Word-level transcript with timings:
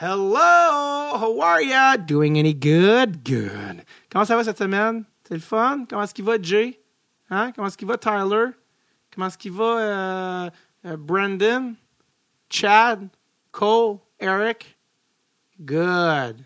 Hello, 0.00 1.18
how 1.18 1.40
are 1.40 1.60
ya? 1.60 1.96
Doing 1.96 2.38
any 2.38 2.54
good? 2.54 3.24
Good. 3.24 3.82
Comment 4.08 4.24
ça 4.24 4.36
va 4.36 4.44
cette 4.44 4.58
semaine? 4.58 5.04
C'est 5.24 5.34
le 5.34 5.40
fun? 5.40 5.86
Comment 5.90 6.04
est-ce 6.04 6.14
qu'il 6.14 6.24
va, 6.24 6.40
Jay? 6.40 6.78
Hein? 7.30 7.50
Comment 7.50 7.66
est-ce 7.66 7.76
qu'il 7.76 7.88
va, 7.88 7.98
Tyler? 7.98 8.50
Comment 9.12 9.26
est-ce 9.26 9.36
qu'il 9.36 9.50
va, 9.50 9.64
euh, 9.64 10.50
euh, 10.86 10.96
Brandon? 10.96 11.74
Chad? 12.48 13.08
Cole? 13.50 13.98
Eric? 14.20 14.78
Good. 15.60 16.44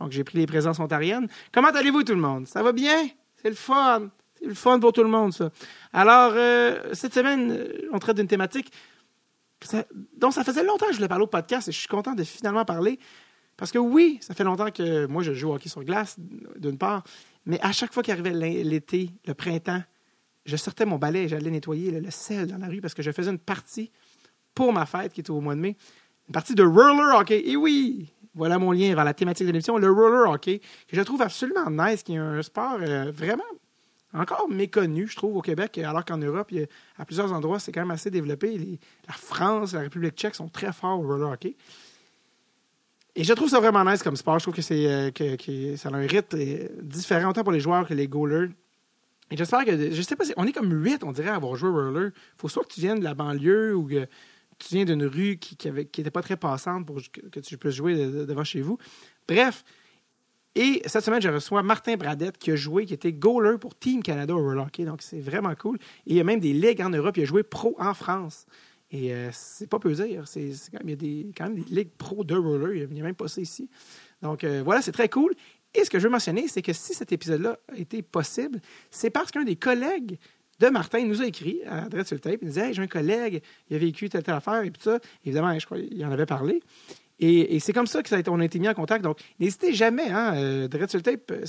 Donc, 0.00 0.10
j'ai 0.10 0.24
pris 0.24 0.38
les 0.38 0.46
présences 0.46 0.80
ontariennes. 0.80 1.28
Comment 1.52 1.68
allez-vous, 1.68 2.02
tout 2.02 2.14
le 2.16 2.20
monde? 2.20 2.48
Ça 2.48 2.60
va 2.64 2.72
bien? 2.72 3.06
C'est 3.40 3.50
le 3.50 3.54
fun. 3.54 4.08
C'est 4.36 4.46
le 4.46 4.54
fun 4.54 4.80
pour 4.80 4.92
tout 4.92 5.04
le 5.04 5.10
monde, 5.10 5.32
ça. 5.32 5.50
Alors, 5.92 6.32
euh, 6.34 6.92
cette 6.92 7.14
semaine, 7.14 7.56
on 7.92 8.00
traite 8.00 8.16
d'une 8.16 8.26
thématique 8.26 8.72
dont 10.16 10.30
ça 10.30 10.44
faisait 10.44 10.64
longtemps 10.64 10.86
que 10.86 10.92
je 10.92 10.96
voulais 10.98 11.08
parler 11.08 11.24
au 11.24 11.28
podcast 11.28 11.68
et 11.68 11.72
je 11.72 11.78
suis 11.78 11.88
content 11.88 12.14
de 12.14 12.24
finalement 12.24 12.64
parler. 12.64 12.98
Parce 13.56 13.70
que 13.70 13.78
oui, 13.78 14.18
ça 14.20 14.34
fait 14.34 14.44
longtemps 14.44 14.70
que 14.70 15.06
moi, 15.06 15.22
je 15.22 15.32
joue 15.32 15.50
au 15.50 15.54
hockey 15.54 15.68
sur 15.68 15.84
glace, 15.84 16.16
d'une 16.56 16.78
part, 16.78 17.04
mais 17.46 17.60
à 17.60 17.72
chaque 17.72 17.92
fois 17.92 18.02
qu'arrivait 18.02 18.32
l'été, 18.64 19.10
le 19.26 19.34
printemps, 19.34 19.82
je 20.44 20.56
sortais 20.56 20.84
mon 20.84 20.98
balai 20.98 21.24
et 21.24 21.28
j'allais 21.28 21.50
nettoyer 21.50 21.90
le, 21.90 22.00
le 22.00 22.10
sel 22.10 22.48
dans 22.48 22.58
la 22.58 22.66
rue 22.66 22.80
parce 22.80 22.94
que 22.94 23.02
je 23.02 23.12
faisais 23.12 23.30
une 23.30 23.38
partie 23.38 23.90
pour 24.54 24.72
ma 24.72 24.86
fête 24.86 25.12
qui 25.12 25.20
était 25.20 25.30
au 25.30 25.40
mois 25.40 25.54
de 25.54 25.60
mai. 25.60 25.76
Une 26.28 26.32
partie 26.32 26.54
de 26.54 26.62
roller 26.62 27.18
hockey. 27.18 27.42
Et 27.48 27.56
oui, 27.56 28.12
voilà 28.34 28.58
mon 28.58 28.72
lien 28.72 28.94
vers 28.94 29.04
la 29.04 29.14
thématique 29.14 29.46
de 29.46 29.52
l'émission, 29.52 29.78
le 29.78 29.90
roller 29.90 30.30
hockey, 30.30 30.60
que 30.88 30.96
je 30.96 31.00
trouve 31.02 31.22
absolument 31.22 31.70
nice, 31.70 32.02
qui 32.02 32.14
est 32.14 32.18
un 32.18 32.42
sport 32.42 32.78
euh, 32.80 33.12
vraiment 33.12 33.44
encore 34.20 34.48
méconnu, 34.48 35.08
je 35.08 35.16
trouve, 35.16 35.36
au 35.36 35.42
Québec, 35.42 35.76
alors 35.78 36.04
qu'en 36.04 36.18
Europe, 36.18 36.52
à 36.98 37.04
plusieurs 37.04 37.32
endroits, 37.32 37.58
c'est 37.58 37.72
quand 37.72 37.80
même 37.80 37.90
assez 37.90 38.10
développé. 38.10 38.78
La 39.08 39.14
France, 39.14 39.72
la 39.72 39.80
République 39.80 40.14
tchèque 40.14 40.34
sont 40.36 40.48
très 40.48 40.72
forts 40.72 41.00
au 41.00 41.06
roller 41.06 41.30
hockey. 41.30 41.56
Et 43.16 43.22
je 43.24 43.32
trouve 43.32 43.48
ça 43.48 43.60
vraiment 43.60 43.84
nice 43.88 44.02
comme 44.02 44.16
sport. 44.16 44.38
Je 44.38 44.44
trouve 44.44 44.54
que, 44.54 44.62
c'est, 44.62 44.86
euh, 44.88 45.10
que, 45.10 45.76
ça 45.76 45.88
a 45.88 45.92
un 45.94 46.06
rythme 46.06 46.36
euh, 46.38 46.68
différent, 46.82 47.30
autant 47.30 47.44
pour 47.44 47.52
les 47.52 47.60
joueurs 47.60 47.86
que 47.86 47.94
les 47.94 48.08
goalers. 48.08 48.50
Et 49.30 49.36
j'espère 49.36 49.64
que, 49.64 49.92
je 49.92 50.02
sais 50.02 50.16
pas, 50.16 50.24
si- 50.24 50.34
on 50.36 50.46
est 50.46 50.52
comme 50.52 50.72
huit, 50.84 51.02
on 51.04 51.12
dirait, 51.12 51.28
à 51.30 51.36
avoir 51.36 51.54
joué 51.56 51.68
au 51.68 51.74
roller. 51.74 52.10
faut 52.36 52.48
soit 52.48 52.64
que 52.64 52.72
tu 52.74 52.80
viennes 52.80 52.98
de 52.98 53.04
la 53.04 53.14
banlieue 53.14 53.74
ou 53.76 53.86
que 53.86 54.06
tu 54.58 54.74
viens 54.74 54.84
d'une 54.84 55.04
rue 55.04 55.36
qui 55.36 55.56
n'était 55.70 56.10
pas 56.10 56.22
très 56.22 56.36
passante 56.36 56.86
pour 56.86 57.00
que, 57.30 57.40
tu 57.40 57.56
puisses 57.56 57.74
jouer 57.74 57.94
de- 57.94 58.10
de- 58.18 58.24
devant 58.24 58.44
chez 58.44 58.60
vous. 58.60 58.78
Bref, 59.28 59.64
et 60.56 60.82
cette 60.86 61.04
semaine, 61.04 61.20
je 61.20 61.28
reçois 61.28 61.62
Martin 61.62 61.96
Bradette 61.96 62.38
qui 62.38 62.52
a 62.52 62.56
joué, 62.56 62.86
qui 62.86 62.94
était 62.94 63.12
goaler 63.12 63.58
pour 63.58 63.74
Team 63.74 64.02
Canada 64.02 64.34
au 64.34 64.38
roller 64.38 64.64
hockey. 64.64 64.84
Donc, 64.84 65.02
c'est 65.02 65.20
vraiment 65.20 65.54
cool. 65.56 65.78
Et 66.06 66.12
il 66.12 66.16
y 66.16 66.20
a 66.20 66.24
même 66.24 66.38
des 66.38 66.52
ligues 66.52 66.80
en 66.80 66.90
Europe. 66.90 67.16
Il 67.16 67.24
a 67.24 67.26
joué 67.26 67.42
pro 67.42 67.74
en 67.78 67.92
France. 67.92 68.46
Et 68.92 69.12
euh, 69.12 69.30
c'est 69.32 69.68
pas 69.68 69.80
peu 69.80 69.92
dire. 69.92 70.24
Il 70.36 70.48
y 70.48 70.52
a 70.52 70.62
quand 70.70 70.84
même 70.84 71.56
des 71.56 71.74
ligues 71.74 71.90
pro 71.98 72.22
de 72.22 72.36
roller. 72.36 72.76
Il 72.76 72.88
n'y 72.88 73.00
a 73.00 73.04
même 73.04 73.16
pas 73.16 73.26
ça 73.26 73.40
ici. 73.40 73.68
Donc, 74.22 74.44
euh, 74.44 74.62
voilà, 74.64 74.80
c'est 74.80 74.92
très 74.92 75.08
cool. 75.08 75.34
Et 75.74 75.84
ce 75.84 75.90
que 75.90 75.98
je 75.98 76.04
veux 76.04 76.10
mentionner, 76.10 76.46
c'est 76.46 76.62
que 76.62 76.72
si 76.72 76.94
cet 76.94 77.10
épisode-là 77.10 77.58
a 77.72 77.76
été 77.76 78.02
possible, 78.02 78.60
c'est 78.92 79.10
parce 79.10 79.32
qu'un 79.32 79.42
des 79.42 79.56
collègues 79.56 80.18
de 80.60 80.68
Martin 80.68 81.04
nous 81.04 81.20
a 81.20 81.26
écrit 81.26 81.62
à 81.66 81.86
Adresse 81.86 82.06
sur 82.06 82.14
le 82.14 82.20
tape. 82.20 82.38
Il 82.42 82.44
nous 82.44 82.52
disait 82.52 82.68
Hey, 82.68 82.74
j'ai 82.74 82.82
un 82.82 82.86
collègue, 82.86 83.42
il 83.68 83.74
a 83.74 83.78
vécu 83.80 84.08
telle, 84.08 84.22
telle 84.22 84.36
affaire 84.36 84.62
et 84.62 84.70
tout 84.70 84.80
ça. 84.80 85.00
Évidemment, 85.24 85.58
je 85.58 85.66
crois 85.66 85.80
qu'il 85.80 86.04
en 86.06 86.12
avait 86.12 86.26
parlé. 86.26 86.62
Et, 87.20 87.60
c'est 87.60 87.72
comme 87.72 87.86
ça 87.86 88.00
ça 88.04 88.16
a 88.16 88.18
été- 88.18 88.58
mis 88.58 88.68
en 88.68 88.74
contact. 88.74 89.04
Donc, 89.04 89.18
n'hésitez 89.38 89.72
jamais, 89.72 90.10
hein, 90.10 90.34
euh, 90.36 90.68
sur 90.88 90.98
le 90.98 91.02
tape, 91.02 91.30
euh, 91.30 91.44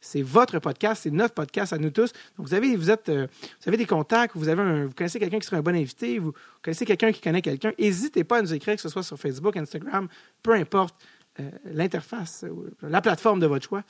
c'est, 0.00 0.22
votre 0.22 0.58
podcast, 0.58 1.02
c'est 1.04 1.10
notre 1.10 1.34
podcast 1.34 1.72
à 1.72 1.78
nous 1.78 1.90
tous. 1.90 2.12
Donc, 2.36 2.46
vous 2.46 2.54
avez, 2.54 2.76
vous 2.76 2.90
êtes, 2.90 3.08
euh, 3.08 3.26
vous 3.60 3.68
avez 3.68 3.76
des 3.76 3.86
contacts, 3.86 4.36
vous, 4.36 4.48
avez 4.48 4.84
vous 4.84 4.92
connaissez 4.94 5.18
quelqu'un 5.18 5.38
qui 5.38 5.46
serait 5.46 5.56
un 5.56 5.62
bon 5.62 5.74
invité, 5.74 6.18
vous 6.18 6.32
connaissez 6.62 6.84
quelqu'un 6.84 7.12
qui 7.12 7.20
connaît 7.20 7.42
quelqu'un, 7.42 7.72
n'hésitez 7.78 8.24
pas 8.24 8.38
à 8.38 8.42
nous 8.42 8.52
écrire, 8.52 8.76
que 8.76 8.80
ce 8.80 8.88
soit 8.88 9.02
sur 9.02 9.18
Facebook, 9.18 9.56
Instagram, 9.56 10.08
peu 10.42 10.52
importe 10.52 10.94
euh, 11.40 11.50
l'interface, 11.64 12.44
la 12.82 13.00
plateforme 13.00 13.40
de 13.40 13.46
votre 13.46 13.66
choix. 13.66 13.84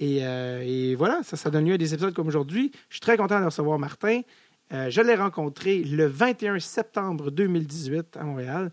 Et, 0.00 0.94
voilà, 0.96 1.20
ça, 1.22 1.50
donne 1.50 1.66
lieu 1.66 1.74
à 1.74 1.78
des 1.78 1.94
épisodes 1.94 2.14
comme 2.14 2.26
aujourd'hui. 2.26 2.72
Je 2.88 2.94
suis 2.94 3.00
très 3.00 3.16
content 3.16 3.40
de 3.40 3.44
recevoir 3.44 3.78
Martin. 3.78 4.22
Je 4.70 5.00
l'ai 5.00 5.14
rencontré 5.14 5.84
le 5.84 6.06
21 6.06 6.58
septembre 6.58 7.30
2018 7.30 8.16
à 8.16 8.24
Montréal. 8.24 8.72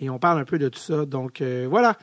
Et 0.00 0.08
on 0.08 0.18
parle 0.18 0.40
un 0.40 0.44
peu 0.44 0.58
de 0.58 0.68
tout 0.68 0.80
ça. 0.80 1.04
Donc 1.04 1.40
euh, 1.40 1.66
voilà. 1.68 1.96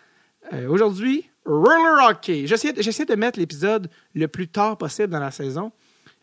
Euh, 0.53 0.67
Aujourd'hui, 0.69 1.29
roller 1.45 2.09
hockey. 2.09 2.45
J'essaie 2.47 3.05
de 3.05 3.15
mettre 3.15 3.39
l'épisode 3.39 3.89
le 4.13 4.27
plus 4.27 4.47
tard 4.47 4.77
possible 4.77 5.09
dans 5.09 5.19
la 5.19 5.31
saison, 5.31 5.71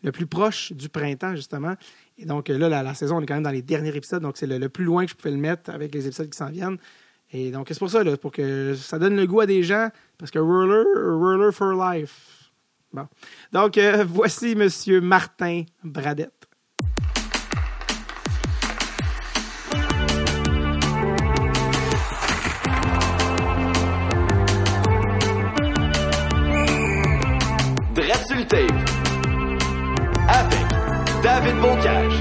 le 0.01 0.11
plus 0.11 0.25
proche 0.25 0.71
du 0.71 0.89
printemps, 0.89 1.35
justement. 1.35 1.75
Et 2.17 2.25
donc 2.25 2.49
euh, 2.49 2.57
là, 2.57 2.81
la, 2.81 2.93
saison, 2.93 3.17
on 3.17 3.21
est 3.21 3.25
quand 3.25 3.35
même 3.35 3.43
dans 3.43 3.51
les 3.51 3.61
derniers 3.61 3.95
épisodes. 3.95 4.23
Donc 4.23 4.37
c'est 4.37 4.47
le, 4.47 4.69
plus 4.69 4.85
loin 4.85 5.05
que 5.05 5.11
je 5.11 5.15
pouvais 5.15 5.31
le 5.31 5.37
mettre 5.37 5.69
avec 5.69 5.93
les 5.93 6.07
épisodes 6.07 6.29
qui 6.29 6.37
s'en 6.37 6.49
viennent. 6.49 6.77
Et 7.31 7.51
donc 7.51 7.67
c'est 7.69 7.77
pour 7.77 7.89
ça, 7.89 8.03
là, 8.03 8.15
pour 8.15 8.31
que 8.31 8.73
ça 8.75 8.97
donne 8.97 9.17
le 9.17 9.27
goût 9.27 9.41
à 9.41 9.45
des 9.45 9.61
gens. 9.61 9.89
Parce 10.17 10.31
que 10.31 10.39
roller, 10.39 10.85
roller 11.19 11.53
for 11.53 11.73
life. 11.73 12.51
Bon. 12.93 13.07
Donc 13.51 13.77
voici 14.07 14.53
M. 14.53 14.69
Martin 15.01 15.63
Bradette. 15.83 16.34
Tape. 28.47 28.71
Avec 30.27 31.23
David 31.23 31.61
Boncage. 31.61 32.13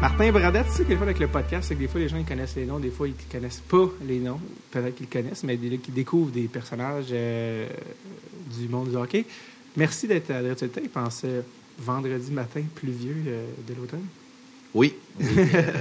Martin 0.00 0.32
Bradette, 0.32 0.66
tu 0.66 0.72
sais, 0.72 0.84
quelquefois 0.84 1.06
avec 1.06 1.20
le 1.20 1.28
podcast, 1.28 1.68
c'est 1.68 1.74
que 1.74 1.80
des 1.80 1.88
fois, 1.88 2.00
les 2.00 2.08
gens 2.08 2.16
ils 2.16 2.24
connaissent 2.24 2.56
les 2.56 2.66
noms, 2.66 2.80
des 2.80 2.90
fois, 2.90 3.06
ils 3.06 3.14
ne 3.14 3.32
connaissent 3.32 3.62
pas 3.68 3.88
les 4.06 4.18
noms. 4.18 4.40
Peut-être 4.70 4.96
qu'ils 4.96 5.06
connaissent, 5.06 5.44
mais 5.44 5.56
des, 5.56 5.78
qui 5.78 5.92
découvrent 5.92 6.32
des 6.32 6.48
personnages 6.48 7.06
euh, 7.12 7.68
du 8.58 8.68
monde 8.68 8.90
du 8.90 8.96
hockey. 8.96 9.24
Merci 9.76 10.08
d'être 10.08 10.30
à 10.30 10.42
le 10.42 10.54
tape 10.54 10.96
en 10.96 11.08
ce 11.08 11.42
vendredi 11.78 12.32
matin 12.32 12.62
pluvieux 12.74 13.16
euh, 13.26 13.46
de 13.66 13.74
l'automne. 13.74 14.04
Oui, 14.74 14.94
oui, 15.20 15.26
euh, 15.54 15.72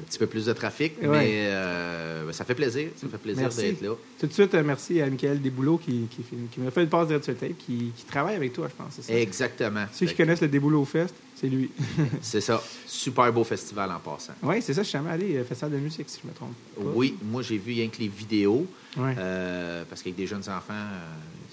un 0.00 0.04
petit 0.04 0.18
peu 0.18 0.26
plus 0.26 0.46
de 0.46 0.52
trafic, 0.52 0.94
Ouais. 1.00 1.08
mais 1.08 1.30
euh, 1.50 2.26
ben, 2.26 2.32
ça 2.32 2.44
fait 2.44 2.54
plaisir. 2.54 2.88
Ça 2.96 3.06
fait 3.08 3.18
plaisir 3.18 3.48
d'être 3.48 3.80
là. 3.82 3.94
Tout 4.18 4.26
de 4.26 4.32
suite, 4.32 4.54
euh, 4.54 4.62
merci 4.64 5.00
à 5.00 5.06
Michael 5.08 5.40
Desboulots 5.40 5.78
qui, 5.78 6.06
qui, 6.10 6.60
m'a 6.60 6.70
fait 6.70 6.82
une 6.82 6.88
passe 6.88 7.08
Drette 7.08 7.24
sur 7.24 7.36
tape, 7.36 7.56
qui, 7.58 7.92
qui 7.96 8.04
travaille 8.04 8.36
avec 8.36 8.52
toi, 8.52 8.68
je 8.68 8.82
pense. 8.82 9.00
ça? 9.00 9.12
Exactement. 9.14 9.86
Ceux 9.92 10.06
qui 10.06 10.14
connaissent 10.14 10.40
le 10.40 10.48
Desboulots 10.48 10.84
Fest, 10.84 11.14
c'est 11.36 11.48
lui. 11.48 11.70
C'est 12.20 12.40
ça. 12.40 12.62
Super 12.86 13.32
beau 13.32 13.44
festival 13.44 13.90
en 13.90 13.98
passant. 13.98 14.34
oui, 14.42 14.60
c'est 14.60 14.74
ça, 14.74 14.82
je 14.82 14.88
suis 14.88 14.98
jamais 14.98 15.10
allé, 15.10 15.36
euh, 15.36 15.44
festival 15.44 15.72
de 15.72 15.78
musique, 15.78 16.08
si 16.10 16.20
je 16.22 16.28
me 16.28 16.34
trompe. 16.34 16.52
pas. 16.76 16.82
Oui, 16.94 17.16
moi 17.22 17.40
j'ai 17.42 17.56
vu 17.56 17.72
rien 17.72 17.88
que 17.88 17.98
les 17.98 18.08
vidéos, 18.08 18.66
Ouais. 18.98 19.14
euh, 19.16 19.84
parce 19.88 20.02
qu'avec 20.02 20.16
des 20.16 20.26
jeunes 20.26 20.42
enfants, 20.48 20.74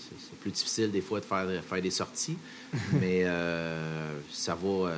c'est 0.10 0.38
plus 0.40 0.52
difficile 0.52 0.92
des 0.92 1.02
fois 1.02 1.20
de 1.22 1.26
faire, 1.26 1.46
faire 1.64 1.82
des 1.82 1.92
sorties, 1.92 2.38
mais 2.94 3.22
euh, 3.24 4.14
ça 4.32 4.56
va. 4.62 4.92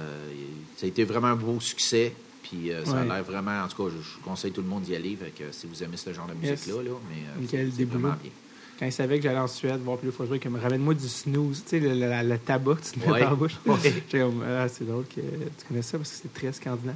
ça 0.77 0.85
a 0.85 0.89
été 0.89 1.03
vraiment 1.03 1.27
un 1.27 1.35
beau 1.35 1.59
succès. 1.59 2.13
Puis 2.49 2.71
euh, 2.71 2.83
ça 2.85 2.99
a 2.99 3.05
l'air 3.05 3.23
vraiment, 3.23 3.63
en 3.63 3.67
tout 3.67 3.83
cas, 3.83 3.89
je, 3.95 4.01
je 4.01 4.23
conseille 4.23 4.51
tout 4.51 4.61
le 4.61 4.67
monde 4.67 4.81
d'y 4.83 4.95
aller. 4.95 5.15
Fait 5.15 5.29
que 5.31 5.51
si 5.51 5.67
vous 5.67 5.83
aimez 5.83 5.97
ce 5.97 6.11
genre 6.13 6.27
de 6.27 6.33
Yes. 6.45 6.65
musique-là, 6.65 6.83
là, 6.83 6.89
mais 7.09 7.47
euh, 7.61 7.67
c'est 7.75 7.83
vraiment 7.85 8.15
bien. 8.21 8.31
Quand 8.79 8.85
il 8.85 8.93
savait 8.93 9.17
que 9.17 9.23
j'allais 9.25 9.39
en 9.39 9.47
Suède 9.47 9.81
voir 9.83 9.97
plus 9.97 10.05
de 10.07 10.11
fois 10.11 10.25
jouer, 10.25 10.39
comme 10.39 10.55
ramène-moi 10.55 10.93
du 10.93 11.07
snooze, 11.09 11.63
tu 11.65 11.69
sais, 11.71 11.79
le, 11.81 11.89
le- 11.95 12.29
le 12.29 12.37
tabac 12.37 12.75
que 12.75 12.81
tu 12.85 12.91
te 12.91 12.99
mets 13.05 13.11
Ouais. 13.11 13.19
dans 13.23 13.29
la 13.31 13.35
bouche. 13.35 13.57
Ouais. 13.65 13.75
Ah, 14.47 14.69
c'est 14.69 14.87
drôle 14.87 15.03
que 15.03 15.19
tu 15.19 15.65
connais 15.67 15.81
ça 15.81 15.97
parce 15.97 16.09
que 16.11 16.15
c'est 16.23 16.33
très 16.33 16.53
scandinave. 16.53 16.95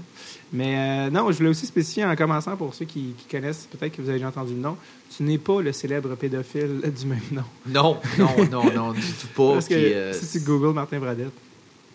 Mais 0.53 0.75
euh, 0.78 1.09
non, 1.09 1.30
je 1.31 1.38
voulais 1.38 1.50
aussi 1.50 1.66
spécifier 1.66 2.06
en 2.06 2.16
commençant 2.16 2.56
pour 2.56 2.74
ceux 2.74 2.85
qui, 2.85 3.14
qui 3.18 3.25
connaissent, 3.30 3.68
peut-être 3.70 3.96
que 3.96 4.02
vous 4.02 4.08
avez 4.09 4.18
déjà 4.20 4.30
entendu 4.30 4.53
le 4.53 4.62
nom, 4.62 4.78
tu 5.16 5.24
n'es 5.24 5.38
pas 5.38 5.62
le 5.62 5.74
célèbre 5.74 6.16
pédophile 6.16 6.80
du 6.97 7.06
même 7.06 7.20
nom. 7.31 7.44
Non, 7.68 7.97
non, 8.18 8.46
non, 8.50 8.72
non, 8.74 8.91
du 8.94 9.02
tout 9.02 9.28
pas. 9.35 9.53
Parce 9.56 9.68
que 9.68 9.74
Puis, 9.74 9.94
euh, 9.94 10.14
si 10.14 10.40
tu 10.40 10.46
googles 10.46 10.74
Martin 10.74 11.00
Bradette, 11.00 11.34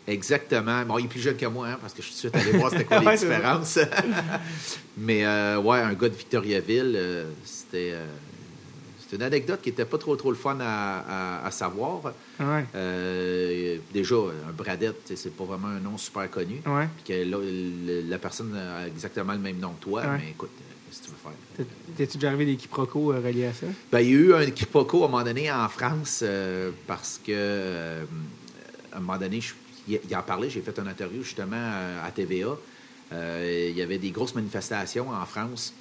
Exactement. 0.09 0.85
Bon, 0.87 0.99
il 0.99 1.05
est 1.05 1.09
plus 1.09 1.21
jeune 1.21 1.37
que 1.37 1.47
moi, 1.47 1.69
hein, 1.69 1.79
parce 1.81 1.93
que 1.93 2.03
je 2.03 2.09
suis 2.09 2.17
tout 2.29 2.29
de 2.29 2.39
suite 2.39 2.49
allé 2.49 2.59
voir 2.59 2.71
c'était 2.71 2.85
quoi 2.85 2.99
les 3.05 3.17
différences. 3.17 3.79
Mais 4.97 5.25
euh, 5.25 5.59
ouais, 5.61 5.79
un 5.81 5.93
gars 5.95 6.09
de 6.09 6.15
Victoriaville, 6.15 6.95
euh, 6.97 7.31
c'était 7.45 7.91
euh, 7.93 8.07
une 9.13 9.23
anecdote 9.23 9.61
qui 9.63 9.69
était 9.71 9.85
pas 9.85 9.99
trop 9.99 10.17
trop 10.17 10.31
le 10.31 10.37
fun 10.37 10.59
à, 10.61 10.99
à- 11.43 11.47
à 11.47 11.51
savoir. 11.51 12.01
ouais, 12.41 13.81
déjà, 13.93 14.17
un 14.49 14.53
Bradette, 14.53 15.13
c'est 15.15 15.35
pas 15.35 15.45
vraiment 15.45 15.69
un 15.69 15.81
nom 15.81 15.97
super 15.99 16.29
connu. 16.31 16.61
ouais. 16.67 16.89
Puis 17.05 17.15
que 17.15 17.25
le- 17.25 18.03
la 18.09 18.19
personne 18.19 18.55
a 18.57 18.87
exactement 18.87 19.33
le 19.33 19.39
même 19.39 19.59
nom 19.59 19.71
que 19.79 19.83
toi, 19.85 20.03
Ouais. 20.03 20.19
mais 20.19 20.31
écoute, 20.31 20.51
que 20.91 20.95
tu 21.05 21.11
veux 21.11 21.17
faire? 21.23 21.33
T'es- 21.57 21.67
T'es-tu 21.97 22.17
déjà 22.19 22.29
arrivé 22.29 22.47
des 22.47 22.57
quiproquos 22.57 23.13
euh, 23.13 23.21
reliés 23.21 23.47
à 23.47 23.53
ça? 23.53 23.67
Ben, 23.93 24.01
il 24.01 24.09
y 24.11 24.11
a 24.11 24.15
eu 24.19 24.35
un 24.35 24.47
quiproquo 24.51 25.03
à 25.03 25.07
un 25.07 25.11
moment 25.11 25.23
donné 25.25 25.51
en 25.53 25.69
France 25.69 26.21
euh, 26.23 26.71
parce 26.87 27.19
que 27.25 27.31
euh, 27.33 28.05
à 28.93 28.97
un 28.97 29.01
moment 29.01 29.19
donné, 29.19 29.41
je- 29.41 29.55
il, 29.89 30.01
il 30.09 30.17
en 30.17 30.23
parlait, 30.23 30.51
j'ai 30.51 30.61
fait 30.61 30.79
une 30.79 30.89
interview 30.89 31.23
justement 31.23 31.57
euh, 31.57 32.07
à 32.07 32.11
TVA. 32.11 32.57
Euh, 33.13 33.67
il 33.71 33.77
y 33.77 33.83
avait 33.83 33.99
des 33.99 34.11
grosses 34.11 34.35
manifestations 34.35 35.11
en 35.11 35.25
France. 35.27 35.73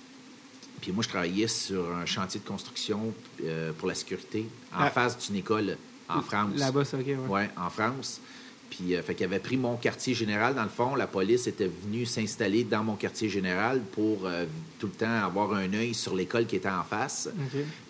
Puis 0.81 0.91
moi, 0.91 1.03
je 1.03 1.09
travaillais 1.09 1.47
sur 1.47 1.91
un 1.95 2.05
chantier 2.05 2.39
de 2.39 2.47
construction 2.47 3.13
euh, 3.43 3.71
pour 3.77 3.87
la 3.87 3.95
sécurité 3.95 4.45
en 4.73 4.83
Ah. 4.83 4.89
face 4.91 5.17
d'une 5.27 5.37
école 5.37 5.75
en 6.07 6.21
France. 6.21 6.51
Là-bas, 6.55 6.81
OK, 6.93 7.05
ouais. 7.05 7.15
Ouais, 7.27 7.49
en 7.57 7.69
France. 7.69 8.21
Puis, 8.69 8.95
euh, 8.95 9.01
fait 9.01 9.15
qu'il 9.15 9.25
avait 9.25 9.39
pris 9.39 9.57
mon 9.57 9.75
quartier 9.77 10.13
général. 10.13 10.53
Dans 10.53 10.63
le 10.63 10.69
fond, 10.69 10.95
la 10.95 11.07
police 11.07 11.47
était 11.47 11.67
venue 11.83 12.05
s'installer 12.05 12.63
dans 12.63 12.83
mon 12.83 12.95
quartier 12.95 13.27
général 13.29 13.81
pour 13.93 14.25
euh, 14.25 14.45
tout 14.77 14.87
le 14.87 14.93
temps 14.93 15.23
avoir 15.25 15.53
un 15.53 15.73
œil 15.73 15.93
sur 15.93 16.15
l'école 16.15 16.45
qui 16.45 16.57
était 16.57 16.69
en 16.69 16.83
face. 16.83 17.29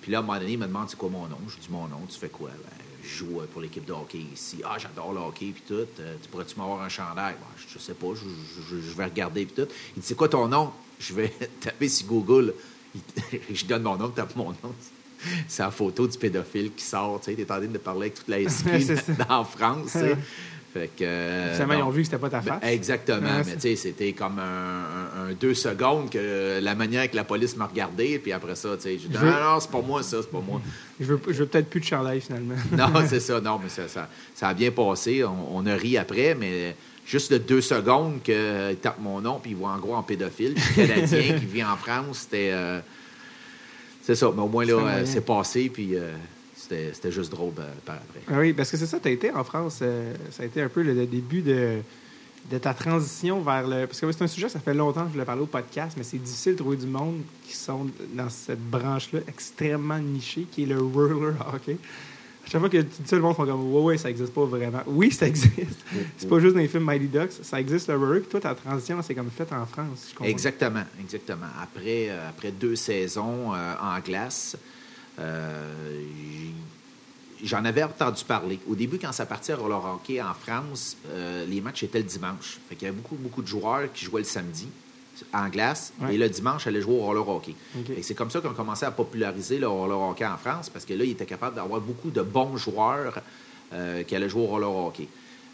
Puis 0.02 0.12
là, 0.12 0.20
à 0.20 0.22
un 0.22 0.24
moment 0.24 0.40
donné, 0.40 0.54
il 0.54 0.60
me 0.60 0.66
demande 0.68 0.90
c'est 0.90 0.96
quoi 0.98 1.10
mon 1.10 1.28
nom? 1.28 1.38
Je 1.48 1.58
dis 1.60 1.68
mon 1.70 1.88
nom, 1.88 2.00
tu 2.10 2.18
fais 2.18 2.30
quoi? 2.30 2.50
Ben, 2.50 2.86
je 3.08 3.16
joue 3.18 3.42
pour 3.52 3.62
l'équipe 3.62 3.86
de 3.86 3.94
hockey 3.94 4.20
ici. 4.34 4.62
Ah, 4.66 4.78
j'adore 4.78 5.14
le 5.14 5.20
hockey, 5.20 5.52
puis 5.54 5.64
tout. 5.68 5.74
Euh, 6.00 6.16
tu 6.22 6.30
pourrais-tu 6.30 6.58
m'avoir 6.60 6.82
un 6.82 6.90
chandail? 6.90 7.36
Ben, 7.40 7.48
je, 7.74 7.80
sais 7.80 7.94
pas, 7.94 8.08
je, 8.14 8.22
je- 8.70 8.82
je 8.82 8.96
vais 8.96 9.06
regarder, 9.06 9.46
puis 9.46 9.56
tout. 9.64 9.70
Il 9.96 10.02
dit 10.02 10.08
c'est 10.08 10.16
quoi 10.16 10.30
ton 10.30 10.48
nom? 10.48 10.72
Je 11.00 11.14
vais 11.14 11.30
taper 11.62 11.90
sur 11.90 12.08
Google. 12.08 12.54
Il- 12.96 13.56
je 13.56 13.66
donne 13.66 13.84
mon 13.84 13.96
nom, 13.98 14.10
tape 14.10 14.36
mon 14.36 14.50
nom. 14.52 14.76
C'est 15.48 15.64
la 15.64 15.72
photo 15.72 16.08
du 16.08 16.18
pédophile 16.18 16.72
qui 16.76 16.84
sort. 16.84 17.20
Tu 17.22 17.32
sais, 17.32 17.36
t'es 17.36 17.52
en 17.52 17.58
train 17.58 17.66
de 17.66 17.78
parler 17.80 18.02
avec 18.02 18.14
toute 18.16 18.28
la. 18.28 18.38
SQ 18.50 18.68
en 19.30 19.44
France. 19.44 19.98
Fait 20.80 20.88
que. 20.88 21.04
euh, 21.04 21.58
ils 21.78 21.82
ont 21.84 21.90
vu 21.90 22.02
que 22.02 22.06
c'était 22.06 22.18
pas 22.18 22.30
ta 22.30 22.40
Ben, 22.42 22.60
face. 22.60 22.70
exactement. 22.72 23.28
Ouais, 23.28 23.44
mais 23.46 23.54
tu 23.56 23.62
sais, 23.62 23.76
c'était 23.76 24.14
comme 24.14 24.40
un, 24.40 24.42
un- 24.44 25.30
un 25.30 25.34
deux 25.34 25.54
secondes 25.54 26.10
que 26.10 26.60
la 26.62 26.76
manière 26.76 27.10
que 27.10 27.16
la 27.16 27.24
police 27.24 27.56
m'a 27.58 27.66
regardé. 27.68 28.20
Puis 28.20 28.32
après 28.32 28.56
ça, 28.56 28.70
tu 28.76 28.84
sais, 28.84 28.92
j'ai 29.00 29.08
dit 29.08 29.18
Je 29.20 29.26
non, 29.26 29.60
c'est 29.60 29.72
pas 29.72 29.82
moi, 29.82 30.04
ça, 30.04 30.18
c'est 30.22 30.32
pas 30.32 30.42
moi. 30.46 30.62
Je 31.00 31.06
veux, 31.06 31.20
je 31.28 31.34
veux 31.34 31.46
peut-être 31.46 31.70
plus 31.70 31.80
de 31.80 31.86
chandail, 31.86 32.22
finalement. 32.22 32.56
non, 32.78 32.88
c'est 33.08 33.20
ça. 33.30 33.40
Non, 33.42 33.60
mais 33.62 33.70
ça, 33.70 33.88
ça, 33.88 34.08
ça 34.36 34.50
a 34.50 34.54
bien 34.54 34.72
passé. 34.72 35.24
On, 35.24 35.58
on 35.58 35.66
a 35.66 35.76
ri 35.76 35.98
après, 35.98 36.36
mais 36.36 36.76
juste 37.06 37.32
de 37.32 37.38
deux 37.38 37.62
secondes 37.62 38.22
qu'il 38.24 38.78
tape 38.82 39.00
mon 39.00 39.22
nom, 39.22 39.40
puis 39.42 39.52
il 39.52 39.58
voit 39.58 39.70
en 39.72 39.78
gros 39.78 39.96
en 39.96 40.04
pédophile. 40.04 40.54
Puis 40.56 40.88
Canadien 40.88 41.22
qui 41.40 41.46
vit 41.46 41.64
en 41.64 41.78
France, 41.78 42.20
c'était. 42.30 42.52
euh, 42.54 42.80
c'est 44.04 44.16
ça. 44.16 44.32
Mais 44.36 44.42
au 44.42 44.48
moins, 44.48 44.66
là, 44.66 44.74
euh, 44.74 45.02
c'est 45.06 45.26
passé, 45.26 45.70
puis 45.74 45.96
euh, 45.96 46.14
c'était 46.70 47.12
juste 47.12 47.32
drôle 47.32 47.54
par 47.86 47.96
après. 47.96 48.20
Ah 48.30 48.40
Oui, 48.40 48.54
parce 48.54 48.72
que 48.72 48.78
c'est 48.78 48.86
ça, 48.88 49.00
tu 49.00 49.08
as 49.08 49.12
été 49.12 49.32
en 49.32 49.44
France. 49.44 49.80
euh, 49.82 50.14
ça 50.32 50.44
a 50.44 50.46
été 50.46 50.62
un 50.62 50.70
peu 50.70 50.82
le, 50.82 50.94
le 50.94 51.06
début 51.06 51.42
de, 51.42 51.78
de 52.52 52.58
ta 52.58 52.74
transition 52.74 53.42
vers 53.42 53.68
le. 53.68 53.86
Parce 53.88 54.00
que 54.02 54.12
c'est 54.12 54.22
un 54.24 54.28
sujet, 54.28 54.50
ça 54.50 54.60
fait 54.60 54.74
longtemps 54.74 55.02
que 55.04 55.08
je 55.08 55.14
voulais 55.14 55.26
parler 55.26 55.42
au 55.42 55.46
podcast, 55.48 55.96
mais 55.98 56.04
c'est 56.04 56.18
difficile 56.18 56.54
de 56.54 56.58
trouver 56.60 56.78
du 56.78 56.88
monde 56.88 57.22
qui 57.46 57.56
sont 57.56 57.88
dans 58.14 58.30
cette 58.30 58.62
branche-là 58.62 59.20
extrêmement 59.28 60.00
nichée, 60.00 60.46
qui 60.52 60.64
est 60.64 60.68
le 60.68 60.80
roller 60.80 61.36
hockey. 61.54 61.78
À 62.46 62.50
chaque 62.50 62.62
fois 62.62 62.70
que 62.70 62.78
tu 62.78 62.84
dis 63.02 63.10
ça, 63.10 63.18
le 63.18 63.22
monde 63.22 63.36
font 63.36 63.46
comme 63.46 63.74
Ouais, 63.74 63.82
ouais, 63.82 63.98
ça 63.98 64.10
existe 64.10 64.34
pas 64.34 64.46
vraiment. 64.46 64.80
Oui, 64.86 65.12
ça 65.12 65.28
existe. 65.28 65.52
c'est 66.18 66.30
pas 66.30 66.40
juste 66.40 66.54
dans 66.54 66.62
les 66.62 66.70
films 66.70 66.86
Mighty 66.86 67.08
Ducks, 67.08 67.34
ça 67.44 67.60
existe 67.60 67.90
le 67.90 67.98
roller. 67.98 68.22
Puis 68.22 68.30
toi, 68.30 68.40
ta 68.40 68.56
transition, 68.56 69.02
c'est 69.02 69.14
comme 69.16 69.30
faite 69.30 69.52
en 69.52 69.66
France. 69.66 70.14
Exactement, 70.24 70.84
exactement. 71.02 71.48
Après, 71.62 72.08
euh, 72.10 72.30
après 72.30 72.52
deux 72.52 72.78
saisons 72.78 73.54
euh, 73.54 73.74
en 73.82 74.00
glace, 74.00 74.56
j'en 77.44 77.64
avais 77.66 77.84
entendu 77.84 78.24
parler. 78.24 78.60
Au 78.70 78.76
début, 78.76 78.98
quand 79.00 79.12
ça 79.12 79.26
partait 79.26 79.54
à 79.54 79.58
roller 79.58 79.84
hockey 79.84 80.22
en 80.22 80.34
France, 80.34 80.98
euh, 81.10 81.46
les 81.46 81.62
matchs 81.62 81.84
étaient 81.84 82.00
le 82.00 82.04
dimanche. 82.06 82.58
Fait 82.70 82.76
qu'il 82.76 82.88
y 82.88 82.90
avait 82.90 82.98
beaucoup, 82.98 83.16
beaucoup 83.16 83.42
de 83.42 83.48
joueurs 83.48 83.92
qui 83.94 84.06
jouaient 84.06 84.22
le 84.22 84.28
samedi 84.28 84.68
en 85.34 85.50
glace 85.50 85.94
Ouais. 86.00 86.14
et 86.14 86.18
le 86.18 86.30
dimanche 86.30 86.68
allaient 86.68 86.82
jouer 86.82 86.94
au 86.96 87.02
roller 87.06 87.28
hockey. 87.28 87.56
C'est 88.04 88.14
comme 88.16 88.30
ça 88.30 88.40
qu'on 88.40 88.54
commençait 88.54 88.86
à 88.86 88.92
populariser 88.92 89.58
le 89.60 89.68
roller 89.68 90.00
hockey 90.00 90.26
en 90.26 90.38
France 90.38 90.70
parce 90.70 90.86
que 90.86 90.94
là, 90.94 91.04
ils 91.04 91.12
étaient 91.12 91.26
capables 91.26 91.56
d'avoir 91.56 91.82
beaucoup 91.82 92.12
de 92.12 92.22
bons 92.22 92.56
joueurs 92.58 93.20
euh, 93.74 94.04
qui 94.04 94.16
allaient 94.16 94.30
jouer 94.30 94.44
au 94.44 94.48
roller 94.48 94.70
hockey. 94.76 95.08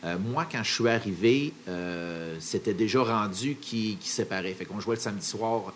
Euh, 0.03 0.17
moi, 0.19 0.45
quand 0.51 0.63
je 0.63 0.71
suis 0.73 0.89
arrivé, 0.89 1.53
euh, 1.69 2.35
c'était 2.41 2.73
déjà 2.73 3.03
rendu 3.03 3.55
qui, 3.55 3.95
qui 4.01 4.09
séparait. 4.09 4.53
Fait 4.53 4.65
qu'on 4.65 4.81
jouait 4.81 4.95
le 4.95 5.01
samedi 5.01 5.25
soir 5.25 5.71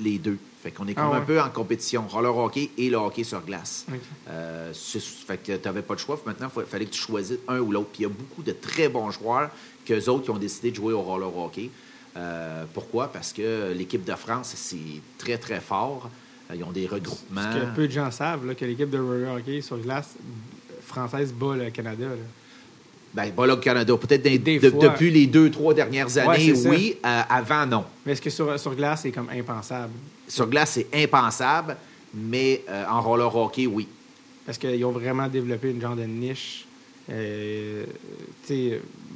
les 0.00 0.18
deux. 0.18 0.38
Fait 0.64 0.70
qu'on 0.70 0.88
est 0.88 0.94
Ah 0.96 1.02
comme 1.02 1.12
un 1.12 1.20
peu 1.20 1.38
en 1.40 1.50
compétition, 1.50 2.06
roller 2.08 2.34
hockey 2.34 2.70
et 2.78 2.88
le 2.88 2.96
hockey 2.96 3.22
sur 3.22 3.42
glace. 3.42 3.84
Euh, 4.30 4.72
fait 4.72 5.36
que 5.36 5.52
tu 5.56 5.64
n'avais 5.68 5.82
pas 5.82 5.94
de 5.94 6.00
choix. 6.00 6.18
Maintenant, 6.24 6.50
il 6.56 6.62
fallait 6.64 6.86
que 6.86 6.90
tu 6.90 7.00
choisisses 7.02 7.38
un 7.48 7.58
ou 7.60 7.70
l'autre. 7.70 7.88
Puis 7.92 8.00
il 8.00 8.02
y 8.04 8.06
a 8.06 8.08
beaucoup 8.08 8.42
de 8.42 8.52
très 8.52 8.88
bons 8.88 9.10
joueurs 9.10 9.50
qu'eux 9.84 10.08
autres 10.08 10.24
qui 10.24 10.30
ont 10.30 10.38
décidé 10.38 10.70
de 10.70 10.76
jouer 10.76 10.94
au 10.94 11.02
roller 11.02 11.36
hockey. 11.36 11.68
Euh, 12.16 12.64
pourquoi? 12.72 13.08
Parce 13.12 13.32
que 13.34 13.72
l'équipe 13.76 14.04
de 14.04 14.14
France, 14.14 14.54
c'est 14.56 14.78
très, 15.18 15.36
très 15.36 15.60
fort. 15.60 16.08
Euh, 16.50 16.54
Ils 16.56 16.64
ont 16.64 16.72
des 16.72 16.86
regroupements. 16.86 17.52
Ce 17.52 17.58
que 17.58 17.74
peu 17.76 17.86
de 17.86 17.92
gens 17.92 18.10
savent, 18.10 18.46
là, 18.46 18.54
que 18.54 18.64
l'équipe 18.64 18.88
de 18.88 18.98
roller 18.98 19.34
hockey 19.34 19.60
sur 19.60 19.76
glace 19.76 20.14
française 20.86 21.30
bat 21.34 21.56
le 21.56 21.70
Canada. 21.70 22.06
là. 22.06 22.14
Ben, 23.12 23.30
pas 23.32 23.46
là 23.46 23.54
au 23.54 23.58
Canada. 23.58 23.94
Peut-être 23.96 24.22
de- 24.22 24.70
depuis 24.88 25.10
les 25.10 25.26
deux, 25.26 25.50
trois 25.50 25.74
dernières 25.74 26.16
années, 26.18 26.52
oui. 26.70 26.96
Euh, 27.04 27.20
avant, 27.28 27.66
non. 27.66 27.84
Mais 28.06 28.12
est-ce 28.12 28.22
que 28.22 28.30
sur, 28.30 28.58
sur 28.58 28.74
glace, 28.74 29.02
c'est 29.02 29.12
comme 29.12 29.28
impensable? 29.28 29.92
Sur 30.28 30.46
glace, 30.48 30.72
c'est 30.72 30.86
impensable, 30.94 31.76
mais 32.14 32.62
euh, 32.68 32.84
en 32.88 33.00
roller 33.02 33.34
hockey, 33.34 33.66
oui. 33.66 33.86
Parce 34.46 34.58
qu'ils 34.58 34.84
ont 34.84 34.92
vraiment 34.92 35.28
développé 35.28 35.70
une 35.70 35.80
genre 35.80 35.96
de 35.96 36.04
niche. 36.04 36.66
Euh, 37.10 37.84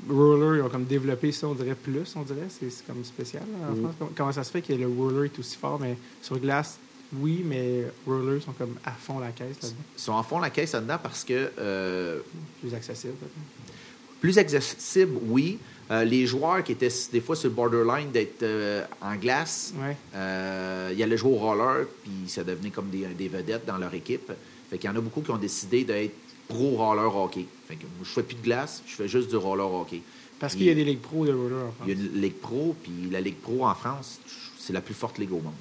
roller, 0.08 0.56
ils 0.56 0.62
ont 0.62 0.68
comme 0.68 0.84
développé 0.84 1.32
ça, 1.32 1.46
on 1.48 1.54
dirait 1.54 1.74
plus, 1.74 2.14
on 2.16 2.22
dirait. 2.22 2.48
C'est 2.48 2.86
comme 2.86 3.04
spécial 3.04 3.42
là, 3.60 3.68
en 3.68 3.72
Mm. 3.74 3.80
France. 3.94 4.08
Comment- 4.16 4.32
ça 4.32 4.44
se 4.44 4.50
fait 4.50 4.62
que 4.62 4.72
le 4.72 4.86
roller 4.86 5.24
est 5.24 5.38
aussi 5.38 5.56
fort, 5.56 5.78
mais 5.80 5.96
sur 6.22 6.38
glace, 6.38 6.78
oui, 7.14 7.42
mais 7.44 7.84
roller 8.06 8.42
sont 8.42 8.52
comme 8.52 8.74
à 8.84 8.92
fond 8.92 9.18
la 9.18 9.28
caisse 9.32 9.56
là-dedans. 9.62 9.76
Ils 9.96 10.00
sont 10.02 10.12
en 10.12 10.22
fond 10.22 10.38
la 10.38 10.50
caisse 10.50 10.72
là-dedans 10.72 10.98
parce 11.02 11.24
que 11.24 11.50
euh, 11.58 12.20
Plus 12.60 12.74
accessible. 12.74 13.14
peut-être. 13.14 14.20
plus 14.20 14.38
accessible, 14.38 15.18
oui. 15.26 15.58
Euh, 15.90 16.04
les 16.04 16.26
joueurs 16.26 16.62
qui 16.62 16.72
étaient 16.72 16.90
des 17.12 17.20
fois 17.22 17.34
sur 17.34 17.48
le 17.48 17.54
borderline 17.54 18.10
d'être 18.10 18.42
euh, 18.42 18.84
en 19.00 19.16
glace, 19.16 19.72
Ouais. 19.78 19.96
euh, 20.14 20.92
ils 20.94 21.02
allaient 21.02 21.16
jouer 21.16 21.32
au 21.32 21.36
roller, 21.36 21.86
puis 22.02 22.28
ça 22.28 22.44
devenait 22.44 22.70
comme 22.70 22.90
des, 22.90 23.06
des 23.06 23.28
vedettes 23.28 23.64
dans 23.66 23.78
leur 23.78 23.94
équipe. 23.94 24.30
Fait 24.68 24.76
qu'il 24.76 24.90
y 24.90 24.92
en 24.92 24.96
a 24.96 25.00
beaucoup 25.00 25.22
qui 25.22 25.30
ont 25.30 25.38
décidé 25.38 25.84
d'être 25.84 26.12
pro 26.46 26.70
roller 26.76 27.14
hockey. 27.16 27.46
Fait 27.66 27.76
que 27.76 27.82
moi, 27.84 28.04
je 28.04 28.08
fais 28.10 28.22
plus 28.22 28.36
de 28.36 28.42
glace, 28.42 28.82
je 28.86 28.94
fais 28.96 29.08
juste 29.08 29.30
du 29.30 29.36
roller 29.36 29.72
hockey. 29.72 30.02
Parce 30.38 30.54
qu'il 30.54 30.66
y 30.66 30.70
a 30.70 30.74
des 30.74 30.84
ligues 30.84 31.00
pro 31.00 31.24
de 31.26 31.32
roller 31.32 31.58
en 31.68 31.72
France. 31.72 31.88
Il 31.88 31.98
y 31.98 32.00
a 32.00 32.04
une 32.04 32.20
ligue 32.20 32.34
pro, 32.36 32.76
puis 32.82 32.92
la 33.10 33.20
ligue 33.22 33.36
pro 33.40 33.64
en 33.66 33.74
France, 33.74 34.20
c'est 34.58 34.72
la 34.74 34.82
plus 34.82 34.94
forte 34.94 35.16
ligue 35.18 35.32
au 35.32 35.40
monde 35.40 35.54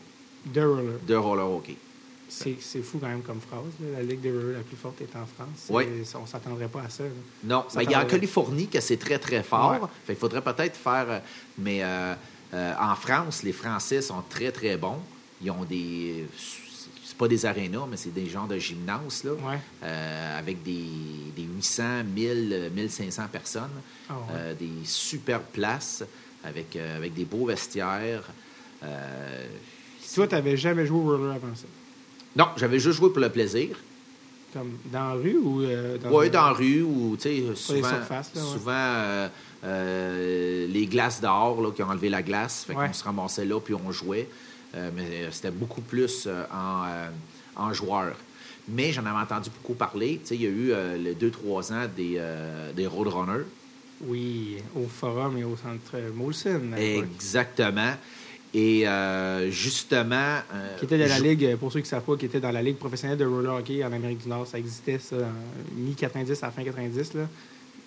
De 0.45 0.61
roller. 0.61 0.99
de 1.07 1.15
roller 1.15 1.49
hockey. 1.49 1.77
C'est 2.29 2.81
fou 2.81 2.97
quand 2.99 3.07
même 3.07 3.21
comme 3.21 3.39
phrase. 3.39 3.63
là. 3.79 3.97
La 3.99 4.03
ligue 4.03 4.21
de 4.21 4.29
roller 4.31 4.57
la 4.57 4.63
plus 4.63 4.75
forte 4.75 4.99
est 5.01 5.15
en 5.15 5.25
France. 5.25 5.67
Oui. 5.69 5.85
On 6.21 6.25
s'attendrait 6.25 6.67
pas 6.67 6.81
à 6.81 6.89
ça. 6.89 7.03
là. 7.03 7.09
Non, 7.43 7.65
il 7.81 7.89
y 7.89 7.93
a 7.93 8.01
en. 8.03 8.05
Californie 8.05 8.67
que 8.67 8.79
c'est 8.81 8.97
très, 8.97 9.17
très 9.19 9.43
fort. 9.43 9.71
Ouais. 9.71 9.87
Fait 10.05 10.13
qu'il 10.13 10.19
faudrait 10.19 10.41
peut-être 10.41 10.75
faire. 10.75 11.05
euh, 11.09 11.19
Mais 11.57 11.83
euh, 11.83 12.13
euh, 12.53 12.73
en 12.79 12.95
France, 12.95 13.43
les 13.43 13.53
Français 13.53 14.01
sont 14.01 14.21
très, 14.29 14.51
très 14.51 14.75
bons. 14.77 14.99
Ils 15.41 15.51
ont 15.51 15.63
des. 15.63 16.25
C'est 17.05 17.17
pas 17.17 17.27
des 17.29 17.45
arénas, 17.45 17.85
mais 17.89 17.95
c'est 17.97 18.13
des 18.13 18.27
genres 18.27 18.47
de 18.47 18.57
gymnases, 18.59 19.23
là. 19.23 19.31
Ouais. 19.31 19.59
euh, 19.83 20.39
avec 20.39 20.61
des, 20.63 20.83
des 21.35 21.43
800, 21.43 22.03
1000, 22.13 22.49
euh, 22.51 22.69
1500 22.69 23.23
personnes. 23.31 23.69
Ah 24.09 24.13
ouais. 24.33 24.55
Des 24.55 24.69
superbes 24.83 25.45
places 25.53 26.03
avec, 26.43 26.75
avec 26.75 27.13
des 27.13 27.23
beaux 27.25 27.45
vestiaires. 27.45 28.23
Toi, 30.13 30.27
tu 30.27 30.35
n'avais 30.35 30.57
jamais 30.57 30.85
joué 30.85 30.97
au 30.99 31.03
roller 31.03 31.31
avant 31.35 31.55
ça? 31.55 31.65
Non, 32.37 32.47
j'avais 32.57 32.79
juste 32.79 32.97
joué 32.97 33.09
pour 33.09 33.19
le 33.19 33.29
plaisir. 33.29 33.75
Comme 34.53 34.71
dans 34.91 35.09
la 35.09 35.13
rue 35.13 35.37
ou 35.37 35.61
euh, 35.61 35.97
dans 35.97 36.11
Oui, 36.17 36.29
dans 36.29 36.45
la 36.45 36.51
rue 36.53 36.81
ou, 36.81 37.17
tu 37.19 37.23
sais, 37.23 37.43
souvent, 37.55 37.89
surfaces, 37.89 38.31
là, 38.33 38.41
ouais. 38.41 38.47
souvent 38.47 38.71
euh, 38.73 39.27
euh, 39.65 40.67
les 40.67 40.85
glaces 40.85 41.19
dehors 41.21 41.61
là, 41.61 41.71
qui 41.71 41.83
ont 41.83 41.89
enlevé 41.89 42.09
la 42.09 42.21
glace. 42.21 42.63
Fait 42.65 42.73
Ouais. 42.75 42.87
qu'on 42.87 42.93
se 42.93 43.03
ramassait 43.03 43.45
là 43.45 43.59
puis 43.59 43.73
on 43.73 43.91
jouait. 43.91 44.27
Euh, 44.75 44.89
mais 44.95 45.03
euh, 45.25 45.31
c'était 45.31 45.51
beaucoup 45.51 45.81
plus 45.81 46.25
euh, 46.27 46.43
en, 46.53 46.83
euh, 46.87 47.09
en 47.55 47.73
joueur. 47.73 48.13
Mais 48.69 48.91
j'en 48.91 49.05
avais 49.05 49.19
entendu 49.19 49.49
beaucoup 49.49 49.73
parler. 49.75 50.19
Tu 50.21 50.27
sais, 50.29 50.35
il 50.35 50.41
y 50.43 50.45
a 50.45 50.49
eu 50.49 50.71
euh, 50.71 50.97
les 50.97 51.13
deux, 51.15 51.31
trois 51.31 51.71
ans 51.71 51.85
des, 51.95 52.15
euh, 52.17 52.71
des 52.73 52.85
Roadrunners. 52.87 53.45
Oui, 54.01 54.57
au 54.75 54.85
forum 54.87 55.37
et 55.37 55.43
au 55.43 55.55
centre 55.55 55.97
Molson. 56.13 56.61
Exactement. 56.77 57.93
Et 58.53 58.87
euh, 58.87 59.51
justement. 59.51 60.37
euh, 60.53 60.77
Qui 60.77 60.85
était 60.85 60.97
de 60.97 61.03
la 61.03 61.17
je- 61.17 61.23
ligue, 61.23 61.55
pour 61.57 61.71
ceux 61.71 61.79
qui 61.79 61.85
ne 61.85 61.89
savent 61.89 62.03
pas, 62.03 62.15
qui 62.15 62.25
était 62.25 62.39
dans 62.39 62.51
la 62.51 62.61
ligue 62.61 62.77
professionnelle 62.77 63.17
de 63.17 63.25
roller 63.25 63.53
hockey 63.53 63.83
en 63.83 63.91
Amérique 63.91 64.19
du 64.23 64.29
Nord. 64.29 64.47
Ça 64.47 64.57
existait, 64.57 64.99
ça, 64.99 65.15
en 65.17 65.75
mi-90 65.79 66.43
à 66.43 66.51
fin 66.51 66.63
90, 66.63 67.13
là. 67.13 67.27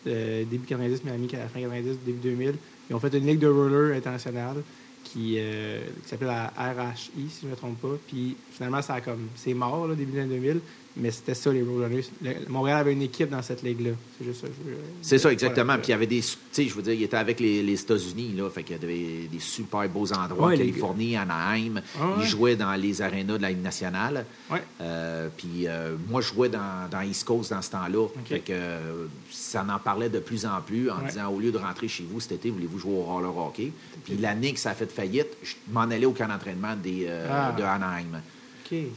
Euh, 0.07 0.45
début 0.45 0.67
90, 0.67 1.03
mais 1.05 1.13
à 1.13 1.17
mi-fin 1.17 1.39
90, 1.61 1.99
début 2.05 2.19
2000. 2.23 2.55
Ils 2.89 2.95
ont 2.97 3.01
fait 3.01 3.13
une 3.15 3.27
ligue 3.27 3.39
de 3.39 3.49
roller 3.49 3.97
internationale 3.97 4.57
qui, 5.05 5.37
euh, 5.39 5.81
qui 6.03 6.09
s'appelle 6.09 6.29
la 6.29 6.53
RHI, 6.57 7.29
si 7.31 7.41
je 7.43 7.47
ne 7.47 7.51
me 7.53 7.57
trompe 7.57 7.81
pas. 7.81 7.97
Puis 8.09 8.37
finalement, 8.53 8.83
ça 8.83 8.95
a 8.95 9.01
comme, 9.01 9.29
c'est 9.37 9.55
mort, 9.55 9.89
là, 9.89 9.95
début 9.95 10.13
des 10.13 10.21
années 10.21 10.35
2000. 10.37 10.61
Mais 10.97 11.13
c'était 11.13 11.35
ça, 11.35 11.53
les 11.53 11.63
rollers. 11.63 12.03
Le- 12.21 12.49
Montréal 12.49 12.79
avait 12.81 12.93
une 12.93 13.03
équipe 13.03 13.31
dans 13.31 13.41
cette 13.43 13.63
ligue-là. 13.63 13.93
C'est 14.19 14.25
juste 14.25 14.41
ça. 14.41 14.47
je 14.49 14.73
C'est 15.03 15.19
ça, 15.19 15.31
exactement. 15.33 15.75
Puis 15.75 15.87
il 15.89 15.91
y 15.91 15.95
avait 15.95 16.07
des. 16.07 16.21
Tu 16.21 16.37
sais, 16.51 16.67
je 16.67 16.75
veux 16.75 16.83
dire, 16.83 16.95
il 16.95 17.03
était 17.05 17.17
avec 17.17 17.39
les, 17.39 17.63
les 17.63 17.81
États-Unis, 17.81 18.35
là. 18.37 18.51
Fait 18.51 18.65
qu'il 18.65 18.77
y 18.77 18.85
avait 18.85 19.29
des 19.31 19.39
super 19.39 19.89
beaux 19.89 20.13
endroits. 20.13 20.49
Ouais, 20.49 20.57
les 20.57 20.67
Californie, 20.67 21.17
Anaheim. 21.17 21.81
Ah 21.99 22.07
ouais. 22.07 22.13
Il 22.21 22.27
jouait 22.27 22.57
dans 22.57 22.75
les 22.75 23.01
arénas 23.03 23.37
de 23.39 23.43
la 23.43 23.51
Ligue 23.51 23.63
nationale. 23.63 24.25
Ouais. 24.51 24.63
Euh, 24.81 25.29
puis 25.37 25.69
euh, 25.69 25.95
moi, 26.09 26.21
je 26.23 26.27
jouais 26.35 26.49
dans, 26.49 26.89
dans 26.91 27.03
East 27.03 27.25
Coast 27.25 27.51
dans 27.51 27.63
ce 27.63 27.71
temps-là. 27.71 28.09
Fait 28.25 28.41
que 28.41 28.53
euh, 28.53 29.07
ça 29.31 29.65
en 29.69 29.79
parlait 29.79 30.09
de 30.09 30.19
plus 30.19 30.45
en 30.45 30.61
plus 30.61 30.91
en 30.91 30.99
disant 31.07 31.29
au 31.31 31.39
lieu 31.39 31.53
de 31.53 31.59
rentrer 31.59 31.87
chez 31.87 32.05
vous 32.11 32.19
cet 32.19 32.33
été, 32.33 32.51
voulez-vous 32.51 32.79
jouer 32.81 32.95
au 32.95 33.03
roller 33.03 33.37
hockey? 33.37 33.71
Puis 34.05 34.17
l'année 34.17 34.53
que 34.53 34.59
ça 34.59 34.71
a 34.71 34.75
fait 34.75 34.91
faillite, 34.91 35.29
je 35.45 35.55
m'en 35.71 35.83
allais 35.83 36.07
au 36.07 36.13
camp 36.13 36.27
d'entraînement 36.27 36.75
des, 36.75 37.09
Ah. 37.31 37.55
de 37.57 37.63
Anaheim. 37.63 38.21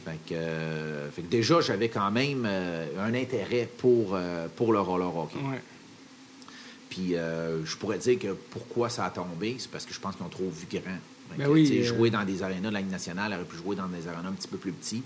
Fait 0.04 0.18
que, 0.28 0.34
euh, 0.34 1.10
fait 1.10 1.22
que 1.22 1.26
déjà, 1.28 1.60
j'avais 1.60 1.88
quand 1.88 2.10
même 2.10 2.44
euh, 2.46 2.86
un 3.00 3.14
intérêt 3.14 3.68
pour, 3.78 4.12
euh, 4.14 4.46
pour 4.56 4.72
le 4.72 4.80
roller 4.80 5.16
hockey. 5.16 5.36
Ouais. 5.38 5.60
Puis 6.90 7.14
je 7.14 7.76
pourrais 7.76 7.98
dire 7.98 8.18
que 8.18 8.28
pourquoi 8.50 8.88
ça 8.88 9.04
a 9.06 9.10
tombé, 9.10 9.56
c'est 9.58 9.70
parce 9.70 9.84
que 9.84 9.92
je 9.92 9.98
pense 10.00 10.14
qu'ils 10.16 10.24
ont 10.24 10.28
trop 10.28 10.48
vu 10.48 10.66
grand. 10.70 10.96
Ben 11.36 11.44
que, 11.46 11.50
oui, 11.50 11.82
Jouer 11.82 12.10
dans 12.10 12.24
des 12.24 12.42
arénas 12.42 12.68
de 12.68 12.74
la 12.74 12.80
Ligue 12.80 12.90
nationale, 12.90 13.32
aurait 13.32 13.44
pu 13.44 13.56
jouer 13.56 13.74
dans 13.74 13.88
des 13.88 14.06
arénas 14.06 14.28
un 14.28 14.32
petit 14.32 14.46
peu 14.48 14.58
plus 14.58 14.70
petits. 14.72 15.02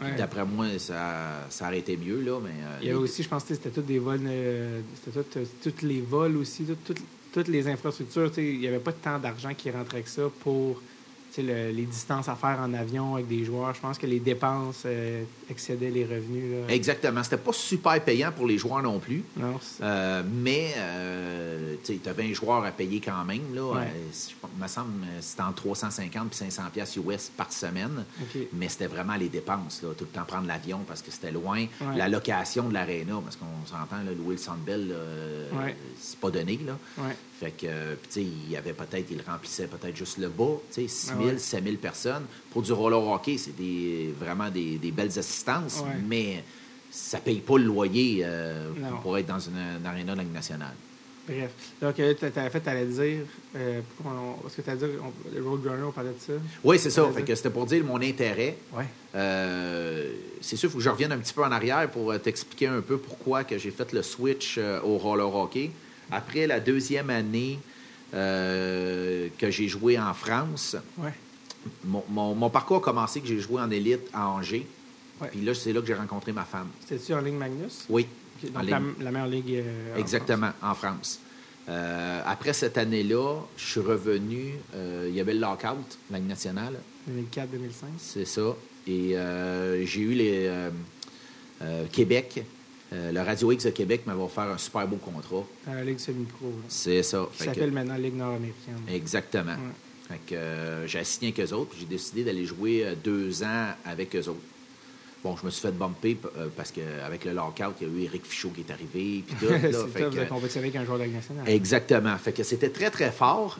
Ouais. 0.00 0.14
D'après 0.16 0.44
moi, 0.44 0.66
ça, 0.78 1.46
ça 1.50 1.66
aurait 1.66 1.78
été 1.80 1.96
mieux, 1.96 2.20
là, 2.20 2.38
mais... 2.42 2.50
euh, 2.50 2.78
Il 2.80 2.84
y 2.86 2.90
les- 2.90 2.94
aussi, 2.94 3.22
je 3.22 3.28
pense 3.28 3.44
que 3.44 3.54
c'était 3.54 3.70
tous 3.70 3.82
des 3.82 3.98
vols, 3.98 4.20
euh, 4.26 4.80
c'était 5.04 5.38
euh, 5.40 5.44
tous 5.62 5.84
les 5.86 6.00
vols 6.00 6.36
aussi, 6.38 6.64
tout- 6.64 6.76
tout- 6.94 7.02
toutes 7.32 7.48
les 7.48 7.68
infrastructures. 7.68 8.30
Il 8.38 8.58
n'y 8.60 8.66
avait 8.68 8.78
pas 8.78 8.92
tant 8.92 9.18
d'argent 9.18 9.52
qui 9.56 9.70
rentrait 9.70 9.98
avec 9.98 10.08
ça 10.08 10.22
pour 10.40 10.80
le- 11.38 11.70
les 11.70 11.84
distances 11.84 12.28
à 12.28 12.34
faire 12.34 12.58
en 12.60 12.72
avion 12.74 13.14
avec 13.14 13.28
des 13.28 13.44
joueurs. 13.44 13.74
Je 13.74 13.80
pense 13.80 13.98
que 13.98 14.06
les 14.06 14.18
dépenses 14.20 14.82
euh, 14.86 15.22
excédaient 15.50 15.90
les 15.90 16.04
revenus. 16.04 16.66
là. 16.66 16.74
Exactement. 16.74 17.22
C'était 17.22 17.36
pas 17.36 17.52
super 17.52 18.02
payant 18.02 18.32
pour 18.32 18.46
les 18.46 18.58
joueurs 18.58 18.82
non 18.82 18.98
plus. 18.98 19.22
Non, 19.36 19.58
Euh, 19.82 20.22
mais 20.26 20.72
euh, 20.76 21.74
tu 21.84 22.00
avais 22.08 22.24
un 22.24 22.32
joueur 22.32 22.64
à 22.64 22.70
payer 22.70 23.00
quand 23.00 23.24
même. 23.24 23.54
Là, 23.54 23.62
Ouais. 23.72 23.82
Euh, 23.82 24.12
je 24.12 24.62
me 24.62 24.68
semble 24.68 25.00
que 25.00 25.06
c'était 25.22 25.42
entre 25.42 25.62
350 25.62 26.32
et 26.32 26.36
500 26.36 26.62
pièces 26.72 26.96
US 26.96 27.30
par 27.36 27.52
semaine. 27.52 28.04
Mais 28.54 28.68
c'était 28.68 28.86
vraiment 28.86 29.14
les 29.16 29.28
dépenses. 29.28 29.82
Là, 29.82 29.90
tout 29.96 30.04
le 30.04 30.10
temps 30.10 30.24
prendre 30.26 30.46
l'avion 30.46 30.80
parce 30.86 31.02
que 31.02 31.10
c'était 31.10 31.30
loin. 31.32 31.58
Ouais. 31.80 31.96
La 31.96 32.08
location 32.08 32.68
de 32.68 32.74
l'aréna, 32.74 33.20
parce 33.22 33.36
qu'on 33.36 33.46
s'entend, 33.66 33.96
louer 34.16 34.34
le 34.34 34.38
Sandbell, 34.40 34.94
Ouais. 35.52 35.76
c'est 36.00 36.18
pas 36.18 36.30
donné. 36.30 36.58
Là. 36.66 36.76
Fait 37.38 37.52
que, 37.52 37.66
euh, 37.66 37.94
tu 38.04 38.10
sais, 38.10 38.22
il 38.22 38.50
y 38.50 38.56
avait 38.56 38.72
peut-être, 38.72 39.06
il 39.12 39.20
remplissait 39.24 39.68
peut-être 39.68 39.96
juste 39.96 40.18
le 40.18 40.28
bas, 40.28 40.56
tu 40.72 40.82
sais, 40.82 40.88
6 40.88 41.10
Ah 41.12 41.16
000, 41.18 41.28
ouais. 41.30 41.38
7 41.38 41.62
000 41.64 41.76
personnes. 41.76 42.24
Pour 42.50 42.62
du 42.62 42.72
roller 42.72 43.00
hockey, 43.00 43.38
c'est 43.38 43.54
des, 43.56 44.12
vraiment 44.18 44.50
des, 44.50 44.76
des 44.78 44.90
belles 44.90 45.16
assistances, 45.16 45.80
Ouais. 45.80 45.96
mais 46.08 46.42
ça 46.90 47.18
paye 47.18 47.38
pas 47.40 47.56
le 47.58 47.64
loyer 47.64 48.22
euh, 48.24 48.70
pour 49.02 49.16
être 49.18 49.26
dans 49.26 49.38
une, 49.38 49.54
une 49.56 49.86
aréna 49.86 50.12
de 50.12 50.16
la 50.18 50.24
Ligue 50.24 50.32
nationale. 50.32 50.74
Bref. 51.28 51.50
Donc, 51.80 52.00
euh, 52.00 52.14
t'as- 52.18 52.30
t'avais 52.30 52.48
fait, 52.50 52.60
t'allais 52.60 52.86
dire. 52.86 53.20
Euh, 53.54 53.80
on- 54.04 54.48
ce 54.48 54.56
que 54.56 54.62
tu 54.62 54.70
as 54.70 54.76
dit, 54.76 54.84
on- 55.00 55.36
le 55.36 55.46
Roadrunner, 55.46 55.82
on 55.84 55.92
parlait 55.92 56.10
de 56.10 56.18
ça. 56.18 56.32
Oui, 56.64 56.78
c'est 56.78 56.90
ça. 56.90 57.06
Fait 57.14 57.22
que 57.22 57.34
c'était 57.34 57.50
pour 57.50 57.66
dire 57.66 57.84
mon 57.84 58.00
intérêt. 58.00 58.56
Ouais. 58.72 58.86
Euh, 59.14 60.10
c'est 60.40 60.56
sûr, 60.56 60.68
il 60.68 60.72
faut 60.72 60.78
que 60.78 60.84
je 60.84 60.88
revienne 60.88 61.12
un 61.12 61.18
petit 61.18 61.34
peu 61.34 61.44
en 61.44 61.52
arrière 61.52 61.88
pour 61.90 62.18
t'expliquer 62.20 62.68
un 62.68 62.80
peu 62.80 62.96
pourquoi 62.96 63.44
que 63.44 63.58
j'ai 63.58 63.70
fait 63.70 63.92
le 63.92 64.02
switch 64.02 64.56
euh, 64.58 64.80
au 64.82 64.96
roller 64.98 65.32
hockey. 65.32 65.70
Après 66.10 66.46
la 66.46 66.60
deuxième 66.60 67.10
année 67.10 67.58
euh, 68.14 69.28
que 69.38 69.50
j'ai 69.50 69.68
joué 69.68 69.98
en 69.98 70.14
France, 70.14 70.76
Ouais. 70.96 71.12
mon, 71.84 72.02
mon- 72.08 72.34
mon 72.34 72.50
parcours 72.50 72.78
a 72.78 72.80
commencé 72.80 73.20
que 73.20 73.26
j'ai 73.26 73.38
joué 73.40 73.60
en 73.60 73.70
élite 73.70 74.08
à 74.14 74.28
Angers. 74.28 74.66
Ouais. 75.20 75.28
Puis 75.30 75.40
là, 75.42 75.54
c'est 75.54 75.72
là 75.72 75.80
que 75.80 75.86
j'ai 75.86 75.94
rencontré 75.94 76.32
ma 76.32 76.44
femme. 76.44 76.68
C'était-tu 76.86 77.12
en 77.14 77.20
ligne 77.20 77.36
Magnus? 77.36 77.84
Oui, 77.88 78.06
Donc, 78.54 78.64
la, 79.00 79.10
meilleure 79.10 79.26
ligue. 79.26 79.54
euh, 79.56 79.94
en 79.94 79.98
exactement, 79.98 80.52
en 80.62 80.74
France. 80.74 81.20
Euh, 81.68 82.22
après 82.24 82.54
cette 82.54 82.78
année-là, 82.78 83.40
je 83.58 83.64
suis 83.64 83.80
revenu. 83.80 84.54
il 85.06 85.14
y 85.14 85.20
avait 85.20 85.34
le 85.34 85.40
lockout, 85.40 85.98
la 86.10 86.18
Ligue 86.18 86.28
nationale. 86.28 86.78
France, 87.06 87.16
2004-2005. 87.44 87.86
C'est 87.98 88.24
ça. 88.24 88.56
Et 88.86 89.14
j'ai 89.84 90.00
eu 90.00 90.12
les 90.14 90.50
Québec. 91.92 92.42
Euh, 92.92 93.12
le 93.12 93.20
Radio 93.20 93.52
X 93.52 93.64
de 93.64 93.70
Québec 93.70 94.02
m'avait 94.06 94.22
offert 94.22 94.44
un 94.44 94.58
super 94.58 94.86
beau 94.88 94.96
contrat. 94.96 95.44
La 95.66 95.84
ligue 95.84 95.98
semi-pro. 95.98 96.52
C'est 96.68 97.02
ça. 97.02 97.26
Qui 97.32 97.38
Fait 97.38 97.44
que- 97.50 97.54
s'appelle 97.54 97.72
maintenant 97.72 97.96
Ligue 97.96 98.16
nord-américaine. 98.16 98.80
exactement. 98.88 99.52
Ouais. 99.52 100.08
Fait 100.08 100.20
que, 100.26 100.34
euh, 100.34 100.86
j'ai 100.86 101.04
signé 101.04 101.34
avec 101.36 101.50
eux 101.50 101.54
autres. 101.54 101.74
J'ai 101.78 101.84
décidé 101.86 102.24
d'aller 102.24 102.46
jouer 102.46 102.86
euh, 102.86 102.94
deux 103.02 103.42
ans 103.42 103.68
avec 103.84 104.16
eux 104.16 104.26
autres. 104.28 104.40
Bon, 105.22 105.36
je 105.36 105.44
me 105.44 105.50
suis 105.50 105.60
fait 105.62 105.72
bumper 105.72 106.16
parce 106.56 106.70
qu'avec 106.70 107.24
le 107.24 107.32
lockout, 107.32 107.74
il 107.80 107.88
y 107.88 107.90
a 107.90 107.92
eu 107.92 108.04
Eric 108.04 108.24
Fichaud 108.24 108.50
qui 108.50 108.60
est 108.60 108.70
arrivé. 108.70 109.24
Puis 109.26 109.36
tout, 109.40 109.46
là. 109.52 109.58
c'est 109.60 109.88
Fait 109.88 110.04
tough 110.04 110.14
que- 110.14 110.20
de 110.20 110.24
compétir 110.26 110.58
avec 110.60 110.76
un 110.76 110.84
joueur 110.84 110.98
de 110.98 111.02
la 111.04 111.08
nationale. 111.10 111.48
Exactement. 111.48 112.16
Fait 112.18 112.32
que 112.32 112.42
c'était 112.44 112.68
très, 112.70 112.88
très 112.90 113.10
fort. 113.10 113.58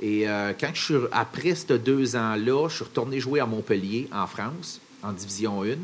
Et 0.00 0.28
euh, 0.28 0.52
quand 0.58 0.70
je 0.72 0.82
suis, 0.82 0.94
après 1.12 1.54
ces 1.56 1.78
deux 1.78 2.14
ans-là, 2.16 2.68
je 2.68 2.76
suis 2.76 2.84
retourné 2.84 3.18
jouer 3.20 3.40
à 3.40 3.46
Montpellier, 3.46 4.08
en 4.12 4.26
France, 4.26 4.80
en 5.02 5.12
Division 5.12 5.64
1. 5.64 5.74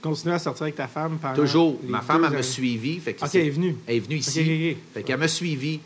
Tu 0.00 0.08
continues 0.08 0.34
à 0.34 0.38
sortir 0.38 0.62
avec 0.62 0.76
ta 0.76 0.86
femme 0.86 1.18
pendant. 1.20 1.34
Toujours. 1.34 1.78
Ma 1.88 2.00
femme, 2.00 2.22
elle 2.24 2.30
me 2.30 2.34
années. 2.36 2.42
suivi. 2.42 3.00
Fait 3.00 3.16
Ok, 3.20 3.34
elle 3.34 3.46
est 3.46 3.50
venue. 3.50 3.76
Elle 3.86 3.96
est 3.96 4.00
venue 4.00 4.16
ici. 4.16 4.40
Ok, 4.40 4.46
ok, 4.46 4.70
ok. 4.70 4.94
Fait 4.94 5.02
qu'elle 5.02 5.18
m'a 5.18 5.28
suivi. 5.28 5.80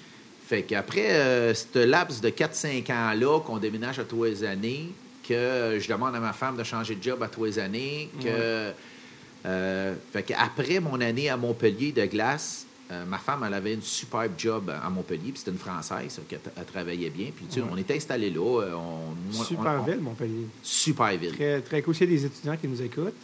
Fait 0.46 0.62
qu'après 0.64 1.10
euh, 1.12 1.54
ce 1.54 1.78
laps 1.78 2.20
de 2.20 2.28
4-5 2.28 2.92
ans-là, 2.92 3.40
qu'on 3.40 3.56
déménage 3.56 3.98
à 3.98 4.04
tous 4.04 4.24
les 4.24 4.44
années, 4.44 4.88
que 5.26 5.78
je 5.80 5.88
demande 5.88 6.14
à 6.14 6.20
ma 6.20 6.32
femme 6.34 6.56
de 6.58 6.62
changer 6.64 6.94
de 6.94 7.02
job 7.02 7.22
à 7.22 7.28
tous 7.28 7.44
les 7.46 7.58
années, 7.58 8.10
que. 8.22 8.72
euh, 9.46 9.94
fait 10.12 10.22
qu'après 10.22 10.78
mon 10.80 11.00
année 11.00 11.28
à 11.30 11.36
Montpellier 11.36 11.92
de 11.92 12.04
glace, 12.06 12.66
euh, 12.90 13.04
ma 13.06 13.16
femme, 13.18 13.42
elle 13.46 13.54
avait 13.54 13.72
une 13.74 13.80
superbe 13.82 14.32
job 14.36 14.70
à 14.70 14.90
Montpellier, 14.90 15.30
puis 15.30 15.36
c'était 15.38 15.52
une 15.52 15.58
Française, 15.58 16.20
elle 16.30 16.64
travaillait 16.66 17.08
bien. 17.10 17.28
Puis, 17.34 17.46
tu 17.46 17.54
sais, 17.54 17.60
Ouais. 17.62 17.68
on 17.72 17.76
était 17.78 17.96
installés 17.96 18.28
là. 18.30 18.60
euh, 18.60 18.74
On, 18.74 19.42
Super 19.42 19.76
on- 19.78 19.80
on- 19.80 19.84
ville, 19.84 20.00
Montpellier. 20.00 20.46
Super 20.62 21.16
ville. 21.16 21.32
Très, 21.34 21.60
très 21.62 21.80
cool. 21.80 21.94
S'il 21.94 22.10
y 22.10 22.14
a 22.14 22.16
des 22.18 22.26
étudiants 22.26 22.56
qui 22.58 22.68
nous 22.68 22.82
écoutent, 22.82 23.14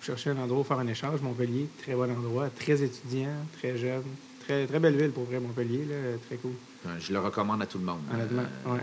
vous 0.00 0.04
cherchez 0.06 0.30
un 0.30 0.38
endroit 0.38 0.60
où 0.60 0.64
faire 0.64 0.78
un 0.78 0.86
échange, 0.86 1.20
Montpellier, 1.20 1.66
très 1.82 1.94
bon 1.94 2.10
endroit, 2.10 2.48
très 2.50 2.82
étudiant, 2.82 3.34
très 3.58 3.76
jeune. 3.76 4.02
Très, 4.44 4.66
très 4.66 4.78
belle 4.78 4.96
ville 4.96 5.10
pour 5.10 5.24
vrai, 5.24 5.40
Montpellier, 5.40 5.84
là, 5.88 6.16
très 6.26 6.36
cool. 6.36 6.52
Je 7.00 7.12
le 7.12 7.18
recommande 7.20 7.60
à 7.62 7.66
tout 7.66 7.78
le 7.78 7.84
monde. 7.84 8.00
Honnêtement, 8.12 8.44
Euh, 8.66 8.74
ouais. 8.74 8.80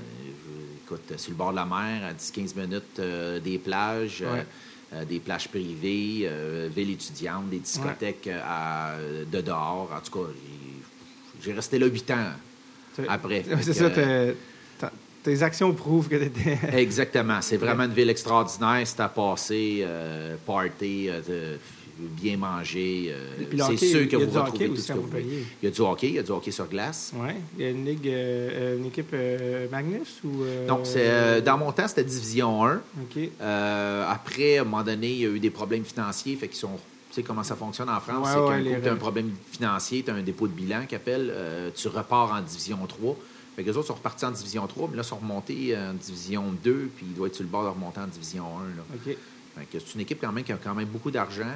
écoute, 0.86 1.02
euh, 1.12 1.18
sur 1.18 1.32
le 1.32 1.38
bord 1.38 1.52
de 1.52 1.56
la 1.56 1.66
mer, 1.66 2.04
à 2.04 2.14
10-15 2.14 2.56
minutes 2.56 3.00
euh, 3.00 3.40
des 3.40 3.58
plages, 3.58 4.22
Ouais. 4.22 4.46
euh, 4.94 5.06
des 5.06 5.20
plages 5.20 5.48
privées, 5.48 6.24
euh, 6.26 6.70
ville 6.76 6.92
étudiante, 6.92 7.50
des 7.50 7.60
discothèques 7.60 8.28
à- 8.46 8.96
de 9.32 9.42
dehors. 9.42 9.90
En 9.96 10.02
tout 10.02 10.20
cas, 10.26 10.30
j'ai- 11.42 11.54
resté 11.54 11.80
là 11.80 11.88
8 11.88 12.12
ans 12.12 12.32
après. 13.08 13.44
C'est 13.62 13.74
ça, 13.74 13.90
t'es- 15.26 15.44
actions 15.44 15.74
prouvent 15.74 16.08
que 16.08 16.16
tu 16.16 16.24
étais. 16.26 16.58
Exactement. 16.78 17.40
C'est 17.42 17.58
vraiment 17.58 17.84
une 17.84 17.94
ville 17.94 18.10
extraordinaire. 18.10 18.82
C'est 18.86 19.00
à 19.02 19.10
passer, 19.10 19.80
euh, 19.84 20.36
party, 20.46 21.08
euh, 21.10 21.58
bien 21.98 22.38
manger. 22.38 23.08
euh, 23.10 23.46
c'est 23.78 23.78
sûr 23.86 24.08
que 24.08 24.14
y 24.14 24.16
a 24.16 24.26
vous 24.26 24.32
du 24.32 24.38
retrouvez 24.38 24.68
tout 24.70 24.76
ce 24.78 24.88
que 24.94 24.98
vous 24.98 25.08
voulez. 25.08 25.26
Il 25.62 25.66
y 25.66 25.68
a 25.68 25.72
du 25.72 25.82
hockey, 25.82 26.08
il 26.10 26.16
y 26.16 26.20
a 26.20 26.24
du 26.24 26.32
hockey 26.32 26.52
sur 26.52 26.68
glace. 26.68 27.12
Oui. 27.16 27.30
Il 27.58 27.64
y 27.64 27.68
a 27.68 27.70
une 27.72 27.86
ligue, 27.86 28.08
euh, 28.08 28.78
une 28.78 28.86
équipe 28.88 29.16
Magnus 29.72 30.20
ou. 30.24 30.44
euh, 30.44 30.68
c'est, 30.84 31.08
euh, 31.10 31.42
dans 31.42 31.58
mon 31.58 31.72
temps, 31.72 31.88
c'était 31.88 32.04
Division 32.04 32.66
1. 32.66 32.76
OK. 32.76 33.30
Euh, 33.42 34.06
après, 34.10 34.58
à 34.58 34.62
un 34.62 34.66
moment 34.66 34.84
donné, 34.84 35.08
il 35.10 35.20
y 35.20 35.26
a 35.26 35.30
eu 35.30 35.40
des 35.40 35.50
problèmes 35.52 35.86
financiers. 35.86 36.36
Fait 36.36 36.48
qu'ils 36.48 36.58
sont. 36.58 36.72
Tu 37.12 37.22
sais 37.22 37.24
comment 37.24 37.44
ça 37.44 37.56
fonctionne 37.56 37.88
en 37.90 38.02
France? 38.02 38.28
Ouais, 38.28 38.34
c'est 38.34 38.64
qu'un 38.64 38.76
coup, 38.76 38.82
tu 38.84 38.90
as 38.90 38.92
un 38.92 38.96
problème 38.98 39.32
financier, 39.50 40.04
tu 40.04 40.12
as 40.12 40.16
un 40.16 40.22
dépôt 40.22 40.48
de 40.48 40.52
bilan 40.54 40.86
qui 40.86 40.96
appelle, 40.96 41.32
euh, 41.34 41.70
tu 41.74 41.88
repars 41.88 42.34
en 42.34 42.42
Division 42.42 42.78
3. 42.86 43.16
Fait 43.56 43.64
que 43.64 43.70
les 43.70 43.78
autres 43.78 43.88
sont 43.88 43.94
repartis 43.96 44.26
en 44.26 44.32
Division 44.32 44.68
3, 44.68 44.90
mais 44.90 44.98
là, 44.98 45.04
ils 45.04 45.06
sont 45.08 45.16
remontés 45.18 45.78
en 45.78 45.94
Division 45.94 46.52
2, 46.64 46.90
puis 46.96 47.06
ils 47.10 47.14
doivent 47.16 47.30
être 47.30 47.36
sur 47.36 47.44
le 47.44 47.50
bord 47.50 47.64
de 47.64 47.70
remonter 47.70 48.00
en 48.02 48.08
Division 48.08 48.44
1. 48.46 48.62
là. 48.76 48.84
OK. 48.96 49.18
Fait 49.58 49.66
que 49.72 49.80
c'est 49.80 49.96
une 49.96 50.02
équipe 50.02 50.20
quand 50.20 50.32
même 50.34 50.44
qui 50.44 50.52
a 50.52 50.58
quand 50.58 50.76
même 50.76 50.88
beaucoup 50.90 51.12
d'argent. 51.12 51.52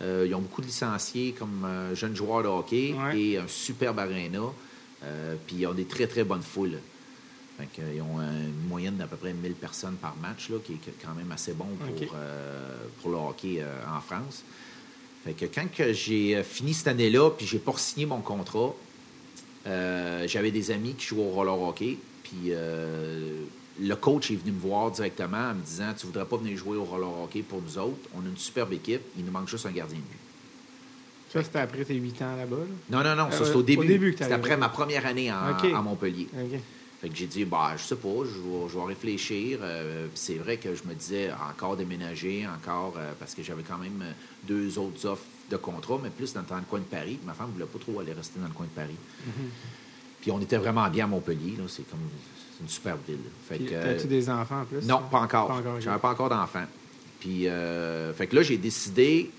Euh, 0.00 0.24
ils 0.26 0.34
ont 0.34 0.40
beaucoup 0.40 0.62
de 0.62 0.66
licenciés 0.66 1.32
comme 1.38 1.64
euh, 1.66 1.94
jeunes 1.94 2.16
joueurs 2.16 2.42
de 2.42 2.48
hockey 2.48 2.94
Ouais. 2.94 3.20
et 3.20 3.38
un 3.38 3.46
superbe 3.46 3.98
aréna. 3.98 4.40
Euh, 5.04 5.34
puis 5.46 5.56
ils 5.56 5.66
ont 5.66 5.74
des 5.74 5.84
très, 5.84 6.06
très 6.06 6.24
bonnes 6.24 6.42
foules. 6.42 6.78
Fait 7.58 7.66
que, 7.66 7.82
ils 7.94 8.00
ont 8.00 8.18
euh, 8.18 8.46
une 8.48 8.68
moyenne 8.68 8.96
d'à 8.96 9.06
peu 9.06 9.16
près 9.16 9.34
1000 9.34 9.52
personnes 9.52 9.96
par 9.96 10.16
match, 10.16 10.48
là, 10.48 10.56
qui 10.64 10.72
est 10.72 11.04
quand 11.04 11.14
même 11.14 11.30
assez 11.30 11.52
bon 11.52 11.66
pour, 11.78 12.14
euh, 12.14 12.76
pour 13.02 13.10
le 13.10 13.16
hockey 13.18 13.56
euh, 13.60 13.66
en 13.94 14.00
France. 14.00 14.42
Fait 15.24 15.34
que 15.34 15.44
quand 15.44 15.70
que 15.70 15.92
j'ai 15.92 16.36
euh, 16.36 16.42
fini 16.42 16.72
cette 16.72 16.88
année-là, 16.88 17.30
puis 17.30 17.46
j'ai 17.46 17.58
pas 17.58 17.74
signé 17.76 18.06
mon 18.06 18.20
contrat, 18.22 18.74
euh, 19.66 20.26
j'avais 20.26 20.50
des 20.50 20.70
amis 20.70 20.94
qui 20.94 21.06
jouaient 21.06 21.22
au 21.24 21.30
roller 21.30 21.60
hockey, 21.60 21.98
puis 22.22 22.48
euh, 22.50 23.44
le 23.80 23.94
coach 23.96 24.30
est 24.30 24.36
venu 24.36 24.52
me 24.52 24.60
voir 24.60 24.90
directement 24.90 25.50
en 25.50 25.54
me 25.54 25.60
disant 25.62 25.92
Tu 25.96 26.06
voudrais 26.06 26.24
pas 26.26 26.36
venir 26.36 26.56
jouer 26.56 26.76
au 26.76 26.84
roller 26.84 27.08
hockey 27.24 27.42
pour 27.42 27.62
nous 27.62 27.78
autres? 27.78 28.08
On 28.14 28.20
a 28.20 28.28
une 28.28 28.36
superbe 28.36 28.72
équipe, 28.72 29.02
il 29.16 29.24
nous 29.24 29.32
manque 29.32 29.48
juste 29.48 29.66
un 29.66 29.70
gardien 29.72 29.98
de 29.98 30.02
but. 30.02 30.18
Ça, 31.32 31.42
c'était 31.42 31.60
après 31.60 31.84
tes 31.84 31.94
8 31.94 32.20
ans 32.22 32.36
là-bas. 32.36 32.56
là? 32.56 32.64
Non, 32.90 33.02
non, 33.02 33.16
non, 33.24 33.30
ça 33.30 33.42
Euh, 33.42 33.44
c'est 33.46 33.54
au 33.56 33.62
début. 33.62 34.12
C'était 34.12 34.32
après 34.32 34.56
ma 34.56 34.68
première 34.68 35.06
année 35.06 35.32
en- 35.32 35.36
à 35.74 35.80
Montpellier. 35.82 36.28
Fait 37.00 37.08
que 37.08 37.16
j'ai 37.16 37.26
dit, 37.26 37.44
bah, 37.44 37.72
je 37.76 37.82
sais 37.82 37.96
pas, 37.96 38.08
je 38.24 38.38
vais, 38.38 38.68
je 38.68 38.78
vais 38.78 38.84
réfléchir. 38.84 39.58
Euh, 39.62 40.06
c'est 40.14 40.34
vrai 40.34 40.58
que 40.58 40.74
je 40.74 40.84
me 40.84 40.94
disais 40.94 41.30
encore 41.50 41.76
déménager, 41.76 42.46
encore, 42.46 42.94
euh, 42.98 43.12
parce 43.18 43.34
que 43.34 43.42
j'avais 43.42 43.62
quand 43.64 43.78
même 43.78 44.04
deux 44.46 44.78
autres 44.78 45.06
offres 45.06 45.24
de 45.52 45.56
contrat, 45.58 45.98
mais 46.02 46.10
plus 46.10 46.32
dans, 46.32 46.42
dans 46.42 46.56
le 46.56 46.62
coin 46.62 46.78
de 46.80 46.84
Paris. 46.84 47.18
Ma 47.24 47.34
femme 47.34 47.48
ne 47.48 47.52
voulait 47.52 47.66
pas 47.66 47.78
trop 47.78 48.00
aller 48.00 48.12
rester 48.12 48.40
dans 48.40 48.46
le 48.48 48.52
coin 48.52 48.66
de 48.66 48.70
Paris. 48.70 48.96
Mhm. 49.26 49.48
Puis 50.20 50.30
on 50.30 50.40
était 50.40 50.56
vraiment 50.56 50.88
bien 50.88 51.04
à 51.04 51.08
Montpellier, 51.08 51.56
là. 51.58 51.64
C'est 51.68 51.88
comme 51.88 52.00
c'est 52.56 52.62
une 52.62 52.68
superbe 52.68 53.00
ville. 53.06 53.18
Fait 53.48 53.56
Puis, 53.56 53.66
que, 53.66 53.70
T'as-tu 53.82 54.06
des 54.06 54.28
enfants 54.30 54.60
en 54.62 54.64
plus? 54.64 54.86
non, 54.86 55.00
pas 55.10 55.20
encore. 55.20 55.48
Pas 55.48 55.54
encore. 55.54 55.74
ok. 55.76 55.80
J'avais 55.80 55.98
pas 55.98 56.10
encore 56.10 56.28
d'enfant. 56.28 56.64
Puis, 57.20 57.48
euh, 57.48 58.12
fait 58.14 58.26
que 58.26 58.36
là, 58.36 58.42
j'ai 58.42 58.56
décidé, 58.56 59.30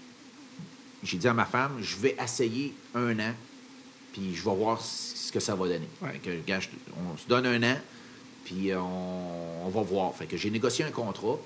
j'ai 1.04 1.18
dit 1.18 1.28
à 1.28 1.34
ma 1.34 1.46
femme, 1.46 1.74
je 1.82 1.96
vais 1.98 2.16
essayer 2.22 2.74
un 2.96 3.18
an, 3.20 3.34
puis 4.14 4.36
je 4.36 4.44
vais 4.44 4.56
voir 4.56 4.80
ce 4.82 5.32
que 5.32 5.40
ça 5.40 5.56
va 5.56 5.68
donner. 5.68 5.88
Ouais. 6.02 6.12
Fait 6.14 6.20
que, 6.20 6.48
gars, 6.48 6.60
je- 6.60 6.70
on 7.14 7.18
se 7.18 7.28
donne 7.28 7.46
un 7.46 7.64
an, 7.74 7.78
puis 8.46 8.74
on, 8.76 9.66
on 9.66 9.70
va 9.70 9.82
voir. 9.82 10.14
Fait 10.16 10.26
que 10.28 10.38
j'ai 10.38 10.50
négocié 10.50 10.86
un 10.86 10.92
contrat 10.92 11.38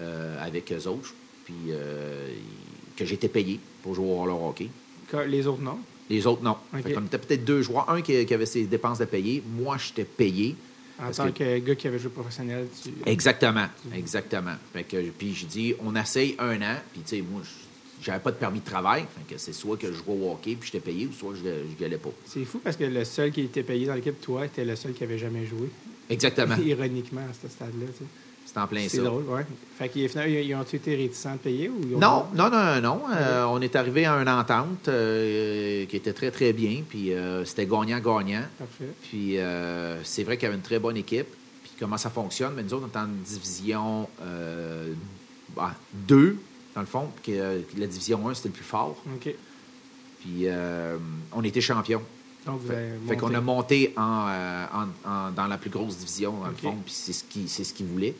euh, 0.00 0.44
avec 0.44 0.72
eux 0.72 0.86
autres, 0.88 1.12
puis 1.44 1.54
euh, 1.70 2.28
que 2.96 3.04
j'étais 3.04 3.28
payé 3.28 3.58
pour 3.82 3.94
jouer 3.94 4.06
au 4.06 4.14
roller 4.16 4.40
hockey. 4.42 4.68
Que- 5.08 5.16
Les 5.28 5.46
autres, 5.46 5.62
non? 5.62 5.78
Les 6.10 6.26
autres, 6.26 6.42
non. 6.42 6.56
OK. 6.74 6.82
Fait 6.82 6.92
qu'on 6.92 7.04
était 7.06 7.18
peut-être 7.18 7.44
deux 7.44 7.62
joueurs. 7.62 7.88
Un 7.90 8.02
qui, 8.02 8.24
qui 8.26 8.34
avait 8.34 8.46
ses 8.46 8.64
dépenses 8.64 8.98
de 8.98 9.04
payer. 9.06 9.42
Moi, 9.58 9.76
j'étais 9.78 10.04
payé. 10.04 10.54
En 11.02 11.10
tant 11.10 11.32
que- 11.32 11.38
que... 11.38 11.58
gars 11.58 11.74
qui 11.74 11.88
avait 11.88 11.98
joué 11.98 12.10
professionnel, 12.10 12.66
tu... 12.82 12.90
Exactement. 13.06 13.66
Exactement. 13.94 14.54
Fait 14.72 14.84
que, 14.84 14.96
puis 15.10 15.34
j'ai 15.34 15.46
dit, 15.46 15.74
on 15.84 15.96
essaye 15.96 16.36
un 16.38 16.60
an. 16.62 16.76
Puis, 16.92 17.02
tu 17.02 17.16
sais, 17.16 17.22
moi, 17.22 17.40
je- 17.42 18.04
j'avais 18.04 18.20
pas 18.20 18.30
de 18.30 18.36
permis 18.36 18.60
de 18.60 18.64
travail. 18.64 19.02
Fait 19.16 19.34
que 19.34 19.40
c'est 19.40 19.52
soit 19.54 19.76
que 19.76 19.88
je 19.88 19.94
jouais 19.94 20.14
au 20.14 20.32
hockey 20.32 20.54
puis 20.56 20.70
j'étais 20.70 20.84
payé 20.84 21.06
ou 21.06 21.12
soit 21.12 21.34
je 21.34 21.42
n'y 21.78 21.84
allais 21.84 21.96
pas. 21.98 22.10
C'est 22.26 22.44
fou 22.44 22.60
parce 22.62 22.76
que 22.76 22.84
le 22.84 23.04
seul 23.04 23.32
qui 23.32 23.40
était 23.40 23.62
payé 23.62 23.86
dans 23.86 23.94
l'équipe, 23.94 24.20
toi, 24.20 24.44
était 24.46 24.64
le 24.64 24.76
seul 24.76 24.92
qui 24.92 25.02
avait 25.04 25.18
jamais 25.18 25.46
joué. 25.46 25.68
Exactement. 26.10 26.56
Ironiquement, 26.64 27.22
à 27.22 27.32
ce 27.32 27.48
stade-là. 27.48 27.86
tu 27.86 28.04
sais. 28.04 28.10
C'est 28.54 28.60
en 28.60 28.66
plein 28.68 28.86
C'est 28.88 28.98
ça. 28.98 29.02
drôle, 29.02 29.24
ouais. 29.24 29.44
Fait 29.76 29.88
qu'ils 29.88 30.02
ils 30.04 30.54
ont-tu 30.54 30.76
été 30.76 30.94
réticents 30.94 31.32
de 31.32 31.38
payer 31.38 31.68
ou 31.68 31.80
ils 31.88 31.96
ont 31.96 31.98
Non, 31.98 32.26
non, 32.34 32.48
non, 32.50 32.80
non. 32.80 33.00
Euh, 33.12 33.44
on 33.46 33.60
est 33.60 33.74
arrivé 33.74 34.06
à 34.06 34.12
une 34.14 34.28
entente 34.28 34.86
euh, 34.86 35.84
qui 35.86 35.96
était 35.96 36.12
très, 36.12 36.30
très 36.30 36.52
bien. 36.52 36.82
Puis 36.88 37.12
euh, 37.12 37.44
c'était 37.44 37.66
gagnant-gagnant. 37.66 38.44
Parfait. 38.56 38.84
Puis 39.02 39.36
c'est 40.04 40.22
vrai 40.22 40.36
qu'il 40.36 40.44
y 40.44 40.46
avait 40.46 40.56
une 40.56 40.62
très 40.62 40.78
bonne 40.78 40.96
équipe. 40.96 41.26
Puis 41.64 41.72
comment 41.80 41.98
ça 41.98 42.10
fonctionne? 42.10 42.52
Mais 42.54 42.62
nous 42.62 42.74
autres, 42.74 42.88
on 42.94 42.96
est 42.98 43.02
en 43.02 43.08
division 43.08 44.08
2, 46.06 46.36
dans 46.74 46.80
le 46.80 46.86
fond. 46.86 47.08
Puis 47.22 47.34
la 47.76 47.86
division 47.86 48.28
1, 48.28 48.34
c'était 48.34 48.48
le 48.50 48.54
plus 48.54 48.64
fort. 48.64 48.96
OK. 49.16 49.34
Puis 50.20 50.46
on 51.32 51.42
était 51.42 51.60
champion. 51.60 52.00
Donc, 52.46 52.60
vous 52.60 52.68
Fait, 52.68 52.74
avez 52.74 52.88
fait 52.90 52.98
monté. 52.98 53.16
qu'on 53.16 53.34
a 53.34 53.40
monté 53.40 53.94
en, 53.96 54.26
euh, 54.28 54.64
en- 54.74 55.10
en- 55.10 55.30
dans 55.30 55.46
la 55.46 55.56
plus 55.56 55.70
grosse 55.70 55.96
division, 55.96 56.32
dans 56.40 56.48
le 56.48 56.54
fond. 56.54 56.76
Puis 56.84 56.92
c'est 56.94 57.14
ce 57.14 57.24
qu'ils 57.24 57.48
c'est 57.48 57.64
ce 57.64 57.72
qu'ils 57.72 57.86
voulaient. 57.86 58.14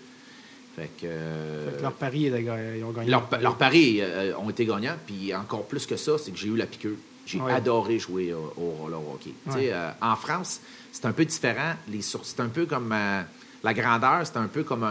Fait 0.77 0.91
que... 1.01 1.05
euh, 1.07 1.71
Fait 1.71 1.77
que 1.79 1.83
leur 1.83 1.93
pari, 1.93 2.21
ils 2.23 2.85
ont 2.85 2.91
gagné. 2.91 3.11
leur, 3.11 3.29
leur 3.41 3.57
paris 3.57 3.99
euh, 4.01 4.37
ont 4.39 4.51
été 4.51 4.67
gagnants, 4.67 4.97
puis 5.07 5.35
encore 5.35 5.65
plus 5.67 5.87
que 5.87 5.97
ça, 5.97 6.19
c'est 6.19 6.31
que 6.33 6.39
j'ai 6.39 6.49
eu 6.49 6.57
la 6.57 6.67
piqûre. 6.67 6.97
J'ai 7.27 7.41
Ouais. 7.41 7.53
adoré 7.53 7.99
jouer 7.99 8.35
au, 8.35 8.53
au 8.61 8.71
roller 8.83 8.99
hockey. 9.01 9.31
Ouais. 9.47 9.71
euh, 9.73 9.91
en 10.03 10.15
France, 10.17 10.61
c'est 10.93 11.07
un 11.07 11.13
peu 11.13 11.25
différent. 11.25 11.75
Les 11.89 12.03
c'est 12.03 12.41
un 12.41 12.49
peu 12.49 12.67
comme 12.67 12.91
euh, 12.93 13.23
la 13.63 13.73
grandeur, 13.75 14.27
c'est 14.27 14.37
un 14.37 14.47
peu 14.49 14.63
comme 14.63 14.87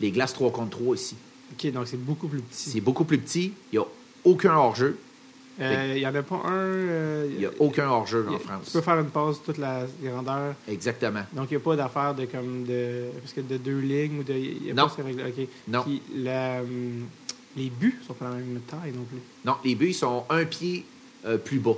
les 0.00 0.10
glaces 0.10 0.32
3 0.32 0.50
contre 0.52 0.78
3 0.78 0.94
ici. 0.94 1.16
OK, 1.52 1.70
donc 1.72 1.86
c'est 1.88 1.98
beaucoup 2.02 2.28
plus 2.28 2.40
petit. 2.40 2.70
C'est 2.70 2.80
beaucoup 2.80 3.04
plus 3.04 3.18
petit. 3.18 3.52
Il 3.72 3.78
n'y 3.78 3.84
a 3.84 3.86
aucun 4.24 4.54
hors-jeu. 4.54 4.96
Euh, 5.60 5.92
Il 5.94 6.00
n'y 6.00 6.06
en 6.06 6.14
a 6.14 6.22
pas 6.22 6.40
un... 6.46 6.50
euh, 6.52 7.26
Il 7.32 7.38
n'y 7.38 7.46
a 7.46 7.50
aucun 7.58 7.88
hors-jeu 7.88 8.26
en 8.28 8.38
France. 8.38 8.66
Tu 8.66 8.72
peux 8.72 8.80
faire 8.80 8.98
une 8.98 9.10
passe 9.10 9.42
toute 9.44 9.58
la 9.58 9.82
grandeur. 10.02 10.54
Exactement. 10.68 11.22
Donc, 11.32 11.48
il 11.50 11.56
n'y 11.56 11.62
a 11.62 11.64
pas 11.64 11.76
d'affaire 11.76 12.14
de 12.14 12.24
comme 12.26 12.64
de. 12.64 13.06
Parce 13.20 13.32
que 13.32 13.40
de 13.40 13.56
deux 13.58 13.78
lignes 13.80 14.20
ou 14.20 14.22
de. 14.22 14.32
il 14.34 14.66
y 14.66 14.70
a 14.70 14.74
Non. 14.74 14.88
Pas. 14.88 15.02
Non. 15.68 15.82
Puis, 15.82 16.02
la, 16.16 16.60
hum, 16.62 17.04
les 17.56 17.68
buts 17.70 17.98
sont 18.06 18.14
pas 18.14 18.26
la 18.30 18.36
même 18.36 18.60
taille 18.66 18.92
non 18.94 19.04
plus. 19.04 19.18
Non, 19.44 19.54
les 19.64 19.74
buts, 19.74 19.88
ils 19.90 19.94
sont 19.94 20.24
un 20.30 20.44
pied 20.44 20.84
euh, 21.26 21.36
plus 21.36 21.58
bas. 21.58 21.76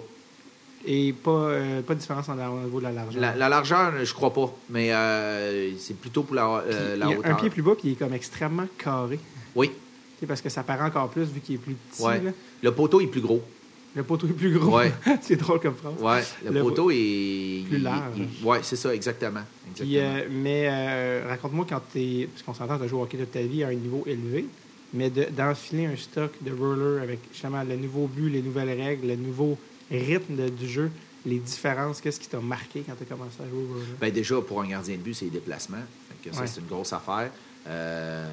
Et 0.85 1.13
pas, 1.13 1.31
euh, 1.31 1.81
pas 1.83 1.95
de 1.95 2.01
différence 2.01 2.29
en- 2.29 2.37
au 2.39 2.61
niveau 2.65 2.79
de 2.81 2.85
la 2.85 2.93
largeur. 2.93 3.21
La, 3.21 3.37
la 3.37 3.49
largeur, 3.49 3.93
je 4.05 4.13
crois 4.15 4.33
pas, 4.33 4.53
mais 4.69 4.93
euh, 4.93 5.71
c'est 5.79 5.97
plutôt 5.97 6.25
pour 6.25 6.35
la, 6.35 6.65
Puis, 6.69 6.75
la 6.99 7.07
il 7.07 7.11
y 7.11 7.15
a 7.15 7.19
hauteur. 7.19 7.31
un 7.33 7.35
pied 7.37 7.51
plus 7.51 7.63
bas, 7.63 7.73
puis 7.79 7.89
il 7.91 7.93
est 7.93 7.97
comme 7.97 8.13
extrêmement 8.15 8.67
carré. 8.79 9.19
Oui, 9.55 9.71
parce 10.27 10.41
que 10.41 10.49
ça 10.49 10.63
paraît 10.65 10.85
encore 10.85 11.09
plus 11.09 11.25
vu 11.25 11.41
qu'il 11.41 11.55
est 11.57 11.59
plus 11.59 11.75
petit. 11.75 12.03
ouais. 12.03 12.21
là. 12.21 12.31
Le 12.63 12.73
poteau 12.73 13.01
est 13.01 13.07
plus 13.07 13.21
gros. 13.21 13.43
Le 13.95 14.03
poteau 14.05 14.27
est 14.27 14.33
plus 14.33 14.59
gros. 14.59 14.79
Ouais. 14.79 14.91
c'est 15.21 15.37
drôle 15.37 15.61
comme 15.61 15.75
phrase. 15.75 16.01
Ouais, 16.01 16.25
le, 16.45 16.55
Le- 16.55 16.63
poteau 16.63 16.91
est. 16.91 17.65
Plus 17.69 17.79
large. 17.79 18.17
ouais, 18.43 18.61
c'est 18.63 18.77
ça, 18.77 18.95
exactement. 18.95 19.43
Euh, 19.83 20.27
mais 20.31 20.67
euh, 20.71 21.27
raconte-moi 21.29 21.67
quand 21.69 21.81
tu 21.93 22.27
Parce 22.33 22.43
qu'on 22.43 22.55
s'entend, 22.55 22.79
tu 22.79 22.85
as 22.85 22.89
joué 22.89 22.99
au 23.01 23.03
hockey 23.03 23.19
toute 23.19 23.33
ta 23.33 23.43
vie 23.43 23.63
à 23.65 23.69
un 23.69 23.75
niveau 23.75 24.03
élevé, 24.07 24.47
mais 24.95 25.11
de- 25.11 25.27
d'enfiler 25.31 25.87
un 25.87 25.97
stock 25.97 26.31
de 26.41 26.53
roller 26.53 27.03
avec 27.03 27.19
justement 27.33 27.63
le 27.63 27.77
nouveau 27.77 28.07
but, 28.07 28.31
les 28.31 28.41
nouvelles 28.43 28.81
règles, 28.81 29.09
le 29.09 29.17
nouveau 29.17 29.59
rythme 29.91 30.37
de- 30.37 30.49
du 30.49 30.69
jeu, 30.69 30.91
les 31.27 31.39
différences, 31.39 32.01
qu'est-ce 32.01 32.19
qui 32.19 32.29
t'a 32.29 32.41
marqué 32.41 32.83
quand 32.87 32.95
tu 32.97 33.03
as 33.03 33.07
commencé 33.07 33.37
à 33.41 33.49
jouer 33.49 33.63
au 33.63 33.73
roller? 33.75 33.87
Ben, 34.01 34.11
déjà, 34.11 34.41
pour 34.41 34.63
un 34.63 34.69
gardien 34.69 34.97
de 34.97 35.03
but, 35.03 35.15
c'est 35.15 35.27
les 35.27 35.31
déplacements. 35.33 35.77
Fait 36.23 36.31
que 36.31 36.35
ça, 36.35 36.41
Ouais. 36.43 36.47
c'est 36.47 36.61
une 36.61 36.67
grosse 36.67 36.93
affaire. 36.95 37.31
Euh, 37.69 38.27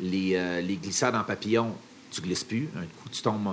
les, 0.00 0.32
euh, 0.36 0.60
les 0.60 0.76
glissades 0.76 1.14
en 1.14 1.24
papillon, 1.24 1.72
tu 2.10 2.20
glisses 2.20 2.44
plus. 2.44 2.68
Un 2.76 2.82
coup, 2.82 3.08
tu 3.10 3.22
tombes 3.22 3.46
en, 3.46 3.52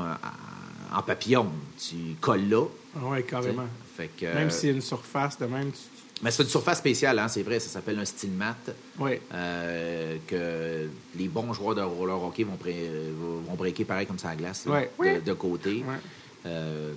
en 0.94 1.02
papillon, 1.02 1.48
tu 1.78 1.96
colles 2.22 2.50
là. 2.50 2.66
Ah 2.96 3.00
sais. 3.16 3.24
carrément. 3.24 3.68
Fait 3.98 4.10
que, 4.18 4.26
Même 4.26 4.48
euh, 4.48 4.50
si 4.50 4.60
c'est 4.62 4.70
une 4.70 4.82
surface 4.82 5.38
de 5.40 5.46
même, 5.46 5.72
tu... 5.72 5.80
Mais 6.22 6.32
c'est 6.32 6.44
une 6.44 6.50
surface 6.50 6.78
spéciale, 6.78 7.20
hein, 7.20 7.28
c'est 7.28 7.44
vrai, 7.44 7.60
ça 7.60 7.70
s'appelle 7.70 8.00
un 8.00 8.06
style 8.06 8.32
mat. 8.32 8.56
Ouais. 9.00 9.22
euh, 9.34 10.18
que 10.28 10.88
les 11.18 11.28
bons 11.28 11.52
joueurs 11.54 11.76
de 11.76 11.82
roller 11.82 12.22
hockey 12.24 12.44
vont, 12.44 12.56
pré- 12.56 12.90
vont 13.48 13.56
breaker 13.56 13.84
pareil 13.86 14.08
comme 14.08 14.18
ça 14.20 14.30
à 14.30 14.32
la 14.32 14.38
glace, 14.38 14.66
là, 14.66 14.82
de, 15.00 15.20
de 15.20 15.34
côté. 15.34 15.78
Ouais. 15.88 15.96
Euh, 16.46 16.94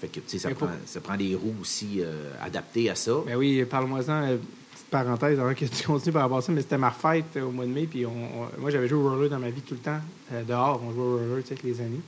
fait 0.00 0.08
que, 0.08 0.14
tu 0.20 0.22
sais, 0.28 0.38
ça, 0.38 0.48
Mais 0.48 0.54
prend, 0.54 0.66
pour- 0.66 0.76
ça 0.86 1.00
prend 1.00 1.16
des 1.16 1.34
roues 1.34 1.54
aussi 1.60 1.98
euh, 2.00 2.30
adaptées 2.42 2.88
à 2.88 2.94
ça. 2.94 3.12
Ben 3.26 3.36
oui, 3.36 3.64
parle-moi-en, 3.68 4.08
euh, 4.30 4.36
petite 4.72 4.86
parenthèse 4.90 5.38
avant 5.38 5.52
que 5.54 5.64
tu 5.66 5.86
continues 5.86 6.12
par 6.12 6.22
rapport 6.22 6.38
à 6.38 6.42
ça, 6.42 6.50
mais 6.52 6.62
c'était 6.62 6.78
ma 6.78 6.90
fête 6.90 7.36
euh, 7.36 7.42
au 7.42 7.50
mois 7.50 7.66
de 7.66 7.70
mai, 7.70 7.86
puis 7.86 8.06
on, 8.06 8.10
on- 8.10 8.60
moi 8.60 8.70
j'avais 8.70 8.88
joué 8.88 8.98
au 8.98 9.10
roller 9.10 9.28
dans 9.28 9.38
ma 9.38 9.50
vie 9.50 9.60
tout 9.60 9.74
le 9.74 9.80
temps, 9.80 10.00
euh, 10.32 10.42
dehors, 10.44 10.80
on 10.82 10.92
jouait 10.92 11.02
au 11.02 11.16
roller 11.18 11.44
avec 11.46 11.62
les 11.62 11.80
amis, 11.82 12.00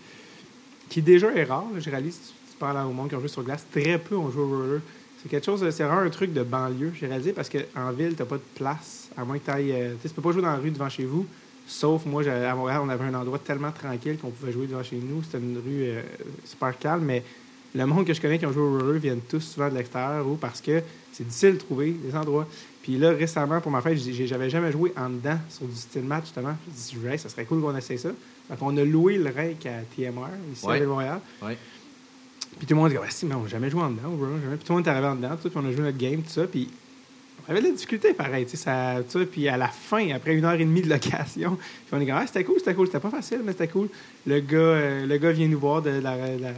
qui 0.93 1.01
déjà 1.01 1.33
est 1.35 1.45
rare, 1.45 1.65
je 1.79 1.89
réalise, 1.89 2.19
tu, 2.21 2.53
tu 2.53 2.59
parles 2.59 2.87
au 2.87 2.93
monde 2.93 3.09
qui 3.09 3.15
ont 3.15 3.21
joué 3.21 3.29
sur 3.29 3.43
glace, 3.43 3.65
très 3.73 3.99
peu 3.99 4.15
ont 4.15 4.31
joué 4.31 4.43
au 4.43 4.49
roller. 4.49 4.81
C'est 5.23 5.29
quelque 5.29 5.47
chose, 5.47 5.61
c'est 5.71 5.85
vraiment 5.85 6.01
un 6.01 6.11
truc 6.11 6.35
de 6.35 6.43
banlieue, 6.43 6.93
j'ai 6.95 7.07
réalisé, 7.07 7.33
parce 7.33 7.49
qu'en 7.49 7.91
ville, 7.93 8.15
t'as 8.15 8.27
pas 8.27 8.37
de 8.37 8.43
place, 8.55 9.09
à 9.17 9.25
moins 9.25 9.39
que 9.39 9.45
tu 9.45 9.51
ailles, 9.51 9.97
tu 10.03 10.09
peux 10.11 10.21
pas 10.21 10.33
jouer 10.33 10.43
dans 10.43 10.51
la 10.51 10.57
rue 10.57 10.71
devant 10.71 10.91
chez 10.91 11.05
vous, 11.05 11.27
sauf 11.67 12.05
moi, 12.05 12.23
à 12.29 12.55
Montréal, 12.55 12.81
on 12.85 12.89
avait 12.91 13.05
un 13.05 13.15
endroit 13.15 13.39
tellement 13.39 13.71
tranquille 13.71 14.19
qu'on 14.19 14.31
pouvait 14.31 14.53
jouer 14.53 14.67
devant 14.67 14.83
chez 14.83 14.97
nous, 14.97 15.23
c'était 15.23 15.39
une 15.39 15.57
rue 15.57 15.83
euh, 15.85 16.03
super 16.45 16.79
calme, 16.79 17.05
mais 17.05 17.23
le 17.75 17.87
monde 17.87 18.07
que 18.07 18.13
je 18.13 18.21
connais 18.21 18.39
qui 18.39 18.45
ont 18.45 18.53
joué 18.53 18.63
au 18.63 18.79
roller 18.79 19.01
viennent 19.01 19.23
tous 19.27 19.41
souvent 19.41 19.71
de 19.71 19.75
l'extérieur 19.75 20.29
ou 20.29 20.35
parce 20.35 20.61
que 20.61 20.83
c'est 21.11 21.27
difficile 21.27 21.55
de 21.55 21.59
trouver 21.59 21.93
des 21.93 22.15
endroits. 22.15 22.47
Puis 22.83 22.99
là, 22.99 23.13
récemment, 23.13 23.61
pour 23.63 23.71
ma 23.71 23.81
fête, 23.81 23.97
j'avais 23.97 24.51
jamais 24.51 24.73
joué 24.73 24.93
en 24.97 25.09
dedans 25.09 25.39
sur 25.49 25.67
du 25.67 25.77
style 25.77 26.03
match, 26.03 26.25
justement. 26.25 26.55
Je 26.93 26.99
me 26.99 27.17
ça 27.17 27.31
serait 27.31 27.45
cool 27.45 27.63
qu'on 27.63 27.75
essaie 27.77 27.97
ça. 27.97 28.11
Donc, 28.51 28.59
on 28.61 28.77
a 28.77 28.85
loué 28.85 29.19
le 29.19 29.31
rink 29.31 29.65
à 29.67 29.81
TMR, 29.97 30.29
ici 30.53 30.67
Ouais. 30.67 30.75
à 30.75 30.79
Ville-Montréal. 30.79 31.21
Ouais. 31.43 31.57
Puis 32.59 32.67
tout 32.67 32.75
le 32.75 32.81
monde 32.81 32.91
dit, 32.91 32.97
ah, 33.03 33.07
si, 33.09 33.25
mais 33.27 33.35
on 33.35 33.43
n'a 33.45 33.49
jamais 33.49 33.71
joué 33.71 33.81
en 33.83 33.91
dedans, 33.91 34.11
roller, 34.11 34.39
jamais. 34.43 34.57
Puis 34.57 34.65
tout 34.67 34.73
le 34.73 34.79
monde 34.79 34.87
est 34.87 34.91
arrivé 34.91 35.07
en 35.07 35.15
dedans, 35.17 35.37
tout, 35.41 35.49
puis 35.49 35.59
on 35.63 35.67
a 35.67 35.73
joué 35.73 35.83
notre 35.83 35.97
game, 35.99 36.21
tout 36.23 36.29
ça. 36.31 36.45
Puis 36.47 36.69
on 37.47 37.51
avait 37.51 37.61
de 37.63 37.67
la 37.69 37.73
difficulté, 37.73 38.13
pareil, 38.13 38.45
tu 38.45 38.53
sais, 38.53 38.57
ça, 38.59 38.97
tout 39.11 39.19
ça. 39.21 39.25
Puis 39.27 39.49
à 39.49 39.57
la 39.57 39.69
fin, 39.69 40.11
après 40.11 40.35
une 40.37 40.45
heure 40.45 40.53
et 40.53 40.59
demie 40.65 40.83
de 40.83 40.89
location, 40.91 41.57
puis 41.87 41.93
on 41.93 42.01
est 42.01 42.07
comme, 42.07 42.17
ah, 42.17 42.27
c'était 42.27 42.45
cool, 42.45 42.57
c'était 42.59 42.75
cool, 42.75 42.87
c'était 42.87 43.01
pas 43.01 43.11
facile, 43.11 43.41
mais 43.43 43.53
c'était 43.53 43.69
cool. 43.69 43.89
Le 44.27 44.41
gars, 44.41 44.57
euh, 44.59 45.07
le 45.07 45.17
gars 45.17 45.33
vient 45.33 45.49
nous 45.49 45.59
voir 45.59 45.81
de 45.81 45.91
la- 45.91 46.37
la- 46.37 46.53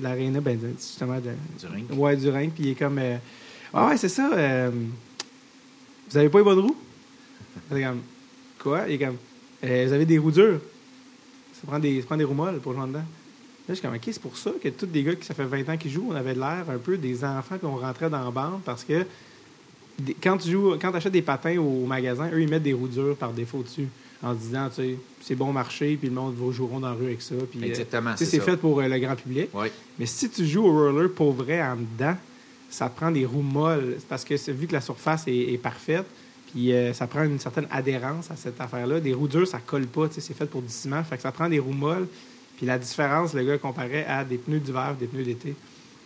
l'aréna, 0.00 0.40
ben, 0.40 0.58
justement, 0.78 1.16
de, 1.16 1.30
Du 1.60 1.66
rink. 1.72 1.86
Ouais, 1.92 2.16
du 2.16 2.28
ring. 2.30 2.50
Puis 2.52 2.64
il 2.64 2.70
est 2.70 2.74
comme. 2.74 2.98
euh, 2.98 3.16
Ah 3.74 3.88
ouais, 3.88 3.96
c'est 3.98 4.08
ça. 4.08 4.30
euh, 4.32 4.70
vous 6.08 6.16
avez 6.16 6.28
pas 6.30 6.38
les 6.38 6.44
bonnes 6.44 6.60
roues? 6.60 6.76
C'est 7.70 7.82
comme. 7.82 8.00
Quoi? 8.62 8.84
Il 8.88 8.94
est 8.94 8.98
comme. 9.04 9.16
Vous 9.62 9.92
avez 9.92 10.06
des 10.06 10.18
roues 10.18 10.30
dures? 10.30 10.60
Ça 11.66 11.70
prend 11.72 11.78
des, 11.80 12.00
ça 12.00 12.06
prend 12.06 12.16
des 12.16 12.24
roues 12.24 12.34
molles 12.34 12.60
pour 12.60 12.72
jouer 12.74 12.86
dedans. 12.86 12.98
Là, 13.00 13.04
je 13.70 13.74
suis 13.74 13.82
comme, 13.82 13.94
OK, 13.96 14.02
c'est 14.04 14.20
pour 14.22 14.36
ça 14.36 14.52
que 14.62 14.68
tous 14.68 14.86
des 14.86 15.02
gars 15.02 15.16
qui, 15.16 15.26
ça 15.26 15.34
fait 15.34 15.44
20 15.44 15.68
ans 15.68 15.76
qu'ils 15.76 15.90
jouent, 15.90 16.08
on 16.10 16.14
avait 16.14 16.34
l'air 16.34 16.64
un 16.68 16.78
peu 16.78 16.96
des 16.96 17.24
enfants 17.24 17.58
qu'on 17.58 17.76
rentrait 17.76 18.08
dans 18.08 18.22
la 18.24 18.30
bande 18.30 18.60
parce 18.64 18.84
que 18.84 19.04
des- 19.98 20.14
quand 20.14 20.38
tu 20.38 20.50
joues, 20.52 20.76
quand 20.80 20.94
achètes 20.94 21.12
des 21.12 21.22
patins 21.22 21.58
au, 21.58 21.82
au 21.82 21.86
magasin, 21.86 22.30
eux, 22.32 22.40
ils 22.42 22.48
mettent 22.48 22.62
des 22.62 22.72
roues 22.74 22.86
dures 22.86 23.16
par 23.16 23.32
défaut 23.32 23.62
dessus 23.64 23.88
en 24.22 24.34
se 24.34 24.38
disant, 24.38 24.68
tu 24.68 24.74
sais, 24.82 24.94
c'est 25.20 25.34
bon 25.34 25.52
marché, 25.52 25.96
puis 25.96 26.08
le 26.08 26.14
monde 26.14 26.36
va 26.36 26.52
joueront 26.52 26.78
dans 26.80 26.90
la 26.90 26.94
rue 26.94 27.06
avec 27.06 27.20
ça. 27.22 27.34
Puis, 27.50 27.60
euh, 27.64 27.66
Exactement, 27.66 28.12
tu 28.12 28.18
c'est 28.18 28.24
c'est 28.30 28.40
fait 28.40 28.56
pour 28.56 28.78
euh, 28.80 28.86
le 28.88 28.98
grand 29.00 29.16
public. 29.16 29.48
Mais 29.98 30.06
si 30.06 30.30
tu 30.30 30.46
joues 30.46 30.64
au 30.64 30.72
roller 30.72 31.10
pour 31.12 31.32
vrai 31.32 31.60
en 31.62 31.76
dedans, 31.76 32.16
ça 32.70 32.88
te 32.88 32.96
prend 32.96 33.10
des 33.10 33.26
roues 33.26 33.42
molles. 33.42 33.96
Parce 34.08 34.24
que 34.24 34.36
c'est- 34.36 34.52
vu 34.52 34.66
que 34.68 34.72
la 34.74 34.80
surface 34.80 35.24
est, 35.26 35.52
est 35.54 35.58
parfaite, 35.58 36.06
euh, 36.58 36.92
ça 36.94 37.06
prend 37.06 37.22
une 37.24 37.38
certaine 37.38 37.66
adhérence 37.70 38.30
à 38.30 38.36
cette 38.36 38.60
affaire-là. 38.60 39.00
Des 39.00 39.12
roues 39.12 39.28
dures, 39.28 39.46
ça 39.46 39.58
colle 39.58 39.86
pas. 39.86 40.08
C'est 40.10 40.34
fait 40.34 40.46
pour 40.46 40.62
du 40.62 40.68
ciment. 40.68 41.02
Fait 41.04 41.16
que 41.16 41.22
ça 41.22 41.32
prend 41.32 41.48
des 41.48 41.58
roues 41.58 41.72
molles. 41.72 42.06
Puis 42.56 42.64
la 42.64 42.78
différence, 42.78 43.34
le 43.34 43.44
gars 43.44 43.58
comparait 43.58 44.06
à 44.06 44.24
des 44.24 44.38
pneus 44.38 44.60
d'hiver 44.60 44.96
des 44.98 45.06
pneus 45.06 45.24
d'été. 45.24 45.54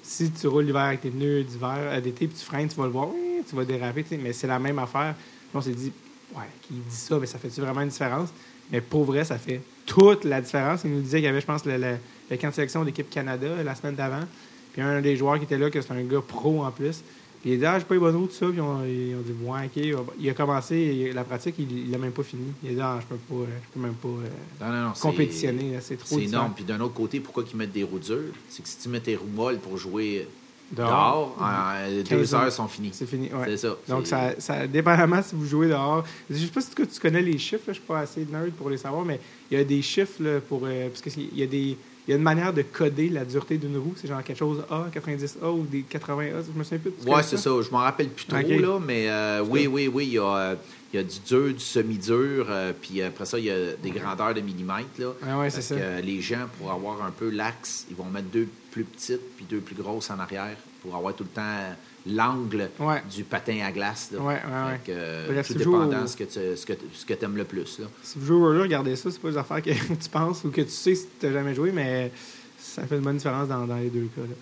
Si 0.02 0.30
tu 0.32 0.48
roules 0.48 0.64
l'hiver 0.64 0.80
avec 0.80 1.02
tes 1.02 1.10
pneus 1.10 1.44
d'hiver, 1.44 1.76
euh, 1.78 2.00
d'été, 2.00 2.26
puis 2.26 2.36
tu 2.36 2.44
freines, 2.44 2.68
tu 2.68 2.76
vas 2.76 2.84
le 2.84 2.90
voir, 2.90 3.08
tu 3.48 3.54
vas 3.54 3.64
déraper. 3.64 4.04
Mais 4.22 4.32
c'est 4.32 4.48
la 4.48 4.58
même 4.58 4.78
affaire. 4.78 5.14
On 5.54 5.60
s'est 5.60 5.70
dit, 5.70 5.92
ouais, 6.34 6.44
qui 6.62 6.74
dit 6.74 6.96
ça, 6.96 7.18
mais 7.18 7.26
ça 7.26 7.38
fait-tu 7.38 7.60
vraiment 7.60 7.82
une 7.82 7.88
différence? 7.88 8.30
Mais 8.72 8.80
pour 8.80 9.04
vrai, 9.04 9.24
ça 9.24 9.38
fait 9.38 9.60
toute 9.86 10.24
la 10.24 10.40
différence. 10.40 10.82
Il 10.84 10.92
nous 10.92 11.00
disait 11.00 11.18
qu'il 11.18 11.26
y 11.26 11.28
avait, 11.28 11.40
je 11.40 11.46
pense, 11.46 11.64
le 11.64 12.36
camp 12.36 12.48
de 12.48 12.54
sélection 12.54 12.84
d'équipe 12.84 13.08
Canada 13.10 13.46
euh, 13.46 13.62
la 13.62 13.74
semaine 13.74 13.94
d'avant. 13.94 14.24
Puis 14.72 14.82
un 14.82 15.00
des 15.00 15.16
joueurs 15.16 15.38
qui 15.38 15.44
était 15.44 15.58
là, 15.58 15.70
que 15.70 15.80
c'est 15.80 15.92
un 15.92 16.02
gars 16.02 16.22
pro 16.26 16.64
en 16.64 16.70
plus. 16.70 17.02
Puis 17.40 17.50
il 17.50 17.55
a 17.55 17.57
dit, 17.57 17.64
ah, 17.66 17.79
j'ai 17.79 17.85
pas 17.87 17.94
eu 17.94 17.98
bonne 17.98 18.16
route, 18.16 18.31
tout 18.31 18.37
ça. 18.37 18.46
Puis 18.50 18.61
on, 18.61 18.85
ils 18.85 19.14
ont 19.14 19.22
dit, 19.22 19.33
ouais, 19.42 19.64
OK. 19.96 20.07
Il 20.20 20.29
a 20.29 20.35
commencé 20.35 21.11
la 21.14 21.24
pratique, 21.24 21.55
il 21.59 21.90
l'a 21.90 21.96
même 21.98 22.12
pas 22.12 22.22
fini. 22.22 22.53
Il 22.62 22.70
a 22.70 22.72
dit, 22.74 22.81
ah, 22.83 22.98
je 23.00 23.07
peux, 23.07 23.16
pas, 23.16 23.50
je 23.50 23.68
peux 23.72 23.81
même 23.81 23.94
pas 23.94 24.09
euh, 24.09 24.61
Non, 24.66 24.72
non, 24.76 24.88
non. 24.88 24.94
c'est- 24.94 25.00
compétitionner. 25.03 25.79
C'est 25.81 25.96
trop 25.96 26.16
C'est 26.18 26.24
énorme. 26.24 26.53
Puis 26.55 26.64
d'un 26.64 26.81
autre 26.81 26.94
côté, 26.94 27.18
pourquoi 27.20 27.44
ils 27.50 27.57
mettent 27.57 27.72
des 27.72 27.83
roues 27.85 27.98
dures? 27.98 28.33
C'est 28.48 28.62
que 28.62 28.68
si 28.68 28.79
tu 28.79 28.88
mets 28.90 29.00
tes 29.00 29.16
roues 29.16 29.26
molles 29.35 29.59
pour 29.59 29.76
jouer 29.79 30.29
Dehors. 30.72 30.88
dehors, 30.88 31.37
en- 31.40 31.90
deux 31.90 32.03
15 32.05 32.35
heures 32.35 32.53
sont 32.53 32.68
finies. 32.68 32.90
C'est 32.92 33.07
fini, 33.09 33.29
ouais. 33.33 33.44
C'est 33.46 33.57
ça. 33.57 33.76
Donc, 33.88 34.07
ça, 34.07 34.38
ça, 34.38 34.66
dépendamment 34.66 35.22
si 35.22 35.35
vous 35.35 35.46
jouez 35.46 35.68
dehors. 35.68 36.05
Je 36.29 36.37
sais 36.37 36.46
pas 36.48 36.61
si 36.61 36.70
tu 36.70 36.87
tu 36.87 37.00
connais 37.00 37.22
les 37.22 37.38
chiffres, 37.38 37.64
là, 37.66 37.72
je 37.72 37.79
suis 37.79 37.87
pas 37.87 38.00
assez 38.00 38.24
nerd 38.31 38.50
pour 38.53 38.68
les 38.70 38.76
savoir, 38.76 39.05
mais 39.05 39.18
il 39.50 39.57
y 39.57 39.61
a 39.61 39.64
des 39.64 39.81
chiffres 39.83 40.22
là, 40.22 40.40
pour. 40.40 40.61
euh, 40.64 40.88
parce 40.90 41.00
qu'il 41.00 41.37
y 41.37 41.42
a 41.42 41.46
des. 41.46 41.76
Il 42.11 42.14
y 42.14 42.16
a 42.16 42.16
une 42.16 42.25
manière 42.25 42.53
de 42.53 42.62
coder 42.62 43.09
la 43.09 43.25
dureté 43.25 43.57
d'une 43.57 43.77
roue. 43.77 43.94
C'est 43.94 44.09
genre 44.09 44.20
quelque 44.25 44.38
chose 44.38 44.64
A, 44.68 44.88
90A 44.92 45.49
ou 45.49 45.64
des 45.64 45.85
80A. 45.88 46.42
Je 46.53 46.59
me 46.59 46.64
souviens 46.64 46.79
plus. 46.79 46.90
que 46.90 47.23
c'est 47.23 47.37
ça. 47.37 47.51
Je 47.62 47.70
m'en 47.70 47.79
rappelle 47.79 48.09
plus 48.09 48.25
trop, 48.25 48.37
là, 48.40 48.81
mais 48.85 49.09
euh, 49.09 49.44
oui, 49.49 49.68
oui, 49.68 49.87
oui, 49.87 50.07
il 50.07 50.12
y 50.14 50.18
a, 50.18 50.57
il 50.92 50.96
y 50.96 50.99
a 50.99 51.05
du 51.05 51.20
dur, 51.25 51.55
du 51.55 51.61
semi-dur, 51.61 52.46
euh, 52.49 52.73
puis 52.81 53.01
après 53.01 53.27
ça, 53.27 53.38
il 53.38 53.44
y 53.44 53.51
a 53.53 53.77
des 53.81 53.90
grandeurs 53.92 54.35
de 54.35 54.40
millimètres, 54.40 54.88
là. 54.99 55.12
Ah 55.23 55.38
ouais, 55.38 55.51
Parce 55.51 55.61
ça. 55.61 55.77
que 55.77 56.03
les 56.05 56.20
gens, 56.20 56.49
pour 56.59 56.73
avoir 56.73 57.01
un 57.01 57.12
peu 57.12 57.31
l'axe, 57.31 57.87
ils 57.88 57.96
vont 57.96 58.07
mettre 58.07 58.27
deux 58.31 58.49
plus 58.73 58.83
petites 58.83 59.37
puis 59.37 59.46
deux 59.49 59.61
plus 59.61 59.77
grosses 59.77 60.11
en 60.11 60.18
arrière 60.18 60.57
pour 60.83 60.95
avoir 60.97 61.14
tout 61.14 61.25
le 61.25 61.31
temps 61.31 61.75
l'angle 62.07 62.71
Ouais. 62.79 63.03
du 63.14 63.25
patin 63.25 63.61
à 63.64 63.71
glace. 63.73 64.11
Là. 64.12 64.21
Ouais, 64.21 64.35
ouais. 64.35 64.40
Fait 64.85 64.93
que, 64.93 64.97
euh, 64.97 65.27
Bref, 65.33 65.49
tout 65.49 65.55
dépendant 65.55 66.05
au- 66.05 66.07
ce 66.07 66.16
que 66.16 66.25
tu 66.25 66.57
ce 66.57 66.64
que, 66.66 66.73
ce 66.95 67.05
que 67.05 67.25
aimes 67.25 67.37
le 67.37 67.45
plus. 67.45 67.79
Là. 67.79 67.87
Si 68.03 68.19
vous 68.19 68.27
jouez 68.27 68.37
au 68.37 68.45
roller, 68.47 68.62
regardez 68.62 68.97
ça. 68.97 69.11
C'est 69.11 69.21
pas 69.21 69.31
des 69.31 69.37
affaires 69.37 69.62
que 69.62 69.71
tu 70.03 70.09
penses 70.11 70.43
ou 70.45 70.51
que 70.51 70.62
tu 70.62 70.71
sais 70.71 70.95
si 70.95 71.07
tu 71.21 71.27
n'as 71.27 71.33
jamais 71.33 71.55
joué, 71.55 71.73
mais 71.73 72.11
ça 72.59 72.87
fait 72.87 72.97
une 72.97 73.03
bonne 73.03 73.16
différence 73.19 73.49
dans, 73.49 73.66
dans 73.66 73.77
les 73.77 73.90
deux 73.90 74.09
cas. 74.16 74.23
là. 74.23 74.35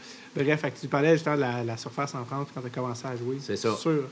Bref, 0.44 0.60
fait 0.60 0.70
que 0.70 0.78
tu 0.80 0.86
parlais 0.86 1.14
justement 1.14 1.34
de 1.36 1.40
la, 1.40 1.64
la 1.64 1.76
surface 1.76 2.14
en 2.14 2.24
France 2.24 2.46
quand 2.54 2.60
tu 2.60 2.66
as 2.68 2.70
commencé 2.70 3.06
à 3.06 3.16
jouer. 3.16 3.38
C'est 3.40 3.56
ça. 3.56 3.74
Sur 3.74 3.90
euh, 3.90 4.02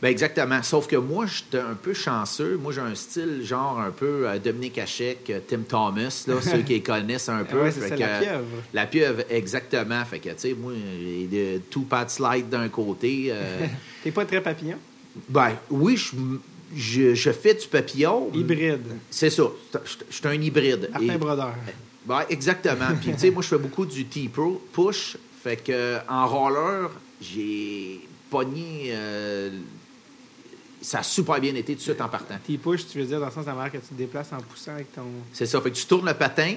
Ben 0.00 0.08
exactement. 0.08 0.62
Sauf 0.62 0.86
que 0.86 0.96
moi, 0.96 1.26
j'étais 1.26 1.58
un 1.58 1.74
peu 1.74 1.92
chanceux. 1.92 2.56
Moi, 2.56 2.72
j'ai 2.72 2.80
un 2.80 2.94
style 2.94 3.42
genre 3.44 3.78
un 3.80 3.90
peu 3.90 4.28
euh, 4.28 4.38
Dominique 4.38 4.78
Hachek, 4.78 5.28
euh, 5.30 5.40
Tim 5.46 5.60
Thomas, 5.68 6.24
là, 6.26 6.34
ceux 6.40 6.62
qui 6.62 6.74
les 6.74 6.82
connaissent 6.82 7.28
un 7.28 7.44
peu. 7.44 7.62
Ouais, 7.62 7.70
c'est 7.72 7.80
Fait 7.80 7.88
ça, 7.90 7.94
que, 7.96 8.00
la 8.00 8.18
pieuvre. 8.20 8.44
La 8.74 8.86
pieuvre, 8.86 9.22
exactement. 9.28 10.04
Fait 10.04 10.18
que, 10.20 10.28
tu 10.30 10.34
sais, 10.38 10.54
moi, 10.54 10.72
j'ai 11.00 11.60
two 11.70 11.82
pad 11.82 12.08
slide 12.10 12.48
d'un 12.48 12.68
côté. 12.68 13.26
euh, 13.30 13.66
T'es 14.04 14.10
pas 14.12 14.24
très 14.24 14.40
papillon? 14.40 14.78
ben, 15.28 15.52
oui, 15.70 15.96
je, 15.96 16.14
je, 16.76 17.14
je 17.14 17.30
fais 17.32 17.54
du 17.54 17.66
papillon. 17.66 18.30
Hybride. 18.32 18.86
C'est 19.10 19.30
ça. 19.30 19.44
Je 19.84 19.90
suis 20.16 20.28
un 20.28 20.34
hybride. 20.34 20.88
Martin 20.92 21.14
Et- 21.14 21.18
Brodeur. 21.18 21.54
Ouais, 22.08 22.24
exactement. 22.30 22.86
Puis, 23.00 23.12
tu 23.12 23.18
sais, 23.18 23.30
moi, 23.30 23.42
je 23.42 23.48
fais 23.48 23.58
beaucoup 23.58 23.84
du 23.84 24.04
T-Pro 24.06 24.62
push. 24.72 25.16
Fait 25.42 25.56
que, 25.56 25.98
en 26.08 26.26
roller, 26.26 26.90
j'ai 27.20 28.00
pogné. 28.30 28.86
euh, 28.88 29.50
ça 30.80 31.00
a 31.00 31.02
super 31.02 31.40
bien 31.40 31.54
été 31.56 31.72
tout 31.72 31.78
de 31.78 31.82
suite 31.82 32.00
en 32.00 32.08
partant. 32.08 32.36
T'y 32.44 32.56
push, 32.56 32.86
tu 32.86 32.98
veux 32.98 33.04
dire, 33.04 33.18
dans 33.18 33.26
le 33.26 33.32
sens 33.32 33.44
de 33.44 33.50
la 33.50 33.56
manière 33.56 33.72
que 33.72 33.78
tu 33.78 33.88
te 33.88 33.94
déplaces 33.94 34.32
en 34.32 34.38
poussant 34.38 34.72
avec 34.72 34.92
ton. 34.94 35.02
C'est 35.32 35.46
ça. 35.46 35.60
Fait 35.60 35.70
que 35.70 35.76
tu 35.76 35.86
tournes 35.86 36.06
le 36.06 36.14
patin 36.14 36.54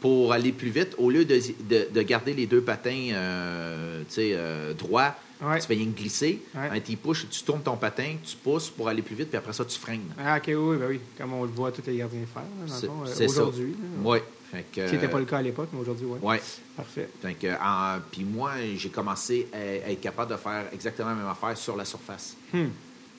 pour 0.00 0.32
aller 0.32 0.52
plus 0.52 0.68
vite 0.70 0.94
au 0.98 1.10
lieu 1.10 1.24
de, 1.24 1.40
de- 1.68 1.88
de 1.92 2.02
garder 2.02 2.34
les 2.34 2.46
deux 2.46 2.60
patins 2.60 3.08
euh, 3.12 4.04
euh, 4.18 4.74
droits. 4.74 5.14
Ouais. 5.42 5.60
Tu 5.60 5.66
fais 5.66 5.74
rien 5.74 5.86
glisser. 5.86 6.42
Ouais. 6.54 6.70
Un 6.70 6.80
T-push, 6.80 7.26
tu 7.28 7.42
tournes 7.42 7.62
ton 7.62 7.76
patin, 7.76 8.16
tu 8.24 8.36
pousses 8.36 8.70
pour 8.70 8.88
aller 8.88 9.02
plus 9.02 9.14
vite, 9.14 9.28
puis 9.28 9.36
après 9.36 9.52
ça, 9.52 9.64
tu 9.64 9.78
freines. 9.78 10.08
Ah, 10.18 10.38
ok, 10.38 10.44
oui, 10.48 10.76
ben 10.78 10.86
oui. 10.88 11.00
Comme 11.18 11.32
on 11.34 11.42
le 11.42 11.50
voit 11.50 11.70
tous 11.72 11.82
les 11.86 11.96
gardiens 11.98 12.20
faire, 12.32 12.42
dans 12.86 13.04
le 13.04 13.10
euh, 13.10 13.14
ça. 13.14 13.24
aujourd'hui. 13.24 13.74
Oui. 14.02 14.18
Ce 14.52 14.58
qui 14.70 14.80
n'était 14.94 15.08
pas 15.08 15.18
le 15.18 15.26
cas 15.26 15.38
à 15.38 15.42
l'époque, 15.42 15.68
mais 15.72 15.80
aujourd'hui, 15.80 16.06
oui. 16.08 16.18
Ouais. 16.22 16.40
Parfait. 16.76 17.08
Fait 17.20 17.34
que, 17.34 17.48
en- 17.60 18.00
puis 18.10 18.24
moi, 18.24 18.52
j'ai 18.76 18.88
commencé 18.88 19.48
à, 19.52 19.56
à 19.88 19.90
être 19.90 20.00
capable 20.00 20.30
de 20.32 20.36
faire 20.38 20.64
exactement 20.72 21.10
la 21.10 21.14
même 21.16 21.28
affaire 21.28 21.56
sur 21.58 21.76
la 21.76 21.84
surface. 21.84 22.36
Hmm. 22.54 22.68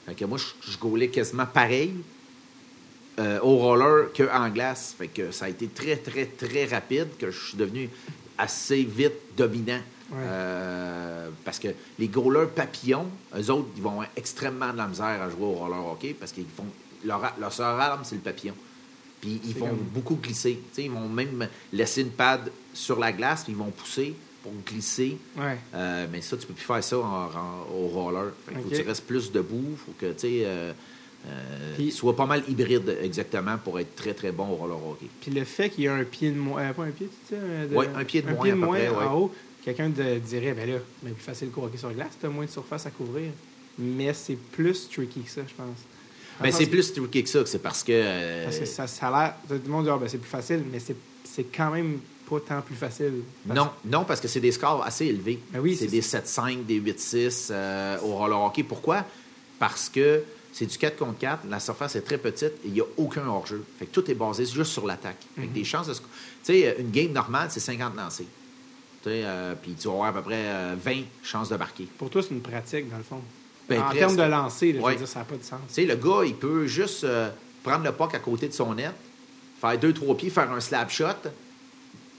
Fait 0.08 0.16
que 0.16 0.26
moi, 0.26 0.38
je, 0.40 0.72
je 0.72 0.78
gaulais 0.78 1.10
quasiment 1.10 1.46
pareil 1.46 1.94
euh, 3.20 3.40
au 3.42 3.58
roller 3.58 4.08
qu'en 4.16 4.50
glace. 4.50 4.96
Fait 4.98 5.08
que 5.10 5.32
ça 5.32 5.46
a 5.46 5.50
été 5.50 5.68
très, 5.68 5.98
très, 5.98 6.26
très 6.26 6.66
rapide 6.66 7.10
que 7.20 7.30
je 7.30 7.48
suis 7.50 7.58
devenu 7.58 7.90
assez 8.38 8.84
vite 8.84 9.14
dominant. 9.36 9.82
Ouais. 10.12 10.18
Euh, 10.24 11.30
parce 11.44 11.60
que 11.60 11.68
les 12.00 12.08
goalers 12.08 12.50
papillons, 12.50 13.08
eux 13.38 13.52
autres, 13.52 13.68
ils 13.76 13.82
vont 13.84 13.92
avoir 13.92 14.08
extrêmement 14.16 14.72
de 14.72 14.78
la 14.78 14.88
misère 14.88 15.22
à 15.22 15.30
jouer 15.30 15.44
au 15.46 15.52
roller 15.54 15.86
hockey 15.86 16.16
parce 16.20 16.32
qu'ils 16.32 16.46
font. 16.46 16.66
Leur, 17.06 17.22
leur 17.40 17.54
seule 17.54 17.66
arme, 17.80 18.02
c'est 18.04 18.16
le 18.16 18.22
papillon. 18.22 18.56
Puis 19.22 19.40
ils 19.46 19.54
vont 19.56 19.68
comme- 19.68 19.78
beaucoup 19.94 20.16
glisser. 20.16 20.60
Ils 20.78 20.92
vont 20.92 21.08
même 21.10 21.48
laisser 21.74 22.02
une 22.02 22.10
pad 22.12 22.52
sur 22.74 23.00
la 23.00 23.12
glace, 23.12 23.44
puis 23.44 23.54
ils 23.54 23.58
vont 23.58 23.72
pousser 23.72 24.14
pour 24.44 24.52
glisser. 24.66 25.18
Ouais. 25.38 25.58
Euh, 25.76 26.08
mais 26.12 26.22
ça, 26.22 26.38
tu 26.38 26.48
peux 26.48 26.54
plus 26.54 26.64
faire 26.66 26.84
ça 26.84 26.98
en- 26.98 27.02
en- 27.04 27.68
au 27.76 27.88
roller. 27.88 28.32
Il 28.52 28.58
faut 28.62 28.70
que 28.70 28.76
tu 28.76 28.82
restes 28.88 29.06
plus 29.06 29.32
debout. 29.32 29.76
faut 29.86 29.94
que 30.00 30.12
tu 30.14 30.28
euh, 30.46 30.72
euh, 31.28 32.14
pas 32.16 32.26
mal 32.26 32.44
hybride 32.48 32.98
exactement 33.02 33.58
pour 33.58 33.80
être 33.80 33.96
très, 33.96 34.14
très 34.14 34.32
bon 34.32 34.48
au 34.50 34.56
roller 34.56 34.78
hockey. 34.78 35.08
Puis 35.22 35.32
le 35.32 35.44
fait 35.44 35.70
qu'il 35.70 35.84
y 35.86 35.88
a 35.88 35.94
un 35.96 36.04
pied 36.04 36.32
de 36.32 36.38
moins. 36.38 36.72
pas 36.74 36.84
un 36.84 36.92
pied, 36.92 37.10
tu 37.28 37.36
sais? 37.36 37.68
de- 37.70 37.76
Ouais, 37.76 37.90
un 37.96 38.04
pied 38.06 38.22
de 38.22 38.32
moins, 38.32 38.50
à 38.50 38.54
peu 38.54 38.68
près, 38.68 38.90
ouais. 38.90 39.06
en 39.06 39.14
haut. 39.18 39.36
Quelqu'un 39.68 39.90
de- 39.90 40.20
dirait, 40.20 40.54
ben 40.54 40.70
là, 40.70 40.78
mais 41.04 41.12
plus 41.12 41.22
facile 41.24 41.50
qu'au 41.50 41.64
hockey 41.66 41.78
sur 41.78 41.92
glace, 41.92 42.12
t'as 42.22 42.30
moins 42.30 42.46
de 42.46 42.50
surface 42.50 42.86
à 42.86 42.90
couvrir. 42.90 43.32
Mais 43.78 44.14
c'est 44.14 44.38
plus 44.38 44.88
tricky 44.90 45.20
que 45.24 45.30
ça, 45.30 45.42
je 45.46 45.54
pense. 45.54 45.78
Le 46.42 46.52
c'est 46.52 46.68
plus 46.68 46.94
tricky 46.94 47.22
que 47.22 47.30
ça. 47.30 47.40
que 47.44 47.50
C'est 47.50 47.60
parce 47.60 47.84
que. 47.84 47.92
euh, 47.94 48.46
Parce 48.46 48.60
que 48.60 48.66
ça, 48.66 48.88
ça 48.88 49.10
a 49.10 49.12
l'air. 49.24 49.36
Tout 49.46 49.62
le 49.66 49.70
monde 49.70 49.84
dit, 49.84 49.90
ah, 49.92 49.98
ben, 50.00 50.08
c'est 50.08 50.20
plus 50.20 50.30
facile, 50.30 50.64
mais 50.72 50.80
c'est 50.80 51.44
quand 51.54 51.70
même 51.72 52.00
pas 52.30 52.40
tant 52.40 52.62
plus 52.62 52.76
facile. 52.76 53.24
Parce- 53.46 53.60
non, 53.60 53.70
non, 53.84 54.06
parce 54.06 54.22
que 54.22 54.30
c'est 54.30 54.40
des 54.40 54.54
scores 54.54 54.84
assez 54.86 55.08
élevés. 55.08 55.40
Ben 55.52 55.60
oui, 55.60 55.76
c'est 55.76 55.88
des 55.88 56.02
7-5, 56.02 56.66
des 56.66 56.80
8-6 56.80 57.50
euh, 57.52 57.98
au 58.04 58.16
roller 58.16 58.40
hockey. 58.40 58.64
Pourquoi? 58.64 59.04
Parce 59.60 59.90
que 59.90 60.24
c'est 60.54 60.66
du 60.66 60.78
4 60.78 60.98
contre 60.98 61.18
4, 61.20 61.46
la 61.50 61.60
surface 61.60 61.98
est 61.98 62.02
très 62.02 62.18
petite 62.18 62.54
et 62.64 62.68
il 62.68 62.72
n'y 62.74 62.82
a 62.82 62.86
aucun 62.96 63.28
hors-jeu. 63.28 63.64
Fait 63.80 63.86
que 63.86 63.92
tout 63.92 64.10
est 64.10 64.16
basé 64.16 64.46
juste 64.46 64.72
sur 64.72 64.88
l'attaque. 64.88 65.22
Mhm. 65.36 65.50
que 65.50 65.54
des 65.54 65.64
chances 65.66 65.88
de 65.88 65.94
Tu 65.94 66.00
sais, 66.44 66.78
une 66.80 66.90
game 66.92 67.12
normale, 67.12 67.50
c'est 67.52 67.60
50 67.60 67.96
lancés. 67.98 68.26
Euh, 69.10 69.54
Puis 69.62 69.74
tu 69.80 69.88
vas 69.88 69.94
avoir 69.94 70.08
à 70.10 70.14
peu 70.14 70.22
près 70.22 70.36
euh, 70.46 70.76
20 70.84 71.02
chances 71.24 71.50
de 71.50 71.56
marquer. 71.58 71.88
Pour 71.98 72.10
toi, 72.10 72.22
c'est 72.22 72.32
une 72.34 72.42
pratique, 72.42 72.90
dans 72.90 72.98
le 72.98 73.04
fond. 73.04 73.22
Ben, 73.70 73.82
en 73.82 73.92
termes 73.92 74.16
de 74.16 74.24
lancer, 74.24 74.72
là, 74.74 74.80
je 74.80 74.86
Ouais. 74.86 74.92
veux 74.94 74.98
dire, 75.00 75.08
ça 75.08 75.20
n'a 75.20 75.26
pas 75.26 75.36
de 75.36 75.44
sens. 75.44 75.60
Tu 75.68 75.74
sais, 75.74 75.86
le 75.86 75.96
gars, 75.96 76.22
il 76.26 76.36
peut 76.36 76.68
juste 76.68 77.04
euh, 77.04 77.30
prendre 77.64 77.84
le 77.84 77.92
puck 77.92 78.14
à 78.16 78.20
côté 78.20 78.48
de 78.48 78.54
son 78.54 78.74
net, 78.74 78.94
faire 79.60 79.78
deux, 79.78 79.94
trois 79.94 80.16
pieds, 80.16 80.30
faire 80.30 80.52
un 80.52 80.60
slap 80.62 80.90
shot 80.90 81.06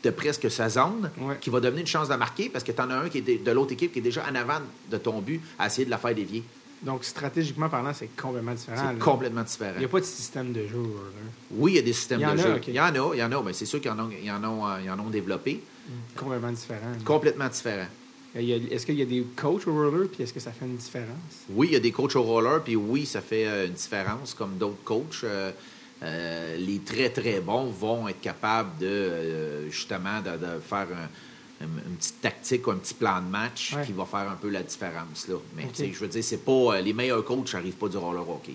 de 0.04 0.10
presque 0.10 0.50
sa 0.50 0.68
zone, 0.68 1.10
Ouais. 1.20 1.36
qui 1.40 1.50
va 1.50 1.58
donner 1.60 1.80
une 1.80 1.86
chance 1.86 2.08
de 2.08 2.14
marquer 2.14 2.48
parce 2.50 2.62
que 2.64 2.70
tu 2.72 2.80
en 2.80 2.90
as 2.90 2.94
un 2.96 3.08
qui 3.08 3.18
est 3.18 3.38
de, 3.38 3.44
de 3.44 3.50
l'autre 3.50 3.72
équipe 3.72 3.92
qui 3.92 3.98
est 3.98 4.02
déjà 4.02 4.24
en 4.30 4.34
avant 4.34 4.60
de 4.90 4.96
ton 4.98 5.20
but 5.20 5.40
à 5.58 5.66
essayer 5.66 5.84
de 5.86 5.90
la 5.90 5.98
faire 5.98 6.14
dévier. 6.14 6.44
Donc, 6.82 7.02
stratégiquement 7.02 7.68
parlant, 7.68 7.92
c'est 7.92 8.06
complètement 8.16 8.52
différent. 8.54 8.90
C'est 8.92 8.98
complètement 9.00 9.42
différent. 9.42 9.72
Il 9.74 9.80
n'y 9.80 9.84
a 9.86 9.88
pas 9.88 9.98
de 9.98 10.04
système 10.04 10.52
de 10.52 10.60
jeu. 10.68 10.76
là. 10.76 11.20
Oui, 11.50 11.72
il 11.72 11.74
y 11.76 11.78
a 11.80 11.82
des 11.82 11.92
systèmes 11.92 12.20
de 12.20 12.24
a, 12.26 12.36
jeu. 12.36 12.60
Il 12.68 12.74
y 12.74 12.78
en 12.80 12.84
a, 12.84 13.14
il 13.14 13.18
y 13.18 13.22
en 13.24 13.32
a. 13.32 13.42
mais 13.42 13.52
c'est 13.52 13.66
sûr 13.66 13.80
qu'ils 13.80 13.90
en 13.90 13.98
ont, 13.98 14.10
ils 14.22 14.30
en 14.30 14.44
ont, 14.44 14.68
euh, 14.68 14.76
ils 14.84 14.90
en 14.90 15.00
ont 15.00 15.10
développé. 15.10 15.60
Complètement 16.16 16.52
différent. 16.52 16.90
là. 16.90 16.98
Complètement 17.04 17.48
différent. 17.48 17.86
A- 18.36 18.40
Est-ce 18.40 18.84
qu'il 18.86 18.96
y 18.96 19.02
a 19.02 19.06
des 19.06 19.24
coachs 19.36 19.66
au 19.66 19.72
roller, 19.72 20.08
puis 20.08 20.22
est-ce 20.22 20.32
que 20.32 20.40
ça 20.40 20.52
fait 20.52 20.66
une 20.66 20.76
différence? 20.76 21.44
Oui, 21.50 21.68
il 21.70 21.72
y 21.72 21.76
a 21.76 21.80
des 21.80 21.92
coachs 21.92 22.14
au 22.16 22.22
roller, 22.22 22.62
puis 22.62 22.76
oui, 22.76 23.06
ça 23.06 23.20
fait 23.20 23.46
euh, 23.46 23.66
une 23.66 23.72
différence 23.72 24.34
comme 24.34 24.56
d'autres 24.58 24.82
coachs. 24.84 25.24
Euh, 25.24 25.50
euh, 26.02 26.56
les 26.56 26.78
très, 26.80 27.10
très 27.10 27.40
bons 27.40 27.70
vont 27.70 28.06
être 28.06 28.20
capables 28.20 28.78
de, 28.78 28.86
euh, 28.86 29.70
justement, 29.70 30.20
de, 30.20 30.30
de 30.36 30.60
faire 30.60 30.86
un- 30.92 31.64
une, 31.64 31.90
une 31.90 31.96
petite 31.96 32.20
tactique 32.20 32.66
ou 32.68 32.70
un 32.70 32.76
petit 32.76 32.94
plan 32.94 33.20
de 33.20 33.26
match 33.28 33.74
Ouais. 33.74 33.84
qui 33.84 33.92
va 33.92 34.04
faire 34.04 34.30
un 34.30 34.36
peu 34.36 34.48
la 34.48 34.62
différence. 34.62 35.26
Là. 35.26 35.34
Mais 35.56 35.66
je 35.76 35.98
veux 35.98 36.06
dire, 36.06 36.22
c'est 36.22 36.44
pas... 36.44 36.52
euh, 36.76 36.80
les 36.80 36.92
meilleurs 36.92 37.24
coachs 37.24 37.52
n'arrivent 37.54 37.74
pas 37.74 37.88
du 37.88 37.96
roller 37.96 38.28
hockey. 38.28 38.54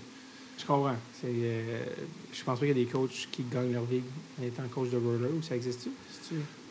Je 0.57 0.65
comprends. 0.65 0.95
Euh, 1.25 1.83
je 2.31 2.43
pense 2.45 2.59
pas 2.59 2.65
qu'il 2.65 2.77
y 2.77 2.81
a 2.81 2.85
des 2.85 2.89
coachs 2.89 3.27
qui 3.31 3.43
gagnent 3.51 3.73
leur 3.73 3.83
vie 3.83 4.01
en 4.39 4.43
étant 4.45 4.63
coach 4.73 4.89
de 4.91 4.97
roller, 4.97 5.31
ou 5.37 5.41
ça 5.41 5.55
existe-tu? 5.55 5.89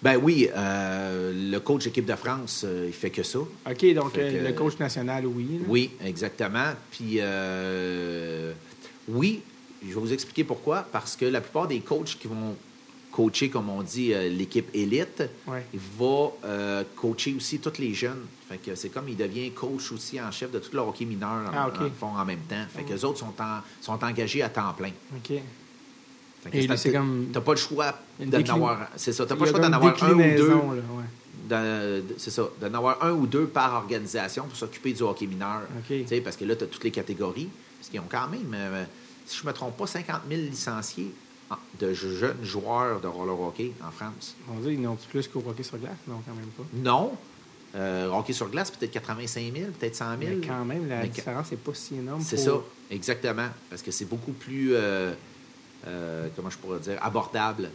Ben 0.02 0.16
oui, 0.16 0.48
euh, 0.54 1.32
le 1.52 1.58
coach 1.60 1.86
équipe 1.86 2.06
de 2.06 2.16
France, 2.16 2.62
euh, 2.66 2.86
il 2.88 2.92
fait 2.92 3.10
que 3.10 3.22
ça. 3.22 3.38
OK, 3.38 3.94
donc 3.94 4.18
euh, 4.18 4.32
que- 4.42 4.48
le 4.48 4.52
coach 4.52 4.76
national, 4.78 5.24
oui. 5.26 5.46
là. 5.60 5.64
Oui, 5.68 5.90
exactement. 6.04 6.72
Puis, 6.90 7.18
euh, 7.20 8.52
oui, 9.08 9.42
je 9.82 9.88
vais 9.94 10.00
vous 10.00 10.12
expliquer 10.12 10.42
pourquoi. 10.44 10.84
Parce 10.90 11.14
que 11.16 11.24
la 11.24 11.40
plupart 11.40 11.68
des 11.68 11.80
coachs 11.80 12.18
qui 12.20 12.26
vont 12.26 12.56
coacher, 13.12 13.48
comme 13.50 13.68
on 13.68 13.82
dit, 13.82 14.12
euh, 14.12 14.28
l'équipe 14.28 14.68
élite, 14.74 15.22
Ouais. 15.46 15.64
il 15.72 15.80
va 15.98 16.30
euh, 16.46 16.82
coacher 16.96 17.34
aussi 17.36 17.58
tous 17.60 17.78
les 17.78 17.94
jeunes. 17.94 18.24
Fait 18.48 18.58
que 18.58 18.74
c'est 18.74 18.88
comme 18.88 19.08
il 19.08 19.16
devient 19.16 19.50
coach 19.52 19.92
aussi 19.92 20.20
en 20.20 20.30
chef 20.32 20.50
de 20.50 20.58
tout 20.58 20.70
le 20.72 20.80
hockey 20.80 21.04
mineur 21.04 21.28
en, 21.30 21.50
Ah, 21.54 21.68
ok. 21.68 21.80
en 21.80 21.90
font 21.90 22.16
en 22.18 22.24
même 22.24 22.40
temps. 22.48 22.64
Fait 22.74 22.82
que 22.82 22.92
les 22.92 23.04
autres 23.04 23.18
sont, 23.20 23.34
en- 23.38 23.60
sont 23.80 24.02
engagés 24.02 24.42
à 24.42 24.48
temps 24.48 24.72
plein. 24.76 24.90
OK. 25.16 25.36
C'est- 26.76 26.92
comme- 26.92 27.28
T'as 27.32 27.40
pas 27.40 27.52
le 27.52 27.56
choix 27.58 27.94
d'en 28.18 28.38
avoir. 28.54 28.88
C'est 28.96 29.12
ça. 29.12 29.24
T'as 29.26 29.36
pas 29.36 29.44
le 29.44 29.50
choix 29.50 29.60
d'en 29.60 29.72
avoir 29.72 30.02
un 30.04 30.12
ou 30.12 30.36
deux. 30.36 30.54
ouais. 30.54 32.02
c'est 32.18 32.30
ça, 32.30 32.48
d'en 32.60 32.74
avoir 32.74 33.02
un 33.04 33.12
ou 33.12 33.26
deux 33.26 33.46
par 33.46 33.74
organisation 33.74 34.44
pour 34.44 34.56
s'occuper 34.56 34.92
du 34.92 35.02
hockey 35.02 35.26
mineur. 35.26 35.62
Parce 36.24 36.36
que 36.36 36.44
là, 36.44 36.56
tu 36.56 36.64
as 36.64 36.66
toutes 36.66 36.84
les 36.84 36.90
catégories. 36.90 37.48
Parce 37.78 37.90
qu'ils 37.90 38.00
ont 38.00 38.04
quand 38.08 38.28
même, 38.28 38.54
euh, 38.54 38.84
si 39.26 39.38
je 39.38 39.42
ne 39.42 39.48
me 39.48 39.52
trompe 39.52 39.76
pas, 39.76 39.86
50 39.86 40.22
000 40.28 40.40
licenciés 40.42 41.12
en- 41.50 41.56
de 41.80 41.92
jeunes 41.92 42.42
joueurs 42.44 43.00
de 43.00 43.08
roller 43.08 43.38
hockey 43.40 43.72
en 43.86 43.90
France. 43.90 44.34
On 44.48 44.58
dit, 44.60 44.74
ils 44.74 44.80
n'ont 44.80 44.96
plus 45.10 45.26
qu'au 45.28 45.42
hockey 45.46 45.62
sur 45.64 45.78
glace? 45.78 45.96
Non, 46.06 46.22
quand 46.26 46.34
même 46.34 46.46
pas. 46.56 46.62
Non. 46.74 47.12
Euh, 47.74 48.08
hockey 48.10 48.32
sur 48.32 48.48
glace, 48.50 48.70
peut-être 48.70 48.92
85 48.92 49.52
000, 49.54 49.70
peut-être 49.78 49.96
100 49.96 50.16
000. 50.18 50.32
Mais 50.40 50.46
quand 50.46 50.64
même, 50.64 50.88
la 50.88 51.02
Mais 51.02 51.08
différence 51.08 51.50
n'est 51.50 51.56
pas 51.56 51.74
si 51.74 51.96
énorme. 51.96 52.20
C'est 52.22 52.36
pour- 52.36 52.44
ça, 52.44 52.60
exactement. 52.90 53.48
Parce 53.70 53.82
que 53.82 53.90
c'est 53.90 54.04
beaucoup 54.04 54.32
plus, 54.32 54.70
euh, 54.74 55.12
euh, 55.86 56.28
comment 56.36 56.50
je 56.50 56.58
pourrais 56.58 56.78
dire, 56.80 56.98
abordable 57.02 57.70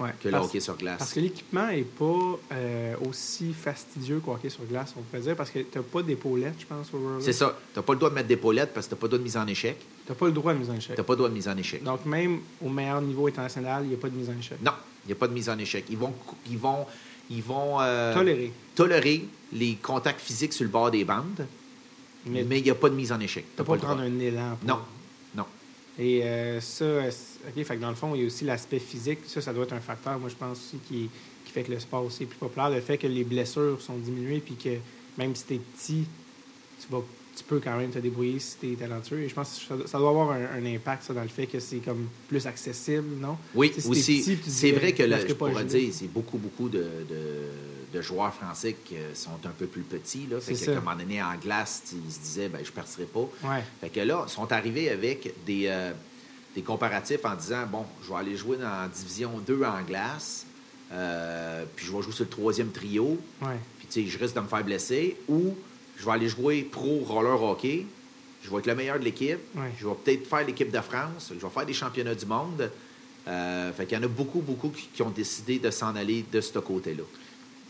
Ouais, 0.00 0.10
que 0.22 0.28
le 0.28 0.36
hockey 0.36 0.60
sur 0.60 0.76
glace. 0.76 0.98
Parce 0.98 1.12
que 1.12 1.18
l'équipement 1.18 1.66
n'est 1.66 1.82
pas 1.82 2.38
euh, 2.52 2.94
aussi 3.08 3.52
fastidieux 3.52 4.20
qu'au 4.20 4.30
hockey 4.34 4.48
sur 4.48 4.64
glace, 4.64 4.94
on 4.96 5.00
peut 5.02 5.18
dire, 5.18 5.34
parce 5.34 5.50
que 5.50 5.58
tu 5.58 5.76
n'as 5.76 5.82
pas 5.82 6.02
d'épaulette, 6.02 6.54
je 6.60 6.66
pense, 6.66 6.94
au. 6.94 7.20
C'est 7.20 7.32
ça. 7.32 7.58
Tu 7.72 7.78
n'as 7.80 7.82
pas 7.82 7.94
le 7.94 7.98
droit 7.98 8.08
de 8.10 8.14
mettre 8.14 8.28
d'épaulettes 8.28 8.72
parce 8.72 8.86
que 8.86 8.90
tu 8.90 8.94
n'as 8.94 9.00
pas 9.00 9.06
le 9.06 9.08
droit 9.10 9.18
de 9.18 9.24
mise 9.24 9.36
en 9.36 9.46
échec. 9.48 9.76
Tu 10.06 10.12
n'as 10.12 10.14
pas 10.14 10.26
le 10.26 10.32
droit 10.32 10.52
de 10.54 10.58
mise 10.60 10.70
en 10.70 10.74
échec. 10.76 10.94
Tu 10.94 11.00
n'as 11.00 11.04
pas 11.04 11.12
le 11.14 11.16
droit 11.16 11.28
de 11.28 11.34
mise 11.34 11.48
en 11.48 11.56
échec. 11.56 11.82
Donc, 11.82 12.06
même 12.06 12.38
au 12.64 12.68
meilleur 12.68 13.02
niveau 13.02 13.26
international, 13.26 13.82
il 13.86 13.88
n'y 13.88 13.94
a 13.94 13.98
pas 13.98 14.08
de 14.08 14.14
mise 14.14 14.30
en 14.30 14.38
échec. 14.38 14.58
Non, 14.64 14.70
Il 15.04 15.08
n'y 15.08 15.12
a 15.14 15.16
pas 15.16 15.26
de 15.26 15.32
mise 15.34 15.48
en 15.50 15.58
échec. 15.58 15.84
Ils 15.90 15.98
vont, 15.98 16.14
ils 16.48 16.58
vont, 16.58 16.86
ils 17.28 17.42
vont 17.42 17.80
euh, 17.80 18.14
Toléré. 18.14 18.52
tolérer 18.76 19.24
les 19.52 19.74
contacts 19.82 20.20
physiques 20.20 20.52
sur 20.52 20.62
le 20.62 20.70
bord 20.70 20.92
des 20.92 21.04
bandes, 21.04 21.44
Mais, 22.24 22.42
il 22.48 22.62
n'y 22.62 22.70
a 22.70 22.76
pas 22.76 22.88
de 22.88 22.94
mise 22.94 23.10
en 23.10 23.18
échec. 23.18 23.44
t'as 23.56 23.64
T'as 23.64 23.66
pas 23.66 23.74
le 23.74 23.80
droit. 23.80 23.94
prendre 23.96 24.08
un 24.08 24.20
élan. 24.20 24.56
pour- 24.60 24.68
Non, 24.68 24.80
non. 25.34 25.44
Et 25.98 26.22
euh, 26.22 26.60
ça, 26.60 26.84
OK, 27.46 27.64
fait 27.64 27.76
que 27.76 27.80
dans 27.80 27.90
le 27.90 27.94
fond, 27.94 28.14
il 28.14 28.20
y 28.22 28.24
a 28.24 28.26
aussi 28.26 28.44
l'aspect 28.44 28.78
physique. 28.80 29.20
Ça, 29.26 29.40
ça 29.40 29.52
doit 29.52 29.64
être 29.64 29.72
un 29.72 29.80
facteur, 29.80 30.18
moi, 30.18 30.28
je 30.28 30.34
pense 30.34 30.58
aussi, 30.58 30.78
qui, 30.88 31.08
qui 31.44 31.52
fait 31.52 31.62
que 31.62 31.70
le 31.72 31.78
sport 31.78 32.04
aussi 32.04 32.24
est 32.24 32.26
plus 32.26 32.38
populaire. 32.38 32.70
Le 32.70 32.80
fait 32.80 32.98
que 32.98 33.06
les 33.06 33.24
blessures 33.24 33.80
sont 33.80 33.96
diminuées, 33.96 34.40
puis 34.40 34.54
que 34.56 34.76
même 35.16 35.34
si 35.34 35.44
t'es 35.44 35.58
petit, 35.76 36.04
tu, 36.80 36.86
vas, 36.90 37.02
tu 37.36 37.44
peux 37.44 37.60
quand 37.60 37.76
même 37.76 37.90
te 37.90 37.98
débrouiller 38.00 38.38
si 38.40 38.56
t'es 38.56 38.74
talentueux. 38.74 39.20
Et 39.22 39.28
je 39.28 39.34
pense 39.34 39.64
que 39.68 39.86
ça, 39.86 39.98
doit 39.98 40.08
avoir 40.10 40.30
un, 40.32 40.44
un 40.56 40.66
impact, 40.66 41.04
ça, 41.04 41.14
dans 41.14 41.22
le 41.22 41.28
fait 41.28 41.46
que 41.46 41.60
c'est 41.60 41.78
comme 41.78 42.08
plus 42.28 42.46
accessible, 42.46 43.16
non? 43.20 43.36
Oui, 43.54 43.70
Tu 43.72 43.80
sais, 43.80 43.80
si 43.82 43.88
t'es 43.92 43.98
aussi. 44.32 44.38
tu 44.44 44.50
C'est 44.50 44.72
vrai 44.72 44.92
que 44.92 45.02
la 45.04 45.18
ferai 45.18 45.28
je 45.28 45.34
pourrais 45.34 45.64
dire, 45.64 45.90
c'est 45.92 46.12
beaucoup, 46.12 46.38
beaucoup 46.38 46.68
de, 46.68 46.78
de- 47.08 47.68
de 47.94 48.02
joueurs 48.02 48.34
français 48.34 48.76
qui 48.84 48.96
euh, 48.96 49.14
sont 49.14 49.30
un 49.46 49.50
peu 49.56 49.64
plus 49.66 49.80
petits. 49.80 50.26
Là. 50.30 50.40
Fait 50.40 50.52
que, 50.52 50.70
à 50.72 50.76
un 50.76 50.80
moment 50.80 50.94
donné, 50.96 51.22
en 51.22 51.34
glace, 51.36 51.84
tu 51.88 51.94
ils 52.06 52.12
se 52.12 52.18
disaient, 52.20 52.48
ben, 52.50 52.60
je 52.62 52.68
ne 52.68 52.74
partirai 52.74 53.06
pas. 53.06 53.20
Ouais. 53.44 53.62
Fait 53.80 53.88
que 53.88 54.00
là, 54.00 54.26
ils 54.28 54.30
sont 54.30 54.52
arrivés 54.52 54.90
avec 54.90 55.32
des, 55.46 55.68
euh, 55.68 55.92
des 56.58 56.64
comparatifs 56.64 57.24
en 57.24 57.36
disant 57.36 57.66
bon, 57.70 57.84
je 58.02 58.08
vais 58.08 58.16
aller 58.16 58.36
jouer 58.36 58.56
dans 58.56 58.88
Division 58.92 59.30
2 59.46 59.62
en 59.62 59.80
glace, 59.82 60.44
euh, 60.92 61.64
puis 61.76 61.86
je 61.86 61.92
vais 61.92 62.02
jouer 62.02 62.12
sur 62.12 62.24
le 62.24 62.30
troisième 62.30 62.70
trio, 62.72 63.16
Ouais. 63.42 63.56
puis 63.78 63.86
tu 63.88 64.02
sais, 64.02 64.06
je 64.08 64.18
risque 64.18 64.34
de 64.34 64.40
me 64.40 64.48
faire 64.48 64.64
blesser, 64.64 65.16
ou 65.28 65.54
je 65.96 66.04
vais 66.04 66.10
aller 66.12 66.28
jouer 66.28 66.62
pro 66.62 67.04
roller 67.06 67.40
hockey, 67.40 67.86
je 68.42 68.50
vais 68.50 68.56
être 68.58 68.66
le 68.66 68.74
meilleur 68.74 68.98
de 68.98 69.04
l'équipe, 69.04 69.38
Ouais. 69.54 69.70
je 69.78 69.86
vais 69.86 69.94
peut-être 70.04 70.26
faire 70.26 70.44
l'équipe 70.44 70.70
de 70.72 70.80
France, 70.80 71.30
je 71.32 71.38
vais 71.46 71.52
faire 71.52 71.66
des 71.66 71.72
championnats 71.74 72.14
du 72.16 72.26
monde. 72.26 72.70
Euh, 73.28 73.72
fait 73.74 73.84
qu'il 73.86 73.98
y 73.98 74.00
en 74.00 74.04
a 74.04 74.08
beaucoup, 74.08 74.40
beaucoup 74.40 74.70
qui, 74.70 74.88
qui 74.92 75.02
ont 75.02 75.10
décidé 75.10 75.58
de 75.58 75.70
s'en 75.70 75.94
aller 75.94 76.24
de 76.32 76.40
ce 76.40 76.58
côté-là. 76.58 77.02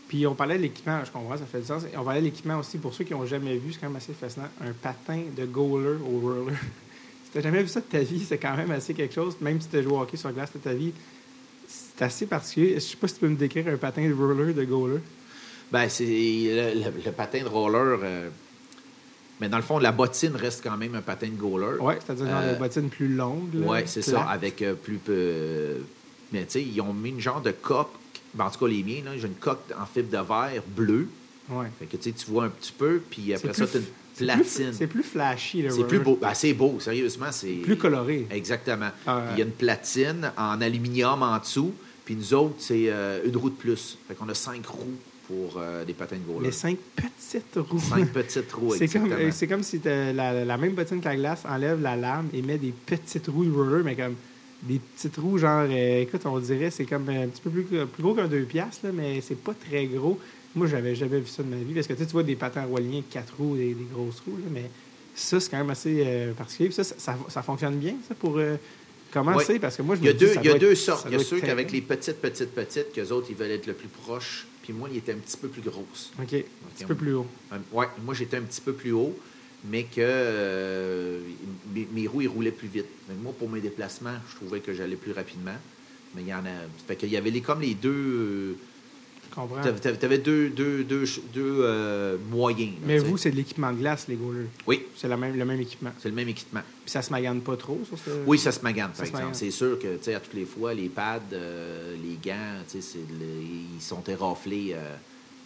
Puis 0.07 0.25
on 0.25 0.33
parlait 0.33 0.55
de 0.57 0.61
l'équipement, 0.63 1.03
je 1.05 1.11
comprends, 1.11 1.37
ça 1.37 1.45
fait 1.45 1.59
du 1.59 1.65
sens. 1.67 1.83
Et 1.83 1.97
on 1.97 2.03
parlait 2.05 2.21
de 2.21 2.25
l'équipement 2.25 2.57
aussi, 2.57 2.77
pour 2.79 2.93
ceux 2.93 3.03
qui 3.03 3.11
n'ont 3.13 3.25
jamais 3.25 3.57
vu, 3.57 3.73
c'est 3.73 3.79
quand 3.79 3.87
même 3.87 3.97
assez 3.97 4.13
fascinant, 4.13 4.47
un 4.61 4.71
patin 4.71 5.21
de 5.37 5.45
goaler 5.45 5.97
au 6.01 6.19
roller. 6.21 6.55
Si 7.31 7.37
tu 7.37 7.41
jamais 7.43 7.61
vu 7.61 7.67
ça 7.69 7.79
de 7.79 7.85
ta 7.85 7.99
vie, 7.99 8.23
c'est 8.27 8.37
quand 8.37 8.55
même 8.57 8.71
assez 8.71 8.93
quelque 8.93 9.13
chose. 9.13 9.35
Même 9.41 9.59
si 9.61 9.67
tu 9.67 9.77
as 9.77 9.81
joué 9.81 9.93
au 9.93 9.99
hockey 10.01 10.17
sur 10.17 10.31
glace 10.31 10.51
toute 10.51 10.63
ta 10.63 10.73
vie, 10.73 10.91
c'est 11.67 12.01
assez 12.03 12.25
particulier. 12.25 12.75
Je 12.75 12.79
sais 12.79 12.95
pas 12.97 13.07
si 13.07 13.15
tu 13.15 13.19
peux 13.21 13.27
me 13.29 13.35
décrire 13.35 13.67
un 13.67 13.77
patin 13.77 14.07
de 14.07 14.13
roller 14.13 14.53
de 14.53 14.63
goaler. 14.63 14.99
Ben, 15.71 15.87
c'est 15.89 16.03
le, 16.05 16.73
le- 16.83 17.03
le 17.05 17.11
patin 17.11 17.43
de 17.43 17.47
roller. 17.47 17.99
euh, 18.03 18.29
mais 19.39 19.47
dans 19.47 19.57
le 19.57 19.63
fond, 19.63 19.77
la 19.79 19.91
bottine 19.91 20.35
reste 20.35 20.61
quand 20.63 20.75
même 20.75 20.95
un 20.95 21.01
patin 21.01 21.27
de 21.27 21.35
goaler. 21.39 21.77
Oui, 21.79 21.93
c'est-à-dire 22.03 22.25
genre 22.27 22.39
Euh, 22.41 22.53
des 22.53 22.59
bottines 22.59 22.89
plus 22.89 23.07
longues. 23.13 23.53
là, 23.53 23.67
Oui, 23.67 23.79
c'est 23.85 24.01
ça, 24.01 24.23
avec 24.23 24.61
euh, 24.61 24.73
plus 24.73 24.97
peu. 24.97 25.77
Mais 26.31 26.43
tu 26.45 26.51
sais, 26.53 26.63
ils 26.63 26.81
ont 26.81 26.93
mis 26.93 27.09
une 27.09 27.19
genre 27.21 27.41
de 27.41 27.51
coque. 27.51 27.91
ben, 28.33 28.45
en 28.45 28.49
tout 28.51 28.59
cas, 28.59 28.67
les 28.71 28.83
miens, 28.83 29.01
j'ai 29.17 29.27
une 29.27 29.35
coque 29.35 29.61
en 29.79 29.85
fibre 29.85 30.09
de 30.09 30.17
verre 30.27 30.63
bleue. 30.75 31.07
Ouais. 31.49 31.67
Fait 31.79 31.85
que 31.85 31.97
tu 31.97 32.13
vois 32.27 32.45
un 32.45 32.49
petit 32.49 32.71
peu, 32.77 33.01
puis 33.09 33.33
après 33.33 33.53
ça, 33.53 33.65
tu 33.65 33.79
c'est 34.25 34.33
plus- 34.33 34.43
platine. 34.43 34.73
C'est 34.73 34.87
plus 34.87 35.03
flashy, 35.03 35.61
le 35.61 35.69
C'est 35.69 35.83
plus 35.85 35.99
beau. 35.99 36.17
Ben, 36.21 36.33
c'est 36.33 36.53
beau, 36.53 36.79
sérieusement. 36.79 37.31
C'est 37.31 37.53
Plus 37.63 37.77
coloré. 37.77 38.27
Exactement. 38.31 38.89
Ah, 39.07 39.25
Il 39.33 39.39
y 39.39 39.41
a 39.41 39.45
une 39.45 39.51
platine 39.51 40.31
en 40.37 40.61
aluminium 40.61 41.23
en 41.23 41.37
dessous, 41.39 41.73
puis 42.05 42.15
nous 42.15 42.33
autres, 42.33 42.55
c'est 42.59 42.85
euh, 42.89 43.21
une 43.25 43.35
roue 43.37 43.49
de 43.49 43.55
plus. 43.55 43.97
Fait 44.07 44.15
qu'on 44.15 44.29
a 44.29 44.33
cinq 44.33 44.65
roues 44.67 44.97
pour 45.27 45.57
euh, 45.57 45.85
des 45.85 45.93
patins 45.93 46.15
de 46.17 46.23
goaler. 46.31 46.47
Les 46.47 46.51
cinq 46.51 46.77
petites 46.95 47.55
roues. 47.55 47.79
Cinq 47.79 48.11
petites 48.11 48.51
roues, 48.51 48.73
C'est 48.75 48.87
comme, 48.87 49.03
exactement. 49.05 49.27
euh, 49.27 49.31
c'est 49.31 49.47
comme 49.47 49.63
si 49.63 49.79
t'as 49.79 50.11
la, 50.11 50.43
la 50.43 50.57
même 50.57 50.73
bottine 50.73 50.99
que 51.01 51.05
la 51.05 51.15
glace 51.15 51.43
enlève 51.47 51.81
la 51.81 51.95
lame 51.95 52.29
et 52.33 52.41
met 52.41 52.57
des 52.57 52.73
petites 52.85 53.27
roues 53.27 53.45
de 53.45 53.51
roller, 53.51 53.83
mais 53.83 53.95
comme 53.95 54.15
des 54.63 54.79
petites 54.79 55.15
roues, 55.17 55.37
genre, 55.37 55.65
euh, 55.69 56.01
écoute, 56.01 56.21
on 56.25 56.37
dirait, 56.39 56.71
c'est 56.71 56.85
comme 56.85 57.07
un 57.09 57.27
petit 57.27 57.41
peu 57.41 57.49
plus, 57.51 57.63
plus 57.63 58.03
gros 58.03 58.13
qu'un 58.15 58.27
2 58.27 58.41
piastres, 58.41 58.87
là, 58.87 58.91
mais 58.93 59.21
c'est 59.21 59.37
pas 59.41 59.53
très 59.53 59.85
gros. 59.85 60.19
Moi, 60.55 60.67
j'avais 60.67 60.95
jamais 60.95 61.19
vu 61.19 61.27
ça 61.27 61.43
de 61.43 61.47
ma 61.49 61.57
vie, 61.57 61.73
parce 61.73 61.87
que 61.87 61.93
tu 61.93 62.03
vois 62.05 62.23
des 62.23 62.35
patins 62.35 62.65
roiliens 62.65 63.03
quatre 63.09 63.35
roues, 63.37 63.55
des, 63.55 63.73
des 63.73 63.85
grosses 63.93 64.19
roues, 64.21 64.37
là, 64.37 64.49
mais 64.51 64.69
ça, 65.15 65.39
c'est 65.39 65.49
quand 65.51 65.57
même 65.57 65.69
assez 65.69 66.03
euh, 66.05 66.33
particulier. 66.33 66.71
Ça, 66.71 66.83
ça, 66.83 66.95
ça- 66.97 67.17
ça 67.29 67.41
fonctionne 67.43 67.75
bien, 67.77 67.95
ça, 68.07 68.15
pour 68.15 68.37
euh, 68.37 68.55
commencer, 69.11 69.53
Oui. 69.53 69.59
parce 69.59 69.75
que 69.77 69.81
moi, 69.83 69.95
je 69.95 70.01
Il 70.01 70.05
y 70.05 70.09
a 70.09 70.13
dis, 70.13 70.19
deux, 70.19 70.33
y 70.43 70.49
a 70.49 70.57
deux 70.57 70.71
être- 70.71 70.75
sortes. 70.77 71.05
Il 71.09 71.13
y 71.13 71.15
a 71.15 71.23
ceux 71.23 71.39
qu'avec 71.39 71.71
les 71.71 71.81
petites, 71.81 72.17
petites, 72.21 72.49
petites, 72.55 72.91
qu'eux 72.93 73.09
autres, 73.11 73.27
ils 73.29 73.35
veulent 73.35 73.51
être 73.51 73.67
le 73.67 73.73
plus 73.73 73.87
proche. 73.89 74.47
Puis 74.63 74.73
moi, 74.73 74.87
il 74.91 74.97
était 74.97 75.11
un 75.13 75.17
petit 75.17 75.37
peu 75.37 75.47
plus 75.49 75.61
grosse. 75.61 76.11
OK, 76.21 76.33
un 76.33 76.69
petit 76.75 76.85
peu 76.85 76.95
plus 76.95 77.13
haut. 77.13 77.27
Oui, 77.73 77.85
moi, 78.05 78.13
j'étais 78.13 78.37
un 78.37 78.41
petit 78.43 78.61
peu 78.61 78.73
plus 78.73 78.91
haut, 78.91 79.15
mais 79.69 79.83
que 79.83 79.95
euh, 79.99 81.19
mes, 81.73 81.87
mes 81.93 82.07
roues, 82.07 82.21
ils 82.21 82.27
roulaient 82.27 82.51
plus 82.51 82.67
vite. 82.67 82.85
Mais 83.07 83.15
moi, 83.21 83.33
pour 83.37 83.49
mes 83.49 83.61
déplacements, 83.61 84.15
je 84.31 84.35
trouvais 84.35 84.59
que 84.59 84.73
j'allais 84.73 84.95
plus 84.95 85.11
rapidement. 85.11 85.55
Mais 86.15 86.21
il 86.23 86.27
y 86.27 86.33
en 86.33 86.45
a. 86.45 86.49
Fait 86.87 86.95
qu'il 86.95 87.09
y 87.09 87.17
avait 87.17 87.31
les, 87.31 87.41
comme 87.41 87.61
les 87.61 87.73
deux. 87.75 88.57
Tu 89.31 90.05
avais 90.05 90.17
deux, 90.17 90.49
deux, 90.49 90.83
deux, 90.83 91.05
deux, 91.33 91.59
euh, 91.61 92.17
moyens. 92.29 92.71
là, 92.73 92.87
Mais 92.87 92.97
vous, 92.97 93.17
c'est 93.17 93.31
de 93.31 93.35
l'équipement 93.35 93.71
de 93.71 93.77
glace, 93.77 94.07
les 94.07 94.15
goalers. 94.15 94.47
Oui, 94.67 94.83
C'est 94.95 95.07
la 95.07 95.15
même, 95.17 95.37
le 95.37 95.45
même 95.45 95.61
équipement. 95.61 95.91
c'est 95.99 96.09
le 96.09 96.15
même 96.15 96.27
équipement. 96.29 96.61
Puis 96.83 96.91
ça 96.91 97.01
se 97.01 97.11
magane 97.11 97.41
pas 97.41 97.55
trop 97.55 97.79
sur 97.87 97.97
ce... 97.97 98.09
Oui, 98.25 98.37
ça 98.39 98.51
se 98.51 98.61
magane, 98.61 98.91
par 98.91 99.05
exemple. 99.05 99.33
C'est 99.33 99.51
sûr 99.51 99.77
que, 99.79 99.95
tu 99.97 100.03
sais, 100.03 100.15
à 100.15 100.19
toutes 100.19 100.33
les 100.33 100.45
fois, 100.45 100.73
les 100.73 100.89
pads, 100.89 101.21
euh, 101.33 101.95
les 102.03 102.17
gants, 102.23 102.63
tu 102.69 102.81
sais, 102.81 102.97
le- 102.97 103.75
ils 103.77 103.81
sont 103.81 104.03
éraflés 104.07 104.71
euh, 104.73 104.95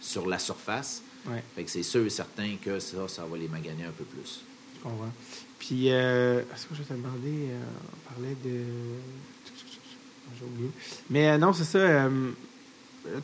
sur 0.00 0.26
la 0.26 0.38
surface. 0.38 1.02
Ouais, 1.26 1.42
Fait 1.54 1.64
que 1.64 1.70
c'est 1.70 1.82
sûr 1.82 2.04
et 2.04 2.10
certain 2.10 2.56
que 2.62 2.78
ça, 2.80 3.06
ça 3.08 3.24
va 3.30 3.36
les 3.38 3.48
maganer 3.48 3.84
un 3.84 3.92
peu 3.96 4.04
plus. 4.04 4.40
je 4.78 4.82
comprends. 4.82 5.12
Puis, 5.58 5.90
euh, 5.90 6.40
est-ce 6.54 6.66
que 6.66 6.74
je 6.74 6.82
demander, 6.82 7.48
euh, 7.50 7.60
on 7.94 8.12
parlait 8.12 8.36
de... 8.44 8.60
J'ai 10.38 10.44
oublié. 10.44 10.70
Mais 11.10 11.38
non, 11.38 11.52
c'est 11.52 11.64
ça, 11.64 11.78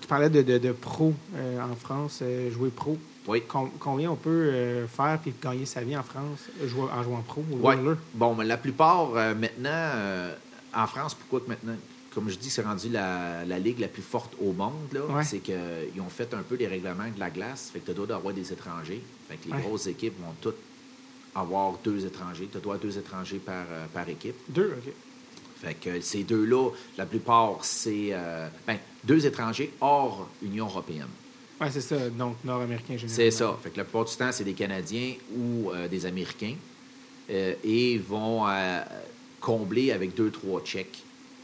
tu 0.00 0.06
parlais 0.06 0.30
de, 0.30 0.42
de, 0.42 0.58
de 0.58 0.72
pro 0.72 1.12
euh, 1.36 1.60
en 1.60 1.74
France, 1.76 2.20
euh, 2.22 2.50
jouer 2.50 2.70
pro. 2.70 2.96
Oui. 3.26 3.42
Com- 3.46 3.70
combien 3.78 4.10
on 4.10 4.16
peut 4.16 4.28
euh, 4.52 4.86
faire 4.88 5.18
puis 5.22 5.32
gagner 5.42 5.66
sa 5.66 5.82
vie 5.82 5.96
en 5.96 6.02
France 6.02 6.40
euh, 6.62 6.68
jouer- 6.68 6.88
en 6.92 7.02
jouant 7.02 7.22
pro 7.22 7.44
ou 7.50 7.56
roller? 7.62 7.96
Bon, 8.14 8.34
mais 8.34 8.44
la 8.44 8.56
plupart, 8.56 9.10
euh, 9.14 9.34
maintenant, 9.34 9.70
euh, 9.70 10.34
en 10.74 10.86
France, 10.86 11.14
pourquoi 11.14 11.40
que 11.40 11.48
maintenant, 11.48 11.76
comme 12.14 12.28
je 12.28 12.36
dis, 12.36 12.50
c'est 12.50 12.62
rendu 12.62 12.88
la, 12.88 13.44
la 13.44 13.58
ligue 13.58 13.78
la 13.78 13.88
plus 13.88 14.02
forte 14.02 14.34
au 14.40 14.52
monde, 14.52 14.88
là, 14.92 15.00
Ouais. 15.08 15.24
c'est 15.24 15.38
qu'ils 15.38 16.00
ont 16.00 16.08
fait 16.08 16.32
un 16.34 16.42
peu 16.42 16.56
les 16.56 16.66
règlements 16.66 17.08
de 17.14 17.20
la 17.20 17.30
glace, 17.30 17.70
fait 17.72 17.78
que 17.80 17.92
tu 17.92 17.94
dois 18.06 18.16
avoir 18.16 18.34
des 18.34 18.52
étrangers. 18.52 19.02
Fait 19.28 19.36
que 19.36 19.46
les 19.48 19.54
Ouais. 19.54 19.62
grosses 19.62 19.86
équipes 19.86 20.18
vont 20.20 20.34
toutes 20.40 20.56
avoir 21.34 21.74
deux 21.84 22.04
étrangers. 22.04 22.48
Tu 22.50 22.58
dois 22.58 22.74
avoir 22.74 22.78
deux 22.78 22.98
étrangers 22.98 23.38
par, 23.38 23.64
euh, 23.70 23.86
par 23.94 24.08
équipe. 24.08 24.34
Deux, 24.48 24.74
OK. 24.78 24.92
Fait 25.62 25.74
que 25.74 26.00
ces 26.00 26.22
deux-là, 26.24 26.70
la 26.96 27.06
plupart, 27.06 27.58
c'est 27.64 28.08
euh, 28.12 28.48
ben, 28.66 28.78
deux 29.04 29.26
étrangers 29.26 29.70
hors 29.80 30.28
Union 30.42 30.66
européenne. 30.66 31.08
Ouais, 31.60 31.70
c'est 31.70 31.82
ça, 31.82 32.08
donc 32.08 32.36
nord-américain 32.44 32.96
généralement. 32.96 33.14
C'est 33.16 33.30
ça. 33.30 33.58
Fait 33.62 33.68
que 33.70 33.76
la 33.76 33.84
plupart 33.84 34.06
du 34.06 34.16
temps, 34.16 34.32
c'est 34.32 34.44
des 34.44 34.54
Canadiens 34.54 35.12
ou 35.36 35.70
euh, 35.70 35.86
des 35.88 36.06
Américains. 36.06 36.54
Euh, 37.30 37.54
et 37.62 37.92
ils 37.94 38.00
vont 38.00 38.48
euh, 38.48 38.80
combler 39.40 39.92
avec 39.92 40.14
deux, 40.14 40.30
trois 40.30 40.62
Tchèques. 40.62 41.02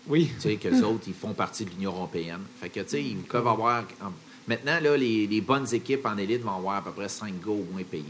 Oui. 0.09 0.31
Tu 0.37 0.41
sais, 0.41 0.57
qu'eux 0.57 0.83
autres, 0.85 1.05
ils 1.07 1.15
font 1.15 1.35
partie 1.35 1.65
de 1.67 1.71
l'Union 1.71 1.93
européenne. 1.93 2.41
Fait 2.61 2.71
que, 2.71 2.81
tu 2.81 2.89
sais, 2.89 3.03
ils 3.03 3.17
peuvent 3.19 3.47
avoir... 3.47 3.85
en- 4.03 4.13
Maintenant, 4.49 4.79
là, 4.81 4.97
les, 4.97 5.27
les 5.27 5.41
bonnes 5.41 5.67
équipes 5.75 6.07
en 6.07 6.17
élite 6.17 6.41
vont 6.43 6.55
avoir 6.57 6.77
à 6.77 6.83
peu 6.85 6.93
près 6.93 7.09
cinq 7.09 7.35
gars 7.45 7.51
au 7.51 7.67
moins 7.73 7.83
payés. 7.83 8.05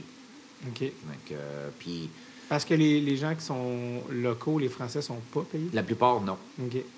OK. 0.68 0.80
Donc, 0.82 1.38
puis 1.78 2.10
Parce 2.48 2.64
que 2.64 2.74
les, 2.74 3.00
les 3.00 3.16
gens 3.16 3.34
qui 3.34 3.44
sont 3.44 4.02
locaux, 4.10 4.58
les 4.58 4.68
Français, 4.68 5.02
sont 5.02 5.18
pas 5.34 5.42
payés? 5.50 5.68
la 5.72 5.82
plupart, 5.82 6.20
non. 6.20 6.36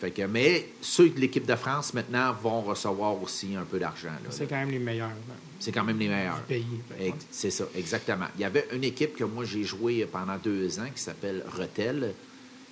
Fait 0.00 0.10
que, 0.10 0.22
mais 0.22 0.68
ceux 0.82 1.08
de 1.08 1.18
l'équipe 1.18 1.46
de 1.46 1.54
France, 1.54 1.94
maintenant, 1.94 2.34
vont 2.42 2.60
recevoir 2.60 3.20
aussi 3.22 3.56
un 3.56 3.64
peu 3.64 3.78
d'argent. 3.78 4.10
C'est 4.28 4.46
quand 4.46 4.56
même 4.56 4.70
les 4.70 4.78
meilleurs. 4.78 5.10
C'est 5.58 5.72
quand 5.72 5.84
même 5.84 5.98
les 5.98 6.08
meilleurs. 6.08 6.42
C'est 7.30 7.50
ça, 7.50 7.64
exactement. 7.74 8.26
Il 8.36 8.42
y 8.42 8.44
avait 8.44 8.68
une 8.72 8.84
équipe 8.84 9.16
que 9.16 9.24
moi 9.24 9.44
j'ai 9.44 9.64
joué 9.64 10.06
pendant 10.10 10.36
deux 10.36 10.78
ans 10.80 10.88
qui 10.94 11.00
s'appelle 11.02 11.42
Retel, 11.56 12.12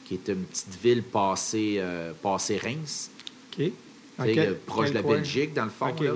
qui 0.05 0.15
est 0.15 0.29
une 0.29 0.45
petite 0.45 0.79
ville 0.83 1.03
passée, 1.03 1.77
euh, 1.79 2.13
passée 2.23 2.59
Reims, 2.59 3.11
OK. 3.59 3.71
euh, 4.21 4.55
proche 4.67 4.91
de 4.91 4.95
la? 4.95 5.03
Belgique, 5.03 5.55
dans 5.55 5.65
le 5.65 5.71
fond. 5.71 5.89
OK, 5.89 6.01
là. 6.01 6.13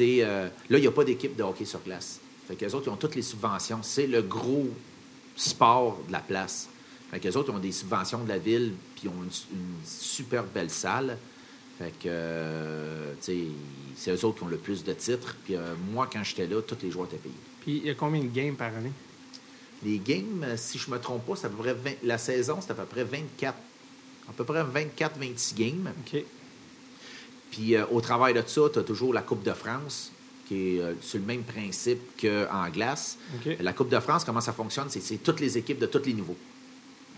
Euh, 0.00 0.48
là, 0.68 0.78
il 0.78 0.80
n'y 0.80 0.86
a 0.86 0.90
pas 0.92 1.04
d'équipe 1.04 1.36
de 1.36 1.42
hockey 1.42 1.64
sur 1.64 1.80
glace. 1.80 2.20
Fait 2.46 2.54
qu'eux 2.54 2.72
autres, 2.74 2.86
ils 2.86 2.90
ont 2.90 2.96
toutes 2.96 3.14
les 3.14 3.22
subventions. 3.22 3.80
C'est 3.82 4.06
le 4.06 4.22
gros 4.22 4.68
sport 5.40 5.98
de 6.06 6.12
la 6.12 6.20
place. 6.20 6.68
Fait 7.10 7.18
qu'eux 7.18 7.36
autres, 7.36 7.50
ils 7.52 7.56
ont 7.56 7.60
des 7.60 7.72
subventions 7.72 8.22
de 8.22 8.28
la 8.28 8.38
ville, 8.38 8.74
puis 8.94 9.08
ont 9.08 9.22
une, 9.22 9.56
une 9.56 9.74
super 9.84 10.44
belle 10.44 10.70
salle. 10.70 11.16
Fait 11.78 11.90
que, 11.90 12.06
euh, 12.06 13.14
tu 13.20 13.32
sais, 13.32 13.38
c'est 13.96 14.12
eux 14.12 14.24
autres 14.24 14.38
qui 14.38 14.44
ont 14.44 14.48
le 14.48 14.58
plus 14.58 14.84
de 14.84 14.92
titres. 14.92 15.34
Puis 15.44 15.56
euh, 15.56 15.74
moi, 15.92 16.08
quand 16.12 16.22
j'étais 16.22 16.46
là, 16.46 16.60
tous 16.62 16.76
les 16.82 16.90
joueurs 16.90 17.06
étaient 17.06 17.16
payés. 17.16 17.34
Puis 17.62 17.76
il 17.78 17.86
y 17.86 17.90
a 17.90 17.94
combien 17.94 18.20
de 18.20 18.28
games 18.28 18.54
par 18.54 18.74
année? 18.74 18.92
Les 19.82 19.98
games, 19.98 20.44
euh, 20.44 20.56
si 20.56 20.78
je 20.78 20.90
ne 20.90 20.96
me 20.96 21.00
trompe 21.00 21.24
pas, 21.26 21.36
c'est 21.36 21.46
à 21.46 21.48
peu 21.48 21.56
près 21.56 21.74
20 21.74 21.90
la 22.02 22.18
saison, 22.18 22.58
c'est 22.60 22.70
à 22.70 22.74
peu 22.74 22.84
près 22.84 23.04
24, 23.04 23.56
à 24.28 24.32
peu 24.32 24.44
près 24.44 24.62
24-26 24.62 25.54
games. 25.54 25.92
OK. 26.06 26.22
Puis 27.50 27.76
euh, 27.76 27.84
au 27.90 28.00
travail 28.00 28.34
de 28.34 28.42
ça, 28.46 28.62
tu 28.72 28.78
as 28.78 28.82
toujours 28.82 29.12
la 29.12 29.22
Coupe 29.22 29.42
de 29.42 29.52
France, 29.52 30.12
qui 30.50 30.76
est 30.76 30.80
euh, 30.80 30.94
sur 31.00 31.20
le 31.20 31.26
même 31.26 31.44
principe 31.44 32.20
qu'en 32.20 32.68
glace. 32.70 33.18
La 33.60 33.72
Coupe 33.72 33.88
de 33.88 34.00
France, 34.00 34.24
comment 34.24 34.40
ça 34.40 34.52
fonctionne? 34.52 34.88
C'est 34.90 35.22
toutes 35.22 35.38
les 35.38 35.56
équipes 35.56 35.78
de 35.78 35.86
tous 35.86 36.02
les 36.04 36.12
niveaux 36.12 36.36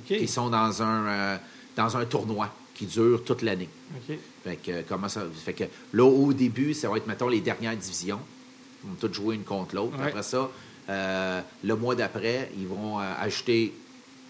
qui 0.05 0.29
sont 0.29 0.51
dans 0.51 0.83
un, 0.83 1.07
euh, 1.07 1.37
dans 1.77 1.97
un 1.97 2.05
tournoi, 2.05 2.51
qui 2.75 2.87
dure 2.87 3.25
toute 3.25 3.43
l'année. 3.43 3.69
Fait 4.45 4.57
que, 4.57 4.71
euh, 4.71 4.83
comment 4.87 5.09
ça, 5.09 5.23
fait 5.45 5.53
que 5.55 5.65
là, 5.93 6.05
au 6.05 6.33
début, 6.33 6.75
ça 6.75 6.91
va 6.91 6.99
être, 6.99 7.07
mettons, 7.07 7.29
les 7.29 7.41
dernières 7.41 7.77
divisions. 7.77 8.21
Ils 8.85 8.91
vont 8.91 8.97
toutes 9.01 9.15
jouer 9.15 9.37
une 9.37 9.45
contre 9.45 9.75
l'autre. 9.77 9.97
Ouais. 9.99 10.09
Après 10.09 10.23
ça, 10.23 10.51
euh, 10.89 11.41
le 11.63 11.77
mois 11.77 11.95
d'après, 11.95 12.51
ils 12.59 12.67
vont 12.67 12.99
ajouter, 12.99 13.73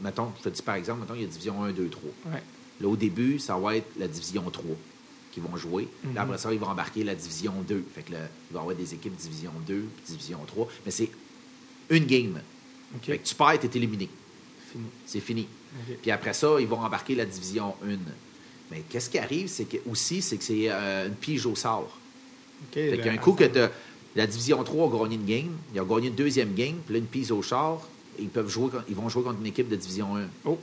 mettons, 0.01 0.31
je 0.39 0.45
te 0.45 0.49
dis 0.51 0.63
par 0.63 0.75
exemple, 0.77 1.01
mettons, 1.01 1.15
il 1.15 1.23
y 1.23 1.25
a 1.25 1.27
division 1.27 1.65
1, 1.65 1.73
2, 1.73 1.89
3. 1.89 2.03
Ouais. 2.27 2.43
Là, 2.81 2.89
au 2.89 2.97
début, 2.97 3.39
ça 3.39 3.57
va 3.57 3.77
être 3.77 3.91
la 3.99 4.09
division 4.09 4.43
3 4.49 4.65
qui 5.33 5.41
vont 5.41 5.57
jouer. 5.57 5.89
Mhm. 6.05 6.17
après 6.17 6.39
ça, 6.39 6.53
ils 6.53 6.59
vont 6.59 6.69
embarquer 6.69 7.03
la 7.03 7.15
division 7.15 7.55
2. 7.67 7.85
Fait 7.95 8.03
que 8.03 8.13
là, 8.13 8.19
il 8.51 8.55
va 8.55 8.61
y 8.61 8.63
avoir 8.63 8.77
des 8.77 8.95
équipes 8.95 9.17
division 9.17 9.51
2 9.67 9.75
puis 9.75 10.15
division 10.15 10.39
3. 10.47 10.69
Mais 10.85 10.93
c'est 10.93 11.11
une 11.91 12.05
game. 12.05 12.41
OK. 12.95 13.07
Fait 13.07 13.19
que 13.19 13.27
tu 13.27 13.35
perds, 13.35 13.59
tu 13.61 13.67
es 13.67 13.71
éliminé. 13.77 14.09
C'est 15.07 15.21
fini. 15.21 15.49
Puis 16.01 16.11
après 16.11 16.35
ça, 16.35 16.57
ils 16.61 16.67
vont 16.67 16.81
embarquer 16.81 17.15
la 17.15 17.25
division 17.25 17.75
1. 17.85 17.97
Mais 18.71 18.83
qu'est-ce 18.89 19.11
qui 19.11 19.19
arrive, 19.19 19.49
c'est 19.49 19.65
que 19.65 19.77
aussi, 19.91 20.23
c'est 20.23 20.37
que 20.37 20.45
c'est 20.45 20.71
euh, 20.71 21.09
une 21.09 21.15
pige 21.15 21.45
au 21.47 21.55
sort. 21.55 21.99
OK. 22.65 22.75
Fait 22.75 23.01
qu'un 23.03 23.17
coup 23.17 23.33
que 23.33 23.45
la 24.15 24.27
division 24.27 24.63
3 24.63 24.89
a 24.89 24.99
gagné 24.99 25.17
une 25.17 25.27
game, 25.27 25.57
ils 25.75 25.81
ont 25.81 25.87
gagné 25.87 26.09
une 26.09 26.15
deuxième 26.15 26.55
game, 26.55 26.77
puis 26.85 26.95
là, 26.95 26.99
une 26.99 27.07
pige 27.07 27.31
au 27.31 27.43
char, 27.43 27.81
ils, 28.19 28.29
peuvent 28.29 28.49
jouer, 28.49 28.71
ils 28.89 28.95
vont 28.95 29.09
jouer 29.09 29.23
contre 29.23 29.41
une 29.41 29.47
équipe 29.47 29.69
de 29.69 29.77
division 29.77 30.17
1. 30.17 30.27
Oh. 30.45 30.59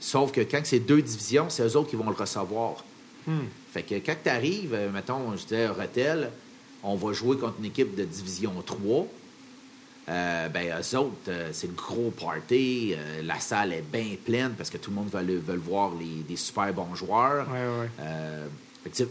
Sauf 0.00 0.32
que 0.32 0.40
quand 0.40 0.60
c'est 0.64 0.80
deux 0.80 1.02
divisions, 1.02 1.46
c'est 1.48 1.64
eux 1.64 1.76
autres 1.76 1.90
qui 1.90 1.96
vont 1.96 2.08
le 2.08 2.16
recevoir. 2.16 2.84
Hmm. 3.26 3.44
Fait 3.72 3.82
que 3.82 3.94
quand 3.96 4.16
tu 4.22 4.28
arrives, 4.30 4.76
mettons, 4.92 5.36
je 5.36 5.42
disais, 5.42 5.68
Rotel, 5.68 6.30
on 6.82 6.94
va 6.96 7.12
jouer 7.12 7.36
contre 7.38 7.54
une 7.58 7.66
équipe 7.66 7.94
de 7.96 8.04
division 8.04 8.52
3. 8.64 9.06
Euh, 10.06 10.48
ben, 10.50 10.66
eux 10.78 10.96
autres, 10.98 11.12
euh, 11.28 11.48
c'est 11.52 11.66
le 11.66 11.72
gros 11.72 12.10
party. 12.10 12.92
euh, 12.94 13.22
la 13.22 13.40
salle 13.40 13.72
est 13.72 13.82
bien 13.90 14.16
pleine 14.22 14.52
parce 14.52 14.68
que 14.68 14.76
tout 14.76 14.90
le 14.90 14.96
monde 14.96 15.08
veut, 15.10 15.22
le- 15.22 15.38
veut 15.38 15.54
le 15.54 15.60
voir 15.60 15.92
les, 15.98 16.22
des 16.28 16.36
super 16.36 16.70
bons 16.74 16.94
joueurs. 16.94 17.46
Ouais, 17.50 17.54
ouais. 17.80 17.88
Euh, 18.00 18.46
fait 18.82 18.90
que 18.90 19.08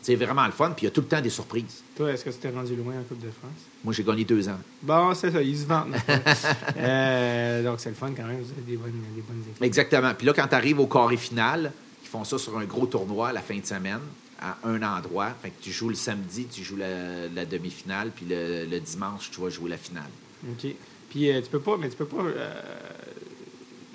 c'est- 0.00 0.14
vraiment 0.14 0.46
le 0.46 0.52
fun. 0.52 0.70
Puis 0.76 0.82
il 0.82 0.84
y 0.84 0.86
a 0.86 0.90
tout 0.92 1.00
le 1.00 1.08
temps 1.08 1.20
des 1.20 1.28
surprises. 1.28 1.82
Toi, 1.96 2.12
est-ce 2.12 2.24
que 2.24 2.30
tu 2.30 2.36
t'es 2.36 2.50
rendu 2.50 2.76
loin 2.76 2.94
en 3.00 3.02
Coupe 3.02 3.18
de 3.18 3.30
France? 3.32 3.50
Moi, 3.82 3.92
j'ai 3.92 4.04
gagné 4.04 4.24
deux 4.24 4.48
ans. 4.48 4.58
Bon, 4.80 5.12
c'est 5.12 5.32
ça, 5.32 5.42
ils 5.42 5.58
se? 5.58 5.64
Euh, 6.76 7.62
donc, 7.64 7.80
c'est 7.80 7.88
le 7.88 7.94
fun 7.96 8.12
quand 8.16 8.22
même. 8.24 8.40
Vous 8.40 8.52
avez 8.52 8.62
des 8.62 8.76
bonnes, 8.76 8.92
des 9.16 9.22
bonnes 9.22 9.42
équipes. 9.50 9.62
Exactement. 9.64 10.14
Puis 10.14 10.26
là, 10.26 10.32
quand 10.34 10.46
tu 10.46 10.54
arrives 10.54 10.78
au 10.78 10.86
carré 10.86 11.16
final, 11.16 11.72
font 12.12 12.24
ça 12.24 12.36
sur 12.38 12.58
un 12.58 12.64
gros 12.66 12.84
tournoi 12.86 13.28
à 13.30 13.32
la 13.32 13.40
fin 13.40 13.56
de 13.58 13.64
semaine, 13.64 14.00
à 14.40 14.58
un 14.64 14.82
endroit. 14.82 15.30
Fait 15.42 15.48
que 15.50 15.62
tu 15.62 15.70
joues 15.72 15.88
le 15.88 15.94
samedi, 15.94 16.44
tu 16.46 16.62
joues 16.62 16.76
la, 16.76 17.26
la 17.28 17.44
demi-finale, 17.46 18.10
puis 18.14 18.26
le, 18.28 18.66
le 18.66 18.80
dimanche, 18.80 19.30
tu 19.30 19.40
vas 19.40 19.48
jouer 19.48 19.70
la 19.70 19.78
finale. 19.78 20.10
OK. 20.50 20.70
Puis, 21.08 21.30
euh, 21.30 21.40
tu 21.40 21.48
peux 21.48 21.60
pas, 21.60 21.76
mais 21.78 21.88
tu 21.88 21.96
peux 21.96 22.04
pas 22.06 22.22
euh, 22.22 22.60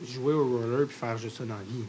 jouer 0.03 0.33
au 0.33 0.57
roller 0.59 0.87
puis 0.87 0.95
faire 0.95 1.17
juste 1.17 1.37
ça 1.37 1.45
dans 1.45 1.55
la 1.55 1.61
vie. 1.63 1.83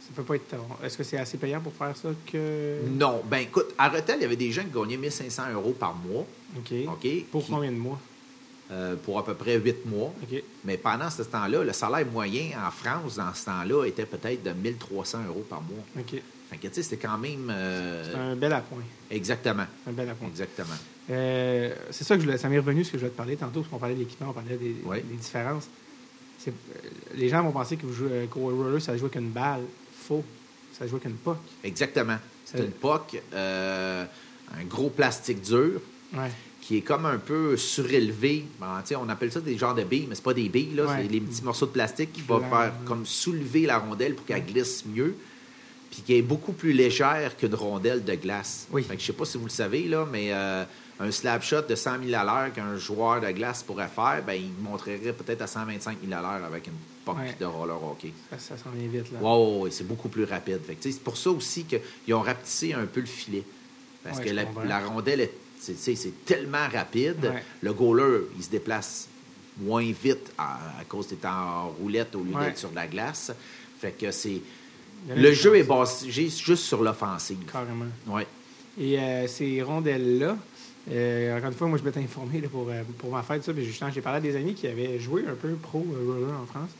Ça 0.00 0.08
peut 0.14 0.22
pas 0.22 0.36
être. 0.36 0.48
ton- 0.48 0.84
Est-ce 0.84 0.96
que 0.98 1.04
c'est 1.04 1.16
assez 1.18 1.38
payant 1.38 1.60
pour 1.60 1.72
faire 1.72 1.96
ça 1.96 2.10
que? 2.30 2.78
Non. 2.90 3.22
Ben 3.28 3.38
écoute, 3.38 3.74
à 3.78 3.88
Rotel, 3.88 4.16
il 4.18 4.22
y 4.22 4.24
avait 4.26 4.36
des 4.36 4.52
gens 4.52 4.62
qui 4.62 4.70
gagnaient 4.70 4.96
1500 4.98 5.42
euros 5.54 5.72
par 5.78 5.94
mois. 5.94 6.26
OK. 6.58 6.72
OK? 6.88 7.24
Pour 7.30 7.44
Qui- 7.44 7.50
combien 7.52 7.72
de 7.72 7.76
mois? 7.78 7.98
Euh, 8.70 8.96
pour 8.96 9.18
à 9.18 9.24
peu 9.24 9.34
près 9.34 9.58
huit 9.58 9.84
mois. 9.86 10.12
Mais 10.64 10.76
pendant 10.76 11.10
ce 11.10 11.22
temps-là, 11.22 11.62
le 11.64 11.72
salaire 11.72 12.06
moyen 12.06 12.50
en 12.66 12.70
France, 12.70 13.16
dans 13.16 13.32
ce 13.34 13.44
temps-là, 13.46 13.84
était 13.86 14.06
peut-être 14.06 14.42
de 14.42 14.50
1300 14.52 15.18
euros 15.28 15.44
par 15.48 15.60
mois. 15.62 15.84
OK. 15.98 16.20
Fait 16.50 16.56
que, 16.58 16.68
tu 16.68 16.74
sais, 16.74 16.82
c'était 16.82 17.06
quand 17.06 17.18
même... 17.18 17.48
euh, 17.50 18.04
C'est 18.12 18.18
un 18.18 18.36
bel 18.36 18.52
appoint. 18.52 18.82
Exactement. 19.10 19.66
Un 19.88 19.92
bel 19.92 20.08
appoint. 20.08 20.28
Exactement. 20.28 20.74
Euh, 21.10 21.74
c'est 21.90 22.04
ça 22.04 22.14
que 22.14 22.20
je 22.22 22.26
voulais- 22.26 22.38
ça 22.38 22.48
m'est 22.48 22.58
revenu 22.58 22.84
ce 22.84 22.92
que 22.92 22.96
je 22.98 23.02
voulais 23.02 23.12
te 23.12 23.16
parler 23.16 23.36
tantôt, 23.36 23.60
parce 23.60 23.68
qu'on 23.70 23.78
parlait 23.78 23.94
de 23.94 24.00
l'équipement, 24.00 24.28
on 24.30 24.32
parlait 24.32 24.56
des, 24.56 24.76
Oui. 24.84 25.02
des 25.02 25.16
différences. 25.16 25.68
C'est- 26.38 26.52
les 27.14 27.28
gens 27.28 27.42
vont 27.42 27.52
penser 27.52 27.76
que 27.76 27.84
vous 27.86 27.92
jouez, 27.92 28.26
qu'au 28.30 28.40
roller, 28.40 28.80
ça 28.80 28.96
joue 28.96 29.06
avec 29.06 29.16
une 29.16 29.30
balle. 29.30 29.62
Faux. 30.06 30.24
Ça 30.78 30.86
joue 30.86 30.96
avec 30.96 31.06
une 31.08 31.16
puck. 31.16 31.36
Exactement. 31.62 32.16
C'est 32.44 32.58
une 32.58 32.70
POC, 32.72 33.22
un 33.34 34.64
gros 34.68 34.90
plastique 34.90 35.40
dur, 35.42 35.80
Ouais. 36.12 36.30
Qui 36.66 36.78
est 36.78 36.80
comme 36.80 37.04
un 37.04 37.18
peu 37.18 37.58
surélevé. 37.58 38.46
Sais, 38.86 38.96
on 38.96 39.06
appelle 39.10 39.30
ça 39.30 39.40
des 39.40 39.58
genres 39.58 39.74
de 39.74 39.84
billes, 39.84 40.06
mais 40.08 40.14
c'est 40.14 40.24
pas 40.24 40.32
des 40.32 40.48
billes, 40.48 40.74
là. 40.74 40.84
Ouais. 40.86 41.02
C'est 41.02 41.08
les 41.12 41.20
petits 41.20 41.42
morceaux 41.42 41.66
de 41.66 41.72
plastique 41.72 42.12
qui 42.14 42.22
vont 42.22 42.40
faire 42.40 42.72
comme 42.86 43.04
soulever 43.04 43.66
la 43.66 43.78
rondelle 43.78 44.14
pour 44.14 44.24
qu'elle 44.24 44.44
glisse 44.46 44.82
mieux. 44.86 45.14
Puis 45.90 46.00
qui 46.02 46.14
est 46.16 46.22
beaucoup 46.22 46.52
plus 46.52 46.72
légère 46.72 47.36
qu'une 47.36 47.54
rondelle 47.54 48.02
de 48.02 48.14
glace. 48.14 48.66
Oui. 48.72 48.82
Fait 48.82 48.94
que 48.96 49.00
je 49.02 49.06
sais 49.06 49.12
pas 49.12 49.26
si 49.26 49.36
vous 49.36 49.44
le 49.44 49.50
savez, 49.50 49.82
là, 49.88 50.06
mais 50.10 50.30
euh, 50.32 50.64
un 51.00 51.10
slap 51.10 51.42
shot 51.44 51.62
de 51.68 51.74
100 51.74 52.02
000 52.08 52.18
à 52.18 52.24
l'heure 52.24 52.52
qu'un 52.54 52.76
joueur 52.78 53.20
de 53.20 53.30
glace 53.30 53.62
pourrait 53.62 53.90
faire, 53.94 54.22
ben, 54.26 54.32
il 54.32 54.50
montrerait 54.62 54.96
peut-être 55.12 55.42
à 55.42 55.46
125 55.46 55.98
000 56.02 56.18
à 56.18 56.22
l'heure 56.22 56.46
avec 56.46 56.66
une 56.66 56.72
Ouais. 57.06 57.36
de 57.38 57.44
roller 57.44 57.76
hockey. 57.84 58.14
Ça, 58.30 58.38
ça 58.38 58.56
s'en 58.56 58.70
vient 58.70 58.88
vite, 58.88 59.12
là. 59.12 59.18
Ouais, 59.20 59.58
ouais, 59.64 59.70
c'est 59.70 59.86
beaucoup 59.86 60.08
plus 60.08 60.24
rapide. 60.24 60.60
Fait 60.66 60.74
que, 60.74 60.82
c'est 60.90 60.98
pour 61.00 61.18
ça 61.18 61.30
aussi 61.30 61.64
qu'ils 61.64 62.14
ont 62.14 62.22
rapetissé 62.22 62.72
un 62.72 62.86
peu 62.86 63.00
le 63.00 63.06
filet. 63.06 63.44
Parce 64.02 64.18
Ouais, 64.20 64.24
que 64.24 64.66
la 64.66 64.80
rondelle, 64.80 65.20
est, 65.20 65.32
c'est, 65.72 66.24
tellement 66.24 66.68
rapide. 66.72 67.24
Ouais. 67.24 67.42
Le 67.62 67.72
goaler, 67.72 68.20
il 68.36 68.42
se 68.44 68.50
déplace 68.50 69.08
moins 69.58 69.84
vite 70.02 70.32
à, 70.36 70.54
à 70.80 70.84
cause 70.88 71.08
d'être 71.08 71.26
en 71.26 71.68
roulette 71.80 72.14
au 72.14 72.22
lieu 72.22 72.34
Ouais. 72.34 72.46
d'être 72.46 72.58
sur 72.58 72.72
la 72.74 72.86
glace. 72.86 73.32
Fait 73.80 73.92
que 73.92 74.10
c'est... 74.10 74.40
Le 75.14 75.32
jeu 75.32 75.56
est 75.56 75.62
basé 75.64 76.08
juste 76.10 76.62
sur 76.64 76.82
l'offensive. 76.82 77.38
Carrément. 77.52 77.84
Ouais. 78.06 78.26
Et 78.80 78.98
euh, 78.98 79.26
ces 79.26 79.62
rondelles-là, 79.62 80.36
euh, 80.90 81.36
encore 81.36 81.48
une 81.50 81.54
fois, 81.56 81.68
moi, 81.68 81.78
je 81.78 81.84
m'étais 81.84 82.00
informé 82.00 82.40
là, 82.40 82.48
pour, 82.48 82.68
euh, 82.70 82.82
pour 82.98 83.10
ma 83.10 83.22
fête, 83.22 83.44
ça, 83.44 83.52
puis 83.52 83.64
justement, 83.64 83.90
j'ai 83.90 84.00
parlé 84.00 84.18
à 84.18 84.20
des 84.32 84.36
amis 84.36 84.54
qui 84.54 84.66
avaient 84.66 84.98
joué 84.98 85.24
un 85.28 85.34
peu 85.34 85.50
pro 85.54 85.86
euh, 85.92 86.12
roller 86.12 86.34
en 86.42 86.46
France. 86.46 86.70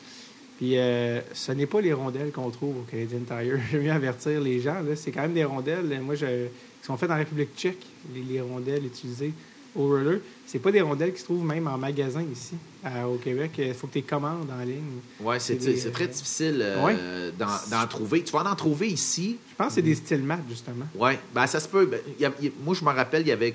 Puis 0.58 0.78
euh, 0.78 1.20
ce 1.32 1.52
n'est 1.52 1.66
pas 1.66 1.80
les 1.80 1.92
rondelles 1.92 2.30
qu'on 2.32 2.50
trouve 2.50 2.78
au 2.78 2.82
Canadian 2.90 3.20
Tire. 3.26 3.58
J'aime 3.70 3.82
mieux 3.82 3.92
avertir 3.92 4.40
les 4.40 4.60
gens. 4.60 4.80
là. 4.82 4.96
C'est 4.96 5.10
quand 5.12 5.22
même 5.22 5.34
des 5.34 5.44
rondelles, 5.44 6.00
moi, 6.00 6.14
je, 6.14 6.46
sont 6.86 6.96
faites 6.96 7.10
en 7.10 7.16
République 7.16 7.50
tchèque, 7.56 7.84
les, 8.14 8.22
les 8.22 8.40
rondelles 8.40 8.84
utilisées 8.86 9.32
au 9.76 9.88
roller. 9.88 10.20
C'est 10.46 10.58
pas 10.60 10.70
des 10.70 10.80
rondelles 10.82 11.12
qui 11.12 11.18
se 11.20 11.24
trouvent 11.24 11.44
même 11.44 11.66
en 11.66 11.76
magasin 11.78 12.22
ici, 12.32 12.54
à- 12.84 13.08
au 13.08 13.16
Québec. 13.16 13.52
Il 13.58 13.74
faut 13.74 13.86
que 13.88 13.92
tu 13.94 13.98
les 13.98 14.04
commandes 14.04 14.48
en 14.50 14.62
ligne. 14.64 15.00
Ouais, 15.20 15.40
c'est, 15.40 15.56
des- 15.56 15.90
très 15.90 16.06
difficile 16.06 16.58
euh, 16.60 16.84
Ouais. 16.84 16.96
d'en, 17.36 17.86
trouver. 17.88 18.22
Tu 18.22 18.32
vas 18.32 18.48
en 18.48 18.54
trouver 18.54 18.88
ici, 18.88 19.36
Je 19.50 19.56
pense 19.56 19.68
que 19.68 19.74
c'est 19.74 19.82
des 19.82 19.94
styles 19.96 20.22
mat, 20.22 20.40
justement. 20.48 20.86
Oui, 20.94 21.12
ben 21.34 21.46
ça 21.46 21.58
se 21.58 21.68
peut. 21.68 21.86
Ben, 21.86 22.00
il 22.18 22.22
y 22.22 22.26
a- 22.26 22.32
il 22.40 22.44
y 22.44 22.48
a- 22.48 22.52
moi, 22.62 22.74
je 22.74 22.84
me 22.84 22.90
rappelle, 22.90 23.22
il 23.22 23.28
y 23.28 23.32
avait, 23.32 23.52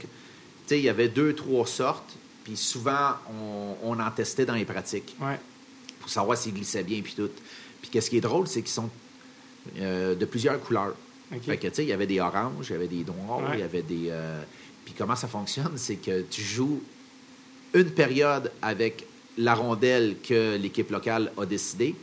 il 0.71 0.77
y 0.79 0.89
avait 0.89 1.07
deux, 1.07 1.33
trois 1.33 1.65
sortes, 1.65 2.17
puis 2.43 2.57
souvent, 2.57 3.11
on, 3.31 3.75
on 3.83 3.99
en 3.99 4.11
testait 4.11 4.45
dans 4.45 4.55
les 4.55 4.65
pratiques 4.65 5.15
Ouais. 5.21 5.39
pour 6.01 6.09
savoir 6.09 6.37
s'ils 6.37 6.53
glissaient 6.53 6.83
bien, 6.83 6.99
puis 7.01 7.13
tout. 7.15 7.29
Puis 7.81 7.91
qu'est-ce 7.91 8.09
qui 8.09 8.17
est 8.17 8.21
drôle, 8.21 8.47
c'est 8.47 8.61
qu'ils 8.61 8.71
sont 8.73 8.89
euh, 9.79 10.15
de 10.15 10.25
plusieurs 10.25 10.59
couleurs. 10.59 10.95
Fait 11.45 11.57
que, 11.57 11.67
tu 11.67 11.75
sais, 11.75 11.83
il 11.83 11.89
y 11.89 11.93
avait 11.93 12.07
des 12.07 12.19
oranges, 12.19 12.67
il 12.69 12.73
y 12.73 12.75
avait 12.75 12.87
des 12.87 13.03
noirs, 13.03 13.39
Ouais. 13.41 13.55
il 13.55 13.59
y 13.59 13.63
avait 13.63 13.83
des... 13.83 14.07
euh, 14.09 14.41
Puis 14.85 14.93
comment 14.97 15.15
ça 15.15 15.27
fonctionne, 15.27 15.73
c'est 15.77 15.97
que 15.97 16.21
tu 16.23 16.41
joues 16.41 16.81
une 17.73 17.91
période 17.91 18.51
avec 18.61 19.05
la 19.37 19.53
rondelle 19.53 20.15
que 20.27 20.57
l'équipe 20.57 20.89
locale 20.89 21.31
a 21.37 21.45
décidée, 21.45 21.95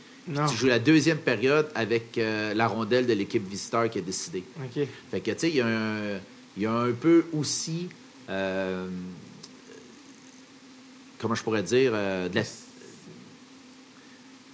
tu 0.49 0.55
joues 0.55 0.67
la 0.67 0.79
deuxième 0.79 1.17
période 1.19 1.69
avec 1.75 2.17
euh, 2.17 2.53
la 2.53 2.67
rondelle 2.67 3.05
de 3.07 3.13
l'équipe 3.13 3.45
visiteur 3.47 3.89
qui 3.89 3.99
a 3.99 4.01
décidé. 4.01 4.43
Fait 5.11 5.19
que, 5.21 5.31
tu 5.31 5.39
sais, 5.39 5.49
il 5.49 5.55
y, 5.57 5.61
a 5.61 5.67
un- 5.67 6.19
il 6.55 6.63
y 6.63 6.65
a 6.65 6.71
un 6.73 6.91
peu 6.93 7.25
aussi. 7.33 7.89
euh, 8.29 8.87
comment 11.19 11.35
je 11.35 11.43
pourrais 11.43 11.63
dire 11.63 11.91
euh, 11.93 12.29
de 12.29 12.35
la- 12.35 12.43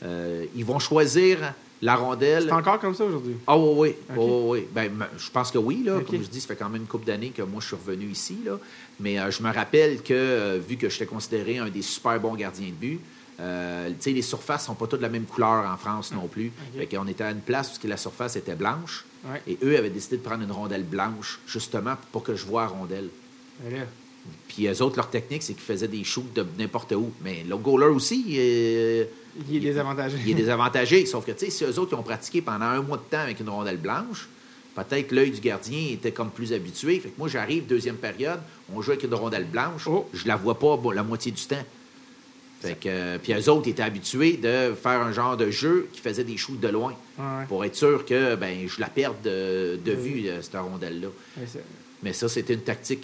euh, 0.03 0.45
ils 0.55 0.65
vont 0.65 0.79
choisir 0.79 1.53
la 1.84 1.96
rondelle. 1.96 2.46
C'est 2.48 2.52
encore 2.54 2.80
comme 2.80 2.96
ça 2.96 3.04
aujourd'hui? 3.04 3.36
Ah 3.46 3.58
oui, 3.58 3.96
oui, 4.15 4.15
oui. 4.17 4.67
Ben, 4.74 4.89
je 5.17 5.30
pense 5.30 5.52
que 5.52 5.58
oui, 5.58 5.84
là. 5.84 6.00
Comme 6.00 6.24
je 6.24 6.30
dis, 6.30 6.39
ça 6.39 6.48
fait 6.48 6.56
quand 6.56 6.69
même 6.69 6.82
une 6.82 6.88
couple 6.88 7.06
d'années 7.06 7.32
que 7.32 7.41
moi, 7.41 7.60
je 7.62 7.67
suis 7.67 7.76
revenu 7.76 8.06
ici, 8.06 8.38
là. 8.46 8.58
Mais 9.00 9.19
euh, 9.19 9.32
je 9.32 9.43
me 9.43 9.52
rappelle 9.52 10.02
que, 10.02 10.13
euh, 10.13 10.60
vu 10.65 10.78
que 10.78 10.88
j'étais 10.89 11.06
considéré 11.06 11.58
un 11.58 11.69
des 11.69 11.82
super 11.82 12.19
bons 12.19 12.36
gardiens 12.36 12.67
de 12.67 12.72
but, 12.72 13.00
euh, 13.39 13.89
tu 13.89 13.96
sais, 14.00 14.12
les 14.12 14.22
surfaces 14.22 14.65
sont 14.65 14.76
pas 14.76 14.88
toutes 14.88 15.00
de 15.00 15.04
la 15.04 15.10
même 15.10 15.26
couleur 15.26 15.65
en 15.65 15.76
France 15.76 16.13
non 16.13 16.28
plus. 16.28 16.48
Ok. 16.48 16.80
Fait 16.80 16.96
qu'on 16.96 17.08
était 17.08 17.24
à 17.24 17.32
une 17.32 17.41
place 17.41 17.78
où 17.84 17.88
la 17.88 17.98
surface 17.98 18.36
était 18.36 18.56
blanche. 18.56 19.06
Ouais. 19.26 19.41
Et 19.48 19.58
eux 19.63 19.78
avaient 19.78 19.89
décidé 19.89 20.17
de 20.17 20.22
prendre 20.22 20.43
une 20.43 20.52
rondelle 20.52 20.84
blanche, 20.84 21.39
justement, 21.48 21.96
pour 22.12 22.24
que 22.24 22.36
je 22.36 22.46
vois 22.46 22.62
la 22.62 22.67
rondelle. 22.67 23.10
Là, 23.69 23.80
Puis 24.47 24.67
eux 24.67 24.81
autres, 24.81 24.95
leur 24.97 25.09
technique, 25.09 25.43
c'est 25.43 25.53
qu'ils 25.53 25.63
faisaient 25.63 25.88
des 25.88 26.03
shoots 26.03 26.31
de 26.33 26.45
n'importe 26.59 26.91
où. 26.93 27.12
Mais 27.23 27.43
le 27.48 27.58
goaler 27.58 27.87
aussi, 27.87 28.23
il 28.27 28.37
est, 28.37 29.10
il 29.50 29.58
est 29.58 29.60
désavantagé. 29.60 30.17
il 30.23 30.31
est 30.31 30.35
désavantagé. 30.35 31.06
Sauf 31.06 31.25
que, 31.25 31.31
tu 31.31 31.45
sais, 31.45 31.52
si 31.52 31.63
eux 31.63 31.79
autres 31.79 31.89
qui 31.89 31.95
ont 31.95 32.04
pratiqué 32.04 32.41
pendant 32.41 32.65
un 32.65 32.81
mois 32.81 32.98
de 32.98 33.04
temps 33.10 33.19
avec 33.23 33.39
une 33.39 33.50
rondelle 33.50 33.77
blanche, 33.77 34.27
peut-être 34.75 35.12
l'œil 35.12 35.31
du 35.31 35.41
gardien 35.41 35.87
était 35.91 36.12
comme 36.12 36.29
plus 36.29 36.54
habitué. 36.54 37.00
Fait 37.00 37.10
que 37.10 37.17
moi, 37.17 37.27
j'arrive, 37.27 37.65
deuxième 37.65 37.95
période, 37.98 38.39
on 38.73 38.81
joue 38.81 38.91
avec 38.91 39.04
une 39.04 39.13
rondelle 39.15 39.45
blanche, 39.45 39.87
Oh. 39.87 40.08
je 40.13 40.27
la 40.27 40.35
vois 40.35 40.58
pas 40.60 40.77
la 40.93 41.04
moitié 41.04 41.31
du 41.31 41.43
temps. 41.43 41.63
Fait 42.62 42.75
que, 42.79 42.87
euh, 42.87 43.17
puis 43.21 43.33
eux 43.33 43.50
autres 43.50 43.67
étaient 43.67 43.83
habitués 43.83 44.37
de 44.37 44.73
faire 44.81 45.02
un 45.02 45.12
genre 45.12 45.35
de 45.35 45.52
jeu 45.52 45.89
qui 45.91 46.00
faisait 46.00 46.23
des 46.23 46.37
shoots 46.37 46.60
de 46.62 46.69
loin 46.69 46.95
Ouais. 47.19 47.45
pour 47.50 47.65
être 47.65 47.75
sûr 47.75 48.06
que 48.06 48.35
ben, 48.35 48.67
je 48.67 48.79
la 48.79 48.87
perde 48.87 49.17
de, 49.23 49.77
de 49.83 49.91
Oui. 49.91 49.98
vue, 50.21 50.29
euh, 50.29 50.41
cette 50.41 50.56
rondelle-là. 50.56 51.10
Mais 52.04 52.12
ça, 52.13 52.27
c'était 52.27 52.54
une 52.54 52.62
tactique 52.63 53.01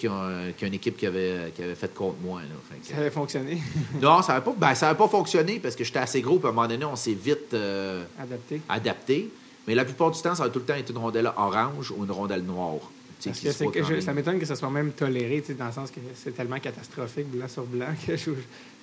qu'une 0.58 0.74
équipe 0.74 0.98
qui 0.98 1.06
avait, 1.06 1.52
qui 1.56 1.64
avait 1.64 1.76
faite 1.76 1.94
contre 1.94 2.18
moi. 2.22 2.42
Là. 2.42 2.48
Fait 2.70 2.78
que- 2.80 2.88
ça 2.94 3.00
avait 3.00 3.10
fonctionné. 3.10 3.62
non, 4.02 4.22
ça 4.22 4.34
n'avait 4.34 4.46
pas, 4.46 4.54
ben, 4.58 4.76
ça 4.76 4.90
avait 4.90 4.98
pas 4.98 5.08
fonctionné 5.08 5.60
parce 5.60 5.76
que 5.76 5.84
j'étais 5.86 6.00
assez 6.00 6.22
gros, 6.22 6.38
puis 6.38 6.48
à 6.48 6.50
un 6.50 6.54
moment 6.54 6.68
donné, 6.68 6.84
on 6.86 6.96
s'est 6.98 7.14
vite 7.14 7.54
euh, 7.54 8.04
Adapté. 8.20 8.62
adapté. 8.68 9.30
Mais 9.68 9.76
la 9.76 9.86
plupart 9.86 10.12
du 10.12 10.22
temps, 10.22 10.36
ça 10.36 10.44
va 10.44 10.50
tout 10.50 10.60
le 10.60 10.66
temps 10.66 10.74
être 10.76 10.90
une 10.90 10.98
rondelle 10.98 11.32
orange 11.38 11.92
ou 11.92 12.04
une 12.04 12.12
rondelle 12.12 12.44
noire. 12.44 12.76
Parce 13.24 13.40
que 13.40 13.70
que 13.72 13.84
je- 13.84 14.00
ça 14.02 14.14
m'étonne 14.14 14.40
que 14.40 14.46
ça 14.46 14.56
soit 14.56 14.70
même 14.70 14.92
toléré, 14.92 15.44
dans 15.58 15.68
le 15.68 15.72
sens 15.72 15.92
que 15.92 16.00
c'est 16.16 16.36
tellement 16.36 16.60
catastrophique, 16.60 17.28
blanc 17.30 17.48
sur 17.48 17.64
blanc, 17.66 17.88
que 18.08 18.14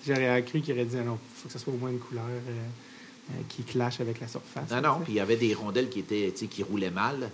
j'aurais 0.06 0.42
cru 0.44 0.60
qu'il 0.60 0.74
aurait 0.74 0.84
dit, 0.84 0.96
ah 1.00 1.04
non, 1.04 1.18
il 1.20 1.40
faut 1.42 1.48
que 1.48 1.52
ce 1.52 1.58
soit 1.58 1.72
au 1.72 1.76
moins 1.76 1.90
une 1.90 1.98
couleur 1.98 2.24
euh, 2.26 2.50
euh, 3.30 3.34
qui 3.48 3.62
clash 3.64 4.00
avec 4.00 4.20
la 4.20 4.28
surface. 4.28 4.70
Non, 4.70 4.80
non, 4.80 5.00
puis 5.04 5.14
il 5.14 5.16
y 5.16 5.20
avait 5.20 5.36
des 5.36 5.52
rondelles 5.54 5.88
qui 5.88 6.00
étaient, 6.00 6.32
qui 6.32 6.62
roulaient 6.62 6.90
mal. 6.90 7.30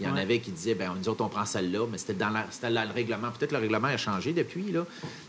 Il 0.00 0.06
y 0.06 0.08
en 0.08 0.14
Ouais. 0.14 0.20
avait 0.20 0.38
qui 0.38 0.50
disaient, 0.52 0.74
ben 0.74 0.92
nous 0.96 1.08
autres, 1.08 1.24
on 1.24 1.28
prend 1.28 1.44
celle-là, 1.44 1.86
mais 1.90 1.98
c'était 1.98 2.14
dans, 2.14 2.30
la- 2.30 2.46
dans 2.70 2.88
le 2.88 2.92
règlement. 2.94 3.30
Peut-être 3.30 3.52
le 3.52 3.58
règlement 3.58 3.88
a 3.88 3.96
changé 3.96 4.32
depuis, 4.32 4.70
là, 4.70 4.84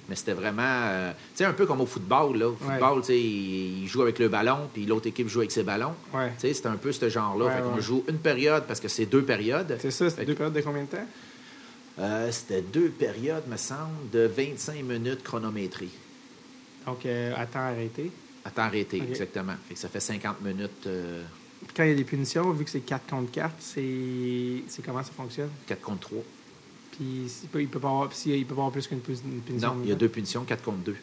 mais 0.07 0.15
c'était 0.15 0.33
vraiment, 0.33 0.61
euh, 0.63 1.11
tu 1.11 1.17
sais, 1.37 1.45
un 1.45 1.53
peu 1.53 1.65
comme 1.65 1.81
au 1.81 1.85
football, 1.85 2.37
là. 2.37 2.47
Au 2.47 2.51
Ouais. 2.51 2.57
football, 2.77 3.01
tu 3.01 3.07
sais, 3.07 3.19
ils 3.19 3.83
ils 3.83 3.87
jouent 3.87 4.03
avec 4.03 4.19
le 4.19 4.29
ballon, 4.29 4.69
puis 4.73 4.85
l'autre 4.85 5.07
équipe 5.07 5.27
joue 5.27 5.39
avec 5.39 5.51
ses 5.51 5.63
ballons. 5.63 5.95
Ouais. 6.13 6.29
Tu 6.35 6.41
sais, 6.41 6.53
c'était 6.53 6.67
un 6.67 6.77
peu 6.77 6.91
ce 6.91 7.09
genre-là. 7.09 7.45
Ouais, 7.45 7.55
fait 7.55 7.61
qu'on 7.61 7.75
ouais. 7.75 7.81
joue 7.81 8.03
une 8.07 8.19
période, 8.19 8.65
parce 8.67 8.79
que 8.79 8.87
c'est 8.87 9.05
deux 9.07 9.23
périodes. 9.23 9.75
C'est 9.81 9.91
ça, 9.91 10.09
c'est 10.09 10.17
que- 10.21 10.25
deux 10.25 10.35
périodes 10.35 10.53
de 10.53 10.61
combien 10.61 10.83
de 10.83 10.87
temps? 10.89 11.07
Euh, 11.99 12.31
c'était 12.31 12.61
deux 12.61 12.89
périodes, 12.89 13.43
me 13.49 13.57
semble, 13.57 14.09
de 14.13 14.25
25 14.33 14.83
minutes 14.83 15.23
chronométrées. 15.23 15.89
Donc, 16.85 17.05
euh, 17.05 17.33
à 17.35 17.45
temps 17.45 17.59
arrêté. 17.59 18.11
À 18.45 18.51
temps 18.51 18.61
arrêté, 18.63 18.97
exactement. 18.97 19.53
Fait 19.67 19.73
que 19.73 19.79
ça 19.79 19.89
fait 19.89 19.99
50 19.99 20.41
minutes, 20.41 20.87
quand 21.75 21.83
il 21.83 21.89
y 21.89 21.93
a 21.93 21.95
des 21.95 22.03
punitions, 22.03 22.51
vu 22.51 22.63
que 22.65 22.69
c'est 22.69 22.79
4 22.81 23.07
contre 23.09 23.31
4, 23.31 23.53
c'est 23.59 24.81
comment 24.85 25.03
ça 25.03 25.11
fonctionne? 25.15 25.49
4 25.67 25.81
contre 25.81 25.99
3. 26.01 26.19
Puis 26.91 27.31
il 27.55 27.67
peut, 27.67 27.79
pas 27.79 27.87
avoir, 27.87 28.13
si- 28.13 28.31
il 28.37 28.45
peut 28.45 28.55
pas 28.55 28.61
avoir 28.61 28.71
plus 28.71 28.87
qu'une 28.87 28.99
pu- 28.99 29.13
une 29.13 29.39
punition. 29.41 29.75
Non, 29.75 29.81
il 29.83 29.89
y 29.89 29.91
a 29.91 29.95
deux 29.95 30.09
punitions, 30.09 30.43
4 30.43 30.63
contre 30.63 30.79
2. 30.79 30.95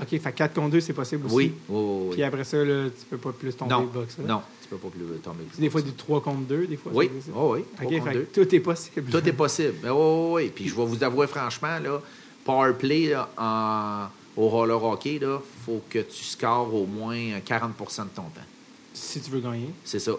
OK, 0.00 0.08
fait 0.08 0.32
4 0.32 0.54
contre 0.54 0.70
2, 0.70 0.80
c'est 0.80 0.92
possible 0.92 1.26
aussi. 1.26 1.34
Oui, 1.34 1.52
oui, 1.68 1.78
oui. 2.08 2.10
Puis 2.14 2.22
après 2.22 2.44
ça, 2.44 2.56
là, 2.64 2.88
tu 2.88 3.04
peux 3.08 3.18
pas 3.18 3.32
plus 3.32 3.54
tomber 3.54 3.70
Non, 3.72 3.80
le 3.82 3.86
box. 3.88 4.18
là. 4.18 4.24
non, 4.26 4.42
tu 4.62 4.68
peux 4.68 4.76
pas 4.78 4.88
plus 4.88 5.18
tomber. 5.22 5.44
C'est 5.52 5.60
des 5.60 5.70
fois 5.70 5.82
du 5.82 5.92
3 5.92 6.22
contre 6.22 6.40
2, 6.48 6.66
des 6.66 6.76
fois. 6.76 6.92
Oui, 6.94 7.10
oh 7.36 7.54
oui, 7.54 7.64
3 7.76 7.86
OK, 7.86 7.92
contre 7.98 8.04
fait 8.10 8.14
2. 8.14 8.22
que 8.24 8.40
tout 8.44 8.54
est 8.54 8.60
possible. 8.60 9.10
Tout 9.10 9.28
est 9.28 9.32
possible. 9.32 9.74
Mais 9.82 9.90
oui, 9.90 9.96
oui, 9.98 10.32
oui. 10.44 10.52
Puis 10.54 10.68
je 10.68 10.74
vais 10.74 10.84
vous 10.84 11.02
avouer 11.04 11.26
franchement, 11.26 11.78
là, 11.78 12.00
power 12.44 12.72
play 12.78 13.08
là, 13.10 13.28
en, 13.38 14.40
au 14.40 14.48
roller 14.48 14.82
hockey, 14.82 15.18
il 15.20 15.28
faut 15.64 15.82
que 15.88 15.98
tu 16.00 16.24
scores 16.24 16.74
au 16.74 16.86
moins 16.86 17.16
40% 17.46 18.04
de 18.04 18.08
ton 18.14 18.22
temps. 18.22 18.30
Si 19.02 19.20
tu 19.20 19.30
veux 19.32 19.40
gagner. 19.40 19.68
C'est 19.84 19.98
ça. 19.98 20.12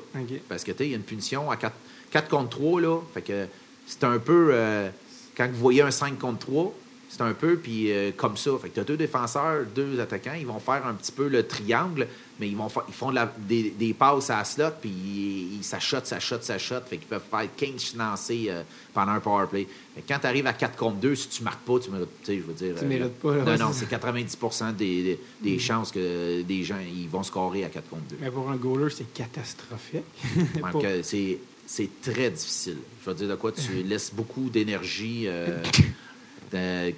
Parce 0.50 0.64
que, 0.64 0.72
tu 0.72 0.78
sais, 0.80 0.86
il 0.88 0.90
y 0.92 0.94
a 0.94 0.98
une 0.98 1.04
punition 1.04 1.50
à 1.50 1.56
4, 1.56 1.74
4 2.12 2.30
contre 2.30 2.50
3, 2.50 2.82
là. 2.82 3.00
Fait 3.14 3.22
que 3.22 3.48
c'est 3.88 4.04
un 4.04 4.20
peu... 4.20 4.50
euh, 4.52 4.90
quand 5.36 5.48
vous 5.48 5.58
voyez 5.60 5.82
un 5.82 5.90
5 5.90 6.20
contre 6.20 6.40
3, 6.40 6.74
c'est 7.16 7.22
un 7.22 7.34
peu 7.34 7.58
puis 7.58 7.92
euh, 7.92 8.10
comme 8.18 8.38
ça. 8.38 8.50
Fait 8.60 8.70
que 8.70 8.74
tu 8.74 8.80
as 8.80 8.84
deux 8.84 8.98
défenseurs, 8.98 9.66
deux 9.76 10.00
attaquants. 10.00 10.34
Ils 10.40 10.48
vont 10.48 10.58
faire 10.60 10.86
un 10.88 10.96
petit 10.96 11.12
peu 11.12 11.28
le 11.28 11.46
triangle, 11.46 12.08
mais 12.40 12.48
ils 12.48 12.58
vont 12.58 12.70
ils 12.88 12.94
font 12.94 13.12
de 13.12 13.16
la- 13.16 13.32
des, 13.38 13.70
des 13.70 13.94
passes 13.94 14.32
à 14.32 14.38
la 14.38 14.46
slot, 14.46 14.72
puis 14.82 14.90
ils, 14.90 15.58
ils- 15.58 15.80
shot, 15.80 15.98
ça 16.04 16.20
shot. 16.20 16.40
Fait 16.90 16.98
qu'ils 16.98 17.08
peuvent 17.08 17.22
faire 17.30 17.48
15 17.56 17.96
lancers 17.98 18.36
euh, 18.50 18.64
pendant 18.96 19.12
un 19.12 19.20
power 19.20 19.46
play. 19.48 19.68
Fait 19.94 20.02
que 20.02 20.08
quand 20.08 20.18
tu 20.20 20.26
arrives 20.26 20.48
à 20.48 20.54
4 20.54 20.76
contre 20.76 20.98
2, 20.98 21.14
si 21.14 21.28
tu 21.28 21.44
marques 21.44 21.62
pas, 21.64 21.78
tu 21.80 21.92
mérites, 21.92 22.08
je 22.28 22.32
veux 22.34 22.54
dire... 22.54 22.74
Tu 22.80 22.84
euh, 22.84 22.88
mérites 22.88 23.20
pas, 23.20 23.36
là, 23.36 23.44
Non, 23.58 23.68
non, 23.68 23.74
c'est 23.74 23.82
c'est 23.82 23.90
90 23.90 24.38
des, 24.76 25.04
des, 25.04 25.20
des 25.42 25.60
chances 25.60 25.92
que 25.92 26.42
des 26.42 26.64
gens 26.64 26.78
ils 26.80 27.08
vont 27.10 27.22
scorer 27.22 27.64
à 27.64 27.70
4 27.70 27.90
contre 27.90 28.04
2. 28.10 28.16
Mais 28.22 28.32
pour 28.32 28.50
un 28.50 28.56
goaler, 28.56 28.90
c'est 28.90 29.14
catastrophique. 29.14 30.02
Pour- 30.72 30.82
euh, 30.84 31.02
c'est, 31.04 31.38
c'est 31.68 31.90
très 32.02 32.32
difficile. 32.32 32.78
Je 33.06 33.10
veux 33.10 33.16
dire 33.16 33.28
de 33.30 33.36
quoi 33.36 33.52
tu 33.52 33.72
laisses 33.86 34.12
beaucoup 34.12 34.50
d'énergie. 34.50 35.28
euh, 36.54 36.92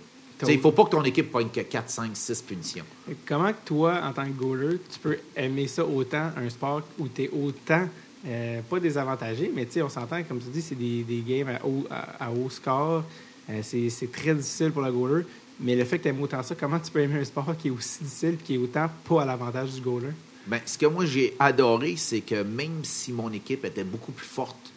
il 0.47 0.55
ne 0.55 0.61
faut 0.61 0.71
pas 0.71 0.83
que 0.83 0.89
ton 0.89 1.03
équipe 1.03 1.31
pogne 1.31 1.49
que 1.49 1.61
4, 1.61 1.89
5, 1.89 2.11
6 2.13 2.41
punitions. 2.41 2.85
Comment 3.25 3.51
toi, 3.63 4.01
en 4.03 4.11
tant 4.11 4.25
que 4.25 4.31
goaler, 4.31 4.79
tu 4.91 4.99
peux 4.99 5.17
aimer 5.35 5.67
ça 5.67 5.85
autant, 5.85 6.31
un 6.35 6.49
sport 6.49 6.81
où 6.99 7.07
tu 7.07 7.23
es 7.23 7.29
autant, 7.29 7.87
euh, 8.27 8.61
pas 8.69 8.79
désavantagé, 8.79 9.51
mais 9.53 9.67
on 9.81 9.89
s'entend, 9.89 10.21
comme 10.23 10.39
tu 10.39 10.49
dis, 10.49 10.61
c'est 10.61 10.75
des, 10.75 11.03
des 11.03 11.21
games 11.21 11.55
à 11.55 11.65
haut, 11.65 11.85
à, 11.89 12.25
à 12.25 12.31
haut 12.31 12.49
score. 12.49 13.03
Euh, 13.49 13.61
c'est 13.61 14.11
très 14.11 14.33
difficile 14.33 14.71
pour 14.71 14.81
le 14.81 14.91
goaler. 14.91 15.23
Mais 15.59 15.75
le 15.75 15.85
fait 15.85 15.99
que 15.99 16.03
tu 16.03 16.09
aimes 16.09 16.21
autant 16.21 16.43
ça, 16.43 16.53
comment 16.55 16.79
tu 16.79 16.91
peux 16.91 16.99
aimer 16.99 17.19
un 17.19 17.23
sport 17.23 17.55
qui 17.57 17.69
est 17.69 17.71
aussi 17.71 18.03
difficile 18.03 18.33
et 18.33 18.43
qui 18.43 18.55
est 18.55 18.57
autant 18.57 18.89
pas 19.07 19.21
à 19.21 19.25
l'avantage 19.25 19.73
du 19.73 19.81
goaler? 19.81 20.09
Ben, 20.47 20.59
ce 20.65 20.77
que 20.77 20.85
moi 20.85 21.05
j'ai 21.05 21.33
adoré, 21.39 21.95
c'est 21.95 22.21
que 22.21 22.43
même 22.43 22.83
si 22.83 23.11
mon 23.11 23.31
équipe 23.31 23.63
était 23.63 23.83
beaucoup 23.83 24.11
plus 24.11 24.27
forte 24.27 24.71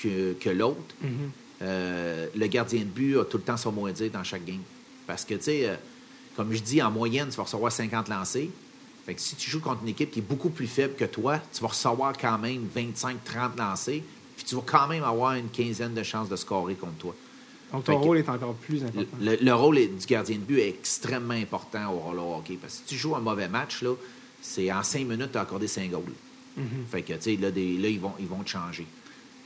que, 0.00 0.34
que 0.34 0.50
l'autre, 0.50 0.94
euh, 1.62 2.26
le 2.34 2.46
gardien 2.48 2.80
de 2.80 2.84
but 2.84 3.18
a 3.18 3.24
tout 3.24 3.36
le 3.38 3.42
temps 3.42 3.56
son 3.56 3.72
mot 3.72 3.86
à 3.86 3.92
dire 3.92 4.10
dans 4.10 4.24
chaque 4.24 4.44
game. 4.44 4.60
Parce 5.06 5.24
que, 5.24 5.34
tu 5.34 5.42
sais, 5.44 5.68
euh, 5.68 5.74
comme 6.36 6.52
je 6.52 6.60
dis, 6.60 6.82
en 6.82 6.90
moyenne, 6.90 7.28
tu 7.30 7.36
vas 7.36 7.44
recevoir 7.44 7.70
50 7.72 8.08
lancés. 8.08 8.50
Fait 9.06 9.14
que 9.14 9.20
si 9.20 9.34
tu 9.36 9.50
joues 9.50 9.60
contre 9.60 9.82
une 9.82 9.88
équipe 9.88 10.10
qui 10.10 10.20
est 10.20 10.22
beaucoup 10.28 10.50
plus 10.50 10.66
faible 10.68 10.94
que 10.94 11.04
toi, 11.04 11.38
tu 11.52 11.60
vas 11.60 11.68
recevoir 11.68 12.12
quand 12.16 12.38
même 12.38 12.66
25-30 12.74 13.56
lancés, 13.58 14.02
puis 14.36 14.44
tu 14.44 14.54
vas 14.54 14.62
quand 14.64 14.86
même 14.88 15.02
avoir 15.04 15.34
une 15.34 15.48
quinzaine 15.48 15.94
de 15.94 16.02
chances 16.02 16.28
de 16.28 16.36
scorer 16.36 16.74
contre 16.74 16.94
toi. 16.98 17.14
Donc, 17.72 17.84
ton 17.84 17.98
rôle 17.98 18.18
est 18.18 18.28
encore 18.28 18.54
plus 18.54 18.84
important. 18.84 19.16
le- 19.20 19.36
le 19.40 19.54
rôle 19.54 19.78
est- 19.78 19.86
du 19.88 20.06
gardien 20.06 20.36
de 20.36 20.42
but 20.42 20.58
est 20.60 20.68
extrêmement 20.68 21.32
important 21.34 21.92
au 21.92 21.98
roller 21.98 22.26
hockey. 22.38 22.58
Parce 22.60 22.74
que 22.74 22.78
si 22.80 22.84
tu 22.84 22.96
joues 22.96 23.16
un 23.16 23.20
mauvais 23.20 23.48
match, 23.48 23.82
là, 23.82 23.94
c'est 24.42 24.70
en 24.70 24.82
cinq 24.82 25.06
minutes, 25.06 25.32
tu 25.32 25.38
as 25.38 25.42
accordé 25.42 25.66
5 25.68 25.90
goals. 25.90 26.12
Mhm. 26.56 26.64
Fait 26.90 27.00
que, 27.02 27.14
tu 27.14 27.20
sais, 27.22 27.36
là, 27.36 27.48
là, 27.48 27.56
ils, 27.56 27.98
vont, 28.00 28.12
ils 28.20 28.26
vont 28.26 28.42
te 28.42 28.50
changer. 28.50 28.86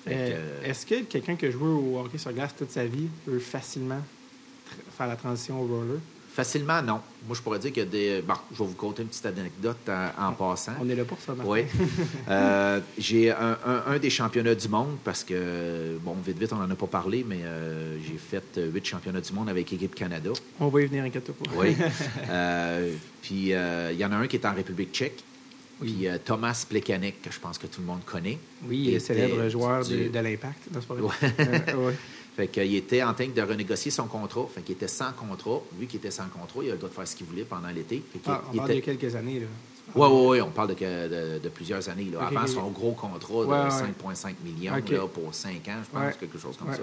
Que, 0.07 0.13
Euh, 0.13 0.31
euh, 0.63 0.65
Est-ce 0.71 0.87
que 0.87 1.03
quelqu'un 1.03 1.37
qui 1.37 1.47
a 1.47 1.51
joué 1.51 1.69
au 1.69 1.99
hockey 1.99 2.19
sur 2.19 2.33
glace 2.33 2.55
toute 2.57 2.71
sa 2.71 2.85
vie 2.87 3.09
peut 3.25 3.39
facilement 3.39 4.01
faire 4.97 5.07
la 5.09 5.17
transition 5.17 5.61
au 5.61 5.67
roller? 5.67 5.99
facilement, 6.37 6.83
non. 6.83 7.01
Moi, 7.27 7.35
je 7.35 7.41
pourrais 7.41 7.59
dire 7.59 7.73
que 7.73 7.81
des. 7.81 8.21
Bon, 8.21 8.35
je 8.53 8.59
vais 8.59 8.69
vous 8.69 8.75
conter 8.75 9.01
une 9.01 9.09
petite 9.09 9.25
anecdote 9.25 9.79
en, 9.89 10.29
en 10.29 10.33
passant. 10.33 10.73
On 10.83 10.87
est 10.91 10.95
là 10.95 11.05
pour 11.07 11.19
ça, 11.19 11.33
Martin. 11.35 11.51
Oui. 11.51 11.63
Euh, 12.29 12.81
j'ai 12.99 13.31
un, 13.31 13.57
un- 13.65 13.85
un 13.87 13.99
des 13.99 14.11
championnats 14.11 14.55
du 14.55 14.69
monde 14.69 14.99
parce 15.03 15.25
que, 15.25 15.97
bon, 16.03 16.15
vite, 16.27 16.39
vite, 16.39 16.53
on 16.53 16.57
n'en 16.57 16.71
a 16.71 16.75
pas 16.75 16.87
parlé, 16.89 17.25
mais 17.27 17.39
euh, 17.43 17.97
j'ai 18.07 18.19
fait 18.19 18.59
euh, 18.59 18.69
huit 18.71 18.85
championnats 18.85 19.21
du 19.23 19.33
monde 19.33 19.49
avec 19.49 19.71
l'équipe 19.71 19.95
Canada. 19.95 20.29
On 20.61 20.69
va 20.69 20.83
y 20.83 20.87
venir, 20.87 21.05
inquiète 21.05 21.33
pas. 21.33 21.51
Oui. 21.57 21.75
Euh, 22.29 22.93
puis, 23.23 23.55
euh, 23.55 23.91
il 23.93 23.99
y 23.99 24.05
en 24.05 24.13
a 24.13 24.17
un 24.17 24.27
qui 24.27 24.37
est 24.37 24.45
en 24.45 24.53
République 24.55 24.93
tchèque. 24.93 25.23
Puis 25.81 26.09
euh, 26.09 26.17
Thomas 26.25 26.65
Plekanec, 26.69 27.21
que 27.23 27.31
je 27.31 27.39
pense 27.39 27.59
que 27.59 27.67
tout 27.67 27.81
le 27.81 27.87
monde 27.87 28.05
connaît. 28.05 28.39
Oui, 28.65 28.79
il 28.79 28.89
est 28.89 28.91
était 28.93 29.01
célèbre 29.01 29.49
joueur 29.49 29.85
du- 29.85 30.05
de, 30.05 30.09
de 30.09 30.19
l'Impact. 30.19 30.69
Pas 30.73 30.95
vrai. 30.95 31.03
Ouais. 31.03 31.35
Euh, 31.69 31.87
ouais. 31.89 31.95
Fait 32.37 32.49
qu'il 32.49 32.75
était 32.75 33.03
en 33.03 33.15
train 33.15 33.29
de 33.29 33.41
renégocier 33.43 33.91
son 33.91 34.07
contrat. 34.09 34.47
Fait 34.55 34.61
qu'il 34.61 34.75
était 34.75 34.89
sans 34.89 35.13
contrat. 35.13 35.61
Vu 35.79 35.87
qu'il 35.87 35.99
était 35.99 36.11
sans 36.11 36.27
contrat, 36.29 36.61
il 36.63 36.69
a 36.69 36.73
le 36.73 36.77
droit 36.79 36.91
de 36.91 36.95
faire 36.95 37.09
ce 37.09 37.17
qu'il 37.17 37.27
voulait 37.27 37.45
pendant 37.45 37.69
l'été. 37.69 38.03
Ah, 38.27 38.43
on 38.49 38.53
il 38.53 38.57
parle 38.59 38.71
était- 38.73 38.93
de 38.93 38.99
quelques 38.99 39.15
années. 39.17 39.41
Là. 39.41 39.47
Oui, 39.95 40.09
oui, 40.11 40.27
oui, 40.29 40.41
on 40.43 40.51
parle 40.51 40.69
de, 40.69 40.75
que- 40.75 41.35
de- 41.37 41.39
de 41.39 41.49
plusieurs 41.49 41.89
années. 41.89 42.11
Là. 42.13 42.27
Avant 42.27 42.47
son 42.47 42.69
gros 42.71 42.93
contrat 42.93 43.43
de 43.45 43.49
Ouais, 43.49 43.57
ouais. 43.57 44.15
5,5 44.15 44.35
millions 44.45 44.73
là, 44.75 45.07
pour 45.07 45.33
5 45.35 45.67
ans, 45.69 45.81
je 45.85 45.99
pense, 45.99 46.17
quelque 46.17 46.39
chose 46.39 46.57
comme 46.59 46.73
ça. 46.75 46.81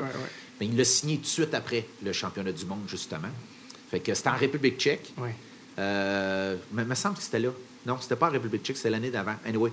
Mais 0.60 0.66
il 0.68 0.76
l'a 0.78 0.86
signé 0.86 1.18
tout 1.18 1.24
de 1.24 1.28
suite 1.28 1.54
après 1.54 1.86
le 2.04 2.14
championnat 2.14 2.52
du 2.52 2.66
monde, 2.66 2.84
justement. 2.88 3.28
Fait 3.92 4.00
que 4.00 4.14
c'était 4.16 4.30
en 4.30 4.38
République 4.38 4.80
tchèque. 4.80 5.14
Euh, 5.80 6.56
mais 6.72 6.84
il 6.84 6.88
me 6.88 6.96
semble 6.96 7.16
que 7.18 7.24
c'était 7.24 7.40
là. 7.40 7.50
Non, 7.86 7.98
c'était 8.00 8.16
pas 8.16 8.28
en 8.30 8.32
République 8.32 8.64
tchèque, 8.64 8.78
c'était 8.78 8.90
l'année 8.90 9.12
d'avant. 9.12 9.36
Anyway. 9.46 9.72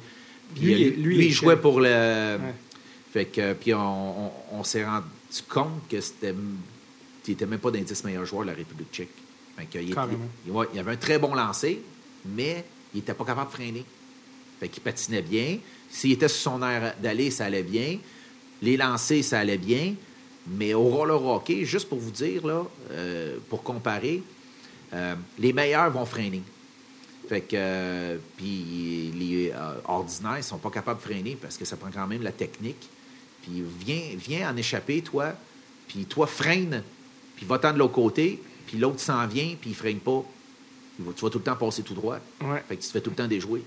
Puis, 0.54 0.64
Lui, 0.64 0.72
euh, 0.74 0.76
il- 0.78 0.84
lui, 1.02 1.02
lui, 1.02 1.16
il 1.16 1.24
il 1.26 1.32
jouait 1.32 1.56
pour 1.56 1.80
le. 1.80 1.88
Ouais. 1.88 2.54
Fait 3.12 3.24
que, 3.26 3.52
puis 3.54 3.72
on, 3.74 4.26
on- 4.26 4.32
on 4.52 4.64
s'est 4.64 4.84
rendu 4.84 5.04
compte 5.48 5.86
que 5.88 6.00
c'était. 6.00 6.34
Il 7.26 7.30
n'était 7.34 7.46
même 7.46 7.61
pas 7.61 7.70
d'un 7.70 7.80
10 7.82 8.02
meilleurs 8.04 8.24
joueurs 8.26 8.42
de 8.42 8.48
la 8.50 8.56
République 8.56 8.90
tchèque. 8.92 9.11
Fait 9.56 9.66
que, 9.66 9.78
il, 9.78 9.94
Carrément. 9.94 10.18
il- 10.46 10.50
ouais, 10.52 10.66
il 10.74 10.80
avait 10.80 10.92
un 10.92 10.96
très 10.96 11.18
bon 11.18 11.34
lancer, 11.34 11.80
mais 12.24 12.64
il 12.92 12.96
n'était 12.98 13.14
pas 13.14 13.24
capable 13.24 13.48
de 13.50 13.54
freiner. 13.54 13.84
Fait 14.58 14.68
qu'il 14.68 14.82
patinait 14.82 15.22
bien. 15.22 15.58
S'il 15.88 16.12
était 16.12 16.28
sur 16.28 16.52
son 16.52 16.62
air 16.62 16.94
d'aller, 17.00 17.30
ça 17.30 17.44
allait 17.44 17.62
bien. 17.62 17.98
Les 18.62 18.76
lancers, 18.76 19.22
ça 19.22 19.38
allait 19.38 19.58
bien. 19.58 19.94
Mais 20.48 20.74
au 20.74 20.82
roller 20.84 21.22
hockey, 21.24 21.64
juste 21.64 21.88
pour 21.88 21.98
vous 21.98 22.11
dire, 22.11 22.44
là, 22.46 22.64
euh, 22.90 23.36
pour 23.48 23.62
comparer, 23.62 24.22
euh, 24.92 25.14
les 25.38 25.52
meilleurs 25.52 25.90
vont 25.90 26.04
freiner. 26.06 26.42
Fait 27.30 27.42
que, 27.42 27.54
euh, 27.54 28.16
puis 28.36 29.12
les 29.14 29.52
euh, 29.54 29.74
ordinaires 29.84 30.38
ne 30.38 30.42
sont 30.42 30.58
pas 30.58 30.70
capables 30.70 30.98
de 30.98 31.04
freiner 31.04 31.38
parce 31.40 31.56
que 31.56 31.64
ça 31.64 31.76
prend 31.76 31.88
quand 31.94 32.08
même 32.08 32.22
la 32.24 32.32
technique. 32.32 32.88
Puis 33.42 33.62
viens, 33.86 34.02
viens 34.16 34.50
en 34.52 34.56
échapper, 34.56 35.00
toi, 35.00 35.34
puis 35.86 36.06
toi, 36.06 36.26
freine, 36.26 36.82
puis 37.36 37.46
va-t'en 37.46 37.72
de 37.72 37.78
l'autre 37.78 37.92
côté, 37.94 38.42
puis 38.66 38.78
l'autre 38.78 38.98
s'en 38.98 39.24
vient, 39.28 39.54
puis 39.60 39.70
il 39.70 39.76
freine 39.76 40.00
pas. 40.00 40.24
Va- 40.98 41.12
tu 41.14 41.24
vas 41.24 41.30
tout 41.30 41.38
le 41.38 41.44
temps 41.44 41.54
passer 41.54 41.84
tout 41.84 41.94
droit. 41.94 42.18
Ouais. 42.40 42.64
Fait 42.66 42.74
que 42.74 42.82
tu 42.82 42.88
te 42.88 42.92
fais 42.94 43.00
tout 43.00 43.10
le 43.10 43.16
temps 43.16 43.28
déjouer. 43.28 43.62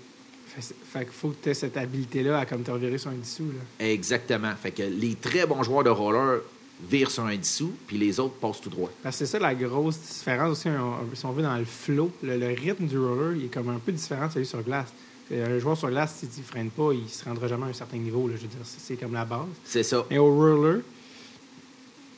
Fait, 0.91 1.05
qu'il 1.05 1.14
faut 1.14 1.30
que 1.30 1.41
tu 1.41 1.49
aies 1.49 1.53
cette 1.53 1.78
habilité-là 1.78 2.39
à 2.39 2.45
comme 2.45 2.64
te 2.64 2.70
revirer 2.72 2.97
sur 2.97 3.11
un 3.11 3.16
dissous. 3.16 3.49
Là. 3.80 3.86
Exactement. 3.88 4.53
Fait 4.61 4.72
que 4.72 4.84
les 4.84 5.16
très 5.16 5.47
bons 5.47 5.64
joueurs 5.64 5.86
de 5.86 5.89
roller 5.89 6.41
virent 6.90 7.12
sur 7.12 7.24
un 7.26 7.36
dissous, 7.36 7.72
puis 7.88 7.98
les 7.98 8.20
autres 8.20 8.36
passent 8.36 8.62
tout 8.62 8.70
droit. 8.70 8.90
Parce 9.02 9.18
que 9.18 9.26
c'est 9.26 9.32
ça 9.32 9.40
la 9.40 9.56
grosse 9.56 10.00
différence 10.00 10.52
aussi, 10.52 10.70
si 11.14 11.26
on 11.26 11.32
veut, 11.32 11.44
dans 11.44 11.58
le 11.58 11.66
flow. 11.66 12.12
Le, 12.22 12.38
le 12.38 12.48
rythme 12.48 12.86
du 12.86 12.98
roller, 13.00 13.36
il 13.38 13.46
est 13.46 13.54
comme 13.54 13.70
un 13.70 13.80
peu 13.80 13.92
différent 13.92 14.28
de 14.28 14.32
celui 14.34 14.46
sur 14.46 14.62
glace. 14.62 14.92
Un 15.32 15.58
joueur 15.58 15.78
sur 15.78 15.90
glace, 15.90 16.16
s'il 16.20 16.30
ne 16.42 16.46
freine 16.46 16.70
pas, 16.70 16.92
il 16.94 17.10
se 17.10 17.24
rendra 17.26 17.48
jamais 17.48 17.66
à 17.66 17.70
un 17.70 17.74
certain 17.74 17.98
niveau. 17.98 18.28
Là, 18.28 18.36
je 18.36 18.42
veux 18.42 18.48
dire, 18.50 18.58
c'est 18.64 18.96
comme 18.98 19.14
la 19.14 19.26
base. 19.26 19.48
C'est 19.64 19.84
ça. 19.84 20.06
Mais 20.12 20.18
au 20.18 20.34
roller, 20.36 20.82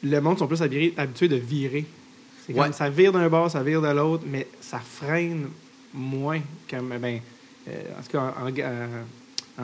le 0.04 0.20
monde 0.20 0.38
sont 0.40 0.48
plus 0.48 0.62
habitués, 0.62 0.94
habitués 0.98 1.28
de 1.28 1.36
virer. 1.38 1.86
C'est 2.46 2.54
comme 2.54 2.64
Ouais. 2.64 2.72
ça 2.74 2.90
vire 2.90 3.12
d'un 3.12 3.28
bord, 3.30 3.50
ça 3.50 3.64
vire 3.64 3.82
de 3.82 3.88
l'autre, 3.88 4.24
mais 4.28 4.48
ça 4.62 4.80
freine 4.80 5.48
moins. 5.94 6.42
Comme, 6.70 6.90
ben, 7.00 7.20
euh, 7.68 7.82
en 7.98 8.02
tout 8.04 8.12
cas, 8.12 8.34
en, 8.40 8.46
en- 8.48 8.50
en 8.50 9.06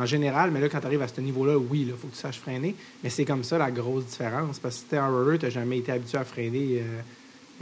général, 0.05 0.51
mais 0.51 0.61
là, 0.61 0.69
quand 0.69 0.79
tu 0.79 0.85
arrives 0.85 1.01
à 1.01 1.07
ce 1.07 1.19
niveau-là, 1.21 1.57
oui, 1.57 1.85
il 1.87 1.93
faut 1.93 2.07
que 2.07 2.13
tu 2.13 2.19
saches 2.19 2.39
freiner. 2.39 2.75
Mais 3.03 3.09
c'est 3.09 3.25
comme 3.25 3.43
ça 3.43 3.57
la 3.57 3.71
grosse 3.71 4.05
différence. 4.05 4.57
Parce 4.59 4.75
que 4.75 4.81
si 4.81 4.85
tu 4.89 4.95
es 4.95 4.97
un 4.97 5.09
roller, 5.09 5.37
tu 5.37 5.45
n'as 5.45 5.51
jamais 5.51 5.79
été 5.79 5.91
habitué 5.91 6.17
à 6.17 6.23
freiner. 6.23 6.81
euh, 6.81 7.01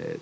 euh, 0.02 0.14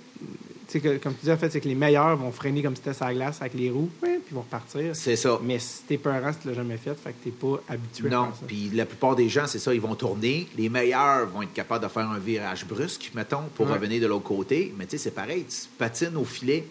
tu 0.67 0.73
sais, 0.73 0.79
que, 0.81 0.97
comme 0.97 1.13
tu 1.13 1.23
dis, 1.25 1.31
en 1.31 1.37
fait, 1.37 1.49
c'est 1.49 1.61
que 1.61 1.67
les 1.69 1.75
meilleurs 1.75 2.17
vont 2.17 2.31
freiner 2.31 2.61
comme 2.61 2.75
si 2.75 2.81
c'était 2.83 2.93
sur 2.95 3.05
la 3.05 3.13
glace 3.13 3.39
avec 3.41 3.53
les 3.53 3.69
roues, 3.69 3.89
puis 4.01 4.11
ils 4.29 4.33
vont 4.35 4.41
repartir. 4.41 4.93
C'est 4.95 5.15
ça. 5.15 5.39
Mais 5.41 5.59
si 5.59 5.83
t'es 5.87 5.97
peurant, 5.97 6.33
si 6.33 6.39
tu 6.39 6.47
l'as 6.49 6.55
jamais 6.55 6.75
fait, 6.75 6.93
fait 6.95 7.11
que 7.11 7.23
t'es 7.23 7.29
pas 7.31 7.61
habitué 7.69 8.07
à 8.07 8.11
Non, 8.11 8.25
faire 8.25 8.35
ça. 8.35 8.45
puis 8.47 8.69
la 8.73 8.85
plupart 8.85 9.15
des 9.15 9.29
gens, 9.29 9.47
c'est 9.47 9.59
ça, 9.59 9.73
ils 9.73 9.79
vont 9.79 9.95
tourner. 9.95 10.47
Les 10.57 10.67
meilleurs 10.67 11.25
vont 11.27 11.41
être 11.43 11.53
capables 11.53 11.83
de 11.85 11.89
faire 11.89 12.09
un 12.09 12.19
virage 12.19 12.65
brusque, 12.65 13.11
mettons, 13.15 13.43
pour 13.55 13.67
Ouais. 13.67 13.73
revenir 13.73 14.01
de 14.01 14.07
l'autre 14.07 14.25
côté. 14.25 14.73
Mais 14.77 14.85
tu 14.85 14.91
sais, 14.91 15.03
c'est 15.05 15.11
pareil, 15.11 15.45
tu 15.49 15.67
patines 15.77 16.17
au 16.17 16.25
filet, 16.25 16.65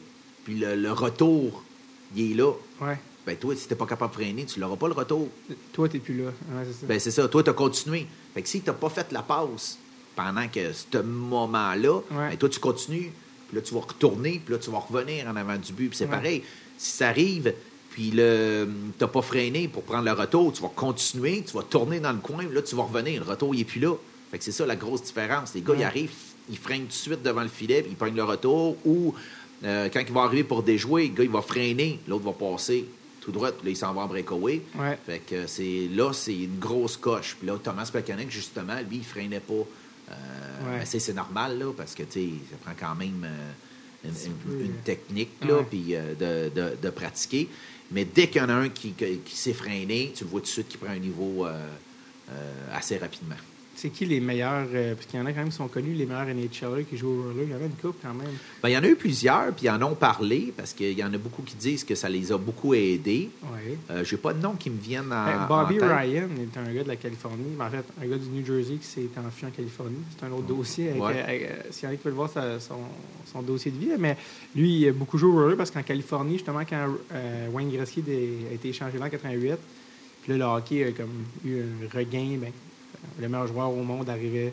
puis 0.45 0.57
le, 0.57 0.75
le 0.77 0.93
retour, 0.93 1.63
il 2.15 2.33
est 2.33 2.35
là. 2.35 2.53
Ouais. 2.83 2.99
Ben 3.27 3.37
toi, 3.37 3.55
si 3.57 3.67
t'es 3.67 3.75
pas 3.75 3.87
capable 3.87 4.13
de 4.13 4.17
freiner, 4.23 4.45
tu 4.45 4.61
l'auras 4.61 4.77
pas 4.77 4.87
le 4.87 4.95
retour. 4.95 5.29
Toi, 5.73 5.89
t'es 5.89 5.99
plus 5.99 6.17
là. 6.17 6.25
Ouais, 6.27 6.65
c'est 6.67 6.73
ça. 6.73 6.87
Ben 6.87 7.01
c'est 7.01 7.11
ça, 7.11 7.27
toi, 7.29 7.43
tu 7.43 7.51
as 7.51 7.55
continué. 7.55 8.07
Fait 8.35 8.43
que 8.43 8.49
si 8.49 8.61
tu 8.61 8.73
pas 8.73 8.89
fait 8.89 9.11
la 9.13 9.23
passe 9.23 9.79
pendant 10.15 10.47
que 10.49 10.73
ce 10.73 10.99
moment-là, 10.99 11.97
Ouais. 12.13 12.31
ben, 12.31 12.37
toi, 12.37 12.49
tu 12.49 12.61
continues, 12.61 13.11
puis 13.49 13.57
là, 13.57 13.63
tu 13.63 13.75
vas 13.75 13.81
retourner, 13.81 14.41
puis 14.45 14.55
là, 14.55 14.59
tu 14.61 14.71
vas 14.71 14.79
revenir 14.79 15.27
en 15.27 15.35
avant 15.37 15.57
du 15.57 15.73
but. 15.73 15.89
Puis 15.89 15.99
c'est 15.99 16.05
Ouais. 16.05 16.11
pareil. 16.11 16.43
Si 16.79 16.93
ça 16.93 17.09
arrive, 17.09 17.53
puis 17.91 18.11
le 18.13 18.69
t'as 18.99 19.07
pas 19.09 19.23
freiné 19.23 19.67
pour 19.69 19.83
prendre 19.83 20.05
le 20.05 20.13
retour, 20.13 20.53
tu 20.53 20.63
vas 20.63 20.69
continuer, 20.75 21.43
tu 21.47 21.55
vas 21.57 21.63
tourner 21.63 21.99
dans 22.01 22.13
le 22.13 22.19
coin, 22.19 22.45
puis 22.45 22.55
là, 22.55 22.63
tu 22.63 22.77
vas 22.77 22.85
revenir. 22.85 23.25
Le 23.25 23.31
retour, 23.31 23.55
il 23.55 23.63
est 23.63 23.65
plus 23.65 23.81
là. 23.81 23.95
Fait 24.31 24.39
que 24.39 24.45
c'est 24.45 24.53
ça 24.53 24.67
la 24.67 24.77
grosse 24.77 25.03
différence. 25.03 25.53
Les 25.55 25.63
gars, 25.63 25.75
ils 25.77 25.83
arrivent, 25.85 26.13
ils 26.51 26.59
freinent 26.59 26.83
tout 26.83 26.89
de 26.89 26.93
suite 26.93 27.23
devant 27.23 27.43
le 27.43 27.49
filet, 27.49 27.83
puis 27.83 27.93
ils 27.93 27.97
prennent 27.97 28.15
le 28.17 28.25
retour, 28.25 28.77
ou 28.85 29.15
euh, 29.65 29.89
quand 29.93 30.01
ils 30.01 30.13
vont 30.13 30.21
arriver 30.23 30.45
pour 30.45 30.63
déjouer, 30.63 31.09
le 31.09 31.15
gars, 31.15 31.25
il 31.25 31.31
va 31.31 31.43
freiner, 31.43 31.99
l'autre 32.07 32.25
va 32.25 32.33
passer 32.33 32.85
tout 33.27 33.33
droit, 33.33 33.51
puis 33.51 33.65
là, 33.67 33.71
il 33.73 33.77
s'en 33.77 33.93
va 33.93 34.03
en 34.03 34.07
breakaway. 34.07 34.63
Ouais. 34.77 34.97
Fait 35.05 35.19
que 35.19 35.47
c'est 35.49 35.89
là, 35.93 36.13
c'est 36.13 36.35
une 36.45 36.59
grosse 36.61 36.97
coche. 36.97 37.35
Puis 37.39 37.47
là, 37.49 37.59
Thomas 37.63 37.89
Plekanec, 37.93 38.31
justement, 38.31 38.77
lui, 38.89 38.99
il 38.99 39.05
freinait 39.05 39.41
pas. 39.41 39.53
Euh, 39.55 40.79
Ouais. 40.79 40.85
c'est 40.87 41.13
normal, 41.13 41.59
là, 41.59 41.73
parce 41.77 41.95
que, 41.95 42.05
tu 42.05 42.31
ça 42.51 42.57
prend 42.65 42.75
quand 42.79 42.95
même 42.95 43.25
euh, 43.25 44.09
une, 44.09 44.53
euh, 44.63 44.67
technique, 44.85 45.31
là, 45.45 45.63
puis 45.69 45.95
de, 46.19 46.49
de- 46.55 46.77
de 46.81 46.91
pratiquer. 46.91 47.49
Mais 47.91 48.05
dès 48.05 48.29
qu'il 48.29 48.41
y 48.41 48.45
en 48.45 48.49
a 48.49 48.55
un 48.55 48.69
qui, 48.69 48.93
qui, 48.93 49.19
qui 49.19 49.37
s'est 49.37 49.53
freiné, 49.53 50.13
tu 50.15 50.23
le 50.25 50.31
vois 50.31 50.41
tout 50.41 50.47
de 50.47 50.51
suite 50.51 50.69
qu'il 50.69 50.79
prend 50.79 50.91
un 50.93 50.99
niveau 50.99 51.47
assez 52.73 52.97
rapidement. 52.99 53.37
C'est 53.79 53.91
qui 53.91 54.07
les 54.07 54.21
meilleurs, 54.21 54.67
euh, 54.73 54.95
parce 54.95 55.07
qu'il 55.07 55.21
y 55.21 55.23
en 55.23 55.27
a 55.27 55.33
quand 55.33 55.41
même 55.41 55.51
qui 55.51 55.57
sont 55.57 55.69
connus, 55.69 55.93
les 55.93 56.07
meilleurs 56.07 56.25
NHLers 56.27 56.87
qui 56.89 56.97
jouent 56.97 57.11
au 57.11 57.23
roller. 57.25 57.45
Il 57.45 57.51
y 57.51 57.55
en 57.55 57.59
a 57.59 57.65
une 57.67 57.71
couple 57.73 57.99
quand 58.03 58.15
même. 58.15 58.33
Ben, 58.63 58.71
il 58.71 58.73
y 58.73 58.79
en 58.79 58.83
a 58.83 58.89
eu 58.89 58.97
plusieurs, 58.97 59.53
puis 59.53 59.67
ils 59.67 59.71
en 59.71 59.83
ont 59.83 59.95
parlé, 59.95 60.53
parce 60.57 60.73
qu'il 60.73 60.99
y 60.99 61.05
en 61.05 61.13
a 61.13 61.19
beaucoup 61.19 61.43
qui 61.43 61.57
disent 61.57 61.85
que 61.85 61.95
ça 61.95 62.09
les 62.09 62.33
a 62.33 62.39
beaucoup 62.39 62.73
aidés. 62.73 63.29
Ouais. 63.43 63.77
Euh, 63.91 64.03
J'ai 64.03 64.17
pas 64.17 64.33
de 64.33 64.41
nom 64.41 64.55
qui 64.55 64.71
me 64.71 64.81
viennent 64.81 65.13
en, 65.13 65.27
Ben, 65.27 65.47
Bobby 65.47 65.79
en. 65.83 65.95
Ryan 65.95 66.29
est 66.41 66.59
un 66.59 66.73
gars 66.73 66.83
de 66.85 66.89
la 66.89 66.97
Californie. 66.97 67.55
Ben, 67.59 67.67
En 67.67 67.71
fait, 67.71 67.85
un 68.03 68.07
gars 68.07 68.17
du 68.17 68.29
New 68.31 68.47
Jersey 68.47 68.77
qui 68.77 68.87
s'est 68.87 69.09
enfui 69.19 69.47
en 69.47 69.51
Californie. 69.51 69.99
C'est 70.19 70.25
un 70.27 70.31
autre 70.33 70.47
dossier. 70.47 70.89
Avec, 70.91 71.03
Ouais. 71.03 71.21
avec- 71.23 71.43
euh, 71.43 71.63
S'il 71.71 71.85
y 71.85 71.91
en 71.91 71.95
a 71.95 71.97
qui 71.97 72.05
veulent 72.05 72.15
voir 72.15 72.31
sa- 72.31 72.59
son, 72.59 72.79
son 73.31 73.43
dossier 73.43 73.71
de 73.71 73.79
vie. 73.79 73.91
Mais 73.99 74.17
lui, 74.55 74.71
il 74.81 74.89
a 74.89 74.93
beaucoup 74.93 75.19
joué 75.19 75.29
au 75.31 75.35
roller 75.35 75.57
parce 75.57 75.71
qu'en 75.71 75.83
Californie, 75.83 76.35
justement, 76.35 76.63
quand 76.69 76.89
euh, 77.13 77.49
Wayne 77.53 77.71
Gretzky 77.71 78.03
a 78.51 78.55
été 78.55 78.69
échangé 78.71 78.97
là 78.99 79.05
en 79.05 79.11
88, 79.11 79.57
puis 80.23 80.33
là, 80.33 80.39
le 80.39 80.45
hockey 80.45 80.83
a 80.85 80.93
comme 80.93 81.11
eu 81.45 81.59
un 81.61 81.95
regain. 81.99 82.39
Ben, 82.41 82.51
le 83.21 83.29
meilleur 83.29 83.47
joueur 83.47 83.71
au 83.71 83.83
monde 83.83 84.09
arrivait 84.09 84.53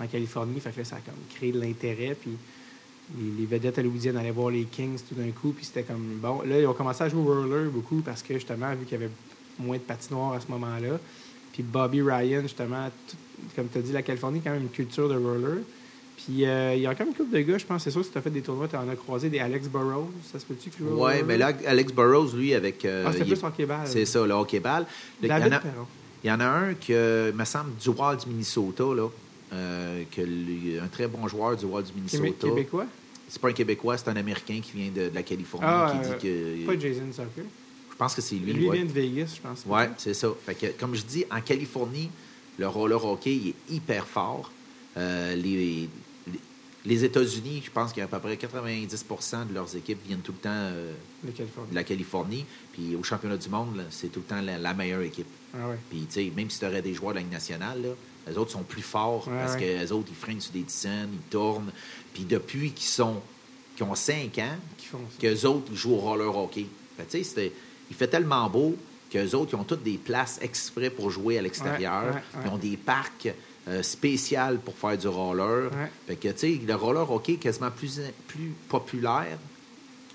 en 0.00 0.06
Californie. 0.06 0.60
Fait 0.60 0.70
que 0.70 0.78
là, 0.78 0.84
ça 0.84 0.96
a 0.96 1.00
comme 1.00 1.14
créé 1.34 1.52
de 1.52 1.60
l'intérêt. 1.60 2.16
Puis 2.20 2.30
les, 3.18 3.40
les 3.40 3.46
vedettes 3.46 3.78
hollywoodiennes 3.78 4.16
allaient 4.16 4.30
voir 4.30 4.50
les 4.50 4.64
Kings 4.64 4.98
tout 5.08 5.14
d'un 5.14 5.30
coup. 5.30 5.52
Puis 5.52 5.64
c'était 5.66 5.82
comme 5.82 6.18
bon. 6.20 6.42
Là, 6.42 6.60
ils 6.60 6.66
ont 6.66 6.74
commencé 6.74 7.02
à 7.04 7.08
jouer 7.08 7.20
au 7.20 7.24
roller 7.42 7.70
beaucoup 7.70 8.00
parce 8.00 8.22
que 8.22 8.34
justement, 8.34 8.70
vu 8.74 8.84
qu'il 8.86 9.00
y 9.00 9.02
avait 9.04 9.12
moins 9.58 9.76
de 9.76 9.82
patinoires 9.82 10.32
à 10.34 10.40
ce 10.40 10.48
moment-là. 10.50 10.98
Puis 11.52 11.62
Bobby 11.62 12.00
Ryan, 12.02 12.42
justement, 12.42 12.88
tout- 13.08 13.16
comme 13.56 13.68
tu 13.68 13.78
as 13.78 13.82
dit, 13.82 13.92
la 13.92 14.02
Californie, 14.02 14.40
quand 14.42 14.50
même 14.52 14.62
une 14.62 14.68
culture 14.68 15.08
de 15.08 15.16
roller. 15.16 15.58
Puis 16.16 16.44
euh, 16.44 16.74
il 16.76 16.82
y 16.82 16.86
a 16.86 16.94
quand 16.94 17.00
même 17.04 17.08
une 17.08 17.14
couple 17.16 17.34
de 17.34 17.40
gars, 17.40 17.56
je 17.58 17.64
pense, 17.64 17.82
c'est 17.82 17.90
sûr, 17.90 18.04
si 18.04 18.10
tu 18.10 18.18
as 18.18 18.20
fait 18.20 18.28
des 18.30 18.42
tournois, 18.42 18.68
tu 18.68 18.76
en 18.76 18.86
as 18.88 18.94
croisé 18.94 19.30
des 19.30 19.38
Alex 19.38 19.68
Burrows. 19.68 20.10
Ça 20.30 20.38
se 20.38 20.44
peut-tu 20.44 20.68
que 20.70 20.84
roller? 20.84 21.24
mais 21.26 21.38
là, 21.38 21.52
Alex 21.66 21.92
Burrows, 21.92 22.32
lui, 22.36 22.52
avec. 22.54 22.84
euh, 22.84 23.04
Ah, 23.06 23.12
c'était 23.12 23.24
il 23.26 23.32
est- 23.32 23.36
plus 23.36 23.46
hockey-ball. 23.46 23.86
C'est 23.86 24.04
ça, 24.04 24.24
le 24.26 24.32
hockey-ball. 24.34 24.84
Le- 25.22 25.28
David 25.28 25.52
a, 25.54 25.58
Perron. 25.60 25.86
Il 26.22 26.28
y 26.28 26.30
en 26.32 26.40
a 26.40 26.44
un 26.46 26.74
que, 26.74 27.32
me 27.34 27.44
semble, 27.44 27.70
du 27.76 27.88
Wild 27.90 28.20
du 28.24 28.28
Minnesota, 28.30 28.84
là, 28.94 29.08
euh, 29.52 30.02
que 30.14 30.20
lui- 30.20 30.78
un 30.78 30.86
très 30.88 31.06
bon 31.08 31.26
joueur 31.28 31.56
du 31.56 31.64
Wild 31.64 31.86
du 31.86 31.92
Minnesota. 31.94 32.48
Québécois? 32.48 32.86
C'est 33.28 33.40
pas 33.40 33.48
un 33.48 33.52
Québécois, 33.52 33.96
c'est 33.96 34.08
un 34.08 34.16
Américain 34.16 34.60
qui 34.62 34.72
vient 34.74 34.90
de, 34.90 35.08
de 35.08 35.14
la 35.14 35.22
Californie, 35.22 35.66
Ah, 35.68 35.92
qui 36.20 36.28
euh, 36.28 36.56
dit 36.56 36.66
que. 36.66 36.66
Pas 36.66 36.78
Jason 36.80 37.12
Soccer. 37.12 37.44
Je 37.90 37.96
pense 37.96 38.14
que 38.14 38.20
c'est 38.22 38.34
lui. 38.36 38.52
Lui, 38.52 38.64
il 38.64 38.68
ouais. 38.70 38.76
vient 38.78 38.86
de 38.86 38.92
Vegas, 38.92 39.34
je 39.36 39.40
pense. 39.40 39.62
Oui, 39.66 39.82
c'est 39.98 40.14
ça. 40.14 40.28
Fait 40.44 40.54
que, 40.54 40.66
comme 40.78 40.94
je 40.94 41.02
dis, 41.02 41.24
en 41.30 41.40
Californie, 41.40 42.10
le 42.58 42.66
roller 42.66 43.04
hockey 43.04 43.34
il 43.36 43.48
est 43.50 43.74
hyper 43.74 44.06
fort. 44.06 44.50
Euh, 44.96 45.36
les, 45.36 45.88
les, 46.84 47.04
États-Unis, 47.04 47.62
je 47.64 47.70
pense 47.70 47.92
qu'à 47.92 48.06
peu 48.06 48.18
près 48.18 48.36
90% 48.36 49.48
de 49.48 49.54
leurs 49.54 49.76
équipes 49.76 49.98
viennent 50.06 50.20
tout 50.20 50.32
le 50.32 50.38
temps 50.38 50.50
euh, 50.50 50.92
de 51.24 51.74
la 51.74 51.84
Californie. 51.84 52.44
Puis 52.72 52.96
au 52.96 53.02
championnat 53.02 53.36
du 53.36 53.48
monde, 53.48 53.84
c'est 53.90 54.08
tout 54.08 54.20
le 54.20 54.26
temps 54.26 54.40
la, 54.40 54.58
la 54.58 54.74
meilleure 54.74 55.02
équipe. 55.02 55.26
Ah 55.54 55.68
ouais. 55.68 55.78
Puis, 55.88 56.06
tu 56.06 56.14
sais, 56.14 56.32
même 56.34 56.50
si 56.50 56.58
tu 56.58 56.66
aurais 56.66 56.82
des 56.82 56.94
joueurs 56.94 57.12
de 57.12 57.16
la 57.16 57.22
Ligue 57.22 57.32
nationale, 57.32 57.82
là, 57.82 57.88
les 58.28 58.38
autres 58.38 58.50
sont 58.50 58.62
plus 58.62 58.82
forts 58.82 59.24
parce 59.24 59.54
ouais. 59.54 59.60
que 59.60 59.80
les 59.80 59.92
autres, 59.92 60.08
ils 60.10 60.16
freinent 60.16 60.40
sur 60.40 60.52
des 60.52 60.62
dizaines, 60.62 61.10
ils 61.12 61.30
tournent. 61.30 61.72
Puis 62.14 62.24
depuis 62.24 62.72
qu'ils 62.72 62.88
sont 62.88 63.20
qu'ils 63.76 63.86
ont 63.86 63.94
5 63.94 64.38
ans, 64.38 64.56
Qui 64.76 64.88
qu'eux 65.20 65.46
autres, 65.46 65.68
ils 65.70 65.76
jouent 65.76 65.94
au 65.94 65.98
roller 65.98 66.36
hockey. 66.36 66.66
Fait 66.96 67.50
il 67.90 67.96
fait 67.96 68.08
tellement 68.08 68.48
beau 68.48 68.76
qu'eux 69.10 69.34
autres, 69.34 69.50
ils 69.52 69.56
ont 69.56 69.64
toutes 69.64 69.82
des 69.82 69.98
places 69.98 70.38
exprès 70.42 70.90
pour 70.90 71.10
jouer 71.10 71.38
à 71.38 71.42
l'extérieur. 71.42 72.02
Ouais, 72.02 72.08
ouais, 72.10 72.14
ouais. 72.14 72.42
Ils 72.44 72.50
ont 72.50 72.58
des 72.58 72.76
parcs 72.76 73.28
euh, 73.68 73.82
spéciaux 73.82 74.38
pour 74.64 74.74
faire 74.76 74.96
du 74.98 75.08
roller. 75.08 75.70
Ouais. 75.72 75.90
Fait 76.06 76.16
que, 76.16 76.28
tu 76.28 76.38
sais, 76.38 76.60
le 76.66 76.74
roller 76.74 77.10
hockey 77.10 77.34
est 77.34 77.36
quasiment 77.36 77.70
plus, 77.70 78.00
plus 78.26 78.52
populaire 78.68 79.38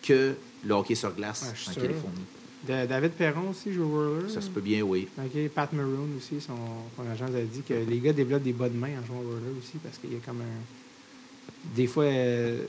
que 0.02 0.34
le 0.66 0.74
hockey 0.74 0.96
sur 0.96 1.14
glace 1.16 1.44
Ouais, 1.44 1.70
en 1.70 1.74
sûr. 1.74 1.82
Californie. 1.82 2.22
Da- 2.68 2.88
David 2.88 3.12
Perron 3.12 3.50
aussi 3.52 3.72
joue 3.72 3.84
au 3.84 3.90
roller. 4.16 4.30
Ça 4.30 4.42
se 4.42 4.50
peut 4.50 4.62
bien, 4.62 4.82
oui. 4.82 5.08
Pat 5.54 5.72
Maroon 5.74 6.10
aussi, 6.18 6.42
son, 6.42 6.56
son 6.98 7.08
agent 7.12 7.26
a 7.26 7.42
dit 7.42 7.62
que 7.62 7.74
les 7.76 8.00
gars 8.00 8.14
développent 8.14 8.42
des 8.44 8.54
bas 8.54 8.70
de 8.70 8.76
main 8.78 8.90
en 9.02 9.06
jouant 9.06 9.20
au 9.20 9.28
roller 9.30 9.54
aussi 9.60 9.78
parce 9.84 9.98
qu'il 10.00 10.12
y 10.14 10.16
a 10.16 10.20
comme 10.26 10.42
un. 10.42 11.76
Des 11.76 11.86
fois, 11.86 12.06
euh, 12.06 12.64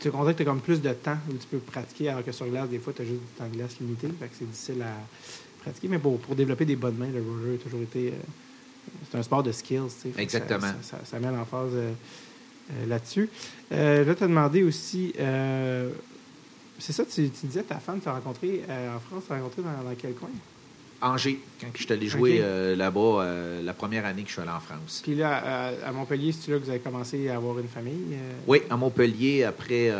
tu 0.00 0.10
comprends 0.10 0.26
que 0.26 0.32
tu 0.36 0.42
as 0.42 0.44
comme 0.44 0.60
plus 0.60 0.82
de 0.82 0.92
temps 0.92 1.16
où 1.30 1.32
tu 1.32 1.46
peux 1.50 1.58
pratiquer 1.58 2.10
alors 2.10 2.22
que 2.24 2.32
sur 2.32 2.46
glace, 2.46 2.68
des 2.68 2.78
fois, 2.78 2.92
tu 2.92 3.02
as 3.02 3.04
juste 3.06 3.20
du 3.20 3.26
temps 3.38 3.48
de 3.48 3.56
glace 3.56 3.76
limité. 3.80 4.08
Fait 4.20 4.26
que 4.26 4.34
c'est 4.38 4.44
difficile 4.50 4.82
à 4.82 4.94
pratiquer. 5.62 5.88
Mais 5.88 5.98
pour, 5.98 6.18
pour 6.18 6.34
développer 6.34 6.66
des 6.66 6.76
bas 6.76 6.90
de 6.90 6.98
main, 6.98 7.08
le 7.08 7.22
roller 7.22 7.54
a 7.58 7.62
toujours 7.62 7.80
été. 7.82 8.08
euh, 8.08 8.12
c'est 9.10 9.18
un 9.18 9.22
sport 9.22 9.42
de 9.42 9.52
skills. 9.52 10.12
Exactement. 10.18 10.60
Ça, 10.82 10.98
ça, 10.98 10.98
ça, 11.04 11.18
met 11.18 11.30
l'emphase 11.30 11.70
euh, 11.74 11.92
euh, 12.72 12.86
là-dessus. 12.86 13.28
Euh, 13.72 13.98
je 13.98 14.02
vais 14.02 14.14
te 14.14 14.24
demander 14.24 14.62
aussi. 14.62 15.12
euh, 15.18 15.90
c'est 16.78 16.92
ça, 16.92 17.04
tu, 17.04 17.30
tu 17.30 17.46
disais, 17.46 17.62
ta 17.62 17.76
femme, 17.76 18.00
tu 18.02 18.08
as 18.08 18.12
rencontré 18.12 18.62
euh, 18.68 18.96
en 18.96 19.00
France, 19.00 19.24
tu 19.26 19.32
as 19.32 19.36
rencontré 19.36 19.62
dans, 19.62 19.88
dans 19.88 19.94
quel 19.96 20.14
coin? 20.14 20.28
Angers, 21.02 21.38
quand 21.60 21.68
je 21.74 21.82
suis 21.82 21.92
allé 21.92 22.06
jouer 22.06 22.42
là-bas 22.74 23.26
la 23.62 23.74
première 23.74 24.06
année 24.06 24.22
que 24.22 24.28
je 24.28 24.32
suis 24.32 24.40
allé 24.40 24.50
en 24.50 24.60
France. 24.60 25.02
Puis 25.04 25.14
là, 25.14 25.36
à, 25.36 25.88
à 25.88 25.92
Montpellier, 25.92 26.32
c'est 26.32 26.50
là 26.50 26.58
que 26.58 26.64
vous 26.64 26.70
avez 26.70 26.78
commencé 26.78 27.28
à 27.28 27.36
avoir 27.36 27.58
une 27.58 27.68
famille? 27.68 28.16
Oui, 28.46 28.62
à 28.70 28.78
Montpellier, 28.78 29.44
après, 29.44 29.92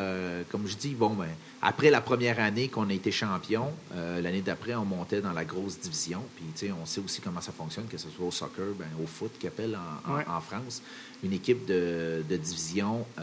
comme 0.50 0.66
je 0.66 0.74
dis, 0.74 0.94
bon, 0.94 1.10
ben, 1.10 1.28
après 1.68 1.90
la 1.90 2.00
première 2.00 2.38
année 2.38 2.68
qu'on 2.68 2.88
a 2.88 2.92
été 2.92 3.10
champion, 3.10 3.72
euh, 3.94 4.20
l'année 4.20 4.40
d'après, 4.40 4.74
on 4.76 4.84
montait 4.84 5.20
dans 5.20 5.32
la 5.32 5.44
grosse 5.44 5.80
division. 5.80 6.22
Puis, 6.36 6.70
on 6.70 6.86
sait 6.86 7.00
aussi 7.00 7.20
comment 7.20 7.40
ça 7.40 7.50
fonctionne, 7.50 7.86
que 7.86 7.98
ce 7.98 8.08
soit 8.08 8.24
au 8.24 8.30
soccer, 8.30 8.66
ben, 8.78 8.86
au 9.02 9.06
foot, 9.06 9.32
qu'ils 9.38 9.48
appellent 9.48 9.76
en, 10.06 10.10
en- 10.12 10.16
Ouais. 10.16 10.24
en 10.28 10.40
France. 10.40 10.80
Une 11.24 11.32
équipe 11.32 11.66
de, 11.66 12.22
de 12.28 12.36
division 12.36 13.04
euh, 13.18 13.22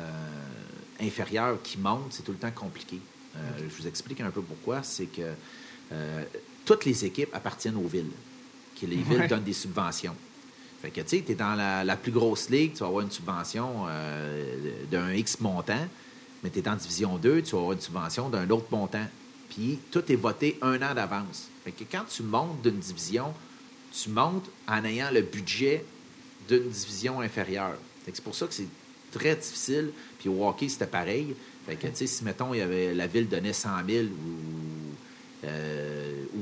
inférieure 1.00 1.58
qui 1.64 1.78
monte, 1.78 2.08
c'est 2.12 2.24
tout 2.24 2.34
le 2.34 2.38
temps 2.38 2.52
compliqué. 2.52 3.00
Euh, 3.38 3.40
Je 3.60 3.82
vous 3.82 3.88
explique 3.88 4.20
un 4.20 4.30
peu 4.30 4.42
pourquoi. 4.42 4.84
C'est 4.84 5.06
que 5.06 5.32
toutes 6.66 6.86
les 6.86 7.06
équipes 7.06 7.30
appartiennent 7.34 7.78
aux 7.78 7.88
villes, 7.88 8.12
que 8.80 8.86
les 8.88 8.98
villes 8.98 9.20
Ouais. 9.22 9.28
donnent 9.28 9.44
des 9.44 9.54
subventions. 9.54 10.16
Fait 10.82 10.90
que, 10.90 11.02
tu 11.02 11.18
sais, 11.18 11.24
tu 11.26 11.32
es 11.32 11.36
dans 11.36 11.56
la, 11.56 11.84
la 11.86 11.96
plus 11.96 12.12
grosse 12.12 12.50
ligue, 12.50 12.74
tu 12.74 12.80
vas 12.80 12.88
avoir 12.88 13.04
une 13.04 13.12
subvention 13.12 13.86
d'un 14.92 15.14
X 15.14 15.40
montant, 15.40 15.88
mais 16.44 16.50
tu 16.50 16.60
es 16.60 16.68
en 16.68 16.76
division 16.76 17.18
2, 17.18 17.42
tu 17.42 17.52
vas 17.52 17.58
avoir 17.60 17.74
une 17.74 17.82
subvention 17.82 18.30
d'un 18.30 18.50
autre 18.50 18.68
montant. 18.72 19.06
Puis 19.50 19.80
tout 19.92 20.12
est 20.12 20.16
voté 20.16 20.58
un 20.62 20.82
an 20.82 20.94
d'avance. 20.94 21.48
Fait 21.64 21.72
que 21.72 21.84
quand 21.90 22.04
tu 22.10 22.24
montes 22.24 22.62
d'une 22.62 22.80
division, 22.80 23.34
tu 23.94 24.10
montes 24.10 24.50
en 24.68 24.84
ayant 24.84 25.10
le 25.12 25.22
budget 25.22 25.86
d'une 26.48 26.68
division 26.70 27.22
inférieure. 27.22 27.76
C'est 28.06 28.22
pour 28.22 28.36
ça 28.36 28.48
que 28.48 28.54
c'est 28.54 28.68
très 29.12 29.36
difficile. 29.36 29.92
Puis 30.20 30.28
au 30.28 30.46
hockey, 30.46 30.68
c'était 30.68 30.88
pareil. 30.88 31.36
Fait 31.66 31.76
que, 31.76 31.88
tu 31.88 31.96
sais, 31.96 32.08
si, 32.08 32.24
mettons, 32.26 32.54
il 32.54 32.58
y 32.58 32.62
avait, 32.62 32.94
la 32.94 33.08
ville 33.08 33.30
donnait 33.30 33.54
100 33.54 33.70
000 33.88 34.06
ou, 34.06 35.46
euh, 35.46 36.24
ou 36.36 36.40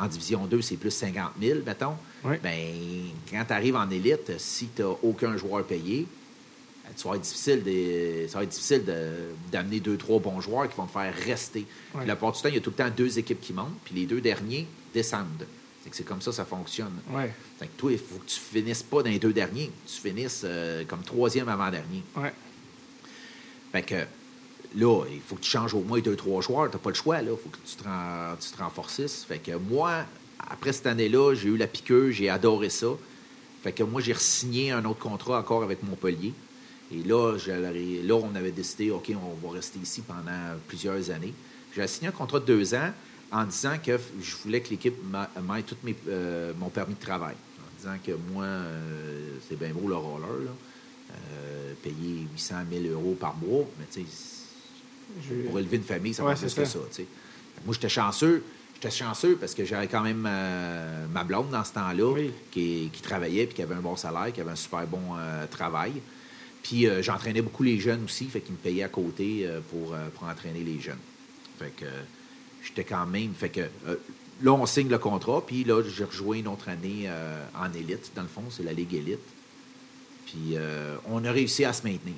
en 0.00 0.06
division 0.06 0.46
2, 0.46 0.62
c'est 0.62 0.76
plus 0.76 0.90
50 0.90 1.32
000, 1.40 1.60
mettons, 1.64 1.94
ben, 2.42 2.58
quand 3.30 3.44
tu 3.46 3.52
arrives 3.52 3.76
en 3.76 3.88
élite, 3.90 4.32
si 4.38 4.68
tu 4.74 4.82
n'as 4.82 4.88
aucun 5.02 5.36
joueur 5.36 5.64
payé, 5.64 6.06
tu 6.96 7.08
vas 7.08 7.14
être 7.16 7.22
difficile 7.22 7.62
de- 7.62 8.26
ça 8.28 8.38
va 8.38 8.44
être 8.44 8.50
difficile 8.50 8.84
de- 8.84 9.30
d'amener 9.50 9.80
deux, 9.80 9.96
trois 9.96 10.18
bons 10.20 10.40
joueurs 10.40 10.68
qui 10.68 10.76
vont 10.76 10.86
te 10.86 10.92
faire 10.92 11.14
rester. 11.24 11.64
Ouais. 11.94 12.06
La 12.06 12.14
plupart 12.16 12.32
du 12.32 12.42
temps, 12.42 12.48
il 12.48 12.54
y 12.54 12.58
a 12.58 12.60
tout 12.60 12.70
le 12.70 12.76
temps 12.76 12.90
deux 12.94 13.18
équipes 13.18 13.40
qui 13.40 13.52
montent, 13.52 13.78
puis 13.84 13.94
les 13.94 14.06
deux 14.06 14.20
derniers 14.20 14.66
descendent. 14.94 15.46
C'est 15.92 16.04
comme 16.04 16.20
ça 16.20 16.32
ça 16.32 16.44
fonctionne. 16.44 16.92
Ouais. 17.10 17.32
Fait 17.60 17.66
que 17.68 17.72
toi, 17.78 17.92
il 17.92 17.98
faut 17.98 18.16
que 18.16 18.26
tu 18.26 18.40
finisses 18.40 18.82
pas 18.82 19.02
dans 19.04 19.08
les 19.10 19.20
deux 19.20 19.32
derniers. 19.32 19.70
Tu 19.86 20.00
finisses 20.00 20.42
euh, 20.44 20.84
comme 20.84 21.02
troisième 21.02 21.48
avant-dernier. 21.48 22.02
Ouais. 22.16 22.32
Fait 23.72 23.82
que 23.82 23.94
là, 24.74 25.04
il 25.10 25.20
faut 25.20 25.36
que 25.36 25.42
tu 25.42 25.50
changes 25.50 25.74
au 25.74 25.80
moins 25.82 26.00
deux, 26.00 26.16
trois 26.16 26.40
joueurs. 26.42 26.68
Tu 26.70 26.76
n'as 26.76 26.82
pas 26.82 26.90
le 26.90 26.96
choix. 26.96 27.20
Il 27.22 27.28
faut 27.28 27.36
que 27.50 27.58
tu 27.64 27.76
te, 27.76 27.84
ren- 27.84 28.36
tu 28.40 28.48
te 28.50 28.58
renforcisses. 28.62 29.24
Fait 29.28 29.38
que 29.38 29.52
moi, 29.52 30.04
après 30.50 30.72
cette 30.72 30.86
année-là, 30.86 31.34
j'ai 31.34 31.48
eu 31.48 31.56
la 31.56 31.68
piqûre, 31.68 32.10
j'ai 32.10 32.28
adoré 32.30 32.68
ça. 32.70 32.88
Fait 33.62 33.72
que 33.72 33.84
moi, 33.84 34.00
j'ai 34.00 34.14
signé 34.14 34.72
un 34.72 34.84
autre 34.86 34.98
contrat 35.00 35.38
encore 35.38 35.62
avec 35.62 35.82
Montpellier. 35.84 36.32
Et 36.92 37.02
là, 37.02 37.34
là, 37.36 38.14
on 38.14 38.34
avait 38.34 38.52
décidé, 38.52 38.90
OK, 38.90 39.10
on 39.14 39.46
va 39.48 39.54
rester 39.54 39.78
ici 39.80 40.02
pendant 40.02 40.56
plusieurs 40.68 41.10
années. 41.10 41.34
J'ai 41.74 41.86
signé 41.88 42.08
un 42.08 42.12
contrat 42.12 42.38
de 42.40 42.44
deux 42.46 42.74
ans 42.74 42.90
en 43.32 43.44
disant 43.44 43.76
que 43.84 43.98
je 44.22 44.36
voulais 44.44 44.60
que 44.60 44.70
l'équipe 44.70 44.94
m'a- 45.10 45.28
m'aille 45.42 45.64
tout 45.64 45.76
mes, 45.82 45.96
euh, 46.08 46.52
mon 46.58 46.68
permis 46.68 46.94
de 46.94 47.00
travail. 47.00 47.34
En 47.60 47.76
disant 47.78 47.96
que 48.04 48.12
moi, 48.32 48.44
euh, 48.44 49.30
c'est 49.48 49.58
bien 49.58 49.70
beau 49.72 49.88
le 49.88 49.96
roller, 49.96 50.44
là. 50.44 50.50
Euh, 51.12 51.72
payer 51.82 52.26
800 52.32 52.54
000 52.70 52.84
euros 52.92 53.16
par 53.18 53.36
mois, 53.36 53.64
mais 53.78 53.86
tu 53.92 54.00
sais, 54.02 55.44
pour 55.48 55.58
élever 55.58 55.76
une 55.76 55.82
famille, 55.84 56.14
ça 56.14 56.24
Ouais, 56.24 56.32
prend 56.34 56.40
plus 56.40 56.54
que 56.54 56.64
ça. 56.64 56.78
Moi, 57.64 57.74
j'étais 57.74 57.88
chanceux. 57.88 58.42
J'étais 58.74 58.90
chanceux 58.90 59.36
parce 59.36 59.54
que 59.54 59.64
j'avais 59.64 59.86
quand 59.88 60.02
même 60.02 60.28
ma 61.12 61.24
blonde 61.24 61.50
dans 61.50 61.64
ce 61.64 61.72
temps-là 61.72 62.12
Oui. 62.12 62.30
qui, 62.50 62.90
qui 62.92 63.02
travaillait 63.02 63.46
puis 63.46 63.54
qui 63.56 63.62
avait 63.62 63.74
un 63.74 63.80
bon 63.80 63.96
salaire, 63.96 64.32
qui 64.32 64.40
avait 64.40 64.50
un 64.50 64.56
super 64.56 64.86
bon 64.86 65.16
travail. 65.50 65.92
Puis 66.66 66.88
euh, 66.88 67.00
j'entraînais 67.00 67.42
beaucoup 67.42 67.62
les 67.62 67.78
jeunes 67.78 68.02
aussi, 68.04 68.24
fait 68.24 68.42
me 68.50 68.56
payaient 68.56 68.82
à 68.82 68.88
côté 68.88 69.46
euh, 69.46 69.60
pour, 69.70 69.94
euh, 69.94 70.08
pour 70.08 70.26
entraîner 70.26 70.64
les 70.64 70.80
jeunes. 70.80 70.98
Fait 71.60 71.70
que 71.70 71.86
j'étais 72.64 72.82
quand 72.82 73.06
même. 73.06 73.34
Fait 73.34 73.50
que 73.50 73.60
là, 74.42 74.52
on 74.52 74.66
signe 74.66 74.88
le 74.88 74.98
contrat, 74.98 75.44
puis 75.46 75.62
là, 75.62 75.80
j'ai 75.82 76.02
rejoint 76.02 76.38
une 76.38 76.48
autre 76.48 76.68
année 76.68 77.08
en 77.54 77.72
élite, 77.72 78.10
dans 78.14 78.22
le 78.22 78.28
fond, 78.28 78.42
c'est 78.50 78.64
la 78.64 78.72
Ligue 78.72 78.94
élite. 78.94 79.20
Puis 80.26 80.56
on 81.08 81.24
a 81.24 81.32
réussi 81.32 81.64
à 81.64 81.72
se 81.72 81.86
maintenir. 81.86 82.16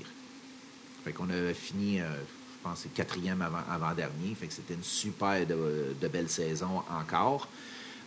Fait 1.04 1.12
qu'on 1.12 1.30
a 1.30 1.54
fini, 1.54 1.98
je 1.98 2.62
pense, 2.64 2.84
quatrième 2.94 3.42
avant, 3.42 3.62
avant-dernier. 3.70 4.34
Fait 4.34 4.48
que 4.48 4.54
c'était 4.54 4.74
une 4.74 4.82
super 4.82 5.46
de 5.46 6.08
belle 6.08 6.28
saison 6.28 6.82
encore. 6.90 7.48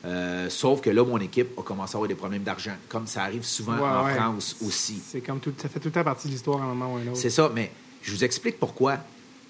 Euh, 0.04 0.50
sauf 0.50 0.82
que 0.82 0.90
là, 0.90 1.04
mon 1.04 1.20
équipe 1.20 1.50
a 1.60 1.62
commencé 1.62 1.96
à 1.96 1.98
avoir 1.98 2.08
des 2.08 2.16
problèmes 2.16 2.42
d'argent, 2.44 2.74
comme 2.90 3.06
ça 3.06 3.24
arrive 3.24 3.44
souvent 3.44 3.76
Ouais, 3.76 3.82
en 3.88 4.06
ouais. 4.06 4.16
France 4.16 4.56
aussi. 4.66 5.00
C'est 5.06 5.22
comme 5.22 5.40
tout, 5.40 5.54
ça 5.58 5.70
fait 5.70 5.80
tout 5.80 5.90
le 5.90 5.92
temps 5.94 6.04
partie 6.04 6.28
de 6.28 6.34
l'histoire 6.34 6.60
à 6.62 6.66
un 6.66 6.70
moment 6.74 6.94
ou 6.94 6.98
à 6.98 7.02
un 7.02 7.08
autre. 7.08 7.18
C'est 7.18 7.30
ça, 7.30 7.52
mais 7.54 7.72
je 8.02 8.12
vous 8.12 8.24
explique 8.24 8.60
pourquoi. 8.60 8.98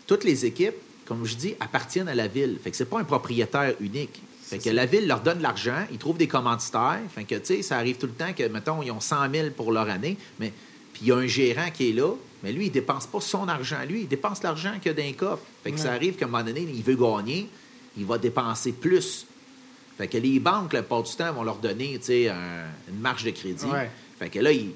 Toutes 0.07 0.25
les 0.25 0.45
équipes, 0.45 0.75
comme 1.05 1.25
je 1.25 1.35
dis, 1.35 1.55
appartiennent 1.59 2.09
à 2.09 2.15
la 2.15 2.27
ville. 2.27 2.59
Fait 2.61 2.69
que 2.71 2.75
c'est 2.77 2.85
pas 2.85 2.99
un 2.99 3.05
propriétaire 3.05 3.75
unique. 3.79 4.21
Fait 4.43 4.59
que 4.59 4.69
la 4.69 4.85
ville 4.85 5.07
leur 5.07 5.21
donne 5.21 5.41
l'argent, 5.41 5.85
ils 5.89 5.97
trouvent 5.97 6.17
des 6.17 6.27
commanditaires. 6.27 6.99
Fait 7.15 7.23
que, 7.23 7.35
tu 7.35 7.45
sais, 7.45 7.61
ça 7.61 7.77
arrive 7.77 7.95
tout 7.97 8.07
le 8.07 8.11
temps 8.11 8.33
que, 8.33 8.45
mettons, 8.49 8.81
ils 8.81 8.91
ont 8.91 8.99
100 8.99 9.31
000 9.33 9.49
pour 9.51 9.71
leur 9.71 9.89
année, 9.89 10.17
mais 10.39 10.51
puis 10.91 11.03
il 11.03 11.07
y 11.07 11.11
a 11.13 11.15
un 11.15 11.27
gérant 11.27 11.69
qui 11.73 11.89
est 11.89 11.93
là, 11.93 12.11
mais 12.43 12.51
lui, 12.51 12.65
il 12.65 12.71
dépense 12.71 13.07
pas 13.07 13.21
son 13.21 13.47
argent. 13.47 13.77
Lui, 13.87 14.01
il 14.01 14.07
dépense 14.09 14.43
l'argent 14.43 14.73
qu'il 14.81 14.91
y 14.91 14.93
a 14.93 14.97
dans 14.97 15.03
les 15.07 15.13
coffres. 15.13 15.43
Fait 15.63 15.71
que 15.71 15.79
ça 15.79 15.93
arrive 15.93 16.15
qu'à 16.17 16.25
un 16.25 16.27
moment 16.27 16.43
donné, 16.43 16.61
il 16.61 16.83
veut 16.83 16.95
gagner, 16.95 17.47
il 17.95 18.05
va 18.05 18.17
dépenser 18.17 18.73
plus. 18.73 19.25
Fait 19.97 20.07
que 20.07 20.17
les 20.17 20.39
banques, 20.39 20.73
la 20.73 20.81
plupart 20.81 21.03
du 21.03 21.13
temps, 21.15 21.31
vont 21.33 21.43
leur 21.43 21.57
donner, 21.57 21.99
un- 22.29 22.91
une 22.91 22.99
marge 22.99 23.23
de 23.23 23.31
crédit. 23.31 23.65
Ouais. 23.65 23.89
Fait 24.17 24.29
que 24.29 24.39
là, 24.39 24.51
ils, 24.51 24.71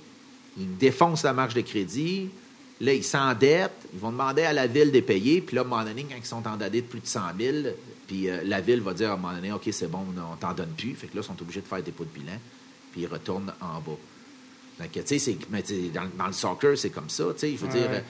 ils 0.57 0.77
défoncent 0.77 1.23
la 1.23 1.33
marge 1.33 1.53
de 1.53 1.61
crédit. 1.61 2.29
Là, 2.81 2.93
ils 2.93 3.03
s'endettent. 3.03 3.71
Ils 3.93 3.99
vont 3.99 4.11
demander 4.11 4.43
à 4.43 4.53
la 4.53 4.67
ville 4.67 4.91
de 4.91 4.99
payer. 4.99 5.41
Puis 5.41 5.55
là, 5.55 5.61
à 5.61 5.65
un 5.65 5.67
moment 5.67 5.83
donné, 5.83 6.05
quand 6.09 6.15
ils 6.17 6.25
sont 6.25 6.45
endettés 6.47 6.81
de 6.81 6.87
plus 6.87 6.99
de 6.99 7.07
100 7.07 7.21
000, 7.39 7.57
puis 8.07 8.29
euh, 8.29 8.41
la 8.43 8.61
ville 8.61 8.81
va 8.81 8.93
dire 8.93 9.09
à 9.11 9.13
un 9.13 9.17
moment 9.17 9.33
donné, 9.33 9.51
OK, 9.51 9.67
c'est 9.71 9.89
bon, 9.89 9.99
on 10.31 10.35
t'en 10.35 10.53
donne 10.53 10.73
plus. 10.77 10.93
Fait 10.93 11.07
que 11.07 11.15
là, 11.15 11.21
ils 11.23 11.25
sont 11.27 11.41
obligés 11.41 11.61
de 11.61 11.67
faire 11.67 11.81
des 11.81 11.91
pots 11.91 12.03
de 12.05 12.09
bilan. 12.19 12.37
Puis 12.91 13.01
ils 13.01 13.07
retournent 13.07 13.53
en 13.61 13.79
bas. 13.79 13.97
Fait 14.77 14.89
que, 14.89 14.99
tu 15.07 15.17
sais, 15.19 15.37
dans, 15.93 16.09
dans 16.17 16.27
le 16.27 16.33
soccer, 16.33 16.77
c'est 16.77 16.89
comme 16.89 17.09
ça. 17.09 17.23
Tu 17.33 17.39
sais, 17.39 17.51
je 17.53 17.65
veux 17.65 17.67
Ouais. 17.73 17.87
dire, 17.87 18.03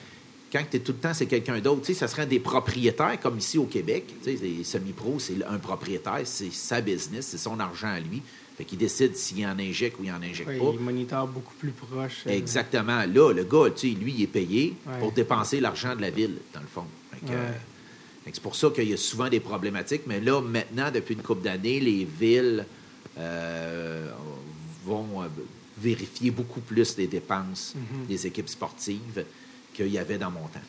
quand 0.52 0.62
tu 0.70 0.76
es 0.76 0.80
tout 0.80 0.92
le 0.92 0.98
temps, 0.98 1.12
c'est 1.14 1.26
quelqu'un 1.26 1.58
d'autre. 1.60 1.80
Tu 1.82 1.92
sais, 1.92 1.94
ça 1.98 2.08
serait 2.08 2.26
des 2.26 2.38
propriétaires, 2.40 3.18
comme 3.20 3.38
ici 3.38 3.58
au 3.58 3.64
Québec. 3.64 4.04
Tu 4.22 4.36
sais, 4.36 4.42
les 4.44 4.64
semi-pro, 4.64 5.18
c'est 5.18 5.42
un 5.44 5.58
propriétaire, 5.58 6.20
c'est 6.24 6.52
sa 6.52 6.80
business, 6.80 7.26
c'est 7.26 7.38
son 7.38 7.58
argent 7.60 7.88
à 7.88 8.00
lui. 8.00 8.22
Fait 8.56 8.64
qu'il 8.64 8.78
décide 8.78 9.14
s'il 9.16 9.44
en 9.44 9.58
injecte 9.58 9.98
ou 10.00 10.04
il 10.04 10.10
en 10.10 10.22
injecte 10.22 10.46
pas. 10.46 10.54
il 10.72 10.80
moniteur 10.80 11.26
beaucoup 11.26 11.52
plus 11.56 11.72
proche. 11.72 12.22
euh, 12.26 12.30
Exactement. 12.30 13.04
Là, 13.04 13.32
le 13.32 13.44
gars, 13.44 13.70
tu 13.76 13.88
sais, 13.92 13.94
lui, 13.94 14.12
il 14.16 14.22
est 14.22 14.26
payé 14.28 14.74
Ouais. 14.86 14.98
pour 14.98 15.12
dépenser 15.12 15.60
l'argent 15.60 15.94
de 15.94 16.00
la 16.00 16.08
ville, 16.10 16.36
dans 16.54 16.60
le 16.60 16.66
fond. 16.66 16.86
Ouais. 17.12 17.18
euh, 17.32 17.52
c'est 18.24 18.40
pour 18.42 18.56
ça 18.56 18.70
qu'il 18.70 18.88
y 18.88 18.94
a 18.94 18.96
souvent 18.96 19.28
des 19.28 19.40
problématiques. 19.40 20.02
Mais 20.06 20.20
là, 20.20 20.40
maintenant, 20.40 20.90
depuis 20.90 21.14
une 21.14 21.22
couple 21.22 21.42
d'années, 21.42 21.80
les 21.80 22.04
villes 22.06 22.64
euh, 23.18 24.10
vont 24.84 25.06
vérifier 25.78 26.30
beaucoup 26.30 26.60
plus 26.60 26.96
les 26.96 27.06
dépenses 27.06 27.74
Mhm. 27.76 28.06
des 28.06 28.26
équipes 28.26 28.48
sportives 28.48 29.24
qu'il 29.76 29.88
y 29.88 29.98
avait 29.98 30.18
dans 30.18 30.30
mon 30.30 30.40
temps. 30.48 30.60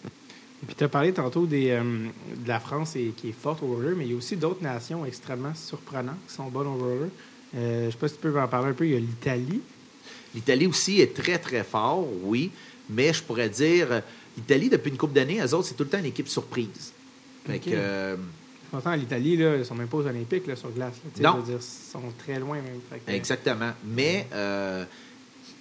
Et 0.64 0.66
puis, 0.66 0.76
tu 0.76 0.84
as 0.84 0.90
parlé 0.90 1.14
tantôt 1.14 1.46
des, 1.46 1.70
euh, 1.70 1.82
de 2.36 2.48
la 2.48 2.60
France 2.60 2.96
et, 2.96 3.14
qui 3.16 3.30
est 3.30 3.40
forte 3.40 3.64
au 3.64 3.68
roller, 3.68 3.96
mais 3.96 4.06
il 4.06 4.12
y 4.12 4.14
a 4.14 4.18
aussi 4.18 4.36
d'autres 4.36 4.62
nations 4.64 5.06
extrêmement 5.06 5.54
surprenantes 5.56 6.18
qui 6.28 6.34
sont 6.34 6.48
bonnes 6.50 6.68
au 6.68 6.76
roller. 6.78 7.10
Euh, 7.56 7.82
je 7.82 7.86
ne 7.88 7.92
sais 7.92 7.98
pas 7.98 8.08
si 8.08 8.16
tu 8.16 8.22
peux 8.22 8.40
en 8.40 8.48
parler 8.48 8.70
un 8.70 8.74
peu. 8.74 8.86
Il 8.86 8.94
y 8.94 8.96
a 8.96 9.00
l'Italie. 9.00 9.62
L'Italie 10.36 10.68
aussi 10.68 11.00
est 11.00 11.16
très, 11.16 11.38
très 11.38 11.64
fort, 11.64 12.06
oui, 12.24 12.52
mais 12.90 13.14
je 13.14 13.24
pourrais 13.24 13.50
dire, 13.50 13.88
euh, 13.92 14.02
l'Italie, 14.36 14.70
depuis 14.70 14.90
une 14.92 14.98
couple 14.98 15.14
d'années, 15.14 15.40
eux 15.42 15.54
autres, 15.54 15.68
c'est 15.68 15.76
tout 15.76 15.84
le 15.84 15.90
temps 15.90 16.00
une 16.00 16.06
équipe 16.06 16.28
surprise. 16.28 16.92
Fait 17.46 17.56
Ok. 17.56 17.62
que, 17.66 17.70
euh, 17.74 18.16
Pourtant, 18.70 18.94
l'Italie, 18.96 19.38
là, 19.38 19.56
ils 19.56 19.64
sont 19.66 19.76
même 19.76 19.88
pas 19.88 19.98
aux 19.98 20.06
Olympiques 20.06 20.46
là, 20.48 20.56
sur 20.58 20.70
glace. 20.72 20.96
là. 21.22 21.32
Non. 21.34 21.40
Dire, 21.42 21.56
ils 21.60 21.62
sont 21.92 22.02
très 22.18 22.38
loin 22.38 22.58
même. 22.58 22.82
Que- 23.06 23.12
Exactement. 23.12 23.72
Mais 23.86 24.28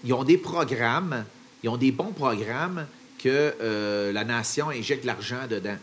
ils 0.02 0.12
ont 0.12 0.24
des 0.24 0.38
programmes, 0.38 1.24
ils 1.62 1.68
ont 1.68 1.76
des 1.76 1.92
bons 1.92 2.10
programmes 2.12 2.84
que 3.18 3.54
euh, 3.60 4.12
la 4.12 4.24
nation 4.24 4.68
injecte 4.70 5.02
de 5.02 5.06
l'argent 5.06 5.46
dedans. 5.48 5.76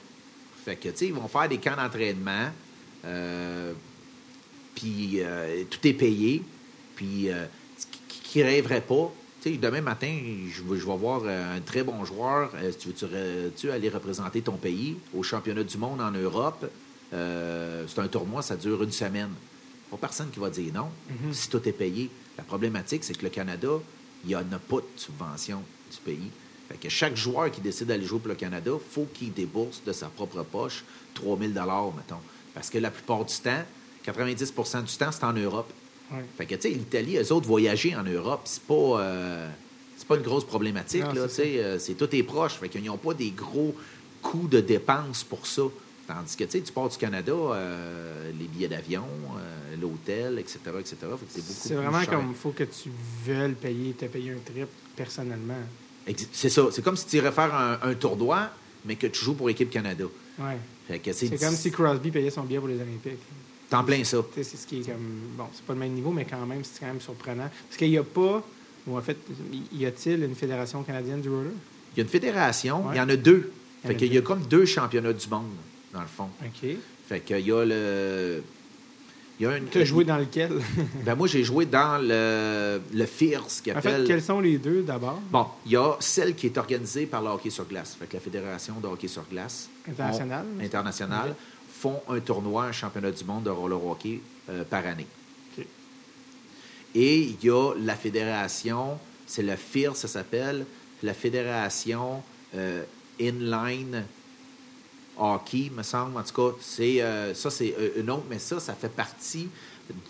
Fait 0.66 0.76
que, 0.76 0.90
tu 0.90 0.98
sais, 0.98 1.06
ils 1.08 1.14
vont 1.14 1.28
faire 1.28 1.50
des 1.50 1.58
camps 1.58 1.76
d'entraînement, 1.76 2.50
euh, 3.06 3.74
puis 4.76 5.18
euh, 5.22 5.64
tout 5.70 5.86
est 5.88 5.94
payé, 5.94 6.44
puis 6.96 7.30
qui, 8.24 8.42
rêverait 8.44 8.82
pas. 8.82 9.12
Tu 9.42 9.52
sais, 9.52 9.58
demain 9.58 9.82
matin, 9.82 10.16
je, 10.50 10.64
vais- 10.64 10.80
je 10.80 10.86
vais 10.86 10.96
voir 10.98 11.26
un 11.26 11.60
très 11.60 11.84
bon 11.84 12.04
joueur. 12.06 12.52
Tu 12.80 12.88
veux-tu 12.90 13.06
tu 13.58 13.72
aller 13.72 13.90
représenter 13.90 14.42
ton 14.42 14.54
pays 14.58 14.96
au 15.14 15.22
championnat 15.22 15.64
du 15.64 15.78
monde 15.78 16.02
en 16.02 16.12
Europe? 16.12 16.66
C'est 17.12 18.00
un 18.00 18.08
tournoi, 18.08 18.42
ça 18.42 18.56
dure 18.56 18.82
une 18.84 18.92
semaine. 18.92 19.30
Pas 19.92 19.98
personne 19.98 20.30
qui 20.32 20.40
va 20.40 20.50
dire 20.50 20.74
non 20.74 20.90
Mhm. 21.10 21.34
si 21.34 21.50
tout 21.50 21.62
est 21.68 21.74
payé. 21.74 22.10
La 22.38 22.44
problématique, 22.44 23.04
c'est 23.04 23.16
que 23.16 23.24
le 23.24 23.30
Canada, 23.30 23.68
il 24.24 24.30
n'y 24.30 24.36
en 24.36 24.40
a 24.52 24.58
pas 24.58 24.78
de 24.78 24.86
subvention 24.96 25.62
du 25.92 25.98
pays. 26.04 26.32
Fait 26.74 26.80
que 26.88 26.90
chaque 26.90 27.16
joueur 27.16 27.52
qui 27.52 27.62
décide 27.62 27.88
d'aller 27.88 28.06
jouer 28.06 28.18
pour 28.20 28.30
le 28.30 28.36
Canada, 28.36 28.72
faut 28.92 29.08
qu'il 29.14 29.32
débourse 29.32 29.84
de 29.86 29.94
sa 29.94 30.08
propre 30.08 30.42
poche 30.44 30.84
3000 31.14 31.50
mettons. 31.54 32.16
Parce 32.56 32.70
que 32.72 32.80
la 32.80 32.90
plupart 32.90 33.24
du 33.26 33.36
temps, 33.36 33.64
90% 34.06 34.84
du 34.84 34.98
temps, 34.98 35.12
c'est 35.12 35.24
en 35.24 35.34
Europe. 35.34 35.72
Fait 36.38 36.46
que, 36.46 36.56
tu 36.56 36.62
sais, 36.62 36.70
l'Italie, 36.70 37.18
eux 37.18 37.32
autres, 37.32 37.48
voyager 37.48 37.96
en 37.96 38.04
Europe, 38.04 38.42
c'est 38.46 38.62
pas, 38.64 38.74
euh, 39.02 39.50
c'est 39.98 40.08
pas 40.08 40.16
une 40.16 40.22
grosse 40.22 40.46
problématique, 40.46 41.04
Non, 41.04 41.14
là, 41.14 41.28
c'est 41.28 41.44
tu 41.44 41.50
sais. 41.54 41.64
euh, 41.64 41.80
C'est 41.80 41.94
tout 41.96 42.14
est 42.16 42.22
proche. 42.24 42.54
Fait 42.54 42.70
qu'ils 42.70 42.84
n'ont 42.84 42.98
pas 42.98 43.14
des 43.16 43.32
gros 43.32 43.76
coûts 44.22 44.48
de 44.48 44.60
dépenses 44.60 45.24
pour 45.24 45.46
ça. 45.48 45.64
Tandis 46.08 46.36
que, 46.36 46.44
tu 46.44 46.52
sais, 46.52 46.62
tu 46.62 46.72
pars 46.72 46.90
du 46.90 46.98
Canada, 46.98 47.32
euh, 47.34 48.32
les 48.38 48.46
billets 48.46 48.68
d'avion, 48.68 49.06
euh, 49.38 49.76
l'hôtel, 49.82 50.38
etc., 50.38 50.60
etc. 50.80 50.96
Fait 51.00 51.08
que 51.08 51.18
c'est 51.30 51.42
beaucoup 51.42 51.54
C'est 51.62 51.70
plus 51.70 51.76
vraiment 51.84 52.02
cher. 52.02 52.10
comme 52.10 52.30
il 52.30 52.36
faut 52.36 52.52
que 52.52 52.64
tu 52.66 52.92
veuilles 53.26 53.54
payer, 53.54 53.94
te 53.94 54.06
payer 54.06 54.32
un 54.32 54.40
trip 54.46 54.68
personnellement. 54.96 55.62
C'est 56.32 56.50
ça. 56.50 56.64
C'est 56.72 56.84
comme 56.84 56.98
si 56.98 57.06
tu 57.08 57.18
irais 57.18 57.32
faire 57.32 57.54
un, 57.54 57.80
un 57.82 57.94
tournoi, 57.94 58.50
mais 58.86 58.96
que 58.96 59.08
tu 59.08 59.24
joues 59.24 59.34
pour 59.36 59.48
l'équipe 59.48 59.70
Canada. 59.70 60.06
Ouais. 60.40 60.58
C'est 61.14 61.40
comme 61.40 61.56
si 61.56 61.72
Crosby 61.72 62.12
payait 62.12 62.30
son 62.30 62.44
billet 62.44 62.60
pour 62.60 62.68
les 62.68 62.76
Olympiques. 62.76 63.20
T'en 63.70 63.84
plein 63.84 64.04
ça. 64.04 64.18
C'est 64.36 64.44
ce 64.44 64.68
qui 64.68 64.82
est 64.82 64.84
comme. 64.84 65.22
Bon, 65.38 65.46
c'est 65.54 65.64
pas 65.66 65.74
le 65.74 65.80
même 65.80 65.94
niveau, 65.94 66.12
mais 66.12 66.26
quand 66.26 66.46
même, 66.46 66.64
c'est 66.64 66.80
quand 66.82 66.88
même 66.88 67.02
surprenant. 67.02 67.50
Parce 67.68 67.78
qu'il 67.78 67.90
n'y 67.90 67.98
a 67.98 68.04
pas. 68.04 68.44
Ou 68.86 68.98
en 68.98 69.02
fait, 69.02 69.18
y 69.72 69.86
a-t-il 69.86 70.24
une 70.24 70.36
fédération 70.36 70.84
canadienne 70.84 71.22
du 71.22 71.30
roller? 71.30 71.54
Il 71.96 72.00
y 72.00 72.02
a 72.02 72.04
une 72.04 72.10
fédération, 72.10 72.86
Ouais. 72.88 72.96
il 72.96 72.98
y 72.98 73.02
en 73.02 73.08
a 73.10 73.16
deux. 73.16 73.52
Il 73.86 73.92
y 73.92 73.94
Fait 74.00 74.08
y 74.08 74.18
a 74.18 74.22
comme 74.22 74.42
deux 74.46 74.66
championnats 74.66 75.14
du 75.14 75.28
monde, 75.30 75.46
dans 75.94 76.02
le 76.02 76.08
fond. 76.08 76.28
OK. 76.42 76.70
Fait 77.08 77.20
qu'il 77.22 77.40
y 77.48 77.52
a 77.52 77.64
le. 77.66 78.44
Il 79.44 79.50
y 79.50 79.50
a 79.52 79.58
une. 79.58 79.68
Tu 79.68 79.80
as 79.80 79.84
joué 79.86 80.06
dans 80.06 80.18
lequel? 80.18 80.52
Ben 81.06 81.16
moi, 81.16 81.28
j'ai 81.28 81.44
joué 81.44 81.66
dans 81.66 82.02
le, 82.02 82.80
le 82.94 83.06
FIRS, 83.06 83.62
qui 83.62 83.74
en 83.74 83.76
appelle. 83.76 84.04
fait, 84.04 84.08
quels 84.08 84.22
sont 84.22 84.40
les 84.40 84.58
deux 84.58 84.84
d'abord? 84.84 85.20
Bon, 85.30 85.48
il 85.66 85.74
y 85.74 85.76
a 85.76 85.98
celle 86.00 86.34
qui 86.34 86.46
est 86.46 86.58
organisée 86.58 87.06
par 87.06 87.22
le 87.22 87.28
hockey 87.30 87.50
sur 87.50 87.66
glace. 87.66 87.98
Fait 88.00 88.06
que 88.06 88.14
la 88.14 88.22
Fédération 88.22 88.76
de 88.82 88.88
hockey 88.88 89.10
sur 89.10 89.24
glace. 89.30 89.68
Internationale? 89.90 90.46
internationale, 90.62 91.36
font 91.70 92.02
un 92.08 92.22
tournoi, 92.22 92.68
un 92.68 92.72
championnat 92.72 93.12
du 93.12 93.26
monde 93.26 93.44
de 93.44 93.50
roller 93.50 93.86
hockey 93.86 94.22
euh, 94.50 94.64
par 94.64 94.86
année. 94.86 95.08
Et 96.96 97.20
il 97.20 97.44
y 97.44 97.50
a 97.50 97.74
la 97.78 97.96
fédération, 97.96 98.98
c'est 99.26 99.44
le 99.44 99.58
FIR, 99.58 99.98
ça 99.98 100.08
s'appelle, 100.08 100.66
la 101.02 101.14
fédération 101.14 102.22
euh, 102.56 102.84
inline 103.20 104.04
hockey, 105.18 105.72
me 105.76 105.84
semble. 105.84 106.18
En 106.18 106.24
tout 106.24 106.34
cas, 106.52 106.56
c'est, 106.62 107.02
euh, 107.02 107.34
ça, 107.34 107.50
c'est 107.50 107.74
euh, 107.80 108.02
une 108.02 108.10
autre, 108.10 108.24
mais 108.30 108.40
ça, 108.40 108.60
ça 108.60 108.74
fait 108.74 108.90
partie 108.90 109.48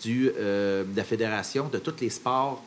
du, 0.02 0.30
euh, 0.36 0.84
de 0.84 0.96
la 0.96 1.04
fédération 1.04 1.68
de 1.68 1.78
tous 1.78 1.94
les 2.00 2.10
sports 2.10 2.62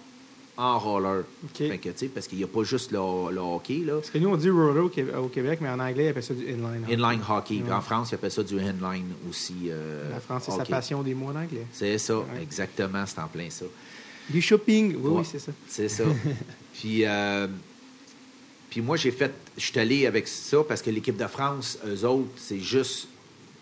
en 0.60 0.80
roller. 0.80 1.24
OK. 1.44 1.58
Fait 1.68 1.78
que, 1.78 2.06
parce 2.08 2.28
qu'il 2.28 2.40
n'y 2.40 2.44
a 2.44 2.48
pas 2.48 2.64
juste 2.64 2.92
le, 2.92 2.98
le 3.32 3.40
hockey, 3.40 3.84
là. 3.86 3.94
Parce 3.96 4.10
que 4.10 4.18
nous, 4.18 4.30
on 4.30 4.38
dit 4.38 4.50
roller 4.50 4.86
au 4.86 5.28
Québec, 5.30 5.60
mais 5.62 5.70
en 5.70 5.80
anglais, 5.80 6.06
ils 6.06 6.10
appellent 6.10 6.24
ça 6.24 6.34
du 6.34 6.46
inline. 6.48 6.84
Inline 6.90 7.22
hockey. 7.30 7.62
Ouais. 7.66 7.72
En 7.72 7.82
France, 7.82 8.10
ils 8.12 8.16
appellent 8.16 8.32
ça 8.32 8.42
du 8.44 8.60
inline 8.60 9.06
aussi. 9.30 9.54
euh, 9.70 10.10
La 10.12 10.20
France, 10.20 10.44
c'est 10.46 10.52
sa 10.58 10.66
passion 10.66 11.04
des 11.04 11.14
mots 11.14 11.28
en 11.28 11.36
anglais. 11.36 11.66
C'est 11.72 11.98
ça, 12.00 12.18
Ouais. 12.18 12.24
exactement, 12.42 13.06
c'est 13.06 13.20
en 13.20 13.28
plein 13.28 13.50
ça. 13.52 13.66
Du 14.30 14.42
shopping, 14.42 14.96
oui, 14.96 15.10
Ouais. 15.12 15.18
oui, 15.20 15.26
c'est 15.32 15.40
ça. 15.40 15.52
C'est 15.68 15.90
ça. 15.90 16.04
puis, 16.74 17.06
euh, 17.06 17.48
puis 18.70 18.82
moi, 18.82 18.98
j'ai 18.98 19.12
fait. 19.12 19.32
Je 19.58 19.66
suis 19.66 19.80
allé 19.80 20.05
avec 20.05 20.28
ça 20.28 20.58
parce 20.68 20.82
que 20.82 20.91
l'équipe 20.91 21.18
de 21.18 21.28
France, 21.28 21.80
eux 21.86 22.05
autres, 22.05 22.30
c'est 22.38 22.60
juste 22.60 23.08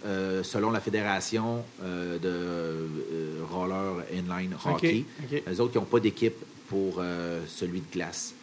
euh, 0.06 0.44
selon 0.44 0.70
la 0.70 0.82
fédération 0.82 1.64
euh, 1.82 2.20
de 2.20 2.28
euh, 2.28 3.44
roller 3.50 4.04
inline 4.14 4.56
hockey. 4.64 5.06
Eux 5.48 5.62
autres, 5.62 5.72
ils 5.76 5.80
n'ont 5.80 5.86
pas 5.86 6.00
d'équipe 6.00 6.36
pour 6.68 7.02
celui 7.48 7.80
de 7.80 7.86
glace. 7.92 8.34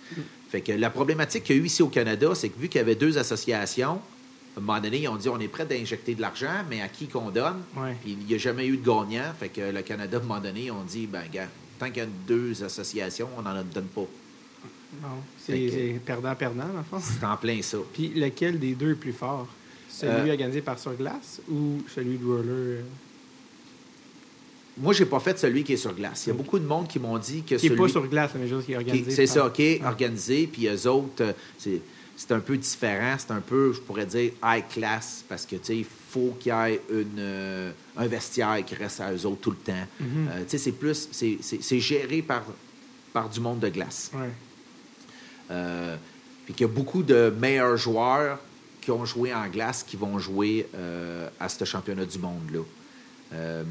Fait 0.48 0.60
que 0.60 0.72
la 0.72 0.90
problématique 0.90 1.44
qu'il 1.44 1.56
y 1.56 1.58
a 1.58 1.62
eu 1.62 1.66
ici 1.66 1.82
au 1.82 1.88
Canada, 1.88 2.34
c'est 2.34 2.50
que 2.50 2.58
vu 2.58 2.68
qu'il 2.68 2.78
y 2.78 2.82
avait 2.82 2.94
deux 2.94 3.18
associations, 3.18 4.00
à 4.56 4.58
un 4.58 4.60
moment 4.60 4.80
donné, 4.80 4.98
ils 4.98 5.08
ont 5.08 5.16
dit 5.16 5.28
on 5.28 5.40
est 5.40 5.48
prêt 5.48 5.64
d'injecter 5.64 6.14
de 6.14 6.20
l'argent, 6.20 6.64
mais 6.70 6.80
à 6.82 6.88
qui 6.88 7.08
qu'on 7.08 7.30
donne? 7.30 7.62
Ouais. 7.76 7.96
Puis 8.00 8.16
il 8.20 8.26
n'y 8.26 8.34
a 8.34 8.38
jamais 8.38 8.66
eu 8.66 8.76
de 8.76 8.84
gagnant. 8.84 9.32
Fait 9.38 9.48
que 9.48 9.60
le 9.60 9.82
Canada, 9.82 10.18
à 10.18 10.20
un 10.20 10.22
moment 10.22 10.40
donné, 10.40 10.70
on 10.70 10.84
dit 10.84 11.06
ben, 11.06 11.22
gars, 11.32 11.48
tant 11.78 11.88
qu'il 11.88 11.98
y 11.98 12.06
a 12.06 12.08
deux 12.28 12.62
associations, 12.62 13.28
on 13.36 13.42
n'en 13.42 13.54
donne 13.62 13.86
pas. 13.86 14.06
Non, 15.00 15.08
Fait 15.38 15.68
c'est 15.70 16.00
perdant-perdant, 16.04 16.66
dans 16.68 16.78
le 16.78 16.84
fond. 16.84 16.98
C'est 17.00 17.24
en 17.24 17.36
plein 17.36 17.60
ça. 17.62 17.78
Puis 17.94 18.08
lequel 18.08 18.58
des 18.58 18.74
deux 18.74 18.92
est 18.92 18.96
plus 18.96 19.12
fort? 19.12 19.48
Celui 19.88 20.28
Euh, 20.30 20.32
organisé 20.32 20.60
par 20.62 20.78
sur 20.78 20.94
glace 20.94 21.40
ou 21.50 21.78
celui 21.94 22.18
de 22.18 22.24
roller? 22.26 22.44
euh, 22.48 22.82
Moi, 24.78 24.94
j'ai 24.94 25.04
pas 25.04 25.20
fait 25.20 25.38
celui 25.38 25.64
qui 25.64 25.74
est 25.74 25.76
sur 25.78 25.94
glace. 25.94 26.24
Il 26.26 26.30
y 26.30 26.32
a 26.32 26.34
beaucoup 26.34 26.58
de 26.58 26.64
monde 26.64 26.88
qui 26.88 26.98
m'ont 26.98 27.18
dit 27.18 27.42
que 27.42 27.48
Qui 27.48 27.54
n'est 27.54 27.58
celui 27.58 27.76
pas 27.76 27.88
sur 27.88 28.06
glace, 28.06 28.30
mais 28.34 28.48
juste 28.48 28.64
qui 28.66 28.72
est 28.72 28.76
qui- 28.76 28.80
organisé. 28.90 29.10
c'est 29.10 29.26
ça, 29.26 29.46
OK, 29.46 29.60
Ah. 29.82 29.88
organisé, 29.88 30.46
puis 30.46 30.66
eux 30.66 30.86
autres, 30.88 31.22
euh, 31.22 31.32
c'est 32.16 32.32
un 32.32 32.40
peu 32.40 32.56
différent, 32.56 33.16
c'est 33.18 33.32
un 33.32 33.40
peu, 33.40 33.72
je 33.74 33.80
pourrais 33.80 34.06
dire, 34.06 34.32
high 34.42 34.64
class, 34.70 35.24
parce 35.28 35.44
que, 35.44 35.56
tu 35.56 35.64
sais, 35.64 35.76
il 35.76 35.84
faut 35.84 36.34
qu'il 36.40 36.52
y 36.52 36.56
ait 36.72 36.80
une, 36.90 37.18
euh, 37.18 37.70
un 37.98 38.06
vestiaire 38.06 38.64
qui 38.64 38.74
reste 38.74 39.00
à 39.00 39.12
eux 39.12 39.26
autres 39.26 39.40
tout 39.42 39.50
le 39.50 39.56
temps. 39.56 39.86
Mhm. 40.00 40.06
Euh, 40.30 40.42
tu 40.44 40.50
sais, 40.50 40.58
c'est 40.58 40.72
plus, 40.72 41.08
c'est- 41.12 41.80
géré 41.80 42.22
par, 42.22 42.42
par 43.12 43.28
du 43.28 43.40
monde 43.40 43.60
de 43.60 43.68
glace. 43.68 44.10
Ouais. 44.14 44.30
Euh, 45.52 45.96
puis 46.44 46.54
qu'il 46.54 46.66
y 46.66 46.70
a 46.70 46.72
beaucoup 46.72 47.02
de 47.04 47.32
meilleurs 47.38 47.76
joueurs 47.76 48.38
qui 48.80 48.90
ont 48.90 49.04
joué 49.04 49.32
en 49.32 49.46
glace 49.48 49.84
qui 49.84 49.96
vont 49.96 50.18
jouer 50.18 50.66
euh, 50.74 51.28
à 51.38 51.48
ce 51.48 51.64
championnat 51.64 52.04
du 52.04 52.18
monde-là. 52.18 52.60
Euh, 53.34 53.62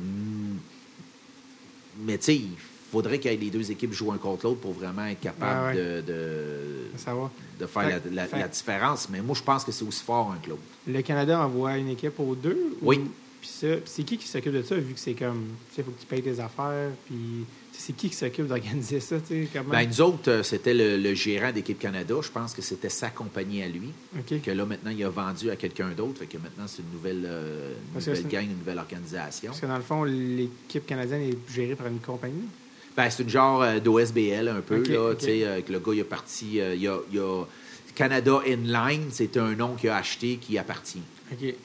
mais 1.99 2.17
tu 2.17 2.23
sais, 2.25 2.35
il 2.35 2.51
faudrait 2.91 3.19
que 3.19 3.27
les 3.29 3.49
deux 3.49 3.71
équipes 3.71 3.93
jouent 3.93 4.11
un 4.11 4.17
contre 4.17 4.45
l'autre 4.45 4.61
pour 4.61 4.73
vraiment 4.73 5.05
être 5.05 5.19
capable 5.19 5.75
Ouais, 5.77 5.83
ouais. 5.83 6.01
De, 6.01 6.01
de- 6.07 6.97
Ça 6.97 7.13
va. 7.13 7.29
de 7.59 7.65
faire 7.65 7.83
Fait- 7.83 7.89
la, 8.09 8.15
la- 8.23 8.27
fait- 8.27 8.39
la 8.39 8.47
différence. 8.47 9.09
Mais 9.09 9.21
moi, 9.21 9.35
je 9.37 9.43
pense 9.43 9.63
que 9.63 9.71
c'est 9.71 9.83
aussi 9.85 10.03
fort 10.03 10.31
un 10.31 10.37
club. 10.41 10.57
Le 10.87 11.01
Canada 11.01 11.39
envoie 11.39 11.77
une 11.77 11.89
équipe 11.89 12.19
aux 12.19 12.35
deux? 12.35 12.75
ou- 12.81 12.87
Oui. 12.89 13.01
Puis 13.41 13.49
c'est 13.85 14.03
qui 14.03 14.17
qui 14.17 14.27
s'occupe 14.27 14.53
de 14.53 14.61
ça, 14.61 14.75
vu 14.75 14.93
que 14.93 14.99
c'est 14.99 15.13
comme, 15.15 15.45
tu 15.69 15.75
sais, 15.75 15.81
il 15.81 15.83
faut 15.83 15.91
que 15.91 15.99
tu 15.99 16.05
payes 16.05 16.21
tes 16.21 16.39
affaires, 16.39 16.91
puis 17.07 17.43
c'est 17.81 17.93
qui 17.93 18.09
qui 18.09 18.15
s'occupe 18.15 18.47
d'organiser 18.47 18.99
ça, 18.99 19.15
comment? 19.51 19.69
Ben, 19.71 19.87
nous 19.87 20.01
autres, 20.01 20.29
euh, 20.29 20.43
c'était 20.43 20.73
le, 20.73 20.97
le 20.97 21.13
gérant 21.15 21.51
d'équipe 21.51 21.79
Canada. 21.79 22.15
Je 22.21 22.29
pense 22.29 22.53
que 22.53 22.61
c'était 22.61 22.89
sa 22.89 23.09
compagnie 23.09 23.63
à 23.63 23.67
lui. 23.67 23.91
Que 24.43 24.51
là, 24.51 24.65
maintenant, 24.65 24.91
il 24.91 25.03
a 25.03 25.09
vendu 25.09 25.49
à 25.49 25.55
quelqu'un 25.55 25.89
d'autre. 25.89 26.19
Fait 26.19 26.27
que 26.27 26.37
maintenant, 26.37 26.65
c'est 26.67 26.83
une 26.83 26.91
nouvelle, 26.93 27.23
euh, 27.25 27.73
une 27.95 27.99
nouvelle 27.99 28.27
gang, 28.27 28.43
une 28.43 28.57
nouvelle 28.59 28.77
organisation. 28.77 29.51
Parce 29.51 29.61
que 29.61 29.65
dans 29.65 29.77
le 29.77 29.83
fond, 29.83 30.03
l'équipe 30.03 30.85
canadienne 30.85 31.21
est 31.21 31.53
gérée 31.53 31.75
par 31.75 31.87
une 31.87 31.99
compagnie? 31.99 32.47
Ben, 32.95 33.09
c'est 33.09 33.23
une 33.23 33.29
genre 33.29 33.61
euh, 33.63 33.79
d'OSBL 33.79 34.47
un 34.47 34.61
peu. 34.61 34.83
Là, 34.83 35.15
euh, 35.23 35.61
que 35.61 35.71
le 35.71 35.79
gars, 35.79 35.93
il 35.93 36.01
a 36.01 36.05
parti. 36.05 36.45
il, 36.57 36.81
y 36.81 36.87
a, 36.87 36.97
il 37.11 37.19
a 37.19 37.43
Canada 37.95 38.41
Inline, 38.47 39.07
c'est 39.11 39.35
un 39.37 39.55
nom 39.55 39.75
qu'il 39.75 39.89
a 39.89 39.97
acheté 39.97 40.37
qui 40.37 40.57
appartient. 40.57 41.01
OK. 41.31 41.39
Fait 41.39 41.55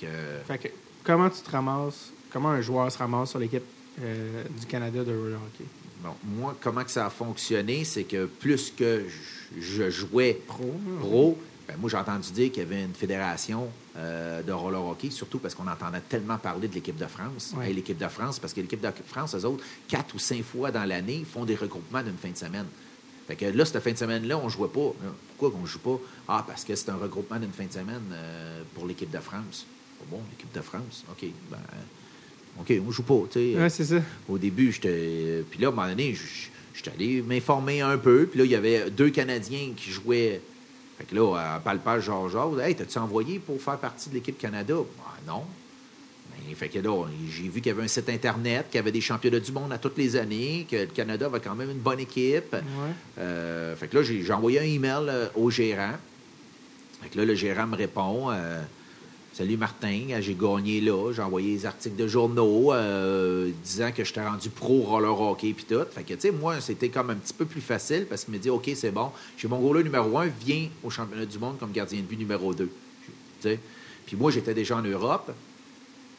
que, 0.00 0.06
Fait 0.46 0.58
que, 0.58 0.68
comment 1.04 1.28
tu 1.28 1.40
te 1.42 1.50
ramasses, 1.50 2.12
comment 2.32 2.48
un 2.50 2.62
joueur 2.62 2.90
se 2.90 2.98
ramasse 2.98 3.30
sur 3.30 3.38
l'équipe? 3.38 3.62
Euh, 4.02 4.44
du 4.58 4.66
Canada 4.66 5.04
de 5.04 5.16
roller 5.16 5.38
hockey? 5.38 5.64
bon, 6.02 6.14
moi, 6.24 6.56
comment 6.60 6.84
que 6.84 6.90
ça 6.90 7.06
a 7.06 7.10
fonctionné, 7.10 7.84
c'est 7.84 8.04
que 8.04 8.26
plus 8.26 8.70
que 8.70 9.04
je, 9.58 9.90
jouais 9.90 10.40
Pro. 10.46 10.74
pro, 11.00 11.38
ben, 11.66 11.76
moi, 11.78 11.90
j'ai 11.90 11.96
entendu 11.96 12.30
dire 12.30 12.52
qu'il 12.52 12.62
y 12.62 12.66
avait 12.66 12.82
une 12.82 12.94
fédération 12.94 13.68
euh, 13.96 14.42
de 14.42 14.52
roller 14.52 14.84
hockey, 14.84 15.10
surtout 15.10 15.38
parce 15.38 15.54
qu'on 15.54 15.66
entendait 15.66 16.00
tellement 16.00 16.38
parler 16.38 16.68
de 16.68 16.74
l'équipe 16.74 16.96
de 16.96 17.06
France. 17.06 17.54
Ouais. 17.56 17.68
Hey, 17.68 17.74
l'équipe 17.74 17.98
de 17.98 18.08
France, 18.08 18.38
parce 18.38 18.52
que 18.52 18.60
l'équipe 18.60 18.80
de 18.80 18.90
France, 19.06 19.34
eux 19.34 19.44
autres, 19.44 19.64
quatre 19.88 20.14
ou 20.14 20.18
cinq 20.18 20.42
fois 20.42 20.70
dans 20.70 20.84
l'année, 20.84 21.24
font 21.30 21.44
des 21.44 21.56
regroupements 21.56 22.02
d'une 22.02 22.16
fin 22.16 22.30
de 22.30 22.36
semaine. 22.36 22.66
Fait 23.26 23.34
que 23.34 23.46
là, 23.46 23.64
cette 23.64 23.82
fin 23.82 23.90
de 23.90 23.96
semaine-là, 23.96 24.38
on 24.38 24.44
ne 24.44 24.50
jouait 24.50 24.68
pas. 24.68 24.92
Pourquoi 25.30 25.50
qu'on 25.50 25.62
ne 25.62 25.66
joue 25.66 25.80
pas? 25.80 25.98
Ah, 26.28 26.44
parce 26.46 26.62
que 26.64 26.76
c'est 26.76 26.90
un 26.90 26.96
regroupement 26.96 27.40
d'une 27.40 27.52
fin 27.52 27.64
de 27.64 27.72
semaine 27.72 28.12
euh, 28.12 28.62
pour 28.74 28.86
l'équipe 28.86 29.10
de 29.10 29.18
France. 29.18 29.66
Bon, 30.08 30.20
l'équipe 30.30 30.52
de 30.52 30.60
France, 30.60 31.04
OK. 31.10 31.28
Ben, 31.50 31.58
OK, 32.60 32.72
on 32.82 32.86
ne 32.86 32.92
joue 32.92 33.02
pas. 33.02 33.22
tu 33.30 33.52
sais. 33.54 33.58
Ouais, 33.60 33.68
c'est 33.70 33.84
ça. 33.84 33.96
Au 34.28 34.38
début, 34.38 34.72
j'étais. 34.72 35.44
Puis 35.50 35.60
là, 35.60 35.68
à 35.68 35.70
un 35.70 35.74
moment 35.74 35.88
donné, 35.88 36.14
je- 36.14 36.48
j'étais 36.74 36.90
allé 36.90 37.22
m'informer 37.22 37.80
un 37.82 37.98
peu. 37.98 38.26
Puis 38.26 38.38
là, 38.38 38.44
il 38.44 38.50
y 38.50 38.54
avait 38.54 38.90
deux 38.90 39.10
Canadiens 39.10 39.70
qui 39.76 39.90
jouaient. 39.90 40.40
Fait 40.98 41.04
que 41.04 41.14
là, 41.14 41.34
à 41.56 41.60
palpage, 41.60 42.04
genre, 42.04 42.28
genre, 42.30 42.58
hey, 42.60 42.74
t'as-tu 42.74 42.98
envoyé 42.98 43.38
pour 43.38 43.60
faire 43.60 43.78
partie 43.78 44.08
de 44.08 44.14
l'équipe 44.14 44.38
Canada? 44.38 44.74
Ben, 44.76 45.32
non. 45.32 45.42
Ben, 46.30 46.54
fait 46.54 46.68
que 46.70 46.78
là, 46.78 47.04
j'ai 47.30 47.42
vu 47.48 47.60
qu'il 47.60 47.66
y 47.66 47.70
avait 47.70 47.82
un 47.82 47.88
site 47.88 48.08
Internet, 48.08 48.66
qu'il 48.70 48.76
y 48.76 48.78
avait 48.78 48.92
des 48.92 49.00
championnats 49.02 49.40
du 49.40 49.52
monde 49.52 49.72
à 49.72 49.78
toutes 49.78 49.98
les 49.98 50.16
années, 50.16 50.66
que 50.70 50.76
le 50.76 50.86
Canada 50.86 51.26
avait 51.26 51.40
quand 51.40 51.54
même 51.54 51.70
une 51.70 51.78
bonne 51.80 52.00
équipe. 52.00 52.52
Ouais. 52.54 52.60
Euh, 53.18 53.76
fait 53.76 53.88
que 53.88 53.96
là, 53.98 54.02
j'ai 54.02 54.22
j'ai 54.22 54.32
envoyé 54.32 54.58
un 54.60 54.62
email 54.64 55.06
euh, 55.08 55.26
au 55.34 55.50
gérant. 55.50 55.92
Fait 57.02 57.10
que 57.10 57.18
là, 57.18 57.24
le 57.26 57.34
gérant 57.34 57.66
me 57.66 57.76
répond 57.76 58.30
euh, 58.30 58.62
Salut 59.36 59.58
Martin, 59.58 60.00
euh, 60.12 60.22
j'ai 60.22 60.34
gagné 60.34 60.80
là. 60.80 61.12
J'ai 61.12 61.20
envoyé 61.20 61.54
des 61.54 61.66
articles 61.66 61.94
de 61.94 62.08
journaux 62.08 62.72
euh, 62.72 63.50
disant 63.62 63.92
que 63.92 64.02
j'étais 64.02 64.26
rendu 64.26 64.48
pro 64.48 64.80
roller 64.80 65.20
hockey 65.20 65.52
puis 65.52 65.66
tout. 65.66 65.84
Fait 65.90 66.04
que, 66.04 66.14
tu 66.14 66.20
sais, 66.20 66.30
moi, 66.30 66.58
c'était 66.62 66.88
comme 66.88 67.10
un 67.10 67.16
petit 67.16 67.34
peu 67.34 67.44
plus 67.44 67.60
facile 67.60 68.06
parce 68.08 68.24
qu'il 68.24 68.32
me 68.32 68.38
dit 68.38 68.48
OK, 68.48 68.70
c'est 68.74 68.90
bon. 68.90 69.10
J'ai 69.36 69.46
mon 69.46 69.58
goaler 69.58 69.84
numéro 69.84 70.16
un, 70.16 70.28
viens 70.42 70.70
au 70.82 70.88
championnat 70.88 71.26
du 71.26 71.38
monde 71.38 71.58
comme 71.58 71.70
gardien 71.70 72.00
de 72.00 72.06
but 72.06 72.18
numéro 72.18 72.54
deux. 72.54 72.70
Puis 73.42 74.16
moi, 74.16 74.30
j'étais 74.30 74.54
déjà 74.54 74.78
en 74.78 74.82
Europe. 74.82 75.30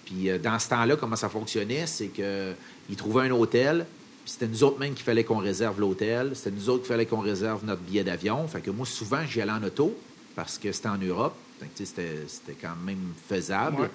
Puis 0.06 0.30
euh, 0.30 0.38
dans 0.38 0.60
ce 0.60 0.70
temps-là, 0.70 0.96
comment 0.96 1.16
ça 1.16 1.30
fonctionnait, 1.30 1.88
c'est 1.88 2.10
qu'ils 2.10 2.96
trouvaient 2.98 3.24
un 3.24 3.32
hôtel, 3.32 3.88
puis 4.26 4.34
c'était 4.34 4.48
nous 4.48 4.64
autres 4.64 4.78
même 4.78 4.94
qu'il 4.94 5.04
fallait 5.04 5.24
qu'on 5.24 5.40
réserve 5.40 5.80
l'hôtel, 5.80 6.34
c'était 6.36 6.52
nous 6.52 6.70
autres 6.70 6.84
qu'il 6.84 6.90
fallait 6.90 7.08
qu'on 7.08 7.22
réserve 7.22 7.66
notre 7.66 7.82
billet 7.82 8.04
d'avion. 8.04 8.48
Fait 8.48 8.62
que 8.62 8.70
moi, 8.70 8.86
souvent, 8.86 9.26
j'y 9.26 9.42
allais 9.42 9.54
en 9.54 9.64
auto 9.64 9.98
parce 10.36 10.60
que 10.60 10.72
c'était 10.72 10.90
en 10.90 11.00
Europe. 11.00 11.34
C'était, 11.76 12.26
quand 12.62 12.76
même 12.86 13.14
faisable. 13.30 13.82
Ouais. 13.84 13.90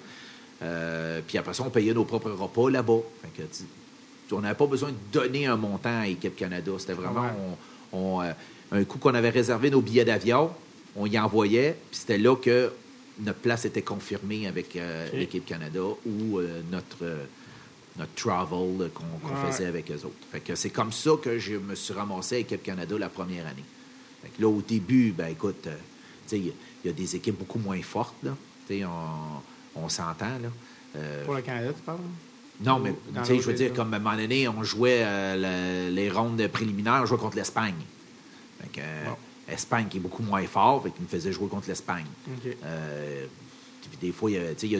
Euh, 0.61 1.21
puis 1.27 1.37
après 1.37 1.53
ça, 1.53 1.63
on 1.63 1.69
payait 1.69 1.93
nos 1.93 2.05
propres 2.05 2.31
repas 2.31 2.69
là-bas. 2.69 2.99
On 4.31 4.41
n'avait 4.41 4.55
pas 4.55 4.65
besoin 4.67 4.89
de 4.89 4.95
donner 5.11 5.45
un 5.45 5.57
montant 5.57 6.01
à 6.01 6.07
Équipe 6.07 6.35
Canada. 6.35 6.71
C'était 6.79 6.93
vraiment 6.93 7.21
Ouais. 7.23 7.29
on- 7.93 7.97
on, 7.97 8.21
euh, 8.21 8.31
un 8.71 8.83
coup 8.83 8.97
qu'on 8.97 9.13
avait 9.13 9.29
réservé 9.29 9.69
nos 9.69 9.81
billets 9.81 10.05
d'avion, 10.05 10.49
on 10.95 11.05
y 11.05 11.19
envoyait, 11.19 11.75
puis 11.91 11.99
c'était 11.99 12.17
là 12.17 12.35
que 12.35 12.71
notre 13.19 13.39
place 13.39 13.65
était 13.65 13.83
confirmée 13.83 14.47
avec 14.47 14.75
euh, 14.75 15.07
l'Équipe 15.13 15.45
Canada 15.45 15.81
ou 16.05 16.39
euh, 16.39 16.61
notre, 16.71 17.05
notre 17.97 18.13
travel 18.15 18.89
qu'on 18.95 19.03
Ouais. 19.27 19.51
faisait 19.51 19.67
avec 19.67 19.91
eux 19.91 19.95
autres. 20.05 20.15
Fait 20.31 20.39
que 20.39 20.55
c'est 20.55 20.71
comme 20.71 20.91
ça 20.91 21.11
que 21.21 21.37
je 21.37 21.55
me 21.55 21.75
suis 21.75 21.93
ramassé 21.93 22.35
à 22.37 22.39
Équipe 22.39 22.63
Canada 22.63 22.95
la 22.97 23.09
première 23.09 23.45
année. 23.45 23.63
Fait 24.23 24.29
que 24.29 24.41
là, 24.41 24.47
au 24.47 24.61
début, 24.67 25.11
ben 25.11 25.27
écoute, 25.27 25.61
tu 25.63 25.69
sais, 26.27 26.41
il 26.83 26.87
y 26.87 26.89
a- 26.89 26.93
des 26.93 27.15
équipes 27.15 27.37
beaucoup 27.39 27.59
moins 27.59 27.81
fortes, 27.81 28.15
là. 28.23 28.31
On, 28.71 29.81
on 29.83 29.89
s'entend, 29.89 30.25
là. 30.41 30.49
Euh, 30.95 31.25
Pour 31.25 31.33
le 31.35 31.41
Canada, 31.41 31.71
tu 31.75 31.81
parles? 31.81 31.97
non, 32.63 32.79
mais 32.79 32.93
Dans 33.13 33.21
tu 33.21 33.27
sais, 33.27 33.39
je 33.39 33.45
veux 33.47 33.53
dire, 33.53 33.73
comme 33.73 33.93
à 33.93 33.97
un 33.97 33.99
moment 33.99 34.15
donné, 34.15 34.47
on 34.47 34.63
jouait 34.63 35.01
euh, 35.03 35.89
le- 35.89 35.93
les 35.95 36.09
rondes 36.09 36.47
préliminaires, 36.47 37.01
on 37.03 37.05
jouait 37.05 37.17
contre 37.17 37.35
l'Espagne. 37.37 37.75
Euh, 38.77 39.05
Bon. 39.05 39.15
Espagne 39.51 39.87
qui 39.89 39.97
est 39.97 39.99
beaucoup 39.99 40.23
moins 40.23 40.45
fort, 40.47 40.81
fait 40.83 40.91
qu'il 40.91 41.03
me 41.03 41.07
faisait 41.07 41.33
jouer 41.33 41.47
contre 41.49 41.67
l'Espagne. 41.67 42.05
Euh, 42.63 43.25
puis 43.81 43.97
des 44.01 44.11
fois, 44.13 44.31
il 44.31 44.35
y 44.35 44.67
y 44.67 44.75
a- 44.77 44.79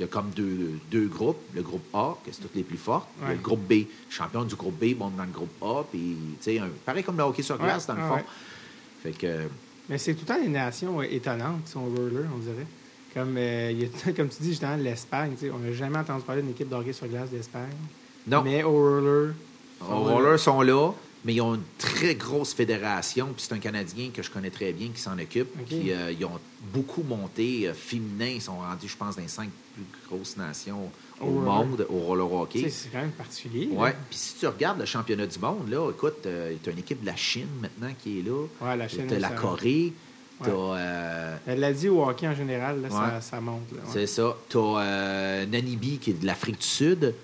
y 0.00 0.08
comme 0.08 0.30
deux, 0.30 0.72
deux 0.90 1.06
groupes. 1.06 1.38
Le 1.54 1.62
groupe 1.62 1.84
A, 1.94 2.16
que 2.26 2.32
c'est 2.32 2.42
toutes 2.42 2.56
les 2.56 2.64
plus 2.64 2.76
fortes. 2.76 3.08
Ouais. 3.22 3.34
le 3.34 3.40
groupe 3.40 3.60
B. 3.68 3.84
Champion 4.10 4.42
du 4.42 4.56
groupe 4.56 4.76
B 4.80 4.96
monte 4.98 5.14
dans 5.16 5.24
le 5.24 5.30
groupe 5.30 5.54
A. 5.62 5.84
Puis, 5.90 6.16
un- 6.58 6.68
pareil 6.84 7.04
comme 7.04 7.16
le 7.16 7.22
hockey 7.22 7.42
sur 7.42 7.54
Ouais, 7.60 7.62
glace, 7.66 7.86
dans 7.86 7.94
le 7.94 8.02
fond. 8.02 8.14
ouais. 8.16 8.24
Fait 9.04 9.12
que, 9.12 9.42
Mais 9.88 9.98
c'est 9.98 10.14
tout 10.14 10.24
le 10.28 10.34
temps 10.34 10.42
des 10.42 10.48
nations 10.48 11.02
étonnantes, 11.02 11.66
son 11.66 11.84
roller, 11.84 12.26
on 12.34 12.38
dirait. 12.38 12.66
Comme, 13.12 13.36
euh, 13.36 13.70
il 13.70 13.82
y 13.82 13.84
a, 13.84 14.12
comme 14.12 14.28
tu 14.28 14.42
dis, 14.42 14.50
justement, 14.50 14.76
l'Espagne. 14.76 15.34
On 15.52 15.58
n'a 15.58 15.72
jamais 15.72 15.98
entendu 15.98 16.22
parler 16.24 16.42
d'une 16.42 16.50
équipe 16.52 16.68
de 16.68 16.74
hockey 16.74 16.92
sur 16.92 17.06
glace 17.06 17.30
d'Espagne. 17.30 17.68
non, 18.26 18.42
Mais 18.42 18.62
au 18.62 18.72
roller. 18.72 19.34
les 19.80 19.86
rollers 19.86 20.38
sont 20.38 20.62
là. 20.62 20.92
Mais 21.26 21.32
ils 21.32 21.40
ont 21.40 21.54
une 21.54 21.62
très 21.78 22.16
grosse 22.16 22.52
fédération, 22.52 23.28
puis 23.34 23.46
c'est 23.48 23.54
un 23.54 23.58
Canadien 23.58 24.10
que 24.12 24.22
je 24.22 24.30
connais 24.30 24.50
très 24.50 24.74
bien 24.74 24.88
qui 24.94 25.00
s'en 25.00 25.18
occupe. 25.18 25.48
Puis 25.66 25.90
euh, 25.90 26.12
ils 26.12 26.22
ont 26.26 26.38
beaucoup 26.70 27.02
monté 27.02 27.66
euh, 27.66 27.72
féminin. 27.72 28.26
Ils 28.34 28.42
sont 28.42 28.58
rendus, 28.58 28.88
je 28.88 28.96
pense, 28.96 29.16
dans 29.16 29.22
les 29.22 29.28
cinq 29.28 29.48
plus 29.74 29.84
grosses 30.06 30.36
nations 30.36 30.90
au, 31.24 31.40
monde, 31.40 31.86
au 31.90 31.98
roller 31.98 32.32
hockey. 32.32 32.68
C'est 32.70 32.90
quand 32.90 32.98
même 33.00 33.10
particulier. 33.12 33.68
Ouais. 33.72 33.94
Puis 34.10 34.18
si 34.18 34.34
tu 34.38 34.46
regardes 34.46 34.78
le 34.80 34.86
championnat 34.86 35.26
du 35.26 35.38
monde, 35.38 35.68
là, 35.70 35.90
écoute, 35.90 36.14
tu 36.22 36.28
as 36.28 36.72
une 36.72 36.78
équipe 36.78 37.00
de 37.00 37.06
la 37.06 37.16
Chine 37.16 37.48
maintenant 37.60 37.92
qui 38.02 38.20
est 38.20 38.22
là. 38.22 38.46
Ouais, 38.60 38.76
la 38.76 38.88
Chine, 38.88 39.06
Tu 39.08 39.16
la 39.18 39.28
ça- 39.28 39.34
Corée. 39.34 39.92
Ouais. 40.40 40.50
As. 40.50 41.54
L'a 41.54 41.72
dit 41.72 41.88
au 41.88 42.02
hockey 42.04 42.26
en 42.26 42.34
général, 42.34 42.82
là, 42.82 42.90
ça, 42.90 42.96
Ouais. 42.96 43.20
ça 43.20 43.40
monte. 43.40 43.62
C'est 43.92 44.06
ça. 44.06 44.36
Tu 44.48 44.58
as 44.58 45.46
Nanibi 45.46 45.98
qui 45.98 46.10
est 46.10 46.20
de 46.20 46.26
l'Afrique 46.26 46.58
du 46.58 46.66
Sud. 46.66 47.14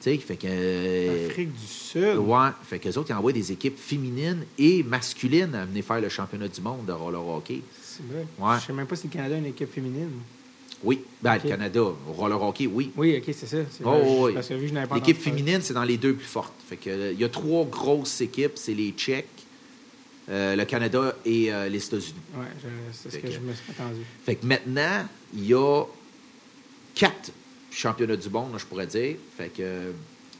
Tu 0.00 0.10
sais, 0.12 0.18
fait 0.18 0.36
que. 0.36 0.46
euh, 0.48 1.26
Afrique 1.28 1.52
du 1.52 1.66
Sud? 1.66 2.16
Ouais, 2.18 2.48
fait 2.64 2.78
qu'eux 2.78 2.90
autres, 2.98 3.10
ils 3.10 3.14
envoient 3.14 3.32
des 3.32 3.50
équipes 3.52 3.78
féminines 3.78 4.44
et 4.58 4.82
masculines 4.82 5.54
à 5.54 5.64
venir 5.64 5.84
faire 5.84 6.00
le 6.00 6.08
championnat 6.08 6.48
du 6.48 6.60
monde 6.60 6.84
de 6.86 6.92
roller 6.92 7.26
hockey. 7.26 7.62
C'est 7.82 8.02
vrai. 8.12 8.26
Ouais. 8.38 8.60
Je 8.60 8.66
sais 8.66 8.72
même 8.72 8.86
pas 8.86 8.94
si 8.96 9.06
le 9.06 9.12
Canada 9.12 9.36
a 9.36 9.38
une 9.38 9.46
équipe 9.46 9.72
féminine. 9.72 10.10
Oui, 10.86 11.02
ben, 11.20 11.34
le 11.34 11.48
Canada, 11.48 11.82
au 11.82 12.12
roller 12.12 12.40
hockey, 12.40 12.66
oui. 12.66 12.92
Oui, 12.96 13.16
ok, 13.18 13.34
c'est 13.34 13.46
ça. 13.46 13.56
Oh, 13.84 14.24
oui. 14.26 14.32
Parce 14.34 14.48
que 14.48 14.54
vu 14.54 14.70
que 14.70 14.94
L'équipe 14.94 15.18
féminine, 15.20 15.58
c'est 15.60 15.74
dans 15.74 15.82
les 15.84 15.96
deux 15.98 16.14
plus 16.14 16.24
fortes. 16.24 16.54
Fait 16.68 16.76
que, 16.76 16.88
euh, 16.88 17.12
il 17.12 17.20
y 17.20 17.24
a 17.24 17.28
trois 17.28 17.64
grosses 17.66 18.20
équipes, 18.20 18.52
c'est 18.54 18.72
les 18.74 18.92
Tchèques, 18.92 19.26
euh, 20.28 20.54
le 20.56 20.64
Canada 20.64 21.14
et 21.24 21.52
euh, 21.52 21.68
les 21.68 21.84
États-Unis. 21.84 22.14
Je- 22.34 22.68
c'est 22.92 23.10
ce 23.10 23.18
que 23.18 23.26
que- 23.26 23.32
je 23.32 23.40
me 23.40 23.52
suis 23.52 23.70
attendu. 23.70 24.00
Fait 24.24 24.36
que 24.36 24.46
maintenant, 24.46 25.06
il 25.34 25.46
y 25.46 25.54
a 25.54 25.84
quatre 26.94 27.32
championnats 27.70 28.16
du 28.16 28.30
monde, 28.30 28.52
là, 28.52 28.58
je 28.58 28.64
pourrais 28.66 28.86
dire. 28.86 29.16
Fait 29.36 29.48
que 29.48 29.92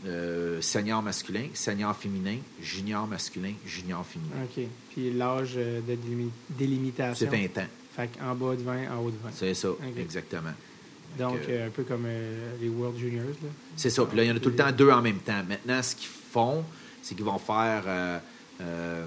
euh, 0.06 0.60
senior 0.60 1.02
masculin, 1.02 1.48
senior 1.54 1.94
féminin, 1.96 2.36
junior 2.62 3.06
masculin, 3.06 3.54
junior 3.66 4.04
féminin. 4.06 4.44
OK. 4.44 4.64
Puis 4.92 5.10
l'âge 5.12 5.54
de 5.54 5.80
délimi- 5.94 6.30
délimitation. 6.50 7.26
C'est 7.30 7.36
20 7.36 7.58
ans. 7.62 7.66
Fait 7.96 8.10
en 8.22 8.34
bas 8.34 8.54
de 8.54 8.62
20, 8.62 8.90
en 8.94 8.98
haut 8.98 9.10
de 9.10 9.16
20. 9.22 9.30
C'est 9.32 9.54
ça, 9.54 9.68
exactement. 9.96 10.52
Donc, 11.18 11.38
euh, 11.48 11.66
un 11.66 11.70
peu 11.70 11.82
comme 11.82 12.04
euh, 12.06 12.52
les 12.60 12.68
World 12.68 12.98
Juniors. 12.98 13.24
Là. 13.24 13.48
C'est 13.76 13.90
ça. 13.90 14.04
Puis 14.04 14.16
là, 14.16 14.24
il 14.24 14.28
y 14.28 14.30
en 14.30 14.36
a 14.36 14.40
tout 14.40 14.50
le 14.50 14.56
temps 14.56 14.70
deux 14.70 14.90
en 14.90 15.00
même 15.00 15.18
temps. 15.18 15.42
Maintenant, 15.48 15.82
ce 15.82 15.96
qu'ils 15.96 16.08
font, 16.08 16.64
c'est 17.02 17.14
qu'ils 17.14 17.24
vont 17.24 17.38
faire 17.38 17.84
euh, 17.86 18.18
euh, 18.60 19.06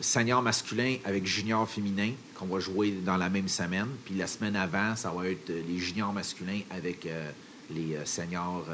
senior 0.00 0.42
masculin 0.42 0.96
avec 1.04 1.26
junior 1.26 1.68
féminin, 1.68 2.10
qu'on 2.34 2.46
va 2.46 2.58
jouer 2.58 2.90
dans 2.90 3.16
la 3.16 3.28
même 3.28 3.48
semaine. 3.48 3.88
Puis 4.04 4.16
la 4.16 4.26
semaine 4.26 4.56
avant, 4.56 4.96
ça 4.96 5.10
va 5.10 5.28
être 5.28 5.48
les 5.48 5.78
juniors 5.78 6.12
masculins 6.12 6.60
avec 6.70 7.08
les 7.70 7.98
seniors 8.04 8.66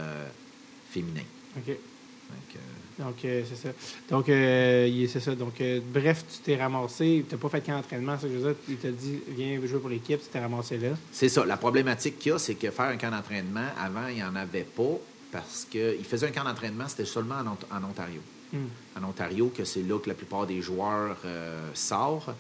féminins. 0.90 1.20
OK. 1.57 1.66
Donc, 1.68 2.61
Donc, 2.99 3.16
euh, 3.24 3.42
c'est 3.49 3.57
ça. 3.68 3.74
Donc, 4.11 4.28
euh, 4.28 5.07
c'est 5.09 5.20
ça. 5.20 5.34
Donc, 5.34 5.61
euh, 5.61 5.80
bref, 5.92 6.24
tu 6.32 6.38
t'es 6.40 6.57
ramassé. 6.57 7.24
Tu 7.28 7.34
n'as 7.34 7.40
pas 7.40 7.49
fait 7.49 7.61
qu'un 7.61 7.78
entraînement, 7.78 8.16
ça 8.18 8.26
que 8.28 8.32
je 8.32 8.38
veux 8.38 8.45
dire. 8.53 8.57
Il 8.68 8.76
t'a 8.76 8.90
dit, 8.90 9.18
viens 9.36 9.59
jouer 9.66 9.80
pour 9.80 9.88
l'équipe, 9.90 10.20
tu 10.20 10.28
t'es 10.28 10.38
ramassé 10.40 10.78
là. 10.78 10.90
c'est 11.11 11.28
ça. 11.28 11.45
La 11.45 11.57
problématique 11.57 12.18
qu'il 12.18 12.32
y 12.32 12.34
a, 12.34 12.38
c'est 12.38 12.55
que 12.55 12.70
faire 12.70 12.86
un 12.86 12.97
camp 12.97 13.11
d'entraînement, 13.11 13.66
avant, 13.80 14.07
il 14.09 14.16
n'y 14.16 14.22
en 14.22 14.36
avait 14.36 14.62
pas 14.64 14.99
parce 15.32 15.66
qu'il 15.68 16.05
faisait 16.05 16.28
un 16.28 16.30
camp 16.30 16.45
d'entraînement, 16.45 16.84
c'était 16.86 17.05
seulement 17.05 17.36
en, 17.36 17.47
Ont- 17.49 17.76
en 17.76 17.88
Ontario. 17.90 18.20
Hmm. 18.53 18.66
En 19.03 19.09
Ontario, 19.09 19.53
que 19.57 19.64
c'est 19.64 19.82
là 19.82 19.99
que 19.99 20.09
la 20.09 20.14
plupart 20.14 20.47
des 20.47 20.61
joueurs 20.62 21.16
euh, 21.24 21.59
sortent. 21.74 22.30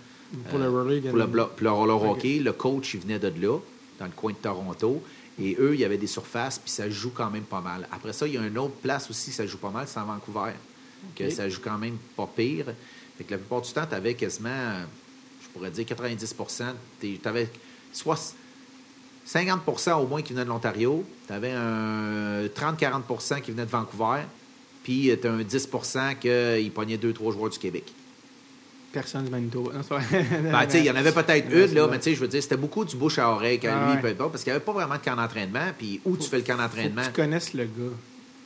Pour 0.50 0.58
le 0.60 0.66
Euh, 0.66 1.00
Pour 1.10 1.18
le, 1.18 1.26
le 1.60 1.70
roller 1.70 2.02
hockey, 2.02 2.38
le 2.38 2.52
coach, 2.52 2.94
il 2.94 3.00
venait 3.00 3.18
de 3.18 3.28
là, 3.40 3.58
dans 3.98 4.06
le 4.06 4.12
coin 4.12 4.32
de 4.32 4.36
Toronto. 4.38 5.02
Et 5.40 5.56
eux, 5.58 5.74
il 5.74 5.80
y 5.80 5.84
avait 5.84 5.98
des 5.98 6.06
surfaces, 6.06 6.58
puis 6.58 6.70
ça 6.70 6.88
joue 6.88 7.10
quand 7.10 7.30
même 7.30 7.42
pas 7.42 7.60
mal. 7.60 7.88
Après 7.90 8.12
ça, 8.12 8.26
il 8.26 8.34
y 8.34 8.38
a 8.38 8.46
une 8.46 8.58
autre 8.58 8.74
place 8.74 9.10
aussi, 9.10 9.32
ça 9.32 9.46
joue 9.46 9.58
pas 9.58 9.70
mal, 9.70 9.86
c'est 9.88 9.98
en 9.98 10.04
Vancouver. 10.04 10.52
Que 11.16 11.28
ça 11.28 11.48
joue 11.48 11.60
quand 11.62 11.76
même 11.76 11.98
pas 12.16 12.28
pire. 12.34 12.66
Fait 13.18 13.24
que 13.24 13.32
la 13.32 13.38
plupart 13.38 13.60
du 13.60 13.72
temps, 13.72 13.86
tu 13.86 13.94
avais 13.94 14.14
quasiment, 14.14 14.80
je 15.42 15.48
pourrais 15.48 15.70
dire 15.70 15.84
90% 15.84 16.64
Tu 17.00 17.20
avais 17.24 17.48
50% 19.26 19.92
au 19.94 20.06
moins 20.06 20.22
qui 20.22 20.32
venaient 20.32 20.44
de 20.44 20.50
l'Ontario. 20.50 21.04
Tu 21.26 21.32
avais 21.32 21.52
un 21.52 22.46
30-40% 22.46 23.42
qui 23.42 23.50
venaient 23.50 23.66
de 23.66 23.70
Vancouver. 23.70 24.22
Puis 24.82 25.10
tu 25.20 25.26
as 25.26 25.32
un 25.32 25.42
10% 25.42 26.18
qui 26.62 26.70
pognait 26.70 26.96
deux, 26.96 27.12
trois 27.12 27.32
joueurs 27.32 27.50
du 27.50 27.58
Québec. 27.58 27.92
Personne 28.94 29.24
du 29.24 29.30
Manitoba. 29.30 29.72
Ben, 30.00 30.66
il 30.74 30.84
y 30.84 30.90
en 30.90 30.96
avait 30.96 31.12
peut-être 31.12 31.50
une, 31.52 31.74
là, 31.74 31.88
mais 31.90 32.00
je 32.02 32.18
veux 32.20 32.28
dire, 32.28 32.42
c'était 32.42 32.56
beaucoup 32.56 32.84
du 32.84 32.96
bouche 32.96 33.18
à 33.18 33.28
oreille 33.30 33.58
quand 33.60 33.68
Ah 33.72 33.86
lui, 33.88 33.94
ouais. 33.96 34.00
peut 34.00 34.08
être 34.08 34.18
bon, 34.18 34.30
parce 34.30 34.42
qu'il 34.44 34.52
n'y 34.52 34.56
avait 34.56 34.64
pas 34.64 34.72
vraiment 34.72 34.94
de 34.94 35.00
camp 35.00 35.16
d'entraînement. 35.16 35.66
Puis 35.76 36.00
où 36.04 36.16
tu 36.16 36.28
fais 36.28 36.38
le 36.38 36.42
camp 36.44 36.54
Faut 36.54 36.62
d'entraînement, 36.62 37.02
que 37.02 37.06
tu 37.08 37.12
connaisses 37.12 37.52
le 37.54 37.64
gars. 37.64 37.94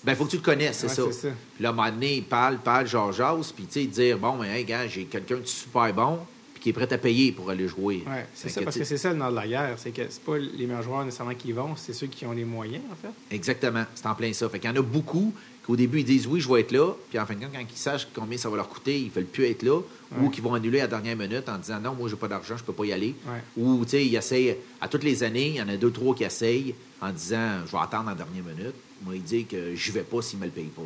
ben, 0.05 0.15
faut 0.17 0.25
que 0.25 0.31
tu 0.31 0.37
le 0.37 0.43
connaisses, 0.43 0.79
c'est 0.79 0.87
Ouais, 1.05 1.13
ça. 1.13 1.21
ça. 1.21 1.29
Puis 1.55 1.63
là, 1.63 1.69
à 1.69 1.73
un 1.73 1.75
moment 1.75 1.91
donné, 1.91 2.17
il 2.17 2.25
parle, 2.25 2.59
parle, 2.59 2.87
genre, 2.87 3.13
jase, 3.13 3.53
puis 3.53 3.67
tu 3.67 3.81
sais, 3.81 3.87
dire, 3.87 4.19
bon, 4.19 4.37
ben, 4.39 4.47
hey, 4.47 4.65
gars, 4.65 4.87
j'ai 4.89 5.05
quelqu'un 5.05 5.37
de 5.37 5.47
super 5.47 5.93
bon, 5.93 6.19
puis 6.55 6.63
qui 6.63 6.69
est 6.71 6.73
prêt 6.73 6.93
à 6.93 6.99
payer 6.99 7.33
pour 7.33 7.51
aller 7.51 7.69
jouer. 7.69 8.03
Ouais, 8.07 8.27
c'est 8.35 8.49
ça, 8.49 8.63
parce 8.63 8.77
que 8.79 8.85
c'est 8.85 8.97
ça 8.97 9.11
le 9.11 9.17
nord 9.17 9.31
de 9.31 9.37
la 9.37 9.47
guerre. 9.47 9.75
C'est 9.77 9.91
que 9.91 10.03
c'est 10.09 10.23
pas 10.23 10.39
les 10.39 10.67
meilleurs 10.67 10.83
joueurs 10.83 11.05
nécessairement 11.05 11.35
qui 11.35 11.53
vont, 11.53 11.77
c'est 11.77 11.93
ceux 11.93 12.07
qui 12.07 12.25
ont 12.27 12.33
les 12.33 12.45
moyens, 12.45 12.83
en 12.91 12.97
fait. 12.97 13.13
Exactement, 13.35 13.85
c'est 13.95 14.07
en 14.07 14.15
plein 14.15 14.33
ça. 14.33 14.49
Fait 14.49 14.59
qu'il 14.59 14.71
y 14.71 14.73
en 14.73 14.77
a 14.77 14.83
beaucoup 14.83 15.33
qu'au 15.69 15.77
début, 15.77 16.01
ils 16.01 16.05
disent, 16.05 16.27
oui, 16.27 16.41
je 16.41 16.49
vais 16.53 16.63
être 16.63 16.73
là, 16.73 16.93
puis 17.11 17.19
en 17.21 17.27
fin 17.27 17.35
de 17.35 17.41
compte, 17.41 17.53
quand 17.53 17.61
ils 17.61 17.77
sachent 17.77 18.09
combien 18.15 18.39
ça 18.39 18.49
va 18.49 18.57
leur 18.57 18.69
coûter, 18.69 18.99
ils 18.99 19.07
ne 19.09 19.11
veulent 19.13 19.27
plus 19.27 19.45
être 19.45 19.63
là, 19.63 19.81
ou 20.21 20.31
qu'ils 20.31 20.43
vont 20.43 20.55
annuler 20.55 20.79
à 20.81 20.85
la 20.85 20.89
dernière 20.89 21.17
minute 21.17 21.47
en 21.49 21.59
disant, 21.59 21.79
non, 21.79 21.95
moi, 21.95 22.09
j'ai 22.09 22.17
pas 22.17 22.27
d'argent, 22.29 22.57
je 22.57 22.65
peux 22.65 22.73
pas 22.73 22.87
y 22.87 22.93
aller. 22.93 23.15
Ouais. 23.27 23.43
Ou, 23.63 23.85
tu 23.85 23.91
sais, 23.91 24.07
ils 24.07 24.17
essayent, 24.17 24.57
à 24.81 24.89
toutes 24.89 25.05
les 25.05 25.23
années, 25.23 25.49
il 25.49 25.57
y 25.57 25.63
en 25.63 25.69
a 25.69 25.77
deux, 25.77 25.91
trois 25.93 26.15
qui 26.15 26.25
essayent 26.25 26.75
en 27.03 27.11
disant, 27.13 27.67
je 27.67 27.71
vais 27.73 27.79
attendre 27.83 28.09
à 28.09 28.13
la 28.15 28.17
dernière 28.25 28.43
minute. 28.45 28.75
Moi, 29.05 29.17
ils 29.17 29.23
disent 29.23 29.47
que 29.47 29.75
je 29.77 29.93
vais 29.93 30.03
pas 30.03 30.23
s'ils 30.23 30.39
me 30.39 30.47
le 30.47 30.51
payent 30.51 30.65
pas. 30.75 30.83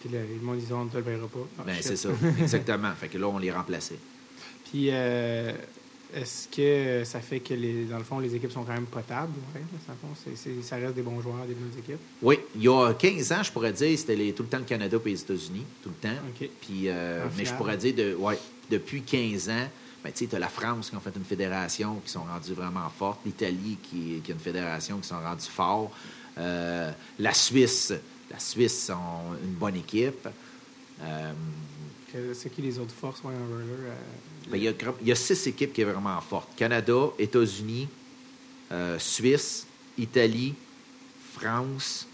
Puis 0.00 0.10
le, 0.12 0.18
le 0.18 0.44
monde, 0.44 0.58
ils 0.60 0.74
on 0.74 0.84
ne 0.84 0.90
te 0.90 0.96
le 0.96 1.02
paiera 1.04 1.28
pas. 1.28 1.46
Ah, 1.60 1.62
Ben, 1.64 1.76
c'est 1.80 1.96
ça, 1.96 2.08
exactement. 2.40 2.90
fait 2.98 3.06
que 3.08 3.18
là, 3.18 3.28
on 3.28 3.38
les 3.38 3.52
remplaçait. 3.52 3.98
Puis, 4.68 4.88
euh, 4.90 5.52
est-ce 6.14 6.48
que 6.48 7.04
ça 7.04 7.20
fait 7.20 7.40
que, 7.40 7.54
les, 7.54 7.84
dans 7.84 7.98
le 7.98 8.04
fond, 8.04 8.18
les 8.18 8.34
équipes 8.34 8.52
sont 8.52 8.64
quand 8.64 8.72
même 8.74 8.86
potables? 8.86 9.32
Ouais, 9.54 9.60
dans 9.86 9.92
le 9.92 9.98
fond, 9.98 10.08
c'est- 10.22 10.36
c'est- 10.36 10.62
ça 10.62 10.76
reste 10.76 10.94
des 10.94 11.02
bons 11.02 11.20
joueurs, 11.20 11.46
des 11.46 11.54
bonnes 11.54 11.78
équipes. 11.78 12.00
Oui, 12.22 12.38
il 12.56 12.62
y 12.62 12.68
a 12.68 12.94
15 12.94 13.32
ans, 13.32 13.42
je 13.42 13.50
pourrais 13.52 13.72
dire, 13.72 13.98
c'était 13.98 14.32
tout 14.32 14.42
le 14.42 14.48
temps 14.48 14.58
le 14.58 14.64
Canada 14.64 14.96
et 15.04 15.08
les 15.08 15.20
États-Unis, 15.20 15.64
tout 15.82 15.90
le 15.90 16.08
temps. 16.08 16.16
Puis, 16.60 16.88
euh, 16.88 17.26
mais 17.36 17.44
je 17.44 17.54
pourrais 17.54 17.76
dire, 17.76 17.94
de, 17.94 18.14
ouais, 18.14 18.38
depuis 18.70 19.02
15 19.02 19.48
ans, 19.48 19.68
ben, 20.04 20.12
tu 20.12 20.28
as 20.32 20.38
la 20.38 20.48
France 20.48 20.90
qui 20.90 20.96
ont 20.96 21.00
fait 21.00 21.14
une 21.16 21.24
fédération 21.24 22.00
qui 22.04 22.10
sont 22.10 22.24
rendus 22.24 22.54
vraiment 22.54 22.88
fortes, 22.90 23.20
l'Italie 23.24 23.78
qui, 23.82 24.20
qui 24.22 24.32
a 24.32 24.34
une 24.34 24.40
fédération 24.40 24.98
qui 24.98 25.08
sont 25.08 25.20
rendus 25.20 25.48
forts, 25.50 25.90
Euh, 26.38 26.90
la 27.18 27.34
Suisse, 27.34 27.92
la 28.30 28.38
Suisse 28.38 28.90
ont 28.90 29.34
une 29.44 29.52
bonne 29.52 29.76
équipe. 29.76 30.26
Euh, 31.02 31.32
C'est 32.32 32.48
qui 32.50 32.62
les 32.62 32.78
autres 32.78 32.94
forces? 32.94 33.22
Ouais, 33.22 33.34
en 33.34 33.46
roller? 33.48 33.92
Ben, 34.50 34.56
il, 34.56 34.64
y 34.64 34.68
a, 34.68 34.72
y 35.04 35.16
six 35.16 35.46
équipes 35.46 35.72
qui 35.72 35.82
sont 35.82 35.88
vraiment 35.90 36.20
fortes. 36.20 36.48
Canada, 36.56 37.08
États-Unis, 37.18 37.88
euh, 38.70 38.98
Suisse, 38.98 39.66
Italie, 39.98 40.54
France, 41.34 42.06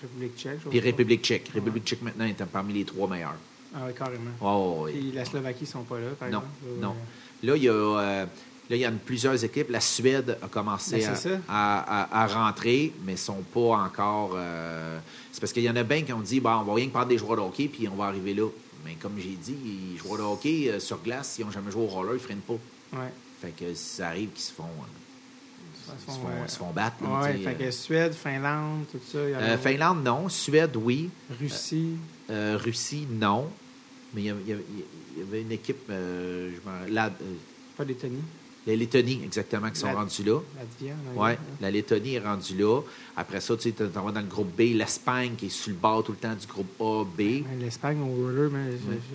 République 0.00 0.36
tchèque, 0.36 0.58
puis. 0.68 0.80
République 0.80 1.22
tchèque. 1.22 1.50
République 1.54 1.84
tchèque 1.84 2.02
maintenant 2.02 2.24
est 2.26 2.44
parmi 2.46 2.72
les 2.74 2.84
trois 2.84 3.08
meilleurs. 3.08 3.36
Ah 3.74 3.84
oui, 3.86 3.92
carrément. 3.94 4.30
Oh, 4.40 4.82
oui. 4.84 4.92
Puis 4.92 5.12
la 5.12 5.24
Slovaquie 5.24 5.62
ne 5.64 5.68
sont 5.68 5.82
pas 5.84 5.98
là, 5.98 6.08
par 6.18 6.28
Non, 6.28 6.38
exemple? 6.38 6.80
Non. 6.80 6.94
Là, 7.42 7.56
il 7.56 7.62
y 7.62 7.68
a, 7.68 7.72
euh, 7.72 8.24
là, 8.24 8.76
il 8.76 8.78
y 8.78 8.84
a 8.84 8.90
plusieurs 8.90 9.42
équipes. 9.44 9.70
La 9.70 9.80
Suède 9.80 10.36
a 10.42 10.48
commencé 10.48 10.98
Ben, 10.98 11.42
à- 11.48 12.22
à 12.22 12.26
rentrer, 12.26 12.92
mais 13.04 13.12
ne 13.12 13.16
sont 13.16 13.42
pas 13.54 13.78
encore. 13.84 14.32
euh, 14.34 14.98
c'est 15.30 15.40
parce 15.40 15.52
qu'il 15.52 15.62
y 15.62 15.70
en 15.70 15.76
a 15.76 15.82
bien 15.82 16.02
qui 16.02 16.12
ont 16.12 16.20
dit 16.20 16.40
bon, 16.40 16.50
on 16.50 16.62
va 16.64 16.74
rien 16.74 16.86
que 16.86 16.92
prendre 16.92 17.06
des 17.08 17.18
joueurs 17.18 17.36
de 17.36 17.42
hockey, 17.42 17.68
puis 17.68 17.88
on 17.88 17.94
va 17.96 18.06
arriver 18.06 18.34
là. 18.34 18.48
Mais 18.84 18.94
comme 18.94 19.18
j'ai 19.18 19.36
dit, 19.36 19.56
les 19.92 19.96
joueurs 19.98 20.18
de 20.18 20.22
hockey 20.24 20.68
euh, 20.70 20.80
sur 20.80 20.98
glace, 21.02 21.30
s'ils 21.32 21.44
n'ont 21.44 21.50
jamais 21.52 21.70
joué 21.70 21.82
au 21.82 21.86
roller, 21.86 22.12
ils 22.12 22.16
ne 22.16 22.18
freinent 22.20 22.38
pas. 22.40 22.58
Ouais. 22.98 23.12
Fait 23.40 23.50
que 23.50 23.74
ça 23.74 24.08
arrive 24.08 24.30
qu'ils 24.30 24.42
se 24.42 24.52
font, 24.52 24.64
euh, 24.64 25.92
ils 25.94 26.00
se 26.12 26.18
font, 26.18 26.26
euh, 26.26 26.42
ils 26.44 26.50
se 26.50 26.58
font 26.58 26.70
battre. 26.70 26.96
là, 27.02 27.20
Ouais, 27.22 27.38
fait 27.38 27.54
que 27.54 27.62
euh. 27.64 27.70
Suède, 27.70 28.12
Finlande, 28.14 28.84
tout 28.90 28.98
ça. 29.10 29.18
y 29.28 29.34
a- 29.34 29.38
Euh, 29.40 29.58
Finlande, 29.58 30.02
non. 30.04 30.28
Suède, 30.28 30.76
oui. 30.76 31.10
Russie. 31.40 31.94
Russie, 32.28 33.06
non. 33.10 33.50
Mais 34.14 34.22
il 34.22 34.26
y 34.26 34.30
avait, 34.30 34.42
y 34.42 35.36
y 35.38 35.40
une 35.40 35.52
équipe, 35.52 35.88
euh, 35.90 36.50
je 36.54 36.60
Pas 37.76 37.84
Lettonie. 37.84 38.20
Les 38.66 38.76
Lettonie, 38.76 39.20
exactement, 39.24 39.68
qui 39.70 39.80
sont 39.80 39.88
La- 39.88 39.94
rendus 39.94 40.22
là. 40.22 40.38
Oui, 41.16 41.30
hein. 41.32 41.36
la 41.60 41.70
Lettonie 41.70 42.14
est 42.14 42.20
rendue 42.20 42.56
là. 42.56 42.80
Après 43.16 43.40
ça, 43.40 43.56
tu 43.56 43.62
sais, 43.64 43.72
tu 43.72 43.82
vas 43.84 44.12
dans 44.12 44.20
le 44.20 44.26
groupe 44.26 44.54
B, 44.56 44.74
l'Espagne 44.76 45.34
qui 45.36 45.46
est 45.46 45.50
sur 45.50 45.70
le 45.70 45.76
bord 45.76 46.04
tout 46.04 46.12
le 46.12 46.18
temps 46.18 46.34
du 46.34 46.46
groupe 46.46 46.68
A, 46.80 47.04
B. 47.04 47.44
L'Espagne 47.60 48.00
au 48.00 48.06
roller, 48.14 48.50
mais 48.52 48.70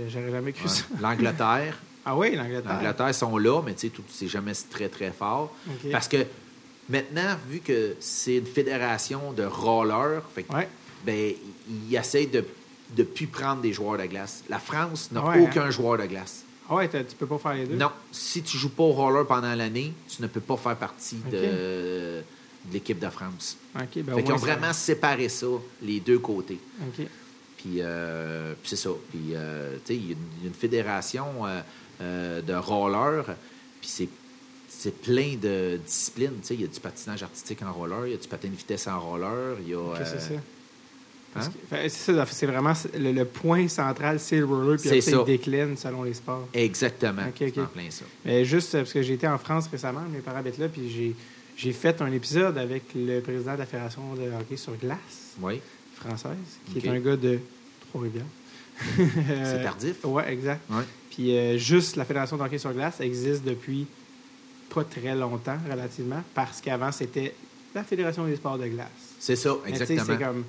j'aurais 0.10 0.32
jamais 0.32 0.52
cru 0.52 0.64
Ouais. 0.64 0.70
ça. 0.70 0.84
L'Angleterre. 1.02 1.78
Ah 2.10 2.16
oui, 2.16 2.36
l'Angleterre. 2.38 2.72
L'Angleterre 2.74 3.14
sont 3.14 3.38
là, 3.38 3.62
mais 3.66 3.74
tu 3.74 3.88
sais, 3.90 3.94
c'est 4.10 4.30
jamais 4.30 4.54
très, 4.70 4.88
très 4.88 5.12
fort. 5.12 5.54
Parce 5.92 6.08
que 6.08 6.26
maintenant, 6.90 7.36
vu 7.50 7.60
que 7.60 7.96
c'est 8.00 8.38
une 8.38 8.46
fédération 8.46 9.34
de 9.34 9.44
rollers, 9.44 10.22
fait 10.34 10.44
que, 10.44 10.54
Ouais. 10.54 10.70
ben, 11.06 11.34
ils 11.90 11.96
essayent 11.98 12.28
de 12.28 12.46
ne 12.98 13.04
plus 13.04 13.28
prendre 13.28 13.62
des 13.62 13.74
joueurs 13.74 13.98
de 13.98 14.06
glace. 14.06 14.46
La 14.48 14.60
France 14.60 15.10
n'a 15.12 15.22
Ouais, 15.22 15.42
aucun 15.42 15.64
hein. 15.64 15.70
joueur 15.70 15.98
de 15.98 16.06
glace. 16.06 16.44
Ah 16.70 16.76
ouais, 16.76 16.90
tu 16.90 17.16
peux 17.18 17.28
pas 17.28 17.38
faire 17.38 17.54
les 17.54 17.66
deux? 17.66 17.76
Non, 17.76 17.92
si 18.12 18.44
tu 18.44 18.58
joues 18.58 18.70
pas 18.70 18.84
au 18.84 18.92
roller 18.92 19.26
pendant 19.26 19.54
l'année, 19.56 19.94
tu 20.10 20.22
ne 20.22 20.28
peux 20.28 20.42
pas 20.42 20.58
faire 20.58 20.76
partie 20.76 21.18
de, 21.32 21.32
de 21.32 22.24
l'équipe 22.74 23.00
de 23.00 23.10
France. 23.10 23.58
OK, 23.76 24.04
ben 24.04 24.16
fait 24.16 24.24
qu'ils 24.24 24.34
ont 24.34 24.38
vraiment 24.38 24.74
séparé 24.74 25.30
ça, 25.30 25.48
les 25.82 26.00
deux 26.00 26.20
côtés. 26.20 26.60
OK. 26.82 27.06
Puis, 27.58 27.78
euh, 27.80 28.54
puis 28.62 28.70
c'est 28.70 28.76
ça. 28.76 28.90
Puis, 29.10 29.34
euh, 29.34 29.78
tu 29.86 29.94
sais, 29.94 29.96
il 29.96 30.10
y, 30.10 30.14
a 30.14 30.16
une- 30.46 30.54
fédération 30.54 31.26
euh, 32.02 32.42
de 32.42 32.54
roller, 32.54 33.24
puis 33.80 33.90
c'est, 33.90 34.10
c'est 34.68 35.02
plein 35.02 35.36
de 35.42 35.80
disciplines. 35.86 36.40
Tu 36.42 36.48
sais, 36.48 36.54
il 36.56 36.62
y 36.62 36.66
a 36.66 36.68
du 36.68 36.80
patinage 36.80 37.24
artistique 37.24 37.62
en 37.64 37.72
roller, 37.72 38.08
il 38.08 38.12
y 38.12 38.16
a 38.16 38.18
du 38.18 38.28
patin 38.28 38.50
de 38.50 38.56
vitesse 38.56 38.88
en 38.88 39.00
roller, 39.00 39.58
il 39.62 39.70
y 39.70 39.74
a... 39.74 39.80
Ok, 39.80 39.98
c'est 39.98 40.16
euh, 40.16 40.20
ça. 40.20 40.34
Parce 40.34 40.57
hein? 41.36 41.88
c'est 41.88 42.46
vraiment 42.46 42.74
le, 42.98 43.12
le 43.12 43.26
point 43.26 43.68
central, 43.68 44.20
c'est 44.20 44.38
le 44.38 44.46
roller, 44.46 44.78
puis 44.78 44.90
C'est 44.90 44.98
après, 45.00 45.12
ça. 45.12 45.18
il 45.20 45.26
décline 45.26 45.78
selon 45.78 46.04
les 46.04 46.14
sports. 46.14 46.48
Exactement. 46.54 47.24
En 47.24 47.32
plein 47.32 47.90
ça. 47.90 48.06
Mais 48.26 48.46
juste 48.46 48.74
euh, 48.76 48.80
parce 48.80 48.94
que 48.94 49.02
j'ai 49.02 49.14
été 49.14 49.28
en 49.28 49.38
France 49.38 49.68
récemment, 49.68 50.02
mes 50.12 50.20
parents 50.20 50.40
habitent 50.40 50.58
là, 50.58 50.68
puis 50.70 51.16
j'ai, 51.56 51.74
fait 51.74 52.02
un 52.02 52.12
épisode 52.12 52.58
avec 52.58 52.84
le 52.96 53.20
président 53.20 53.54
de 53.54 53.60
la 53.60 53.66
Fédération 53.66 54.14
de 54.16 54.32
hockey 54.40 54.58
sur 54.58 54.76
glace 54.76 55.36
Oui, 55.42 55.60
française, 55.96 56.38
qui 56.72 56.80
est 56.80 56.90
un 56.90 57.00
gars 57.00 57.16
de 57.18 57.40
Trois-Rivières. 57.90 58.24
c'est 58.96 59.64
tardif. 59.64 59.96
Oui, 60.04 60.24
exact. 60.28 60.62
Ouais. 60.70 60.84
Puis 61.12 61.36
euh, 61.36 61.58
juste 61.58 61.96
la 61.96 62.06
Fédération 62.06 62.38
de 62.38 62.44
hockey 62.44 62.60
sur 62.60 62.74
glace 62.74 63.00
existe 63.02 63.44
depuis 63.44 63.88
pas 64.74 64.84
très 64.84 65.16
longtemps, 65.16 65.58
relativement, 65.70 66.22
parce 66.34 66.62
qu'avant, 66.62 66.92
c'était 66.92 67.34
la 67.74 67.84
Fédération 67.84 68.26
des 68.26 68.36
sports 68.36 68.58
de 68.58 68.68
glace. 68.68 68.88
C'est 69.20 69.36
ça, 69.36 69.56
exactement. 69.66 70.44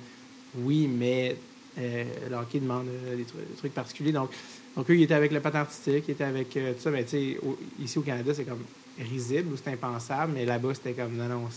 Oui, 0.57 0.87
mais 0.87 1.35
euh, 1.77 2.03
le 2.29 2.35
hockey 2.35 2.59
demande 2.59 2.87
euh, 2.87 3.15
des, 3.15 3.23
trucs, 3.23 3.47
des 3.47 3.55
trucs 3.55 3.73
particuliers. 3.73 4.11
Donc, 4.11 4.31
donc, 4.75 4.89
eux, 4.89 4.95
ils 4.95 5.03
étaient 5.03 5.13
avec 5.13 5.31
le 5.31 5.39
patin 5.39 5.59
artistique, 5.59 6.05
ils 6.07 6.11
étaient 6.11 6.23
avec 6.23 6.55
euh, 6.57 6.73
tout 6.73 6.81
ça. 6.81 6.91
Mais 6.91 7.03
tu 7.03 7.09
sais, 7.11 7.37
ici 7.79 7.97
au 7.99 8.01
Canada, 8.01 8.33
c'est 8.33 8.45
comme 8.45 8.63
risible 8.99 9.53
ou 9.53 9.57
c'est 9.57 9.71
impensable, 9.71 10.33
mais 10.33 10.45
là-bas, 10.45 10.73
c'était 10.73 10.93
comme, 10.93 11.15
non, 11.15 11.27
non, 11.27 11.47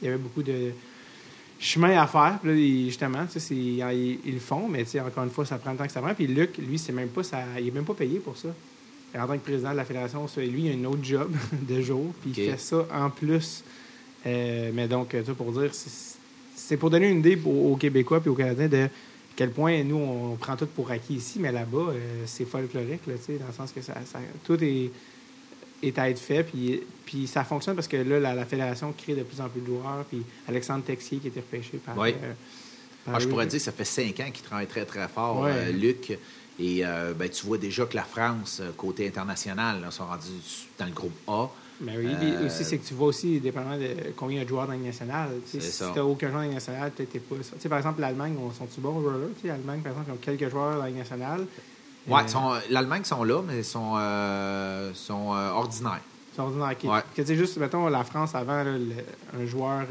il 0.00 0.04
y 0.06 0.08
avait 0.08 0.18
beaucoup 0.18 0.42
de 0.42 0.70
chemin 1.58 2.00
à 2.00 2.06
faire. 2.06 2.38
Puis 2.42 2.50
là, 2.50 2.56
ils- 2.56 2.86
justement, 2.86 3.24
tu 3.26 3.32
sais, 3.34 3.40
c'est- 3.40 3.54
ils, 3.56 4.18
ils 4.24 4.34
le 4.34 4.40
font, 4.40 4.68
mais 4.68 4.84
tu 4.84 4.90
sais, 4.90 5.00
encore 5.00 5.24
une 5.24 5.30
fois, 5.30 5.44
ça 5.46 5.58
prend 5.58 5.72
le 5.72 5.78
temps 5.78 5.86
que 5.86 5.92
ça 5.92 6.00
prend. 6.00 6.14
Puis 6.14 6.26
Luc, 6.26 6.58
lui, 6.58 6.78
c'est 6.78 6.92
même 6.92 7.08
pas 7.08 7.22
ça, 7.22 7.42
il 7.58 7.68
est 7.68 7.70
même 7.72 7.84
pas 7.84 7.94
payé 7.94 8.18
pour 8.18 8.36
ça. 8.36 8.48
En 9.14 9.26
tant 9.26 9.34
que 9.36 9.42
président 9.44 9.72
de 9.72 9.76
la 9.76 9.84
fédération, 9.84 10.26
lui, 10.38 10.66
il 10.66 10.70
a 10.72 10.74
un 10.74 10.84
autre 10.90 11.04
job 11.04 11.30
de 11.68 11.80
jour, 11.82 12.14
puis 12.22 12.30
il 12.30 12.34
fait 12.52 12.58
ça 12.60 12.86
en 12.92 13.10
plus. 13.10 13.62
Euh, 14.26 14.70
mais 14.72 14.88
donc, 14.88 15.14
ça 15.26 15.34
pour 15.34 15.52
dire, 15.52 15.74
c'est- 15.74 16.18
c'est 16.66 16.76
pour 16.76 16.90
donner 16.90 17.08
une 17.08 17.18
idée 17.18 17.38
aux, 17.44 17.76
Québécois 17.76 18.20
puis 18.20 18.30
aux 18.30 18.34
Canadiens 18.34 18.68
de 18.68 18.88
quel 19.34 19.50
point 19.50 19.82
nous, 19.82 19.96
on 19.96 20.36
prend 20.36 20.56
tout 20.56 20.66
pour 20.66 20.90
acquis 20.90 21.14
ici, 21.14 21.38
mais 21.40 21.50
là-bas, 21.52 21.88
euh, 21.90 22.22
c'est 22.26 22.44
folklorique, 22.44 23.06
là, 23.06 23.14
dans 23.40 23.46
le 23.46 23.52
sens 23.52 23.72
que 23.72 23.80
ça, 23.80 23.94
ça- 24.04 24.18
tout 24.44 24.62
est, 24.62 24.90
est 25.82 25.98
à 25.98 26.10
être 26.10 26.18
fait, 26.18 26.44
puis, 26.44 26.82
puis 27.06 27.26
ça 27.26 27.42
fonctionne 27.42 27.74
parce 27.74 27.88
que 27.88 27.96
là, 27.96 28.20
la, 28.20 28.34
la 28.34 28.44
fédération 28.44 28.92
crée 28.96 29.14
de 29.14 29.22
plus 29.22 29.40
en 29.40 29.48
plus 29.48 29.60
de 29.60 29.66
joueurs, 29.66 30.04
puis 30.08 30.22
Alexandre 30.48 30.84
Texier 30.84 31.18
qui 31.18 31.26
a 31.26 31.30
été 31.30 31.40
repêché 31.40 31.78
par... 31.78 31.96
Oui. 31.98 32.10
euh, 32.10 32.32
par 33.04 33.16
Ah, 33.16 33.18
je 33.18 33.26
pourrais 33.26 33.46
dire 33.46 33.58
que 33.58 33.64
ça 33.64 33.72
fait 33.72 33.84
cinq 33.84 34.20
ans 34.20 34.30
qu'il 34.32 34.44
travaille 34.44 34.66
très, 34.66 34.84
très 34.84 35.08
fort, 35.08 35.44
euh, 35.46 35.72
Luc. 35.72 36.16
Et 36.60 36.82
ben, 37.18 37.28
tu 37.28 37.46
vois 37.46 37.58
déjà 37.58 37.86
que 37.86 37.96
la 37.96 38.04
France, 38.04 38.62
côté 38.76 39.08
international, 39.08 39.80
là, 39.80 39.90
sont 39.90 40.04
rendus 40.04 40.28
dans 40.78 40.84
le 40.84 40.92
groupe 40.92 41.16
A. 41.26 41.48
Ben 41.82 41.94
oui, 41.98 42.06
Euh, 42.22 42.46
aussi, 42.46 42.64
c'est 42.64 42.78
que 42.78 42.86
tu 42.86 42.94
vois 42.94 43.08
aussi, 43.08 43.40
dépendamment 43.40 43.76
de 43.76 44.12
combien 44.16 44.36
il 44.36 44.38
y 44.38 44.42
a 44.42 44.44
de 44.44 44.48
joueurs 44.48 44.66
dans 44.66 44.72
la 44.72 44.78
nationale. 44.78 45.30
tu 45.50 45.60
Si 45.60 45.78
tu 45.78 45.84
n'as 45.98 46.02
aucun 46.04 46.28
joueur 46.30 46.42
dans 46.42 46.48
la 46.48 46.54
nationale, 46.54 46.90
peut-être 46.92 47.10
t'es 47.10 47.18
pas. 47.18 47.34
Tu 47.36 47.42
sais, 47.58 47.68
par 47.68 47.78
exemple, 47.78 48.00
l'Allemagne, 48.00 48.36
on- 48.40 48.52
sont-ils 48.52 48.80
bons 48.80 48.96
au 48.98 49.00
roller? 49.02 49.28
Tu 49.36 49.42
sais, 49.42 49.48
L'Allemagne, 49.48 49.80
par 49.80 49.92
exemple, 49.92 50.10
ils 50.10 50.14
ont 50.14 50.36
quelques 50.36 50.50
joueurs 50.50 50.74
dans 50.76 50.82
la 50.82 50.88
Ligue 50.88 50.98
nationale. 50.98 51.44
Ouais, 52.06 52.20
Euh, 52.22 52.60
l'Allemagne 52.70 53.04
sont 53.04 53.22
là, 53.24 53.42
mais 53.46 53.58
ils 53.58 53.64
sont, 53.64 53.94
euh, 53.96 54.92
sont 54.94 55.34
euh, 55.34 55.50
ordinaires. 55.50 56.00
ils 56.32 56.36
sont 56.36 56.42
ordinaires. 56.42 56.76
Ok. 56.82 56.90
Ouais. 56.90 57.00
Que, 57.16 57.22
tu 57.22 57.28
sais, 57.28 57.36
juste, 57.36 57.56
mettons, 57.58 57.86
la 57.88 58.04
France, 58.04 58.34
avant, 58.34 58.62
là, 58.62 58.72
le- 58.78 59.40
un 59.40 59.46
joueur 59.46 59.82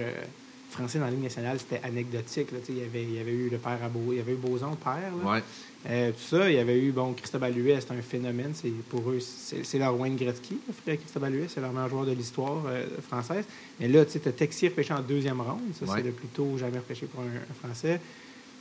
français 0.70 1.00
dans 1.00 1.06
la 1.06 1.12
Ligue 1.12 1.24
nationale, 1.24 1.58
c'était 1.60 1.82
anecdotique. 1.86 2.52
là, 2.52 2.60
tu 2.66 2.72
il, 2.72 2.78
y 2.80 2.84
avait, 2.84 3.04
il 3.04 3.14
y 3.16 3.20
avait 3.20 3.32
eu 3.32 3.50
le 3.50 3.58
père 3.58 3.78
à 3.84 3.90
Beau, 3.90 4.12
il 4.12 4.18
y 4.18 4.20
avait 4.22 4.32
eu 4.34 4.36
Boson, 4.38 4.70
le 4.72 4.76
père. 4.78 5.12
là. 5.24 5.32
Ouais. 5.32 5.44
Euh, 5.90 6.12
tout 6.12 6.36
ça, 6.38 6.48
il 6.50 6.56
y 6.56 6.60
avait 6.60 6.80
eu, 6.80 6.92
bon, 6.92 7.14
Cristobal 7.14 7.58
Huet, 7.58 7.80
c'est 7.82 7.92
un 7.92 8.02
phénomène. 8.04 8.52
C'est, 8.54 8.70
pour 8.90 9.10
eux, 9.10 9.20
c'est, 9.20 9.80
leur 9.80 10.00
Wayne 10.00 10.16
Gretzky, 10.16 10.60
le 10.68 10.74
frère 10.74 10.98
Cristobal 10.98 11.34
Huet, 11.34 11.48
c'est 11.50 11.60
leur 11.60 11.72
meilleur 11.72 11.90
joueur 11.90 12.06
de 12.06 12.12
l'histoire 12.12 12.64
euh, 12.68 12.86
française. 13.08 13.46
Mais 13.80 13.88
là, 13.88 14.06
tu 14.06 14.12
sais, 14.12 14.20
t'as 14.20 14.32
Texier 14.32 14.70
repêché 14.70 14.94
en 14.94 15.02
deuxième 15.02 15.42
ronde. 15.42 15.60
Ça, 15.80 15.86
Ouais. 15.86 15.98
c'est 15.98 16.04
le 16.04 16.12
plus 16.12 16.28
tôt 16.28 16.56
jamais 16.60 16.78
repêché 16.78 17.08
pour 17.08 17.22
un, 17.22 17.26
un 17.26 17.68
Français. 17.68 18.00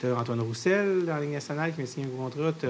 T'as 0.01 0.14
Antoine 0.18 0.41
Roussel 0.41 1.05
dans 1.05 1.16
la 1.16 1.21
Ligue 1.21 1.33
nationale 1.33 1.75
qui 1.75 1.81
m'a 1.83 1.87
signé 1.87 2.07
un 2.07 2.16
contrat. 2.16 2.53
T'as 2.59 2.68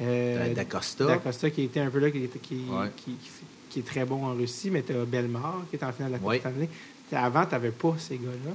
euh, 0.00 0.48
Da- 0.48 0.54
D'Acosta. 0.54 1.06
D'Acosta 1.06 1.50
qui 1.50 1.62
était 1.62 1.78
un 1.80 1.90
peu 1.90 2.00
là, 2.00 2.10
qui, 2.10 2.24
était- 2.24 2.40
qui, 2.40 2.54
Ouais. 2.68 2.88
qui, 2.96 3.12
qui- 3.12 3.30
qui 3.70 3.78
est 3.78 3.82
très 3.84 4.04
bon 4.04 4.24
en 4.26 4.34
Russie. 4.34 4.70
Mais 4.70 4.82
t'as 4.82 5.04
Belmar 5.04 5.64
qui 5.70 5.76
est 5.76 5.84
en 5.84 5.92
finale 5.92 6.10
de 6.10 6.16
la 6.16 6.18
Coupe. 6.18 6.40
Stanley. 6.40 6.68
Avant, 7.12 7.46
t'avais 7.46 7.70
pas 7.70 7.94
ces 7.98 8.16
gars-là. 8.16 8.50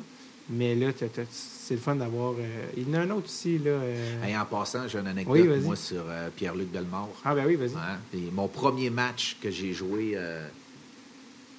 Mais 0.50 0.76
là, 0.76 0.92
t'as- 0.92 1.08
t'as- 1.08 1.24
c'est 1.70 1.76
le 1.76 1.82
fun 1.82 1.96
d'avoir... 1.96 2.34
euh, 2.40 2.66
il 2.76 2.90
y 2.90 2.92
en 2.92 2.96
a 2.96 3.02
un 3.04 3.10
autre 3.12 3.26
aussi, 3.26 3.60
là. 3.60 3.70
euh, 3.70 4.24
Hey, 4.26 4.36
en 4.36 4.44
passant, 4.44 4.88
j'ai 4.88 4.98
une 4.98 5.06
anecdote, 5.06 5.36
Oui, 5.40 5.48
moi, 5.64 5.76
sur 5.76 6.02
euh, 6.10 6.30
Pierre-Luc 6.36 6.72
Bellemare. 6.72 7.10
Ah 7.24 7.36
ben 7.36 7.46
oui, 7.46 7.56
vas-y. 7.56 8.22
Mon 8.34 8.48
premier 8.48 8.90
match 8.90 9.38
que 9.40 9.52
j'ai 9.52 9.72
joué 9.74 10.14
euh, 10.16 10.48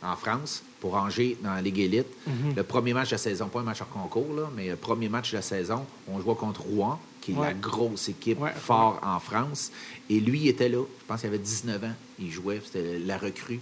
en 0.03 0.17
France 0.17 0.65
pour 0.81 0.97
Angers 0.97 1.37
dans 1.45 1.55
la 1.55 1.63
Ligue 1.63 1.79
Élite, 1.79 2.09
Mhm. 2.27 2.57
le 2.57 2.63
premier 2.65 2.93
match 2.93 3.11
de 3.11 3.15
la 3.15 3.19
saison, 3.19 3.47
pas 3.47 3.61
un 3.61 3.63
match 3.63 3.83
en 3.83 3.85
concours, 3.85 4.35
là, 4.35 4.51
mais 4.57 4.71
le 4.71 4.75
premier 4.77 5.09
match 5.09 5.31
de 5.31 5.37
la 5.37 5.43
saison, 5.43 5.87
on 6.09 6.21
jouait 6.21 6.35
contre 6.35 6.63
Rouen, 6.63 6.99
qui 7.21 7.31
est 7.31 7.37
Ouais. 7.37 7.47
la 7.47 7.55
grosse 7.55 8.09
équipe 8.09 8.41
Ouais, 8.41 8.51
fort 8.51 8.99
en 9.05 9.21
France. 9.21 9.71
Et 10.09 10.19
lui, 10.19 10.41
il 10.41 10.49
était 10.49 10.69
là. 10.69 10.83
Je 11.03 11.05
pense 11.07 11.21
qu'il 11.21 11.29
avait 11.29 11.39
19 11.39 11.85
ans. 11.85 11.95
Il 12.19 12.33
jouait. 12.33 12.61
C'était 12.65 12.99
la 12.99 13.17
recrue. 13.17 13.61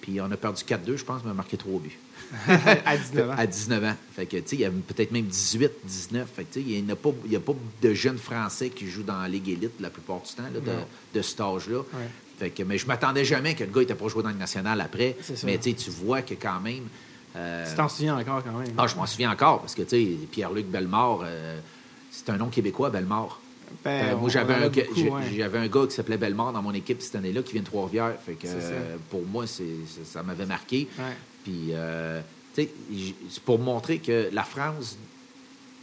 Puis 0.00 0.20
on 0.20 0.30
a 0.30 0.36
perdu 0.36 0.62
4-2, 0.62 0.96
je 0.96 1.04
pense, 1.04 1.22
mais 1.24 1.30
on 1.30 1.32
a 1.32 1.34
marqué 1.34 1.56
3 1.56 1.80
buts. 1.80 1.98
à 2.86 2.96
19 2.96 3.30
ans. 3.30 3.34
À 3.36 3.46
19 3.46 3.84
ans. 3.84 3.94
Fait 4.14 4.26
que, 4.26 4.36
tu 4.38 4.42
sais, 4.46 4.56
il 4.56 4.60
y 4.60 4.64
avait 4.64 4.76
peut-être 4.76 5.10
même 5.12 5.24
18, 5.26 5.70
19. 5.84 6.28
Fait 6.34 6.44
que, 6.44 6.54
tu 6.54 6.60
sais, 6.62 6.66
il 6.68 6.84
n'y 6.84 6.90
a, 6.90 6.96
pas- 6.96 7.10
a 7.10 7.54
de 7.88 7.94
jeunes 7.94 8.18
Français 8.18 8.70
qui 8.70 8.88
jouent 8.88 9.02
dans 9.02 9.20
la 9.20 9.28
Ligue 9.28 9.48
élite 9.50 9.72
la 9.80 9.90
plupart 9.90 10.20
du 10.20 10.32
temps, 10.32 10.42
là, 10.44 10.60
de, 10.60 11.18
de 11.18 11.22
cet 11.22 11.40
âge-là. 11.40 11.78
Ouais. 11.78 12.08
Fait 12.38 12.50
que, 12.50 12.62
mais 12.62 12.78
je 12.78 12.86
m'attendais 12.86 13.24
jamais 13.24 13.54
que 13.54 13.64
le 13.64 13.70
gars 13.70 13.80
n'était 13.80 13.94
pas 13.94 14.08
joué 14.08 14.22
dans 14.22 14.30
le 14.30 14.34
national 14.36 14.80
après. 14.80 15.16
Mais 15.44 15.58
tu 15.58 15.74
tu 15.74 15.90
vois 15.90 16.22
que 16.22 16.34
quand 16.34 16.60
même. 16.60 16.84
euh, 17.36 17.68
Tu 17.68 17.76
t'en 17.76 17.88
souviens 17.88 18.16
encore 18.18 18.42
quand 18.42 18.58
même. 18.58 18.72
ah, 18.78 18.86
je 18.86 18.96
m'en 18.96 19.06
souviens 19.06 19.30
encore 19.30 19.60
parce 19.60 19.74
que, 19.74 19.82
tu 19.82 19.88
sais, 19.90 20.18
Pierre-Luc 20.30 20.66
Bellemare, 20.66 21.20
euh, 21.24 21.60
c'est 22.10 22.30
un 22.30 22.36
nom 22.38 22.48
québécois, 22.48 22.90
Bellemare. 22.90 23.38
Ben, 23.84 24.04
Euh, 24.12 24.16
moi, 24.16 24.28
j'avais 24.28 24.52
a 24.54 24.56
un, 24.58 24.68
ouais. 24.68 25.56
un 25.56 25.66
gars 25.68 25.86
qui 25.88 25.94
s'appelait 25.94 26.18
Bellemare 26.18 26.52
dans 26.52 26.60
mon 26.62 26.74
équipe 26.74 27.00
cette 27.00 27.14
année-là 27.16 27.42
qui 27.42 27.52
vient 27.52 27.62
de 27.62 27.66
Trois-Rivières. 27.66 28.16
Fait 28.26 28.34
que, 28.34 28.46
euh, 28.46 28.96
pour 29.08 29.22
moi, 29.24 29.44
ça 29.46 30.22
m'avait 30.22 30.44
marqué. 30.46 30.88
Ouais. 30.98 31.04
Puis, 31.44 31.68
euh, 31.72 32.20
tu 32.54 32.62
sais, 32.62 32.70
j- 32.92 33.14
c'est 33.30 33.42
pour 33.42 33.58
montrer 33.58 33.98
que 33.98 34.28
la 34.32 34.44
France, 34.44 34.96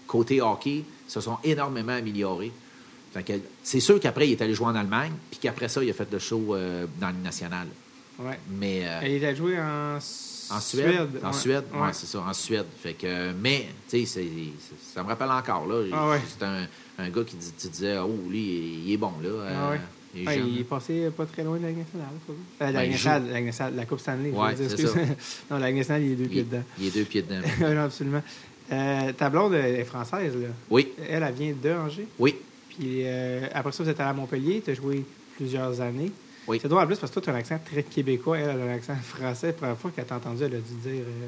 côté 0.07 0.41
hockey, 0.41 0.84
se 1.07 1.22
sont 1.22 1.38
énormément 1.43 1.93
améliorés. 1.93 2.51
C'est 3.64 3.80
sûr 3.80 3.99
qu'après, 3.99 4.28
il 4.28 4.32
est 4.34 4.41
allé 4.41 4.53
jouer 4.53 4.68
en 4.68 4.76
Allemagne, 4.76 5.14
puis 5.32 5.39
qu'après 5.39 5.68
ça, 5.68 5.84
il 5.84 5.89
a 5.89 5.93
fait 5.93 6.07
le 6.12 6.20
show 6.20 6.53
euh, 6.55 6.86
dans 6.99 7.10
le 7.10 7.18
national. 7.24 7.68
Ouais. 8.20 8.39
Mais 8.49 8.82
euh, 8.86 9.07
il 9.07 9.26
a 9.26 9.34
joué 9.34 9.57
en, 9.60 9.95
en 9.97 10.60
Suède, 10.60 11.10
en 11.24 11.28
ouais. 11.28 11.34
Suède, 11.34 11.64
ouais, 11.74 11.80
Ouais. 11.82 11.93
c'est 11.93 12.05
ça, 12.05 12.20
en 12.20 12.34
Suède. 12.34 12.66
Fait 12.84 12.93
que, 12.93 13.32
mais, 13.34 13.68
tu 13.89 14.05
sais, 14.05 14.22
ça 14.93 15.01
me 15.03 15.07
rappelle 15.07 15.32
encore 15.32 15.66
là. 15.66 15.84
Ah. 15.91 16.18
C'est 16.28 16.45
un, 16.45 16.68
un 16.99 17.10
gars 17.10 17.24
qui 17.24 17.36
dit- 17.38 17.53
tu 17.60 17.68
disais, 17.70 17.97
oh, 17.97 18.14
lui, 18.30 18.84
il 18.86 18.91
est 18.93 18.97
bon 18.97 19.14
là. 19.24 19.30
Ah 19.30 19.51
euh, 19.51 19.72
ouais. 19.72 19.82
Il 20.16 20.24
est 20.24 20.28
Ouais, 20.28 20.36
jeune. 20.38 20.47
il 20.47 20.60
est 20.60 20.64
passé 20.64 21.10
pas 21.16 21.26
très 21.26 21.43
loin 21.43 21.57
de 21.57 21.64
la 21.64 21.72
nationale. 21.72 22.07
Euh, 22.30 22.34
la, 22.60 22.72
Ben, 22.72 22.91
nationale, 22.91 23.24
la 23.30 23.38
Ligue 23.38 23.45
nationale, 23.47 23.76
la 23.76 23.86
Coupe 23.86 23.99
Stanley. 23.99 24.32
je 24.34 24.38
Ouais, 24.39 24.53
dire, 24.55 24.93
non, 25.51 25.57
la 25.57 25.72
nationale, 25.72 26.03
il 26.03 26.12
est 26.12 26.16
deux 26.16 26.24
Il, 26.24 26.30
pieds 26.30 26.43
dedans. 26.43 26.64
il 26.80 26.88
est 26.88 26.91
deux 26.91 27.03
pieds 27.03 27.22
dedans. 27.22 27.41
Oui, 27.62 27.76
non, 27.76 27.82
absolument. 27.84 28.24
Euh, 28.72 29.14
ta 29.14 29.30
blonde 29.30 29.53
est 29.55 29.84
française, 29.84 30.34
là. 30.36 30.47
oui, 30.70 30.89
Elle, 31.10 31.24
elle 31.24 31.34
vient 31.34 31.53
de 31.62 31.70
Angers. 31.72 32.07
oui, 32.20 32.36
Puis 32.70 33.01
euh, 33.05 33.47
après 33.53 33.72
ça, 33.72 33.84
vous 33.84 33.89
êtes 33.89 33.99
allé 33.99 34.10
à 34.10 34.14
Montpellier. 34.14 34.62
Tu 34.64 34.72
as 34.72 34.74
joué 34.76 35.03
plusieurs 35.36 35.82
années. 35.82 36.12
Oui. 36.47 36.60
C'est 36.62 36.68
drôle 36.68 36.82
en 36.84 36.88
plus 36.88 36.97
parce 36.97 37.12
que 37.12 37.20
toi, 37.20 37.24
tu 37.24 37.30
as 37.30 37.34
un 37.34 37.38
accent 37.38 37.60
très 37.64 37.84
québécois. 37.84 38.38
Elle, 38.39 38.49
elle 38.49 38.62
a 38.62 38.72
un 38.72 38.76
accent 38.76 38.95
français. 39.03 39.47
La 39.47 39.53
première 39.53 39.78
fois 39.78 39.91
qu'elle 39.95 40.05
t'a 40.05 40.16
entendu, 40.16 40.43
elle 40.43 40.55
a 40.55 40.57
dû 40.57 40.74
dire 40.84 41.03
euh, 41.07 41.28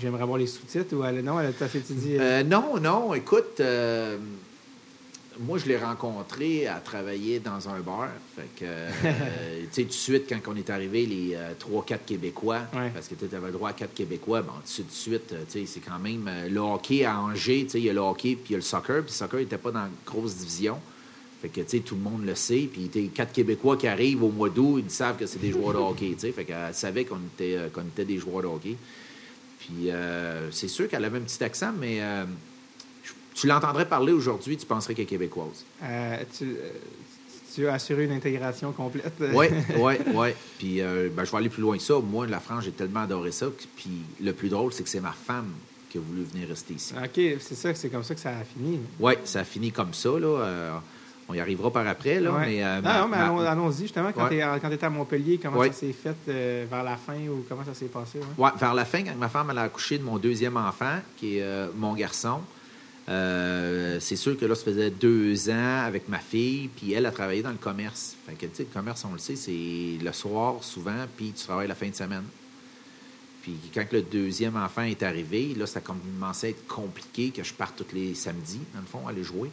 J'aimerais 0.00 0.22
avoir 0.22 0.38
les 0.38 0.46
sous-titres. 0.48 0.96
Ou 0.96 1.04
elle, 1.04 1.20
non, 1.22 1.38
elle 1.38 1.46
a 1.46 1.52
tout 1.52 1.64
fait 1.66 1.78
dit 1.92 2.16
euh, 2.18 2.42
non, 2.42 2.78
non, 2.80 3.14
écoute, 3.14 3.60
moi, 5.40 5.58
je 5.58 5.66
l'ai 5.66 5.76
rencontré 5.78 6.66
à 6.66 6.76
travailler 6.80 7.40
dans 7.40 7.68
un 7.68 7.80
bar. 7.80 8.08
Fait 8.36 8.48
que, 8.56 8.64
euh, 8.64 8.90
tu 9.62 9.68
sais, 9.72 9.82
tout 9.82 9.88
de 9.88 9.92
suite, 9.92 10.24
quand 10.28 10.52
on 10.52 10.56
est 10.56 10.68
arrivé, 10.70 11.06
les 11.06 11.34
euh, 11.34 11.52
trois, 11.58 11.84
quatre 11.84 12.04
Québécois, 12.04 12.60
Ouais. 12.74 12.90
parce 12.92 13.08
que 13.08 13.14
tu 13.14 13.24
avais 13.34 13.46
le 13.46 13.52
droit 13.52 13.70
à 13.70 13.72
quatre 13.72 13.94
Québécois, 13.94 14.42
bon, 14.42 14.52
tout 14.74 14.82
de 14.82 14.90
suite, 14.90 15.32
euh, 15.32 15.42
tu 15.50 15.60
sais, 15.60 15.66
c'est 15.66 15.80
quand 15.80 15.98
même 15.98 16.26
euh, 16.28 16.48
le 16.48 16.60
hockey 16.60 17.04
à 17.04 17.18
Angers, 17.18 17.64
tu 17.64 17.70
sais, 17.70 17.78
il 17.80 17.84
y 17.84 17.90
a 17.90 17.92
le 17.92 18.00
hockey 18.00 18.36
puis 18.36 18.50
il 18.50 18.52
y 18.52 18.54
a 18.54 18.58
le 18.58 18.62
soccer, 18.62 18.96
puis 19.02 19.10
le 19.12 19.16
soccer 19.16 19.40
n'était 19.40 19.58
pas 19.58 19.70
dans 19.70 19.84
une 19.86 19.92
grosse 20.06 20.36
division. 20.36 20.78
Fait 21.40 21.48
que, 21.48 21.62
tu 21.62 21.68
sais, 21.68 21.78
tout 21.80 21.94
le 21.94 22.02
monde 22.02 22.26
le 22.26 22.34
sait. 22.34 22.68
Puis, 22.70 22.90
tu 22.92 23.08
quatre 23.08 23.32
Québécois 23.32 23.78
qui 23.78 23.86
arrivent 23.86 24.22
au 24.22 24.28
mois 24.30 24.50
d'août, 24.50 24.82
ils 24.84 24.90
savent 24.90 25.16
que 25.16 25.24
c'est 25.24 25.38
des 25.38 25.52
joueurs 25.52 25.72
de 25.72 25.78
hockey, 25.78 26.10
tu 26.12 26.18
sais. 26.20 26.32
Fait 26.32 26.44
qu'elle 26.44 26.74
savait 26.74 27.06
qu'on 27.06 27.16
était, 27.16 27.56
euh, 27.56 27.68
qu'on 27.70 27.80
était 27.80 28.04
des 28.04 28.18
joueurs 28.18 28.42
de 28.42 28.46
hockey. 28.48 28.76
Puis, 29.58 29.90
euh, 29.90 30.50
c'est 30.50 30.68
sûr 30.68 30.86
qu'elle 30.86 31.04
avait 31.04 31.16
un 31.16 31.22
petit 31.22 31.42
accent, 31.42 31.72
mais 31.78 32.02
euh, 32.02 32.24
tu 33.34 33.46
l'entendrais 33.46 33.86
parler 33.86 34.12
aujourd'hui, 34.12 34.56
tu 34.56 34.66
penserais 34.66 34.94
qu'elle 34.94 35.04
est 35.04 35.08
québécoise. 35.08 35.64
euh, 35.82 36.16
tu, 36.36 36.44
euh, 36.44 36.70
tu 37.54 37.66
as 37.66 37.74
assuré 37.74 38.04
une 38.04 38.12
intégration 38.12 38.72
complète. 38.72 39.14
Oui, 39.34 39.46
oui, 39.78 39.94
oui. 40.14 40.28
Puis, 40.58 40.80
euh, 40.80 41.08
ben, 41.14 41.24
je 41.24 41.30
vais 41.30 41.36
aller 41.38 41.48
plus 41.48 41.62
loin 41.62 41.76
que 41.76 41.82
ça. 41.82 41.94
Moi, 41.98 42.26
la 42.26 42.38
France, 42.40 42.64
j'ai 42.64 42.70
tellement 42.72 43.00
adoré 43.00 43.32
ça. 43.32 43.46
Puis, 43.76 43.90
le 44.22 44.32
plus 44.32 44.48
drôle, 44.48 44.72
c'est 44.72 44.82
que 44.84 44.88
c'est 44.88 45.00
ma 45.00 45.12
femme 45.12 45.50
qui 45.88 45.98
a 45.98 46.00
voulu 46.00 46.22
venir 46.22 46.48
rester 46.48 46.74
ici. 46.74 46.94
OK, 46.96 47.20
c'est 47.40 47.54
ça, 47.56 47.74
c'est 47.74 47.88
comme 47.88 48.04
ça 48.04 48.14
que 48.14 48.20
ça 48.20 48.30
a 48.30 48.44
fini. 48.44 48.78
Oui, 49.00 49.14
ça 49.24 49.40
a 49.40 49.44
fini 49.44 49.72
comme 49.72 49.92
ça. 49.94 50.10
Là. 50.10 50.26
Euh, 50.28 50.70
on 51.28 51.34
y 51.34 51.40
arrivera 51.40 51.72
par 51.72 51.86
après. 51.88 52.20
Là, 52.20 52.32
Ouais. 52.32 52.46
mais, 52.46 52.64
euh, 52.64 52.76
non, 52.76 52.82
ma- 52.82 52.98
non, 53.00 53.08
mais 53.08 53.16
ma- 53.16 53.24
allons- 53.26 53.40
allons-y, 53.40 53.82
justement, 53.82 54.12
quand 54.12 54.28
Ouais. 54.28 54.60
tu 54.60 54.72
étais 54.74 54.86
à 54.86 54.90
Montpellier, 54.90 55.38
comment 55.42 55.58
Ouais. 55.58 55.68
ça 55.68 55.72
s'est 55.80 55.92
fait 55.92 56.16
euh, 56.28 56.66
vers 56.70 56.84
la 56.84 56.96
fin 56.96 57.18
ou 57.28 57.44
comment 57.48 57.64
ça 57.64 57.74
s'est 57.74 57.86
passé? 57.86 58.18
Ouais, 58.38 58.50
vers 58.58 58.74
la 58.74 58.84
fin, 58.84 59.02
quand 59.02 59.16
ma 59.16 59.28
femme 59.28 59.48
elle 59.50 59.58
a 59.58 59.62
accouché 59.62 59.98
de 59.98 60.04
mon 60.04 60.18
deuxième 60.18 60.56
enfant, 60.56 60.98
qui 61.16 61.38
est 61.38 61.68
mon 61.76 61.94
garçon, 61.94 62.40
euh, 63.10 63.98
c'est 63.98 64.16
sûr 64.16 64.38
que 64.38 64.44
là, 64.44 64.54
ça 64.54 64.64
faisait 64.64 64.90
deux 64.90 65.50
ans 65.50 65.82
avec 65.84 66.08
ma 66.08 66.18
fille, 66.18 66.68
puis 66.68 66.92
elle 66.92 67.06
a 67.06 67.10
travaillé 67.10 67.42
dans 67.42 67.50
le 67.50 67.56
commerce. 67.56 68.14
Fait 68.26 68.34
que, 68.34 68.46
tu 68.46 68.54
sais, 68.54 68.62
le 68.62 68.72
commerce, 68.72 69.04
on 69.04 69.12
le 69.12 69.18
sait, 69.18 69.36
c'est 69.36 69.98
le 70.02 70.12
soir 70.12 70.62
souvent, 70.62 71.06
puis 71.16 71.32
tu 71.36 71.44
travailles 71.44 71.68
la 71.68 71.74
fin 71.74 71.88
de 71.88 71.94
semaine. 71.94 72.24
Puis 73.42 73.56
quand 73.74 73.84
le 73.92 74.02
deuxième 74.02 74.56
enfant 74.56 74.82
est 74.82 75.02
arrivé, 75.02 75.54
là, 75.56 75.66
ça 75.66 75.80
commençait 75.80 76.48
à 76.48 76.50
être 76.50 76.66
compliqué 76.68 77.30
que 77.30 77.42
je 77.42 77.52
parte 77.52 77.76
tous 77.76 77.94
les 77.94 78.14
samedis, 78.14 78.60
dans 78.74 78.80
le 78.80 78.86
fond, 78.86 79.08
aller 79.08 79.24
jouer. 79.24 79.50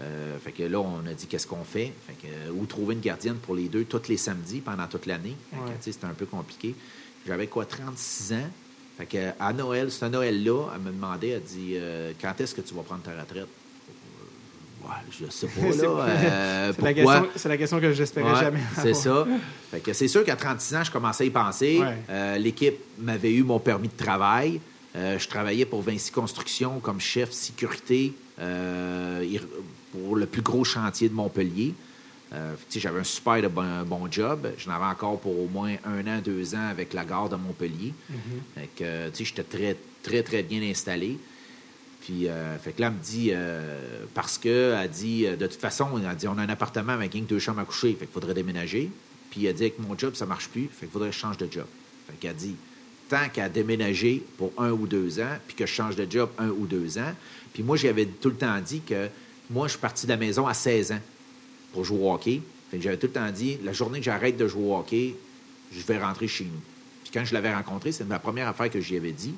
Euh, 0.00 0.38
fait 0.38 0.52
que 0.52 0.62
là, 0.62 0.78
on 0.78 1.04
a 1.06 1.12
dit 1.12 1.26
qu'est-ce 1.26 1.46
qu'on 1.46 1.64
fait? 1.64 1.92
Fait 2.06 2.12
que, 2.12 2.26
euh, 2.32 2.52
où 2.52 2.66
trouver 2.66 2.94
une 2.94 3.00
gardienne 3.00 3.36
pour 3.36 3.56
les 3.56 3.68
deux 3.68 3.84
tous 3.84 4.08
les 4.08 4.16
samedis 4.16 4.60
pendant 4.60 4.86
toute 4.86 5.06
l'année? 5.06 5.34
Ouais. 5.52 5.58
C'était 5.80 6.04
un 6.04 6.14
peu 6.14 6.26
compliqué. 6.26 6.76
J'avais 7.26 7.48
quoi, 7.48 7.64
36 7.64 8.34
ans? 8.34 8.50
Fait 8.98 9.06
que, 9.06 9.28
à 9.38 9.52
Noël, 9.52 9.90
ce 9.92 10.04
Noël-là, 10.06 10.70
elle 10.74 10.80
me 10.82 10.90
demandait, 10.90 11.28
elle 11.28 11.42
dit 11.42 11.74
euh, 11.76 12.12
Quand 12.20 12.34
est-ce 12.40 12.54
que 12.54 12.60
tu 12.60 12.74
vas 12.74 12.82
prendre 12.82 13.02
ta 13.02 13.12
retraite? 13.12 13.46
Ouais, 14.82 14.94
je 15.10 15.30
sais 15.30 15.46
pas, 15.46 15.60
C'est- 15.72 15.82
là. 15.82 15.88
euh, 15.88 16.72
C'est 16.74 16.82
la, 16.82 16.94
question- 16.94 17.28
c'est 17.36 17.48
la 17.48 17.56
question 17.56 17.80
que 17.80 17.92
j'espérais 17.92 18.32
Ouais, 18.32 18.40
jamais. 18.40 18.60
C'est 18.82 18.94
ça. 18.94 19.26
Fait 19.70 19.80
que 19.80 19.92
c'est 19.92 20.08
sûr 20.08 20.24
qu'à 20.24 20.34
36 20.36 20.74
ans, 20.76 20.84
je 20.84 20.90
commençais 20.90 21.24
à 21.24 21.26
y 21.26 21.30
penser. 21.30 21.78
Ouais. 21.80 21.96
Euh, 22.10 22.38
L'équipe 22.38 22.76
m'avait 22.98 23.32
eu 23.32 23.42
mon 23.44 23.58
permis 23.60 23.88
de 23.88 23.96
travail. 23.96 24.60
Je 24.94 25.28
travaillais 25.28 25.64
pour 25.64 25.80
Vinci 25.82 26.10
Construction 26.10 26.80
comme 26.80 26.98
chef 26.98 27.30
sécurité 27.30 28.14
pour 29.92 30.16
le 30.16 30.26
plus 30.26 30.42
gros 30.42 30.64
chantier 30.64 31.08
de 31.08 31.14
Montpellier. 31.14 31.72
Euh, 32.32 32.54
J'avais 32.70 33.00
un 33.00 33.04
super 33.04 33.40
de 33.42 33.48
bon, 33.48 33.82
bon 33.86 34.10
job. 34.10 34.48
J'en 34.58 34.72
avais 34.72 34.84
encore 34.84 35.18
pour 35.20 35.38
au 35.38 35.48
moins 35.48 35.74
un 35.84 36.06
an, 36.06 36.20
deux 36.22 36.54
ans 36.54 36.68
avec 36.70 36.92
la 36.92 37.04
gare 37.04 37.28
de 37.28 37.36
Montpellier. 37.36 37.94
Fait 38.54 38.68
que, 38.76 39.08
tu 39.10 39.16
sais, 39.16 39.24
J'étais 39.24 39.42
très, 39.44 39.76
très, 40.02 40.22
très 40.22 40.42
bien 40.42 40.62
installé. 40.62 41.18
Puis, 42.02 42.28
euh, 42.28 42.56
fait 42.58 42.72
que 42.72 42.80
là, 42.80 42.88
elle 42.88 42.94
me 42.94 43.02
dit, 43.02 43.30
euh, 43.32 44.04
parce 44.14 44.38
que, 44.38 44.74
elle 44.78 44.90
dit, 44.90 45.24
de 45.26 45.46
toute 45.46 45.60
façon, 45.60 45.88
elle 45.98 46.16
dit, 46.16 46.28
on 46.28 46.38
a 46.38 46.42
un 46.42 46.48
appartement 46.48 46.92
avec 46.92 47.12
rien 47.12 47.22
que 47.22 47.28
deux 47.28 47.38
chambres 47.38 47.60
à 47.60 47.64
coucher, 47.64 47.92
fait 47.92 48.06
qu'il 48.06 48.14
faudrait 48.14 48.34
déménager. 48.34 48.90
Puis, 49.30 49.46
elle 49.46 49.54
dit, 49.54 49.64
avec 49.64 49.78
mon 49.78 49.96
job, 49.98 50.14
ça 50.14 50.24
marche 50.26 50.48
plus, 50.48 50.68
fait 50.68 50.86
qu'il 50.86 50.90
faudrait 50.90 51.08
que 51.08 51.14
je 51.14 51.20
change 51.20 51.36
de 51.38 51.48
job. 51.50 51.66
Fait 52.06 52.16
qu'elle 52.18 52.36
dit, 52.36 52.56
tant 53.08 53.28
qu'à 53.32 53.48
déménager 53.48 54.22
pour 54.36 54.52
un 54.58 54.70
ou 54.70 54.86
deux 54.86 55.18
ans, 55.20 55.36
puis 55.46 55.56
que 55.56 55.66
je 55.66 55.72
change 55.72 55.96
de 55.96 56.06
job 56.10 56.30
un 56.38 56.48
ou 56.48 56.66
deux 56.66 56.98
ans. 56.98 57.14
Puis 57.52 57.62
moi, 57.62 57.76
j'avais 57.76 58.06
tout 58.06 58.28
le 58.28 58.36
temps 58.36 58.58
dit 58.60 58.80
que 58.80 59.08
moi, 59.50 59.66
je 59.66 59.72
suis 59.72 59.80
parti 59.80 60.06
de 60.06 60.10
la 60.12 60.18
maison 60.18 60.46
à 60.46 60.54
16 60.54 60.92
ans 60.92 61.00
pour 61.72 61.84
jouer 61.84 61.98
au 62.00 62.12
hockey. 62.12 62.42
J'avais 62.72 62.96
tout 62.96 63.06
le 63.06 63.12
temps 63.12 63.30
dit, 63.30 63.58
la 63.62 63.72
journée 63.72 63.98
que 63.98 64.04
j'arrête 64.04 64.36
de 64.36 64.46
jouer 64.46 64.64
au 64.64 64.76
hockey, 64.76 65.14
je 65.72 65.80
vais 65.82 65.98
rentrer 65.98 66.28
chez 66.28 66.44
nous. 66.44 66.60
Puis 67.02 67.12
quand 67.12 67.24
je 67.24 67.32
l'avais 67.32 67.54
rencontré, 67.54 67.92
c'est 67.92 68.06
la 68.08 68.18
première 68.18 68.48
affaire 68.48 68.70
que 68.70 68.80
j'y 68.80 68.96
avais 68.96 69.12
dit, 69.12 69.34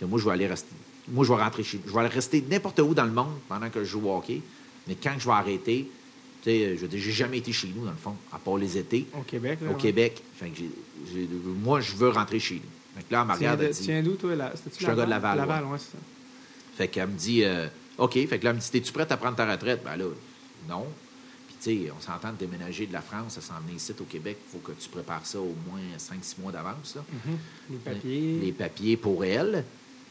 que 0.00 0.04
moi, 0.04 0.18
je 0.18 0.24
vais 0.24 0.32
aller 0.32 0.46
rester. 0.46 0.74
Moi, 1.08 1.24
je 1.24 1.32
vais 1.32 1.42
rentrer 1.42 1.62
chez 1.62 1.80
Je 1.86 1.92
vais 1.92 2.00
aller 2.00 2.08
rester 2.08 2.44
n'importe 2.48 2.80
où 2.80 2.94
dans 2.94 3.04
le 3.04 3.12
monde 3.12 3.34
pendant 3.48 3.70
que 3.70 3.80
je 3.80 3.90
joue 3.90 4.08
au 4.08 4.16
hockey. 4.16 4.40
Mais 4.88 4.96
quand 5.00 5.14
je 5.18 5.26
vais 5.26 5.32
arrêter, 5.32 5.88
tu 6.42 6.50
sais, 6.50 6.76
je 6.76 6.86
j'ai 6.90 7.12
jamais 7.12 7.38
été 7.38 7.52
chez 7.52 7.68
nous, 7.68 7.84
dans 7.84 7.92
le 7.92 7.96
fond, 7.96 8.16
à 8.32 8.38
part 8.38 8.56
les 8.56 8.76
étés, 8.76 9.06
Au 9.16 9.22
Québec. 9.22 9.60
Là, 9.62 9.70
au 9.70 9.74
ouais. 9.74 9.80
Québec. 9.80 10.22
Fait 10.34 10.50
que 10.50 10.62
moi, 11.62 11.80
je 11.80 11.94
veux 11.94 12.08
rentrer 12.08 12.40
chez 12.40 12.56
nous. 12.56 12.60
Fait 12.96 13.04
que 13.04 13.12
là, 13.12 13.22
elle 13.22 13.28
me 13.28 13.32
regarde, 13.34 13.70
tu 13.74 13.82
viens 13.84 14.02
d'où, 14.02 14.16
toi? 14.16 14.34
La, 14.34 14.52
Je 14.52 14.74
suis 14.74 14.86
un 14.86 14.94
gars 14.94 15.04
de 15.04 15.10
Laval, 15.10 15.38
Laval, 15.38 15.64
ouais. 15.64 15.70
ouais, 15.70 15.78
c'est 15.78 15.92
ça. 15.92 15.98
Fait 16.76 16.88
qu'elle 16.88 17.08
me 17.08 17.16
dit, 17.16 17.44
euh, 17.44 17.68
OK. 17.98 18.14
Fait 18.14 18.38
que 18.38 18.44
là, 18.44 18.50
elle 18.50 18.56
me 18.56 18.60
dit, 18.60 18.70
es-tu 18.74 18.92
prête 18.92 19.12
à 19.12 19.16
prendre 19.16 19.36
ta 19.36 19.50
retraite? 19.50 19.82
Ben 19.84 19.96
là, 19.96 20.04
non. 20.68 20.86
Sais, 21.62 21.92
on 21.96 22.00
s'entend 22.00 22.32
de 22.32 22.38
déménager 22.38 22.88
de 22.88 22.92
la 22.92 23.02
France, 23.02 23.38
à 23.38 23.40
s'en 23.40 23.54
venir 23.60 23.76
ici 23.76 23.92
au 24.00 24.02
Québec. 24.04 24.36
Il 24.48 24.50
faut 24.50 24.66
que 24.66 24.72
tu 24.72 24.88
prépares 24.88 25.24
ça 25.24 25.38
au 25.38 25.54
moins 25.70 25.78
5-6 25.96 26.40
mois 26.40 26.50
d'avance. 26.50 26.96
là. 26.96 27.02
Mhm. 27.12 27.38
Les 27.70 27.76
papiers. 27.78 28.38
Les 28.42 28.52
papiers 28.52 28.96
pour 28.96 29.24
elle, 29.24 29.64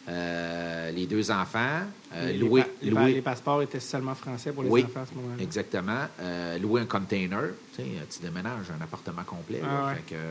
euh, 0.07 0.91
les 0.91 1.05
deux 1.07 1.29
enfants, 1.29 1.81
euh, 2.13 2.31
les, 2.31 2.37
louer, 2.37 2.63
les, 2.81 2.91
pa- 2.91 3.01
louer- 3.01 3.13
les 3.15 3.21
passeports 3.21 3.61
étaient 3.63 3.81
seulement 3.81 4.15
français 4.15 4.53
pour 4.53 4.63
les 4.63 4.69
Oui, 4.69 4.85
enfants 4.85 5.01
à 5.01 5.05
ce 5.05 5.13
moment-là. 5.13 5.43
Exactement. 5.43 6.05
Euh, 6.21 6.57
louer 6.57 6.81
un 6.81 6.85
container. 6.85 7.49
Tu 7.75 7.83
déménages 8.21 8.71
un 8.71 8.81
appartement 8.81 9.23
complet. 9.25 9.59
là. 9.59 9.67
Ah 9.69 9.87
ouais. 9.89 9.95
Fait 9.95 10.15
que, 10.15 10.21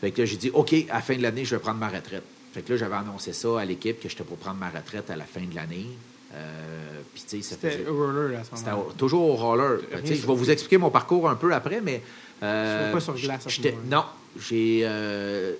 fait 0.00 0.10
que 0.12 0.20
là, 0.20 0.26
j'ai 0.26 0.36
dit, 0.36 0.50
OK, 0.54 0.74
à 0.90 0.94
la 0.94 1.00
fin 1.02 1.16
de 1.16 1.22
l'année, 1.22 1.44
je 1.44 1.56
vais 1.56 1.60
prendre 1.60 1.78
ma 1.80 1.88
retraite. 1.88 2.22
Fait 2.52 2.62
que 2.62 2.72
là, 2.72 2.78
j'avais 2.78 2.94
annoncé 2.94 3.32
ça 3.32 3.58
à 3.60 3.64
l'équipe 3.64 4.00
que 4.00 4.08
j'étais 4.08 4.22
pour 4.24 4.36
prendre 4.36 4.58
ma 4.58 4.70
retraite 4.70 5.10
à 5.10 5.16
la 5.16 5.24
fin 5.24 5.42
de 5.42 5.54
l'année. 5.56 5.86
Euh, 6.34 7.00
C'était 7.14 7.86
au 7.88 7.96
roller 8.06 8.38
à 8.40 8.44
ce 8.44 8.50
moment-là. 8.64 8.94
toujours 8.96 9.22
au 9.30 9.34
roller. 9.34 9.80
Je 10.04 10.12
vais 10.12 10.34
vous 10.34 10.50
expliquer 10.50 10.78
mon 10.78 10.90
parcours 10.90 11.28
un 11.28 11.36
peu 11.36 11.52
après, 11.52 11.80
mais. 11.80 12.02
euh, 12.42 12.92
pas 12.92 13.00
sur 13.00 13.14
glace 13.14 13.46
à 13.46 13.50
ce. 13.50 13.60
Non. 13.90 14.04
J'ai. 14.38 14.80
euh, 14.84 15.54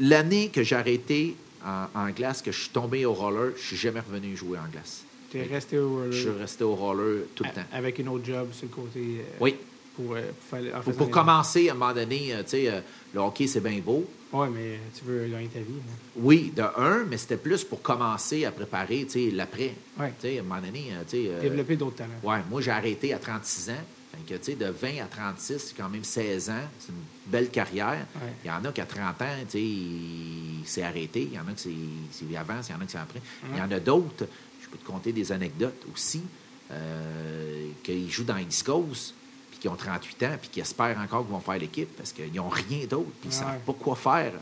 L'année 0.00 0.48
que 0.50 0.62
j'ai 0.62 0.76
arrêté 0.76 1.34
en, 1.64 1.86
en 1.94 2.10
glace, 2.10 2.40
que 2.42 2.52
je 2.52 2.60
suis 2.60 2.70
tombé 2.70 3.04
au 3.04 3.12
roller, 3.14 3.52
je 3.56 3.62
suis 3.62 3.76
jamais 3.76 3.98
revenu 4.00 4.36
jouer 4.36 4.58
en 4.58 4.70
glace. 4.70 5.02
Tu 5.30 5.38
es 5.38 5.42
resté 5.42 5.76
au 5.78 5.88
roller. 5.90 6.12
Je 6.12 6.20
suis 6.20 6.30
resté 6.30 6.62
au 6.64 6.74
roller 6.74 7.22
tout 7.34 7.42
le 7.44 7.50
temps. 7.50 7.66
Avec 7.72 7.98
une 7.98 8.08
autre 8.08 8.24
job 8.24 8.48
sur 8.52 8.68
le 8.68 8.74
côté. 8.74 9.00
euh, 9.00 9.22
Oui. 9.40 9.56
Pour, 10.04 10.14
pour, 10.14 10.16
faire- 10.60 10.80
Pour, 10.96 11.06
les- 11.06 11.10
commencer, 11.10 11.68
à 11.68 11.72
un 11.72 11.74
moment 11.74 11.92
donné, 11.92 12.32
euh, 12.32 12.42
tu 12.44 12.50
sais, 12.50 12.68
euh, 12.70 12.80
le 13.12 13.20
hockey, 13.20 13.46
c'est 13.46 13.60
bien 13.60 13.78
beau. 13.80 14.04
Ouais, 14.32 14.48
mais 14.48 14.78
tu 14.96 15.04
veux 15.04 15.26
gagner 15.26 15.48
ta 15.48 15.58
vie. 15.60 15.64
hein. 15.78 15.92
Oui, 16.16 16.52
de 16.54 16.62
un, 16.62 17.04
mais 17.08 17.16
c'était 17.16 17.36
plus 17.38 17.64
pour 17.64 17.82
commencer 17.82 18.44
à 18.44 18.50
préparer, 18.52 19.06
l'après. 19.32 19.74
Ouais. 19.98 20.12
À 20.22 20.26
un 20.40 20.42
moment 20.42 20.60
donné, 20.60 20.92
euh, 20.92 21.40
Développer 21.40 21.76
d'autres 21.76 21.96
talents. 21.96 22.10
Ouais, 22.22 22.38
moi, 22.50 22.60
j'ai 22.60 22.70
arrêté 22.70 23.12
à 23.12 23.18
36 23.18 23.70
ans. 23.70 23.74
Fait 24.28 24.38
que, 24.38 24.54
de 24.54 24.66
20 24.70 25.02
à 25.02 25.06
36, 25.06 25.58
c'est 25.58 25.76
quand 25.76 25.88
même 25.88 26.04
16 26.04 26.50
ans. 26.50 26.54
C'est 26.78 26.88
une 26.92 27.30
belle 27.32 27.48
carrière. 27.50 28.06
Ouais. 28.16 28.32
Il 28.44 28.48
y 28.48 28.50
en 28.50 28.64
a 28.64 28.72
qu'à 28.72 28.84
30 28.86 29.20
ans, 29.22 29.36
il 29.54 30.62
s'est 30.66 30.82
arrêté. 30.82 31.22
Il 31.30 31.34
y 31.34 31.38
en 31.38 31.48
a 31.48 31.52
que 31.52 31.60
c'est 31.60 32.36
avant, 32.36 32.60
il 32.66 32.72
y 32.72 32.74
en 32.74 32.80
a 32.80 32.84
que 32.84 32.90
c'est 32.92 32.98
après. 32.98 33.20
Il 33.52 33.58
y 33.58 33.62
en 33.62 33.70
a 33.70 33.80
d'autres, 33.80 34.26
je 34.62 34.68
peux 34.68 34.76
te 34.78 34.84
conter 34.86 35.12
des 35.12 35.30
anecdotes 35.32 35.82
aussi, 35.92 36.22
euh, 36.70 37.68
qu'ils 37.82 38.10
jouent 38.10 38.24
dans 38.24 38.36
East 38.36 38.64
Coast, 38.64 39.14
puis 39.58 39.62
qui 39.62 39.68
ont 39.68 39.76
38 39.76 40.22
ans, 40.24 40.36
puis 40.40 40.50
qui 40.50 40.60
espèrent 40.60 40.98
encore 40.98 41.24
qu'ils 41.24 41.32
vont 41.34 41.40
faire 41.40 41.58
l'équipe 41.58 41.88
parce 41.96 42.12
qu'ils 42.12 42.32
n'ont 42.32 42.48
rien 42.48 42.86
d'autre, 42.86 43.10
puis 43.20 43.24
ils 43.24 43.28
ne 43.28 43.32
Ouais. 43.32 43.38
savent 43.40 43.60
pas 43.66 43.72
quoi 43.72 43.96
faire. 43.96 44.32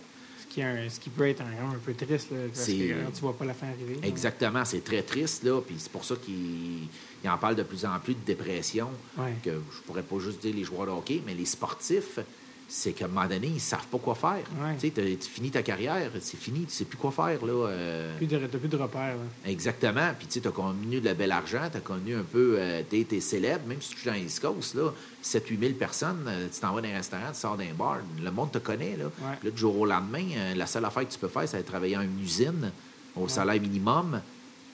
Ce 0.41 0.47
qui, 0.55 0.61
est 0.61 0.65
un- 0.65 0.89
ce 0.89 1.01
qui 1.01 1.11
peut 1.11 1.29
être 1.29 1.43
un, 1.43 1.71
un 1.75 1.79
peu 1.85 1.93
triste, 1.95 2.31
là, 2.31 2.39
parce 2.53 2.61
C'est- 2.67 2.73
que 2.77 3.05
quand 3.05 3.11
tu 3.13 3.21
vois 3.23 3.37
pas 3.37 3.45
la 3.45 3.55
fin 3.55 3.67
arriver. 3.69 3.99
Exactement, 4.03 4.65
c'est 4.65 4.83
très 4.85 5.03
triste, 5.03 5.43
là, 5.45 5.61
puis 5.61 5.75
c'est 5.79 5.91
pour 5.93 6.05
ça 6.05 6.17
qu'ils 6.17 6.89
ils 7.25 7.29
en 7.31 7.39
parlent 7.39 7.57
de 7.57 7.63
plus 7.63 7.85
en 7.85 7.99
plus 7.99 8.15
de 8.15 8.21
dépression, 8.25 8.89
Ouais. 9.19 9.33
que 9.43 9.51
je 9.51 9.81
pourrais 9.87 10.03
pas 10.03 10.19
juste 10.19 10.41
dire 10.43 10.55
les 10.55 10.65
joueurs 10.65 10.87
de 10.87 10.93
hockey, 10.93 11.23
mais 11.27 11.35
les 11.35 11.45
sportifs, 11.47 12.21
c'est 12.69 12.93
qu'à 12.93 13.05
un 13.05 13.09
moment 13.09 13.27
donné, 13.29 13.47
ils 13.47 13.61
savent 13.61 13.87
pas 13.87 13.99
quoi 13.99 14.15
faire. 14.17 14.43
Ouais. 14.61 14.77
Tu 14.81 14.91
tu 14.91 15.29
finis 15.31 15.51
ta 15.53 15.63
carrière, 15.63 16.11
c'est 16.21 16.37
fini, 16.37 16.65
tu 16.65 16.73
sais 16.73 16.85
plus 16.85 16.97
quoi 16.99 17.13
faire, 17.13 17.45
là. 17.47 17.69
euh, 17.69 18.17
Plus 18.17 18.27
de, 18.27 18.39
t'as 18.39 18.59
plus 18.59 18.69
de 18.69 18.77
repères. 18.77 19.15
là. 19.17 19.51
Exactement, 19.51 20.11
puis 20.19 20.27
tu 20.27 20.41
sais, 20.41 20.47
as 20.49 20.51
connu 20.51 21.01
de 21.01 21.05
la 21.05 21.15
belle 21.15 21.31
argent, 21.31 21.69
tu 21.71 21.77
as 21.77 21.81
connu 21.81 22.17
un 22.17 22.23
peu, 22.25 22.57
euh, 22.59 22.83
t'es 22.91 23.05
t'es 23.09 23.21
célèbre, 23.21 23.67
même 23.69 23.81
si 23.81 23.95
tu 23.95 24.09
es 24.09 24.11
dans 24.11 24.17
les 24.17 24.25
East 24.25 24.41
Coast, 24.41 24.75
là, 24.75 24.91
7-8 25.23 25.61
000 25.61 25.73
personnes, 25.75 26.25
euh, 26.27 26.49
tu 26.53 26.59
t'en 26.61 26.73
vas 26.75 26.81
dans 26.83 26.89
un 26.89 26.95
restaurant, 26.95 27.31
tu 27.33 27.39
sors 27.39 27.57
d'un 27.57 27.73
bar, 27.79 27.99
le 28.21 28.31
monde 28.33 28.51
te 28.51 28.59
connaît, 28.59 28.97
là. 28.97 29.05
Ouais. 29.05 29.37
Puis 29.39 29.49
là, 29.49 29.51
du 29.55 29.59
jour 29.59 29.79
au 29.79 29.87
lendemain, 29.87 30.27
euh, 30.37 30.55
la 30.57 30.67
seule 30.67 30.85
affaire 30.85 31.07
que 31.07 31.13
tu 31.13 31.19
peux 31.21 31.29
faire, 31.29 31.49
c'est 31.49 31.63
travailler 31.63 31.97
en 31.97 32.03
une 32.03 32.21
usine 32.21 32.73
au 33.15 33.29
salaire 33.29 33.61
minimum. 33.61 34.21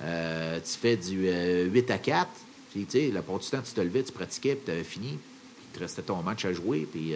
Tu 0.01 0.79
fais 0.81 0.97
du 0.97 1.29
euh, 1.29 1.67
8 1.67 1.91
à 1.91 1.99
4. 1.99 2.29
Puis, 2.73 2.87
tu 2.87 2.91
sais, 2.99 3.11
la 3.13 3.21
plupart 3.23 3.39
du 3.41 3.49
temps, 3.49 3.61
tu 3.63 3.73
te 3.73 3.81
levais, 3.81 4.03
tu 4.03 4.13
pratiquais, 4.13 4.55
puis 4.55 4.65
tu 4.65 4.71
avais 4.73 4.83
fini. 4.83 5.09
Puis, 5.11 5.65
il 5.71 5.75
te 5.75 5.81
restait 5.81 6.03
ton 6.03 6.23
match 6.23 6.45
à 6.45 6.53
jouer. 6.53 6.89
Puis, 6.91 7.13
tu 7.13 7.15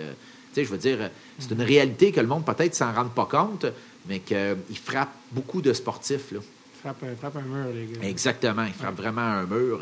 sais, 0.57 0.65
je 0.65 0.70
veux 0.70 0.78
dire, 0.78 0.99
euh, 1.01 1.09
c'est 1.39 1.51
une 1.53 1.62
réalité 1.62 2.12
que 2.12 2.20
le 2.20 2.27
monde 2.27 2.45
peut-être 2.45 2.74
s'en 2.74 2.93
rende 2.93 3.12
pas 3.12 3.27
compte, 3.27 3.66
mais 4.09 4.19
qu'il 4.20 4.78
frappe 4.83 5.12
beaucoup 5.33 5.62
de 5.62 5.73
sportifs, 5.73 6.33
là. 6.33 6.41
Frappe, 6.81 7.03
un- 7.05 7.16
frappe 7.16 7.37
un 7.37 7.43
mur, 7.43 7.66
les 7.74 7.87
gars. 7.87 8.07
Exactement, 8.09 8.65
il 8.65 8.73
frappe 8.74 8.97
vraiment 8.97 9.20
un 9.23 9.47
mur. 9.47 9.81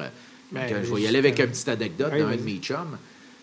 Ben, 0.52 0.62
Donc, 0.62 0.72
euh, 0.72 0.84
je 0.84 0.94
vais 0.94 1.01
y 1.02 1.06
aller 1.06 1.18
avec 1.18 1.40
euh, 1.40 1.44
une 1.44 1.51
petite 1.51 1.68
anecdote 1.68 2.10
d'un 2.12 2.36
de 2.36 2.42
mes 2.42 2.56
chums. 2.59 2.96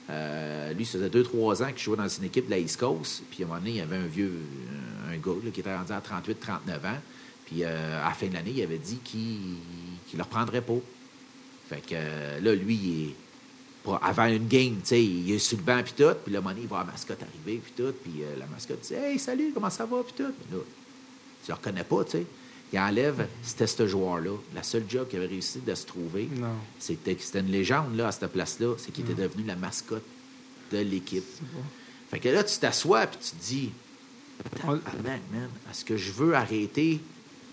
Euh, 0.10 0.74
lui, 0.74 0.86
ça 0.86 0.94
faisait 0.98 1.10
2-3 1.10 1.64
ans 1.64 1.68
qu'il 1.68 1.80
jouait 1.84 1.98
dans 1.98 2.08
une 2.08 2.24
équipe 2.26 2.46
de 2.46 2.52
la 2.52 2.58
East 2.60 2.80
Coast. 2.80 3.24
Puis 3.30 3.44
à 3.44 3.46
un 3.46 3.50
moment 3.50 3.60
donné, 3.60 3.72
il 3.72 3.78
y 3.78 3.82
avait 3.82 3.98
un 3.98 4.08
vieux, 4.08 4.32
euh, 4.32 5.14
un 5.14 5.18
gars 5.18 5.38
là, 5.44 5.52
qui 5.54 5.60
était 5.60 5.76
rendu 5.76 5.92
à 5.92 6.00
38-39 6.02 6.86
ans. 6.86 7.00
Puis 7.46 7.64
euh, 7.64 8.02
à 8.02 8.10
la 8.10 8.14
fin 8.16 8.28
de 8.28 8.34
l'année, 8.34 8.54
il 8.56 8.62
avait 8.64 8.78
dit 8.78 8.98
qu'il 9.04 9.20
ne 10.14 10.18
le 10.18 10.24
reprendrait 10.24 10.62
pas. 10.62 10.74
Fait 11.70 11.82
que 11.82 11.94
euh, 11.94 12.40
là, 12.42 12.54
lui, 12.56 12.76
il 12.76 13.04
est 13.10 13.16
avant 14.02 14.26
une 14.26 14.48
game, 14.48 14.76
tu 14.82 14.90
sais, 14.90 15.04
il 15.04 15.32
est 15.32 15.40
sur 15.40 15.58
le 15.58 15.64
banc 15.64 15.82
puis 15.84 15.94
tout. 15.98 16.14
Puis 16.24 16.36
un 16.36 16.42
moment 16.42 16.56
il 16.58 16.68
voit 16.68 16.80
la 16.80 16.86
mascotte 16.86 17.22
arriver 17.22 17.62
puis 17.64 17.74
tout. 17.76 17.94
Puis 18.04 18.24
euh, 18.24 18.38
la 18.38 18.46
mascotte 18.46 18.82
dit 18.82 18.94
Hey, 18.94 19.18
salut, 19.18 19.52
comment 19.54 19.70
ça 19.70 19.86
va? 19.86 20.04
Puis 20.04 20.14
tout. 20.18 20.32
Mais 20.52 20.58
là, 20.58 20.64
tu 21.44 21.50
le 21.50 21.54
reconnais 21.54 21.84
pas, 21.84 22.04
tu 22.04 22.12
sais. 22.12 22.26
Il 22.74 22.80
enlève, 22.80 23.28
c'était 23.44 23.68
ce 23.68 23.86
joueur-là. 23.86 24.32
La 24.56 24.64
seule 24.64 24.86
job 24.88 25.08
qu'il 25.10 25.20
avait 25.20 25.28
réussi 25.28 25.60
de 25.60 25.76
se 25.76 25.86
trouver, 25.86 26.30
c'était 26.80 27.18
c'était 27.20 27.42
une 27.42 27.52
légende 27.52 27.98
là, 27.98 28.08
à 28.08 28.12
cette 28.12 28.32
place-là. 28.32 28.76
C'est 28.78 28.92
qu'il 28.92 29.04
était 29.04 29.22
devenu 29.22 29.44
la 29.44 29.56
mascotte 29.56 30.06
de 30.72 30.78
l'équipe. 30.78 31.26
Fait 32.10 32.20
que 32.20 32.30
là, 32.30 32.44
tu 32.44 32.58
t'assois 32.60 33.04
et 33.04 33.08
tu 33.10 33.18
te 33.18 33.44
dis 33.44 33.72
man, 34.66 34.80
man, 35.04 35.50
est-ce 35.70 35.84
que 35.84 35.98
je 35.98 36.12
veux 36.12 36.34
arrêter 36.34 37.02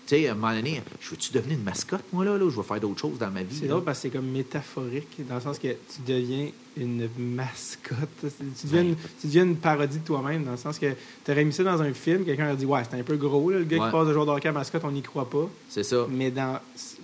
Tu 0.09 0.15
sais, 0.15 0.27
à 0.27 0.31
un 0.31 0.33
moment 0.35 0.55
donné, 0.55 0.81
je 0.99 1.09
veux-tu 1.11 1.31
devenir 1.33 1.55
une 1.59 1.63
mascotte, 1.63 2.01
moi, 2.11 2.25
là, 2.25 2.31
là? 2.35 2.49
Je 2.49 2.55
veux 2.55 2.63
faire 2.63 2.79
d'autres 2.79 2.99
choses 2.99 3.19
dans 3.19 3.29
ma 3.29 3.43
vie. 3.43 3.55
C'est 3.59 3.67
drôle 3.67 3.83
parce 3.83 3.99
que 3.99 4.01
c'est 4.03 4.09
comme 4.09 4.25
métaphorique, 4.25 5.07
dans 5.29 5.35
le 5.35 5.41
sens 5.41 5.59
que 5.59 5.67
tu 5.67 6.01
deviens 6.07 6.47
une 6.77 7.07
mascotte. 7.19 7.97
Tu 8.21 8.65
deviens, 8.65 8.81
une, 8.81 8.95
tu 9.21 9.27
deviens 9.27 9.43
une 9.43 9.55
parodie 9.57 9.99
de 9.99 10.03
toi-même, 10.03 10.45
dans 10.45 10.51
le 10.51 10.57
sens 10.57 10.79
que 10.79 10.87
tu 11.23 11.31
aurais 11.31 11.45
mis 11.45 11.53
ça 11.53 11.63
dans 11.63 11.79
un 11.83 11.93
film, 11.93 12.25
quelqu'un 12.25 12.47
a 12.47 12.55
dit 12.55 12.65
Ouais, 12.65 12.81
c'est 12.89 12.97
un 12.99 13.03
peu 13.03 13.17
gros, 13.17 13.51
là, 13.51 13.59
le 13.59 13.65
gars 13.65 13.77
Ouais. 13.77 13.85
qui 13.85 13.91
passe 13.91 14.07
de 14.07 14.13
joueur 14.13 14.25
de 14.25 14.31
hockey 14.31 14.47
à 14.49 14.51
mascotte, 14.51 14.81
on 14.83 14.91
n'y 14.91 15.03
croit 15.03 15.29
pas. 15.29 15.47
C'est 15.69 15.83
ça. 15.83 16.07
Mais 16.09 16.31
dans 16.31 16.59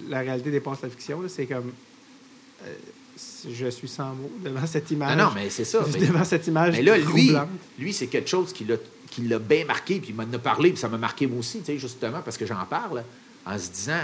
la 0.09 0.19
réalité 0.21 0.49
dépasse 0.49 0.81
la 0.81 0.89
fiction, 0.89 1.21
là, 1.21 1.29
c'est 1.29 1.45
comme. 1.45 1.71
euh, 2.65 2.73
je 3.49 3.67
suis 3.67 3.87
sans 3.87 4.09
mots 4.15 4.31
devant 4.43 4.65
cette 4.65 4.89
image. 4.91 5.11
Ah 5.13 5.15
non, 5.15 5.29
mais 5.35 5.49
c'est 5.51 5.63
ça. 5.63 5.85
mais- 5.93 5.99
devant 6.07 6.23
cette 6.23 6.47
image. 6.47 6.75
Mais 6.75 6.81
là, 6.81 6.97
lui, 6.97 7.27
troublante. 7.27 7.49
lui 7.77 7.93
c'est 7.93 8.07
quelque 8.07 8.27
chose 8.29 8.51
qui 8.51 8.65
l'a, 8.65 8.75
qui 9.15 9.27
l'a 9.27 9.39
bien 9.39 9.65
marqué, 9.65 9.99
puis 9.99 10.09
il 10.09 10.15
m'en 10.15 10.23
a 10.33 10.39
parlé, 10.39 10.69
puis 10.71 10.77
ça 10.79 10.89
m'a 10.89 10.97
marqué 10.97 11.25
moi 11.27 11.39
aussi, 11.39 11.61
justement, 11.77 12.21
parce 12.21 12.37
que 12.37 12.45
j'en 12.45 12.65
parle, 12.65 13.03
en 13.45 13.57
se 13.57 13.69
disant 13.69 14.01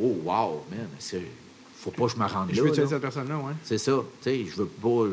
Oh, 0.00 0.16
wow, 0.24 0.64
man, 0.70 0.86
faut 1.78 1.90
pas 1.90 2.06
que 2.06 2.12
je 2.12 2.16
me 2.16 2.24
rende 2.26 2.48
Je 2.52 2.56
là. 2.56 2.62
veux 2.62 2.68
là. 2.68 2.74
tuer 2.74 2.86
cette 2.86 3.00
personne-là, 3.02 3.36
ouais. 3.38 3.52
C'est 3.64 3.78
ça, 3.78 3.92
tu 4.22 4.30
sais, 4.30 4.46
je 4.48 4.56
veux 4.56 4.66
pas. 4.66 5.04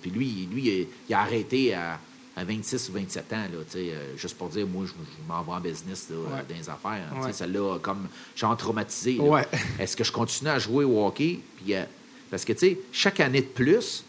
puis 0.00 0.10
lui, 0.10 0.48
lui, 0.52 0.86
il- 1.08 1.14
a 1.14 1.20
arrêté 1.22 1.72
à, 1.74 1.98
à 2.36 2.44
26 2.44 2.90
ou 2.90 2.92
27 2.92 3.32
ans, 3.32 3.36
là, 3.36 3.46
tu 3.64 3.72
sais, 3.78 3.90
euh, 3.92 4.16
juste 4.16 4.36
pour 4.36 4.48
dire, 4.48 4.66
moi, 4.66 4.84
je, 4.86 4.90
je 4.92 5.26
m'en 5.26 5.42
vais 5.42 5.52
en 5.52 5.60
business, 5.60 6.08
là, 6.10 6.16
Ouais. 6.16 6.44
dans 6.48 6.54
les 6.54 6.68
affaires. 6.68 7.02
hein, 7.10 7.14
tu 7.14 7.20
Ouais. 7.22 7.32
sais, 7.32 7.38
celle-là, 7.38 7.78
comme, 7.80 8.06
genre 8.36 8.56
traumatisé. 8.56 9.14
là. 9.16 9.22
Ouais. 9.24 9.46
Est-ce 9.80 9.96
que 9.96 10.04
je 10.04 10.12
continue 10.12 10.50
à 10.50 10.58
jouer 10.58 10.84
au 10.84 11.04
hockey? 11.06 11.40
Puis, 11.56 11.74
euh, 11.74 11.84
parce 12.30 12.44
que, 12.44 12.52
tu 12.52 12.58
sais, 12.60 12.78
chaque 12.92 13.20
année 13.20 13.40
de 13.40 13.46
plus, 13.46 14.04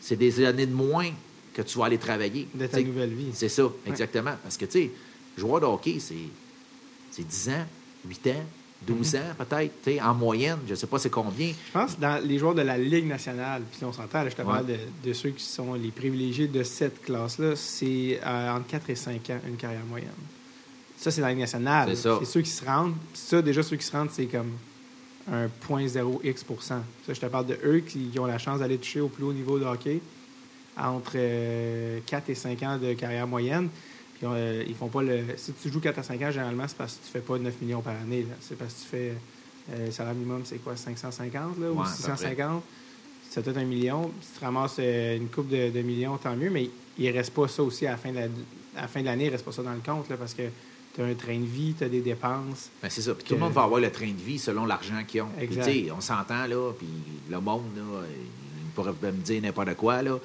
c'est 0.00 0.16
des 0.16 0.44
années 0.44 0.66
de 0.66 0.74
moins 0.74 1.10
que 1.62 1.68
tu 1.68 1.78
vas 1.78 1.86
aller 1.86 1.98
travailler. 1.98 2.46
De 2.54 2.66
ta 2.66 2.80
nouvelle 2.80 3.12
vie. 3.14 3.30
C'est 3.34 3.48
ça, 3.48 3.64
exactement. 3.86 4.34
Parce 4.42 4.56
que, 4.56 4.64
tu 4.64 4.72
sais, 4.72 4.90
joueur 5.36 5.60
de 5.60 5.66
hockey, 5.66 5.96
c'est, 6.00 6.14
c'est 7.10 7.26
10 7.26 7.48
ans, 7.50 7.66
8 8.06 8.26
ans, 8.28 8.44
12 8.86 9.14
Mhm. 9.14 9.20
ans 9.20 9.44
peut-être, 9.44 9.72
tu 9.82 9.90
sais, 9.92 10.00
en 10.00 10.14
moyenne. 10.14 10.58
Je 10.68 10.74
sais 10.76 10.86
pas 10.86 10.98
c'est 11.00 11.10
combien. 11.10 11.48
Je 11.48 11.72
pense 11.72 11.94
que 11.96 12.00
dans 12.00 12.22
les 12.24 12.38
joueurs 12.38 12.54
de 12.54 12.62
la 12.62 12.78
Ligue 12.78 13.06
nationale, 13.06 13.62
puis 13.72 13.84
on 13.84 13.92
s'entend, 13.92 14.22
je 14.28 14.36
te 14.36 14.42
Ouais. 14.42 14.46
parle 14.46 14.66
de, 14.66 14.76
de 15.04 15.12
ceux 15.12 15.30
qui 15.30 15.42
sont 15.42 15.74
les 15.74 15.90
privilégiés 15.90 16.46
de 16.46 16.62
cette 16.62 17.02
classe-là, 17.02 17.56
c'est 17.56 18.20
euh, 18.24 18.52
entre 18.54 18.68
4 18.68 18.90
et 18.90 18.94
5 18.94 19.30
ans, 19.30 19.40
une 19.48 19.56
carrière 19.56 19.84
moyenne. 19.84 20.10
Ça, 20.96 21.10
c'est 21.10 21.20
dans 21.20 21.26
la 21.26 21.32
Ligue 21.32 21.40
nationale. 21.42 21.88
C'est 21.90 22.02
ça. 22.02 22.16
C'est 22.20 22.24
ceux 22.26 22.42
qui 22.42 22.50
se 22.50 22.64
rendent. 22.64 22.94
Ça, 23.14 23.42
déjà, 23.42 23.62
ceux 23.64 23.76
qui 23.76 23.84
se 23.84 23.92
rendent, 23.92 24.10
c'est 24.12 24.26
comme 24.26 24.52
un 25.32 25.48
0.0x 25.48 26.44
Ça, 26.60 26.82
je 27.08 27.12
te 27.20 27.26
parle 27.26 27.46
de 27.46 27.58
eux 27.64 27.80
qui 27.80 28.10
ont 28.18 28.26
la 28.26 28.38
chance 28.38 28.60
d'aller 28.60 28.78
toucher 28.78 29.00
au 29.00 29.08
plus 29.08 29.24
haut 29.24 29.32
niveau 29.32 29.58
de 29.58 29.64
hockey 29.64 30.00
entre 30.80 31.12
euh, 31.16 32.00
4 32.06 32.30
et 32.30 32.34
5 32.34 32.62
ans 32.62 32.78
de 32.78 32.92
carrière 32.94 33.26
moyenne. 33.26 33.68
Puis 34.18 34.26
euh, 34.26 34.64
ils 34.66 34.74
font 34.74 34.88
pas 34.88 35.02
le. 35.02 35.20
Si 35.36 35.52
tu 35.52 35.70
joues 35.70 35.80
4 35.80 35.98
à 35.98 36.02
5 36.02 36.22
ans, 36.22 36.30
généralement, 36.30 36.64
c'est 36.66 36.76
parce 36.76 36.94
que 36.94 37.04
tu 37.06 37.12
fais 37.12 37.20
pas 37.20 37.38
9 37.38 37.54
millions 37.62 37.80
par 37.82 37.94
année. 37.94 38.26
C'est 38.40 38.56
parce 38.58 38.74
que 38.74 38.80
tu 38.80 38.86
fais. 38.86 39.12
euh, 39.72 39.86
le 39.86 39.90
salaire 39.92 40.14
minimum, 40.14 40.42
c'est 40.44 40.58
quoi 40.58 40.76
550 40.76 41.58
là, 41.60 41.70
ou 41.70 41.74
Ouais, 41.78 41.84
peu 41.84 41.90
650 41.90 42.62
Ça 43.30 43.42
peut 43.42 43.50
être 43.50 43.58
un 43.58 43.64
million. 43.64 44.10
Si 44.22 44.38
tu 44.38 44.44
ramasses 44.44 44.76
euh, 44.78 45.16
une 45.16 45.28
coupe 45.28 45.48
de, 45.48 45.70
de 45.70 45.82
millions, 45.82 46.16
tant 46.16 46.34
mieux. 46.36 46.50
Mais 46.50 46.70
il 46.98 47.10
reste 47.10 47.32
pas 47.32 47.46
ça 47.48 47.62
aussi 47.62 47.86
à 47.86 47.92
la 47.92 47.96
fin 47.96 48.10
de 48.10 48.16
la- 48.16 48.22
à 48.76 48.82
la 48.82 48.88
fin 48.88 49.00
de 49.00 49.06
l'année. 49.06 49.26
Il 49.26 49.30
reste 49.30 49.44
pas 49.44 49.52
ça 49.52 49.62
dans 49.62 49.72
le 49.72 49.80
compte 49.84 50.08
là, 50.08 50.16
parce 50.16 50.34
que 50.34 50.42
tu 50.94 51.00
as 51.02 51.04
un 51.04 51.14
train 51.14 51.38
de 51.38 51.44
vie, 51.44 51.74
tu 51.76 51.84
as 51.84 51.88
des 51.88 52.00
dépenses. 52.00 52.70
Ben, 52.82 52.88
c'est 52.90 53.02
ça. 53.02 53.14
Puis 53.14 53.22
Que- 53.24 53.28
tout 53.28 53.34
le 53.34 53.40
monde 53.40 53.52
va 53.52 53.62
avoir 53.64 53.80
le 53.80 53.90
train 53.92 54.06
de 54.10 54.20
vie 54.22 54.38
selon 54.38 54.64
l'argent 54.66 55.02
qu'ils 55.06 55.22
ont. 55.22 55.28
Exact. 55.38 55.70
on 55.96 56.00
s'entend, 56.00 56.46
là, 56.46 56.72
puis 56.76 56.88
le 57.30 57.40
monde, 57.40 57.62
là, 57.76 57.82
il 58.08 58.70
pourrait 58.74 58.92
me 59.02 59.12
dire 59.22 59.42
n'importe 59.42 59.74
quoi, 59.74 60.02
là. 60.02 60.18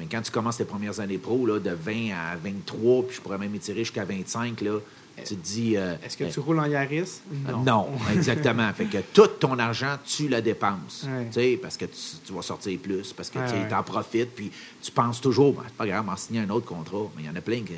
Mais 0.00 0.06
quand 0.10 0.22
tu 0.22 0.30
commences 0.32 0.56
tes 0.56 0.64
premières 0.64 0.98
années 0.98 1.18
pro, 1.18 1.46
là, 1.46 1.58
de 1.60 1.70
20 1.70 2.10
à 2.12 2.36
23, 2.42 3.06
puis 3.06 3.16
je 3.16 3.20
pourrais 3.20 3.38
même 3.38 3.54
étirer 3.54 3.80
jusqu'à 3.80 4.04
25, 4.04 4.60
là, 4.62 4.78
tu 5.24 5.36
te 5.36 5.44
dis... 5.46 5.76
euh, 5.76 5.94
Est-ce 6.02 6.16
que 6.16 6.24
ben, 6.24 6.32
tu 6.32 6.40
roules 6.40 6.58
en 6.60 6.64
Yaris? 6.66 7.20
Non. 7.64 7.88
exactement. 8.14 8.72
fait 8.72 8.86
que 8.86 8.98
tout 9.12 9.26
ton 9.38 9.58
argent, 9.58 9.98
tu 10.04 10.28
le 10.28 10.40
dépenses. 10.40 11.04
Ouais. 11.06 11.26
Tu 11.26 11.32
sais, 11.34 11.58
parce 11.60 11.76
que 11.76 11.84
tu, 11.84 11.98
tu 12.24 12.32
vas 12.32 12.40
sortir 12.42 12.78
plus, 12.78 13.12
parce 13.12 13.28
que 13.28 13.38
Ouais, 13.38 13.46
tu 13.46 13.54
ouais. 13.54 13.74
en 13.74 13.82
profites, 13.82 14.30
puis 14.34 14.50
tu 14.80 14.90
penses 14.90 15.20
toujours, 15.20 15.52
ben, 15.52 15.62
c'est 15.66 15.74
pas 15.76 15.86
grave, 15.86 16.04
m'en 16.06 16.16
signer 16.16 16.40
un 16.40 16.50
autre 16.50 16.64
contrat. 16.66 17.06
Mais 17.16 17.22
il 17.24 17.26
y 17.26 17.28
en 17.30 17.36
a 17.36 17.40
plein 17.42 17.60
qui. 17.60 17.74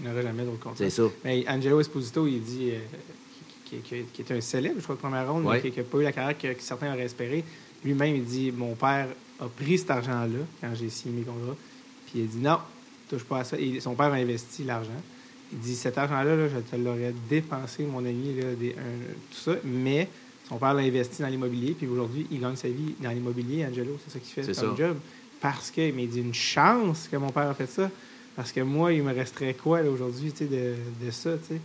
Il 0.00 0.08
n'aurait 0.08 0.22
jamais 0.22 0.44
d'autre 0.44 0.60
contrat. 0.60 0.76
C'est 0.78 0.90
ça. 0.90 1.02
Mais 1.24 1.44
Angelo 1.48 1.80
Esposito, 1.80 2.26
il 2.26 2.40
dit 2.42 2.70
euh, 2.72 2.78
qui, 3.64 3.76
qui- 3.78 4.04
qui 4.12 4.22
est 4.22 4.36
un 4.36 4.40
célèbre, 4.40 4.76
je 4.78 4.82
crois, 4.84 4.94
de 4.94 5.00
première 5.00 5.30
ronde, 5.32 5.44
mais 5.50 5.60
qui 5.70 5.76
n'a 5.76 5.84
pas 5.84 5.98
eu 5.98 6.02
la 6.02 6.12
carrière 6.12 6.38
que, 6.38 6.52
que 6.52 6.62
certains 6.62 6.92
auraient 6.92 7.02
espéré. 7.04 7.42
Lui-même, 7.84 8.14
il 8.16 8.24
dit 8.24 8.52
Mon 8.52 8.74
père 8.74 9.08
a 9.40 9.46
pris 9.48 9.78
cet 9.78 9.90
argent-là 9.90 10.38
quand 10.60 10.70
j'ai 10.74 10.88
signé 10.90 11.18
mes 11.20 11.24
contrats. 11.24 11.56
Puis 12.06 12.20
il 12.20 12.24
a 12.24 12.26
dit 12.26 12.38
Non, 12.38 12.58
touche 13.10 13.24
pas 13.24 13.38
à 13.40 13.44
ça. 13.44 13.58
Et 13.58 13.80
son 13.80 13.94
père 13.94 14.06
a 14.12 14.16
investi 14.16 14.64
l'argent. 14.64 14.90
Il 15.52 15.58
dit 15.58 15.74
Cet 15.76 15.98
argent-là, 15.98 16.36
là, 16.36 16.48
je 16.48 16.58
te 16.58 16.76
l'aurais 16.80 17.14
dépensé, 17.28 17.84
mon 17.84 17.98
ami, 18.04 18.34
là, 18.40 18.54
des- 18.54 18.72
un- 18.72 19.14
tout 19.30 19.38
ça. 19.38 19.52
Mais 19.64 20.08
son 20.48 20.56
père 20.58 20.74
l'a 20.74 20.82
investi 20.82 21.22
dans 21.22 21.28
l'immobilier. 21.28 21.74
Puis 21.78 21.86
aujourd'hui, 21.86 22.26
il 22.30 22.40
gagne 22.40 22.56
sa 22.56 22.68
vie 22.68 22.94
dans 23.00 23.10
l'immobilier, 23.10 23.64
Angelo. 23.66 23.98
C'est 24.04 24.12
ça 24.14 24.18
qu'il 24.18 24.32
fait 24.32 24.44
comme 24.60 24.76
job. 24.76 24.96
Parce 25.40 25.70
que, 25.70 25.92
mais 25.92 26.04
il 26.04 26.08
dit 26.10 26.20
Une 26.20 26.34
chance 26.34 27.08
que 27.10 27.16
mon 27.16 27.30
père 27.30 27.48
a 27.48 27.54
fait 27.54 27.70
ça. 27.70 27.90
Parce 28.34 28.52
que 28.52 28.60
moi, 28.60 28.92
il 28.92 29.02
me 29.02 29.12
resterait 29.14 29.54
quoi 29.54 29.80
aujourd'hui 29.82 30.32
de, 30.40 30.46
de 30.46 31.10
ça, 31.10 31.32
tu 31.38 31.54
sais. 31.54 31.60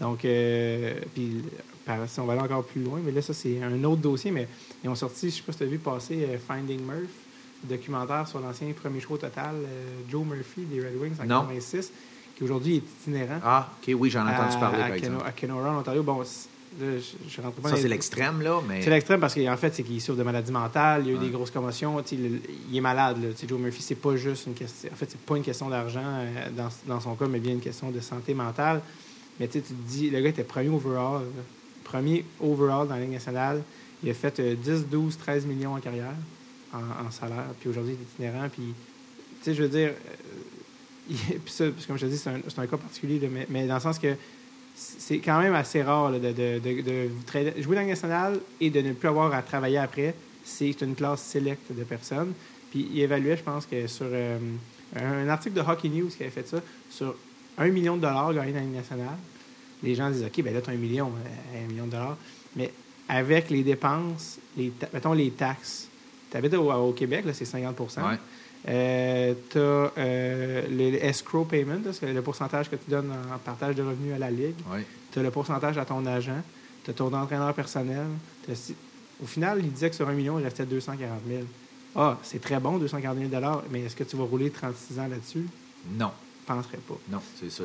Donc, 0.00 0.24
euh, 0.24 0.94
puis, 1.14 1.40
par, 1.86 2.08
si 2.08 2.18
on 2.20 2.26
va 2.26 2.32
aller 2.34 2.42
encore 2.42 2.64
plus 2.64 2.82
loin, 2.82 2.98
mais 3.04 3.12
là, 3.12 3.22
ça, 3.22 3.32
c'est 3.32 3.62
un 3.62 3.82
autre 3.84 4.02
dossier, 4.02 4.30
mais 4.32 4.48
ils 4.82 4.90
ont 4.90 4.94
sorti, 4.96 5.30
je 5.30 5.36
sais 5.36 5.42
pas 5.42 5.52
si 5.52 5.58
tu 5.58 5.64
as 5.64 5.68
vu 5.68 5.78
passer 5.78 6.26
euh, 6.28 6.36
Finding 6.38 6.80
Murph, 6.84 7.08
documentaire 7.64 8.26
sur 8.28 8.40
l'ancien 8.40 8.68
premier 8.72 9.00
choix 9.00 9.16
total, 9.18 9.54
euh, 9.54 9.84
Joe 10.10 10.24
Murphy 10.26 10.62
des 10.62 10.80
Red 10.80 10.96
Wings 11.00 11.14
en 11.20 11.24
Non. 11.26 11.40
86, 11.46 11.92
qui 12.36 12.44
aujourd'hui 12.44 12.76
est 12.76 12.82
itinérant. 13.00 13.40
Ah, 13.42 13.70
OK, 13.80 13.94
oui, 13.98 14.10
j'en 14.10 14.26
ai 14.26 14.34
entendu 14.34 14.58
parler, 14.58 14.82
à, 14.82 14.86
par 14.88 14.94
exemple. 14.96 15.24
à 15.26 15.32
Kenora, 15.32 15.70
en 15.70 15.78
Ontario. 15.78 16.02
Bon, 16.02 16.18
là, 16.20 16.24
je, 16.80 17.00
je 17.30 17.40
rentre 17.40 17.56
pas 17.56 17.70
Ça, 17.70 17.76
c'est 17.76 17.88
l'extrême, 17.88 18.42
là, 18.42 18.60
mais. 18.68 18.82
c'est 18.82 18.90
l'extrême 18.90 19.20
parce 19.20 19.34
qu'en 19.34 19.56
fait, 19.56 19.74
c'est 19.74 19.82
qu'il 19.82 20.00
souffre 20.02 20.18
de 20.18 20.22
maladie 20.24 20.52
mentale, 20.52 21.02
il 21.06 21.12
y 21.12 21.16
a 21.16 21.16
eu 21.16 21.24
des 21.24 21.30
grosses 21.30 21.50
commotions, 21.50 21.96
le- 21.96 22.40
il 22.70 22.76
est 22.76 22.80
malade. 22.80 23.22
Là. 23.22 23.28
Joe 23.48 23.58
Murphy, 23.58 23.80
c'est 23.82 23.94
pas 23.94 24.16
juste 24.16 24.46
une 24.46 24.54
question. 24.54 24.90
En 24.92 24.96
fait, 24.96 25.06
c'est 25.10 25.20
pas 25.20 25.36
une 25.36 25.42
question 25.44 25.68
d'argent 25.70 26.02
euh, 26.04 26.48
dans, 26.56 26.68
dans 26.86 27.00
son 27.00 27.14
cas, 27.14 27.26
mais 27.26 27.38
bien 27.38 27.52
une 27.52 27.60
question 27.60 27.90
de 27.90 28.00
santé 28.00 28.34
mentale. 28.34 28.82
Mais 29.40 29.48
tu 29.48 29.60
te 29.62 29.72
dis, 29.72 30.10
le 30.10 30.20
gars 30.20 30.28
était 30.30 30.44
premier 30.44 30.68
overall, 30.68 31.22
là. 31.22 31.42
Premier 31.86 32.24
overall 32.40 32.88
dans 32.88 32.94
la 32.94 33.00
Ligue 33.00 33.12
nationale. 33.12 33.62
Il 34.02 34.10
a 34.10 34.14
fait 34.14 34.40
euh, 34.40 34.54
10, 34.54 34.86
12, 34.88 35.16
13 35.16 35.46
millions 35.46 35.74
en 35.74 35.80
carrière, 35.80 36.14
en, 36.72 37.10
salaire. 37.10 37.46
Puis 37.60 37.70
aujourd'hui, 37.70 37.94
il 37.94 38.00
est 38.00 38.26
itinérant. 38.26 38.48
Puis, 38.48 38.74
tu 39.38 39.44
sais, 39.44 39.54
je 39.54 39.62
veux 39.62 39.68
dire, 39.68 39.90
euh, 39.90 41.14
puis 41.44 41.52
ça, 41.52 41.64
comme 41.86 41.96
je 41.96 42.06
te 42.06 42.10
dis, 42.10 42.18
c'est 42.18 42.30
un, 42.30 42.66
cas 42.66 42.76
particulier, 42.76 43.20
mais, 43.48 43.66
dans 43.66 43.74
le 43.74 43.80
sens 43.80 43.98
que 43.98 44.14
c'est 44.74 45.20
quand 45.20 45.40
même 45.40 45.54
assez 45.54 45.82
rare 45.82 46.12
de, 46.12 46.20
jouer 46.20 47.74
dans 47.76 47.80
la 47.80 47.80
Ligue 47.80 47.90
nationale 47.90 48.40
et 48.60 48.68
de 48.68 48.80
ne 48.82 48.92
plus 48.92 49.08
avoir 49.08 49.32
à 49.32 49.40
travailler 49.40 49.78
après. 49.78 50.14
C'est 50.44 50.80
une 50.82 50.94
classe 50.94 51.22
sélecte 51.22 51.72
de 51.72 51.82
personnes. 51.82 52.32
Puis 52.70 52.88
il 52.92 53.00
évaluait, 53.00 53.36
je 53.36 53.42
pense, 53.42 53.64
que 53.64 53.86
sur 53.86 54.06
euh, 54.08 54.38
un 54.94 55.28
article 55.28 55.54
de 55.56 55.60
Hockey 55.60 55.88
News 55.88 56.08
qui 56.08 56.22
avait 56.22 56.30
fait 56.30 56.46
ça, 56.46 56.58
sur 56.90 57.16
un 57.56 57.68
million 57.68 57.96
de 57.96 58.02
dollars 58.02 58.34
gagnés 58.34 58.52
dans 58.52 58.58
la 58.58 58.64
Ligue 58.64 58.74
nationale, 58.74 59.16
les 59.82 59.94
gens 59.94 60.10
disent 60.10 60.24
OK, 60.24 60.42
ben 60.42 60.54
là, 60.54 60.60
tu 60.60 60.70
as 60.70 60.72
un 60.72 60.76
million, 60.76 61.08
euh, 61.08 61.64
un 61.64 61.68
million 61.68 61.86
de 61.86 61.90
dollars. 61.92 62.16
Mais 62.56 62.72
avec 63.08 63.50
les 63.50 63.62
dépenses, 63.62 64.38
les 64.56 64.72
mettons 64.92 65.12
les 65.12 65.30
taxes, 65.30 65.88
tu 66.30 66.36
habites 66.36 66.54
au, 66.54 66.72
au 66.72 66.92
Québec, 66.92 67.24
là, 67.24 67.32
c'est 67.34 67.44
50 67.44 67.78
Ouais. 67.80 68.18
euh, 68.68 69.34
tu 69.50 69.58
as 69.58 69.92
le 70.68 71.04
escrow 71.04 71.44
payment, 71.44 71.82
c'est 71.92 72.12
le 72.12 72.22
pourcentage 72.22 72.68
que 72.70 72.76
tu 72.76 72.90
donnes 72.90 73.12
en 73.12 73.38
partage 73.38 73.74
de 73.76 73.82
revenus 73.82 74.14
à 74.14 74.18
la 74.18 74.30
Ligue. 74.30 74.56
Ouais. 74.72 74.84
Tu 75.12 75.18
as 75.18 75.22
le 75.22 75.30
pourcentage 75.30 75.78
à 75.78 75.84
ton 75.84 76.04
agent. 76.06 76.42
Tu 76.84 76.90
as 76.90 76.94
ton 76.94 77.12
entraîneur 77.12 77.52
personnel. 77.54 78.06
Au 79.22 79.26
final, 79.26 79.60
il 79.62 79.72
disait 79.72 79.90
que 79.90 79.96
sur 79.96 80.08
un 80.08 80.12
million, 80.12 80.38
il 80.38 80.44
restait 80.44 80.66
240 80.66 81.20
000. 81.28 81.42
Ah, 81.94 82.18
c'est 82.22 82.40
très 82.40 82.60
bon, 82.60 82.76
240 82.78 83.16
000 83.18 83.30
mais 83.70 83.82
est-ce 83.82 83.96
que 83.96 84.04
tu 84.04 84.16
vas 84.16 84.24
rouler 84.24 84.50
36 84.50 84.98
ans 84.98 85.08
là-dessus? 85.08 85.46
Non, 85.96 86.10
Je 86.46 86.52
ne 86.52 86.56
penserais 86.58 86.78
pas. 86.86 86.96
non, 87.10 87.20
c'est 87.40 87.50
ça. 87.50 87.64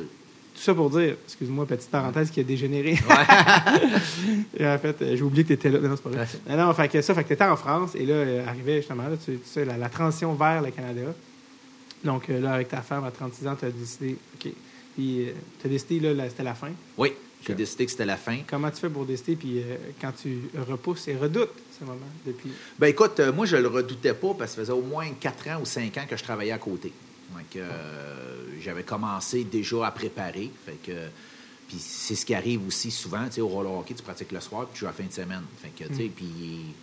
Tout 0.54 0.60
ça 0.60 0.74
pour 0.74 0.90
dire, 0.90 1.16
excuse-moi, 1.24 1.66
petite 1.66 1.90
parenthèse 1.90 2.30
qui 2.30 2.40
a 2.40 2.42
dégénéré. 2.42 2.92
Et 4.56 4.66
en 4.66 4.78
fait, 4.78 5.00
euh, 5.00 5.16
j'ai 5.16 5.22
oublié 5.22 5.44
que 5.44 5.48
tu 5.48 5.54
étais 5.54 5.70
là. 5.70 5.78
Non, 5.78 5.96
c'est 5.96 6.02
pas 6.02 6.10
vrai. 6.10 6.26
Non, 6.48 6.66
non, 6.66 6.74
fait 6.74 6.88
que 6.88 7.00
ça, 7.00 7.14
fait 7.14 7.22
que 7.22 7.28
tu 7.28 7.34
étais 7.34 7.44
en 7.44 7.56
France 7.56 7.94
et 7.94 8.04
là, 8.04 8.14
euh, 8.14 8.46
arrivait 8.46 8.76
justement 8.76 9.04
là, 9.04 9.16
tu, 9.16 9.32
tu 9.32 9.40
sais, 9.44 9.64
la, 9.64 9.76
la 9.76 9.88
transition 9.88 10.34
vers 10.34 10.60
le 10.62 10.70
Canada. 10.70 11.14
Donc 12.04 12.28
euh, 12.28 12.40
là, 12.40 12.52
avec 12.52 12.68
ta 12.68 12.82
femme 12.82 13.04
à 13.04 13.10
36 13.10 13.46
ans, 13.46 13.56
tu 13.56 13.64
as 13.64 13.70
décidé, 13.70 14.16
OK. 14.34 14.52
Puis 14.94 15.28
tu 15.60 15.66
as 15.66 15.70
décidé, 15.70 16.00
là, 16.00 16.12
là, 16.12 16.28
c'était 16.28 16.42
la 16.42 16.54
fin. 16.54 16.70
Oui, 16.98 17.12
j'ai 17.46 17.54
décidé 17.54 17.84
que 17.86 17.90
c'était 17.90 18.04
la 18.04 18.16
fin. 18.16 18.38
Comment 18.46 18.70
tu 18.70 18.76
fais 18.76 18.88
pour 18.88 19.04
décider, 19.04 19.36
puis 19.36 19.58
euh, 19.58 19.76
quand 20.00 20.12
tu 20.12 20.42
repousses 20.68 21.08
et 21.08 21.16
redoutes 21.16 21.50
ce 21.78 21.84
moment 21.84 21.98
depuis? 22.24 22.50
Ben 22.78 22.86
écoute, 22.86 23.18
euh, 23.18 23.32
moi, 23.32 23.46
je 23.46 23.56
le 23.56 23.68
redoutais 23.68 24.14
pas 24.14 24.34
parce 24.34 24.52
que 24.52 24.56
ça 24.56 24.62
faisait 24.62 24.72
au 24.72 24.82
moins 24.82 25.06
4 25.18 25.48
ans 25.48 25.60
ou 25.60 25.64
5 25.64 25.96
ans 25.98 26.04
que 26.08 26.16
je 26.16 26.22
travaillais 26.22 26.52
à 26.52 26.58
côté. 26.58 26.92
Donc, 27.34 27.56
euh, 27.56 28.44
j'avais 28.60 28.82
commencé 28.82 29.44
déjà 29.44 29.86
à 29.86 29.90
préparer. 29.90 30.50
Fait 30.66 30.78
que, 30.82 31.08
puis 31.68 31.78
c'est 31.78 32.14
ce 32.14 32.26
qui 32.26 32.34
arrive 32.34 32.66
aussi 32.66 32.90
souvent. 32.90 33.24
Tu 33.26 33.32
sais, 33.34 33.40
au 33.40 33.48
roller 33.48 33.72
hockey, 33.72 33.94
tu 33.94 34.02
pratiques 34.02 34.32
le 34.32 34.40
soir 34.40 34.66
puis 34.66 34.74
tu 34.74 34.80
joues 34.80 34.86
à 34.86 34.90
la 34.90 34.94
fin 34.94 35.04
de 35.04 35.12
semaine. 35.12 35.42
Fait 35.60 35.70
que, 35.70 35.88
tu 35.88 35.96
sais, 35.96 36.10
puis 36.14 36.74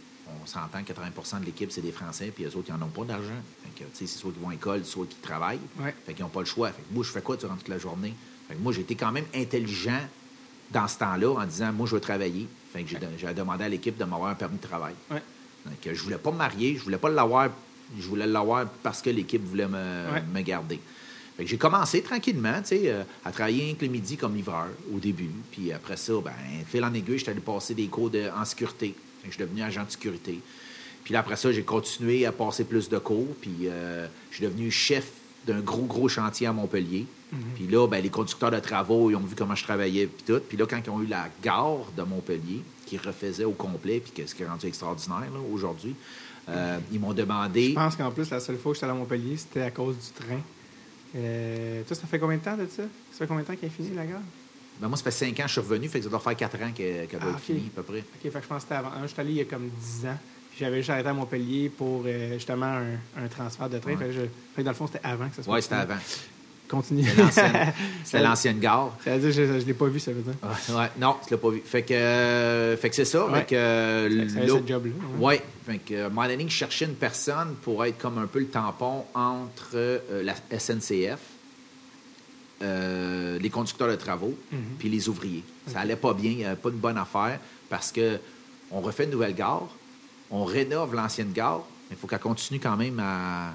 on 0.42 0.46
s'entend 0.46 0.84
que 0.84 0.94
80% 0.94 1.42
de 1.42 1.46
l'équipe, 1.46 1.72
c'est 1.72 1.82
des 1.82 1.92
Français, 1.92 2.32
puis 2.34 2.46
eux 2.46 2.56
autres, 2.56 2.70
ils 2.70 2.76
n'en 2.76 2.86
ont 2.86 2.90
pas 2.90 3.04
d'argent. 3.04 3.42
Fait 3.64 3.84
que, 3.84 3.90
tu 3.90 3.98
sais, 3.98 4.08
c'est 4.08 4.20
soit 4.20 4.32
qu'ils 4.32 4.42
vont 4.42 4.50
à 4.50 4.54
l'école, 4.54 4.86
soit 4.86 5.06
qu'ils 5.06 5.22
travaillent. 5.22 5.60
Ouais. 5.80 5.94
Fait 6.06 6.14
qu'ils 6.14 6.24
n'ont 6.24 6.30
pas 6.30 6.42
le 6.42 6.46
choix. 6.46 6.72
Fait 6.72 6.82
que 6.82 6.94
moi, 6.94 7.04
je 7.04 7.12
fais 7.12 7.22
quoi 7.22 7.38
durant 7.38 7.56
toute 7.56 7.68
la 7.68 7.78
journée? 7.78 8.14
Fait 8.48 8.56
que 8.56 8.60
moi, 8.60 8.74
j'ai 8.74 8.82
été 8.82 8.96
quand 8.96 9.12
même 9.12 9.26
intelligent 9.34 10.02
dans 10.72 10.88
ce 10.88 10.98
temps-là 11.00 11.40
en 11.40 11.46
disant 11.46 11.72
Moi, 11.74 11.88
je 11.88 11.96
veux 11.96 12.02
travailler. 12.02 12.48
Fait 12.74 12.84
que 12.84 12.90
j'ai, 12.90 13.34
demandé 13.34 13.64
à 13.64 13.70
l'équipe 13.70 13.98
de 13.98 14.04
m'avoir 14.04 14.30
un 14.30 14.36
permis 14.36 14.58
de 14.58 14.62
travail. 14.62 14.94
Ouais. 15.10 15.22
Donc, 15.66 15.94
je 15.94 16.04
voulais 16.04 16.18
pas 16.18 16.32
me 16.32 16.38
marier, 16.38 16.76
je 16.78 16.84
voulais 16.84 16.98
pas 16.98 17.10
l'avoir. 17.10 17.50
Je 17.98 18.08
voulais 18.08 18.28
l'avoir 18.28 18.68
parce 18.84 19.02
que 19.02 19.10
l'équipe 19.10 19.44
voulait 19.44 19.68
me, 19.68 19.74
Ouais. 20.14 20.24
me 20.34 20.42
garder. 20.42 20.80
J'ai 21.42 21.58
commencé 21.58 22.02
tranquillement, 22.02 22.60
tu 22.62 22.68
sais, 22.70 22.82
euh, 22.88 23.04
à 23.24 23.32
travailler 23.32 23.64
avec 23.70 23.82
le 23.82 23.88
midi 23.88 24.18
comme 24.18 24.36
livreur 24.36 24.68
au 24.94 25.00
début. 25.00 25.30
Puis 25.52 25.72
après 25.72 25.96
ça, 25.96 26.14
ben, 26.24 26.34
fil 26.68 26.84
en 26.84 26.94
aiguille, 26.94 27.18
j'étais 27.18 27.32
allé 27.32 27.40
passer 27.40 27.74
des 27.74 27.88
cours 27.88 28.10
de- 28.10 28.30
en 28.38 28.44
sécurité. 28.44 28.94
Je 29.24 29.30
suis 29.32 29.40
devenu 29.40 29.62
agent 29.64 29.86
de 29.86 29.90
sécurité. 29.92 30.40
Puis 31.06 31.14
là, 31.14 31.22
après 31.22 31.38
ça, 31.38 31.52
j'ai 31.54 31.64
continué 31.64 32.26
à 32.26 32.34
passer 32.34 32.66
plus 32.66 32.90
de 32.90 32.98
cours. 32.98 33.34
Puis 33.42 33.52
euh, 33.68 34.06
je 34.32 34.36
suis 34.36 34.46
devenu 34.46 34.70
chef 34.70 35.10
d'un 35.48 35.62
gros, 35.62 35.84
gros 35.86 36.10
chantier 36.10 36.46
à 36.48 36.52
Montpellier. 36.54 37.06
Puis 37.56 37.68
là, 37.68 37.88
ben, 37.88 38.02
les 38.04 38.10
conducteurs 38.10 38.52
de 38.52 38.60
travaux, 38.60 39.10
ils 39.10 39.16
ont 39.16 39.20
vu 39.20 39.36
comment 39.36 39.56
je 39.56 39.64
travaillais, 39.64 40.08
puis 40.08 40.24
tout. 40.26 40.42
Puis 40.50 40.58
là, 40.58 40.66
quand 40.70 40.82
ils 40.84 40.90
ont 40.90 41.02
eu 41.02 41.06
la 41.06 41.30
gare 41.44 41.86
de 41.96 42.02
Montpellier, 42.04 42.62
qui 42.86 42.98
refaisaient 42.98 43.46
au 43.46 43.52
complet, 43.52 44.00
puis 44.02 44.12
que- 44.12 44.28
ce 44.30 44.34
qui 44.36 44.42
est 44.44 44.48
rendu 44.48 44.66
extraordinaire 44.66 45.30
aujourd'hui, 45.54 45.94
euh, 46.48 46.80
ils 46.92 47.00
m'ont 47.00 47.14
demandé... 47.14 47.70
Je 47.70 47.76
pense 47.76 47.96
qu'en 47.96 48.12
plus, 48.12 48.30
la 48.30 48.40
seule 48.40 48.58
fois 48.58 48.72
que 48.72 48.76
j'étais 48.76 48.86
allé 48.86 48.94
à 48.96 49.00
Montpellier, 49.00 49.38
c'était 49.38 49.62
à 49.62 49.72
cause 49.72 49.98
du 50.00 50.12
train. 50.14 50.42
Euh, 51.16 51.84
toi, 51.84 51.96
ça 51.96 52.08
fait 52.08 52.20
combien 52.20 52.38
de 52.38 52.44
temps 52.44 52.58
de 52.58 52.68
ça? 52.68 52.84
Ça 53.10 53.18
fait 53.18 53.28
combien 53.28 53.42
de 53.44 53.48
temps 53.48 53.56
qu'il 53.56 53.66
est 53.66 53.72
fini, 53.72 53.90
la 53.94 54.06
gare? 54.06 54.22
Ben, 54.80 54.88
moi, 54.88 54.96
ça 54.98 55.04
fait 55.04 55.12
cinq 55.12 55.40
ans 55.40 55.44
que 55.44 55.48
je 55.50 55.54
suis 55.54 55.62
revenu, 55.62 55.90
fait 55.90 56.00
que 56.00 56.04
ça 56.06 56.10
doit 56.10 56.20
faire 56.20 56.36
quatre 56.36 56.56
ans 56.62 56.72
qu'elle 56.72 57.08
qu'elle 57.08 57.20
doit 57.20 57.32
Ah, 57.34 57.38
être 57.38 57.44
finie, 57.44 57.68
à 57.68 57.76
peu 57.76 57.84
près. 57.84 58.00
OK, 58.00 58.22
fait 58.22 58.30
que 58.32 58.42
je 58.42 58.48
pense 58.48 58.58
que 58.64 58.70
c'était 58.70 58.76
avant. 58.76 58.92
Je 59.02 59.08
suis 59.08 59.20
allé 59.20 59.32
il 59.32 59.38
y 59.38 59.42
a 59.42 59.46
comme 59.46 59.70
10 59.72 60.06
ans. 60.06 60.18
J'avais 60.58 60.78
juste 60.78 60.90
arrêté 60.90 61.10
à 61.10 61.14
Montpellier 61.14 61.70
pour 61.70 62.04
euh, 62.06 62.34
justement 62.34 62.66
un, 62.66 63.00
un 63.16 63.28
transfert 63.28 63.70
de 63.70 63.78
train. 63.80 63.92
Ouais. 63.92 63.98
Fait, 63.98 64.06
que 64.06 64.12
je- 64.12 64.22
fait 64.22 64.30
que 64.58 64.62
dans 64.62 64.72
le 64.72 64.76
fond, 64.76 64.88
c'était 64.88 65.06
avant 65.06 65.28
que 65.30 65.36
ça 65.36 65.44
soit 65.44 65.54
Oui, 65.54 65.62
c'était 65.62 65.76
avant. 65.76 65.98
Continue. 66.70 67.04
C'était 68.04 68.22
l'ancienne- 68.24 68.60
gare. 68.60 68.96
Ça 69.04 69.18
veut 69.18 69.32
dire 69.32 69.36
que 69.36 69.48
je 69.48 69.54
ne 69.54 69.60
l'ai 69.66 69.74
pas 69.74 69.88
vu, 69.88 70.00
ça 70.00 70.12
veut 70.12 70.22
dire. 70.22 70.34
Ouais, 70.44 70.76
ouais, 70.76 70.90
non, 71.00 71.16
tu 71.26 71.34
l'as 71.34 71.38
pas 71.40 71.50
vu. 71.50 71.62
Fait 71.66 71.82
que, 71.82 71.94
euh, 71.94 72.78
fait 72.78 72.90
que 72.92 72.96
c'est 72.96 73.06
ça. 73.06 73.26
Ouais. 73.26 73.40
Fait 73.40 73.46
que, 73.48 73.56
euh, 73.56 74.30
ça 74.30 74.46
job-là, 74.48 74.78
ouais. 75.18 75.26
Ouais. 75.26 75.44
Fait 75.66 75.78
que, 75.80 75.94
euh, 75.96 76.10
cherchais 76.50 76.86
une 76.86 76.94
personne 76.94 77.56
pour 77.64 77.84
être 77.86 77.98
comme 77.98 78.20
un 78.20 78.28
peu 78.28 78.40
le 78.40 78.48
tampon 78.48 79.04
entre 79.16 79.72
euh, 79.74 80.24
la 80.24 80.36
SNCF, 80.58 81.18
euh, 82.62 83.40
les 83.40 83.50
conducteurs 83.50 83.88
de 83.88 83.96
travaux, 83.96 84.36
Mhm. 84.52 84.60
puis 84.78 84.90
les 84.90 85.08
ouvriers. 85.10 85.44
Ça 85.68 85.80
allait 85.80 85.96
pas 85.96 86.14
bien, 86.14 86.32
il 86.32 86.38
n'y 86.38 86.46
avait 86.46 86.56
pas 86.56 86.70
de 86.70 86.76
bonne 86.76 86.98
affaire 86.98 87.40
parce 87.70 87.92
que 87.92 88.20
on 88.72 88.82
refait 88.82 89.06
une 89.06 89.12
nouvelle 89.12 89.34
gare, 89.34 89.68
on 90.30 90.44
rénove 90.44 90.94
l'ancienne 90.94 91.32
gare, 91.32 91.64
mais 91.90 91.96
il 91.96 92.00
faut 92.00 92.06
qu'elle 92.08 92.20
continue 92.20 92.60
quand 92.60 92.76
même 92.78 93.00
à, 93.00 93.54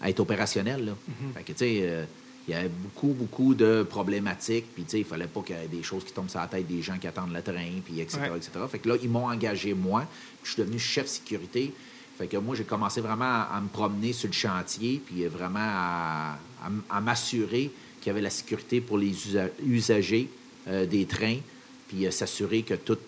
à 0.00 0.10
être 0.10 0.20
opérationnelle. 0.20 0.84
Là. 0.84 0.92
Mhm. 1.08 1.32
Fait 1.34 1.42
que, 1.42 1.52
tu 1.52 1.58
sais, 1.58 2.06
il 2.48 2.52
y 2.52 2.54
avait 2.54 2.68
beaucoup, 2.68 3.08
beaucoup 3.08 3.54
de 3.54 3.82
problématiques, 3.82 4.66
puis 4.74 4.84
tu 4.84 4.90
sais, 4.90 4.98
il 5.00 5.04
fallait 5.04 5.26
pas 5.26 5.42
qu'il 5.42 5.56
y 5.56 5.58
ait 5.58 5.66
des 5.68 5.82
choses 5.82 6.04
qui 6.04 6.12
tombent 6.12 6.30
sur 6.30 6.38
la 6.40 6.46
tête 6.46 6.66
des 6.68 6.80
gens 6.80 6.96
qui 6.98 7.06
attendent 7.08 7.32
le 7.32 7.42
train, 7.42 7.80
puis 7.84 8.00
etc., 8.00 8.18
Ouais. 8.30 8.36
etc. 8.38 8.50
Fait 8.70 8.78
que 8.78 8.88
là, 8.88 8.96
ils 9.02 9.08
m'ont 9.08 9.26
engagé 9.28 9.74
moi, 9.74 10.06
puis 10.42 10.50
je 10.50 10.52
suis 10.52 10.62
devenu 10.62 10.78
chef 10.78 11.06
sécurité. 11.08 11.72
Fait 12.16 12.28
que 12.28 12.36
moi, 12.36 12.54
j'ai 12.54 12.64
commencé 12.64 13.00
vraiment 13.00 13.24
à, 13.24 13.50
à 13.56 13.60
me 13.60 13.68
promener 13.68 14.12
sur 14.12 14.28
le 14.28 14.32
chantier, 14.32 15.02
puis 15.04 15.24
vraiment 15.26 15.58
à, 15.60 16.38
à 16.64 16.66
m- 16.68 16.82
à 16.88 17.00
m'assurer 17.00 17.70
qu'il 18.00 18.06
y 18.06 18.10
avait 18.10 18.22
la 18.22 18.30
sécurité 18.30 18.80
pour 18.80 18.96
les 18.98 19.08
usa- 19.10 19.50
usagers 19.66 20.28
euh, 20.68 20.86
des 20.86 21.04
trains, 21.04 21.38
puis 21.88 22.06
euh, 22.06 22.10
s'assurer 22.12 22.62
que 22.62 22.74
tout 22.74 22.98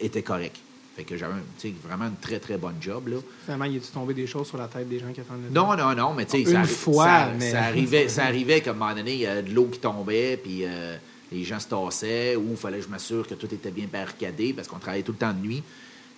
était 0.00 0.22
correct. 0.22 0.56
Fait 0.96 1.02
que 1.04 1.16
j'avais 1.16 1.34
vraiment 1.82 2.04
une 2.06 2.16
très, 2.20 2.38
très 2.38 2.56
bonne 2.56 2.76
job, 2.80 3.08
là. 3.08 3.16
Finalement, 3.44 3.64
il 3.64 3.76
est 3.76 3.92
tombé 3.92 4.14
des 4.14 4.28
choses 4.28 4.46
sur 4.46 4.58
la 4.58 4.68
tête 4.68 4.88
des 4.88 5.00
gens 5.00 5.12
qui 5.12 5.20
attendent 5.20 5.42
le 5.48 5.50
Non, 5.50 5.76
non, 5.76 5.92
non, 5.94 6.14
mais 6.14 6.24
tu 6.24 6.32
sais, 6.32 6.40
Une 6.42 6.46
ça, 6.46 6.64
fois, 6.64 7.04
ça, 7.04 7.32
mais- 7.36 7.50
ça 7.50 7.62
arrivait, 7.64 8.08
ça 8.08 8.24
arrivait 8.26 8.60
qu'à 8.60 8.70
un 8.70 8.74
moment 8.74 8.94
donné, 8.94 9.12
il 9.14 9.20
y 9.20 9.26
a 9.26 9.42
de 9.42 9.52
l'eau 9.52 9.66
qui 9.66 9.80
tombait, 9.80 10.36
puis 10.36 10.60
euh, 10.64 10.96
les 11.32 11.42
gens 11.42 11.58
se 11.58 11.66
tassaient, 11.66 12.36
ou 12.36 12.50
il 12.52 12.56
fallait 12.56 12.78
que 12.78 12.84
je 12.84 12.88
m'assure 12.88 13.26
que 13.26 13.34
tout 13.34 13.52
était 13.52 13.72
bien 13.72 13.86
barricadé, 13.92 14.52
parce 14.52 14.68
qu'on 14.68 14.78
travaillait 14.78 15.02
tout 15.02 15.12
le 15.12 15.18
temps 15.18 15.32
de 15.32 15.40
nuit. 15.44 15.64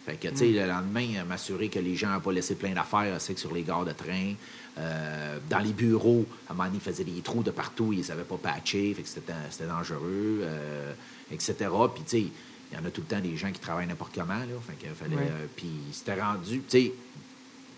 Fait 0.05 0.17
que, 0.17 0.29
tu 0.29 0.35
Mm. 0.35 0.37
sais, 0.37 0.47
le 0.51 0.67
lendemain, 0.67 1.07
euh, 1.21 1.25
m'assurer 1.25 1.69
que 1.71 1.79
les 1.79 1.97
gens 1.97 2.11
n'ont 2.11 2.21
pas 2.21 2.33
laissé 2.33 2.55
plein 2.55 2.73
d'affaires, 2.75 3.19
c'est 3.19 3.33
que 3.33 3.41
sur 3.41 3.55
les 3.55 3.63
gares 3.63 3.87
de 3.87 3.93
train. 3.93 4.35
Euh, 4.79 5.39
dans 5.49 5.59
les 5.61 5.73
bureaux, 5.73 6.27
à 6.49 6.53
un 6.53 6.55
moment 6.55 6.69
donné, 6.69 6.81
ils 6.85 6.93
faisaient 6.93 7.03
des 7.03 7.23
trous 7.23 7.43
de 7.43 7.51
partout, 7.51 7.95
ils 7.95 8.01
ne 8.01 8.05
savaient 8.05 8.25
pas 8.25 8.37
patcher, 8.37 8.93
fait 8.95 9.03
que 9.03 9.09
c'était 9.09 9.33
c'était 9.51 9.69
dangereux, 9.71 10.41
euh, 10.43 10.93
etc. 11.33 11.55
Puis, 11.95 12.05
tu 12.07 12.11
sais, 12.19 12.27
il 12.73 12.79
y 12.79 12.81
en 12.81 12.85
a 12.85 12.91
tout 12.91 13.01
le 13.03 13.07
temps 13.07 13.21
des 13.21 13.37
gens 13.37 13.51
qui 13.53 13.61
travaillent 13.61 13.87
n'importe 13.87 14.15
comment, 14.15 14.35
là. 14.35 14.45
Fait 14.67 14.89
fallait... 14.95 15.17
Ouais. 15.17 15.23
euh, 15.23 15.47
puis 15.55 15.69
c'était 15.93 16.21
rendu, 16.21 16.59
tu 16.59 16.65
sais, 16.69 16.93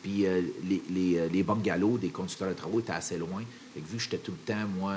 puis 0.02 0.26
euh, 0.26 0.42
les, 0.64 0.82
les, 0.90 1.18
euh, 1.18 1.28
les 1.28 1.42
bungalows 1.42 1.98
des 1.98 2.08
conducteurs 2.08 2.48
de 2.48 2.54
travaux 2.54 2.80
étaient 2.80 2.92
assez 2.92 3.18
loin. 3.18 3.42
Fait 3.74 3.80
que 3.80 3.86
vu 3.86 3.96
que 3.96 4.02
j'étais 4.02 4.18
tout 4.18 4.32
le 4.32 4.38
temps, 4.54 4.66
moi, 4.78 4.94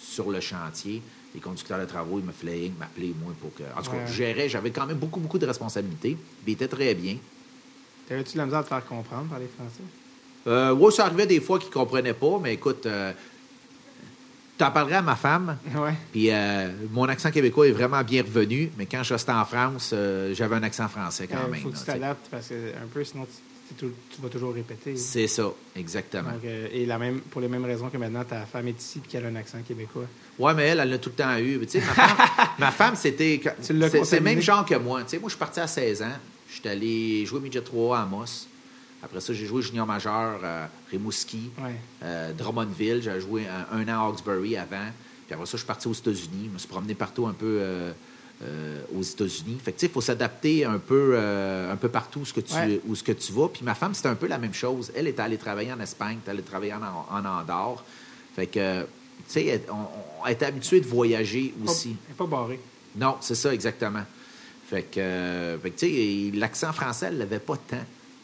sur 0.00 0.30
le 0.30 0.40
chantier, 0.40 1.02
les 1.34 1.40
conducteurs 1.40 1.78
de 1.80 1.84
travaux, 1.84 2.18
ils 2.20 2.24
me 2.24 2.32
faisaient 2.32 2.70
m'appeler, 2.78 3.14
moi, 3.22 3.34
pour 3.40 3.52
que. 3.54 3.62
En 3.78 3.82
tout 3.82 3.90
cas, 3.90 3.96
Ouais. 3.98 4.06
je 4.06 4.12
gérais, 4.12 4.48
j'avais 4.48 4.70
quand 4.70 4.86
même 4.86 4.96
beaucoup, 4.98 5.20
beaucoup 5.20 5.38
de 5.38 5.46
responsabilités. 5.46 6.16
Puis 6.44 6.52
ils 6.52 6.52
étaient 6.52 6.68
très 6.68 6.94
bien. 6.94 7.16
T'avais-tu 8.08 8.34
de 8.34 8.38
la 8.38 8.44
misère 8.46 8.62
te 8.62 8.68
faire 8.68 8.86
comprendre 8.86 9.28
par 9.28 9.38
les 9.40 9.48
Français? 9.48 9.82
Euh, 10.46 10.72
ouais, 10.74 10.92
ça 10.92 11.06
arrivait 11.06 11.26
des 11.26 11.40
fois 11.40 11.58
qu'ils 11.58 11.68
ne 11.70 11.74
comprenaient 11.74 12.14
pas, 12.14 12.38
mais 12.40 12.54
écoute, 12.54 12.86
euh, 12.86 13.12
t'en 14.56 14.70
parlerais 14.70 14.96
à 14.96 15.02
ma 15.02 15.16
femme? 15.16 15.56
Ouais. 15.74 15.94
Puis 16.12 16.30
euh, 16.30 16.70
mon 16.92 17.04
accent 17.04 17.30
québécois 17.30 17.68
est 17.68 17.72
vraiment 17.72 18.02
bien 18.02 18.22
revenu, 18.22 18.70
mais 18.78 18.86
quand 18.86 19.02
je 19.02 19.14
restais 19.14 19.32
en 19.32 19.44
France, 19.44 19.90
euh, 19.92 20.34
j'avais 20.34 20.56
un 20.56 20.62
accent 20.62 20.88
français 20.88 21.26
quand 21.26 21.38
Il 21.46 21.50
même. 21.50 21.60
faut 21.60 21.70
que 21.70 21.76
tu 21.76 21.84
t'adaptes 21.84 22.28
parce 22.30 22.48
que 22.48 22.54
un 22.54 22.86
peu, 22.92 23.04
sinon 23.04 23.26
tu, 23.76 23.86
vas 24.20 24.28
toujours 24.28 24.54
répéter. 24.54 24.96
C'est 24.96 25.26
ça, 25.26 25.50
exactement. 25.74 26.30
Donc, 26.30 26.44
euh, 26.44 26.68
et 26.72 26.86
la 26.86 26.98
même, 26.98 27.20
pour 27.20 27.40
les 27.40 27.48
mêmes 27.48 27.64
raisons 27.64 27.88
que 27.88 27.96
maintenant 27.96 28.24
ta 28.24 28.46
femme 28.46 28.68
est 28.68 28.80
ici 28.80 29.00
et 29.04 29.08
qu'elle 29.08 29.24
a 29.24 29.28
un 29.28 29.36
accent 29.36 29.58
québécois. 29.66 30.06
Ouais, 30.38 30.54
mais 30.54 30.68
elle, 30.68 30.80
elle 30.80 30.90
l'a 30.90 30.98
tout 30.98 31.10
le 31.10 31.16
temps 31.16 31.36
eu. 31.38 31.58
Tu 31.66 31.80
sais, 31.80 31.82
ma 32.58 32.70
femme, 32.70 32.94
c'était. 32.96 33.40
C'est 33.60 33.72
le 33.72 34.20
même 34.20 34.40
genre 34.40 34.64
que 34.64 34.76
moi. 34.76 35.02
Tu 35.02 35.10
sais, 35.10 35.18
moi, 35.18 35.28
je 35.28 35.32
suis 35.34 35.38
parti 35.38 35.60
à 35.60 35.66
16 35.66 36.02
ans. 36.02 36.06
Je 36.48 36.60
suis 36.60 36.68
allé 36.68 37.26
jouer 37.26 37.40
Midget 37.40 37.60
3 37.60 37.98
à 37.98 38.02
Amos. 38.02 38.46
Après 39.06 39.20
ça, 39.20 39.32
j'ai 39.32 39.46
joué 39.46 39.62
junior 39.62 39.86
majeur 39.86 40.44
à 40.44 40.68
Rimouski, 40.90 41.50
Ouais. 41.62 41.74
euh, 42.02 42.32
Drummondville. 42.32 43.00
J'ai 43.02 43.20
joué 43.20 43.46
un, 43.46 43.78
un 43.78 43.82
an 43.88 44.04
à 44.04 44.06
Hawkesbury 44.08 44.56
avant. 44.56 44.90
Puis 45.26 45.34
après 45.34 45.46
ça, 45.46 45.52
je 45.52 45.56
suis 45.58 45.66
parti 45.66 45.88
aux 45.88 45.92
États-Unis. 45.92 46.46
Je 46.48 46.50
me 46.50 46.58
suis 46.58 46.68
promené 46.68 46.94
partout 46.94 47.26
un 47.26 47.32
peu 47.32 47.58
euh, 47.60 47.92
euh, 48.42 48.82
aux 48.96 49.02
États-Unis. 49.02 49.58
Fait 49.64 49.72
que, 49.72 49.76
tu 49.78 49.80
sais, 49.82 49.86
il 49.86 49.92
faut 49.92 50.00
s'adapter 50.00 50.64
un 50.64 50.78
peu, 50.78 51.16
un 51.18 51.76
peu 51.76 51.88
partout 51.88 52.20
où 52.20 52.24
ce, 52.24 52.32
que 52.32 52.40
tu, 52.40 52.52
Ouais. 52.54 52.80
où 52.86 52.94
ce 52.94 53.02
que 53.02 53.12
tu 53.12 53.32
vas. 53.32 53.48
Puis 53.48 53.64
ma 53.64 53.74
femme, 53.74 53.94
c'était 53.94 54.08
un 54.08 54.14
peu 54.16 54.26
la 54.26 54.38
même 54.38 54.54
chose. 54.54 54.92
Elle 54.94 55.06
était 55.08 55.22
allée 55.22 55.38
travailler 55.38 55.72
en 55.72 55.80
Espagne, 55.80 56.18
elle 56.26 56.32
allée 56.32 56.42
travailler 56.42 56.74
en, 56.74 57.06
en 57.16 57.24
Andorre. 57.24 57.84
Fait 58.34 58.46
que, 58.48 58.82
tu 58.82 58.86
sais, 59.28 59.62
on, 59.70 60.24
on 60.24 60.26
était 60.26 60.46
habitué 60.46 60.80
de 60.80 60.86
voyager 60.86 61.54
aussi. 61.64 61.90
Elle 62.06 62.10
n'est 62.10 62.16
pas 62.18 62.26
barrée. 62.26 62.60
Non, 62.96 63.16
c'est 63.20 63.34
ça, 63.36 63.54
exactement. 63.54 64.02
Fait 64.68 64.82
que, 64.82 65.58
fait 65.62 65.70
que, 65.70 65.78
tu 65.78 65.86
sais, 66.32 66.36
l'accent 66.38 66.72
français, 66.72 67.06
elle 67.06 67.18
l'avait 67.18 67.38
pas 67.38 67.56
tant 67.56 67.76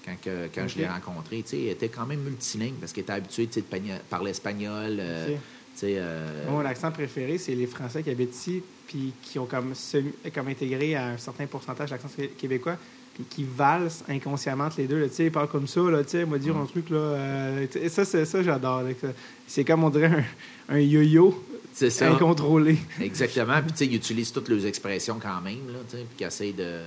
quand, 0.05 0.17
que- 0.23 0.49
quand 0.55 0.67
je 0.69 0.79
l'ai 0.79 0.87
rencontré. 0.87 1.43
Tu 1.43 1.49
sais, 1.51 1.61
elle 1.63 1.69
était 1.71 1.89
quand 1.89 2.07
même 2.07 2.21
multilingue 2.21 2.75
parce 2.81 2.93
qu'elle 2.93 3.05
était 3.05 3.13
habituée, 3.13 3.47
tu 3.47 3.61
sais, 3.61 3.61
de 3.61 3.99
parler 4.11 4.31
espagnol. 4.31 4.97
euh, 4.99 5.37
euh, 5.85 6.51
mon 6.51 6.65
accent 6.65 6.91
préféré, 6.93 7.39
c'est 7.39 7.55
les 7.55 7.67
Français 7.67 8.03
qui 8.03 8.11
habitent 8.11 8.35
ici 8.35 8.63
puis 8.87 9.13
qui 9.23 9.39
ont 9.39 9.47
comme, 9.47 9.75
semi- 9.75 10.13
comme 10.35 10.49
intégré 10.49 10.95
à 10.95 11.07
un 11.09 11.19
certain 11.19 11.47
pourcentage 11.47 11.91
l'accent 11.91 12.09
qué- 12.17 12.29
québécois 12.29 12.77
puis 13.15 13.25
qui 13.29 13.45
valsent 13.45 14.05
inconsciemment 14.09 14.65
entre 14.65 14.81
les 14.81 14.87
deux. 14.87 15.01
là. 15.01 15.09
Tu 15.09 15.15
sais, 15.15 15.25
ils 15.27 15.33
parlent 15.33 15.49
comme 15.49 15.67
ça, 15.67 15.81
là, 15.83 16.03
tu 16.05 16.11
sais, 16.11 16.25
moi 16.25 16.39
dire 16.39 16.57
un 16.57 16.67
truc, 16.67 16.89
là. 16.91 16.97
euh, 16.99 17.67
ça, 17.89 18.05
c'est 18.05 18.25
ça, 18.25 18.43
j'adore. 18.43 18.83
ça- 19.01 19.09
C'est 19.47 19.65
comme, 19.65 19.85
on 19.85 19.91
dirait, 19.91 20.25
un, 20.69 20.77
un 20.77 20.79
yo-yo 20.79 21.43
ça. 21.91 22.11
incontrôlé. 22.11 22.77
Exactement. 23.01 23.61
Puis, 23.63 23.73
tu 23.73 23.79
sais, 23.79 23.87
ils 23.87 23.97
utilisent 23.97 24.33
toutes 24.33 24.49
leurs 24.49 24.65
expressions 24.67 25.19
quand 25.21 25.41
même, 25.43 25.67
là, 25.73 25.79
puis 25.91 26.01
qu'ils 26.17 26.27
essayent 26.27 26.53
de, 26.55 26.81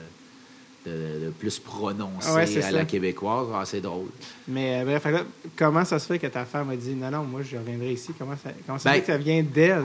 de, 0.86 1.26
de 1.26 1.30
plus 1.32 1.62
Ouais, 2.34 2.46
c'est 2.46 2.60
à 2.60 2.64
ça. 2.64 2.72
la 2.72 2.86
québécoise. 2.86 3.48
Ah, 3.54 3.64
c'est 3.66 3.82
drôle. 3.82 4.08
Mais 4.48 4.82
euh, 4.82 4.86
bref, 4.86 5.06
là, 5.06 5.24
comment 5.56 5.84
ça 5.86 6.00
se 6.00 6.06
fait 6.08 6.20
que 6.20 6.28
ta 6.28 6.46
femme 6.46 6.70
a 6.70 6.76
dit 6.76 6.94
non, 6.96 7.10
non, 7.12 7.24
moi 7.24 7.42
je 7.44 7.58
reviendrai 7.58 7.94
ici? 7.94 8.12
Comment 8.18 8.36
ça, 8.42 8.52
comment 8.66 8.78
ça 8.80 8.90
Ben, 8.90 8.96
fait 8.96 9.02
que 9.02 9.08
ça 9.08 9.18
vient 9.18 9.44
d'elle? 9.44 9.84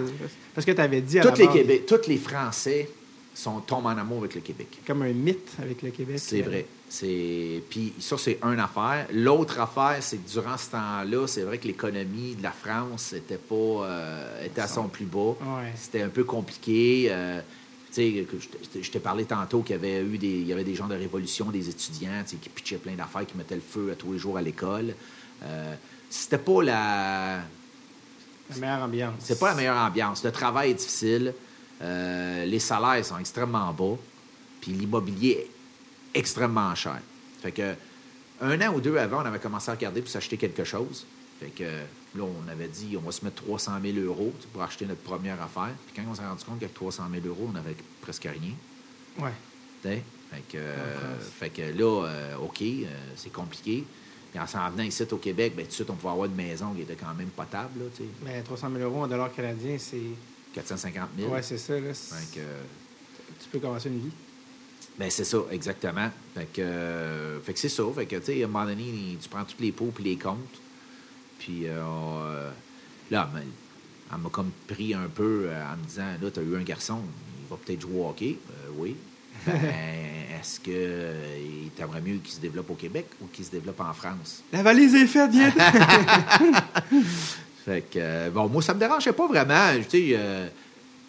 Parce 0.54 0.64
que 0.66 0.72
tu 0.72 0.80
avais 0.80 1.00
dit 1.00 1.18
à 1.18 1.22
Toutes 1.22 1.38
la 1.38 1.52
les, 1.62 1.80
tous 1.82 2.06
les 2.08 2.16
Français 2.18 2.90
sont, 3.34 3.60
tombent 3.60 3.86
en 3.86 3.96
amour 3.96 4.18
avec 4.18 4.34
le 4.34 4.40
Québec. 4.40 4.78
comme 4.86 5.02
un 5.02 5.12
mythe 5.12 5.52
avec 5.62 5.82
le 5.82 5.90
Québec. 5.90 6.18
C'est 6.18 6.42
vrai. 6.42 6.66
C'est 6.88 7.62
puis 7.70 7.92
ça 8.00 8.18
c'est 8.18 8.38
une 8.42 8.58
affaire. 8.58 9.06
L'autre 9.12 9.60
affaire, 9.60 9.98
c'est 10.00 10.16
que 10.16 10.28
durant 10.28 10.56
ce 10.58 10.70
temps-là, 10.72 11.26
c'est 11.28 11.42
vrai 11.42 11.58
que 11.58 11.68
l'économie 11.68 12.34
de 12.34 12.42
la 12.42 12.50
France 12.50 13.12
était 13.12 13.36
pas 13.38 13.54
euh, 13.54 14.44
était 14.44 14.60
à 14.60 14.66
son 14.66 14.88
plus 14.88 15.04
bas. 15.06 15.36
Ouais. 15.40 15.72
C'était 15.76 16.02
un 16.02 16.08
peu 16.08 16.24
compliqué. 16.24 17.06
euh, 17.10 17.40
sais, 17.94 18.26
je 18.40 18.68
t'ai- 18.68 18.82
je 18.82 18.90
t'ai 18.90 19.00
parlé 19.00 19.24
tantôt 19.24 19.62
qu'il 19.62 19.76
y 19.76 19.78
avait 19.78 20.00
eu 20.02 20.18
des, 20.18 20.28
il 20.28 20.46
y 20.46 20.52
avait 20.52 20.64
des 20.64 20.74
gens 20.74 20.86
de 20.88 20.94
révolution, 20.94 21.46
des 21.50 21.68
étudiants, 21.68 22.22
qui 22.26 22.48
pitchaient 22.48 22.76
plein 22.78 22.94
d'affaires, 22.94 23.26
qui 23.26 23.36
mettaient 23.36 23.54
le 23.56 23.60
feu 23.60 23.90
à 23.92 23.94
tous 23.96 24.12
les 24.12 24.18
jours 24.18 24.36
à 24.36 24.42
l'école. 24.42 24.94
Euh, 25.42 25.74
c'était 26.08 26.38
pas 26.38 26.62
la, 26.62 27.36
La 28.50 28.56
meilleure 28.56 28.82
ambiance. 28.82 29.14
c'est 29.20 29.38
pas 29.38 29.48
la 29.48 29.54
meilleure 29.54 29.76
ambiance. 29.76 30.24
Le 30.24 30.32
travail 30.32 30.70
est 30.72 30.74
difficile. 30.74 31.34
Euh, 31.82 32.44
les 32.44 32.58
salaires 32.58 33.04
sont 33.04 33.18
extrêmement 33.18 33.72
bas. 33.72 33.96
Puis 34.60 34.72
l'immobilier 34.72 35.48
est 36.14 36.18
extrêmement 36.18 36.74
cher. 36.74 37.00
Fait 37.42 37.52
que 37.52 37.74
un 38.42 38.60
an 38.60 38.74
ou 38.74 38.80
deux 38.80 38.96
avant, 38.98 39.22
on 39.22 39.26
avait 39.26 39.38
commencé 39.38 39.70
à 39.70 39.74
regarder 39.74 40.00
pour 40.02 40.10
s'acheter 40.10 40.36
quelque 40.36 40.64
chose. 40.64 41.06
Fait 41.40 41.50
que 41.50 41.64
Là, 42.16 42.24
on 42.24 42.48
avait 42.48 42.68
dit, 42.68 42.96
on 42.96 43.02
va 43.02 43.12
se 43.12 43.24
mettre 43.24 43.42
300 43.44 43.72
000 43.82 43.98
euros 43.98 44.32
pour 44.52 44.62
acheter 44.62 44.84
notre 44.86 45.02
première 45.02 45.40
affaire. 45.40 45.70
Puis 45.86 45.94
quand 46.02 46.10
on 46.10 46.14
s'est 46.14 46.26
rendu 46.26 46.44
compte 46.44 46.58
qu'avec 46.58 46.74
300 46.74 47.04
000 47.12 47.26
euros, 47.26 47.46
on 47.48 47.52
n'avait 47.52 47.76
presque 48.00 48.24
rien. 48.24 48.52
Ouais. 49.20 49.32
Fait 49.82 50.02
que, 50.48 50.56
euh, 50.58 51.18
fait 51.20 51.50
que 51.50 51.62
là, 51.62 52.06
euh, 52.06 52.36
OK, 52.38 52.62
euh, 52.62 52.84
c'est 53.16 53.32
compliqué. 53.32 53.84
Puis 54.30 54.40
en 54.40 54.46
s'en 54.46 54.68
venant 54.70 54.84
ici 54.84 55.02
au 55.10 55.16
Québec, 55.16 55.54
ben, 55.56 55.62
tout 55.64 55.70
de 55.70 55.74
suite, 55.74 55.90
on 55.90 55.94
pouvait 55.96 56.12
avoir 56.12 56.26
une 56.26 56.34
maison 56.34 56.72
qui 56.72 56.82
était 56.82 56.94
quand 56.94 57.14
même 57.14 57.28
potable, 57.30 57.80
là, 57.80 57.86
tu 57.96 58.02
sais. 58.04 58.08
Mais 58.24 58.42
300 58.42 58.70
000 58.76 58.82
euros 58.82 59.02
en 59.04 59.08
dollars 59.08 59.32
canadiens, 59.34 59.76
c'est. 59.78 60.00
450 60.54 61.08
000. 61.18 61.32
Ouais, 61.32 61.42
c'est 61.42 61.58
ça. 61.58 61.78
Là. 61.78 61.94
C'est- 61.94 62.14
Fait 62.14 62.40
que, 62.40 62.46
Tu 63.42 63.48
peux 63.50 63.58
commencer 63.60 63.88
une 63.88 64.00
vie. 64.00 64.12
Ben, 64.98 65.10
c'est 65.10 65.24
ça, 65.24 65.38
exactement. 65.50 66.10
Fait 66.34 66.46
que, 66.52 67.40
fait 67.42 67.54
que 67.54 67.58
c'est 67.58 67.68
ça. 67.68 67.84
Fait 67.94 68.06
que, 68.06 68.16
tu 68.16 68.24
sais, 68.26 68.42
à 68.42 68.44
un 68.44 68.48
moment 68.48 68.66
donné, 68.66 69.16
tu 69.20 69.28
prends 69.28 69.44
tous 69.44 69.60
les 69.60 69.72
pots 69.72 69.90
puis 69.94 70.04
les 70.04 70.16
comptes. 70.16 70.60
Puis 71.40 71.66
euh, 71.66 71.80
euh, 71.82 72.50
là, 73.10 73.28
elle 74.12 74.18
m'a- 74.18 74.28
comme 74.30 74.52
pris 74.68 74.94
un 74.94 75.08
peu 75.12 75.46
euh, 75.48 75.62
en 75.64 75.76
me 75.76 75.84
disant, 75.84 76.04
là, 76.22 76.30
tu 76.30 76.38
as 76.38 76.42
eu 76.44 76.56
un 76.56 76.62
garçon, 76.62 77.00
il 77.44 77.50
va 77.50 77.56
peut-être 77.64 77.80
jouer 77.80 77.98
au 77.98 78.08
hockey. 78.08 78.38
Oui. 78.76 78.94
Ben, 79.46 80.36
Est-ce 80.38 80.60
que 80.60 80.70
euh, 80.70 81.14
t'aimerait 81.76 82.02
mieux 82.02 82.18
qu'il 82.18 82.34
se 82.34 82.40
développe 82.40 82.68
au 82.70 82.74
Québec 82.74 83.06
ou 83.22 83.26
qu'il 83.32 83.44
se 83.44 83.50
développe 83.50 83.80
en 83.80 83.92
France? 83.94 84.42
La 84.52 84.62
valise 84.62 84.94
est 84.94 85.06
faite, 85.06 85.30
viens! 85.30 85.50
Fait 87.64 87.82
que, 87.82 87.98
euh, 87.98 88.30
bon, 88.30 88.48
moi, 88.48 88.62
ça 88.62 88.74
me 88.74 88.80
dérangeait 88.80 89.12
pas 89.12 89.26
vraiment. 89.26 89.70
Tu 89.88 89.90
sais, 89.90 90.08
euh, 90.16 90.46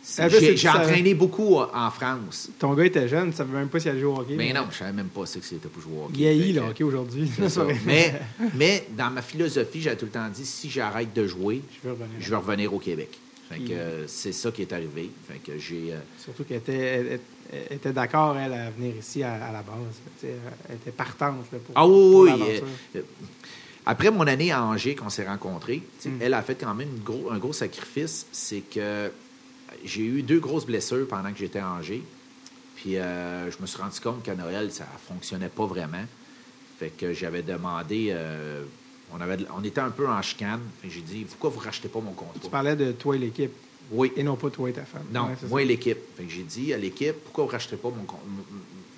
j'ai 0.03 0.69
entraîné 0.69 1.13
beaucoup 1.13 1.57
en 1.57 1.91
France. 1.91 2.49
Ton 2.59 2.73
gars 2.73 2.85
était 2.85 3.07
jeune, 3.07 3.31
tu 3.31 3.37
savais 3.37 3.53
même 3.53 3.67
pas 3.69 3.79
s'il 3.79 3.91
allait 3.91 3.99
jouer 4.01 4.11
au 4.11 4.19
hockey. 4.19 4.35
Mais 4.35 4.51
non, 4.53 4.65
je 4.71 4.77
savais 4.77 4.93
même 4.93 5.07
pas 5.09 5.25
ça 5.25 5.39
que 5.39 5.45
c'était 5.45 5.67
pour 5.67 5.81
jouer 5.81 5.97
au 6.01 6.05
hockey. 6.05 6.17
Il 6.19 6.27
haït 6.27 6.41
Fait 6.41 6.53
le 6.53 6.61
que- 6.61 6.65
hockey 6.69 6.83
aujourd'hui. 6.83 7.31
C'est 7.47 7.59
mais, 7.85 8.13
mais 8.55 8.87
dans 8.97 9.09
ma 9.11 9.21
philosophie, 9.21 9.81
j'ai 9.81 9.95
tout 9.95 10.05
le 10.05 10.11
temps 10.11 10.27
dit 10.33 10.45
si 10.45 10.69
j'arrête 10.69 11.13
de 11.13 11.27
jouer, 11.27 11.61
Je 11.83 11.87
veux 11.87 11.93
revenir. 11.93 12.09
je 12.19 12.29
vais 12.29 12.35
revenir 12.35 12.73
au 12.73 12.79
Québec. 12.79 13.09
Fait 13.49 13.59
que, 13.59 13.73
euh, 13.73 14.07
c'est 14.07 14.31
ça 14.31 14.49
qui 14.51 14.61
est 14.61 14.71
arrivé. 14.71 15.11
Fait 15.27 15.39
que 15.39 15.59
j'ai. 15.59 15.91
euh, 15.91 15.97
Surtout 16.17 16.45
qu'elle 16.45 16.57
était, 16.57 16.73
elle- 16.73 17.19
elle 17.69 17.75
était 17.77 17.91
d'accord, 17.91 18.37
elle, 18.37 18.53
à 18.53 18.69
venir 18.71 18.93
ici 18.97 19.23
à, 19.23 19.33
à 19.33 19.51
la 19.51 19.61
base. 19.61 19.75
Elle 20.23 20.75
était 20.75 20.91
partante 20.91 21.35
là, 21.51 21.59
pour, 21.59 21.75
Ah 21.75 21.85
oui, 21.85 22.29
pour 22.31 22.47
oui, 22.47 22.61
euh, 22.95 23.01
après 23.85 24.09
mon 24.09 24.25
année 24.25 24.51
à 24.53 24.63
Angers, 24.63 24.95
qu'on 24.95 25.09
s'est 25.09 25.27
rencontrés, 25.27 25.81
Mm. 26.05 26.09
elle 26.21 26.33
a 26.33 26.41
fait 26.43 26.55
quand 26.55 26.73
même 26.73 26.87
une 26.95 27.03
gros- 27.03 27.29
un 27.29 27.37
gros 27.39 27.51
sacrifice. 27.51 28.25
C'est 28.31 28.61
que 28.61 29.11
j'ai 29.85 30.03
eu 30.03 30.21
deux 30.23 30.39
grosses 30.39 30.65
blessures 30.65 31.07
pendant 31.07 31.31
que 31.31 31.39
j'étais 31.39 31.59
à 31.59 31.69
Angers. 31.71 32.03
Puis 32.75 32.97
euh, 32.97 33.51
je 33.51 33.57
me 33.61 33.67
suis 33.67 33.77
rendu 33.81 33.99
compte 33.99 34.23
qu'à 34.23 34.35
Noël, 34.35 34.71
ça 34.71 34.85
fonctionnait 35.07 35.49
pas 35.49 35.65
vraiment. 35.65 36.03
Fait 36.79 36.89
que 36.89 37.13
j'avais 37.13 37.43
demandé. 37.43 38.07
euh, 38.11 38.63
on, 39.13 39.19
avait, 39.21 39.37
on 39.55 39.63
était 39.63 39.81
un 39.81 39.91
peu 39.91 40.07
en 40.07 40.21
chicane. 40.21 40.61
J'ai 40.87 41.01
dit 41.01 41.25
pourquoi 41.25 41.49
vous 41.51 41.59
rachetez 41.59 41.89
pas 41.89 41.99
mon 41.99 42.13
contrat? 42.13 42.39
Tu 42.41 42.49
parlais 42.49 42.75
de 42.75 42.91
toi 42.93 43.15
et 43.15 43.19
l'équipe, 43.19 43.51
Oui. 43.91 44.11
et 44.15 44.23
non 44.23 44.35
pas 44.35 44.49
toi 44.49 44.69
et 44.69 44.73
ta 44.73 44.85
femme. 44.85 45.03
Non, 45.13 45.25
Ouais, 45.27 45.35
moi 45.49 45.61
et 45.61 45.65
l'équipe. 45.65 45.97
Fait 46.17 46.23
que 46.23 46.31
j'ai 46.31 46.43
dit 46.43 46.73
à 46.73 46.77
l'équipe, 46.77 47.15
pourquoi 47.25 47.43
vous 47.43 47.49
ne 47.49 47.53
rachetez 47.53 47.75
pas 47.75 47.89
mon, 47.89 48.05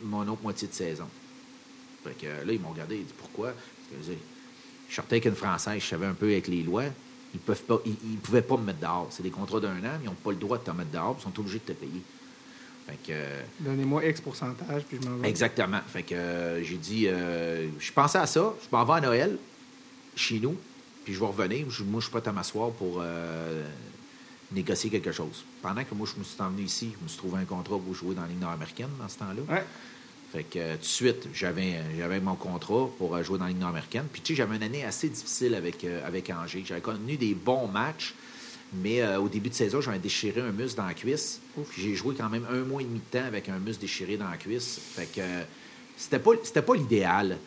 mon 0.03 0.31
autre 0.31 0.43
moitié 0.43 0.67
de 0.67 0.73
saison? 0.73 1.05
Fait 2.03 2.11
que 2.17 2.25
euh, 2.27 2.45
là, 2.45 2.53
ils 2.53 2.59
m'ont 2.59 2.69
regardé, 2.69 2.97
ils 2.97 3.05
dit 3.05 3.13
pourquoi? 3.17 3.53
Je 4.89 4.95
sortais 4.95 5.15
avec 5.15 5.25
une 5.25 5.35
Française, 5.35 5.81
je 5.81 5.87
savais 5.87 6.05
un 6.05 6.13
peu 6.13 6.27
avec 6.27 6.47
les 6.47 6.61
lois. 6.63 6.85
Ils 7.33 7.39
peuvent 7.39 7.63
pas, 7.63 7.79
ils, 7.85 7.95
ils 8.11 8.17
pouvaient 8.17 8.41
pas 8.43 8.57
me 8.57 8.63
mettre 8.65 8.79
dehors. 8.79 9.07
C'est 9.09 9.23
des 9.23 9.31
contrats 9.31 9.59
d'un 9.59 9.77
an, 9.77 9.97
ils 10.01 10.05
n'ont 10.05 10.13
pas 10.13 10.31
le 10.31 10.37
droit 10.37 10.57
de 10.57 10.63
te 10.63 10.71
mettre 10.71 10.91
dehors, 10.91 11.15
ils 11.19 11.23
sont 11.23 11.39
obligés 11.39 11.59
de 11.65 11.73
te 11.73 11.77
payer. 11.77 12.01
Euh, 13.09 13.41
Donnez-moi 13.61 14.05
X 14.05 14.19
pourcentage, 14.21 14.83
puis 14.83 14.97
je 15.01 15.07
m'en 15.07 15.17
vais. 15.17 15.29
Exactement. 15.29 15.79
Fait 15.87 16.03
que 16.03 16.13
euh, 16.15 16.63
j'ai 16.63 16.75
dit, 16.77 17.07
euh, 17.07 17.69
je 17.79 17.91
pensais 17.93 18.17
à 18.17 18.27
ça. 18.27 18.53
Je 18.61 18.75
m'en 18.75 18.83
vais 18.83 18.93
à 18.93 19.01
Noël, 19.01 19.37
chez 20.15 20.39
nous, 20.39 20.55
puis 21.05 21.13
je 21.13 21.19
vais 21.19 21.25
revenir. 21.25 21.69
Je- 21.69 21.83
moi, 21.83 22.01
je 22.01 22.07
suis 22.07 22.11
prêt 22.11 22.27
à 22.27 22.31
m'asseoir 22.33 22.71
pour 22.71 22.99
euh, 23.01 23.65
négocier 24.51 24.89
quelque 24.89 25.11
chose. 25.13 25.43
Pendant 25.61 25.83
que 25.83 25.95
moi, 25.95 26.05
je 26.13 26.19
me 26.19 26.23
suis 26.25 26.39
emmené 26.41 26.63
ici, 26.63 26.91
je 26.99 27.03
me 27.03 27.07
suis 27.07 27.17
trouvé 27.17 27.39
un 27.41 27.45
contrat 27.45 27.77
pour 27.79 27.93
jouer 27.95 28.13
dans 28.15 28.23
la 28.23 28.27
Ligue 28.27 28.41
nord-américaine 28.41 28.89
dans 28.99 29.07
ce 29.07 29.17
temps-là. 29.17 29.41
Ouais. 29.55 29.63
Fait 30.33 30.43
que 30.43 30.57
euh, 30.57 30.73
tout 30.73 30.79
de 30.79 30.85
suite, 30.85 31.27
j'avais, 31.31 31.75
j'avais 31.95 32.19
mon 32.19 32.33
contrat 32.33 32.89
pour 32.97 33.15
euh, 33.15 33.21
jouer 33.21 33.37
dans 33.37 33.45
la 33.45 33.51
Ligue 33.51 33.59
nord-américaine. 33.59 34.05
Puis 34.11 34.21
tu 34.23 34.33
sais, 34.33 34.37
j'avais 34.37 34.55
une 34.55 34.63
année 34.63 34.83
assez 34.83 35.07
difficile 35.07 35.53
avec, 35.53 35.83
euh, 35.83 36.05
avec 36.07 36.31
Angers. 36.31 36.63
J'avais 36.65 36.81
connu 36.81 37.17
des 37.17 37.35
bons 37.35 37.67
matchs, 37.67 38.15
mais 38.73 39.03
euh, 39.03 39.19
au 39.19 39.29
début 39.29 39.49
de 39.49 39.53
saison, 39.53 39.79
j'avais 39.79 39.99
déchiré 39.99 40.41
un 40.41 40.51
muscle 40.51 40.77
dans 40.77 40.87
la 40.87 40.95
cuisse. 40.95 41.39
Puis 41.69 41.83
j'ai 41.83 41.93
joué 41.93 42.15
quand 42.17 42.29
même 42.29 42.47
un 42.51 42.63
mois 42.63 42.81
et 42.81 42.85
demi 42.85 42.99
de 42.99 43.19
temps 43.19 43.25
avec 43.25 43.47
un 43.47 43.59
muscle 43.59 43.81
déchiré 43.81 44.17
dans 44.17 44.27
la 44.27 44.37
cuisse. 44.37 44.79
Fait 44.95 45.05
que 45.05 45.21
euh, 45.21 45.43
c'était 45.95 46.17
pas, 46.17 46.31
c'était 46.43 46.63
pas 46.63 46.73
l'idéal. 46.73 47.37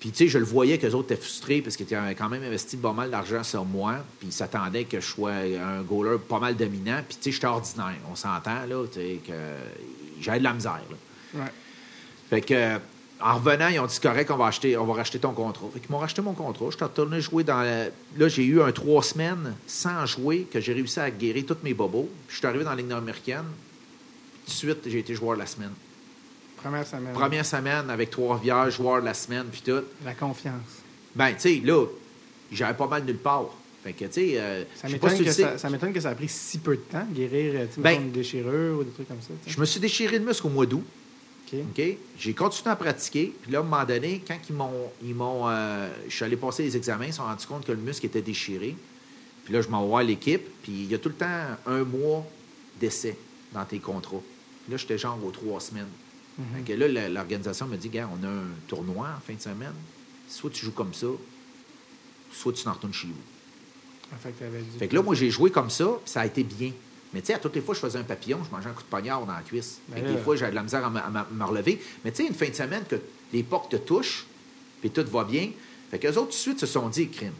Puis, 0.00 0.10
tu 0.10 0.24
sais, 0.24 0.28
je 0.28 0.38
le 0.38 0.44
voyais 0.44 0.78
que 0.78 0.86
les 0.86 0.94
autres 0.94 1.12
étaient 1.12 1.20
frustrés 1.20 1.60
parce 1.60 1.76
qu'ils 1.76 1.94
avaient 1.94 2.14
quand 2.14 2.28
même 2.28 2.42
investi 2.42 2.78
pas 2.78 2.92
mal 2.92 3.10
d'argent 3.10 3.42
sur 3.42 3.64
moi. 3.66 4.04
Puis, 4.18 4.28
ils 4.28 4.32
s'attendaient 4.32 4.84
que 4.84 5.00
je 5.00 5.06
sois 5.06 5.32
un 5.32 5.82
goaler 5.82 6.18
pas 6.18 6.38
mal 6.38 6.56
dominant. 6.56 7.02
Puis, 7.06 7.16
tu 7.16 7.24
sais, 7.24 7.32
j'étais 7.32 7.46
ordinaire. 7.46 7.96
On 8.10 8.14
s'entend, 8.14 8.64
là, 8.66 8.86
tu 8.86 9.00
sais, 9.00 9.20
que 9.26 9.32
j'avais 10.20 10.38
de 10.38 10.44
la 10.44 10.52
misère, 10.54 10.82
là. 10.90 11.40
Ouais. 11.40 11.50
Fait 12.30 12.40
que, 12.40 12.76
en 13.20 13.34
revenant, 13.36 13.68
ils 13.68 13.78
ont 13.80 13.86
dit 13.86 13.98
correct, 14.00 14.30
on 14.30 14.36
va, 14.36 14.46
acheter, 14.46 14.76
on 14.76 14.84
va 14.84 14.94
racheter 14.94 15.18
ton 15.18 15.32
contrat. 15.32 15.66
Fait 15.72 15.80
qu'ils 15.80 15.90
m'ont 15.90 15.98
racheté 15.98 16.20
mon 16.22 16.34
contrat. 16.34 16.66
Je 16.70 16.76
suis 16.76 16.84
retourné 16.84 17.20
jouer 17.20 17.44
dans. 17.44 17.62
la- 17.62 17.86
Là, 18.18 18.28
j'ai 18.28 18.44
eu 18.44 18.60
un 18.60 18.72
trois 18.72 19.02
semaines 19.02 19.54
sans 19.66 20.04
jouer, 20.06 20.46
que 20.50 20.60
j'ai 20.60 20.72
réussi 20.72 21.00
à 21.00 21.10
guérir 21.10 21.44
tous 21.46 21.56
mes 21.62 21.72
bobos. 21.74 22.08
Puis 22.26 22.34
je 22.34 22.38
suis 22.38 22.46
arrivé 22.46 22.64
dans 22.64 22.70
la 22.70 22.76
Ligue 22.76 22.88
nord-américaine. 22.88 23.44
Tout 24.44 24.50
de 24.50 24.56
suite, 24.56 24.78
j'ai 24.86 24.98
été 24.98 25.14
joueur 25.14 25.34
de 25.34 25.40
la 25.40 25.46
semaine. 25.46 25.72
Première 26.56 26.86
semaine. 26.86 27.12
Première 27.12 27.46
semaine 27.46 27.90
avec 27.90 28.10
Trois-Rivières, 28.10 28.70
joueur 28.70 29.00
de 29.00 29.06
la 29.06 29.14
semaine, 29.14 29.44
puis 29.50 29.62
tout. 29.64 29.82
La 30.04 30.14
confiance. 30.14 30.82
Ben, 31.14 31.32
tu 31.34 31.40
sais, 31.40 31.60
là, 31.64 31.86
j'avais 32.52 32.74
pas 32.74 32.86
mal 32.86 33.04
nulle 33.04 33.18
part. 33.18 33.46
Fait 33.84 33.92
que, 33.92 34.04
tu 34.06 34.12
sais, 34.12 34.32
euh, 34.36 34.64
Ça 34.74 34.88
m'étonne 34.88 35.16
que, 35.24 35.30
ça, 35.30 35.58
ça 35.58 35.70
m'étonne 35.70 35.92
que 35.92 36.00
ça 36.00 36.10
a 36.10 36.14
pris 36.14 36.28
si 36.28 36.58
peu 36.58 36.74
de 36.76 36.80
temps, 36.82 37.06
guérir 37.12 37.66
Ben, 37.78 38.02
une 38.02 38.10
déchirure 38.10 38.80
ou 38.80 38.84
des 38.84 38.90
trucs 38.90 39.06
comme 39.08 39.20
ça. 39.22 39.28
je 39.46 39.60
me 39.60 39.64
suis 39.64 39.78
déchiré 39.80 40.18
le 40.18 40.24
muscle 40.24 40.46
au 40.46 40.50
mois 40.50 40.66
d'août. 40.66 40.84
OK. 41.54 41.96
J'ai 42.18 42.34
continué 42.34 42.70
à 42.70 42.76
pratiquer. 42.76 43.34
Puis 43.42 43.52
là, 43.52 43.58
à 43.58 43.60
un 43.62 43.64
moment 43.64 43.84
donné, 43.84 44.22
quand 44.26 44.38
ils 44.48 44.54
m'ont. 44.54 44.90
Ils 45.02 45.14
m'ont 45.14 45.48
euh, 45.48 45.88
je 46.08 46.14
suis 46.14 46.24
allé 46.24 46.36
passer 46.36 46.62
les 46.62 46.76
examens, 46.76 47.06
ils 47.06 47.12
se 47.12 47.18
sont 47.18 47.24
rendus 47.24 47.46
compte 47.46 47.64
que 47.64 47.72
le 47.72 47.78
muscle 47.78 48.06
était 48.06 48.22
déchiré. 48.22 48.76
Puis 49.44 49.54
là, 49.54 49.60
je 49.60 49.68
m'en 49.68 49.82
vais 49.82 49.88
voir 49.88 50.02
l'équipe. 50.02 50.42
Puis 50.62 50.72
il 50.72 50.90
y 50.90 50.94
a 50.94 50.98
tout 50.98 51.08
le 51.08 51.14
temps 51.14 51.42
un 51.66 51.84
mois 51.84 52.26
d'essai 52.80 53.16
dans 53.52 53.64
tes 53.64 53.78
contrats. 53.78 54.22
Puis 54.64 54.72
là, 54.72 54.76
j'étais 54.76 54.98
genre 54.98 55.18
aux 55.24 55.30
trois 55.30 55.60
semaines. 55.60 55.86
Fait 56.54 56.60
que 56.62 56.72
là, 56.78 57.08
l'organisation 57.08 57.66
me 57.66 57.76
dit 57.76 57.88
Gars, 57.88 58.10
on 58.12 58.22
a 58.22 58.28
un 58.28 58.48
tournoi 58.68 59.08
en 59.16 59.20
fin 59.20 59.32
de 59.32 59.40
semaine. 59.40 59.72
Soit 60.28 60.50
tu 60.50 60.66
joues 60.66 60.72
comme 60.72 60.92
ça, 60.92 61.06
soit 62.30 62.52
tu 62.52 62.64
t'en 62.64 62.74
retournes 62.74 62.92
chez 62.92 63.06
vous. 63.06 63.14
Ah, 64.12 64.16
fait 64.20 64.32
que 64.32 64.44
Fait 64.78 64.88
que 64.88 64.94
là, 64.94 65.02
moi, 65.02 65.14
j'ai 65.14 65.30
joué 65.30 65.50
comme 65.50 65.70
ça, 65.70 65.86
puis 66.04 66.12
ça 66.12 66.20
a 66.20 66.26
été 66.26 66.44
bien. 66.44 66.72
Mais 67.14 67.20
tu 67.20 67.28
sais, 67.28 67.34
à 67.34 67.38
toutes 67.38 67.54
les 67.54 67.60
fois, 67.60 67.74
je 67.74 67.80
faisais 67.80 67.98
un 67.98 68.02
papillon, 68.04 68.40
je 68.44 68.54
mangeais 68.54 68.68
un 68.68 68.72
coup 68.72 68.82
de 68.82 68.88
poignard 68.88 69.24
dans 69.24 69.32
la 69.32 69.40
cuisse. 69.40 69.80
Fait 69.92 70.00
que 70.00 70.06
Ben 70.06 70.16
des 70.16 70.20
fois, 70.22 70.36
j'avais 70.36 70.50
de 70.50 70.56
la 70.56 70.62
misère 70.62 70.84
à 70.84 70.90
me, 70.90 71.44
relever. 71.44 71.80
Mais 72.04 72.10
tu 72.10 72.22
sais, 72.22 72.28
une 72.28 72.34
fin 72.34 72.48
de 72.48 72.54
semaine 72.54 72.82
que 72.88 72.96
les 73.32 73.42
portes 73.42 73.70
te 73.70 73.76
touchent, 73.76 74.26
puis 74.80 74.90
tout 74.90 75.04
va 75.10 75.24
bien. 75.24 75.50
Fait 75.90 75.98
qu'eux 75.98 76.08
autres, 76.10 76.26
tout 76.26 76.28
de 76.28 76.32
suite, 76.34 76.60
se 76.60 76.66
sont 76.66 76.88
dit, 76.88 77.08
crime. 77.08 77.32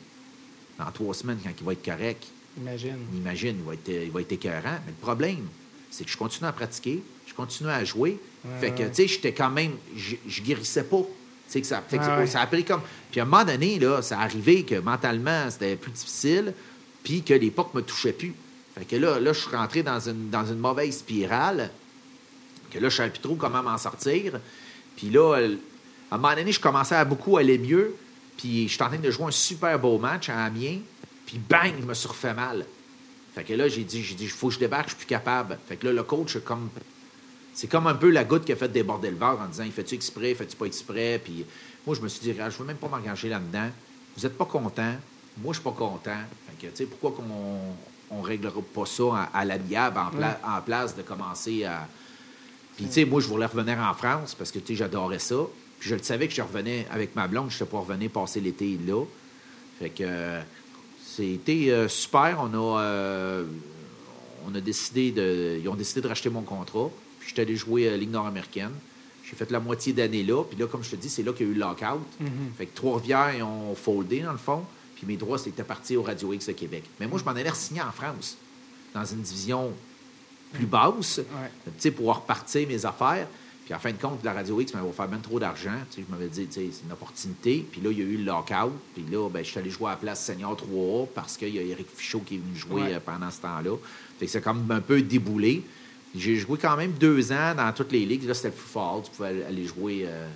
Dans 0.78 0.90
trois 0.92 1.14
semaines, 1.14 1.38
quand 1.42 1.50
il 1.58 1.64
va 1.66 1.72
être 1.72 1.84
correct, 1.84 2.24
Imagine. 2.58 2.96
imagine, 3.14 3.56
il 3.58 3.64
va 3.64 3.74
être, 3.74 3.88
il 3.88 4.10
va 4.10 4.20
être 4.20 4.32
écœurant. 4.32 4.78
Mais 4.84 4.92
le 4.92 5.00
problème, 5.00 5.46
c'est 5.90 6.04
que 6.04 6.10
je 6.10 6.16
continue 6.16 6.46
à 6.48 6.52
pratiquer, 6.52 7.02
je 7.26 7.34
continue 7.34 7.70
à 7.70 7.82
jouer. 7.84 8.18
Ouais, 8.44 8.50
fait 8.60 8.70
que, 8.72 8.82
tu 8.88 8.94
sais, 8.94 9.08
j'étais 9.08 9.32
quand 9.32 9.50
même, 9.50 9.72
je, 9.96 10.16
guérissais 10.42 10.84
pas. 10.84 10.98
Tu 10.98 11.06
sais, 11.52 11.60
que 11.60 11.66
ça, 11.66 11.82
fait 11.86 11.96
que 11.96 12.02
Ouais, 12.02 12.08
ça- 12.08 12.18
ouais. 12.18 12.26
ça 12.26 12.40
a 12.42 12.46
pris 12.46 12.64
comme. 12.64 12.82
Puis 13.10 13.20
à 13.20 13.22
un 13.22 13.26
moment 13.26 13.44
donné, 13.44 13.78
là, 13.78 14.02
ça 14.02 14.20
arrivé 14.20 14.64
que 14.64 14.74
mentalement, 14.80 15.50
c'était 15.50 15.76
plus 15.76 15.92
difficile, 15.92 16.52
puis 17.02 17.22
que 17.22 17.34
les 17.34 17.50
portes 17.50 17.74
me 17.74 17.82
touchaient 17.82 18.12
plus. 18.12 18.34
Fait 18.76 18.84
que 18.84 18.96
là, 18.96 19.18
là 19.18 19.32
je 19.32 19.40
suis 19.40 19.54
rentré 19.54 19.82
dans 19.82 20.00
une, 20.00 20.30
dans 20.30 20.44
une 20.44 20.58
mauvaise 20.58 20.98
spirale, 20.98 21.70
que 22.70 22.78
là, 22.78 22.88
je 22.88 22.94
ne 22.94 22.96
savais 22.96 23.10
plus 23.10 23.20
trop 23.20 23.36
comment 23.36 23.62
m'en 23.62 23.78
sortir. 23.78 24.40
Puis 24.96 25.10
là, 25.10 25.36
euh, 25.36 25.56
à 26.10 26.16
un 26.16 26.18
moment 26.18 26.34
donné, 26.34 26.52
je 26.52 26.60
commençais 26.60 26.94
à 26.94 27.04
beaucoup 27.04 27.36
aller 27.36 27.58
mieux, 27.58 27.94
puis 28.36 28.68
je 28.68 28.74
suis 28.74 28.82
en 28.82 28.88
train 28.88 28.98
de 28.98 29.10
jouer 29.10 29.26
un 29.26 29.30
super 29.30 29.78
beau 29.78 29.98
match 29.98 30.28
à 30.28 30.44
Amiens, 30.44 30.78
puis 31.24 31.38
bang, 31.38 31.72
je 31.80 31.86
me 31.86 31.94
suis 31.94 32.08
refait 32.08 32.34
mal. 32.34 32.64
Fait 33.34 33.44
que 33.44 33.52
là, 33.54 33.68
j'ai 33.68 33.84
dit, 33.84 34.02
j'ai 34.02 34.14
dit, 34.14 34.28
faut 34.28 34.48
que 34.48 34.54
je 34.54 34.58
débarque, 34.58 34.86
je 34.86 34.90
suis 34.90 34.98
plus 34.98 35.06
capable. 35.06 35.58
Fait 35.68 35.76
que 35.76 35.86
là, 35.86 35.92
le 35.92 36.02
coach, 36.02 36.34
c'est 36.34 36.44
comme, 36.44 36.70
c'est 37.54 37.66
comme 37.66 37.86
un 37.86 37.94
peu 37.94 38.10
la 38.10 38.24
goutte 38.24 38.44
qui 38.44 38.52
a 38.52 38.56
fait 38.56 38.68
déborder 38.68 39.10
le 39.10 39.16
verre 39.16 39.38
en 39.40 39.46
disant, 39.46 39.64
il 39.64 39.72
fait-tu 39.72 39.94
exprès, 39.94 40.34
fait-tu 40.34 40.56
pas 40.56 40.66
exprès? 40.66 41.20
Puis 41.22 41.44
moi, 41.86 41.94
je 41.94 42.00
me 42.00 42.08
suis 42.08 42.20
dit, 42.20 42.34
je 42.34 42.58
veux 42.58 42.64
même 42.64 42.76
pas 42.76 42.88
m'engager 42.88 43.28
là-dedans. 43.28 43.68
Vous 44.16 44.22
n'êtes 44.22 44.38
pas 44.38 44.46
content. 44.46 44.94
Moi, 45.38 45.52
je 45.52 45.60
suis 45.60 45.64
pas 45.64 45.76
content. 45.76 46.20
Fait 46.46 46.66
que, 46.66 46.70
tu 46.70 46.76
sais, 46.76 46.86
pourquoi 46.86 47.12
qu'on 47.12 47.74
on 48.10 48.22
réglera 48.22 48.60
pas 48.74 48.86
ça 48.86 49.02
à, 49.32 49.40
à 49.40 49.44
l'amiable 49.44 49.98
en, 49.98 50.10
pla- 50.10 50.40
en 50.46 50.60
place 50.60 50.96
de 50.96 51.02
commencer 51.02 51.64
à. 51.64 51.86
Puis, 52.76 52.86
tu 52.86 52.92
sais, 52.92 53.04
moi, 53.04 53.20
je 53.20 53.26
voulais 53.28 53.46
revenir 53.46 53.78
en 53.78 53.94
France 53.94 54.34
parce 54.34 54.50
que, 54.52 54.58
tu 54.58 54.68
sais, 54.68 54.74
j'adorais 54.76 55.18
ça. 55.18 55.36
Puis, 55.80 55.88
je 55.90 55.94
le 55.94 56.02
savais 56.02 56.28
que 56.28 56.34
je 56.34 56.42
revenais 56.42 56.86
avec 56.90 57.16
ma 57.16 57.26
blonde, 57.26 57.50
je 57.50 57.62
ne 57.64 57.68
pas 57.68 57.78
revenir 57.78 58.10
passer 58.10 58.40
l'été 58.40 58.78
là. 58.86 59.02
Fait 59.78 59.90
que 59.90 60.04
euh, 60.06 60.40
c'était 61.04 61.70
euh, 61.70 61.88
super. 61.88 62.38
On 62.40 62.52
a, 62.54 62.80
euh, 62.80 63.44
on 64.46 64.54
a 64.54 64.60
décidé 64.60 65.10
de. 65.10 65.58
Ils 65.62 65.68
ont 65.68 65.74
décidé 65.74 66.00
de 66.02 66.08
racheter 66.08 66.30
mon 66.30 66.42
contrat. 66.42 66.90
Puis, 67.18 67.28
je 67.30 67.34
suis 67.34 67.40
allé 67.42 67.56
jouer 67.56 67.88
à 67.88 67.96
Ligue 67.96 68.10
nord-américaine. 68.10 68.72
J'ai 69.28 69.34
fait 69.34 69.50
la 69.50 69.58
moitié 69.58 69.92
d'année 69.92 70.22
là. 70.22 70.44
Puis 70.44 70.56
là, 70.58 70.66
comme 70.66 70.84
je 70.84 70.90
te 70.90 70.96
dis, 70.96 71.08
c'est 71.08 71.22
là 71.24 71.32
qu'il 71.32 71.46
y 71.46 71.48
a 71.48 71.52
eu 71.52 71.54
le 71.54 71.60
lockout. 71.60 72.00
Mhm. 72.20 72.28
Fait 72.56 72.66
que 72.66 72.76
Trois-Rivières, 72.76 73.34
ils 73.36 73.42
ont 73.42 73.74
foldé, 73.74 74.20
dans 74.20 74.32
le 74.32 74.38
fond. 74.38 74.62
Puis 74.96 75.06
mes 75.06 75.16
droits 75.16 75.38
étaient 75.46 75.62
partis 75.62 75.96
au 75.96 76.02
Radio 76.02 76.32
X 76.32 76.46
de 76.46 76.52
Québec. 76.52 76.84
Mais 76.98 77.06
moi, 77.06 77.18
je 77.18 77.24
m'en 77.24 77.30
allais 77.32 77.52
signer 77.54 77.82
en 77.82 77.92
France, 77.92 78.36
dans 78.94 79.04
une 79.04 79.20
division 79.20 79.72
plus 80.52 80.66
basse, 80.66 81.20
Ouais. 81.84 81.90
pour 81.90 82.14
repartir 82.14 82.66
mes 82.66 82.84
affaires. 82.84 83.26
Puis 83.64 83.74
en 83.74 83.78
fin 83.80 83.90
de 83.90 83.96
compte, 84.00 84.22
la 84.22 84.32
Radio 84.32 84.60
X 84.60 84.72
m'avait 84.74 84.88
offert 84.88 85.08
même 85.08 85.20
trop 85.20 85.40
d'argent. 85.40 85.72
Je 85.96 86.02
m'avais 86.08 86.28
dit, 86.28 86.46
c'est 86.50 86.62
une 86.84 86.92
opportunité. 86.92 87.66
Puis 87.70 87.80
là, 87.80 87.90
il 87.90 87.98
y 87.98 88.00
a 88.00 88.04
eu 88.04 88.16
le 88.18 88.22
lockout. 88.24 88.72
Puis 88.94 89.04
là, 89.10 89.28
ben, 89.28 89.44
je 89.44 89.50
suis 89.50 89.58
allé 89.58 89.70
jouer 89.70 89.88
à 89.88 89.90
la 89.90 89.96
place 89.96 90.24
Senior 90.24 90.54
3A 90.56 91.08
parce 91.12 91.36
qu'il 91.36 91.52
y 91.54 91.58
a 91.58 91.62
Eric 91.62 91.88
Fichot 91.92 92.20
qui 92.20 92.36
est 92.36 92.38
venu 92.38 92.56
jouer 92.56 92.82
Ouais. 92.82 92.94
euh, 92.94 93.00
pendant 93.04 93.28
ce 93.30 93.40
temps-là. 93.40 93.76
Fait 94.20 94.26
que 94.26 94.30
c'est 94.30 94.40
comme 94.40 94.70
un 94.70 94.80
peu 94.80 95.02
déboulé. 95.02 95.64
J'ai 96.14 96.36
joué 96.36 96.56
quand 96.58 96.76
même 96.76 96.92
deux 96.92 97.32
ans 97.32 97.54
dans 97.56 97.72
toutes 97.72 97.90
les 97.90 98.06
ligues. 98.06 98.22
Là, 98.24 98.34
c'était 98.34 98.48
le 98.48 98.54
plus 98.54 98.68
fort. 98.70 99.02
Tu 99.02 99.10
pouvais 99.10 99.44
aller 99.44 99.66
jouer 99.66 100.04
euh, 100.06 100.28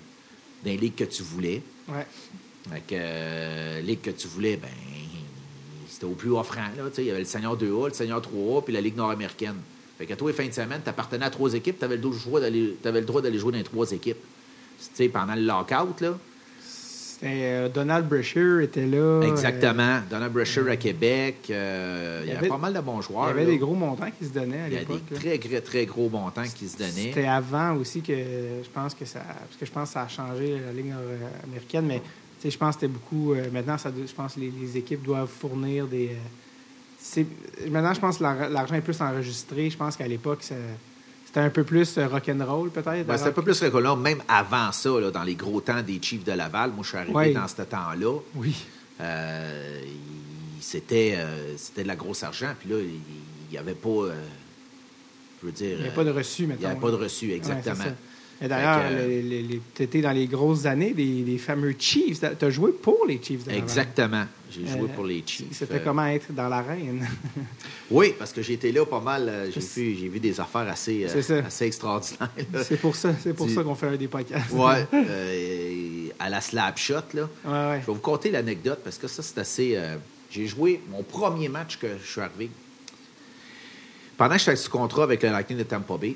dans 0.65 0.71
les 0.73 0.77
ligues 0.77 0.97
que 0.97 1.05
tu 1.05 1.23
voulais. 1.23 1.63
Ouais. 1.89 2.07
Fait 2.73 2.81
que 2.81 2.95
euh, 2.95 3.81
ligue 3.81 4.01
que 4.01 4.11
tu 4.11 4.29
voulais, 4.29 4.57
ben 4.57 4.69
c'était 5.89 6.05
au 6.07 6.11
plus 6.15 6.31
offrant. 6.33 6.61
Là, 6.77 6.85
il 6.99 7.05
y 7.05 7.11
avait 7.11 7.19
le 7.21 7.25
Senior 7.25 7.57
2A, 7.59 7.89
le 7.89 7.93
Senior 7.95 8.21
3A, 8.21 8.65
puis 8.65 8.73
la 8.73 8.81
Ligue 8.81 8.97
nord-américaine. 8.97 9.57
Fait 9.99 10.07
que 10.07 10.15
toi, 10.15 10.31
les 10.31 10.37
fins 10.37 10.47
de 10.47 10.53
semaine, 10.53 10.81
tu 10.83 10.89
appartenais 10.89 11.27
à 11.27 11.31
trois 11.31 11.53
équipes, 11.53 11.79
tu 11.79 11.85
avais, 11.85 11.97
le 11.97 12.01
droit 12.03 12.41
d'aller- 12.41 12.77
t'avais 12.83 13.01
le 13.01 13.07
droit 13.07 13.21
d'aller 13.21 13.39
jouer 13.39 13.53
dans 13.53 13.59
les 13.59 13.65
trois 13.65 13.91
équipes. 13.93 14.17
Tu 14.79 14.87
sais, 14.95 15.09
pendant 15.11 15.35
le 15.35 15.43
lockout, 15.43 16.01
là. 16.01 16.17
C'était 16.63 17.27
euh, 17.43 17.69
Donald 17.69 18.09
Brashear 18.09 18.61
était 18.61 18.87
là. 18.87 19.21
Exactement. 19.25 20.01
Donald 20.09 20.33
Brasher 20.33 20.71
à 20.71 20.77
Québec. 20.77 21.37
euh, 21.51 22.21
il 22.23 22.29
y, 22.29 22.31
avait 22.31 22.39
avait- 22.39 22.49
pas 22.49 22.57
mal 22.57 22.73
de 22.73 22.81
bons 22.81 23.01
Euh, 23.01 23.03
joueurs. 23.03 23.27
il 23.27 23.29
y 23.29 23.31
avait 23.33 23.45
là. 23.45 23.51
des 23.51 23.59
gros 23.59 23.75
montants 23.75 24.11
qui 24.19 24.25
se 24.27 24.33
donnaient 24.33 24.61
à 24.63 24.67
Il 24.69 24.73
y 24.73 24.77
a 24.77 24.81
l'époque. 24.81 25.03
des 25.11 25.17
très, 25.17 25.37
très, 25.39 25.61
très 25.61 25.85
gros 25.85 26.09
montants 26.09 26.45
qui 26.45 26.67
se 26.67 26.79
donnaient. 26.79 26.91
C'était 27.13 27.27
avant 27.27 27.75
aussi 27.75 28.01
que 28.01 28.15
je 28.15 28.71
pense 28.73 28.95
que 28.95 29.05
ça. 29.05 29.21
Parce 29.21 29.57
que 29.61 29.67
je 29.67 29.71
pense 29.71 29.89
que 29.89 29.93
ça 29.93 30.03
a 30.05 30.09
changé 30.09 30.59
la 30.65 30.73
Ligue 30.73 30.87
nord-américaine, 30.95 31.85
mais 31.87 32.01
je 32.49 32.57
pense 32.57 32.77
que 32.77 32.81
c'était 32.83 32.93
beaucoup. 32.93 33.33
euh, 33.35 33.51
maintenant, 33.53 33.77
ça, 33.79 33.91
je 33.95 34.13
pense 34.13 34.35
que 34.35 34.41
les, 34.41 34.51
les 34.51 34.77
équipes 34.77 35.03
doivent 35.03 35.29
fournir 35.29 35.87
des. 35.87 36.11
euh, 37.17 37.25
maintenant, 37.71 37.93
je 37.95 38.01
pense 38.01 38.19
que 38.19 38.23
l'ar- 38.23 38.49
l'argent 38.51 38.75
est 38.75 38.81
plus 38.81 39.01
enregistré. 39.01 39.69
Je 39.71 39.77
pense 39.77 39.97
qu'à 39.97 40.07
l'époque, 40.09 40.43
c'était 40.43 41.41
un 41.41 41.51
peu 41.51 41.65
plus 41.65 41.99
euh, 41.99 42.07
rock'n'roll, 42.09 42.71
peut-être. 42.71 43.07
Ben, 43.07 43.17
c'était 43.17 43.31
un 43.31 43.33
peu 43.33 43.43
plus 43.43 43.61
rigolo. 43.63 43.97
Même 43.97 44.23
avant 44.29 44.73
ça, 44.73 44.91
là, 45.01 45.11
dans 45.11 45.23
les 45.23 45.35
gros 45.35 45.61
temps 45.61 45.83
des 45.83 45.99
Chiefs 46.01 46.25
de 46.25 46.33
Laval, 46.33 46.71
moi, 46.71 46.83
je 46.83 46.89
suis 46.89 46.99
arrivé 46.99 47.15
Ouais. 47.15 47.33
dans 47.33 47.47
ce 47.49 47.63
temps-là. 47.63 48.19
Oui. 48.35 48.55
Euh, 49.01 49.81
il- 49.85 50.63
c'était, 50.63 51.19
c'était 51.57 51.83
de 51.83 51.89
la 51.89 51.97
grosse 51.97 52.23
argent. 52.23 52.53
Puis 52.61 52.69
là, 52.71 52.77
il 52.79 53.01
n'y 53.51 53.59
avait 53.59 53.75
pas. 53.75 54.09
je 55.41 55.47
veux 55.47 55.53
dire. 55.53 55.71
Il 55.73 55.77
n'y 55.79 55.87
avait 55.87 55.95
pas 55.95 56.05
de 56.05 56.11
reçu, 56.11 56.43
il 56.43 56.49
mettons. 56.49 56.61
n'y 56.61 56.67
avait 56.67 56.81
pas 56.81 56.91
de 56.91 56.97
reçu, 56.97 57.29
Ouais, 57.29 57.37
exactement. 57.37 57.85
Et 58.43 58.49
d'ailleurs, 58.49 58.83
tu 59.75 59.83
étais 59.83 60.01
dans 60.01 60.13
les 60.13 60.27
grosses 60.27 60.65
années 60.65 60.93
des, 60.95 61.23
des 61.23 61.37
fameux 61.39 61.75
Chiefs. 61.79 62.21
Tu 62.39 62.45
as 62.45 62.51
joué 62.51 62.73
pour 62.73 63.05
les 63.07 63.21
Chiefs 63.23 63.45
de 63.45 63.53
exactement. 63.53 64.25
J'ai 64.51 64.67
joué 64.67 64.89
Euh, 64.89 64.95
pour 64.95 65.05
les 65.05 65.23
Chiefs. 65.27 65.49
C'était 65.53 65.75
Euh, 65.75 65.81
comment 65.85 66.07
être 66.07 66.33
dans 66.33 66.49
l'arène? 66.49 67.07
Oui, 67.91 68.15
parce 68.19 68.33
que 68.33 68.41
j'ai 68.41 68.55
été 68.55 68.71
là 68.73 68.87
pas 68.87 69.01
mal. 69.01 69.29
euh, 69.29 69.51
J'ai 69.53 69.61
vu, 69.61 69.97
j'ai 69.99 70.09
vu 70.09 70.21
des 70.21 70.41
affaires 70.41 70.69
assez, 70.69 71.07
euh, 71.09 71.43
assez 71.47 71.67
extraordinaires. 71.67 72.31
c'est 72.65 72.77
pour 72.81 72.95
ça, 72.97 73.13
c'est 73.21 73.35
pour 73.35 73.51
ça 73.51 73.63
qu'on 73.63 73.75
fait 73.75 73.89
un 73.89 73.97
des 73.97 74.09
podcasts. 74.09 74.51
Euh, 74.95 76.07
à 76.19 76.29
la 76.31 76.41
slap 76.41 76.79
shot, 76.79 76.95
là. 77.15 77.29
Ouais, 77.45 77.51
ouais. 77.51 77.81
Je 77.83 77.87
vais 77.87 77.93
vous 77.93 77.99
conter 78.01 78.31
l'anecdote 78.31 78.81
parce 78.85 78.97
que 78.99 79.07
ça, 79.09 79.23
c'est 79.23 79.39
assez. 79.39 79.73
euh, 79.77 79.97
j'ai 80.31 80.47
joué 80.47 80.81
mon 80.91 81.03
premier 81.03 81.49
match 81.49 81.79
que 81.79 81.89
je 82.03 82.11
suis 82.11 82.21
arrivé. 82.21 82.49
Pendant 84.17 84.35
que 84.35 84.41
j'étais 84.41 84.57
sous 84.57 84.71
contrat 84.71 85.03
avec 85.05 85.23
le 85.23 85.31
Lightning 85.31 85.59
de 85.59 85.63
Tampa 85.65 85.97
Bay, 85.97 86.15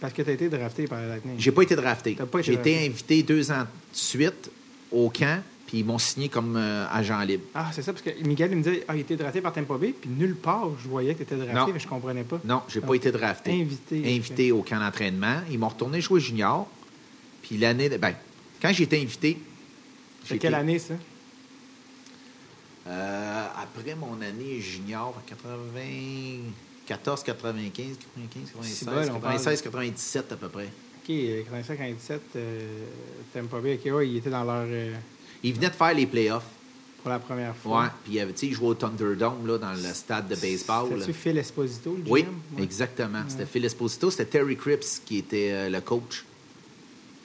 Parce 0.00 0.12
que 0.12 0.22
tu 0.22 0.30
as 0.30 0.32
été 0.34 0.48
drafté 0.48 0.86
par 0.86 1.00
le 1.00 1.08
Lightning. 1.08 1.34
j'ai 1.38 1.50
pas 1.52 1.62
été 1.62 1.74
drafté. 1.76 2.10
Été 2.12 2.24
J'ai 2.42 2.52
été 2.54 2.86
invité 2.86 3.22
deux 3.22 3.50
ans 3.50 3.62
de 3.62 3.66
suite 3.92 4.50
au 4.92 5.10
camp, 5.10 5.42
puis 5.66 5.78
ils 5.78 5.84
m'ont 5.84 5.98
signé 5.98 6.28
comme 6.28 6.56
euh, 6.56 6.86
agent 6.90 7.20
libre. 7.22 7.44
Ah, 7.54 7.70
c'est 7.72 7.82
ça, 7.82 7.92
parce 7.92 8.02
que 8.04 8.10
Miguel 8.26 8.50
il 8.52 8.58
me 8.58 8.62
disait 8.62 8.84
Ah, 8.86 8.94
il 8.94 9.00
était 9.00 9.16
drafté 9.16 9.40
par 9.40 9.52
Tampa 9.52 9.76
Bay, 9.76 9.92
puis 10.00 10.08
nulle 10.08 10.36
part 10.36 10.68
je 10.82 10.88
voyais 10.88 11.12
que 11.14 11.18
tu 11.18 11.22
étais 11.24 11.36
drafté, 11.36 11.54
Non. 11.54 11.66
mais 11.72 11.80
je 11.80 11.88
comprenais 11.88 12.22
pas. 12.24 12.40
Non, 12.44 12.62
j'ai 12.68 12.80
pas 12.80 12.94
été 12.94 13.10
drafté. 13.10 13.50
invité, 13.52 14.16
Invité 14.16 14.52
au 14.52 14.62
camp 14.62 14.78
d'entraînement. 14.78 15.40
Ils 15.50 15.58
m'ont 15.58 15.68
retourné 15.68 16.00
jouer 16.00 16.20
junior. 16.20 16.68
Puis 17.42 17.56
l'année. 17.58 17.88
de- 17.88 17.96
Ben, 17.96 18.14
quand 18.62 18.72
j'ai 18.72 18.84
été 18.84 19.00
invité. 19.00 19.36
C'est 20.24 20.38
quelle 20.38 20.52
été- 20.52 20.60
année, 20.60 20.78
ça? 20.78 20.94
Euh, 22.86 23.46
après 23.62 23.94
mon 23.94 24.14
année 24.22 24.60
junior, 24.60 25.08
en 25.16 25.22
94, 26.88 27.22
95, 27.24 27.98
95, 28.16 28.42
C'est 28.62 28.84
96, 28.86 29.08
bon, 29.10 29.16
on 29.16 29.20
parle- 29.20 29.34
96, 29.34 29.62
97 29.62 30.32
à 30.32 30.36
peu 30.36 30.48
près. 30.48 30.64
Ok, 30.66 31.10
euh, 31.10 31.42
85-97, 31.42 32.20
euh, 32.36 32.84
Tampa 33.32 33.60
Bay, 33.60 33.78
ok, 33.84 33.92
ouais, 33.94 34.08
il 34.08 34.16
était 34.16 34.30
dans 34.30 34.44
leur. 34.44 34.64
euh, 34.66 34.94
Ils 35.42 35.54
venaient 35.54 35.68
de 35.70 35.74
faire 35.74 35.94
les 35.94 36.06
playoffs. 36.06 36.44
pour 37.00 37.10
la 37.10 37.20
première 37.20 37.54
fois. 37.54 37.82
Ouais. 37.82 37.88
Puis 38.04 38.14
il 38.16 38.26
tu 38.26 38.32
sais, 38.36 38.46
ils 38.48 38.54
jouaient 38.54 38.68
au 38.68 38.74
Thunderdome, 38.74 39.46
là, 39.46 39.56
dans 39.56 39.70
le 39.72 39.94
stade 39.94 40.26
de 40.28 40.34
baseball. 40.34 40.88
C'était-tu 40.90 41.12
Phil 41.12 41.38
Esposito, 41.38 41.96
le 41.96 42.10
Oui? 42.10 42.24
Ouais. 42.56 42.62
exactement. 42.64 43.22
C'était 43.28 43.46
Phil 43.46 43.64
Esposito, 43.64 44.10
c'était 44.10 44.24
Terry 44.24 44.56
Cripps 44.56 45.00
qui 45.06 45.18
était 45.18 45.50
euh, 45.52 45.68
le 45.70 45.80
coach. 45.80 46.24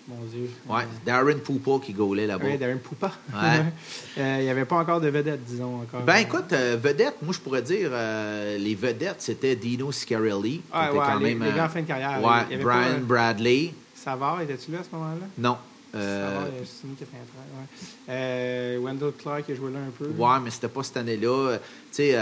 Mon 0.08 0.22
Dieu. 0.26 0.50
Ouais, 0.68 0.84
Darren 1.06 1.40
Poupa 1.40 1.80
qui 1.84 1.94
gaulait 1.94 2.28
là-bas. 2.28 2.44
Ouais, 2.44 2.58
Darren 2.58 2.78
Poupa. 2.78 3.12
Ouais. 3.34 3.64
Euh, 4.20 4.36
il 4.40 4.44
n'y 4.44 4.50
avait 4.52 4.66
pas 4.66 4.76
encore 4.76 5.02
de 5.02 5.08
vedette, 5.10 5.44
disons. 5.44 5.82
encore. 5.82 6.02
Ben 6.02 6.18
écoute, 6.18 6.52
euh, 6.54 6.78
vedette, 6.80 7.16
moi 7.24 7.34
je 7.34 7.40
pourrais 7.40 7.64
dire 7.64 7.90
euh, 7.92 8.60
les 8.60 8.76
vedettes, 8.76 9.16
c'était 9.24 9.56
Dino 9.56 9.92
Scarelli, 9.92 10.62
Ah, 10.72 10.92
ouais, 10.94 11.00
quand 11.00 11.16
les- 11.18 11.34
même 11.34 11.44
les 11.44 11.50
euh, 11.52 11.56
gars 11.56 11.66
en 11.66 11.70
fin 11.70 11.82
de 11.82 11.88
carrière, 11.88 12.22
Ouais, 12.24 12.42
il 12.48 12.52
y 12.52 12.56
avait 12.56 12.64
Brian 12.64 12.94
pas, 12.94 13.00
Bradley. 13.00 13.74
Savard, 13.96 14.42
étais-tu 14.42 14.72
là 14.72 14.80
à 14.80 14.84
ce 14.84 14.90
moment-là? 14.96 15.26
Non. 15.40 15.58
Savard, 15.94 16.44
il 16.56 16.62
a 16.62 16.66
signé 16.66 16.94
93. 17.00 18.08
Ouais. 18.08 18.78
Wendell 18.78 19.12
Clark, 19.18 19.46
il 19.48 19.54
a 19.54 19.56
joué 19.56 19.72
là 19.72 19.80
un 19.80 19.92
peu. 19.98 20.06
ouais, 20.10 20.40
mais 20.44 20.52
c'était 20.52 20.68
pas 20.68 20.84
cette 20.84 20.98
année-là. 20.98 21.58
Tu 21.58 21.64
sais, 21.94 22.16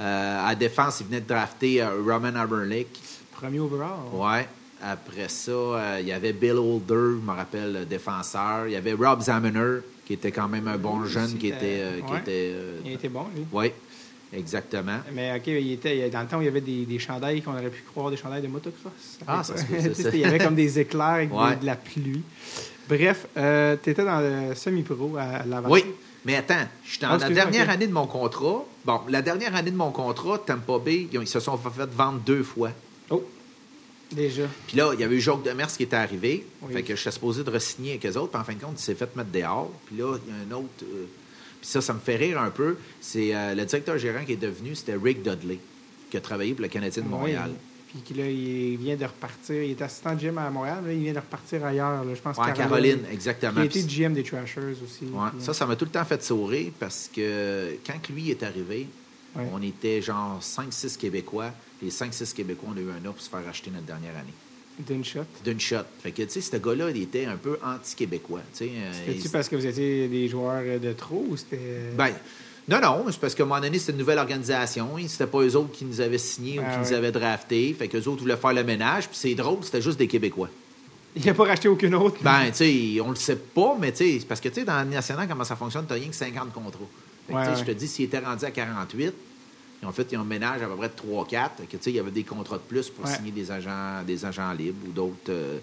à 0.00 0.54
défense, 0.56 0.98
il 1.00 1.06
venait 1.06 1.20
de 1.20 1.28
drafter 1.28 1.84
Roman 1.84 2.34
Aberlick. 2.34 3.00
Premier 3.32 3.60
overall. 3.60 3.90
Ouais. 4.12 4.48
Après 4.82 5.28
ça, 5.28 5.50
euh, 5.50 5.98
il 6.00 6.06
y 6.06 6.12
avait 6.12 6.32
Bill 6.32 6.52
Holder, 6.56 7.18
je 7.20 7.26
me 7.26 7.32
rappelle, 7.32 7.72
le 7.72 7.84
défenseur. 7.84 8.66
Il 8.66 8.72
y 8.72 8.76
avait 8.76 8.92
Rob 8.92 9.20
Zamener, 9.22 9.80
qui 10.06 10.12
était 10.12 10.30
quand 10.30 10.48
même 10.48 10.68
un 10.68 10.78
bon 10.78 11.04
jeune, 11.04 11.36
qui 11.36 11.48
était. 11.48 11.80
euh, 11.80 12.00
qui 12.00 12.12
ouais. 12.12 12.18
était 12.20 12.50
euh, 12.54 12.78
Il 12.84 12.92
était 12.92 13.08
bon, 13.08 13.24
lui. 13.34 13.44
ouais, 13.52 13.74
exactement. 14.32 14.98
Mais 15.12 15.34
OK, 15.36 15.46
il 15.48 15.72
était, 15.72 16.08
dans 16.10 16.20
le 16.20 16.26
temps 16.28 16.38
où 16.38 16.42
il 16.42 16.46
y 16.46 16.48
avait 16.48 16.60
des, 16.60 16.84
des 16.86 16.98
chandails 16.98 17.42
qu'on 17.42 17.52
aurait 17.52 17.70
pu 17.70 17.82
croire 17.82 18.10
des 18.10 18.16
chandails 18.16 18.42
de 18.42 18.46
motocross. 18.48 19.18
Ah, 19.26 19.42
ça 19.42 19.56
ça. 19.94 20.10
Il 20.12 20.20
y 20.20 20.24
avait 20.24 20.38
comme 20.38 20.54
des 20.54 20.78
éclairs 20.78 21.06
avec 21.06 21.32
Ouais. 21.34 21.56
de 21.56 21.66
la 21.66 21.74
pluie. 21.76 22.22
Bref, 22.88 23.26
tu 23.34 23.90
étais 23.90 24.04
dans 24.04 24.20
le 24.20 24.54
semi-pro 24.54 25.16
à 25.18 25.44
Laval. 25.44 25.70
Oui, 25.70 25.84
mais 26.24 26.36
attends, 26.36 26.66
je 26.84 26.90
suis 26.90 27.00
dans 27.00 27.08
Ah, 27.10 27.18
la 27.18 27.28
dernière 27.30 27.68
année 27.68 27.86
de 27.86 27.92
mon 27.92 28.06
contrat. 28.06 28.64
Bon, 28.84 29.00
la 29.08 29.22
dernière 29.22 29.54
année 29.54 29.70
de 29.72 29.76
mon 29.76 29.90
contrat, 29.90 30.38
Tampa 30.38 30.78
Bay, 30.78 31.08
ils 31.12 31.26
se 31.26 31.40
sont 31.40 31.58
fait 31.58 31.84
vendre 31.94 32.20
deux 32.24 32.42
fois. 32.42 32.70
Oh, 33.10 33.22
déjà. 34.12 34.44
Puis 34.66 34.76
là, 34.76 34.90
il 34.94 35.00
y 35.00 35.04
avait 35.04 35.16
eu 35.16 35.20
Jacques 35.20 35.42
Demers 35.42 35.68
qui 35.68 35.82
était 35.82 35.96
arrivé. 35.96 36.46
Oui. 36.62 36.72
Fait 36.72 36.82
que 36.82 36.94
je 36.96 37.00
suis 37.00 37.12
supposé 37.12 37.44
de 37.44 37.50
re-signer 37.50 37.90
avec 37.92 38.06
eux 38.06 38.18
autres. 38.18 38.30
Puis 38.32 38.40
en 38.40 38.44
fin 38.44 38.54
de 38.54 38.60
compte, 38.60 38.80
il 38.80 38.82
s'est 38.82 38.94
fait 38.94 39.14
mettre 39.16 39.30
dehors. 39.30 39.70
Puis 39.86 39.96
là, 39.96 40.16
il 40.26 40.32
y 40.32 40.36
a 40.36 40.40
un 40.48 40.58
autre. 40.58 40.68
euh, 40.82 41.04
puis 41.60 41.68
ça, 41.68 41.80
ça 41.80 41.92
me 41.92 41.98
fait 42.00 42.16
rire 42.16 42.40
un 42.40 42.50
peu. 42.50 42.76
C'est 43.00 43.34
euh, 43.34 43.54
le 43.54 43.64
directeur 43.64 43.98
gérant 43.98 44.24
qui 44.24 44.32
est 44.32 44.36
devenu, 44.36 44.74
c'était 44.74 44.94
Rick 44.94 45.22
Dudley, 45.22 45.58
qui 46.10 46.16
a 46.16 46.20
travaillé 46.20 46.52
pour 46.54 46.62
le 46.62 46.68
Canadien 46.68 47.02
de 47.02 47.08
Montréal. 47.08 47.50
Oui. 47.50 48.00
Puis 48.04 48.14
là, 48.14 48.26
il 48.30 48.76
vient 48.76 48.96
de 48.96 49.04
repartir. 49.06 49.62
Il 49.62 49.70
est 49.70 49.80
assistant 49.82 50.14
de 50.14 50.20
GM 50.20 50.36
à 50.36 50.50
Montréal. 50.50 50.84
Là, 50.86 50.92
il 50.92 51.00
vient 51.00 51.14
de 51.14 51.18
repartir 51.18 51.64
ailleurs. 51.64 52.04
là, 52.04 52.14
je 52.14 52.20
pense 52.20 52.36
Ouais, 52.36 52.52
Caroline, 52.52 52.98
exactement. 53.10 53.54
Il 53.56 53.62
a 53.62 53.64
été 53.64 53.82
GM 53.82 54.12
des 54.12 54.22
Trashers 54.22 54.76
aussi. 54.84 55.06
Ouais, 55.10 55.30
ça, 55.38 55.54
ça 55.54 55.64
m'a 55.64 55.74
tout 55.74 55.86
le 55.86 55.90
temps 55.90 56.04
fait 56.04 56.22
sourire 56.22 56.70
parce 56.78 57.10
que 57.12 57.76
quand 57.86 58.08
lui 58.10 58.30
est 58.30 58.42
arrivé, 58.42 58.86
Ouais. 59.38 59.46
on 59.52 59.62
était 59.62 60.02
genre 60.02 60.40
5-6 60.42 60.96
Québécois. 60.98 61.50
Les 61.82 61.90
5-6 61.90 62.34
Québécois, 62.34 62.70
on 62.74 62.76
a 62.76 62.80
eu 62.80 62.90
un 62.90 63.08
an 63.08 63.12
pour 63.12 63.20
se 63.22 63.30
faire 63.30 63.42
acheter 63.48 63.70
notre 63.70 63.86
dernière 63.86 64.16
année. 64.16 64.34
D'une 64.86 65.04
shot. 65.04 65.20
D'une 65.44 65.58
shot. 65.60 65.78
Fait 66.02 66.12
que, 66.12 66.22
tu 66.22 66.30
sais, 66.30 66.40
ce 66.40 66.56
gars-là, 66.56 66.90
il 66.90 67.02
était 67.02 67.24
un 67.24 67.36
peu 67.36 67.58
anti-québécois. 67.64 68.40
euh, 68.40 68.92
C'était-tu 68.92 69.24
il- 69.26 69.30
parce 69.30 69.48
que 69.48 69.56
vous 69.56 69.66
étiez 69.66 70.06
des 70.08 70.28
joueurs 70.28 70.78
de 70.80 70.92
trop 70.92 71.24
ou 71.28 71.36
c'était. 71.36 71.58
Ben, 71.96 72.10
non, 72.68 72.80
non, 72.80 73.04
c'est 73.10 73.18
parce 73.20 73.34
qu'à 73.34 73.42
un 73.42 73.46
moment 73.46 73.60
donné, 73.60 73.78
c'était 73.78 73.92
une 73.92 73.98
nouvelle 73.98 74.18
organisation. 74.18 74.90
C'était 75.08 75.26
pas 75.26 75.40
eux 75.40 75.56
autres 75.56 75.72
qui 75.72 75.84
nous 75.84 76.00
avaient 76.00 76.18
signés 76.18 76.60
ou 76.60 76.62
Ah 76.64 76.74
qui 76.74 76.78
nous 76.88 76.92
avaient 76.96 77.10
draftés. 77.12 77.74
Fait 77.78 77.88
qu'eux 77.88 78.06
autres 78.06 78.22
voulaient 78.22 78.36
faire 78.36 78.52
le 78.52 78.62
ménage. 78.62 79.08
Puis 79.08 79.16
c'est 79.18 79.34
drôle, 79.34 79.58
c'était 79.64 79.82
juste 79.82 79.98
des 79.98 80.06
Québécois. 80.06 80.48
Il 81.16 81.24
n'a 81.24 81.34
pas 81.34 81.44
racheté 81.46 81.66
aucune 81.68 81.94
autre. 81.96 82.18
Ben, 82.22 82.44
tu 82.50 82.56
sais, 82.58 83.00
on 83.00 83.10
le 83.10 83.16
sait 83.16 83.34
pas, 83.36 83.76
mais 83.80 83.90
tu 83.90 84.20
sais, 84.20 84.26
parce 84.28 84.40
que, 84.40 84.48
tu 84.48 84.56
sais, 84.56 84.64
dans 84.64 84.74
la 84.76 84.84
nationale, 84.84 85.26
comment 85.28 85.42
ça 85.42 85.56
fonctionne, 85.56 85.86
t'as 85.88 85.94
rien 85.94 86.08
que 86.08 86.14
50 86.14 86.52
contrats. 86.52 86.78
Fait 87.26 87.32
que, 87.32 87.38
Ouais, 87.38 87.46
ouais. 87.48 87.56
je 87.58 87.64
te 87.64 87.70
dis, 87.72 87.88
s'ils 87.88 88.04
étaient 88.04 88.18
rendus 88.20 88.44
à 88.44 88.50
48, 88.52 89.12
ils 89.82 89.86
ont 89.88 89.92
fait, 89.92 90.06
ils 90.12 90.18
ménage 90.20 90.62
à 90.62 90.66
peu 90.66 90.76
près 90.76 90.88
de 90.88 90.94
3-4, 90.94 91.50
que, 91.70 91.76
tu 91.76 91.78
sais, 91.80 91.90
il 91.90 91.96
y 91.96 91.98
avait 92.00 92.10
des 92.10 92.24
contrats 92.24 92.56
de 92.56 92.62
plus 92.62 92.88
pour 92.90 93.04
Ouais. 93.04 93.14
signer 93.14 93.30
des 93.30 93.50
agents, 93.50 94.02
des 94.06 94.24
agents 94.24 94.52
libres 94.52 94.78
ou 94.88 94.92
d'autres, 94.92 95.14
euh, 95.30 95.58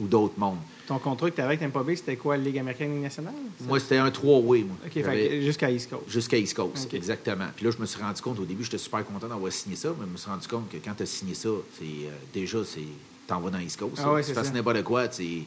ou 0.00 0.06
d'autres 0.06 0.34
mondes. 0.38 0.58
Ton 0.86 0.98
contrat 0.98 1.28
que 1.30 1.34
tu 1.36 1.40
avais 1.40 1.54
avec 1.56 1.60
Tampa 1.60 1.82
Bay, 1.84 1.96
c'était 1.96 2.16
quoi, 2.16 2.36
Ligue 2.36 2.58
américaine 2.58 2.92
Ligue 2.94 3.02
nationale? 3.02 3.34
ça? 3.58 3.64
Moi, 3.66 3.78
c'était 3.80 3.98
un 3.98 4.10
3-way, 4.10 4.62
moi. 4.64 4.76
OK, 4.84 4.92
J'avais- 4.94 5.28
fait 5.28 5.36
que 5.38 5.42
jusqu'à 5.42 5.70
East 5.70 5.90
Coast. 5.90 6.02
Jusqu'à 6.08 6.36
East 6.38 6.54
Coast, 6.54 6.92
exactement. 6.94 7.46
Puis 7.54 7.64
là, 7.64 7.70
je 7.70 7.78
me 7.78 7.86
suis 7.86 8.00
rendu 8.00 8.20
compte, 8.22 8.38
au 8.40 8.44
début, 8.44 8.64
j'étais 8.64 8.78
super 8.78 9.04
content 9.04 9.28
d'avoir 9.28 9.52
signé 9.52 9.76
ça, 9.76 9.90
mais 9.98 10.06
je 10.06 10.12
me 10.12 10.16
suis 10.16 10.30
rendu 10.30 10.48
compte 10.48 10.68
que 10.70 10.76
quand 10.78 10.94
tu 10.96 11.02
as 11.02 11.06
signé 11.06 11.34
ça, 11.34 11.48
c'est 11.78 11.84
euh, 11.84 12.10
déjà, 12.32 12.58
c'est 12.64 12.80
t'en 13.26 13.40
vas 13.40 13.50
dans 13.50 13.58
East 13.58 13.78
Coast. 13.78 13.96
Ah 13.98 14.12
ouais, 14.14 14.24
tu 14.24 14.32
fasses 14.32 14.52
n'importe 14.52 14.82
quoi, 14.82 15.06
tu 15.08 15.44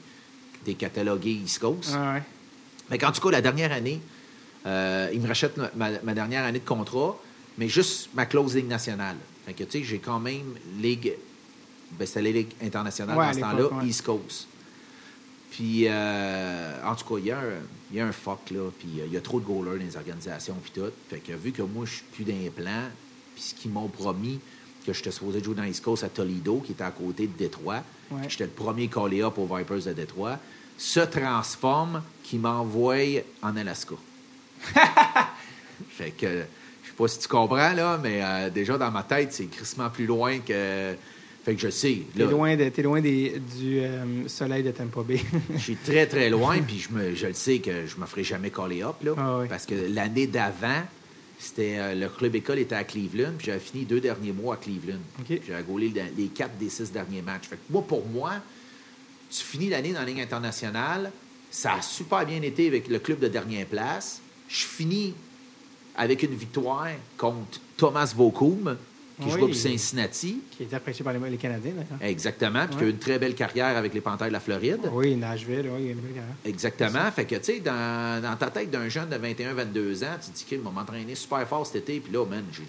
es 0.68 0.74
catalogué 0.76 1.32
East 1.32 1.60
Coast. 1.60 1.92
Ah 1.96 2.14
ouais. 2.14 2.24
Mais 2.90 3.04
en 3.04 3.12
tout 3.12 3.22
cas, 3.22 3.32
la 3.32 3.42
dernière 3.42 3.72
année, 3.74 4.00
Euh, 4.64 5.10
il 5.12 5.20
me 5.22 5.28
rachète 5.28 5.58
ma, 5.58 5.72
ma- 5.76 6.00
ma 6.04 6.14
dernière 6.14 6.44
année 6.46 6.60
de 6.60 6.64
contrat, 6.68 7.18
mais 7.62 7.70
juste 7.70 8.10
ma 8.16 8.26
clause 8.26 8.56
Ligue 8.56 8.68
nationale. 8.68 9.18
Fait 9.46 9.54
que, 9.54 9.64
tu 9.66 9.78
sais, 9.80 9.84
j'ai 9.84 10.00
quand 10.00 10.20
même 10.20 10.56
Ligue. 10.80 11.14
Ben, 11.92 12.08
c'était 12.08 12.24
la 12.24 12.32
Ligue 12.32 12.52
internationale 12.60 13.16
Ouais, 13.16 13.26
dans 13.26 13.30
à 13.30 13.34
ce 13.34 13.40
temps-là, 13.40 13.68
ouais. 13.78 13.86
East 13.88 14.02
Coast. 14.02 14.48
Puis, 15.52 15.84
euh, 15.88 16.78
en 16.84 16.96
tout 16.96 17.06
cas, 17.06 17.20
il 17.20 17.26
y, 17.28 17.32
a 17.32 17.38
un- 17.38 17.62
il 17.92 17.98
y 17.98 18.00
a 18.00 18.08
un 18.08 18.12
fuck, 18.12 18.50
là, 18.50 18.70
puis 18.80 19.00
euh, 19.00 19.06
il 19.06 19.14
y 19.14 19.18
a 19.18 19.22
trop 19.22 19.40
de 19.40 19.46
goalers 19.46 19.78
dans 19.78 19.86
les 19.86 19.96
organisations, 19.96 20.56
puis 20.64 20.72
tout. 20.74 20.90
Fait 21.10 21.20
que, 21.20 21.34
vu 21.34 21.52
que 21.52 21.62
moi, 21.62 21.86
je 21.86 21.92
suis 21.96 22.04
plus 22.12 22.24
dans 22.24 22.34
les 22.42 22.50
plans, 22.50 22.88
puis 23.36 23.44
ce 23.44 23.54
qu'ils 23.54 23.70
m'ont 23.72 23.90
promis, 23.90 24.40
que 24.88 24.94
j'étais 24.94 25.12
supposé 25.12 25.44
jouer 25.44 25.54
dans 25.54 25.64
East 25.66 25.84
Coast 25.84 26.04
à 26.04 26.10
Toledo, 26.10 26.62
qui 26.66 26.72
était 26.72 26.84
à 26.84 26.90
côté 26.92 27.28
de 27.28 27.38
Détroit, 27.38 27.84
Ouais. 28.10 28.28
j'étais 28.28 28.46
le 28.46 28.50
premier 28.50 28.88
callé 28.88 29.22
up 29.22 29.38
aux 29.38 29.46
Vipers 29.56 29.84
de 29.84 29.94
Détroit, 29.94 30.40
se 30.80 31.02
transforme 31.02 32.02
qui 32.24 32.40
m'envoie 32.40 33.22
en 33.44 33.56
Alaska. 33.56 33.96
fait 35.90 36.12
que, 36.12 36.44
je 36.84 36.90
sais 36.90 36.96
pas 36.98 37.08
si 37.08 37.20
tu 37.20 37.28
comprends, 37.28 37.74
là, 37.74 38.00
mais 38.02 38.20
euh, 38.24 38.50
déjà 38.50 38.78
dans 38.78 38.92
ma 38.92 39.04
tête, 39.04 39.34
c'est 39.34 39.46
crissement 39.46 39.90
plus 39.90 40.06
loin 40.06 40.40
que. 40.40 40.94
Fait 41.44 41.56
que 41.56 41.62
je 41.62 41.70
sais. 41.70 42.04
T'es 42.16 42.26
loin, 42.26 42.56
de, 42.56 42.70
t'es 42.70 42.84
loin 42.84 43.02
des, 43.02 43.40
du 43.60 43.80
euh, 43.80 44.28
soleil 44.28 44.62
de 44.62 44.70
Tampa 44.70 45.02
Bay. 45.02 45.20
je 45.56 45.58
suis 45.58 45.76
très, 45.76 46.06
très 46.06 46.30
loin, 46.30 46.60
puis 46.62 46.78
je, 46.78 46.94
me, 46.94 47.16
je 47.16 47.26
le 47.28 47.34
sais 47.34 47.58
que 47.58 47.88
je 47.88 47.98
me 47.98 48.06
ferai 48.06 48.24
jamais 48.24 48.52
coller 48.52 48.84
up, 48.84 48.98
là. 49.04 49.14
Ah 49.18 49.38
oui. 49.40 49.48
Parce 49.50 49.66
que 49.66 49.74
l'année 49.90 50.28
d'avant, 50.28 50.84
c'était 51.40 51.78
euh, 51.80 51.96
le 51.96 52.10
club 52.10 52.36
école 52.36 52.60
était 52.60 52.76
à 52.76 52.84
Cleveland, 52.84 53.32
puis 53.40 53.48
j'avais 53.48 53.60
fini 53.60 53.86
deux 53.86 54.00
derniers 54.00 54.34
mois 54.34 54.54
à 54.54 54.58
Cleveland. 54.58 55.00
OK. 55.20 55.40
J'avais 55.48 55.64
gaulé 55.64 55.90
le- 55.90 56.02
les 56.16 56.28
quatre 56.28 56.56
des 56.60 56.70
six 56.70 56.92
derniers 56.92 57.24
matchs. 57.24 57.48
Fait 57.48 57.56
que 57.56 57.72
moi, 57.72 57.82
pour 57.88 58.06
moi, 58.06 58.34
tu 59.32 59.42
finis 59.44 59.70
l'année 59.70 59.94
dans 59.94 60.02
la 60.02 60.06
Ligue 60.06 60.22
internationale, 60.22 61.12
ça 61.50 61.74
a 61.74 61.82
super 61.82 62.24
bien 62.24 62.44
été 62.44 62.68
avec 62.68 62.88
le 62.88 63.00
club 63.00 63.18
de 63.18 63.28
dernière 63.28 63.66
place. 63.66 64.22
Je 64.48 64.64
finis 64.66 65.16
avec 65.96 66.24
une 66.24 66.36
victoire 66.36 66.88
contre 67.18 67.60
Thomas 67.78 68.14
Vokoum, 68.16 68.78
qui 69.20 69.26
Oui. 69.28 69.32
joue 69.34 69.38
pour 69.48 69.56
Cincinnati. 69.56 70.42
qui 70.50 70.64
est 70.64 70.74
apprécié 70.74 71.04
par 71.04 71.14
les, 71.14 71.30
les 71.30 71.38
Canadiens, 71.38 71.74
d'accord. 71.78 71.98
Exactement, 72.02 72.66
puis 72.68 72.78
qui 72.78 72.84
a 72.84 72.88
eu 72.88 72.90
une 72.90 72.98
très 72.98 73.20
belle 73.20 73.36
carrière 73.36 73.78
avec 73.78 73.94
les 73.94 74.02
Panthers 74.02 74.28
de 74.30 74.34
la 74.34 74.40
Floride. 74.40 74.80
Oui, 74.92 75.16
Nashville, 75.16 75.70
oui, 75.72 75.80
il 75.82 75.86
y 75.86 75.90
a 75.90 75.92
une 75.92 76.00
belle 76.00 76.14
carrière. 76.14 76.36
Exactement. 76.46 77.12
Fait 77.12 77.26
que, 77.26 77.36
tu 77.36 77.44
sais, 77.44 77.60
dans, 77.60 78.22
dans 78.22 78.36
ta 78.36 78.50
tête 78.50 78.72
d'un 78.72 78.90
jeune 78.90 79.10
de 79.10 79.16
21-22 79.18 80.04
ans, 80.06 80.18
tu 80.24 80.32
te 80.32 80.38
dis 80.38 80.44
qu'il 80.46 80.60
va 80.62 80.72
m'entraîner 80.72 81.14
super 81.16 81.48
fort 81.48 81.68
cet 81.68 81.84
été, 81.84 82.00
puis 82.00 82.12
là, 82.12 82.26
man, 82.26 82.44
j'ai, 82.52 82.64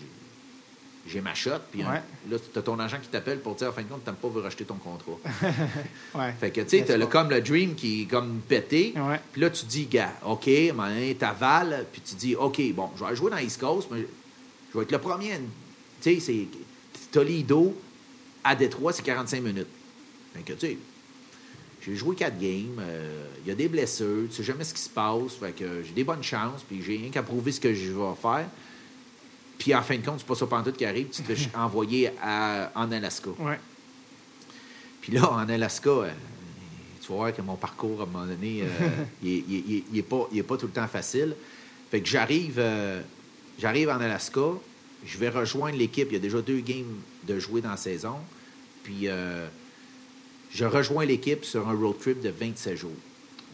j'ai 1.12 1.20
ma 1.20 1.34
shot, 1.34 1.50
puis 1.70 1.82
hein, 1.82 2.02
là, 2.30 2.36
tu 2.52 2.58
as 2.58 2.62
ton 2.62 2.78
agent 2.78 2.98
qui 3.02 3.08
t'appelle 3.08 3.38
pour 3.40 3.54
dire, 3.54 3.68
en 3.68 3.72
fin 3.72 3.82
de 3.82 3.88
compte, 3.88 4.04
tu 4.04 4.10
pas 4.12 4.28
veut 4.28 4.40
racheter 4.40 4.64
ton 4.64 4.76
contrat. 4.76 5.12
Ouais. 6.14 6.32
fait 6.40 6.50
que, 6.50 6.60
tu 6.62 6.68
sais, 6.70 6.84
tu 6.84 6.92
as 6.92 7.06
comme 7.06 7.30
le 7.30 7.40
dream 7.40 7.74
qui 7.74 8.02
est 8.02 8.06
comme 8.06 8.40
pété, 8.48 8.92
puis 9.32 9.40
là, 9.40 9.50
tu 9.50 9.64
dis, 9.66 9.86
gars, 9.86 10.12
OK, 10.26 10.44
tu 10.44 11.14
t'avales, 11.18 11.86
puis 11.92 12.00
tu 12.00 12.14
dis, 12.14 12.34
OK, 12.36 12.60
bon, 12.74 12.90
je 12.98 13.04
vais 13.04 13.14
jouer 13.16 13.30
dans 13.30 13.38
East 13.38 13.60
Coast, 13.60 13.88
mais 13.92 14.06
je 14.72 14.78
vais 14.78 14.84
être 14.84 14.92
le 14.92 14.98
premier. 14.98 15.32
à- 15.34 15.36
Tu 16.00 16.14
sais, 16.14 16.20
c'est 16.20 16.46
Toledo 17.10 17.76
à 18.44 18.54
Détroit, 18.56 18.92
c'est 18.92 19.02
45 19.02 19.42
minutes. 19.42 19.66
Fait 20.34 20.42
que, 20.42 20.52
tu 20.54 20.66
sais, 20.66 20.78
j'ai 21.84 21.96
joué 21.96 22.14
quatre 22.16 22.38
games, 22.38 22.76
euh, 22.80 23.26
il 23.44 23.48
y 23.48 23.50
a 23.50 23.54
des 23.54 23.68
blessures, 23.68 24.28
tu 24.30 24.36
sais 24.36 24.42
jamais 24.44 24.64
ce 24.64 24.72
qui 24.74 24.80
se 24.80 24.88
passe, 24.90 25.34
fait 25.40 25.52
que 25.52 25.82
j'ai 25.82 25.92
des 25.92 26.04
bonnes 26.04 26.22
chances, 26.22 26.62
puis 26.62 26.82
j'ai 26.82 26.96
rien 26.96 27.10
qu'à 27.10 27.22
prouver 27.22 27.52
ce 27.52 27.60
que 27.60 27.74
je 27.74 27.90
vais 27.92 28.14
faire. 28.20 28.46
Puis 29.62 29.72
en 29.76 29.82
fin 29.82 29.96
de 29.96 30.04
compte, 30.04 30.18
c'est 30.18 30.26
pas 30.26 30.34
ça 30.34 30.44
pantoute 30.48 30.76
qui 30.76 30.84
arrive, 30.84 31.06
tu 31.10 31.22
te 31.22 31.32
fais 31.36 31.48
envoyer 31.56 32.10
à- 32.20 32.72
en 32.74 32.90
Alaska. 32.90 33.30
Ouais. 33.38 33.60
Puis 35.00 35.12
là, 35.12 35.30
en 35.30 35.48
Alaska, 35.48 35.88
euh, 35.88 36.10
tu 37.00 37.08
vas 37.10 37.14
voir 37.14 37.32
que 37.32 37.42
mon 37.42 37.54
parcours, 37.54 38.00
à 38.00 38.02
un 38.02 38.06
moment 38.06 38.26
donné, 38.26 38.62
euh, 38.62 38.66
il, 39.22 39.28
est- 39.30 39.44
il 39.48 39.54
est- 39.56 39.64
il 39.68 39.76
est- 39.76 39.84
il 39.92 39.98
est 40.00 40.02
pas, 40.02 40.26
pas 40.48 40.56
tout 40.56 40.66
le 40.66 40.72
temps 40.72 40.88
facile. 40.88 41.36
Fait 41.92 42.00
que 42.00 42.08
j'arrive, 42.08 42.56
euh, 42.58 43.02
j'arrive 43.60 43.88
en 43.88 44.00
Alaska, 44.00 44.40
je 45.06 45.16
vais 45.18 45.28
rejoindre 45.28 45.76
l'équipe. 45.78 46.08
Il 46.10 46.14
y 46.14 46.16
a 46.16 46.20
déjà 46.20 46.42
deux 46.42 46.58
games 46.58 46.96
de 47.28 47.38
jouer 47.38 47.60
dans 47.60 47.70
la 47.70 47.76
saison. 47.76 48.16
Puis 48.82 49.02
euh, 49.06 49.46
je 50.52 50.64
rejoins 50.64 51.04
l'équipe 51.04 51.44
sur 51.44 51.68
un 51.68 51.72
road 51.74 52.00
trip 52.00 52.20
de 52.20 52.30
27 52.30 52.76
jours. 52.76 52.90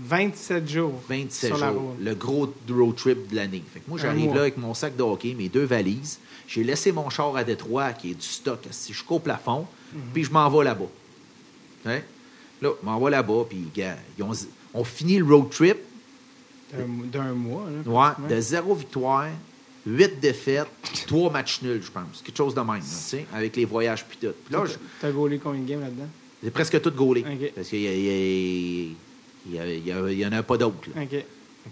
27 0.01 0.69
jours 0.69 1.01
27 1.09 1.49
sur 1.49 1.59
la 1.59 1.73
jours. 1.73 1.95
Le 2.01 2.15
gros 2.15 2.53
road 2.71 2.95
trip 2.97 3.29
de 3.31 3.37
l'année. 3.37 3.63
Fait 3.73 3.81
que 3.81 3.89
moi, 3.89 3.99
j'arrive 3.99 4.35
là 4.35 4.43
avec 4.43 4.57
mon 4.57 4.75
sac 4.75 4.97
de 4.97 5.03
hockey, 5.03 5.35
mes 5.35 5.49
deux 5.49 5.65
valises. 5.65 6.19
J'ai 6.47 6.65
laissé 6.65 6.93
mon 6.93 7.11
char 7.11 7.35
à 7.37 7.45
Détroit, 7.45 7.93
qui 7.93 8.13
est 8.13 8.15
du 8.15 8.27
stock, 8.27 8.61
si 8.71 8.93
je 8.93 9.03
au 9.09 9.19
plafond, 9.19 9.67
Mhm. 9.93 10.01
puis 10.15 10.25
je 10.25 10.31
m'en 10.33 10.49
vais 10.51 10.65
là-bas. 10.65 10.87
Hein? 11.87 12.01
Là, 12.63 12.71
je 12.81 12.87
m'en 12.87 12.99
vais 13.01 13.11
là-bas, 13.11 13.45
puis 13.49 13.67
on 14.75 14.85
finit 14.85 15.19
le 15.19 15.25
road 15.25 15.51
trip 15.51 15.77
D'un- 17.13 17.33
mois. 17.33 17.65
Là, 17.87 18.15
ouais, 18.29 18.37
de 18.37 18.41
zéro 18.41 18.75
victoire, 18.75 19.27
huit 19.87 20.21
défaites, 20.21 20.69
trois 21.07 21.31
matchs 21.31 21.63
nuls, 21.63 21.83
je 21.83 21.91
pense. 21.91 22.21
Quelque 22.23 22.37
chose 22.37 22.55
de 22.55 22.61
même, 22.61 22.69
là, 22.75 22.81
tu 22.81 22.87
sais, 22.87 23.27
avec 23.33 23.57
les 23.57 23.65
voyages 23.65 24.05
puis 24.05 24.19
tout. 24.21 24.35
Puis 24.45 24.55
là, 24.55 24.65
T'as 25.01 25.11
gaulé 25.11 25.39
combien 25.39 25.61
de 25.63 25.69
games 25.69 25.81
là-dedans? 25.81 26.09
j'ai 26.43 26.51
presque 26.51 26.81
tout 26.83 26.91
gaulé. 26.91 27.25
Parce 27.55 27.69
qu'il 27.69 27.81
y, 27.81 27.89
a- 27.89 27.95
il 27.95 28.05
y 28.05 28.91
a- 28.93 28.95
il 29.47 29.55
y 29.55 29.59
a- 29.59 29.67
il 29.73 29.87
y 29.87 29.93
a- 29.93 30.11
il 30.11 30.19
y 30.19 30.27
en 30.27 30.33
a 30.33 30.43
pas 30.43 30.57
d'autres. 30.57 30.89
là. 30.95 31.03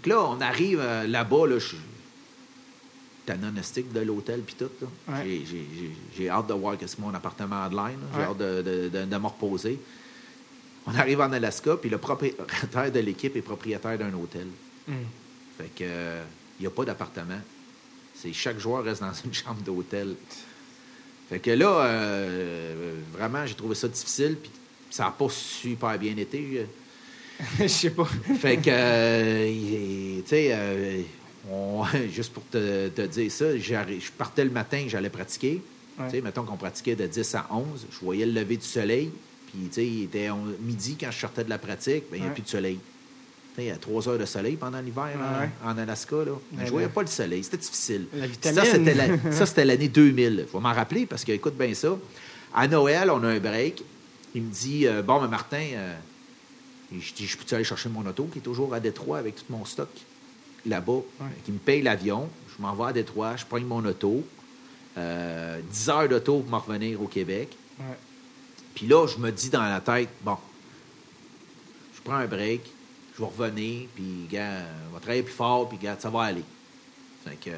Que 0.01 0.09
là, 0.09 0.21
on 0.23 0.39
arrive 0.41 0.79
euh, 0.81 1.07
là-bas, 1.07 1.47
là, 1.47 1.59
je 1.59 1.67
suis 1.67 1.77
de 3.93 3.99
l'hôtel 4.01 4.41
puis 4.41 4.55
tout. 4.57 4.69
là. 4.81 4.87
Ouais. 5.15 5.23
J'ai- 5.25 5.45
j'ai- 5.45 5.67
J'ai 5.75 5.91
j'ai 6.17 6.29
hâte 6.29 6.47
de 6.47 6.53
voir 6.53 6.77
que 6.77 6.87
c'est 6.87 6.99
mon 6.99 7.13
appartement 7.13 7.61
à 7.63 7.65
Adeline. 7.65 7.99
là. 7.99 8.07
J'ai 8.13 8.19
Ouais. 8.19 8.25
hâte 8.25 8.37
de, 8.37 8.61
de- 8.61 8.89
de- 8.89 9.05
de 9.05 9.17
me 9.17 9.25
reposer. 9.27 9.79
On 10.85 10.95
arrive 10.95 11.19
en 11.19 11.31
Alaska, 11.31 11.75
puis 11.75 11.89
le 11.89 11.97
propriétaire 11.97 12.91
de 12.91 12.99
l'équipe 12.99 13.35
est 13.35 13.41
propriétaire 13.41 13.97
d'un 13.97 14.13
hôtel. 14.13 14.47
Hum. 14.87 14.95
Fait 15.57 15.65
que 15.75 15.83
euh, 15.83 16.23
il 16.59 16.63
n'y 16.63 16.67
a 16.67 16.69
pas 16.69 16.85
d'appartement. 16.85 17.39
C'est 18.15 18.31
chaque 18.33 18.59
joueur 18.59 18.83
reste 18.83 19.01
dans 19.01 19.11
une 19.25 19.33
chambre 19.33 19.61
d'hôtel. 19.61 20.15
Fait 21.29 21.39
que 21.39 21.51
là, 21.51 21.81
euh, 21.85 22.93
vraiment, 23.11 23.45
j'ai 23.45 23.55
trouvé 23.55 23.75
ça 23.75 23.87
difficile, 23.89 24.37
puis 24.41 24.49
ça 24.89 25.03
n'a 25.03 25.11
pas 25.11 25.27
super 25.29 25.99
bien 25.99 26.15
été. 26.15 26.65
Je 27.59 27.67
sais 27.67 27.89
pas. 27.91 28.05
Fait 28.05 28.57
que, 28.57 28.69
euh, 28.69 30.19
tu 30.23 30.27
sais, 30.27 30.49
euh, 30.51 31.01
on- 31.51 31.83
juste 32.13 32.33
pour 32.33 32.43
te, 32.47 32.87
te 32.89 33.01
dire 33.03 33.31
ça, 33.31 33.57
je 33.57 34.11
partais 34.17 34.43
le 34.43 34.51
matin, 34.51 34.85
j'allais 34.87 35.09
pratiquer. 35.09 35.61
Ouais. 35.99 36.05
Tu 36.05 36.15
sais, 36.17 36.21
mettons 36.21 36.43
qu'on 36.43 36.57
pratiquait 36.57 36.95
de 36.95 37.05
10 37.07 37.35
à 37.35 37.47
11, 37.51 37.63
je 37.91 37.99
voyais 38.05 38.25
le 38.25 38.31
lever 38.31 38.57
du 38.57 38.65
soleil, 38.65 39.09
puis 39.47 39.67
tu 39.67 39.73
sais, 39.73 39.85
il 39.85 40.03
était 40.03 40.29
on- 40.29 40.43
midi 40.61 40.95
quand 40.99 41.11
je 41.11 41.17
sortais 41.19 41.43
de 41.43 41.49
la 41.49 41.57
pratique, 41.57 42.03
ben, 42.11 42.17
il 42.17 42.19
n'y 42.21 42.25
a 42.25 42.29
Ouais. 42.29 42.33
plus 42.33 42.43
de 42.43 42.49
soleil. 42.49 42.75
Tu 42.75 43.55
sais, 43.55 43.63
il 43.65 43.67
y 43.69 43.71
a 43.71 43.77
trois 43.77 44.07
heures 44.09 44.19
de 44.19 44.25
soleil 44.25 44.55
pendant 44.55 44.79
l'hiver 44.79 45.09
en- 45.15 45.41
Ouais. 45.41 45.49
en, 45.65 45.77
Alaska. 45.77 46.15
Là. 46.17 46.31
Ouais, 46.31 46.65
je 46.65 46.71
voyais 46.71 46.87
ouais. 46.87 46.93
pas 46.93 47.01
le 47.01 47.07
soleil, 47.07 47.43
c'était 47.43 47.57
difficile. 47.57 48.05
La 48.15 48.27
Ça, 48.53 48.65
c'était 48.65 48.93
la- 48.93 49.07
ça, 49.31 49.45
c'était 49.45 49.65
l'année 49.65 49.87
2000. 49.87 50.39
Il 50.41 50.51
faut 50.51 50.59
m'en 50.59 50.73
rappeler 50.73 51.05
parce 51.05 51.23
que, 51.23 51.31
écoute 51.31 51.55
bien 51.57 51.73
ça. 51.73 51.97
À 52.53 52.67
Noël, 52.67 53.09
on 53.11 53.23
a 53.23 53.27
un 53.29 53.39
break. 53.39 53.83
Il 54.35 54.43
me 54.43 54.51
dit 54.51 54.85
euh, 54.87 55.01
Bon, 55.01 55.19
mais 55.21 55.27
Martin, 55.27 55.63
euh, 55.73 55.95
je 56.91 57.13
dis 57.13 57.27
Je 57.27 57.37
peux-tu 57.37 57.53
aller 57.55 57.63
chercher 57.63 57.89
mon 57.89 58.05
auto 58.05 58.25
qui 58.25 58.39
est 58.39 58.41
toujours 58.41 58.73
à 58.73 58.79
Détroit 58.79 59.17
avec 59.19 59.35
tout 59.35 59.45
mon 59.49 59.65
stock 59.65 59.89
là-bas 60.65 61.01
Qui 61.45 61.51
me 61.51 61.57
paye 61.59 61.81
l'avion? 61.81 62.29
Je 62.55 62.61
m'en 62.61 62.73
vais 62.75 62.85
à 62.85 62.93
Détroit, 62.93 63.35
je 63.35 63.45
prends 63.45 63.59
mon 63.59 63.83
auto. 63.85 64.23
Euh, 64.97 65.59
10 65.71 65.89
heures 65.89 66.09
d'auto 66.09 66.39
pour 66.39 66.49
m'en 66.49 66.59
revenir 66.59 67.01
au 67.01 67.07
Québec. 67.07 67.49
Ouais. 67.79 67.85
Puis 68.73 68.87
là, 68.87 69.05
je 69.07 69.17
me 69.17 69.31
dis 69.31 69.49
dans 69.49 69.61
la 69.63 69.79
tête, 69.79 70.09
bon, 70.23 70.37
je 71.95 72.01
prends 72.01 72.15
un 72.15 72.25
break, 72.25 72.61
je 73.15 73.21
vais 73.23 73.27
revenir, 73.27 73.87
puis, 73.95 74.27
gars, 74.31 74.61
on 74.89 74.93
va 74.93 74.99
travailler 74.99 75.23
plus 75.23 75.33
fort, 75.33 75.69
puis, 75.69 75.77
gars, 75.77 75.97
ça 75.99 76.09
va 76.09 76.21
aller. 76.23 76.43
Fait 77.23 77.35
que, 77.35 77.55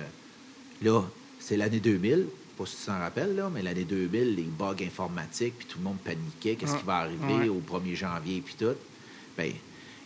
là, 0.85 1.01
c'est 1.39 1.55
l'année 1.57 1.79
2000, 1.79 2.27
pas 2.57 2.65
si 2.65 2.75
tu 2.77 2.85
t'en 2.87 2.99
rappelles, 2.99 3.35
là, 3.35 3.49
mais 3.53 3.61
l'année 3.61 3.83
2000, 3.85 4.35
les 4.35 4.43
bugs 4.43 4.75
informatiques, 4.85 5.57
puis 5.59 5.67
tout 5.67 5.77
le 5.77 5.83
monde 5.85 5.97
paniquait, 6.03 6.55
qu'est-ce 6.55 6.75
qui 6.77 6.85
va 6.85 6.97
arriver 6.97 7.33
Ouais. 7.33 7.49
au 7.49 7.59
1er 7.61 7.95
janvier, 7.95 8.41
puis 8.41 8.55
tout. 8.59 8.75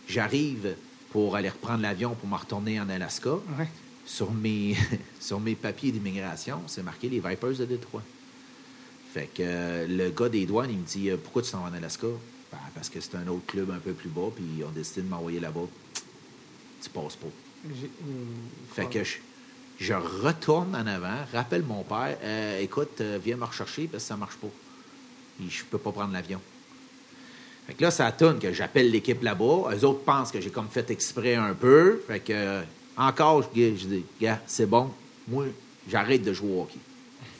J'arrive 0.08 0.74
pour 1.10 1.36
aller 1.36 1.48
reprendre 1.48 1.80
l'avion 1.82 2.14
pour 2.14 2.28
me 2.28 2.36
retourner 2.36 2.80
en 2.80 2.88
Alaska. 2.88 3.34
Ouais. 3.58 3.68
Sur 4.06 4.32
mes, 4.32 4.76
sur 5.20 5.40
mes 5.40 5.54
papiers 5.54 5.92
d'immigration, 5.92 6.60
c'est 6.66 6.82
marqué 6.82 7.08
les 7.08 7.20
Vipers 7.20 7.54
de 7.58 7.64
Détroit. 7.64 8.02
Fait 9.12 9.26
que 9.32 9.42
euh, 9.42 9.86
le 9.86 10.10
gars 10.10 10.28
des 10.28 10.44
douanes, 10.44 10.70
il 10.70 10.78
me 10.78 10.84
dit 10.84 11.08
euh, 11.10 11.16
Pourquoi 11.16 11.42
tu 11.42 11.50
t'en 11.52 11.60
vas 11.60 11.70
en 11.70 11.74
Alaska? 11.74 12.08
Ben, 12.52 12.58
Parce 12.74 12.88
que 12.88 13.00
c'est 13.00 13.14
un 13.14 13.26
autre 13.28 13.46
club 13.46 13.70
un 13.70 13.78
peu 13.78 13.92
plus 13.92 14.10
bas, 14.10 14.28
puis 14.34 14.44
ils 14.58 14.64
ont 14.64 14.70
décidé 14.70 15.02
de 15.02 15.08
m'envoyer 15.08 15.40
là-bas. 15.40 15.66
Tu 16.82 16.90
passes 16.90 17.16
pas. 17.16 17.28
Hum, 17.64 17.72
Fait 18.74 18.86
que 18.90 19.02
je, 19.04 19.16
je 19.78 19.94
retourne 19.94 20.74
en 20.76 20.86
avant, 20.86 21.16
rappelle 21.32 21.62
mon 21.62 21.82
père 21.82 22.18
Euh, 22.22 22.60
Écoute, 22.60 23.00
viens 23.24 23.36
me 23.36 23.44
rechercher 23.44 23.86
parce 23.86 24.02
que 24.04 24.08
ça 24.08 24.16
marche 24.16 24.36
pas. 24.36 24.48
Puis 25.38 25.48
je 25.48 25.64
peux 25.64 25.78
pas 25.78 25.92
prendre 25.92 26.12
l'avion. 26.12 26.40
Fait 27.66 27.74
que 27.74 27.82
là, 27.82 27.90
ça 27.90 28.10
tourne 28.12 28.38
que 28.38 28.52
j'appelle 28.52 28.90
l'équipe 28.90 29.22
là-bas. 29.22 29.70
Eux 29.74 29.84
autres 29.84 30.00
pensent 30.00 30.30
que 30.30 30.40
j'ai 30.40 30.50
comme 30.50 30.68
fait 30.68 30.90
exprès 30.90 31.34
un 31.34 31.54
peu. 31.54 32.02
Fait 32.06 32.20
que, 32.20 32.32
euh, 32.32 32.62
encore, 32.96 33.42
je, 33.54 33.70
dis, 33.70 34.04
gars, 34.20 34.40
c'est 34.46 34.66
bon. 34.66 34.90
Moi, 35.28 35.46
j'arrête 35.88 36.22
de 36.22 36.32
jouer 36.32 36.50
au 36.50 36.62
hockey. 36.62 36.78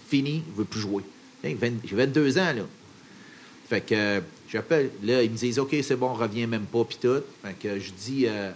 Fini, 0.09 0.43
je 0.51 0.59
veux 0.59 0.65
plus 0.65 0.81
jouer. 0.81 1.03
Hey, 1.43 1.55
20 1.55 1.73
J'ai 1.85 1.97
22 1.97 2.39
ans, 2.39 2.53
là. 2.57 2.63
Fait 3.69 3.83
que, 3.83 3.95
euh, 3.95 4.21
j'appelle. 4.49 4.91
Là, 5.03 5.23
ils 5.23 5.31
me 5.31 5.37
disent, 5.37 5.59
OK, 5.59 5.77
c'est 5.83 5.97
bon, 5.97 6.15
reviens 6.15 6.47
même 6.47 6.65
pas, 6.65 6.85
puis 6.85 6.99
tout. 7.01 7.23
Fait 7.43 7.55
que 7.61 7.79
je 7.79 7.93
dis, 7.93 8.25
euh, 8.27 8.51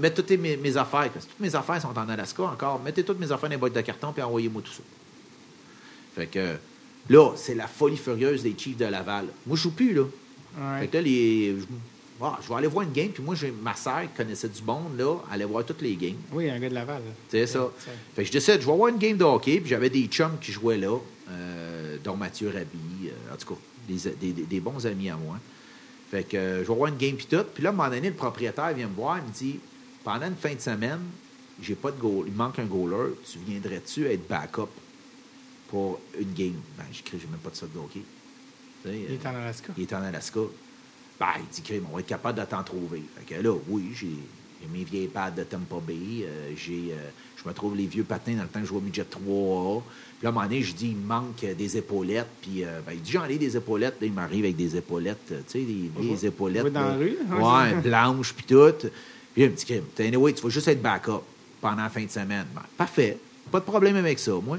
mettre 0.00 0.22
toutes 0.22 0.38
mes, 0.38 0.56
mes 0.56 0.76
affaires. 0.78 1.10
Parce 1.10 1.26
que 1.26 1.32
toutes 1.32 1.40
mes 1.40 1.54
affaires 1.54 1.82
sont 1.82 1.98
en 1.98 2.08
Alaska 2.08 2.44
encore. 2.44 2.80
Mettez 2.82 3.04
toutes 3.04 3.20
mes 3.20 3.30
affaires 3.30 3.50
dans 3.50 3.54
les 3.54 3.58
boîtes 3.58 3.74
de 3.74 3.80
carton 3.82 4.12
puis 4.12 4.22
envoyez-moi 4.22 4.62
tout 4.62 4.72
ça. 4.72 4.82
Fait 6.16 6.26
que 6.26 6.54
là, 7.10 7.32
c'est 7.36 7.54
la 7.54 7.66
folie 7.66 7.96
furieuse 7.96 8.42
des 8.42 8.54
Chiefs 8.56 8.78
de 8.78 8.86
Laval. 8.86 9.26
Moi, 9.46 9.56
je 9.56 9.62
joue 9.62 9.72
plus, 9.72 9.92
là. 9.92 10.04
Ouais. 10.56 10.80
Fait 10.80 10.88
que 10.88 10.96
là, 10.98 11.02
les, 11.02 11.56
je, 11.58 11.64
je 12.42 12.48
vais 12.48 12.54
aller 12.54 12.66
voir 12.68 12.84
une 12.86 12.92
game. 12.92 13.08
Puis 13.10 13.22
moi, 13.22 13.34
j'ai 13.34 13.50
ma 13.50 13.74
sœur 13.74 14.02
qui 14.02 14.16
connaissait 14.16 14.48
du 14.48 14.62
monde, 14.62 14.96
là, 14.98 15.16
allait 15.30 15.44
voir 15.44 15.64
toutes 15.64 15.82
les 15.82 15.96
games. 15.96 16.16
Oui, 16.32 16.48
un 16.50 16.58
gars 16.58 16.68
de 16.68 16.74
Laval. 16.74 17.02
C'est 17.28 17.46
ça. 17.46 17.68
Fait 18.14 18.22
que 18.22 18.28
je 18.28 18.32
décide, 18.32 18.60
je 18.60 18.66
vais 18.66 18.76
voir 18.76 18.88
une 18.88 18.98
game 18.98 19.16
de 19.16 19.24
hockey, 19.24 19.60
puis 19.60 19.70
j'avais 19.70 19.90
des 19.90 20.06
chums 20.06 20.38
qui 20.40 20.52
jouaient 20.52 20.78
là, 20.78 20.96
euh, 21.30 21.96
dont 22.04 22.16
Mathieu 22.16 22.48
Rabi, 22.48 23.08
euh, 23.08 23.34
en 23.34 23.36
tout 23.36 23.54
cas, 23.54 23.60
des, 23.88 24.32
des- 24.32 24.60
bons 24.60 24.86
amis 24.86 25.10
à 25.10 25.16
moi. 25.16 25.38
Fait 26.10 26.22
que 26.24 26.36
euh, 26.36 26.62
je 26.64 26.68
vais 26.68 26.74
voir 26.74 26.88
une 26.88 26.96
game 26.98 27.16
puis 27.16 27.26
tout. 27.26 27.44
Puis 27.52 27.62
là, 27.62 27.70
à 27.70 27.72
un 27.72 27.76
moment 27.76 27.88
donné, 27.90 28.08
le 28.08 28.14
propriétaire 28.14 28.72
vient 28.74 28.86
me 28.88 28.94
voir, 28.94 29.18
il 29.18 29.24
me 29.28 29.32
dit 29.34 29.58
Pendant 30.04 30.26
une 30.26 30.36
fin 30.36 30.54
de 30.54 30.60
semaine, 30.60 31.00
j'ai 31.60 31.74
pas 31.74 31.90
de 31.90 32.00
goal, 32.00 32.24
il 32.26 32.32
me 32.32 32.38
manque 32.38 32.58
un 32.60 32.64
goaler, 32.64 33.14
tu 33.30 33.38
viendrais-tu 33.46 34.06
être 34.06 34.26
backup 34.28 34.68
pour 35.68 36.00
une 36.18 36.32
game? 36.32 36.54
Ben, 36.78 36.84
j'écris, 36.92 37.18
j'ai 37.20 37.26
même 37.26 37.40
pas 37.40 37.50
de 37.50 37.56
ça 37.56 37.66
de 37.66 37.78
hockey. 37.78 38.02
Il 38.84 38.90
euh, 38.90 39.14
est 39.14 39.26
en 39.26 39.34
Alaska. 39.34 39.72
il 39.76 39.82
est 39.82 39.92
en 39.92 40.02
Alaska. 40.02 40.40
Ben, 41.18 41.26
il 41.38 41.46
dit, 41.54 41.62
Crime, 41.62 41.84
on 41.90 41.94
va 41.94 42.00
être 42.00 42.06
capable 42.06 42.40
de 42.40 42.44
t'en 42.44 42.62
trouver. 42.62 43.02
Fait 43.18 43.34
que 43.34 43.40
là, 43.40 43.52
oui, 43.68 43.92
j'ai 43.94 44.08
mes 44.72 44.84
vieilles 44.84 45.08
pads 45.08 45.30
de 45.30 45.44
Tampa 45.44 45.76
Bay. 45.86 46.24
euh, 46.24 46.52
j'ai, 46.56 46.92
euh, 46.92 47.10
je 47.36 47.48
me 47.48 47.54
trouve 47.54 47.76
les 47.76 47.86
vieux 47.86 48.04
patins 48.04 48.32
dans 48.32 48.42
le 48.42 48.48
temps 48.48 48.60
que 48.60 48.64
je 48.64 48.70
jouais 48.70 48.78
au 48.78 48.82
midget 48.82 49.02
3A. 49.02 49.82
Puis 50.18 50.24
là, 50.24 50.28
à 50.28 50.32
un 50.32 50.32
moment 50.32 50.46
donné, 50.46 50.62
je 50.62 50.72
dis, 50.74 50.88
il 50.88 50.96
me 50.96 51.06
manque 51.06 51.44
euh, 51.44 51.54
des 51.54 51.76
épaulettes. 51.76 52.28
Puis 52.40 52.64
euh, 52.64 52.80
ben, 52.86 52.92
il 52.94 53.02
dit, 53.02 53.12
j'en 53.12 53.24
ai 53.24 53.36
des 53.36 53.56
épaulettes. 53.56 53.96
Là, 54.00 54.06
il 54.06 54.12
m'arrive 54.12 54.44
avec 54.44 54.56
des 54.56 54.76
épaulettes, 54.76 55.32
euh, 55.32 55.40
tu 55.46 55.58
sais, 55.60 55.64
des 55.64 55.90
vieilles 55.98 56.26
épaulettes. 56.26 56.72
dans 56.72 56.80
là. 56.80 56.88
la 56.88 56.96
rue, 56.96 57.16
hein, 57.30 57.72
Ouais, 57.74 57.74
blanches, 57.82 58.32
puis 58.32 58.46
tout. 58.46 58.88
Puis 59.34 59.42
il 59.42 59.50
me 59.50 59.54
dit, 59.54 59.64
Crime, 59.64 59.84
anyway, 59.98 60.32
tu 60.32 60.42
vas 60.42 60.48
juste 60.48 60.68
être 60.68 60.80
backup 60.80 61.22
pendant 61.60 61.82
la 61.82 61.90
fin 61.90 62.02
de 62.04 62.10
semaine. 62.10 62.46
Ben, 62.54 62.62
parfait. 62.76 63.18
Pas 63.50 63.60
de 63.60 63.64
problème 63.64 63.96
avec 63.96 64.18
ça, 64.18 64.32
moi. 64.42 64.58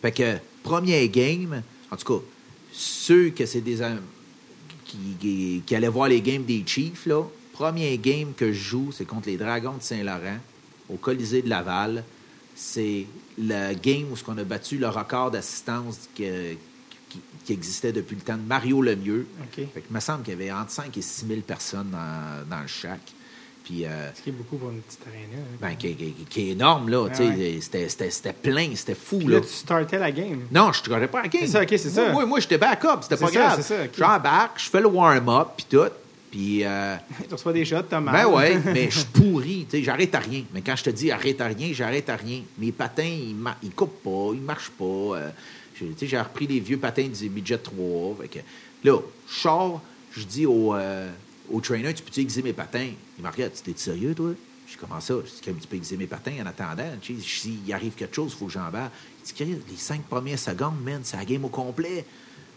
Fait 0.00 0.12
que, 0.12 0.36
premier 0.62 1.08
game, 1.08 1.62
en 1.90 1.96
tout 1.96 2.18
cas, 2.18 2.24
ceux 2.72 3.30
que 3.30 3.46
c'est 3.46 3.60
des 3.60 3.82
am- 3.82 4.00
qui, 4.84 4.98
qui, 5.20 5.62
qui 5.64 5.74
allaient 5.74 5.88
voir 5.88 6.08
les 6.08 6.20
games 6.20 6.44
des 6.44 6.62
Chiefs, 6.66 7.06
là, 7.06 7.22
premier 7.52 7.96
game 7.98 8.32
que 8.34 8.52
je 8.52 8.58
joue, 8.60 8.92
c'est 8.92 9.04
contre 9.04 9.28
les 9.28 9.36
Dragons 9.36 9.76
de 9.76 9.82
Saint-Laurent, 9.82 10.38
au 10.88 10.96
Colisée 10.96 11.42
de 11.42 11.48
Laval. 11.48 12.04
C'est 12.54 13.06
le 13.38 13.74
game 13.74 14.06
où 14.12 14.16
on 14.28 14.38
a 14.38 14.44
battu 14.44 14.76
le 14.78 14.88
record 14.88 15.30
d'assistance 15.30 16.08
que- 16.16 16.52
qui, 17.08 17.20
qui 17.44 17.52
existait 17.52 17.92
depuis 17.92 18.16
le 18.16 18.22
temps 18.22 18.36
de 18.36 18.42
Mario 18.46 18.82
Lemieux. 18.82 19.26
OK. 19.42 19.54
Fait 19.72 19.80
que, 19.80 19.86
il 19.90 19.94
me 19.94 20.00
semble 20.00 20.22
qu'il 20.22 20.32
y 20.32 20.36
avait 20.36 20.52
entre 20.52 20.70
5 20.70 20.96
et 20.96 21.02
6 21.02 21.26
000 21.26 21.40
personnes 21.42 21.90
dans, 21.90 22.48
dans 22.48 22.60
le 22.62 22.66
shack. 22.68 23.00
Puis, 23.64 23.84
euh, 23.84 24.12
Ce 24.14 24.22
qui 24.22 24.30
est 24.30 24.32
beaucoup 24.32 24.56
pour 24.56 24.70
une 24.70 24.80
petite 24.80 25.00
arena. 25.06 25.38
hein. 25.40 25.56
ben, 25.60 25.76
qui, 25.76 25.94
qui- 25.94 26.12
qui 26.28 26.40
est 26.48 26.52
énorme, 26.52 26.88
là. 26.88 27.02
Ouais. 27.02 27.60
C'était, 27.60 27.88
c'était- 27.88 28.10
c'était 28.10 28.32
plein, 28.32 28.70
c'était 28.74 28.94
fou, 28.96 29.18
Puis 29.18 29.28
là. 29.28 29.34
là, 29.36 29.40
tu 29.40 29.48
startais 29.52 29.98
la 29.98 30.10
game. 30.10 30.40
Non, 30.50 30.72
je 30.72 30.90
ne 30.90 31.06
pas 31.06 31.22
la 31.22 31.28
game. 31.28 31.42
C'est 31.42 31.46
ça, 31.52 31.62
ok, 31.62 31.68
c'est 31.70 31.78
ça. 31.90 32.10
Moi, 32.10 32.26
moi, 32.26 32.40
j'étais 32.40 32.58
backup, 32.58 33.02
c'était 33.02 33.16
pas 33.16 33.28
ça, 33.28 33.32
grave. 33.32 33.62
c'est 33.62 33.74
ça, 33.76 33.84
ok. 33.84 33.90
J'embarque, 33.96 34.60
je 34.60 34.68
fais 34.68 34.80
le 34.80 34.88
warm-up, 34.88 35.48
puis 35.56 35.66
tout. 35.70 35.90
Puis, 36.32 36.64
euh, 36.64 36.96
tu 37.28 37.34
reçois 37.34 37.52
des 37.52 37.64
shots, 37.64 37.82
t'as 37.88 38.00
mal. 38.00 38.14
ben 38.14 38.26
ouais, 38.34 38.58
mais 38.64 38.90
je 38.90 38.98
suis 38.98 39.06
pourri, 39.08 39.66
tu 39.70 39.76
sais, 39.78 39.82
j'arrête 39.84 40.14
à 40.14 40.18
rien. 40.18 40.42
Mais 40.52 40.60
quand 40.62 40.74
je 40.74 40.82
te 40.84 40.90
dis 40.90 41.12
arrête 41.12 41.40
à 41.40 41.46
rien, 41.46 41.70
j'arrête 41.72 42.08
à 42.10 42.16
rien. 42.16 42.40
Mes 42.58 42.72
patins, 42.72 43.02
ils, 43.04 43.36
ils 43.62 43.70
coupent 43.70 44.02
pas, 44.02 44.34
ils 44.34 44.40
marchent 44.40 44.70
pas. 44.70 44.84
euh, 44.84 45.28
j'ai- 45.78 45.86
tu 45.90 45.98
sais, 45.98 46.06
j'ai 46.08 46.18
repris 46.18 46.46
les 46.48 46.58
vieux 46.58 46.78
patins 46.78 47.06
du 47.06 47.28
Midget 47.30 47.58
3. 47.58 48.16
Fait 48.22 48.28
que, 48.28 48.38
là, 48.82 48.98
je 49.28 49.34
sors, 49.40 49.80
je 50.16 50.24
dis 50.24 50.46
au, 50.46 50.74
euh, 50.74 51.10
au 51.52 51.60
trainer, 51.60 51.92
tu 51.94 52.02
peux-tu 52.02 52.20
aiguiser 52.20 52.42
mes 52.42 52.52
patins? 52.52 52.90
Il 53.18 53.24
me 53.24 53.30
regarde, 53.30 53.52
tu 53.52 53.62
t'es 53.72 53.78
sérieux, 53.78 54.14
toi? 54.14 54.30
Je 54.66 54.72
dis, 54.72 54.78
comment 54.80 55.00
ça? 55.00 55.14
Je 55.24 55.30
dis, 55.52 55.60
tu 55.60 55.68
peux 55.68 55.76
aiguiser 55.76 55.96
mes 55.96 56.06
patins 56.06 56.32
en 56.42 56.46
attendant. 56.46 56.90
S'il 57.02 57.72
arrive 57.72 57.92
quelque 57.92 58.14
chose, 58.16 58.32
il 58.34 58.38
faut 58.38 58.46
que 58.46 58.52
j'embarque. 58.52 58.92
Il 59.38 59.46
dit, 59.46 59.58
les 59.70 59.76
cinq 59.76 60.02
premières 60.02 60.38
secondes, 60.38 60.80
man, 60.82 61.00
c'est 61.04 61.16
la 61.16 61.24
game 61.24 61.44
au 61.44 61.48
complet. 61.48 62.04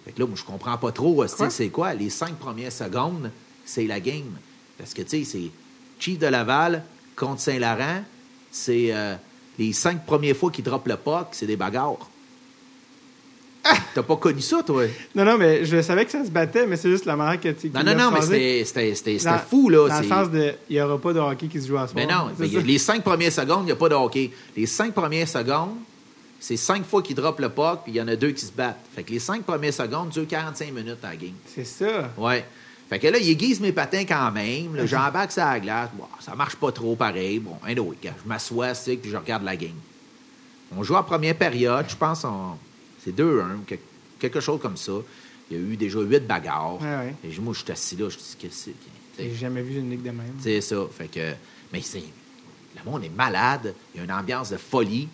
Fait 0.05 0.11
que 0.11 0.19
là, 0.19 0.27
moi, 0.27 0.35
je 0.35 0.43
comprends 0.43 0.77
pas 0.77 0.91
trop, 0.91 1.23
euh, 1.23 1.25
tu 1.25 1.31
sais, 1.31 1.37
Quoi? 1.37 1.49
c'est 1.49 1.69
quoi? 1.69 1.93
Les 1.93 2.09
cinq 2.09 2.35
premières 2.35 2.71
secondes, 2.71 3.31
c'est 3.65 3.85
la 3.87 3.99
game. 3.99 4.37
Parce 4.77 4.93
que, 4.93 5.01
tu 5.01 5.09
sais, 5.09 5.23
c'est 5.23 5.51
Chief 5.99 6.19
de 6.19 6.27
Laval 6.27 6.83
contre 7.15 7.41
Saint-Laurent, 7.41 8.03
c'est 8.51 8.93
euh, 8.93 9.15
les 9.57 9.73
cinq 9.73 10.05
premières 10.05 10.35
fois 10.37 10.51
qu'ils 10.51 10.63
droppent 10.63 10.87
le 10.87 10.97
puck, 10.97 11.29
c'est 11.31 11.47
des 11.47 11.57
bagarres. 11.57 12.09
T'as 13.93 14.03
pas 14.03 14.15
connu 14.17 14.41
ça, 14.41 14.61
toi? 14.63 14.83
Non, 15.15 15.25
non, 15.25 15.37
mais 15.37 15.65
je 15.65 15.81
savais 15.81 16.05
que 16.05 16.11
ça 16.11 16.23
se 16.23 16.29
battait, 16.29 16.67
mais 16.67 16.75
c'est 16.77 16.89
juste 16.89 17.05
la 17.05 17.15
manière 17.15 17.39
que 17.39 17.49
tu. 17.49 17.69
Non, 17.69 17.83
non, 17.83 17.95
non, 17.95 18.11
mais 18.11 18.21
c'était- 18.21 18.63
fou, 19.39 19.69
là. 19.69 19.87
Dans 19.89 19.99
le 20.01 20.07
sens 20.07 20.29
de, 20.31 20.53
il 20.69 20.75
n'y 20.75 20.81
aura 20.81 20.97
pas 20.99 21.13
de 21.13 21.19
hockey 21.19 21.47
qui 21.47 21.61
se 21.61 21.67
joue 21.67 21.77
à 21.77 21.87
ce 21.87 21.95
Mais 21.95 22.05
soir. 22.05 22.25
non, 22.27 22.31
mais 22.37 22.47
ça. 22.47 22.59
les 22.59 22.77
cinq 22.77 23.03
premières 23.03 23.31
secondes, 23.31 23.61
il 23.63 23.65
n'y 23.65 23.71
a 23.71 23.75
pas 23.75 23.89
de 23.89 23.95
hockey. 23.95 24.31
Les 24.55 24.65
cinq 24.65 24.93
premières 24.93 25.27
secondes, 25.27 25.75
c'est 26.39 26.57
cinq 26.57 26.85
fois 26.85 27.01
qu'ils 27.01 27.15
droppent 27.15 27.39
le 27.39 27.49
puck, 27.49 27.79
puis 27.83 27.93
il 27.93 27.95
y 27.95 28.01
en 28.01 28.07
a 28.07 28.15
deux 28.15 28.31
qui 28.31 28.45
se 28.45 28.51
battent. 28.51 28.77
Fait 28.93 29.03
que 29.03 29.11
les 29.11 29.19
cinq 29.19 29.43
premières 29.43 29.73
secondes 29.73 30.09
durent 30.09 30.27
45 30.27 30.71
minutes 30.71 31.03
à 31.03 31.09
la 31.09 31.15
game. 31.15 31.31
C'est 31.47 31.65
ça. 31.65 32.11
Ouais. 32.17 32.45
Fait 32.87 32.99
que 32.99 33.07
là, 33.07 33.17
il 33.17 33.27
aiguise 33.29 33.59
mes 33.61 33.71
patins 33.71 34.03
quand 34.05 34.31
même. 34.31 34.75
là, 34.75 34.85
J'embarque 34.85 35.31
sur 35.31 35.43
la 35.43 35.59
glace. 35.59 35.89
Bon, 35.97 36.03
ça 36.19 36.35
marche 36.35 36.55
pas 36.55 36.71
trop 36.71 36.95
pareil. 36.95 37.39
Bon, 37.39 37.55
anyway, 37.65 37.95
je 38.03 38.09
m'assois, 38.29 38.75
c'est 38.75 38.95
puis 38.97 39.09
je 39.09 39.17
regarde 39.17 39.43
la 39.43 39.55
game. 39.55 39.71
On 40.77 40.83
joue 40.83 40.93
en 40.95 41.03
première 41.03 41.35
période. 41.35 41.85
Je 41.89 41.95
pense 41.95 42.23
on... 42.25 42.57
c'est 43.05 43.15
2-1, 43.15 43.59
que- 43.65 43.75
quelque 44.19 44.39
chose 44.41 44.59
comme 44.59 44.75
ça. 44.77 44.93
Il 45.49 45.57
y 45.57 45.59
a 45.59 45.63
eu 45.63 45.77
déjà 45.77 45.99
huit 46.01 46.25
bagarres. 46.25 46.81
Ouais, 46.81 46.87
ouais. 46.87 47.15
Et 47.23 47.39
moi, 47.39 47.53
je 47.53 47.61
suis 47.61 47.71
assis 47.71 47.95
là, 47.95 48.09
je 48.09 48.17
dis, 48.17 48.35
qu'est-ce 48.39 48.65
que 48.65 48.71
c'est? 49.17 49.23
J'ai 49.23 49.35
jamais 49.35 49.61
vu 49.61 49.77
une 49.79 49.89
ligue 49.91 50.01
de 50.01 50.09
même. 50.11 50.33
C'est 50.39 50.59
ça. 50.59 50.85
Fait 50.91 51.07
que, 51.07 51.33
mais 51.71 51.81
c'est, 51.81 51.99
le 52.75 52.89
monde 52.91 53.03
est 53.03 53.09
malade. 53.15 53.73
Il 53.93 53.99
y 53.99 54.01
a 54.01 54.03
une 54.05 54.11
ambiance 54.11 54.49
de 54.49 54.57
folie. 54.57 55.07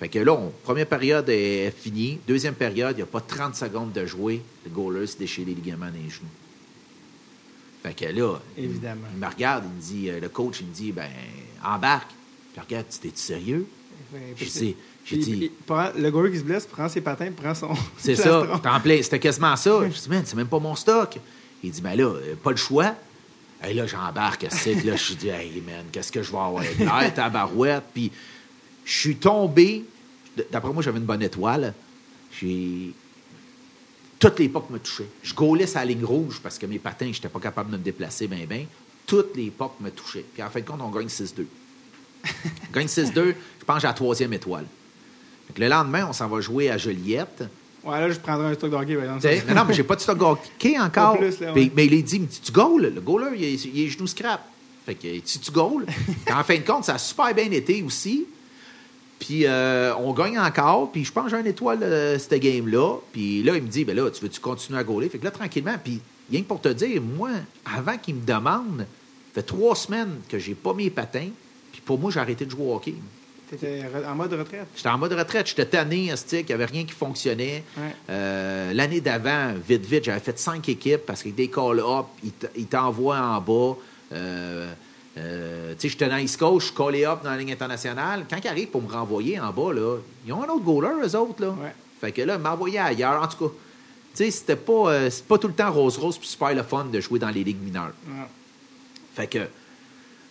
Fait 0.00 0.08
que 0.08 0.18
là, 0.18 0.32
on- 0.32 0.50
première 0.64 0.86
période 0.88 1.28
est 1.28 1.70
finie. 1.70 2.18
Deuxième 2.26 2.54
période, 2.54 2.92
il 2.94 2.96
n'y 2.96 3.02
a 3.02 3.06
pas 3.06 3.20
30 3.20 3.54
secondes 3.54 3.92
de 3.92 4.04
jouer. 4.06 4.42
Le 4.64 4.70
goaler 4.70 5.06
se 5.06 5.16
déchire 5.18 5.46
les 5.46 5.54
ligaments 5.54 5.90
des 5.90 6.08
genoux. 6.10 6.26
Fait 7.82 7.94
que 7.94 8.06
là, 8.06 8.38
Évidemment. 8.56 9.06
il 9.14 9.20
me 9.20 9.26
regarde, 9.28 9.64
il 9.66 9.76
me 9.76 9.80
dit, 9.80 10.10
euh, 10.10 10.18
le 10.20 10.28
coach, 10.30 10.60
il 10.60 10.68
me 10.68 10.72
dit, 10.72 10.90
ben, 10.90 11.08
embarque. 11.62 12.10
Puis 12.52 12.60
regarde, 12.62 12.86
tu 12.90 12.98
t'es 12.98 13.12
sérieux? 13.14 13.66
Puis- 14.36 14.46
dit, 14.50 14.76
j'ai 15.04 15.16
puis- 15.16 15.24
dit, 15.24 15.36
puis, 15.36 15.50
prend- 15.66 15.90
le 15.96 16.10
goaler 16.10 16.32
qui 16.32 16.38
se 16.38 16.44
blesse 16.44 16.66
prend 16.66 16.88
ses 16.88 17.00
patins, 17.00 17.30
prend 17.32 17.54
son. 17.54 17.74
c'est 17.98 18.16
ça, 18.16 18.40
plastron. 18.40 18.58
t'es 18.58 18.68
en 18.68 18.80
plein. 18.80 19.02
C'était 19.02 19.18
quasiment 19.18 19.54
ça. 19.56 19.80
Je 19.82 20.00
dis, 20.00 20.08
man, 20.08 20.22
c'est 20.24 20.36
même 20.36 20.46
pas 20.48 20.58
mon 20.58 20.74
stock. 20.74 21.18
Il 21.62 21.70
dit, 21.70 21.80
ben 21.80 21.94
là, 21.96 22.04
euh, 22.04 22.34
pas 22.42 22.50
le 22.50 22.56
choix. 22.56 22.94
Et 23.66 23.72
là, 23.72 23.86
j'embarque, 23.86 24.46
c'est 24.50 24.74
que 24.74 24.86
là, 24.86 24.96
je 24.96 25.14
dis, 25.14 25.28
hey, 25.28 25.62
man, 25.66 25.86
qu'est-ce 25.90 26.12
que 26.12 26.22
je 26.22 26.30
vais 26.30 26.38
avoir? 26.38 26.62
L'air, 26.78 27.14
tabarouette. 27.14 27.84
Puis, 27.94 28.10
je 28.84 28.92
suis 28.98 29.16
tombé. 29.16 29.84
D'après 30.50 30.72
moi, 30.72 30.82
j'avais 30.82 30.98
une 30.98 31.04
bonne 31.06 31.22
étoile. 31.22 31.72
J'ai. 32.38 32.92
Toutes 34.18 34.38
les 34.38 34.48
pucks 34.48 34.70
me 34.70 34.78
touchaient. 34.78 35.08
Je 35.22 35.34
gaulais 35.34 35.66
sa 35.66 35.84
ligne 35.84 36.04
rouge 36.04 36.40
parce 36.42 36.58
que 36.58 36.66
mes 36.66 36.78
patins, 36.78 37.06
je 37.06 37.18
n'étais 37.18 37.28
pas 37.28 37.40
capable 37.40 37.70
de 37.70 37.76
me 37.76 37.82
déplacer 37.82 38.26
bien, 38.26 38.44
bien. 38.46 38.64
Toutes 39.06 39.36
les 39.36 39.50
pucks 39.50 39.80
me 39.80 39.90
touchaient. 39.90 40.24
Puis, 40.32 40.42
en 40.42 40.48
fin 40.50 40.60
de 40.60 40.64
compte, 40.66 40.80
on 40.82 40.90
gagne 40.90 41.08
6-2. 41.08 41.44
on 42.24 42.72
gagne 42.72 42.86
6-2, 42.86 43.12
je 43.14 43.64
pense 43.66 43.76
que 43.76 43.80
j'ai 43.82 43.86
la 43.86 43.92
troisième 43.92 44.32
étoile. 44.32 44.64
Le 45.56 45.68
lendemain, 45.68 46.06
on 46.08 46.12
s'en 46.12 46.28
va 46.28 46.40
jouer 46.40 46.70
à 46.70 46.78
Joliette. 46.78 47.44
Ouais, 47.84 48.00
là, 48.00 48.10
je 48.10 48.18
prendrais 48.18 48.46
un 48.46 48.54
stock 48.54 48.70
de 48.70 48.76
hockey, 48.76 48.94
par 48.94 49.04
exemple. 49.04 49.20
T'sais, 49.20 49.44
non, 49.46 49.54
non, 49.54 49.64
mais 49.68 49.74
j'ai 49.74 49.82
pas 49.84 49.94
de 49.96 50.00
stock 50.00 50.20
hockey 50.22 50.78
encore. 50.78 51.12
Pas 51.12 51.18
plus, 51.18 51.40
là, 51.40 51.48
ouais. 51.48 51.52
Puis- 51.52 51.72
mais 51.76 51.86
il 51.86 51.98
a 51.98 52.02
dit, 52.02 52.18
mais 52.20 52.26
tu, 52.26 52.40
tu 52.40 52.50
goals, 52.52 52.92
le 52.94 53.00
goaler, 53.00 53.36
il 53.36 53.44
est, 53.44 53.64
il 53.66 53.80
est 53.84 53.88
genou 53.88 54.06
scrap. 54.06 54.40
Fait 54.86 54.94
que 54.94 55.08
si 55.24 55.38
tu 55.38 55.50
goals, 55.50 55.84
puis 55.86 56.34
en 56.34 56.42
fin 56.42 56.56
de 56.56 56.62
compte, 56.64 56.84
ça 56.84 56.94
a 56.94 56.98
super 56.98 57.34
bien 57.34 57.50
été 57.50 57.82
aussi. 57.82 58.26
Puis 59.18 59.46
euh, 59.46 59.94
on 59.96 60.12
gagne 60.12 60.38
encore, 60.38 60.90
puis 60.92 61.04
je 61.04 61.12
pense 61.12 61.24
que 61.24 61.30
j'ai 61.30 61.40
une 61.40 61.46
étoile 61.46 61.78
de 61.80 62.16
cette 62.18 62.40
game-là. 62.40 62.96
Puis 63.12 63.42
là, 63.42 63.56
il 63.56 63.62
me 63.62 63.68
dit, 63.68 63.84
ben 63.84 63.94
là, 63.96 64.10
tu 64.10 64.20
veux-tu 64.22 64.40
continuer 64.40 64.78
à 64.78 64.84
gauler? 64.84 65.08
Fait 65.08 65.18
que 65.18 65.24
là, 65.24 65.30
tranquillement, 65.30 65.76
puis 65.82 66.00
rien 66.30 66.42
que 66.42 66.46
pour 66.48 66.60
te 66.60 66.68
dire, 66.68 67.00
moi, 67.00 67.30
avant 67.64 67.96
qu'il 67.96 68.16
me 68.16 68.24
demande, 68.26 68.80
ça 68.80 68.86
fait 69.40 69.42
trois 69.42 69.76
semaines 69.76 70.16
que 70.28 70.38
j'ai 70.38 70.54
pas 70.54 70.74
mes 70.74 70.90
patins, 70.90 71.28
puis 71.72 71.80
pour 71.84 71.98
moi, 71.98 72.10
j'ai 72.10 72.20
arrêté 72.20 72.44
de 72.44 72.50
jouer 72.50 72.64
au 72.66 72.74
hockey. 72.74 72.94
T'étais 73.56 73.82
en 74.06 74.14
mode 74.14 74.32
retraite? 74.32 74.66
J'étais 74.74 74.88
en 74.88 74.98
mode 74.98 75.12
retraite, 75.12 75.46
j'étais 75.46 75.66
tanné, 75.66 76.10
il 76.32 76.44
n'y 76.44 76.52
avait 76.52 76.64
rien 76.64 76.84
qui 76.84 76.92
fonctionnait. 76.92 77.62
Ouais. 77.76 77.82
Euh, 78.10 78.72
L'année 78.72 79.00
d'avant, 79.00 79.54
vite, 79.66 79.84
vite, 79.84 80.04
j'avais 80.04 80.20
fait 80.20 80.38
cinq 80.38 80.68
équipes 80.68 81.06
parce 81.06 81.22
que 81.22 81.28
des 81.28 81.48
call-up, 81.48 82.06
ils 82.56 82.66
t'envoient 82.66 83.18
en 83.18 83.40
bas. 83.40 83.76
Euh, 84.12 84.72
euh, 85.16 85.72
tu 85.74 85.82
sais, 85.82 85.88
j'étais 85.90 86.08
dans 86.08 86.16
East 86.16 86.38
Coast, 86.38 86.60
je 86.60 86.64
suis 86.66 86.74
collé 86.74 87.04
up 87.04 87.20
dans 87.22 87.30
la 87.30 87.36
ligne 87.36 87.52
internationale. 87.52 88.24
Quand 88.28 88.38
ils 88.42 88.48
arrivent 88.48 88.68
pour 88.68 88.82
me 88.82 88.90
renvoyer 88.90 89.38
en 89.38 89.52
bas, 89.52 89.72
là, 89.72 89.98
ils 90.26 90.32
ont 90.32 90.42
un 90.42 90.48
autre 90.48 90.64
goaler, 90.64 91.04
eux 91.04 91.16
autres. 91.16 91.40
Là. 91.40 91.50
Ouais. 91.50 91.74
Fait 92.00 92.12
que 92.12 92.22
là, 92.22 92.34
ils 92.34 92.42
m'envoyaient 92.42 92.78
ailleurs. 92.78 93.22
En 93.22 93.28
tout 93.28 93.48
cas, 93.48 93.54
tu 94.16 94.24
sais, 94.24 94.30
c'était 94.30 94.56
pas, 94.56 95.10
c'est 95.10 95.24
pas 95.24 95.38
tout 95.38 95.48
le 95.48 95.54
temps 95.54 95.70
rose-rose 95.72 96.18
puis 96.18 96.28
super 96.28 96.54
le 96.54 96.62
fun 96.62 96.86
de 96.86 97.00
jouer 97.00 97.18
dans 97.18 97.30
les 97.30 97.44
ligues 97.44 97.62
mineures. 97.62 97.92
Ouais. 98.08 98.26
Fait 99.14 99.26
que, 99.28 99.38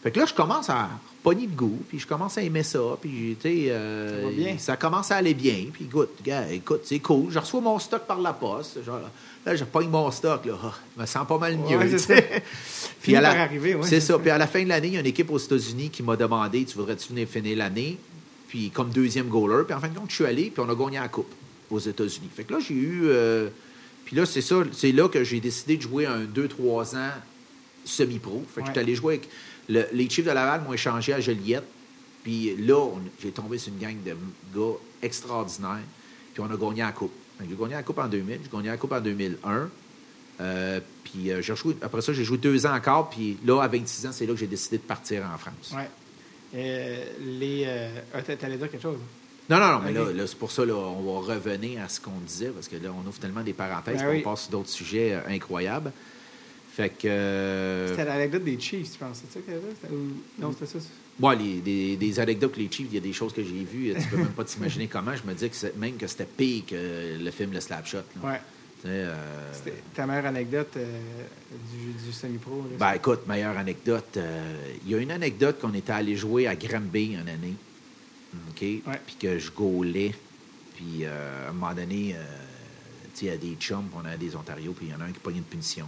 fait 0.03 0.11
que 0.11 0.19
là, 0.19 0.25
je 0.27 0.33
commence 0.33 0.69
à 0.69 0.89
pogner 1.23 1.47
le 1.47 1.55
goût, 1.55 1.79
puis 1.87 1.97
je 1.99 2.05
commence 2.05 2.37
à 2.37 2.41
aimer 2.43 2.63
ça, 2.63 2.79
puis 2.99 3.37
tu 3.41 3.49
sais, 3.49 3.65
euh, 3.69 4.19
Ça 4.21 4.25
va 4.27 4.31
bien. 4.33 4.57
ça 4.57 4.75
commence 4.77 5.09
à 5.11 5.15
aller 5.15 5.33
bien, 5.33 5.67
puis 5.71 5.85
écoute, 5.85 6.09
gars, 6.23 6.51
écoute, 6.51 6.81
c'est 6.83 6.99
cool. 6.99 7.31
Je 7.31 7.39
reçois 7.39 7.61
mon 7.61 7.79
stock 7.79 8.01
par 8.05 8.19
la 8.19 8.33
poste. 8.33 8.83
Genre, 8.85 8.99
là, 9.45 9.55
je 9.55 9.63
pogne 9.63 9.87
mon 9.89 10.11
stock, 10.11 10.45
là, 10.45 10.53
Ah, 10.61 10.73
je 10.97 11.01
me 11.01 11.05
sens 11.07 11.25
pas 11.25 11.37
mal 11.37 11.57
mieux. 11.57 11.77
Ouais, 11.77 11.97
c'est. 11.97 12.43
Fini 12.99 13.15
à 13.17 13.21
la- 13.21 13.29
par 13.31 13.39
arriver, 13.41 13.75
ouais. 13.75 13.87
C'est 13.87 14.01
ça. 14.01 14.19
Puis 14.19 14.29
à 14.29 14.37
la 14.37 14.47
fin 14.47 14.61
de 14.63 14.67
l'année, 14.69 14.87
il 14.89 14.93
y 14.95 14.97
a 14.97 14.99
une 14.99 15.05
équipe 15.05 15.31
aux 15.31 15.37
États-Unis 15.37 15.89
qui 15.89 16.03
m'a 16.03 16.15
demandé 16.17 16.65
Tu 16.65 16.77
voudrais-tu 16.77 17.09
venir 17.13 17.27
finir 17.27 17.57
l'année? 17.57 17.97
Puis 18.49 18.69
comme 18.69 18.89
deuxième 18.89 19.27
goaler. 19.29 19.63
Puis 19.65 19.73
en 19.73 19.79
fin 19.79 19.87
de 19.87 19.97
compte, 19.97 20.09
je 20.09 20.15
suis 20.15 20.25
allé, 20.25 20.51
puis 20.53 20.63
on 20.65 20.69
a 20.69 20.75
gagné 20.75 20.99
la 20.99 21.07
Coupe 21.07 21.31
aux 21.71 21.79
États-Unis. 21.79 22.29
Fait 22.35 22.43
que 22.43 22.53
là, 22.53 22.59
j'ai 22.59 22.73
eu. 22.75 23.01
euh, 23.05 23.47
puis 24.05 24.15
là, 24.17 24.25
c'est 24.25 24.41
ça. 24.41 24.57
C'est 24.73 24.91
là 24.91 25.07
que 25.07 25.23
j'ai 25.23 25.39
décidé 25.39 25.77
de 25.77 25.81
jouer 25.81 26.05
un 26.05 26.23
2-3 26.25 26.95
ans 26.97 27.11
semi-pro. 27.85 28.43
Fait 28.53 28.55
que 28.55 28.59
Ouais. 28.61 28.67
j'étais 28.67 28.79
allé 28.81 28.95
jouer 28.95 29.13
avec. 29.15 29.29
Le- 29.69 29.85
les 29.93 30.09
Chiefs 30.09 30.25
de 30.25 30.31
Laval 30.31 30.61
m'ont 30.61 30.73
échangé 30.73 31.13
à 31.13 31.19
Joliette. 31.19 31.63
Puis 32.23 32.55
là, 32.57 32.77
on- 32.79 33.01
j'ai 33.21 33.31
tombé 33.31 33.57
sur 33.57 33.73
une 33.73 33.79
gang 33.79 33.95
de 34.03 34.11
gars 34.57 34.75
extraordinaires. 35.01 35.83
Puis 36.33 36.41
on 36.41 36.49
a 36.51 36.57
gagné 36.57 36.81
la 36.81 36.91
Coupe. 36.91 37.11
J'ai 37.41 37.55
gagné 37.55 37.73
la 37.73 37.83
Coupe 37.83 37.99
en 37.99 38.07
2000, 38.07 38.39
j'ai 38.43 38.49
gagné 38.49 38.69
la 38.69 38.77
Coupe 38.77 38.91
en 38.93 39.01
2001. 39.01 39.69
Euh, 40.41 40.79
puis 41.03 41.31
euh, 41.31 41.41
j'ai 41.41 41.53
rejoué- 41.53 41.75
après 41.81 42.01
ça, 42.01 42.11
j'ai 42.13 42.23
joué 42.23 42.37
deux 42.37 42.65
ans 42.65 42.73
encore. 42.75 43.09
Puis 43.09 43.37
là, 43.45 43.61
à 43.61 43.67
26 43.67 44.05
ans, 44.07 44.11
c'est 44.11 44.25
là 44.25 44.33
que 44.33 44.39
j'ai 44.39 44.47
décidé 44.47 44.77
de 44.77 44.83
partir 44.83 45.23
en 45.33 45.37
France. 45.37 45.73
Ouais. 45.75 45.89
Euh, 46.55 47.03
les. 47.39 47.67
Ah, 48.13 48.21
t'a- 48.21 48.35
T'allais 48.35 48.57
dire 48.57 48.69
quelque 48.69 48.81
chose? 48.81 48.97
Non, 49.49 49.59
non, 49.59 49.73
non, 49.73 49.79
mais 49.79 49.91
là, 49.91 50.11
là, 50.13 50.25
c'est 50.25 50.37
pour 50.37 50.51
ça, 50.51 50.63
là, 50.65 50.73
on 50.73 51.01
va 51.19 51.33
revenir 51.33 51.81
à 51.83 51.89
ce 51.89 51.99
qu'on 51.99 52.17
disait, 52.25 52.47
parce 52.49 52.69
que 52.69 52.77
là, 52.77 52.89
on 52.97 53.05
ouvre 53.07 53.19
tellement 53.19 53.41
des 53.43 53.51
parenthèses 53.53 54.01
Ben 54.01 54.09
oui. 54.09 54.21
passe 54.21 54.43
sur 54.43 54.51
d'autres 54.51 54.69
sujets 54.69 55.21
incroyables. 55.27 55.91
Fait 56.75 56.89
que. 56.89 57.07
euh, 57.07 57.87
C'était 57.89 58.05
l'anecdote 58.05 58.43
des 58.43 58.59
Chiefs, 58.59 58.93
je 58.93 58.97
pense. 58.97 59.21
C'est 59.21 59.31
ça 59.39 59.39
qu'il 59.45 59.53
y 59.53 59.57
avait? 59.57 59.95
Non, 60.39 60.51
c'était 60.51 60.65
ça. 60.79 60.79
Moi, 61.19 61.35
les, 61.35 61.61
des, 61.61 61.95
des 61.95 62.19
anecdotes 62.19 62.57
les 62.57 62.71
Chiefs, 62.71 62.87
il 62.89 62.95
y 62.95 62.97
a 62.97 63.01
des 63.01 63.13
choses 63.13 63.31
que 63.33 63.43
j'ai 63.43 63.63
vues, 63.63 63.93
tu 63.93 64.07
peux 64.07 64.17
même 64.17 64.27
pas 64.29 64.43
t'imaginer 64.43 64.87
comment. 64.87 65.15
Je 65.15 65.21
me 65.27 65.33
disais 65.33 65.49
que 65.49 65.77
même 65.79 65.97
que 65.97 66.07
c'était 66.07 66.25
pire 66.25 66.63
que 66.67 67.17
le 67.23 67.31
film 67.31 67.53
Le 67.53 67.59
Slapshot. 67.59 67.97
là. 67.97 68.29
Ouais. 68.31 68.39
Tu 68.81 68.87
euh, 68.89 69.15
C'était 69.53 69.75
ta 69.93 70.07
meilleure 70.07 70.25
anecdote 70.25 70.71
euh, 70.77 70.99
du, 71.71 72.05
du 72.05 72.11
semi-pro. 72.11 72.65
Ben 72.79 72.93
écoute, 72.93 73.27
meilleure 73.27 73.57
anecdote. 73.57 74.17
Il 74.83 74.91
y 74.91 74.95
a 74.95 74.97
une 74.97 75.11
anecdote 75.11 75.59
qu'on 75.61 75.73
était 75.75 75.93
allé 75.93 76.15
jouer 76.17 76.47
à 76.47 76.55
Granby 76.55 77.13
une 77.13 77.29
année. 77.29 77.53
OK? 78.49 78.57
Puis 79.05 79.15
que 79.19 79.37
je 79.37 79.51
gaulais. 79.51 80.13
Puis 80.75 81.05
à 81.05 81.49
un 81.49 81.53
moment 81.53 81.73
donné, 81.75 82.15
tu 83.13 83.19
sais, 83.19 83.25
il 83.27 83.27
y 83.27 83.31
a 83.31 83.37
des 83.37 83.55
chums, 83.59 83.87
on 83.95 84.03
a 84.05 84.17
des 84.17 84.35
Ontario, 84.35 84.73
puis 84.73 84.87
il 84.87 84.91
y 84.91 84.95
en 84.95 84.99
a 85.01 85.05
un 85.05 85.11
qui 85.11 85.19
pogne 85.19 85.37
une 85.37 85.43
punition. 85.43 85.85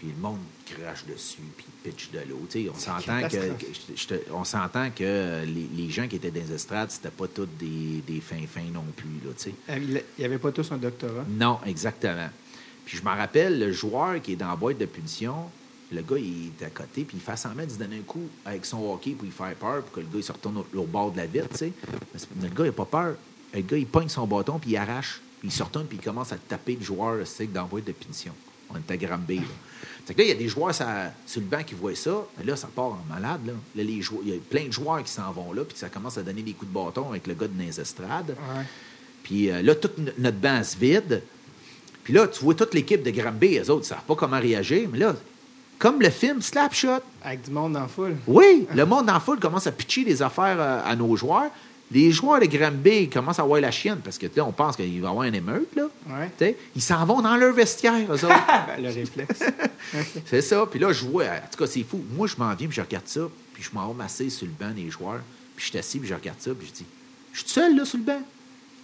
Puis 0.00 0.08
le 0.16 0.22
monde 0.22 0.38
crache 0.64 1.04
dessus, 1.04 1.42
puis 1.58 1.66
pitch 1.84 2.10
de 2.10 2.20
l'eau. 2.26 2.40
On 2.74 2.78
s'entend 2.78 3.18
que, 3.18 3.22
catastrophe. 3.28 3.58
que 3.58 3.96
je 3.96 4.06
te- 4.06 4.32
on 4.32 4.44
s'entend 4.44 4.88
que 4.90 5.44
les, 5.44 5.68
les 5.76 5.90
gens 5.90 6.08
qui 6.08 6.16
étaient 6.16 6.30
dans 6.30 6.40
les 6.40 6.52
estrades, 6.54 6.90
c'était 6.90 7.10
pas 7.10 7.28
tous 7.28 7.46
des, 7.58 8.02
des 8.06 8.20
fins 8.22 8.46
fins 8.48 8.64
non 8.72 8.84
plus, 8.96 9.20
là. 9.22 9.52
Euh, 9.68 9.78
Il 9.78 10.02
n'y 10.18 10.24
avait 10.24 10.38
pas 10.38 10.52
tous 10.52 10.72
un 10.72 10.78
doctorat? 10.78 11.26
Non, 11.28 11.58
exactement. 11.66 12.30
Puis 12.86 12.96
je 12.96 13.02
me 13.02 13.10
rappelle, 13.14 13.58
le 13.58 13.72
joueur 13.72 14.22
qui 14.22 14.32
est 14.32 14.36
dans 14.36 14.48
la 14.48 14.56
boîte 14.56 14.78
de 14.78 14.86
punition, 14.86 15.34
le 15.92 16.00
gars, 16.00 16.16
il 16.16 16.46
est 16.58 16.64
à 16.64 16.70
côté, 16.70 17.04
puis 17.04 17.18
il 17.18 17.20
fait 17.20 17.36
semblant 17.36 17.66
de 17.66 17.70
se 17.70 17.76
donner 17.76 17.98
un 17.98 18.02
coup 18.02 18.26
avec 18.46 18.64
son 18.64 18.78
hockey 18.90 19.10
pour 19.10 19.24
lui 19.24 19.30
faire 19.32 19.54
peur, 19.56 19.82
pour 19.82 19.92
que 19.92 20.00
le 20.00 20.06
gars, 20.06 20.16
il 20.18 20.24
se 20.24 20.32
retourne 20.32 20.56
au, 20.56 20.78
au 20.78 20.84
bord 20.86 21.12
de 21.12 21.18
la 21.18 21.26
vitre, 21.26 21.48
tu 21.50 21.56
sais. 21.58 21.72
Mais, 22.36 22.48
le 22.48 22.54
gars, 22.54 22.64
il 22.64 22.68
n'a 22.68 22.72
pas 22.72 22.86
peur. 22.86 23.16
Le 23.52 23.60
gars, 23.60 23.76
il 23.76 23.86
pogne 23.86 24.08
son 24.08 24.26
bâton, 24.26 24.58
puis 24.58 24.70
il 24.70 24.76
arrache, 24.78 25.20
puis 25.40 25.48
il 25.48 25.52
se 25.52 25.62
retourne, 25.62 25.86
puis 25.86 25.98
il 26.00 26.04
commence 26.04 26.32
à 26.32 26.36
taper 26.36 26.76
le 26.76 26.82
joueur, 26.82 27.18
tu 27.20 27.26
sais, 27.26 27.46
dans 27.46 27.62
la 27.62 27.66
boîte 27.68 27.84
de 27.84 27.92
punition. 27.92 28.32
On 28.72 28.76
à 28.92 28.96
Granby, 28.96 29.36
là. 29.38 29.42
Fait 30.06 30.14
que 30.14 30.18
là, 30.20 30.24
il 30.24 30.28
y 30.28 30.32
a 30.32 30.36
des 30.36 30.48
joueurs 30.48 30.74
ça- 30.74 31.12
sur 31.26 31.40
le 31.40 31.46
banc 31.46 31.62
qui 31.64 31.74
voient 31.74 31.94
ça, 31.94 32.24
là, 32.44 32.56
ça 32.56 32.68
part 32.74 32.86
en 32.86 33.04
malade, 33.08 33.40
là. 33.46 33.52
Là, 33.76 33.82
les 33.84 34.02
joueurs- 34.02 34.22
il 34.24 34.32
y 34.34 34.36
a 34.36 34.40
plein 34.40 34.66
de 34.66 34.72
joueurs 34.72 35.02
qui 35.04 35.10
s'en 35.12 35.30
vont 35.32 35.52
là, 35.52 35.62
puis 35.64 35.76
ça 35.78 35.88
commence 35.88 36.18
à 36.18 36.22
donner 36.22 36.42
des 36.42 36.52
coups 36.52 36.70
de 36.70 36.74
bâton 36.74 37.10
avec 37.10 37.26
le 37.26 37.34
gars 37.34 37.46
de 37.48 37.60
les 37.62 37.80
estrades. 37.80 38.30
Ouais. 38.30 38.64
Puis 39.22 39.50
euh, 39.50 39.62
là, 39.62 39.74
toute 39.74 39.98
no- 39.98 40.12
notre 40.18 40.38
banc 40.38 40.62
se 40.64 40.76
vide. 40.76 41.22
Puis 42.02 42.12
là, 42.14 42.26
tu 42.26 42.42
vois 42.42 42.54
toute 42.54 42.74
l'équipe 42.74 43.02
de 43.02 43.10
Granby, 43.10 43.58
eux 43.58 43.70
autres, 43.70 43.84
ils 43.84 43.88
savent 43.88 44.02
pas 44.06 44.14
comment 44.16 44.40
réagir. 44.40 44.88
Mais 44.90 44.98
là, 44.98 45.14
comme 45.78 46.00
le 46.00 46.10
film 46.10 46.42
Slapshot, 46.42 47.00
Avec 47.22 47.42
du 47.42 47.50
monde 47.50 47.74
la 47.74 47.86
foule. 47.86 48.16
oui, 48.26 48.66
le 48.74 48.84
monde 48.86 49.08
en 49.10 49.20
foule 49.20 49.38
commence 49.38 49.66
à 49.66 49.72
pitcher 49.72 50.04
des 50.04 50.22
affaires 50.22 50.56
euh, 50.58 50.80
à 50.84 50.96
nos 50.96 51.14
joueurs. 51.16 51.50
Les 51.92 52.12
joueurs 52.12 52.40
de 52.40 52.46
Granby 52.46 53.08
commencent 53.08 53.40
à 53.40 53.42
avoir 53.42 53.60
la 53.60 53.72
chienne 53.72 53.98
parce 54.02 54.16
que 54.16 54.26
là, 54.34 54.44
on 54.44 54.52
pense 54.52 54.76
qu'il 54.76 55.00
va 55.00 55.08
y 55.08 55.10
avoir 55.10 55.24
une 55.24 55.34
émeute. 55.34 55.74
Là. 55.74 55.88
Ouais. 56.08 56.56
Ils 56.76 56.82
s'en 56.82 57.04
vont 57.04 57.20
dans 57.20 57.36
leur 57.36 57.52
vestiaire, 57.52 58.06
eux 58.08 58.24
autres. 58.24 58.28
Ben, 58.66 58.82
le 58.82 58.88
réflexe. 58.90 59.42
C'est 60.26 60.42
ça. 60.42 60.64
Puis 60.70 60.78
là, 60.78 60.92
je 60.92 61.04
vois, 61.04 61.24
en 61.24 61.48
tout 61.50 61.58
cas, 61.58 61.66
c'est 61.66 61.82
fou. 61.82 62.00
Moi, 62.14 62.28
je 62.28 62.36
m'en 62.36 62.54
viens, 62.54 62.68
puis 62.68 62.76
je 62.76 62.80
regarde 62.80 63.08
ça, 63.08 63.22
puis 63.52 63.62
je 63.62 63.70
m'en 63.72 63.88
vais 63.88 63.94
m'asseoir 63.94 64.30
sur 64.30 64.46
le 64.46 64.52
banc 64.52 64.72
des 64.72 64.88
joueurs. 64.88 65.20
Puis 65.56 65.64
je 65.64 65.70
suis 65.70 65.78
assis, 65.78 65.98
puis 65.98 66.08
je 66.08 66.14
regarde 66.14 66.38
ça, 66.38 66.52
puis 66.54 66.68
je 66.68 66.72
dis, 66.72 66.86
je 67.32 67.40
suis 67.40 67.48
seul, 67.48 67.76
là, 67.76 67.84
sur 67.84 67.98
le 67.98 68.04
banc. 68.04 68.22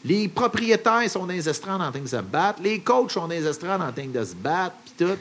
Les 0.05 0.29
propriétaires 0.29 1.09
sont 1.09 1.27
dans 1.27 1.33
les 1.33 1.49
estrades 1.49 1.81
en 1.81 1.91
train 1.91 2.01
de 2.01 2.09
se 2.09 2.17
battre. 2.17 2.61
Les 2.63 2.81
coachs 2.81 3.13
sont 3.13 3.23
dans 3.23 3.29
les 3.29 3.47
estrades 3.47 3.83
en 3.83 3.93
train 3.93 4.07
de 4.07 4.25
se 4.25 4.35
battre, 4.35 4.75
puis 4.85 5.07
tout. 5.07 5.17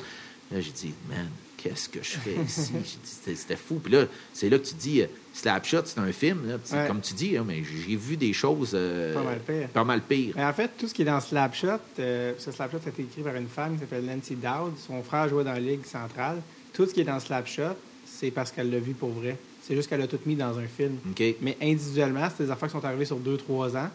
Là, 0.52 0.62
j'ai 0.62 0.72
dit, 0.72 0.94
man, 1.08 1.28
qu'est-ce 1.70 1.90
que 1.90 2.00
je 2.04 2.12
fais 2.18 2.36
ici? 2.46 2.72
C'était 3.36 3.56
fou. 3.56 3.76
Puis 3.84 3.92
là, 3.94 4.06
c'est 4.34 4.50
là 4.50 4.60
que 4.60 4.66
tu 4.66 4.76
dis, 4.76 5.02
euh, 5.02 5.08
Slapshot, 5.34 5.82
c'est 5.86 6.00
un 6.00 6.12
film, 6.12 6.48
là. 6.48 6.58
Puis 6.58 6.76
Ouais. 6.78 6.88
Comme 6.88 7.02
tu 7.02 7.14
dis, 7.14 7.36
hein, 7.38 7.44
mais 7.46 7.64
j'ai 7.64 7.96
vu 7.96 8.18
des 8.18 8.34
choses... 8.34 8.72
euh, 8.74 9.14
Pas 9.14 9.24
mal 9.24 9.40
pire. 9.40 9.68
Pas 9.70 9.84
mal 9.84 10.02
pire. 10.02 10.34
Mais 10.36 10.46
en 10.46 10.54
fait, 10.54 10.72
tout 10.78 10.88
ce 10.88 10.94
qui 10.94 11.02
est 11.02 11.06
dans 11.06 11.20
Slapshot, 11.20 11.68
euh, 12.00 12.34
ce 12.38 12.52
Slapshot 12.52 12.78
a 12.86 12.90
été 12.90 13.02
écrit 13.02 13.22
par 13.24 13.36
une 13.36 13.48
femme 13.48 13.74
qui 13.76 13.80
s'appelle 13.82 14.06
Nancy 14.06 14.36
Dowd. 14.36 14.74
Son 14.86 15.02
frère 15.04 15.28
jouait 15.28 15.44
dans 15.44 15.54
la 15.54 15.60
Ligue 15.60 15.86
centrale. 15.86 16.38
Tout 16.74 16.86
ce 16.86 16.94
qui 16.94 17.02
est 17.02 17.06
dans 17.06 17.20
Slapshot, 17.20 17.76
c'est 18.06 18.32
parce 18.32 18.52
qu'elle 18.52 18.70
l'a 18.72 18.80
vu 18.80 18.94
pour 18.94 19.10
vrai. 19.10 19.38
C'est 19.64 19.76
juste 19.76 19.90
qu'elle 19.90 20.02
a 20.02 20.08
tout 20.08 20.20
mis 20.28 20.36
dans 20.36 20.58
un 20.60 20.68
film. 20.68 20.98
Mais 21.42 21.58
individuellement, 21.62 22.28
c'est 22.36 22.44
des 22.46 22.52
affaires 22.52 22.70
qui 22.70 22.74
sont 22.74 22.86
arrivées 22.86 23.06
sur 23.06 23.18
2-3 23.20 23.76
ans. 23.78 23.90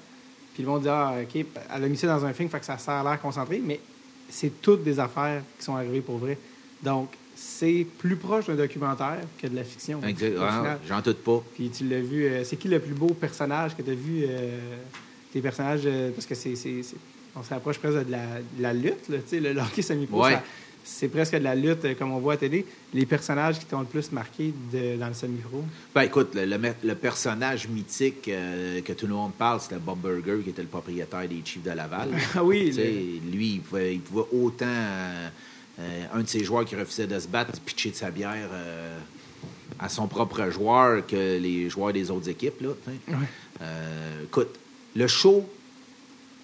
Puis 0.54 0.64
le 0.64 0.68
monde 0.68 0.82
dit 0.82 0.88
Ah, 0.88 1.14
OK, 1.22 1.36
elle 1.74 1.84
a 1.84 1.88
mis 1.88 1.96
ça 1.96 2.08
dans 2.08 2.24
un 2.24 2.32
film, 2.32 2.48
fait 2.48 2.58
que 2.58 2.66
ça 2.66 2.76
sert 2.76 2.94
à 2.94 3.04
l'air 3.04 3.20
concentré. 3.20 3.62
Mais 3.64 3.78
c'est 4.28 4.60
toutes 4.60 4.82
des 4.82 4.98
affaires 4.98 5.42
qui 5.58 5.64
sont 5.64 5.76
arrivées 5.76 6.00
pour 6.00 6.18
vrai. 6.18 6.36
Donc, 6.82 7.10
c'est 7.42 7.86
plus 7.98 8.16
proche 8.16 8.46
d'un 8.46 8.54
documentaire 8.54 9.20
que 9.40 9.46
de 9.46 9.56
la 9.56 9.64
fiction. 9.64 10.00
Ah. 10.40 10.78
J'en 10.86 11.00
doute 11.00 11.18
pas. 11.18 11.42
Puis 11.54 11.70
tu 11.70 11.84
l'as 11.88 12.00
vu. 12.00 12.24
euh, 12.26 12.44
c'est 12.44 12.56
qui 12.56 12.68
le 12.68 12.78
plus 12.78 12.92
beau 12.94 13.08
personnage 13.08 13.74
que 13.76 13.82
tu 13.82 13.90
as 13.90 13.94
vu 13.94 14.24
euh, 14.28 14.58
Tes 15.32 15.40
personnages. 15.40 15.82
euh, 15.86 16.10
parce 16.10 16.26
que 16.26 16.34
c'est, 16.34 16.54
on 17.34 17.42
se 17.42 17.48
rapproche 17.50 17.78
presque 17.78 18.04
de 18.06 18.10
la, 18.10 18.26
de 18.56 18.62
la 18.62 18.72
lutte, 18.74 19.08
là, 19.08 19.18
tu 19.18 19.22
sais, 19.28 19.40
le, 19.40 19.52
le 19.54 19.60
hockey 19.60 19.80
semi-pro. 19.82 20.24
Ouais. 20.24 20.38
c'est 20.84 21.08
presque 21.08 21.34
de 21.34 21.44
la 21.44 21.54
lutte 21.54 21.96
comme 21.98 22.12
on 22.12 22.18
voit 22.18 22.34
à 22.34 22.36
télé. 22.36 22.66
Les 22.92 23.06
personnages 23.06 23.58
qui 23.58 23.64
t'ont 23.66 23.80
le 23.80 23.86
plus 23.86 24.10
marqué 24.12 24.52
de- 24.72 24.96
dans 24.98 25.08
le 25.08 25.14
semi-pro? 25.14 25.62
Ben 25.94 26.02
écoute, 26.02 26.34
le, 26.34 26.44
le 26.44 26.58
me- 26.58 26.74
le 26.84 26.94
personnage 26.94 27.68
mythique 27.68 28.28
euh, 28.28 28.80
que 28.82 28.92
tout 28.92 29.06
le 29.06 29.14
monde 29.14 29.32
parle, 29.38 29.60
c'était 29.60 29.76
Bob 29.78 29.98
Burger, 30.00 30.42
qui 30.44 30.50
était 30.50 30.62
le 30.62 30.68
propriétaire 30.68 31.26
des 31.28 31.40
Chiefs 31.44 31.62
de 31.62 31.70
Laval. 31.70 32.10
Ah 32.36 32.44
oui, 32.44 32.70
lui, 33.32 33.54
il 33.54 33.60
pouvait, 33.60 33.94
il 33.94 34.00
pouvait 34.00 34.26
autant 34.32 34.66
euh, 34.66 35.28
un 36.12 36.22
de 36.22 36.28
ses 36.28 36.44
joueurs 36.44 36.64
qui 36.64 36.76
refusait 36.76 37.06
de 37.06 37.18
se 37.18 37.28
battre, 37.28 37.58
pitcher 37.60 37.90
de 37.90 37.96
sa 37.96 38.10
bière 38.10 38.48
euh, 38.52 38.98
à 39.78 39.88
son 39.88 40.06
propre 40.06 40.50
joueur 40.50 41.06
que 41.06 41.38
les 41.38 41.68
joueurs 41.70 41.92
des 41.92 42.10
autres 42.10 42.28
équipes. 42.28 42.60
Là. 42.60 42.70
Ouais. 42.88 43.14
Euh, 43.62 44.24
écoute, 44.24 44.58
le 44.94 45.06
show 45.06 45.48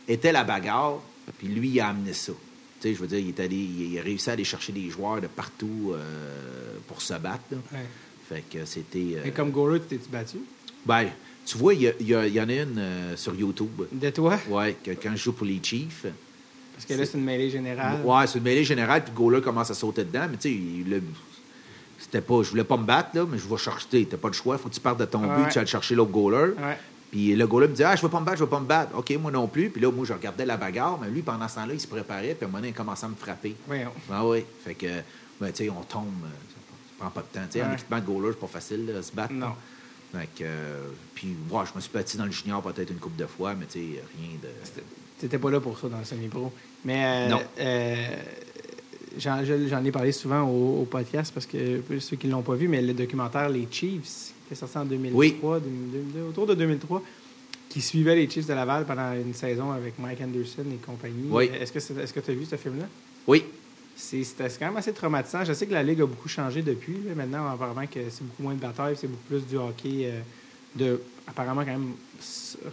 était 0.08 0.32
la 0.32 0.44
bagarre, 0.44 1.00
puis 1.38 1.48
lui, 1.48 1.68
il 1.68 1.80
a 1.80 1.88
amené 1.88 2.12
ça. 2.12 2.32
Tu 2.80 2.88
sais, 2.88 2.94
je 2.94 3.00
veux 3.00 3.06
dire, 3.06 3.18
il, 3.18 3.28
est 3.28 3.40
allé, 3.40 3.56
il 3.56 3.98
a 3.98 4.02
réussi 4.02 4.28
à 4.30 4.34
aller 4.34 4.44
chercher 4.44 4.72
des 4.72 4.88
joueurs 4.90 5.20
de 5.20 5.26
partout 5.26 5.92
euh, 5.94 6.76
pour 6.86 7.00
se 7.02 7.14
battre. 7.14 7.44
là. 7.50 7.58
Ouais. 7.72 7.86
Fait 8.28 8.42
que 8.50 8.64
c'était. 8.64 9.16
euh, 9.16 9.24
Et 9.24 9.30
comme 9.30 9.52
tu 9.52 9.80
t'es-tu 9.86 10.08
battu? 10.10 10.38
Ben, 10.84 11.06
tu 11.44 11.58
vois, 11.58 11.74
il 11.74 11.92
y, 12.00 12.14
en 12.40 12.48
a 12.48 12.52
une 12.52 12.78
euh, 12.78 13.16
sur 13.16 13.34
YouTube. 13.34 13.82
De 13.92 14.10
toi? 14.10 14.38
Que 14.82 14.90
quand 14.90 15.12
je 15.12 15.22
joue 15.22 15.32
pour 15.32 15.46
les 15.46 15.60
Chiefs. 15.62 16.06
Parce 16.76 16.84
que 16.86 16.94
là, 16.94 17.04
c'est 17.06 17.16
une 17.18 17.24
mêlée 17.24 17.50
générale. 17.50 18.00
Ouais, 18.04 18.26
c'est 18.26 18.38
une 18.38 18.44
mêlée 18.44 18.64
générale, 18.64 19.02
puis 19.02 19.10
le 19.12 19.16
goaler 19.18 19.40
commence 19.42 19.70
à 19.70 19.74
sauter 19.74 20.04
dedans. 20.04 20.26
Mais 20.30 20.36
tu 20.36 20.42
sais, 20.48 20.52
il- 20.54 21.02
c'était 21.98 22.20
pas. 22.20 22.42
Je 22.42 22.50
voulais 22.50 22.64
pas 22.64 22.76
me 22.76 22.84
battre, 22.84 23.10
là, 23.14 23.24
mais 23.28 23.38
je 23.38 23.48
vais 23.48 23.56
chercher. 23.56 24.04
T'as 24.06 24.16
pas 24.18 24.28
le 24.28 24.34
choix, 24.34 24.58
faut 24.58 24.68
que 24.68 24.74
tu 24.74 24.80
partes 24.80 25.00
de 25.00 25.06
ton 25.06 25.22
Ouais. 25.28 25.44
but, 25.44 25.48
tu 25.52 25.58
vas 25.58 25.66
chercher 25.66 25.94
l'autre 25.94 26.12
goaler. 26.12 26.52
Ouais. 26.52 26.78
Puis 27.10 27.34
le 27.34 27.46
goaler 27.46 27.68
me 27.68 27.74
dit 27.74 27.82
Ah, 27.84 27.96
je 27.96 28.02
veux 28.02 28.08
pas 28.10 28.20
me 28.20 28.26
battre, 28.26 28.38
je 28.38 28.44
veux 28.44 28.50
pas 28.50 28.60
me 28.60 28.66
battre. 28.66 28.96
OK, 28.96 29.10
moi 29.20 29.30
non 29.30 29.48
plus. 29.48 29.70
Puis 29.70 29.80
là, 29.80 29.90
moi, 29.90 30.04
je 30.04 30.12
regardais 30.12 30.44
la 30.44 30.56
bagarre, 30.56 30.98
mais 31.00 31.08
lui, 31.08 31.22
pendant 31.22 31.48
ce 31.48 31.54
temps-là, 31.56 31.72
il 31.72 31.80
se 31.80 31.86
préparait, 31.86 32.34
puis 32.34 32.42
à 32.42 32.44
un 32.44 32.48
moment 32.48 32.58
donné, 32.58 32.68
il 32.68 32.74
commençait 32.74 33.06
à 33.06 33.08
me 33.08 33.14
frapper. 33.14 33.56
Voyons. 33.66 33.92
Ah 34.10 34.26
oui. 34.26 34.44
Fait 34.64 34.74
que, 34.74 34.86
ben, 35.40 35.50
tu 35.52 35.64
sais, 35.64 35.70
on 35.70 35.82
tombe. 35.82 36.06
euh, 36.24 36.28
Ça 36.98 37.04
prend 37.04 37.10
pas 37.10 37.20
de 37.22 37.26
temps. 37.26 37.46
Tu 37.50 37.58
sais, 37.58 37.62
un 37.64 37.68
Ouais. 37.68 37.74
équipement 37.74 37.98
de 38.00 38.04
goaler, 38.04 38.28
c'est 38.32 38.40
pas 38.40 38.46
facile 38.46 38.86
de 38.86 39.02
se 39.02 39.12
battre. 39.12 39.32
Non. 39.34 39.52
Fait 40.12 40.26
que, 40.34 40.44
euh, 40.44 40.86
puis, 41.14 41.34
ouais, 41.50 41.64
je 41.70 41.74
me 41.76 41.80
suis 41.80 41.90
battu 41.92 42.16
dans 42.16 42.24
le 42.24 42.30
junior 42.30 42.62
peut-être 42.62 42.90
une 42.90 42.98
couple 42.98 43.18
de 43.20 43.26
fois, 43.26 43.54
mais 43.54 43.66
tu 43.66 43.72
sais, 43.80 44.02
rien 44.18 44.30
de. 44.42 44.48
T'étais 45.18 45.38
pas 45.38 45.50
là 45.50 45.60
pour 45.60 45.78
ça 45.78 45.88
dans 45.88 45.98
le 45.98 46.04
semi-pro. 46.04 46.52
Mais 46.84 47.02
euh, 47.04 47.28
Non. 47.28 47.40
euh, 47.58 47.94
j'en, 49.18 49.44
je- 49.44 49.68
j'en 49.68 49.84
ai 49.84 49.90
parlé 49.90 50.12
souvent 50.12 50.42
au, 50.42 50.82
au 50.82 50.84
podcast 50.84 51.32
parce 51.32 51.46
que 51.46 51.80
ceux 52.00 52.16
qui 52.16 52.28
l'ont 52.28 52.42
pas 52.42 52.54
vu, 52.54 52.68
mais 52.68 52.82
le 52.82 52.92
documentaire 52.92 53.48
Les 53.48 53.66
Chiefs, 53.70 54.32
qui 54.46 54.52
est 54.52 54.56
sorti 54.56 54.76
en 54.78 54.84
2003, 54.84 55.60
2002, 55.60 56.22
autour 56.28 56.46
de 56.46 56.54
2003, 56.54 57.02
qui 57.68 57.80
suivait 57.80 58.14
les 58.14 58.28
Chiefs 58.28 58.46
de 58.46 58.52
Laval 58.54 58.84
pendant 58.84 59.12
une 59.14 59.34
saison 59.34 59.72
avec 59.72 59.98
Mike 59.98 60.20
Anderson 60.20 60.64
et 60.72 60.76
compagnie. 60.84 61.28
Oui. 61.30 61.50
Est-ce 61.60 61.72
que 61.72 61.80
c'est- 61.80 61.96
est-ce 61.96 62.12
que 62.12 62.20
tu 62.20 62.30
as 62.30 62.34
vu 62.34 62.44
ce 62.44 62.56
film-là? 62.56 62.86
Oui. 63.26 63.42
C'est, 63.98 64.22
c'était 64.24 64.48
quand 64.58 64.66
même 64.66 64.76
assez 64.76 64.92
traumatisant. 64.92 65.44
Je 65.44 65.54
sais 65.54 65.66
que 65.66 65.72
la 65.72 65.82
Ligue 65.82 66.02
a 66.02 66.06
beaucoup 66.06 66.28
changé 66.28 66.60
depuis. 66.60 66.98
là. 67.06 67.14
Maintenant, 67.14 67.48
apparemment 67.48 67.86
que 67.86 68.00
c'est 68.10 68.22
beaucoup 68.22 68.42
moins 68.42 68.54
de 68.54 68.60
batailles, 68.60 68.94
c'est 69.00 69.06
beaucoup 69.08 69.24
plus 69.26 69.46
du 69.46 69.56
hockey 69.56 70.02
euh, 70.04 70.20
de 70.76 71.00
apparemment 71.26 71.62
quand 71.62 71.72
même 71.72 71.92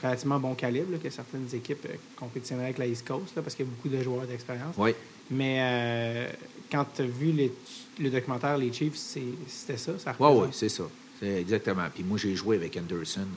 relativement 0.01 0.39
bon 0.39 0.53
calibre, 0.55 0.91
là, 0.93 0.97
que 0.97 1.09
certaines 1.09 1.47
équipes 1.53 1.85
euh, 1.89 1.95
compétitionneraient 2.15 2.65
avec 2.67 2.77
la 2.77 2.87
East 2.87 3.07
Coast, 3.07 3.35
là, 3.35 3.41
parce 3.41 3.55
qu'il 3.55 3.65
y 3.65 3.69
a 3.69 3.71
beaucoup 3.71 3.89
de 3.89 4.01
joueurs 4.01 4.25
d'expérience. 4.25 4.75
Oui. 4.77 4.91
Mais 5.31 5.57
euh, 5.61 6.27
quand 6.71 6.85
tu 6.95 7.01
as 7.01 7.05
vu 7.05 7.31
les- 7.31 7.51
le 7.99 8.09
documentaire 8.09 8.57
Les 8.57 8.71
Chiefs, 8.73 8.95
c'était 8.95 9.77
ça, 9.77 9.97
ça 9.99 10.11
Oui, 10.11 10.15
oui, 10.19 10.25
représente. 10.27 10.53
c'est 10.55 10.69
ça. 10.69 10.83
C'est 11.19 11.39
exactement. 11.41 11.83
Puis 11.93 12.03
moi, 12.03 12.17
j'ai 12.17 12.35
joué 12.35 12.55
avec 12.57 12.75
Anderson. 12.77 13.27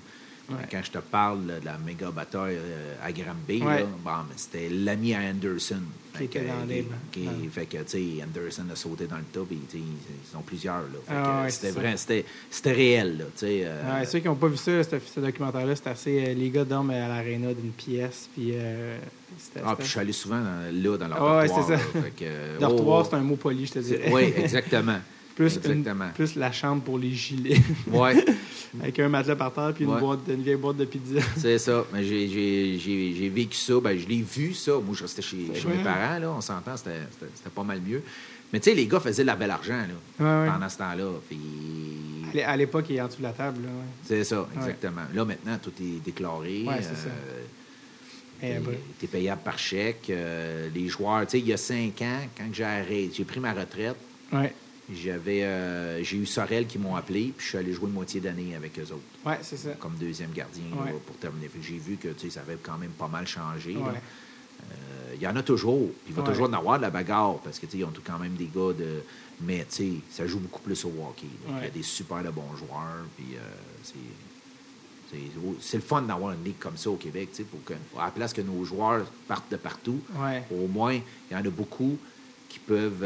Ouais. 0.48 0.56
Quand 0.70 0.80
je 0.84 0.90
te 0.92 0.98
parle 0.98 1.46
de 1.46 1.64
la 1.64 1.76
méga 1.78 2.10
bataille 2.10 2.56
euh, 2.56 2.94
à 3.02 3.10
Granby, 3.12 3.62
Ouais. 3.62 3.84
bon, 4.04 4.10
c'était 4.36 4.68
l'ami 4.68 5.14
à 5.14 5.18
Anderson. 5.20 5.80
Qui 6.16 6.24
était 6.24 6.40
que, 6.40 6.46
dans 6.46 6.64
les- 6.66 6.86
qui- 7.12 7.28
fait 7.52 7.66
que, 7.66 7.76
tu 7.78 7.82
sais, 7.88 8.22
Anderson 8.22 8.62
a 8.72 8.76
sauté 8.76 9.06
dans 9.06 9.16
le 9.16 9.24
tu 9.32 9.40
sais, 9.70 9.78
ils 9.78 10.32
sont 10.32 10.40
plusieurs. 10.40 10.82
Ah 11.10 11.42
ouais, 11.42 11.50
c'était 11.50 11.72
vrai, 11.72 11.94
c'était, 11.98 12.24
c'était 12.50 12.72
réel. 12.72 13.18
Là, 13.18 13.24
euh, 13.42 14.04
ceux 14.06 14.20
qui 14.20 14.26
n'ont 14.26 14.34
pas 14.36 14.46
vu 14.48 14.56
ça, 14.56 14.82
ce, 14.82 15.20
documentaire-là, 15.20 15.76
c'est 15.76 15.88
assez. 15.88 16.24
euh, 16.28 16.32
les 16.34 16.48
gars 16.48 16.64
dorment 16.64 16.90
à 16.90 17.08
l'aréna 17.08 17.52
d'une 17.52 17.72
pièce, 17.72 18.28
puis. 18.34 18.52
euh, 18.54 18.96
c'était- 19.38 19.60
ah, 19.62 19.70
c'était- 19.70 19.76
puis 19.76 19.84
je 19.84 19.90
suis 19.90 20.00
allé 20.00 20.12
souvent 20.12 20.40
dans- 20.40 20.72
là 20.72 20.96
dans 20.96 21.08
leur 21.08 21.22
Ah 21.22 21.46
dortoir, 21.46 21.66
c'est 21.68 21.76
ça. 21.76 21.82
Dortoir, 22.60 23.00
oh, 23.04 23.08
c'est 23.10 23.16
un 23.16 23.20
mot 23.20 23.36
poli, 23.36 23.66
je 23.66 23.72
te 23.72 23.78
dirais. 23.80 24.10
Oui, 24.10 24.32
exactement. 24.38 24.98
plus, 25.36 25.54
une- 25.64 25.70
exactement. 25.70 26.08
plus 26.14 26.34
la 26.34 26.50
chambre 26.50 26.82
pour 26.82 26.98
les 26.98 27.12
gilets. 27.12 27.60
Ouais, 27.92 28.24
Avec 28.80 28.98
un 28.98 29.08
matelas 29.08 29.36
par 29.36 29.52
terre, 29.52 29.72
puis 29.74 29.84
une, 29.84 29.90
Ouais. 29.92 30.00
boîte, 30.00 30.20
une 30.28 30.42
vieille 30.42 30.56
boîte 30.56 30.78
de 30.78 30.84
pizza. 30.86 31.20
c'est 31.36 31.58
ça. 31.58 31.84
Mais 31.92 32.02
j'ai, 32.04 33.30
vécu 33.32 33.56
ça. 33.56 33.74
Ben, 33.80 33.96
je 33.98 34.08
l'ai 34.08 34.22
vu, 34.22 34.52
ça. 34.54 34.72
Moi, 34.84 34.94
je 34.94 35.02
restais 35.02 35.22
chez, 35.22 35.46
chez 35.54 35.68
mes 35.68 35.84
parents. 35.84 36.18
Là, 36.18 36.30
on 36.36 36.40
s'entend, 36.40 36.76
c'était, 36.76 36.96
pas 37.54 37.62
mal 37.62 37.80
mieux. 37.86 38.02
Mais 38.52 38.60
tu 38.60 38.70
sais, 38.70 38.76
les 38.76 38.86
gars 38.86 39.00
faisaient 39.00 39.22
de 39.22 39.26
la 39.26 39.36
belle 39.36 39.50
argent 39.50 39.82
là, 40.18 40.46
pendant 40.52 40.68
ce 40.68 40.78
temps-là. 40.78 41.10
Puis, 41.28 41.38
À 42.30 42.34
l'é- 42.34 42.42
À 42.44 42.56
l'époque, 42.56 42.86
il 42.90 42.96
est 42.96 43.00
en 43.00 43.06
dessous 43.08 43.18
de 43.18 43.22
la 43.24 43.32
table. 43.32 43.60
Ouais. 43.62 43.70
c'est 44.04 44.24
ça, 44.24 44.48
exactement. 44.56 45.02
Là, 45.14 45.24
maintenant, 45.24 45.58
tout 45.62 45.72
est 45.82 46.02
déclaré. 46.04 46.64
Ouais, 46.66 46.76
c'est 46.80 46.96
ça. 46.96 47.08
t'es, 48.40 48.56
Eh 48.56 48.60
ben. 48.64 48.74
t'es 49.00 49.06
payable 49.06 49.42
par 49.44 49.58
chèque. 49.58 50.08
euh, 50.10 50.68
les 50.74 50.88
joueurs, 50.88 51.22
tu 51.26 51.32
sais, 51.32 51.38
il 51.40 51.46
y 51.48 51.52
a 51.52 51.56
cinq 51.56 52.00
ans, 52.02 52.20
quand 52.38 52.44
j'ai 52.52 52.64
arrêté, 52.64 53.10
j'ai 53.14 53.24
pris 53.24 53.40
ma 53.40 53.52
retraite, 53.52 53.96
Ouais, 54.32 54.52
j'avais, 54.94 55.42
euh, 55.44 56.02
j'ai 56.04 56.16
eu 56.16 56.26
Sorel 56.26 56.66
qui 56.66 56.78
m'ont 56.78 56.94
appelé, 56.96 57.32
puis 57.36 57.44
je 57.44 57.48
suis 57.50 57.58
allé 57.58 57.72
jouer 57.72 57.86
une 57.88 57.94
moitié 57.94 58.20
d'année 58.20 58.54
avec 58.54 58.78
eux 58.78 58.82
autres. 58.92 59.02
ouais 59.24 59.38
c'est 59.42 59.56
ça. 59.56 59.70
comme 59.72 59.94
deuxième 59.96 60.30
gardien 60.32 60.64
là, 60.84 60.92
pour 61.06 61.16
terminer. 61.16 61.50
J'ai 61.60 61.78
vu 61.78 61.96
que 61.96 62.08
ça 62.30 62.40
avait 62.40 62.56
quand 62.62 62.78
même 62.78 62.90
pas 62.92 63.08
mal 63.08 63.26
changé. 63.26 63.76
Ouais. 63.76 63.82
Euh, 64.70 65.14
Il 65.14 65.20
y 65.22 65.26
en 65.26 65.34
a 65.36 65.42
toujours. 65.42 65.90
Il 66.08 66.14
va 66.14 66.22
toujours 66.22 66.48
en 66.48 66.52
avoir 66.52 66.76
de 66.78 66.82
la 66.82 66.90
bagarre 66.90 67.38
parce 67.42 67.58
que 67.58 67.66
ils 67.74 67.84
ont 67.84 67.90
tout 67.90 68.02
quand 68.04 68.18
même 68.18 68.34
des 68.34 68.46
gars 68.54 68.72
de. 68.72 69.02
Mais 69.42 69.66
tu 69.68 69.76
sais, 69.76 69.92
ça 70.10 70.26
joue 70.26 70.38
beaucoup 70.38 70.60
plus 70.62 70.82
au 70.84 70.88
hockey. 71.08 71.26
Il 71.48 71.64
y 71.64 71.66
a 71.66 71.70
des 71.70 71.82
super 71.82 72.22
de 72.22 72.30
bons 72.30 72.54
joueurs. 72.56 73.04
Puis 73.16 73.34
euh, 73.34 73.40
c'est. 73.82 73.94
c'est- 75.60 75.76
le 75.76 75.82
fun 75.82 76.02
d'avoir 76.02 76.32
une 76.32 76.44
ligue 76.44 76.58
comme 76.58 76.76
ça 76.76 76.90
au 76.90 76.96
Québec, 76.96 77.28
tu 77.32 77.38
sais, 77.38 77.42
pour 77.44 77.62
que, 77.64 77.74
à 77.98 78.06
la 78.06 78.10
place 78.10 78.32
que 78.32 78.40
nos 78.40 78.64
joueurs 78.64 79.04
partent 79.28 79.50
de 79.50 79.56
partout, 79.56 80.00
au 80.50 80.66
moins, 80.68 80.94
il 80.94 81.02
y 81.32 81.36
en 81.36 81.44
a 81.44 81.50
beaucoup 81.50 81.96
qui 82.48 82.58
peuvent 82.58 83.04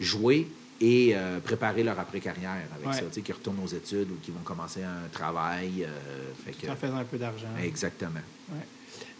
jouer 0.00 0.48
et 0.84 1.12
euh, 1.14 1.38
préparer 1.38 1.84
leur 1.84 1.98
après-carrière 1.98 2.50
avec 2.74 2.86
Ouais. 2.88 2.92
ça, 2.92 3.02
tu 3.02 3.12
sais, 3.14 3.20
qui 3.22 3.32
retournent 3.32 3.60
aux 3.64 3.68
études 3.68 4.10
ou 4.10 4.16
qui 4.20 4.32
vont 4.32 4.40
commencer 4.44 4.82
un 4.82 5.08
travail. 5.12 5.84
euh, 5.84 5.88
fait 6.44 6.50
que- 6.52 6.70
En 6.70 6.74
faisant 6.76 6.96
un 6.96 7.04
peu 7.04 7.16
d'argent. 7.18 7.46
Exactement. 7.62 8.20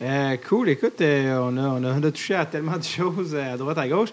Euh, 0.03 0.37
cool, 0.49 0.69
écoute, 0.71 1.01
euh, 1.01 1.39
on, 1.39 1.57
a, 1.57 1.61
on, 1.69 1.85
a, 1.85 1.93
on 1.93 2.03
a 2.03 2.11
touché 2.11 2.35
à 2.35 2.45
tellement 2.47 2.77
de 2.77 2.83
choses 2.99 3.35
euh, 3.35 3.55
à 3.55 3.57
droite, 3.57 3.79
à 3.79 3.89
gauche. 3.89 4.09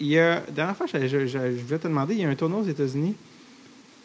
Il 0.00 0.08
y 0.08 0.18
a, 0.18 0.40
dernière 0.50 0.76
fois, 0.76 0.86
je, 0.92 1.06
je, 1.06 1.38
voulais 1.38 1.78
te 1.78 1.86
demander, 1.86 2.14
il 2.14 2.20
y 2.20 2.24
a 2.24 2.28
un 2.28 2.34
tournoi 2.34 2.60
aux 2.60 2.64
États-Unis 2.68 3.14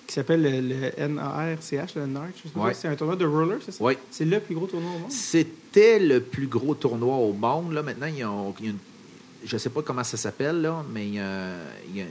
qui 0.06 0.14
s'appelle 0.14 0.42
le, 0.44 0.62
le 0.62 1.08
NARCH, 1.08 1.96
le 1.96 2.06
NARC, 2.06 2.30
je 2.38 2.44
sais 2.44 2.54
pas 2.54 2.60
Ouais. 2.62 2.74
c'est 2.76 2.88
un 2.88 2.96
tournoi 2.96 3.16
de 3.16 3.26
roller, 3.26 3.58
c'est 3.66 3.72
ça? 3.72 3.84
Oui. 3.84 3.94
C'est 4.12 4.26
le 4.26 4.40
plus 4.40 4.54
gros 4.56 4.68
tournoi 4.68 4.92
au 4.96 5.00
monde? 5.00 5.12
C'était 5.12 5.98
le 6.00 6.20
plus 6.22 6.48
gros 6.48 6.76
tournoi 6.76 7.16
au 7.16 7.34
monde. 7.34 7.74
Là, 7.74 7.82
maintenant, 7.82 8.08
il 8.08 8.18
y 8.18 8.24
a 8.24 8.28
une- 8.62 8.78
je 9.46 9.56
ne 9.56 9.60
sais 9.60 9.70
pas 9.70 9.82
comment 9.82 10.04
ça 10.04 10.18
s'appelle, 10.18 10.62
là, 10.62 10.84
mais 10.92 11.08
il 11.08 11.14
y, 11.16 11.20
a, 11.20 11.54
il 11.90 11.98
y 11.98 12.02
a- 12.02 12.06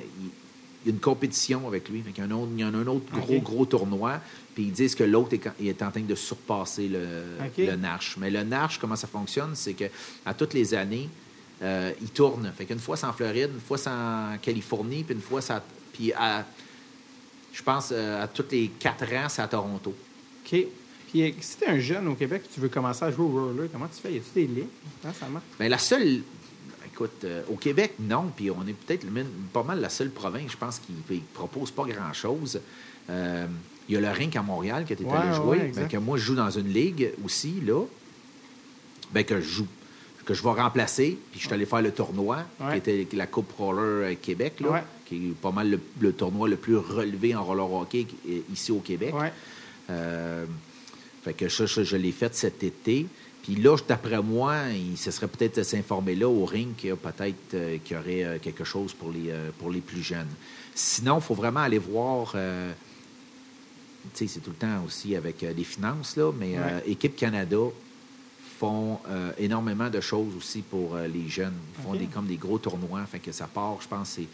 il 0.85 0.87
y 0.87 0.91
a 0.91 0.95
une 0.95 1.01
compétition 1.01 1.67
avec 1.67 1.89
lui. 1.89 2.03
Qu'il 2.03 2.19
y, 2.19 2.21
a 2.21 2.25
un 2.25 2.31
autre, 2.31 2.51
il 2.55 2.61
y 2.61 2.65
en 2.65 2.73
a 2.73 2.77
un 2.79 2.87
autre 2.87 3.13
gros, 3.13 3.41
gros 3.41 3.67
tournoi. 3.67 4.21
Puis 4.55 4.65
ils 4.65 4.73
disent 4.73 4.95
que 4.95 5.03
l'autre 5.03 5.35
est, 5.35 5.43
il 5.61 5.67
est 5.69 5.83
en 5.83 5.91
train 5.91 6.01
de 6.03 6.15
surpasser 6.15 6.89
le, 6.89 7.05
Ok. 7.45 7.59
le 7.59 7.75
NARCH. 7.77 8.17
Mais 8.19 8.31
le 8.31 8.45
NARCH, 8.45 8.79
comment 8.79 8.95
ça 8.97 9.09
fonctionne? 9.09 9.51
C'est 9.55 9.75
que 9.75 9.85
à 10.25 10.35
toutes 10.35 10.55
les 10.55 10.75
années, 10.75 11.09
euh, 11.63 11.91
il 12.01 12.11
tourne. 12.11 12.53
Fait 12.57 12.65
qu'une 12.65 12.79
fois, 12.79 12.97
c'est 12.97 13.07
en 13.07 13.13
Floride, 13.13 13.51
une 13.55 13.61
fois, 13.61 13.77
c'est 13.77 13.91
en 13.91 14.37
Californie, 14.41 15.03
puis 15.03 15.15
une 15.17 15.21
fois, 15.21 15.41
ça. 15.43 15.63
Puis 15.93 16.13
à, 16.13 16.47
je 17.53 17.63
pense, 17.63 17.89
euh, 17.93 18.23
à 18.23 18.29
tous 18.29 18.45
les 18.53 18.69
quatre 18.79 19.03
ans, 19.15 19.29
c'est 19.29 19.43
à 19.43 19.49
Toronto. 19.49 19.93
OK. 20.47 20.51
Puis 21.11 21.23
euh, 21.23 21.31
si 21.41 21.57
tu 21.57 21.65
es 21.65 21.69
un 21.69 21.81
jeune 21.81 22.07
au 22.07 22.15
Québec 22.15 22.43
et 22.45 22.55
tu 22.55 22.61
veux 22.61 22.69
commencer 22.69 23.05
à 23.05 23.11
jouer 23.11 23.25
au 23.25 23.29
roller, 23.49 23.69
comment 23.73 23.89
tu 23.89 24.01
fais? 24.01 24.13
Y 24.13 24.19
a-tu 24.19 24.31
des 24.35 24.47
ligues? 24.47 24.67
Comment 25.03 25.15
ça 25.15 25.27
marche? 25.27 25.45
Bien, 25.59 25.69
la 25.69 25.79
seule. 25.79 26.23
Écoute, 26.99 27.23
euh, 27.23 27.43
au 27.49 27.55
Québec, 27.55 27.95
non. 28.01 28.25
Puis 28.35 28.51
on 28.51 28.67
est 28.67 28.73
peut-être 28.73 29.07
pas 29.53 29.63
mal 29.63 29.81
la 29.81 29.89
seule 29.89 30.11
province, 30.11 30.51
je 30.51 30.57
pense, 30.57 30.81
qui 30.81 30.93
ne 31.15 31.19
propose 31.33 31.71
pas 31.71 31.85
grand-chose. 31.85 32.61
Euh, 33.09 33.47
Il 33.89 33.95
y 33.95 33.97
a 33.97 34.01
le 34.01 34.11
Rink 34.11 34.35
à 34.35 34.43
Montréal 34.43 34.85
que 34.85 34.95
tu 34.95 35.05
es 35.05 35.07
Ouais, 35.07 35.17
allé 35.17 35.33
jouer. 35.37 35.73
Ben, 35.77 35.87
que 35.87 35.97
moi, 35.97 36.19
je 36.19 36.25
joue 36.25 36.35
dans 36.35 36.51
une 36.51 36.67
ligue 36.73 37.13
aussi, 37.25 37.61
là. 37.65 37.85
Ben, 39.13 39.23
que 39.25 39.41
je 39.41 39.49
joue. 39.49 39.67
Que 40.25 40.35
je 40.35 40.43
vais 40.43 40.51
remplacer. 40.51 41.17
Puis 41.31 41.39
je 41.41 41.47
suis 41.47 41.55
allé 41.55 41.67
faire 41.67 41.83
le 41.83 41.93
tournoi, 41.93 42.39
Ouais. 42.61 42.81
qui 42.81 42.91
était 42.91 43.17
la 43.17 43.29
Coupe 43.29 43.53
Roller 43.53 44.11
euh, 44.11 44.15
Québec, 44.21 44.55
là, 44.59 44.85
qui 45.07 45.29
est 45.29 45.35
pas 45.41 45.53
mal 45.53 45.71
le, 45.71 45.81
le 46.01 46.13
tournoi 46.13 46.49
le 46.49 46.57
plus 46.57 46.77
relevé 46.79 47.33
en 47.37 47.45
roller 47.45 47.73
hockey 47.73 48.09
ici 48.53 48.73
au 48.73 48.81
Québec. 48.81 49.15
Euh, 49.89 50.45
fait 51.23 51.33
que 51.35 51.49
ça, 51.49 51.69
ça, 51.69 51.85
je 51.85 51.97
l'ai 51.97 52.13
fait 52.13 52.35
cet 52.35 52.65
été. 52.65 53.07
Puis 53.43 53.57
là, 53.57 53.77
d'après 53.87 54.23
moi, 54.23 54.57
il 54.73 54.99
se 54.99 55.11
serait 55.11 55.29
peut-être 55.29 55.63
s'informer 55.63 56.15
là 56.15 56.29
au 56.29 56.45
ring 56.45 56.75
qu'il 56.77 56.91
y 56.91 56.93
a 56.93 56.97
peut-être 56.97 57.55
euh, 57.55 57.79
qu'il 57.83 57.97
y 57.97 58.01
aurait 58.01 58.25
euh, 58.25 58.39
quelque 58.39 58.65
chose 58.65 58.93
pour 58.93 59.11
les, 59.11 59.31
euh, 59.31 59.51
pour 59.59 59.71
les 59.71 59.81
plus 59.81 60.03
jeunes. 60.03 60.29
Sinon, 60.75 61.19
il 61.19 61.23
faut 61.23 61.35
vraiment 61.35 61.61
aller 61.61 61.79
voir. 61.79 62.33
tu 62.33 62.39
sais, 64.15 64.27
c'est 64.27 64.41
tout 64.41 64.51
le 64.51 64.57
temps 64.57 64.85
aussi 64.87 65.17
avec 65.17 65.41
les 65.43 65.65
finances, 65.65 66.17
là, 66.17 66.31
mais 66.39 66.55
Équipe 66.87 67.17
Canada 67.17 67.59
font 68.61 69.01
énormément 69.39 69.91
de 69.91 70.01
choses 70.01 70.37
aussi 70.37 70.63
pour 70.63 70.97
les 70.97 71.29
jeunes. 71.29 71.57
Ils 71.79 71.83
font 71.83 71.95
des, 71.95 72.07
comme 72.07 72.27
des 72.27 72.37
gros 72.37 72.59
tournois. 72.59 73.05
Fait 73.07 73.19
que 73.19 73.33
ça 73.33 73.49
part, 73.49 73.79
je 73.81 73.89
pense, 73.89 74.11
c'est 74.11 74.29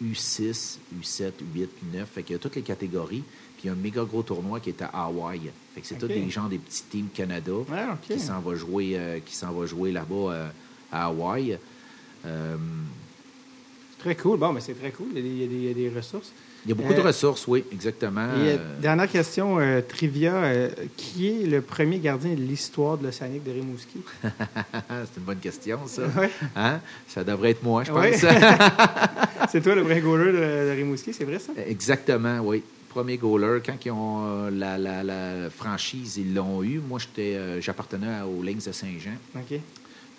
U6, 0.00 0.78
U7, 1.02 1.32
U8, 1.56 1.66
U9. 1.92 2.04
Fait 2.14 2.22
qu'il 2.22 2.34
y 2.34 2.36
a 2.36 2.38
toutes 2.38 2.54
les 2.54 2.62
catégories. 2.62 3.24
Puis 3.58 3.64
il 3.64 3.66
y 3.66 3.70
a 3.70 3.72
un 3.72 3.76
méga 3.82 4.04
gros 4.04 4.22
tournoi 4.22 4.60
qui 4.60 4.70
est 4.70 4.80
à 4.82 4.86
Hawaï. 4.92 5.40
Fait 5.74 5.80
que 5.80 5.86
c'est 5.88 5.94
OK. 5.96 6.00
tous 6.02 6.06
des 6.06 6.30
gens 6.30 6.46
des 6.46 6.58
petits 6.58 6.84
teams 6.88 7.08
Canada 7.12 7.52
OK. 7.52 7.66
qui 8.02 8.20
s'en 8.20 8.38
va 8.38 8.54
jouer, 8.54 8.92
euh, 8.96 9.18
qui 9.18 9.34
s'en 9.34 9.50
va 9.50 9.66
jouer 9.66 9.90
là-bas 9.90 10.14
euh, 10.32 10.48
à 10.92 11.06
Hawaï. 11.06 11.58
Euh, 12.24 12.56
Très 13.98 14.14
cool. 14.14 14.38
Bon, 14.38 14.52
mais 14.52 14.60
c'est 14.60 14.74
très 14.78 14.92
cool. 14.92 15.08
Il 15.16 15.40
y 15.40 15.44
a 15.44 15.46
des, 15.48 15.54
il 15.56 15.80
y 15.80 15.88
a 15.88 15.96
ressources. 15.96 16.30
il 16.64 16.68
y 16.68 16.72
a 16.72 16.76
beaucoup 16.76 16.94
de 16.94 17.00
ressources, 17.00 17.48
oui, 17.48 17.64
exactement. 17.72 18.28
Et, 18.46 18.56
dernière 18.80 19.10
question, 19.10 19.58
trivia. 19.88 20.68
qui 20.96 21.26
est 21.42 21.46
le 21.46 21.60
premier 21.62 21.98
gardien 21.98 22.30
de 22.34 22.40
l'histoire 22.40 22.96
de 22.96 23.06
l'Océanique 23.06 23.42
de 23.42 23.50
Rimouski? 23.50 23.98
c'est 24.22 25.16
une 25.16 25.24
bonne 25.26 25.40
question, 25.40 25.80
ça. 25.86 26.02
Ouais. 26.16 26.30
Hein? 26.54 26.78
Ça 27.08 27.24
devrait 27.24 27.50
être 27.50 27.64
moi, 27.64 27.82
je 27.82 27.90
Ouais. 27.90 28.12
pense. 28.12 28.20
c'est 29.50 29.60
toi 29.62 29.74
le 29.74 29.82
vrai 29.82 30.00
goaler 30.00 30.30
de, 30.30 30.38
de 30.70 30.74
Rimouski, 30.76 31.12
c'est 31.12 31.24
vrai 31.24 31.40
ça? 31.40 31.52
Exactement, 31.66 32.38
oui. 32.44 32.62
Premier 32.98 33.16
goaler. 33.16 33.60
Quand 33.64 33.76
ils 33.84 33.92
ont 33.92 34.24
euh, 34.26 34.50
la, 34.50 34.76
la- 34.76 35.04
la 35.04 35.50
franchise, 35.50 36.16
ils 36.16 36.34
l'ont 36.34 36.64
eu. 36.64 36.80
Moi, 36.80 36.98
j'étais, 36.98 37.36
euh, 37.36 37.60
j'appartenais 37.60 38.22
au 38.22 38.42
Lynx 38.42 38.64
de 38.66 38.72
Saint-Jean. 38.72 39.14
OK. 39.36 39.50
Donc, 39.52 39.60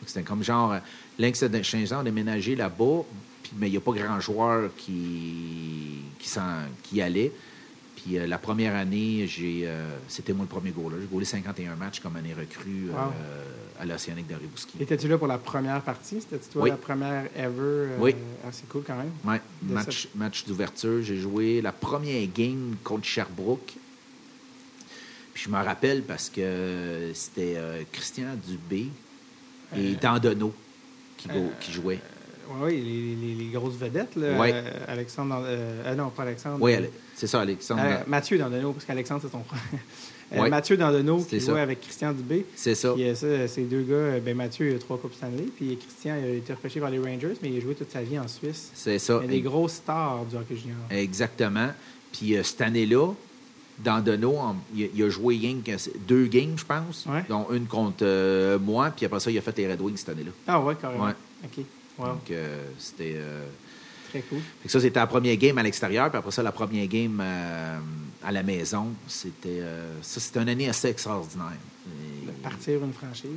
C'était 0.06 0.22
comme 0.24 0.44
genre, 0.44 0.72
euh, 0.72 0.80
Lynx 1.18 1.44
de 1.44 1.62
Saint-Jean 1.62 2.00
a 2.00 2.04
déménagé 2.06 2.56
là-bas, 2.56 3.04
puis, 3.44 3.52
mais 3.58 3.68
il 3.68 3.72
n'y 3.72 3.78
a 3.78 3.82
pas 3.82 3.92
grand 3.92 4.18
joueur 4.22 4.70
qui, 4.78 6.04
qui, 6.20 6.30
s'en- 6.30 6.64
qui 6.84 7.02
allait. 7.02 7.34
Puis 8.04 8.18
euh, 8.18 8.28
la 8.28 8.38
première 8.38 8.76
année, 8.76 9.26
j'ai, 9.28 9.64
euh, 9.66 9.90
c'était 10.08 10.34
moi 10.34 10.46
le 10.46 10.50
premier 10.50 10.72
goaler. 10.72 10.98
J'ai 11.02 11.08
goalé 11.08 11.26
51 11.26 11.76
matchs 11.76 12.00
comme 12.00 12.16
année 12.16 12.34
recrue 12.34 12.90
euh, 12.94 13.44
à 13.80 13.86
l'Océanique 13.86 14.28
de 14.28 14.36
Rimouski. 14.36 14.78
Étais-tu 14.80 15.08
là 15.08 15.18
pour 15.18 15.28
la 15.28 15.38
première 15.38 15.82
partie? 15.82 16.22
C'était 16.22 16.38
toi 16.38 16.64
Oui. 16.64 16.70
la 16.70 16.78
première 16.78 17.26
ever? 17.36 17.90
Oui. 18.00 18.16
ah, 18.46 18.50
c'est 18.52 18.68
cool 18.70 18.84
quand 18.86 18.96
même? 18.98 19.12
De 19.62 19.74
match, 19.74 20.08
match 20.16 20.46
d'ouverture. 20.46 21.02
J'ai 21.04 21.18
joué 21.18 21.62
la 21.62 21.72
première 21.72 22.26
game 22.34 22.76
contre 22.84 23.06
Sherbrooke. 23.06 23.74
Puis 25.34 25.44
je 25.46 25.50
me 25.50 25.56
rappelle 25.58 26.04
parce 26.04 26.30
que 26.30 27.12
c'était 27.14 27.58
Christian 27.92 28.36
Dubé 28.48 28.88
et 29.76 29.96
Dandonneau 29.96 30.54
qui, 31.18 31.72
jouaient. 31.72 32.00
Oui, 32.62 32.82
les, 32.82 33.16
les- 33.16 33.36
les 33.46 33.52
grosses 33.52 33.76
vedettes. 33.76 34.16
Là, 34.16 34.28
euh, 34.44 34.72
Alexandre. 34.88 35.44
euh, 35.46 35.96
non, 35.96 36.10
pas 36.10 36.24
Alexandre. 36.24 36.58
Oui, 36.60 36.74
c'est 37.20 37.28
ça, 37.28 37.42
Alexandre. 37.42 37.82
Euh, 37.84 37.98
Mathieu 38.08 38.38
Dandonneau, 38.38 38.72
parce 38.74 38.86
qu'Alexandre, 38.86 39.22
c'est 39.24 39.30
ton 39.32 39.44
frère. 39.44 39.60
Euh, 39.74 40.42
Ouais. 40.42 40.50
Mathieu 40.52 40.78
Dandonneau 40.78 41.24
qui 41.24 41.42
ça. 41.42 41.52
jouait 41.54 41.62
avec 41.62 41.82
Christian 41.82 42.14
Dubé. 42.14 42.46
c'est 42.56 42.76
ça. 42.76 42.94
Puis 42.94 43.04
euh, 43.10 43.16
ça, 43.16 43.48
ces 43.48 43.64
deux 43.64 43.82
gars, 43.82 43.96
euh, 43.96 44.20
ben 44.20 44.38
Mathieu 44.38 44.70
il 44.70 44.76
a 44.76 44.78
trois 44.80 45.00
Coupes 45.00 45.16
Stanley, 45.16 45.46
puis 45.56 45.76
Christian 45.76 46.18
il 46.20 46.24
a 46.24 46.34
été 46.36 46.54
repêché 46.54 46.80
par 46.80 46.92
les 46.92 47.00
Rangers, 47.00 47.34
mais 47.42 47.50
il 47.50 47.58
a 47.58 47.62
joué 47.62 47.74
toute 47.74 47.92
sa 47.92 48.04
vie 48.04 48.20
en 48.20 48.28
Suisse. 48.28 48.70
C'est 48.76 49.00
ça. 49.00 49.20
Il 49.24 49.26
y 49.26 49.30
a 49.30 49.32
des 49.32 49.42
grosses 49.42 49.74
stars 49.74 50.26
du 50.30 50.36
hockey 50.36 50.56
junior. 50.56 50.78
Exactement. 50.92 51.70
Puis 52.14 52.38
euh, 52.38 52.44
cette 52.44 52.62
année-là, 52.62 53.12
il, 53.84 53.90
a- 53.90 54.88
il 54.94 55.04
a 55.04 55.10
joué 55.10 55.40
deux 56.08 56.28
games, 56.28 56.54
je 56.58 56.66
pense, 56.66 57.08
Ouais. 57.10 57.24
dont 57.28 57.48
une 57.52 57.66
contre 57.66 58.04
euh, 58.04 58.60
moi, 58.60 58.92
puis 58.96 59.08
après 59.08 59.20
ça, 59.20 59.32
il 59.32 59.38
a 59.38 59.42
fait 59.42 59.58
les 59.58 59.72
Red 59.72 59.82
Wings 59.82 59.98
cette 59.98 60.10
année-là. 60.10 60.32
Ah 60.48 60.60
ouais, 60.62 60.76
carrément. 60.80 61.06
Ouais. 61.06 61.14
OK. 61.46 61.66
Wow. 61.98 62.06
Donc, 62.06 62.32
c'était. 62.78 63.18
Très 64.10 64.22
cool. 64.22 64.40
fait 64.40 64.66
que 64.68 64.72
ça, 64.72 64.80
c'était 64.80 65.00
la 65.00 65.08
première 65.08 65.36
game 65.38 65.58
à 65.58 65.64
l'extérieur, 65.64 66.10
puis 66.10 66.18
après 66.18 66.32
ça, 66.32 66.42
la 66.44 66.52
première 66.52 66.88
game 66.88 67.20
euh, 67.22 67.80
à 68.24 68.32
la 68.32 68.44
maison. 68.44 68.88
C'était. 69.08 69.60
euh, 69.62 69.94
ça, 70.02 70.20
c'était 70.20 70.42
une 70.42 70.50
année 70.50 70.68
assez 70.70 70.88
extraordinaire. 70.90 71.58
Et- 71.88 72.26
De 72.28 72.32
partir 72.44 72.84
une 72.84 72.94
franchise. 72.94 73.30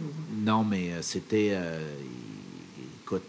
non, 0.44 0.64
mais 0.64 0.92
euh, 0.92 1.02
c'était. 1.02 1.56
écoute, 3.04 3.22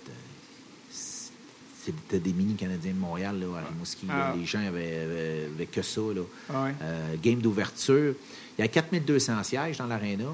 c'était 1.85 2.19
des 2.19 2.31
mini-Canadiens 2.33 2.93
de 2.93 2.97
Montréal, 2.97 3.39
là, 3.39 3.59
à 3.59 3.67
Rimouski. 3.69 4.05
là. 4.07 4.31
Ah. 4.31 4.35
Les 4.37 4.45
gens 4.45 4.59
avaient, 4.65 4.99
avaient- 5.01 5.45
avaient 5.53 5.65
que 5.65 5.81
ça. 5.81 6.01
Là. 6.01 6.21
Ah 6.53 6.63
ouais. 6.65 6.73
Game 7.21 7.39
d'ouverture. 7.41 8.15
Il 8.57 8.61
y 8.61 8.63
a 8.63 8.67
4200 8.69 9.43
sièges 9.43 9.77
dans 9.77 9.87
l'aréna. 9.87 10.25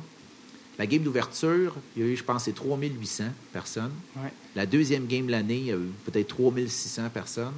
La 0.80 0.88
game 0.88 1.03
d'ouverture, 1.03 1.76
il 1.95 2.01
y 2.03 2.06
a 2.06 2.10
eu, 2.10 2.15
je 2.15 2.23
pense, 2.23 2.45
c'est 2.45 2.53
3800 2.53 3.26
personnes. 3.53 3.91
Ouais. 4.15 4.31
La 4.56 4.65
deuxième 4.65 5.06
game 5.07 5.26
de 5.27 5.31
l'année, 5.31 5.57
il 5.57 5.65
y 5.65 5.72
a 5.72 5.76
eu 5.76 5.89
peut-être 6.06 6.30
3600 6.30 7.10
personnes. 7.14 7.53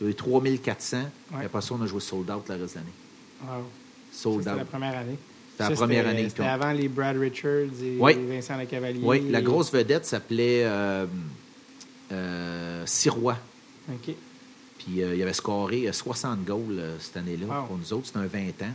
Il 0.00 0.04
y 0.04 0.06
a 0.08 0.10
eu 0.10 0.14
3400. 0.14 0.96
Ouais. 1.32 1.42
Et 1.42 1.44
après 1.44 1.60
ça, 1.62 1.74
on 1.74 1.82
a 1.82 1.86
joué 1.86 2.00
sold 2.00 2.30
out 2.30 2.48
le 2.48 2.54
reste 2.56 2.74
de 2.74 2.78
l'année. 2.80 2.92
Wow. 3.44 3.64
Ça, 4.10 4.18
Sold 4.22 4.38
C'était 4.44 4.56
la 4.56 4.62
out. 4.62 4.68
première 4.68 4.96
année. 4.98 5.18
C'était 5.50 5.62
la 5.64 5.68
Ça, 5.68 5.74
première 5.76 6.08
année. 6.08 6.28
C'était 6.30 6.42
avant 6.44 6.72
les 6.72 6.88
Brad 6.88 7.16
Richards 7.18 7.82
et 7.82 7.96
Oui. 8.00 8.14
Vincent 8.26 8.56
Lecavalier. 8.56 9.00
Oui, 9.02 9.28
la 9.30 9.40
et- 9.40 9.42
grosse 9.42 9.70
vedette 9.70 10.06
s'appelait 10.06 10.64
euh, 10.64 11.04
euh, 12.12 12.82
Sirois. 12.86 13.36
OK. 13.90 14.14
Puis 14.78 15.02
euh, 15.02 15.14
il 15.14 15.22
avait 15.22 15.32
scoré 15.34 15.86
euh, 15.88 15.92
60 15.92 16.44
goals 16.44 16.82
cette 16.98 17.16
année-là 17.18 17.46
Wow. 17.60 17.66
pour 17.66 17.76
nous 17.78 17.92
autres. 17.92 18.06
C'était 18.06 18.18
un 18.18 18.26
20 18.26 18.48
ans. 18.62 18.74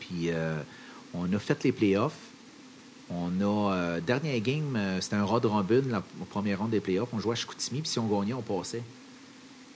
Puis 0.00 0.28
on 1.14 1.32
a 1.32 1.38
fait 1.38 1.62
les 1.64 1.72
playoffs. 1.72 2.16
On 3.10 3.30
a. 3.40 3.72
euh, 3.74 4.00
dernière 4.00 4.40
game, 4.40 4.74
euh, 4.76 5.00
c'était 5.00 5.16
un 5.16 5.24
Rod 5.24 5.44
Robin, 5.44 5.82
la, 5.88 5.96
la 6.18 6.26
première 6.30 6.58
ronde 6.60 6.70
des 6.70 6.80
playoffs. 6.80 7.10
On 7.12 7.18
jouait 7.18 7.32
à 7.32 7.36
Chicoutimi, 7.36 7.80
puis 7.80 7.90
si 7.90 7.98
on 7.98 8.06
gagnait, 8.06 8.32
on 8.34 8.42
passait. 8.42 8.82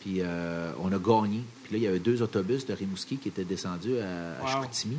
Puis 0.00 0.16
euh, 0.20 0.72
on 0.80 0.90
a 0.92 0.98
gagné. 0.98 1.42
Puis 1.64 1.72
là, 1.72 1.78
il 1.78 1.82
y 1.82 1.86
avait 1.86 1.98
deux 1.98 2.22
autobus 2.22 2.64
de 2.66 2.72
Rimouski 2.72 3.16
qui 3.18 3.28
étaient 3.28 3.44
descendus 3.44 3.98
à, 3.98 4.38
à 4.38 4.42
Wow. 4.42 4.62
Chicoutimi. 4.62 4.96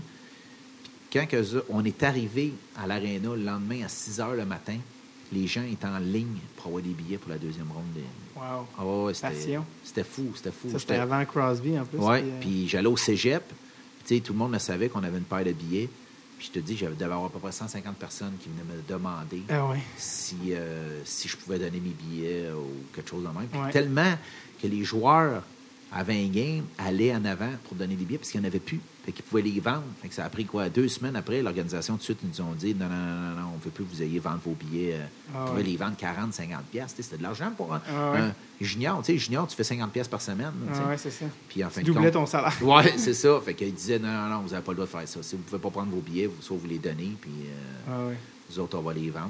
Puis 1.09 1.19
quand 1.27 1.43
on 1.69 1.83
est 1.83 2.03
arrivé 2.03 2.53
à 2.77 2.85
l'aréna 2.85 3.29
le 3.35 3.43
lendemain 3.43 3.83
à 3.83 3.87
6 3.89 4.19
heures 4.19 4.35
le 4.35 4.45
matin, 4.45 4.77
les 5.31 5.47
gens 5.47 5.63
étaient 5.63 5.87
en 5.87 5.97
ligne 5.97 6.37
pour 6.57 6.67
avoir 6.67 6.83
des 6.83 6.89
billets 6.89 7.17
pour 7.17 7.31
la 7.31 7.37
deuxième 7.39 7.71
ronde. 7.71 7.85
Des... 7.95 8.01
Wow. 8.35 8.67
Ouais, 9.01 9.05
ouais, 9.05 9.13
c'était, 9.13 10.03
fou, 10.03 10.31
c'était 10.35 10.51
fou. 10.51 10.69
Ça, 10.71 10.77
c'était 10.79 10.95
avant 10.95 11.23
Crosby, 11.25 11.79
en 11.79 11.85
plus. 11.85 11.97
oui, 11.99 12.19
puis, 12.39 12.67
j'allais 12.67 12.87
au 12.87 12.97
cégep. 12.97 13.43
Puis, 14.05 14.21
tout 14.21 14.33
le 14.33 14.39
monde 14.39 14.53
le 14.53 14.59
savait 14.59 14.89
qu'on 14.89 15.03
avait 15.03 15.17
une 15.17 15.23
paire 15.23 15.43
de 15.45 15.51
billets. 15.51 15.89
Puis 16.39 16.47
je 16.53 16.59
te 16.59 16.65
dis, 16.65 16.77
j'avais 16.77 16.93
devait 16.95 17.03
avoir 17.03 17.25
à 17.25 17.29
peu 17.29 17.39
près 17.39 17.51
150 17.51 17.97
personnes 17.97 18.31
qui 18.41 18.47
venaient 18.49 18.63
me 18.77 18.81
demander 18.87 19.41
Ah 19.49 19.67
ouais. 19.67 19.79
si, 19.97 20.53
euh, 20.53 21.01
si 21.03 21.27
je 21.27 21.35
pouvais 21.35 21.59
donner 21.59 21.81
mes 21.81 21.89
billets 21.89 22.49
ou 22.51 22.65
quelque 22.95 23.09
chose 23.09 23.23
de 23.23 23.27
même. 23.27 23.47
Puis 23.51 23.59
Ouais. 23.59 23.71
tellement 23.71 24.15
que 24.61 24.67
les 24.67 24.83
joueurs, 24.85 25.43
à 25.91 26.03
20 26.03 26.31
games, 26.31 26.63
allaient 26.77 27.13
en 27.13 27.25
avant 27.25 27.51
pour 27.65 27.75
donner 27.75 27.95
des 27.95 28.05
billets 28.05 28.19
parce 28.19 28.31
qu'il 28.31 28.39
n'y 28.39 28.47
en 28.47 28.49
avait 28.49 28.59
plus. 28.61 28.79
Fait 29.05 29.11
qu'ils 29.13 29.23
pouvaient 29.23 29.41
les 29.41 29.59
vendre. 29.59 29.83
Fait 30.01 30.09
que 30.09 30.13
ça 30.13 30.25
a 30.25 30.29
pris 30.29 30.45
quoi? 30.45 30.69
Deux 30.69 30.87
semaines 30.87 31.15
après, 31.15 31.41
l'organisation 31.41 31.93
tout 31.95 31.99
de 31.99 32.03
suite 32.03 32.19
nous 32.23 32.41
ont 32.41 32.51
dit 32.51 32.75
non, 32.75 32.87
non, 32.89 32.95
non, 32.95 33.41
non, 33.41 33.47
on 33.53 33.57
ne 33.57 33.61
veut 33.63 33.69
plus 33.71 33.83
que 33.85 33.89
vous 33.95 34.01
ayez 34.03 34.19
vendre 34.19 34.39
vos 34.45 34.51
billets. 34.53 34.95
euh, 34.95 35.05
Ah 35.33 35.45
pouvez 35.47 35.61
ouais. 35.63 35.67
les 35.69 35.77
vendre 35.77 35.95
40, 35.97 36.33
50 36.33 36.63
piastres. 36.65 36.97
Tu 36.97 37.01
sais, 37.03 37.03
C'était 37.09 37.17
de 37.17 37.23
l'argent 37.23 37.51
pour 37.55 37.73
un, 37.73 37.81
Ah 37.89 38.31
junior. 38.59 38.99
Tu 39.01 39.13
sais, 39.13 39.17
junior, 39.17 39.47
tu 39.47 39.55
fais 39.55 39.63
50 39.63 39.91
piastres 39.91 40.11
par 40.11 40.21
semaine. 40.21 40.51
Ah 40.73 40.89
ouais, 40.89 40.97
c'est 40.97 41.11
ça. 41.11 41.25
Puis 41.47 41.63
en 41.63 41.69
fin 41.69 41.81
Tu 41.81 41.91
doublais 41.91 42.11
ton 42.11 42.25
salaire. 42.25 42.53
oui, 42.61 42.83
c'est 42.97 43.13
ça. 43.13 43.39
Fait 43.43 43.53
qu'il 43.53 43.73
disait 43.73 43.99
non, 43.99 44.09
non, 44.11 44.27
non, 44.29 44.39
vous 44.41 44.49
n'avez 44.49 44.63
pas 44.63 44.71
le 44.73 44.75
droit 44.75 44.85
de 44.85 44.91
faire 44.91 45.07
ça. 45.07 45.23
Si 45.23 45.35
vous 45.35 45.41
ne 45.41 45.47
pouvez 45.47 45.61
pas 45.61 45.69
prendre 45.69 45.91
vos 45.91 46.01
billets, 46.01 46.27
vous, 46.27 46.41
soit 46.41 46.57
vous 46.57 46.67
les 46.67 46.77
donnez, 46.79 47.15
puis 47.21 47.31
euh, 47.45 47.91
Ah 48.11 48.15
nous 48.51 48.59
autres, 48.59 48.77
on 48.77 48.81
va 48.81 48.93
les 48.93 49.09
vendre. 49.09 49.29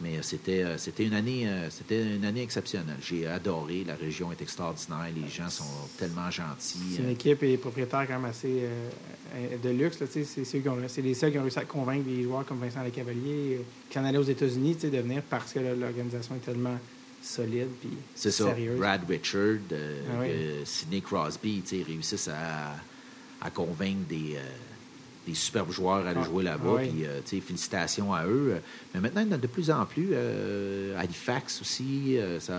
Mais 0.00 0.16
euh, 0.16 0.22
c'était, 0.22 0.62
euh, 0.64 0.76
c'était, 0.76 1.04
une 1.04 1.14
année, 1.14 1.48
euh, 1.48 1.70
c'était 1.70 2.02
une 2.16 2.24
année 2.24 2.42
exceptionnelle. 2.42 2.96
J'ai 3.00 3.26
adoré. 3.26 3.84
La 3.86 3.94
région 3.94 4.32
est 4.32 4.42
extraordinaire. 4.42 5.06
Les 5.14 5.28
gens 5.28 5.48
sont 5.48 5.64
tellement 5.98 6.30
gentils. 6.30 6.78
C'est 6.96 7.02
une 7.02 7.10
équipe 7.10 7.42
et 7.44 7.56
propriétaire 7.56 8.04
quand 8.08 8.14
même 8.20 8.24
assez 8.30 8.62
euh, 8.64 9.56
de 9.62 9.70
luxe. 9.70 10.00
là, 10.00 10.06
c'est, 10.10 10.24
ceux 10.24 10.58
qui 10.58 10.68
ont- 10.68 10.76
c'est 10.88 11.00
les 11.02 11.14
seuls 11.14 11.30
qui 11.30 11.38
ont 11.38 11.42
réussi 11.42 11.60
à 11.60 11.64
convaincre 11.64 12.04
des 12.04 12.24
joueurs 12.24 12.44
comme 12.44 12.58
Vincent 12.58 12.82
Lecavalier, 12.82 13.60
qui 13.88 13.98
en 13.98 14.04
allaient 14.04 14.18
aux 14.18 14.22
États-Unis 14.24 14.74
de 14.82 14.98
venir 14.98 15.22
parce 15.30 15.52
que 15.52 15.60
l'organisation 15.60 16.34
est 16.34 16.44
tellement 16.44 16.78
solide 17.22 17.68
puis 17.80 17.90
c'est 18.14 18.30
ça. 18.32 18.46
sérieuse. 18.48 18.76
Brad 18.78 19.00
Richard, 19.08 19.58
euh, 19.72 20.00
Ah 20.10 20.18
oui. 20.20 20.26
euh, 20.28 20.64
Sidney 20.64 21.00
Crosby, 21.00 21.62
réussissent 21.86 22.28
à, 22.28 22.74
à 23.40 23.50
convaincre 23.50 24.06
des, 24.08 24.36
des 25.26 25.34
superbes 25.34 25.70
joueurs 25.70 26.04
à 26.06 26.10
aller 26.10 26.20
Ah, 26.22 26.24
jouer 26.24 26.44
là-bas. 26.44 26.64
ah 26.68 26.80
oui. 26.82 26.88
Puis, 26.90 27.04
euh, 27.06 27.20
tu 27.24 27.36
sais, 27.36 27.40
félicitations 27.40 28.12
à 28.12 28.26
eux. 28.26 28.56
Mais 28.94 29.00
maintenant, 29.00 29.22
il 29.22 29.28
y 29.28 29.30
en 29.30 29.34
a 29.34 29.38
de 29.38 29.46
plus 29.46 29.70
en 29.70 29.86
plus. 29.86 30.08
euh, 30.12 30.98
Halifax 31.00 31.60
aussi, 31.62 32.18
euh, 32.18 32.38
ça, 32.40 32.54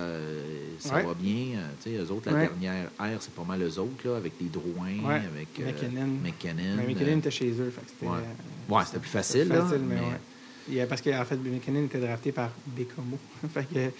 ça 0.79 0.95
Ouais. 0.95 1.03
va 1.03 1.13
bien. 1.13 1.59
Tu 1.83 1.91
sais, 1.91 1.97
eux 1.97 2.11
autres, 2.11 2.29
la 2.31 2.33
Ouais. 2.37 2.47
dernière 2.47 2.89
ère, 2.99 3.17
c'est 3.21 3.33
pas 3.33 3.43
mal 3.43 3.61
eux 3.61 3.79
autres, 3.79 4.07
là, 4.07 4.17
avec 4.17 4.33
les 4.41 4.47
Drouin, 4.47 4.87
Ouais. 5.07 5.15
avec 5.15 5.59
McKinnon. 5.59 6.07
McKinnon. 6.23 6.75
Mais 6.77 6.87
McKinnon 6.87 7.17
était 7.19 7.31
chez 7.31 7.49
eux. 7.51 7.71
c'était, 7.87 8.07
ouais. 8.11 8.83
c'était 8.85 8.99
plus 8.99 9.09
facile, 9.09 9.47
là, 9.49 9.65
mais, 9.71 9.77
mais- 9.77 9.95
ouais. 10.01 10.19
Il 10.67 10.73
y 10.73 10.81
a- 10.81 10.87
parce 10.87 11.01
qu'en 11.01 11.23
fait, 11.25 11.35
McKinnon 11.37 11.83
était 11.85 11.99
drafté 11.99 12.31
par 12.31 12.49
Bécomo. 12.65 13.19
fait 13.53 13.65
que, 13.71 13.91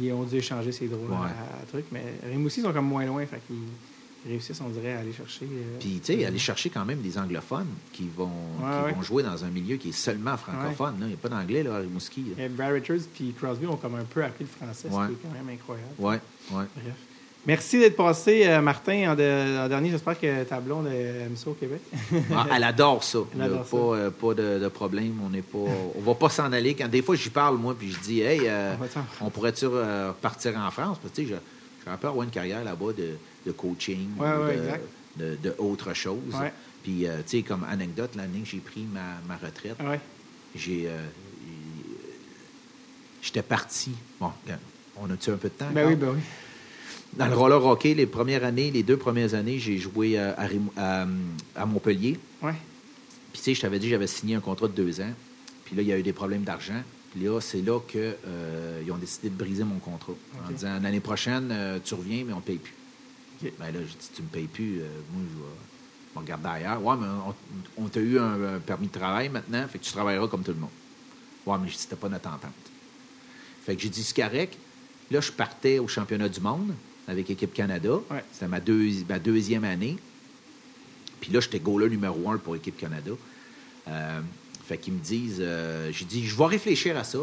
ils 0.00 0.12
ont 0.12 0.22
dû 0.22 0.36
échanger 0.36 0.70
ses 0.70 0.86
Ouais. 0.86 0.94
à, 1.12 1.62
à 1.62 1.66
truc. 1.68 1.86
Mais 1.90 2.04
Rimouski 2.30 2.60
sont 2.60 2.72
comme 2.72 2.86
moins 2.86 3.04
loin. 3.06 3.26
Fait 3.26 3.40
qu'ils 3.46 3.56
ils 3.56 3.97
réussissent, 4.26 4.60
on 4.60 4.68
dirait, 4.70 4.94
à 4.94 5.00
aller 5.00 5.12
chercher. 5.12 5.44
euh, 5.44 5.76
Puis, 5.80 6.00
tu 6.04 6.14
sais, 6.14 6.24
aller 6.24 6.38
chercher 6.38 6.70
quand 6.70 6.84
même 6.84 7.00
des 7.00 7.18
anglophones 7.18 7.68
qui 7.92 8.08
vont, 8.16 8.24
Ouais, 8.26 8.66
qui 8.80 8.84
ouais. 8.86 8.92
vont 8.94 9.02
jouer 9.02 9.22
dans 9.22 9.44
un 9.44 9.48
milieu 9.48 9.76
qui 9.76 9.90
est 9.90 9.92
seulement 9.92 10.36
francophone. 10.36 10.96
Il 11.00 11.06
n'y 11.08 11.14
a 11.14 11.16
pas 11.16 11.28
d'anglais 11.28 11.62
là, 11.62 11.76
à 11.76 11.78
Rimouski. 11.78 12.24
là. 12.36 12.44
Et 12.44 12.48
Brad 12.48 12.72
Richards 12.72 13.06
puis 13.14 13.32
Crosby 13.38 13.66
ont 13.66 13.76
comme 13.76 13.94
un 13.94 14.04
peu 14.04 14.24
appris 14.24 14.44
le 14.44 14.50
français, 14.66 14.88
ce 14.88 15.06
qui 15.06 15.12
est 15.12 15.22
quand 15.22 15.32
même 15.34 15.48
incroyable. 15.54 15.88
Ouais, 15.98 16.20
ouais. 16.56 16.64
Bref. 16.74 16.94
Merci 17.46 17.78
d'être 17.78 17.96
passé, 17.96 18.46
euh, 18.46 18.60
Martin, 18.60 19.12
en, 19.12 19.14
de- 19.14 19.58
en 19.64 19.68
dernier. 19.68 19.90
J'espère 19.90 20.20
que 20.20 20.42
ta 20.44 20.60
blonde 20.60 20.86
aime 20.88 21.36
ça 21.36 21.48
au 21.48 21.54
Québec. 21.54 21.80
Ah, 22.34 22.46
elle 22.54 22.64
adore 22.64 23.02
ça. 23.02 23.20
Elle 23.34 23.40
adore 23.42 23.64
pas, 23.64 23.76
euh, 23.96 24.10
pas 24.10 24.34
de, 24.34 24.58
de 24.58 24.68
problème. 24.68 25.14
On 25.24 25.30
n'est 25.30 25.40
pas, 25.40 25.56
on 25.58 26.00
va 26.02 26.14
pas 26.14 26.28
s'en 26.28 26.52
aller. 26.52 26.74
Quand 26.74 26.88
des 26.88 27.00
fois 27.00 27.14
j'y 27.14 27.30
parle 27.30 27.56
moi, 27.56 27.74
puis 27.78 27.90
je 27.92 28.00
dis, 28.00 28.20
hey, 28.20 28.40
euh, 28.44 28.74
On 29.22 29.30
pourrait-tu 29.30 29.64
euh, 29.66 30.10
partir 30.20 30.58
en 30.58 30.70
France? 30.70 30.98
Parce 31.00 31.14
que 31.14 31.24
je- 31.24 31.34
un 31.88 31.96
peu 31.96 32.08
avoir 32.08 32.24
une 32.24 32.30
carrière 32.30 32.62
là-bas 32.64 32.92
de, 32.92 33.10
de 33.46 33.52
coaching, 33.52 34.08
Ouais, 34.18 34.26
ou 34.28 34.44
ouais, 34.46 34.80
de, 35.16 35.24
de, 35.24 35.36
de 35.42 35.54
autre 35.58 35.94
chose. 35.94 36.34
Ouais. 36.40 36.52
Puis 36.82 37.06
euh, 37.06 37.18
tu 37.26 37.38
sais, 37.38 37.42
comme 37.42 37.64
anecdote, 37.64 38.10
l'année 38.16 38.40
que 38.40 38.48
j'ai 38.48 38.58
pris 38.58 38.82
ma, 38.92 39.16
ma 39.26 39.36
retraite, 39.36 39.76
ouais. 39.80 40.00
j'ai, 40.54 40.84
euh, 40.86 40.96
j'étais 43.22 43.42
parti. 43.42 43.92
Bon, 44.20 44.30
on 44.96 45.10
a-tu 45.10 45.30
un 45.30 45.36
peu 45.36 45.48
de 45.48 45.54
temps 45.54 45.70
Ben 45.72 45.88
oui, 45.88 45.96
ben 45.96 46.10
oui. 46.14 46.20
Dans 47.16 47.26
le 47.26 47.34
roller 47.34 47.64
hockey, 47.64 47.94
les 47.94 48.06
premières 48.06 48.44
années, 48.44 48.70
les 48.70 48.82
deux 48.82 48.96
premières 48.98 49.34
années, 49.34 49.58
j'ai 49.58 49.78
joué 49.78 50.18
euh, 50.18 50.32
à, 50.36 50.48
à, 50.76 51.06
à 51.56 51.66
Montpellier. 51.66 52.18
Puis, 52.40 52.52
tu 53.32 53.40
sais, 53.40 53.54
je 53.54 53.60
t'avais 53.62 53.78
dit, 53.78 53.88
j'avais 53.88 54.06
signé 54.06 54.34
un 54.34 54.40
contrat 54.40 54.68
de 54.68 54.72
deux 54.72 55.00
ans. 55.00 55.12
Puis 55.64 55.74
là, 55.76 55.82
il 55.82 55.88
y 55.88 55.92
a 55.92 55.98
eu 55.98 56.02
des 56.02 56.12
problèmes 56.12 56.42
d'argent. 56.42 56.82
Là, 57.22 57.40
c'est 57.40 57.62
là 57.62 57.80
qu'ils 57.80 58.92
ont 58.92 58.98
décidé 58.98 59.30
de 59.30 59.34
briser 59.34 59.64
mon 59.64 59.78
contrat. 59.78 60.12
En 60.46 60.50
disant, 60.50 60.78
l'année 60.80 61.00
prochaine, 61.00 61.48
euh, 61.52 61.78
tu 61.82 61.94
reviens, 61.94 62.24
mais 62.24 62.32
on 62.32 62.36
ne 62.36 62.42
paye 62.42 62.58
plus. 62.58 62.74
OK. 63.42 63.52
Ben 63.58 63.66
là, 63.66 63.80
j'ai 63.80 63.86
dit, 63.94 64.10
tu 64.14 64.22
me 64.22 64.28
payes 64.28 64.46
plus, 64.46 64.80
euh, 64.80 64.88
moi, 65.12 65.22
je 65.30 65.36
vais, 65.38 65.44
je 65.44 66.14
vais 66.14 66.20
regarder 66.20 66.48
ailleurs. 66.48 66.82
Ouais, 66.84 66.96
mais 67.00 67.06
on, 67.06 67.84
on 67.84 67.88
t'a 67.88 68.00
eu 68.00 68.18
un, 68.18 68.54
un 68.56 68.58
permis 68.60 68.86
de 68.88 68.92
travail 68.92 69.28
maintenant, 69.28 69.66
fait 69.68 69.78
que 69.78 69.84
tu 69.84 69.92
travailleras 69.92 70.28
comme 70.28 70.42
tout 70.42 70.52
le 70.52 70.58
monde. 70.60 70.70
Ouais, 71.46 71.56
mais 71.62 71.70
c'était 71.74 71.96
pas 71.96 72.08
notre 72.08 72.28
entente. 72.28 72.50
Fait 73.64 73.74
que 73.76 73.82
j'ai 73.82 73.88
dit, 73.88 74.12
correct. 74.14 74.56
Là, 75.10 75.20
je 75.20 75.32
partais 75.32 75.78
au 75.78 75.88
championnat 75.88 76.28
du 76.28 76.40
monde 76.40 76.74
avec 77.06 77.30
Équipe 77.30 77.54
Canada. 77.54 77.94
Ouais. 78.10 78.22
C'était 78.32 78.48
ma, 78.48 78.60
deux- 78.60 78.90
ma 79.08 79.18
deuxième 79.18 79.64
année. 79.64 79.96
Puis 81.20 81.32
là, 81.32 81.40
j'étais 81.40 81.58
goaler 81.58 81.88
numéro 81.88 82.30
un 82.30 82.38
pour 82.38 82.54
Équipe 82.56 82.76
Canada. 82.76 83.12
Fait 84.68 84.76
qu'ils 84.76 84.92
me 84.92 84.98
disent, 84.98 85.38
euh, 85.40 85.90
j'ai 85.92 86.04
dit, 86.04 86.26
je 86.26 86.36
vais 86.36 86.44
réfléchir 86.44 86.94
à 86.98 87.02
ça. 87.02 87.20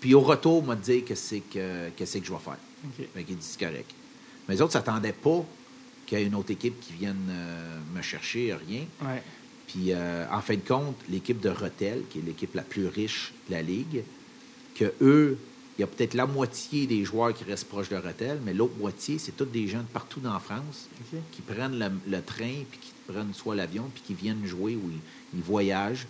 Puis 0.00 0.14
au 0.14 0.20
retour, 0.20 0.64
m'a 0.64 0.74
dit 0.74 1.02
que 1.02 1.14
c'est 1.14 1.40
que, 1.40 1.90
que 1.90 2.06
c'est 2.06 2.20
que 2.20 2.26
je 2.26 2.32
vais 2.32 2.38
faire. 2.38 2.56
OK. 2.84 3.06
Fait 3.14 3.24
qu'il 3.24 3.36
dit, 3.36 3.46
c'est 3.46 3.60
correct. 3.60 3.90
Mais 4.48 4.54
les 4.54 4.62
autres 4.62 4.70
ne 4.70 4.80
s'attendaient 4.80 5.12
pas 5.12 5.44
qu'il 6.06 6.18
y 6.18 6.22
ait 6.22 6.26
une 6.26 6.34
autre 6.34 6.50
équipe 6.50 6.80
qui 6.80 6.94
vienne 6.94 7.28
euh, 7.28 7.78
me 7.94 8.00
chercher, 8.00 8.54
rien. 8.54 8.84
Ouais. 9.02 9.22
Puis, 9.66 9.92
euh, 9.92 10.24
en 10.32 10.40
fin 10.40 10.54
de 10.54 10.66
compte, 10.66 10.96
l'équipe 11.10 11.38
de 11.40 11.50
Rotel, 11.50 12.04
qui 12.08 12.20
est 12.20 12.22
l'équipe 12.22 12.54
la 12.54 12.62
plus 12.62 12.86
riche 12.86 13.34
de 13.48 13.54
la 13.54 13.60
Ligue, 13.60 14.02
que 14.74 14.94
eux, 15.02 15.36
il 15.76 15.82
y 15.82 15.84
a 15.84 15.86
peut-être 15.86 16.14
la 16.14 16.24
moitié 16.24 16.86
des 16.86 17.04
joueurs 17.04 17.34
qui 17.34 17.44
restent 17.44 17.68
proches 17.68 17.90
de 17.90 17.96
Rotel, 17.96 18.40
mais 18.46 18.54
l'autre 18.54 18.78
moitié, 18.78 19.18
c'est 19.18 19.32
tous 19.32 19.44
des 19.44 19.68
gens 19.68 19.80
de 19.80 19.92
partout 19.92 20.20
dans 20.20 20.40
France 20.40 20.88
qui 21.32 21.42
prennent 21.42 21.78
le, 21.78 21.90
le 22.10 22.22
train, 22.22 22.64
puis 22.70 22.80
qui 22.80 22.92
prennent 23.06 23.34
soit 23.34 23.54
l'avion, 23.56 23.90
puis 23.92 24.02
qui 24.06 24.14
viennent 24.14 24.46
jouer 24.46 24.74
ou 24.74 24.90
ils, 24.90 25.38
ils 25.38 25.42
voyagent. 25.42 26.06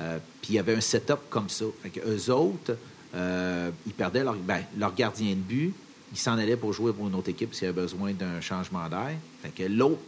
Euh, 0.00 0.18
puis 0.42 0.52
il 0.52 0.56
y 0.56 0.58
avait 0.58 0.74
un 0.74 0.80
setup 0.80 1.18
comme 1.30 1.48
ça. 1.48 1.64
Fait 1.82 1.90
que 1.90 2.00
eux 2.00 2.32
autres, 2.32 2.76
euh, 3.14 3.70
ils 3.86 3.92
perdaient 3.92 4.24
leur, 4.24 4.34
ben, 4.34 4.62
leur 4.76 4.94
gardien 4.94 5.30
de 5.30 5.40
but. 5.40 5.72
Ils 6.12 6.18
s'en 6.18 6.32
allaient 6.38 6.56
pour 6.56 6.72
jouer 6.72 6.92
pour 6.92 7.06
une 7.08 7.14
autre 7.14 7.28
équipe 7.28 7.54
s'il 7.54 7.64
y 7.64 7.68
avait 7.68 7.80
besoin 7.80 8.12
d'un 8.12 8.40
changement 8.40 8.88
d'air. 8.88 9.12
Fait 9.42 9.50
que 9.50 9.62
l'autre 9.64 10.00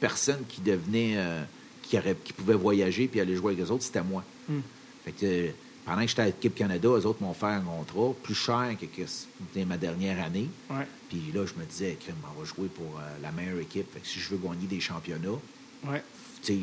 personne 0.00 0.42
qui 0.48 0.60
devenait, 0.60 1.14
euh, 1.16 1.42
qui, 1.82 1.96
aurait, 1.98 2.16
qui 2.22 2.32
pouvait 2.32 2.54
voyager 2.54 3.08
puis 3.08 3.20
aller 3.20 3.36
jouer 3.36 3.52
avec 3.52 3.64
les 3.64 3.70
autres, 3.70 3.84
c'était 3.84 4.02
moi. 4.02 4.24
Hmm. 4.48 4.60
Fait 5.04 5.12
que, 5.12 5.48
pendant 5.84 6.02
que 6.02 6.08
j'étais 6.08 6.22
à 6.22 6.26
l'équipe 6.26 6.54
Canada, 6.54 6.88
eux 6.88 7.06
autres 7.06 7.22
m'ont 7.22 7.34
fait 7.34 7.46
un 7.46 7.60
contrat 7.60 8.14
plus 8.22 8.34
cher 8.34 8.76
que, 8.80 8.86
que 8.86 9.06
c'était 9.06 9.64
ma 9.64 9.76
dernière 9.76 10.22
année. 10.24 10.48
Ouais. 10.70 10.86
Puis 11.08 11.22
là, 11.34 11.44
je 11.46 11.54
me 11.60 11.64
disais, 11.66 11.98
on 12.08 12.40
va 12.40 12.44
jouer 12.46 12.68
pour 12.68 13.00
la 13.20 13.32
meilleure 13.32 13.58
équipe. 13.60 13.92
Fait 13.92 14.00
que 14.00 14.06
si 14.06 14.20
je 14.20 14.28
veux 14.30 14.38
gagner 14.38 14.66
des 14.66 14.80
championnats, 14.80 15.38
Ouais. 15.84 16.02
tu 16.42 16.52
sais, 16.52 16.58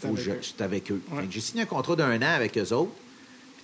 faut 0.00 0.14
que 0.14 0.20
j'étais 0.20 0.62
avec 0.64 0.90
eux. 0.90 1.00
Ouais. 1.12 1.26
J'ai 1.30 1.40
signé 1.40 1.62
un 1.62 1.66
contrat 1.66 1.96
d'un 1.96 2.16
an 2.18 2.34
avec 2.34 2.56
eux 2.58 2.72
autres. 2.72 2.92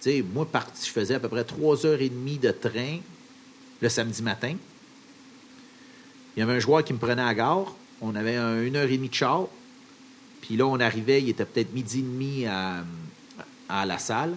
Puis, 0.00 0.22
moi, 0.22 0.44
parti, 0.46 0.86
je 0.86 0.90
faisais 0.92 1.14
à 1.14 1.20
peu 1.20 1.28
près 1.28 1.44
trois 1.44 1.86
heures 1.86 2.00
et 2.00 2.08
demie 2.08 2.38
de 2.38 2.50
train 2.50 2.98
le 3.80 3.88
samedi 3.88 4.22
matin. 4.22 4.54
Il 6.36 6.40
y 6.40 6.42
avait 6.42 6.54
un 6.54 6.58
joueur 6.58 6.84
qui 6.84 6.92
me 6.92 6.98
prenait 6.98 7.22
à 7.22 7.26
la 7.26 7.34
gare. 7.34 7.74
On 8.00 8.14
avait 8.14 8.36
un- 8.36 8.62
une 8.62 8.76
heure 8.76 8.88
et 8.90 8.96
demie 8.96 9.08
de 9.08 9.14
char. 9.14 9.46
Puis 10.42 10.56
là, 10.56 10.66
on 10.66 10.78
arrivait, 10.80 11.22
il 11.22 11.30
était 11.30 11.44
peut-être 11.46 11.72
midi 11.72 12.00
et 12.00 12.02
demi 12.02 12.46
à, 12.46 12.84
à 13.68 13.86
la 13.86 13.98
salle. 13.98 14.34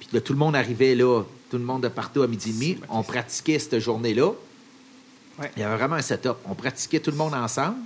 Puis 0.00 0.08
là, 0.12 0.20
tout 0.20 0.32
le 0.34 0.38
monde 0.38 0.54
arrivait 0.56 0.94
là, 0.94 1.22
tout 1.50 1.56
le 1.56 1.64
monde 1.64 1.82
de 1.84 1.88
partout 1.88 2.22
à 2.22 2.26
midi 2.26 2.50
et 2.50 2.52
demi. 2.52 2.78
On 2.90 3.02
pratiquait 3.02 3.58
cette 3.58 3.78
journée-là. 3.78 4.32
Ouais. 5.38 5.50
Il 5.56 5.60
y 5.60 5.62
avait 5.62 5.76
vraiment 5.76 5.96
un 5.96 6.02
setup. 6.02 6.36
On 6.46 6.54
pratiquait 6.54 7.00
tout 7.00 7.10
le 7.10 7.16
monde 7.16 7.32
ensemble. 7.34 7.76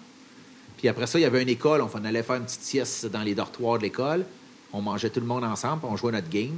Puis 0.78 0.88
après 0.88 1.06
ça, 1.06 1.18
il 1.18 1.22
y 1.22 1.24
avait 1.24 1.42
une 1.42 1.48
école. 1.48 1.82
On 1.82 2.04
allait 2.04 2.22
faire 2.22 2.36
une 2.36 2.44
petite 2.44 2.62
sieste 2.62 3.06
dans 3.06 3.22
les 3.22 3.34
dortoirs 3.34 3.78
de 3.78 3.82
l'école. 3.82 4.24
On 4.72 4.80
mangeait 4.80 5.10
tout 5.10 5.20
le 5.20 5.26
monde 5.26 5.44
ensemble, 5.44 5.80
puis 5.80 5.88
on 5.90 5.96
jouait 5.96 6.12
notre 6.12 6.30
game. 6.30 6.56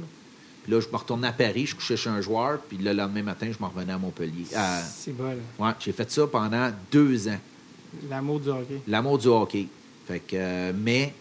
Puis 0.63 0.71
là, 0.71 0.79
je 0.79 0.87
me 0.89 0.95
retournais 0.95 1.27
à 1.27 1.33
Paris, 1.33 1.65
je 1.65 1.75
couchais 1.75 1.97
chez 1.97 2.09
un 2.09 2.21
joueur, 2.21 2.59
puis 2.59 2.77
le 2.77 2.93
lendemain 2.93 3.23
matin, 3.23 3.49
je 3.51 3.57
m'en 3.59 3.69
revenais 3.69 3.93
à 3.93 3.97
Montpellier. 3.97 4.45
C'est 4.85 5.15
bol. 5.15 5.37
ouais, 5.57 5.71
j'ai 5.79 5.91
fait 5.91 6.09
ça 6.11 6.27
pendant 6.27 6.71
deux 6.91 7.27
ans. 7.27 7.39
L'amour 8.09 8.39
du 8.39 8.49
hockey. 8.49 8.81
L'amour 8.87 9.17
du 9.17 9.27
hockey. 9.27 9.67
Fait 10.07 10.19
que, 10.19 10.35
euh, 10.35 10.71
mais, 10.75 11.13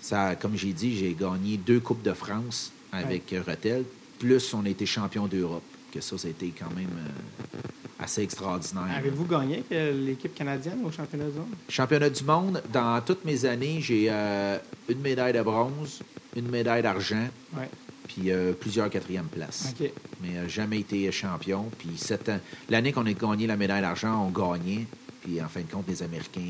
ça, 0.00 0.36
comme 0.36 0.56
j'ai 0.56 0.72
dit, 0.72 0.96
j'ai 0.96 1.16
gagné 1.18 1.56
deux 1.56 1.80
Coupes 1.80 2.02
de 2.02 2.12
France 2.12 2.70
avec 2.92 3.32
euh, 3.32 3.42
Rethel, 3.46 3.84
plus 4.18 4.52
on 4.52 4.64
a 4.64 4.68
été 4.68 4.84
champion 4.84 5.26
d'Europe. 5.26 5.62
Que 5.96 6.02
ça, 6.02 6.18
ça 6.18 6.28
a 6.28 6.30
été 6.30 6.52
quand 6.58 6.68
même 6.76 6.90
euh, 6.98 7.58
assez 8.04 8.22
extraordinaire. 8.22 8.84
Avez-vous 8.98 9.24
gagné 9.24 9.64
euh, 9.72 9.92
l'équipe 10.06 10.34
canadienne 10.34 10.80
au 10.84 10.90
championnat 10.90 11.24
du 11.26 11.38
monde? 11.38 11.48
Championnat 11.70 12.10
du 12.10 12.22
monde, 12.22 12.62
dans 12.70 13.00
toutes 13.00 13.24
mes 13.24 13.46
années, 13.46 13.78
j'ai 13.80 14.08
euh, 14.10 14.58
une 14.90 15.00
médaille 15.00 15.32
de 15.32 15.40
bronze, 15.40 16.00
une 16.36 16.48
médaille 16.50 16.82
d'argent, 16.82 17.26
Ouais. 17.56 17.70
puis 18.08 18.30
euh, 18.30 18.52
plusieurs 18.52 18.90
quatrièmes 18.90 19.28
places. 19.28 19.72
Mais 20.22 20.36
euh, 20.36 20.48
jamais 20.48 20.80
été 20.80 21.10
champion. 21.12 21.64
Puis 21.78 21.98
l'année 22.68 22.92
qu'on 22.92 23.06
a 23.06 23.12
gagné 23.14 23.46
la 23.46 23.56
médaille 23.56 23.80
d'argent, 23.80 24.26
on 24.26 24.30
gagnait. 24.30 24.86
Puis 25.22 25.40
en 25.40 25.48
fin 25.48 25.62
de 25.62 25.70
compte, 25.72 25.88
les 25.88 26.02
Américains 26.02 26.42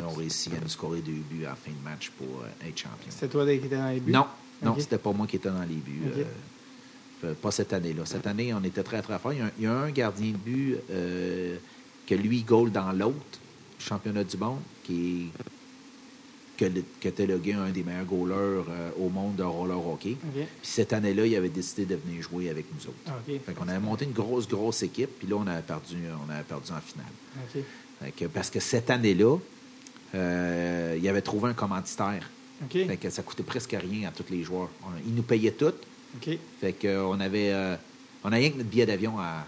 ont, 0.00 0.06
ont 0.06 0.14
réussi 0.14 0.50
à 0.56 0.60
nous 0.62 0.68
scorer 0.68 1.00
deux 1.00 1.20
buts 1.28 1.44
à 1.46 1.50
la 1.50 1.56
fin 1.56 1.72
de 1.72 1.82
match 1.84 2.10
pour 2.16 2.44
être 2.64 2.78
champion. 2.78 3.10
C'était 3.10 3.28
toi 3.28 3.44
qui 3.44 3.50
étais 3.52 3.76
dans 3.76 3.90
les 3.90 3.98
buts? 4.00 4.12
Non, 4.12 4.26
non, 4.62 4.76
c'était 4.78 4.98
pas 4.98 5.12
moi 5.12 5.26
qui 5.26 5.34
étais 5.36 5.50
dans 5.50 5.60
les 5.62 5.74
buts. 5.74 6.00
Euh, 7.24 7.34
pas 7.34 7.50
cette 7.50 7.72
année-là. 7.72 8.04
Cette 8.06 8.26
année, 8.26 8.52
on 8.54 8.62
était 8.64 8.82
très, 8.82 9.02
très 9.02 9.18
fort. 9.18 9.32
Il 9.32 9.38
y 9.38 9.42
a 9.42 9.46
un, 9.46 9.50
il 9.58 9.64
y 9.64 9.66
a 9.66 9.72
un 9.72 9.90
gardien 9.90 10.32
de 10.32 10.36
but 10.36 10.76
euh, 10.90 11.56
que 12.06 12.14
lui, 12.14 12.42
goal 12.42 12.70
dans 12.70 12.92
l'autre, 12.92 13.38
championnat 13.78 14.24
du 14.24 14.36
monde, 14.36 14.60
qui 14.84 15.28
que 16.56 16.64
était 17.04 17.26
le 17.26 17.38
gars, 17.38 17.60
un 17.60 17.70
des 17.70 17.84
meilleurs 17.84 18.04
goalers 18.04 18.64
euh, 18.68 18.90
au 18.98 19.08
monde 19.10 19.36
de 19.36 19.44
roller 19.44 19.78
hockey. 19.78 20.16
Puis 20.60 20.70
cette 20.70 20.92
année-là, 20.92 21.24
il 21.24 21.36
avait 21.36 21.48
décidé 21.50 21.86
de 21.86 21.94
venir 21.94 22.20
jouer 22.20 22.50
avec 22.50 22.66
nous 22.74 22.80
autres. 22.88 22.96
Ah, 23.06 23.12
OK. 23.28 23.40
Fait 23.46 23.52
qu'on 23.52 23.68
avait 23.68 23.78
monté 23.78 24.06
une 24.06 24.12
grosse, 24.12 24.48
grosse 24.48 24.82
équipe, 24.82 25.20
puis 25.20 25.28
là, 25.28 25.36
on 25.38 25.46
avait 25.46 25.62
perdu, 25.62 25.96
on 26.26 26.32
avait 26.32 26.42
perdu 26.42 26.72
en 26.72 26.80
finale. 26.80 27.06
OK. 27.44 27.62
Fait 28.02 28.10
que- 28.10 28.24
parce 28.24 28.50
que 28.50 28.58
cette 28.58 28.90
année-là, 28.90 29.36
euh, 30.16 30.96
il 31.00 31.08
avait 31.08 31.22
trouvé 31.22 31.50
un 31.50 31.54
commanditaire. 31.54 32.28
Fait 32.88 32.96
que 32.96 33.08
ça 33.08 33.22
coûtait 33.22 33.44
presque 33.44 33.76
rien 33.80 34.08
à 34.08 34.10
tous 34.10 34.24
les 34.30 34.42
joueurs. 34.42 34.68
On- 34.82 34.88
ils 35.06 35.14
nous 35.14 35.22
payaient 35.22 35.52
tout. 35.52 35.72
OK. 36.16 36.38
Fait 36.60 36.72
que, 36.72 36.86
euh, 36.88 37.06
on 37.06 37.20
avait 37.20 37.52
euh, 37.52 37.76
on 38.24 38.32
a 38.32 38.36
rien 38.36 38.50
que 38.50 38.56
notre 38.56 38.68
billet 38.68 38.86
d'avion 38.86 39.18
à, 39.18 39.44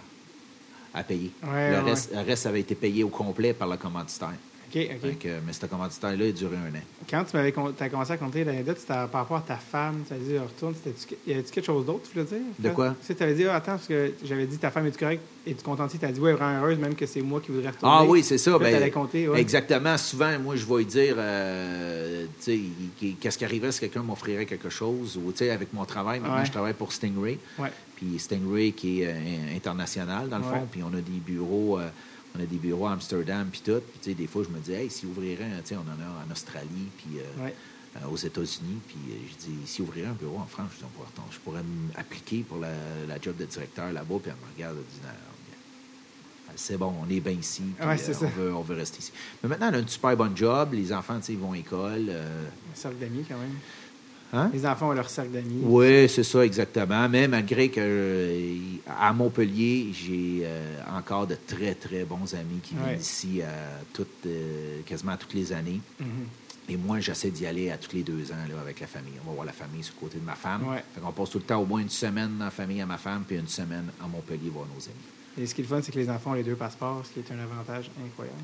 à 0.95 1.03
payer. 1.03 1.31
Ouais, 1.43 1.71
le, 1.71 1.77
ouais. 1.79 1.91
reste, 1.91 2.13
le 2.13 2.21
reste 2.21 2.47
avait 2.47 2.61
été 2.61 2.75
payé 2.75 3.03
au 3.05 3.09
complet 3.09 3.53
par 3.53 3.69
le 3.69 3.77
commanditaire. 3.77 4.35
OK. 4.75 4.89
OK. 4.95 5.01
Fait 5.01 5.15
que, 5.17 5.29
mais 5.47 5.53
ce 5.53 5.67
commanditaire-là, 5.67 6.25
il 6.25 6.29
a 6.29 6.33
duré 6.33 6.57
un 6.57 6.75
an. 6.77 6.83
Quand 7.09 7.25
tu 7.25 7.37
m'avais 7.37 7.53
t'as 7.77 7.89
commencé 7.89 8.13
à 8.13 8.17
compter 8.17 8.45
l'anecdote, 8.45 8.77
c'était 8.79 8.95
par 8.95 9.23
rapport 9.23 9.39
à 9.39 9.41
ta 9.43 9.57
femme. 9.57 10.03
Tu 10.07 10.15
as 10.15 10.17
dit, 10.19 10.39
retourne. 10.39 10.75
c'était-tu- 10.75 11.17
Y 11.27 11.33
avait-tu 11.35 11.51
quelque 11.53 11.65
chose 11.67 11.85
d'autre, 11.85 12.03
tu 12.09 12.13
voulais 12.19 12.25
dire? 12.25 12.47
De 12.59 12.69
quoi? 12.71 12.95
Tu 13.07 13.15
tu 13.15 13.23
avais 13.23 13.35
dit, 13.35 13.45
ah, 13.47 13.57
attends, 13.57 13.73
parce 13.73 13.87
que 13.87 14.13
j'avais 14.25 14.47
dit, 14.47 14.59
ta 14.59 14.71
femme 14.71 14.87
est-tu 14.87 14.99
correcte? 14.99 15.23
Es-tu 15.47 15.63
contente? 15.65 15.91
Tu 15.99 16.05
as 16.05 16.13
dit, 16.13 16.21
ouais, 16.21 16.33
vraiment 16.35 16.59
heureuse, 16.61 16.79
même 16.79 16.95
que 16.95 17.07
c'est 17.07 17.23
moi 17.23 17.41
qui 17.41 17.51
voudrais 17.51 17.71
retourner. 17.71 17.95
Ah 17.99 18.05
oui, 18.05 18.23
c'est 18.23 18.39
ça. 18.39 18.53
Là, 18.53 18.59
ben, 18.59 18.91
compter, 18.91 19.29
ouais. 19.29 19.41
Exactement. 19.41 19.97
Souvent, 19.99 20.39
moi, 20.39 20.55
je 20.57 20.65
vais 20.67 20.77
lui 20.77 20.85
dire, 20.87 21.15
euh, 21.19 22.27
tu 22.43 22.61
sais, 23.01 23.15
qu'est-ce 23.21 23.39
qui 23.39 23.45
arriverait 23.45 23.73
si 23.73 23.81
quelqu'un 23.81 24.03
m'offrirait 24.03 24.47
quelque 24.47 24.69
chose, 24.71 25.17
ou 25.17 25.33
tu 25.33 25.39
sais, 25.39 25.51
avec 25.51 25.73
mon 25.73 25.85
travail. 25.85 26.21
Maintenant, 26.21 26.39
Ouais. 26.39 26.47
je 26.47 26.51
travaille 26.53 26.75
pour 26.75 26.93
Stingray. 26.93 27.39
Ouais. 27.59 27.71
Puis 27.97 28.19
Stingray 28.19 28.73
qui 28.73 29.03
est 29.03 29.09
euh, 29.09 29.57
international, 29.57 30.29
dans 30.29 30.39
le 30.39 30.45
fond. 30.45 30.67
Puis 30.71 30.83
on 30.83 30.89
a 30.89 31.01
des 31.01 31.21
bureaux, 31.27 31.79
euh, 31.79 31.89
on 32.37 32.43
a 32.43 32.47
des 32.47 32.57
bureaux 32.59 32.87
à 32.87 32.93
Amsterdam, 32.93 33.49
puis 33.51 33.61
tout. 33.65 33.81
Puis 33.81 33.99
tu 34.03 34.11
sais, 34.11 34.15
des 34.15 34.27
fois, 34.27 34.43
je 34.45 34.49
me 34.49 34.59
dis, 34.61 34.73
hey, 34.73 34.91
s'ils 34.91 35.09
ouvriraient, 35.09 35.45
un- 35.45 35.63
tu 35.63 35.69
sais, 35.71 35.77
on 35.77 35.81
en 35.81 36.01
a 36.01 36.27
en 36.27 36.31
Australie, 36.31 36.89
puis 36.99 37.19
euh, 37.19 37.45
Ouais. 37.45 37.55
euh, 37.97 38.07
aux 38.11 38.17
États-Unis. 38.17 38.79
Puis 38.87 38.99
euh, 39.11 39.15
je 39.31 39.47
dis, 39.47 39.67
s'ils 39.67 39.83
ouvriraient 39.85 40.09
un 40.09 40.13
bureau 40.13 40.39
en 40.39 40.47
France, 40.47 40.71
je, 40.75 40.79
dis, 40.79 40.85
retourner. 40.99 41.31
je 41.33 41.39
pourrais 41.41 41.63
m'appliquer 41.97 42.45
pour 42.49 42.59
la, 42.59 42.69
la 43.09 43.21
job 43.21 43.37
de 43.37 43.45
directeur 43.45 43.93
là-bas. 43.93 44.15
Puis 44.23 44.31
elle 44.31 44.37
me 44.37 44.55
regarde, 44.55 44.77
elle 44.79 44.85
dit, 44.85 45.09
c'est 46.57 46.77
bon, 46.77 46.93
on 47.01 47.09
est 47.09 47.21
bien 47.21 47.33
ici. 47.33 47.63
Ouais, 47.81 47.87
euh, 47.95 47.97
ça. 47.97 48.27
on, 48.27 48.29
veut, 48.29 48.55
on 48.55 48.61
veut 48.63 48.75
rester 48.77 48.99
ici. 48.99 49.13
Mais 49.43 49.49
maintenant, 49.49 49.69
elle 49.69 49.77
a 49.77 49.79
un 49.79 49.87
super 49.87 50.17
bon 50.17 50.35
job. 50.37 50.71
Les 50.75 50.93
enfants, 50.93 51.19
tu 51.21 51.27
sais, 51.27 51.33
ils 51.35 51.39
vont 51.39 51.53
à 51.53 51.57
l'école. 51.57 52.11
Un 52.11 52.75
cercle 52.75 52.99
d'amis, 52.99 53.25
quand 53.29 53.39
même. 53.39 53.55
Hein? 54.33 54.51
Les 54.53 54.67
enfants 54.67 54.89
ont 54.91 54.93
leur 54.93 55.09
cercle 55.11 55.31
d'amis. 55.33 55.61
Oui, 55.63 56.09
c'est 56.09 56.23
ça, 56.25 56.45
exactement. 56.45 57.09
Mais 57.09 57.29
malgré 57.29 57.69
que 57.69 57.81
euh, 57.81 58.57
à 59.01 59.13
Montpellier, 59.13 59.89
j'ai 59.93 60.41
euh, 60.45 60.79
encore 60.97 61.27
de 61.27 61.37
très, 61.47 61.75
très 61.75 62.05
bons 62.05 62.35
amis 62.35 62.61
qui 62.63 62.75
Ouais. 62.75 62.81
viennent 62.91 63.01
ici 63.01 63.43
à 63.43 63.81
toutes, 63.93 64.27
euh, 64.27 64.81
quasiment 64.87 65.13
à 65.13 65.17
toutes 65.17 65.35
les 65.35 65.53
années. 65.53 65.81
Mhm. 65.99 66.07
Et 66.69 66.77
moi, 66.77 67.01
j'essaie 67.01 67.31
d'y 67.31 67.47
aller 67.47 67.71
à 67.71 67.79
tous 67.79 67.97
les 67.97 68.03
deux 68.05 68.31
ans 68.31 68.37
là, 68.49 68.61
avec 68.61 68.79
la 68.81 68.87
famille. 68.87 69.15
On 69.25 69.29
va 69.31 69.35
voir 69.35 69.47
la 69.47 69.53
famille 69.53 69.83
sur 69.83 69.95
le 69.97 70.01
côté 70.07 70.19
de 70.21 70.25
ma 70.25 70.37
femme. 70.37 70.69
Ouais. 70.69 70.85
Fait 70.95 71.01
qu'on 71.01 71.11
passe 71.11 71.31
tout 71.31 71.39
le 71.39 71.45
temps 71.45 71.61
au 71.61 71.67
moins 71.67 71.81
une 71.81 71.89
semaine 71.91 72.41
en 72.41 72.51
famille 72.51 72.81
à 72.81 72.87
ma 72.87 72.97
femme, 72.99 73.25
puis 73.27 73.37
une 73.37 73.49
semaine 73.49 73.87
à 74.03 74.07
Montpellier 74.07 74.51
voir 74.51 74.67
nos 74.67 74.81
amis. 74.85 74.95
Et 75.39 75.47
ce 75.47 75.55
qui 75.55 75.63
est 75.63 75.65
le 75.65 75.69
fun, 75.69 75.81
c'est 75.83 75.91
que 75.91 75.99
les 75.99 76.09
enfants 76.11 76.31
ont 76.31 76.35
les 76.35 76.45
deux 76.45 76.55
passeports, 76.55 77.03
ce 77.07 77.13
qui 77.13 77.21
est 77.21 77.35
un 77.35 77.39
avantage 77.41 77.91
incroyable. 78.07 78.39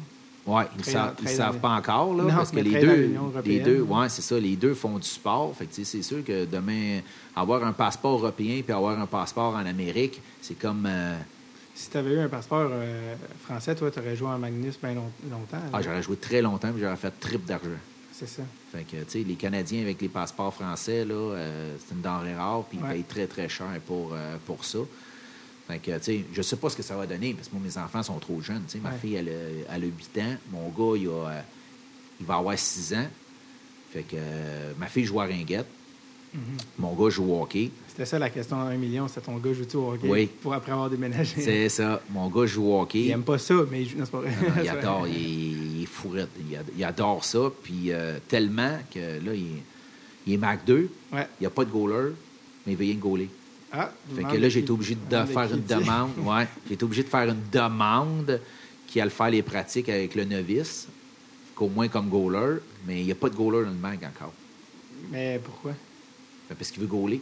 Oui, 0.46 0.62
ils 0.74 0.78
ne 0.78 0.82
savent, 0.84 1.14
ils 1.22 1.28
savent 1.28 1.58
pas 1.58 1.70
encore, 1.70 2.14
là, 2.14 2.22
Non, 2.22 2.28
parce 2.36 2.52
que 2.52 2.60
les 2.60 2.78
deux, 2.80 3.10
les 3.44 3.58
deux, 3.60 3.80
ouais, 3.80 4.08
c'est 4.08 4.22
ça, 4.22 4.38
les 4.38 4.54
deux 4.54 4.74
font 4.74 4.96
du 4.98 5.08
sport. 5.08 5.52
Fait 5.56 5.66
c'est 5.70 6.02
sûr 6.02 6.22
que 6.24 6.44
demain, 6.44 7.00
avoir 7.34 7.64
un 7.64 7.72
passeport 7.72 8.12
européen 8.18 8.62
puis 8.62 8.72
avoir 8.72 8.98
un 9.00 9.06
passeport 9.06 9.54
en 9.56 9.66
Amérique, 9.66 10.20
c'est 10.40 10.56
comme. 10.56 10.86
euh, 10.88 11.16
Si 11.74 11.90
tu 11.90 11.96
avais 11.96 12.12
eu 12.14 12.20
un 12.20 12.28
passeport 12.28 12.68
euh, 12.70 13.14
français, 13.44 13.74
toi, 13.74 13.90
tu 13.90 13.98
aurais 13.98 14.14
joué 14.14 14.28
en 14.28 14.38
Magnus 14.38 14.78
bien 14.80 14.94
long- 14.94 15.10
longtemps. 15.30 15.56
là. 15.56 15.70
ah, 15.72 15.82
j'aurais 15.82 16.02
joué 16.02 16.16
très 16.16 16.40
longtemps 16.40 16.70
puis 16.72 16.80
j'aurais 16.80 16.96
fait 16.96 17.12
trip 17.18 17.44
d'argent. 17.44 17.68
c'est 18.12 18.28
ça. 18.28 18.42
Fait 18.72 18.84
que, 18.84 18.96
tu 19.02 19.10
sais, 19.10 19.18
les 19.26 19.34
Canadiens 19.34 19.82
avec 19.82 20.00
les 20.00 20.08
passeports 20.08 20.54
français, 20.54 21.04
là, 21.04 21.14
euh, 21.14 21.74
c'est 21.84 21.94
une 21.94 22.02
denrée 22.02 22.34
rare, 22.36 22.62
puis 22.68 22.78
ils 22.80 22.84
Ouais. 22.86 22.92
payent 22.94 23.04
très, 23.04 23.26
très 23.26 23.48
cher 23.48 23.66
pour, 23.84 24.14
pour 24.46 24.64
ça. 24.64 24.78
Fait 25.68 25.78
que, 25.78 25.90
je 26.32 26.42
sais 26.42 26.56
pas 26.56 26.70
ce 26.70 26.76
que 26.76 26.82
ça 26.82 26.96
va 26.96 27.06
donner, 27.06 27.34
parce 27.34 27.48
que 27.48 27.54
moi, 27.54 27.62
mes 27.64 27.76
enfants 27.76 28.02
sont 28.02 28.18
trop 28.18 28.40
jeunes. 28.40 28.62
Ma 28.82 28.90
Ouais. 28.90 28.96
fille, 29.00 29.14
elle 29.16 29.28
a, 29.28 29.74
elle 29.74 29.82
a 29.84 29.86
8 29.86 30.18
ans. 30.18 30.36
Mon 30.52 30.68
gars, 30.68 30.96
il, 30.96 31.08
a, 31.08 31.10
euh, 31.30 31.40
il 32.20 32.26
va 32.26 32.36
avoir 32.36 32.56
6 32.56 32.94
ans. 32.94 33.06
Fait 33.92 34.02
que 34.02 34.14
euh, 34.16 34.72
ma 34.78 34.86
fille 34.86 35.04
joue 35.04 35.20
à 35.20 35.24
Ringuette. 35.24 35.66
Mhm. 36.34 36.40
Mon 36.78 36.92
gars 36.94 37.08
joue 37.10 37.32
au 37.32 37.42
hockey. 37.42 37.70
C'était 37.88 38.04
ça 38.04 38.18
la 38.18 38.28
question 38.30 38.56
en 38.58 38.66
un 38.66 38.76
million, 38.76 39.08
c'était 39.08 39.22
ton 39.22 39.36
gars 39.38 39.54
joue-tu 39.54 39.76
au 39.76 39.92
hockey? 39.92 40.06
Oui. 40.08 40.26
pour 40.42 40.52
après 40.54 40.70
avoir 40.72 40.90
déménagé. 40.90 41.40
C'est 41.40 41.68
ça. 41.70 42.00
Mon 42.10 42.28
gars 42.28 42.46
joue 42.46 42.66
au 42.72 42.80
hockey. 42.82 43.04
Il 43.06 43.10
aime 43.10 43.22
pas 43.24 43.38
ça, 43.38 43.54
mais 43.70 43.82
il 43.82 43.88
joue. 43.88 43.96
Non, 43.98 44.04
c'est 44.04 44.10
pas 44.12 44.20
vrai. 44.20 44.30
Non, 44.30 44.48
non, 44.54 44.62
il 44.62 44.68
adore, 44.78 45.08
il, 45.08 45.14
est- 45.16 45.18
il 45.78 45.82
est 45.82 45.86
fourrette. 45.86 46.28
Il, 46.48 46.56
ad- 46.56 46.66
il 46.76 46.84
adore 46.84 47.24
ça. 47.24 47.50
Puis 47.62 47.90
euh, 47.90 48.18
tellement 48.28 48.76
que 48.92 48.98
là, 49.00 49.34
il, 49.34 49.40
est- 49.46 49.62
il 50.26 50.32
est 50.34 50.36
Mac 50.36 50.64
2. 50.66 50.90
Ouais. 51.12 51.26
Il 51.40 51.42
n'y 51.42 51.46
a 51.46 51.50
pas 51.50 51.64
de 51.64 51.70
goaler, 51.70 52.12
mais 52.66 52.72
il 52.74 52.76
veut 52.78 52.84
rien 52.84 52.94
goaler. 52.96 53.30
Ah, 53.72 53.90
Fait 54.14 54.22
que 54.22 54.36
là, 54.36 54.48
j'ai 54.48 54.60
été 54.60 54.70
obligé 54.70 54.94
de 54.94 55.24
faire 55.24 55.52
une 55.52 55.64
demande. 55.64 56.12
Ouais. 56.18 56.46
J'ai 56.68 56.74
été 56.74 56.84
obligé 56.84 57.02
de 57.02 57.08
faire 57.08 57.28
une 57.28 57.42
demande 57.50 58.40
qui 58.86 59.00
allait 59.00 59.10
faire 59.10 59.30
les 59.30 59.42
pratiques 59.42 59.88
avec 59.88 60.14
le 60.14 60.24
novice, 60.24 60.86
qu'au 61.54 61.68
moins 61.68 61.88
comme 61.88 62.08
goaler, 62.08 62.60
mais 62.86 63.00
il 63.00 63.06
n'y 63.06 63.12
a 63.12 63.16
pas 63.16 63.28
de 63.28 63.34
goaler 63.34 63.64
dans 63.64 63.70
le 63.70 63.76
mag 63.76 63.98
encore. 64.04 64.32
Mais 65.10 65.40
pourquoi? 65.44 65.72
Ben, 66.48 66.54
Parce 66.56 66.70
qu'il 66.70 66.80
veut 66.82 66.88
goaler. 66.88 67.20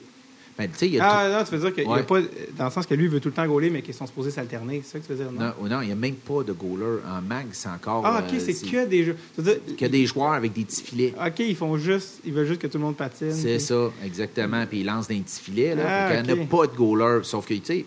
Ben, 0.56 0.70
tu 0.70 0.78
sais, 0.78 0.86
il 0.86 0.94
y 0.94 1.01
a 1.01 1.09
Ah, 1.09 1.28
non, 1.39 1.44
tu 1.44 1.51
veux 1.56 1.59
dire 1.59 1.74
qu'il 1.74 1.82
y 1.85 1.93
a 1.93 2.02
pas. 2.05 2.20
Dans 2.56 2.66
le 2.66 2.70
sens 2.70 2.86
que 2.86 2.94
lui, 2.94 3.05
il 3.05 3.10
veut 3.10 3.18
tout 3.18 3.28
le 3.28 3.35
temps 3.35 3.47
gauler, 3.47 3.70
mais 3.70 3.82
qu'ils 3.82 3.93
sont 3.94 4.06
supposés 4.06 4.31
s'alterner. 4.31 4.82
C'est 4.85 4.93
ça 4.93 4.98
que 5.01 5.05
tu 5.06 5.12
veux 5.12 5.18
dire, 5.24 5.32
non? 5.32 5.52
non, 5.60 5.68
non, 5.68 5.81
il 5.82 5.86
n'y 5.86 5.93
a 5.93 5.97
même 5.97 6.14
pas 6.14 6.44
de 6.44 6.52
goaler. 6.52 7.01
En 7.09 7.20
mag, 7.20 7.47
c'est 7.51 7.68
encore. 7.68 8.06
Ah, 8.06 8.22
ok, 8.24 8.35
euh, 8.35 8.39
c'est 8.40 8.55
que 8.70 8.86
des 8.86 9.02
jeux. 9.05 9.16
Dire, 9.36 9.56
que 9.76 9.86
des 9.86 10.06
joueurs 10.06 10.35
avec 10.35 10.52
des 10.52 10.64
petits 10.64 10.82
filets. 10.82 11.12
Ok, 11.18 11.40
ils 11.40 11.56
font 11.56 11.76
juste. 11.76 12.20
Ils 12.24 12.32
veulent 12.32 12.47
juste 12.47 12.60
que 12.60 12.68
tout 12.68 12.78
le 12.78 12.85
monde 12.85 12.97
patine. 12.97 13.32
C'est 13.32 13.56
puis- 13.56 13.60
ça, 13.60 13.90
exactement. 14.05 14.64
Puis 14.66 14.81
il 14.81 14.86
lance 14.86 15.09
des 15.09 15.16
petits 15.16 15.40
filets. 15.40 15.74
Là. 15.74 15.82
Ah, 15.86 16.14
qu'il 16.14 16.22
n'y 16.24 16.40
en 16.40 16.44
ok. 16.44 16.48
a 16.52 16.56
pas 16.56 16.66
de 16.68 16.76
goaler. 16.76 17.24
Sauf 17.24 17.47
que, 17.47 17.55
tu 17.55 17.60
sais, 17.64 17.85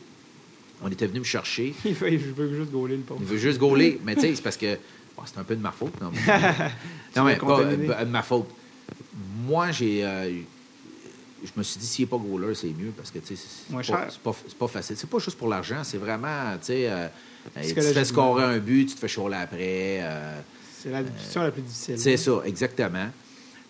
on 0.84 0.90
était 0.90 1.08
venu 1.08 1.20
me 1.20 1.26
chercher. 1.26 1.74
Il 1.86 1.94
veut, 1.94 2.12
il 2.12 2.20
juste 2.20 2.72
gauler 2.72 2.98
le 2.98 3.02
pauvre. 3.04 3.22
Il 3.24 3.28
veut 3.28 3.38
juste 3.38 3.60
gauler. 3.60 4.00
Mais 4.06 4.16
tu 4.16 4.22
sais, 4.22 4.36
c'est 4.36 4.44
parce 4.44 4.58
que 4.58 4.78
Bon, 5.16 5.24
c'est 5.26 5.40
un 5.40 5.44
peu 5.44 5.56
de 5.56 5.62
ma 5.62 5.72
faute. 5.72 6.00
Non, 6.00 6.12
non, 7.16 7.24
mais 7.24 7.34
l'as 7.34 7.40
pas 7.40 7.60
euh, 7.62 8.06
de 8.06 8.10
ma 8.12 8.22
faute. 8.22 8.48
Moi, 9.48 9.72
j'ai. 9.72 10.02
euh, 10.06 10.32
je 11.44 11.52
me 11.56 11.64
suis 11.64 11.80
dit, 11.80 11.86
s'il 11.86 12.06
n'est 12.06 12.10
pas 12.10 12.18
goaler, 12.18 12.56
c'est 12.56 12.68
mieux 12.68 12.92
parce 12.96 13.12
que, 13.12 13.20
c'est 13.24 13.36
pas, 13.92 14.08
pas, 14.24 14.36
pas 14.60 14.68
facile. 14.68 14.96
C'est 14.98 15.10
pas 15.10 15.20
juste 15.20 15.38
pour 15.38 15.48
l'argent, 15.48 15.84
c'est 15.84 15.98
vraiment, 15.98 16.54
tu 16.60 16.66
sais, 16.68 16.90
euh, 16.90 17.08
tu 17.62 17.74
te 17.74 17.82
fais 17.82 18.06
scorer 18.06 18.44
un 18.44 18.58
but, 18.60 18.88
tu 18.88 18.96
te 18.96 19.00
fais 19.00 19.08
chourler 19.08 19.38
après. 19.38 20.00
euh, 20.02 20.40
C'est 20.80 20.90
la 20.92 21.04
position 21.04 21.42
la 21.44 21.52
plus 21.52 21.62
difficile. 21.62 22.00
c'est 22.00 22.18
ça, 22.18 22.42
exactement. 22.46 23.08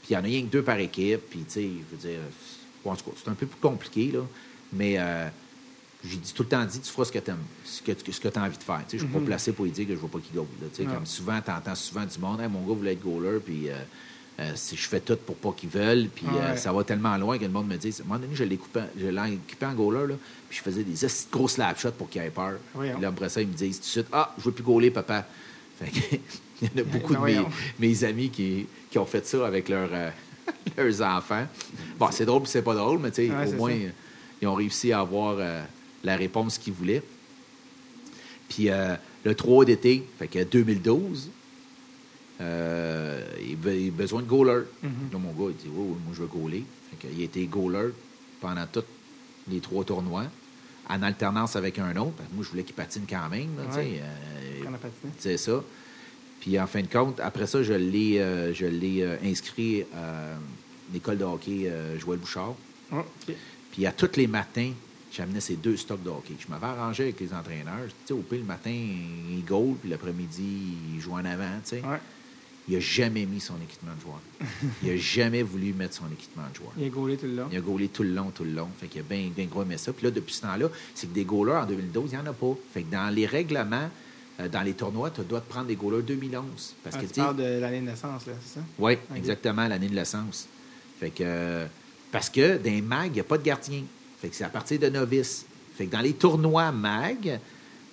Puis 0.02 0.11
il 0.11 0.14
y 0.14 0.18
en 0.18 0.22
a 0.22 0.23
rien 0.23 0.41
que 0.44 0.48
deux 0.48 0.64
par 0.64 0.80
équipe. 0.80 1.22
Puis, 1.30 1.39
tu 1.39 1.45
sais, 1.53 1.64
je 1.64 1.95
veux 1.95 2.02
dire, 2.10 2.19
bon, 2.84 2.91
en 2.91 2.95
tout 2.95 3.06
cas, 3.06 3.18
c'est 3.23 3.30
un 3.30 3.34
peu 3.34 3.45
plus 3.45 3.60
compliqué, 3.60 4.11
là. 4.14 4.22
Mais 4.72 4.95
euh, 4.98 5.27
j'ai 6.06 6.18
dit, 6.18 6.34
tout 6.34 6.44
le 6.44 6.49
temps 6.49 6.64
dit, 6.64 6.80
tu 6.80 6.89
feras 6.89 7.06
ce 7.06 7.11
que 7.11 7.19
tu 7.19 7.31
ce 7.65 7.81
que, 7.81 8.11
ce 8.11 8.19
que 8.19 8.27
tu 8.30 8.39
as 8.39 8.44
envie 8.44 8.57
de 8.57 8.64
faire. 8.64 8.81
Tu 8.88 8.91
sais, 8.91 8.98
je 8.99 9.03
ne 9.03 9.10
suis 9.10 9.19
pas 9.19 9.26
placé 9.26 9.52
pour 9.52 9.65
lui 9.65 9.72
dire 9.72 9.85
que 9.85 9.91
je 9.94 9.98
ne 9.98 10.02
veux 10.03 10.07
pas 10.07 10.19
qu'il 10.19 10.34
goal. 10.35 10.48
là. 10.61 10.94
Comme 10.94 11.06
souvent, 11.06 11.39
tu 11.44 11.52
entends 11.52 11.76
souvent 11.76 12.06
du 12.06 12.18
monde, 12.19 12.39
Hey, 12.39 12.48
mon 12.48 12.61
gars 12.65 12.73
voulait 12.73 12.94
être 12.94 13.02
goaler, 13.03 13.39
puis. 13.39 13.68
Euh, 14.39 14.51
si 14.55 14.76
je 14.76 14.88
fais 14.88 14.99
tout 14.99 15.15
pour 15.18 15.35
pas 15.35 15.51
qu'ils 15.57 15.69
veulent, 15.69 16.09
puis 16.14 16.26
euh, 16.27 16.51
Ouais. 16.51 16.57
ça 16.57 16.72
va 16.72 16.84
tellement 16.84 17.18
loin 17.18 17.38
que 17.39 17.43
le 17.43 17.49
monde 17.49 17.68
me 17.68 17.76
dit, 17.76 17.89
à 17.99 18.03
un 18.03 18.05
moment 18.07 18.19
donné, 18.19 18.35
je 18.35 18.43
l'ai 18.43 18.57
coupé, 18.57 18.81
je 18.99 19.07
l'ai 19.07 19.34
équipé 19.34 19.65
en 19.65 19.73
goaler, 19.73 20.07
là, 20.09 20.15
puis 20.47 20.57
je 20.59 20.64
faisais 20.64 20.84
des 20.84 20.93
gros 21.31 21.47
slap 21.47 21.80
shots 21.80 21.91
pour 21.91 22.07
qu'il 22.09 22.22
ait 22.22 22.30
peur. 22.30 22.57
Puis 22.80 22.89
là, 23.01 23.07
après 23.07 23.30
ça, 23.30 23.41
ils 23.41 23.47
me 23.47 23.53
disent 23.53 23.77
tout 23.80 23.85
de 23.85 23.89
suite, 23.89 24.07
ah, 24.11 24.34
je 24.38 24.43
veux 24.43 24.51
plus 24.51 24.64
goaler, 24.64 24.91
papa. 24.91 25.26
Fait 25.80 25.89
que, 25.89 26.15
il 26.61 26.68
y 26.68 26.72
en 26.76 26.81
a 26.81 26.84
beaucoup 26.84 27.15
de 27.15 27.19
Ben 27.19 27.45
mes, 27.80 28.03
amis 28.03 28.30
qui, 28.30 28.68
qui 28.91 28.99
ont 28.99 29.05
fait 29.05 29.26
ça 29.26 29.45
avec 29.47 29.69
leurs, 29.69 29.89
euh, 29.91 30.09
leurs 30.77 31.01
enfants. 31.01 31.47
Bon, 31.97 32.09
c'est 32.11 32.26
drôle 32.26 32.43
puis 32.43 32.51
c'est 32.51 32.61
pas 32.61 32.76
drôle, 32.76 32.99
mais 32.99 33.09
tu 33.11 33.27
sais, 33.27 33.31
Ouais, 33.34 33.53
au 33.53 33.57
moins, 33.57 33.72
ça. 33.72 33.91
ils 34.41 34.47
ont 34.47 34.53
réussi 34.55 34.91
à 34.91 34.99
avoir 34.99 35.38
la 36.03 36.15
réponse 36.15 36.57
qu'ils 36.59 36.73
voulaient. 36.73 37.01
Puis 38.49 38.69
le 39.26 39.35
3 39.35 39.65
d'été, 39.65 40.07
fait 40.19 40.27
que 40.27 40.43
2012, 40.43 41.30
euh, 42.41 43.26
il, 43.41 43.55
a 43.55 43.91
besoin 43.91 44.22
de 44.22 44.27
goaler. 44.27 44.64
Mm-hmm. 44.84 45.14
Là, 45.14 45.19
mon 45.19 45.31
gars, 45.31 45.51
il 45.51 45.55
dit, 45.55 45.69
oui, 45.73 45.85
oui, 45.89 45.97
moi, 46.05 46.14
je 46.14 46.22
veux 46.22 46.27
goaler. 46.27 46.64
Il 47.03 47.22
a 47.22 47.23
été 47.23 47.45
goaler 47.45 47.89
pendant 48.39 48.65
tous 48.68 48.84
les 49.49 49.59
trois 49.59 49.84
tournois, 49.84 50.26
en 50.89 51.01
alternance 51.01 51.55
avec 51.55 51.80
un 51.80 51.95
autre. 51.97 52.14
Parce 52.18 52.30
que 52.30 52.35
Moi, 52.35 52.43
je 52.43 52.49
voulais 52.49 52.64
qu'il 52.64 52.76
patine 52.76 53.03
quand 53.09 53.30
même. 53.30 53.49
Ouais. 53.76 54.01
euh, 54.01 54.77
c'est 55.18 55.38
ça. 55.38 55.64
Puis 56.39 56.59
en 56.59 56.68
fin 56.68 56.81
de 56.81 56.88
compte, 56.88 57.19
après 57.19 57.47
ça, 57.47 57.64
je 57.64 57.73
l'ai, 57.73 58.19
euh, 58.19 58.53
euh, 58.61 59.18
inscrit 59.23 59.84
à 59.95 60.38
l'école 60.93 61.18
de 61.18 61.23
hockey 61.23 61.72
Joël 61.99 62.19
Bouchard. 62.19 62.55
Oh, 62.91 62.97
OK. 62.99 63.35
Puis 63.72 63.85
à 63.85 63.91
tous 63.91 64.15
les 64.15 64.27
matins, 64.27 64.72
j'amenais 65.11 65.41
ces 65.41 65.55
deux 65.55 65.76
stocks 65.76 66.03
de 66.03 66.09
hockey. 66.09 66.35
Je 66.39 66.47
m'avais 66.47 66.68
arrangé 66.68 67.03
avec 67.03 67.19
les 67.19 67.34
entraîneurs. 67.34 67.88
Tu 67.88 67.93
sais, 68.07 68.14
au 68.14 68.22
pire, 68.22 68.39
le 68.39 68.45
matin, 68.45 68.72
il 68.72 69.43
goal, 69.45 69.76
puis 69.81 69.89
l'après-midi, 69.89 70.77
il 70.93 71.01
joue 71.01 71.14
en 71.14 71.26
avant. 71.26 71.59
tu 71.64 71.69
sais. 71.69 71.81
Ouais. 71.81 71.99
Il 72.69 72.73
n'a 72.73 72.80
jamais 72.81 73.26
mis 73.26 73.39
son 73.39 73.56
équipement 73.64 73.94
de 73.95 74.02
joueur. 74.02 74.19
il 74.84 74.89
n'a 74.89 74.98
jamais 74.98 75.41
voulu 75.41 75.73
mettre 75.73 75.95
son 75.95 76.06
équipement 76.11 76.44
de 76.52 76.56
joueur. 76.57 76.72
Il 76.77 76.84
est 76.84 76.89
gaulé 76.89 77.15
tout 77.15 77.26
le 77.26 77.35
long. 77.35 77.48
Il 77.52 77.57
a 77.57 77.61
gaulé 77.61 77.88
tout 77.88 78.03
le 78.03 78.10
long, 78.14 78.30
tout 78.35 78.44
le 78.44 78.52
long. 78.52 78.68
Fait 78.80 78.88
qu'il 78.88 79.02
a 79.02 79.03
bien, 79.03 79.30
bien 79.35 79.45
gros 79.45 79.61
aimé 79.64 79.77
ça. 79.77 79.94
Puis 79.94 80.03
là, 80.03 80.11
depuis 80.11 80.34
ce 80.34 80.41
temps-là, 80.41 80.69
c'est 80.94 81.07
que 81.07 81.14
des 81.14 81.23
goalers 81.23 81.61
en 81.64 81.65
2012, 81.65 82.10
il 82.11 82.15
n'y 82.18 82.22
en 82.22 82.26
a 82.30 82.34
pas. 82.34 82.53
Fait 82.73 82.84
que 82.84 82.91
dans 82.91 83.14
les 83.14 83.26
règlements, 83.26 83.89
euh, 84.41 84.49
dans 84.49 84.61
les 84.64 84.73
tournois, 84.73 85.11
tu 85.11 85.22
dois 85.22 85.39
te 85.41 85.49
prendre 85.49 85.68
des 85.68 85.76
goalers 85.77 86.03
2011. 86.03 86.76
Parce 86.84 86.95
Ah, 86.98 87.02
que, 87.02 87.06
tu 87.07 87.14
parles 87.22 87.38
de 87.38 87.60
l'année 87.60 87.80
de 87.80 87.85
naissance, 87.85 88.26
là, 88.27 88.34
c'est 88.44 88.60
ça? 88.60 88.65
oui, 88.80 88.98
exactement, 89.15 89.65
l'année 89.68 89.88
de 89.88 89.95
naissance. 89.95 90.48
Fait 90.99 91.10
que, 91.11 91.23
euh, 91.26 91.65
parce 92.11 92.30
que 92.30 92.57
dans 92.57 92.64
les 92.69 92.81
MAG, 92.81 93.07
il 93.11 93.14
n'y 93.14 93.19
a 93.22 93.23
pas 93.23 93.38
de 93.38 93.44
gardien. 93.44 93.84
Fait 94.22 94.27
que 94.30 94.35
c'est 94.35 94.44
à 94.44 94.49
partir 94.49 94.77
de 94.80 94.89
novice. 94.89 95.45
Fait 95.77 95.85
que 95.85 95.91
dans 95.91 96.02
les 96.02 96.14
tournois 96.14 96.72
MAG 96.72 97.39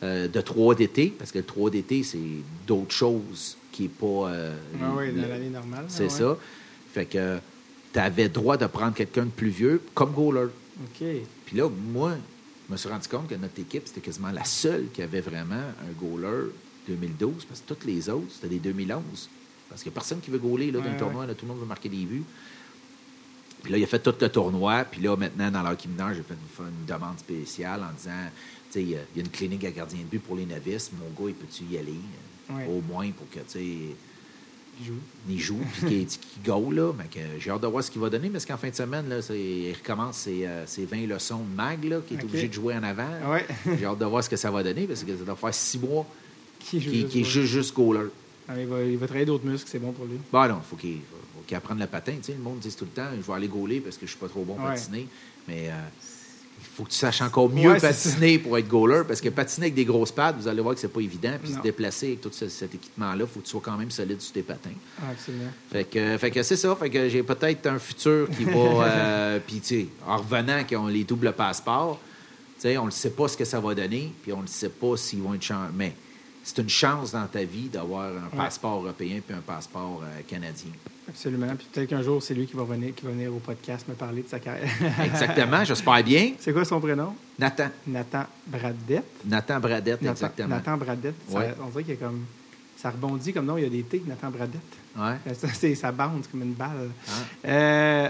euh, 0.02 0.26
de 0.26 0.40
3 0.40 0.74
d'été, 0.74 1.14
parce 1.16 1.30
que 1.30 1.38
le 1.38 1.44
3 1.44 1.70
d'été, 1.70 2.02
c'est 2.02 2.18
d'autres 2.66 2.92
choses 2.94 3.56
qui 3.74 3.82
n'est 3.84 3.88
pas. 3.88 4.28
euh, 4.30 4.56
Ah 4.82 4.92
oui, 4.96 5.12
dans 5.12 5.28
l'année 5.28 5.50
normale. 5.50 5.84
C'est 5.88 6.04
Ah 6.04 6.06
ouais. 6.06 6.10
ça. 6.10 6.38
Fait 6.92 7.06
que 7.06 7.38
tu 7.92 7.98
avais 7.98 8.28
droit 8.28 8.56
de 8.56 8.66
prendre 8.66 8.94
quelqu'un 8.94 9.24
de 9.24 9.30
plus 9.30 9.48
vieux 9.50 9.82
comme 9.94 10.12
goaler. 10.12 10.46
OK. 10.84 11.04
Puis 11.46 11.56
là, 11.56 11.68
moi, 11.92 12.12
je 12.68 12.72
me 12.72 12.76
suis 12.76 12.88
rendu 12.88 13.08
compte 13.08 13.28
que 13.28 13.34
notre 13.34 13.58
équipe, 13.60 13.82
c'était 13.86 14.00
quasiment 14.00 14.30
la 14.30 14.44
seule 14.44 14.86
qui 14.92 15.02
avait 15.02 15.20
vraiment 15.20 15.54
un 15.56 15.92
goaler 16.00 16.50
2012, 16.88 17.44
parce 17.46 17.60
que 17.60 17.66
toutes 17.74 17.84
les 17.84 18.08
autres, 18.08 18.26
c'était 18.32 18.48
des 18.48 18.58
2011. 18.58 19.02
Parce 19.68 19.82
qu'il 19.82 19.90
n'y 19.90 19.94
a 19.94 19.96
personne 19.96 20.20
qui 20.20 20.30
veut 20.30 20.38
goaler 20.38 20.70
là, 20.70 20.78
dans 20.80 20.84
Ouais, 20.86 20.92
le 20.92 20.98
tournoi, 20.98 21.26
là, 21.26 21.34
tout 21.34 21.44
le 21.46 21.52
monde 21.52 21.60
veut 21.60 21.66
marquer 21.66 21.88
des 21.88 22.04
buts. 22.04 22.22
Puis 23.62 23.72
là, 23.72 23.78
il 23.78 23.84
a 23.84 23.86
fait 23.86 23.98
tout 23.98 24.14
le 24.20 24.28
tournoi. 24.28 24.84
Puis 24.84 25.00
là, 25.00 25.16
maintenant, 25.16 25.50
dans 25.50 25.62
l'hockey 25.62 25.88
mineur, 25.88 26.10
j'ai 26.14 26.22
fait 26.22 26.34
une, 26.34 26.66
une 26.66 26.86
demande 26.86 27.18
spéciale 27.18 27.82
en 27.82 27.92
disant, 27.96 28.10
tu 28.70 28.72
sais, 28.72 28.82
il 28.82 28.90
y 28.90 28.96
a 28.96 29.00
il 29.14 29.18
y 29.18 29.20
a 29.20 29.24
une 29.24 29.30
clinique 29.30 29.64
à 29.64 29.70
gardien 29.70 30.00
de 30.00 30.04
but 30.04 30.18
pour 30.20 30.36
les 30.36 30.44
novices. 30.46 30.90
Mon 30.92 31.08
gars, 31.24 31.30
il 31.30 31.34
peut-tu 31.34 31.64
y 31.64 31.78
aller? 31.78 31.94
Ouais. 32.50 32.66
Au 32.68 32.80
moins 32.82 33.10
pour 33.12 33.28
que, 33.30 33.38
tu 33.40 33.44
sais, 33.48 33.64
Il 34.80 34.86
joue. 34.86 34.94
il 35.28 35.38
joue 35.40 35.60
puis 35.72 35.88
qu'il 35.88 36.06
qu'il 36.06 36.42
goal, 36.44 36.74
là. 36.74 36.92
Mais 36.98 37.04
que 37.04 37.20
j'ai 37.40 37.50
hâte 37.50 37.60
de 37.60 37.66
voir 37.66 37.82
ce 37.84 37.90
qu'il 37.90 38.00
va 38.00 38.10
donner, 38.10 38.28
parce 38.28 38.44
qu'en 38.44 38.56
fin 38.56 38.68
de 38.70 38.74
semaine, 38.74 39.08
là, 39.08 39.20
il 39.34 39.72
recommence 39.72 40.16
ses, 40.18 40.44
euh, 40.46 40.66
ses 40.66 40.84
20 40.84 41.06
leçons 41.06 41.38
de 41.38 41.56
mag, 41.56 41.84
là, 41.84 42.00
qu'il 42.06 42.18
est 42.18 42.24
obligé 42.24 42.48
de 42.48 42.52
jouer 42.52 42.74
en 42.74 42.82
avant. 42.82 43.08
Ouais. 43.32 43.46
J'ai 43.78 43.84
hâte 43.86 43.98
de 43.98 44.04
voir 44.04 44.22
ce 44.24 44.28
que 44.30 44.36
ça 44.36 44.50
va 44.50 44.62
donner, 44.62 44.86
parce 44.86 45.04
que 45.04 45.16
ça 45.16 45.24
doit 45.24 45.36
faire 45.36 45.54
six 45.54 45.78
mois 45.78 46.06
Qui 46.58 46.80
joue 46.80 46.90
qu'il 46.90 47.06
qu'il 47.08 47.20
est 47.20 47.32
gaulé. 47.34 47.46
juste, 47.46 47.74
goaler. 47.74 48.08
Ah, 48.48 48.60
il, 48.60 48.66
va, 48.66 48.82
il 48.82 48.98
va 48.98 49.06
travailler 49.06 49.24
d'autres 49.26 49.46
muscles, 49.46 49.68
c'est 49.70 49.78
bon 49.78 49.92
pour 49.92 50.04
lui. 50.04 50.18
Bon, 50.30 50.46
non, 50.48 50.60
faut 50.68 50.76
qu'il 50.76 50.96
faut 50.98 51.42
qu'il 51.46 51.56
apprenne 51.56 51.78
le 51.78 51.86
patin. 51.86 52.12
Tu 52.16 52.24
sais, 52.24 52.32
le 52.32 52.42
monde 52.42 52.58
dit 52.58 52.74
tout 52.76 52.84
le 52.84 52.90
temps, 52.90 53.08
je 53.16 53.22
vais 53.22 53.32
aller 53.32 53.48
gauler 53.48 53.80
parce 53.80 53.96
que 53.96 54.04
je 54.04 54.10
suis 54.10 54.20
pas 54.20 54.28
trop 54.28 54.44
bon 54.44 54.54
Ouais. 54.58 54.74
patiner. 54.74 55.06
Mais 55.48 55.68
euh, 55.70 55.72
il 55.72 56.13
faut 56.74 56.82
que 56.84 56.90
tu 56.90 56.96
saches 56.96 57.22
encore 57.22 57.48
mieux 57.48 57.70
Ouais, 57.70 57.80
patiner 57.80 58.38
pour 58.38 58.58
être 58.58 58.66
goaler, 58.68 59.02
parce 59.06 59.20
que 59.20 59.28
patiner 59.28 59.66
avec 59.66 59.74
des 59.74 59.84
grosses 59.84 60.10
pattes, 60.10 60.36
vous 60.38 60.48
allez 60.48 60.60
voir 60.60 60.74
que 60.74 60.80
c'est 60.80 60.88
pas 60.88 61.00
évident. 61.00 61.32
Puis 61.40 61.52
Non. 61.52 61.58
se 61.58 61.62
déplacer 61.62 62.06
avec 62.08 62.20
tout 62.20 62.30
ce- 62.32 62.48
cet 62.48 62.74
équipement-là, 62.74 63.24
il 63.24 63.26
faut 63.26 63.40
que 63.40 63.44
tu 63.44 63.50
sois 63.52 63.60
quand 63.64 63.76
même 63.76 63.90
solide 63.92 64.20
sur 64.20 64.32
tes 64.32 64.42
patins. 64.42 64.70
Ah, 65.00 65.10
absolument. 65.12 65.50
Fait 65.70 65.84
que, 65.84 66.18
fait 66.18 66.30
que 66.32 66.42
c'est 66.42 66.56
ça. 66.56 66.74
Fait 66.76 66.90
que 66.90 67.08
j'ai 67.08 67.22
peut-être 67.22 67.66
un 67.66 67.78
futur 67.78 68.28
qui 68.36 68.44
va. 68.44 68.52
euh, 68.86 69.38
puis, 69.46 69.60
tu 69.60 69.66
sais, 69.66 69.86
en 70.06 70.16
revenant, 70.16 70.64
qui 70.64 70.74
ont 70.74 70.88
les 70.88 71.04
doubles 71.04 71.32
passeports, 71.32 72.00
tu 72.56 72.62
sais, 72.62 72.76
on 72.78 72.86
ne 72.86 72.90
sait 72.90 73.10
pas 73.10 73.28
ce 73.28 73.36
que 73.36 73.44
ça 73.44 73.60
va 73.60 73.74
donner, 73.74 74.12
puis 74.22 74.32
on 74.32 74.42
ne 74.42 74.46
sait 74.48 74.68
pas 74.68 74.96
s'ils 74.96 75.20
vont 75.22 75.34
être 75.34 75.42
chan- 75.42 75.68
Mais 75.76 75.94
c'est 76.42 76.58
une 76.58 76.68
chance 76.68 77.12
dans 77.12 77.26
ta 77.26 77.44
vie 77.44 77.68
d'avoir 77.68 78.06
un 78.06 78.14
Ouais. 78.36 78.36
passeport 78.36 78.82
européen 78.82 79.20
puis 79.24 79.36
un 79.36 79.40
passeport 79.40 80.02
euh, 80.02 80.20
canadien. 80.28 80.70
Absolument. 81.08 81.54
Puis 81.56 81.66
peut-être 81.72 81.88
qu'un 81.90 82.02
jour, 82.02 82.22
c'est 82.22 82.34
lui 82.34 82.46
qui 82.46 82.56
va, 82.56 82.64
venir, 82.64 82.94
qui 82.94 83.04
va 83.04 83.10
venir 83.12 83.30
au 83.34 83.38
podcast 83.38 83.86
me 83.88 83.94
parler 83.94 84.22
de 84.22 84.28
sa 84.28 84.38
carrière. 84.38 84.68
Exactement, 85.04 85.64
j'espère 85.64 86.02
bien. 86.02 86.32
c'est 86.38 86.52
quoi 86.52 86.64
son 86.64 86.80
prénom? 86.80 87.14
Nathan. 87.38 87.68
Nathan 87.86 88.24
Bradette. 88.46 89.04
Nathan 89.26 89.60
Bradette, 89.60 90.00
Nathan, 90.02 90.12
exactement. 90.12 90.48
Nathan 90.48 90.76
Bradette. 90.76 91.14
Ça- 91.28 91.38
Ouais. 91.38 91.54
on 91.62 91.68
dirait 91.68 91.84
qu'il 91.84 91.94
a 91.94 91.96
comme. 91.96 92.24
Ça 92.76 92.90
rebondit 92.90 93.32
comme 93.32 93.46
non, 93.46 93.56
il 93.58 93.64
y 93.64 93.66
a 93.66 93.70
des 93.70 93.82
T, 93.82 94.02
Nathan 94.06 94.30
Bradette. 94.30 94.60
Ouais. 94.96 95.14
Euh, 95.28 95.34
Ça, 95.34 95.48
ça 95.74 95.92
bounce 95.92 96.26
comme 96.28 96.42
une 96.42 96.52
balle. 96.54 96.90
Ah. 97.08 97.10
Euh, 97.48 98.08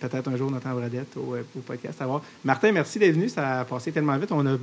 peut-être 0.00 0.28
un 0.28 0.36
jour, 0.36 0.50
Nathan 0.50 0.74
Bradette 0.74 1.16
au, 1.16 1.34
euh, 1.34 1.42
au 1.56 1.60
podcast. 1.60 2.00
À 2.02 2.06
voir. 2.06 2.22
Martin, 2.44 2.72
merci 2.72 2.98
d'être 2.98 3.14
venu. 3.14 3.28
Ça 3.28 3.60
a 3.60 3.64
passé 3.64 3.90
tellement 3.92 4.16
vite. 4.18 4.32
On 4.32 4.46
a 4.46 4.56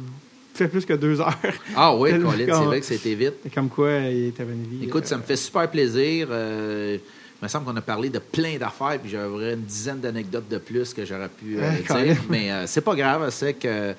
fait 0.54 0.68
plus 0.68 0.86
que 0.86 0.94
deux 0.94 1.20
heures. 1.20 1.38
Ah 1.76 1.96
oui, 1.96 2.12
Colin, 2.12 2.34
c'est 2.38 2.52
vrai 2.66 2.80
que 2.80 2.86
c'était 2.86 3.16
vite. 3.16 3.34
Comme 3.54 3.70
quoi, 3.70 3.92
il 4.00 4.28
était 4.28 4.44
venu. 4.44 4.66
Écoute, 4.84 5.06
ça 5.06 5.18
me 5.18 5.24
fait 5.24 5.36
super 5.36 5.70
plaisir. 5.70 6.28
Euh, 6.32 6.98
me 7.46 7.50
semble 7.50 7.66
qu'on 7.66 7.76
a 7.78 7.82
parlé 7.82 8.10
de 8.10 8.20
plein 8.20 8.58
d'affaires, 8.58 9.00
puis 9.02 9.10
j'aurais 9.12 9.54
une 9.54 9.62
dizaine 9.64 10.00
d'anecdotes 10.00 10.48
de 10.50 10.58
plus 10.58 10.94
que 10.94 11.06
j'aurais 11.06 11.30
pu 11.30 11.58
euh, 11.60 11.72
quand 11.88 12.02
dire. 12.02 12.18
Mais 12.30 12.52
euh, 12.52 12.68
c'est 12.68 12.82
pas 12.82 12.96
grave, 12.96 13.30
c'est 13.32 13.54
que. 13.54 13.94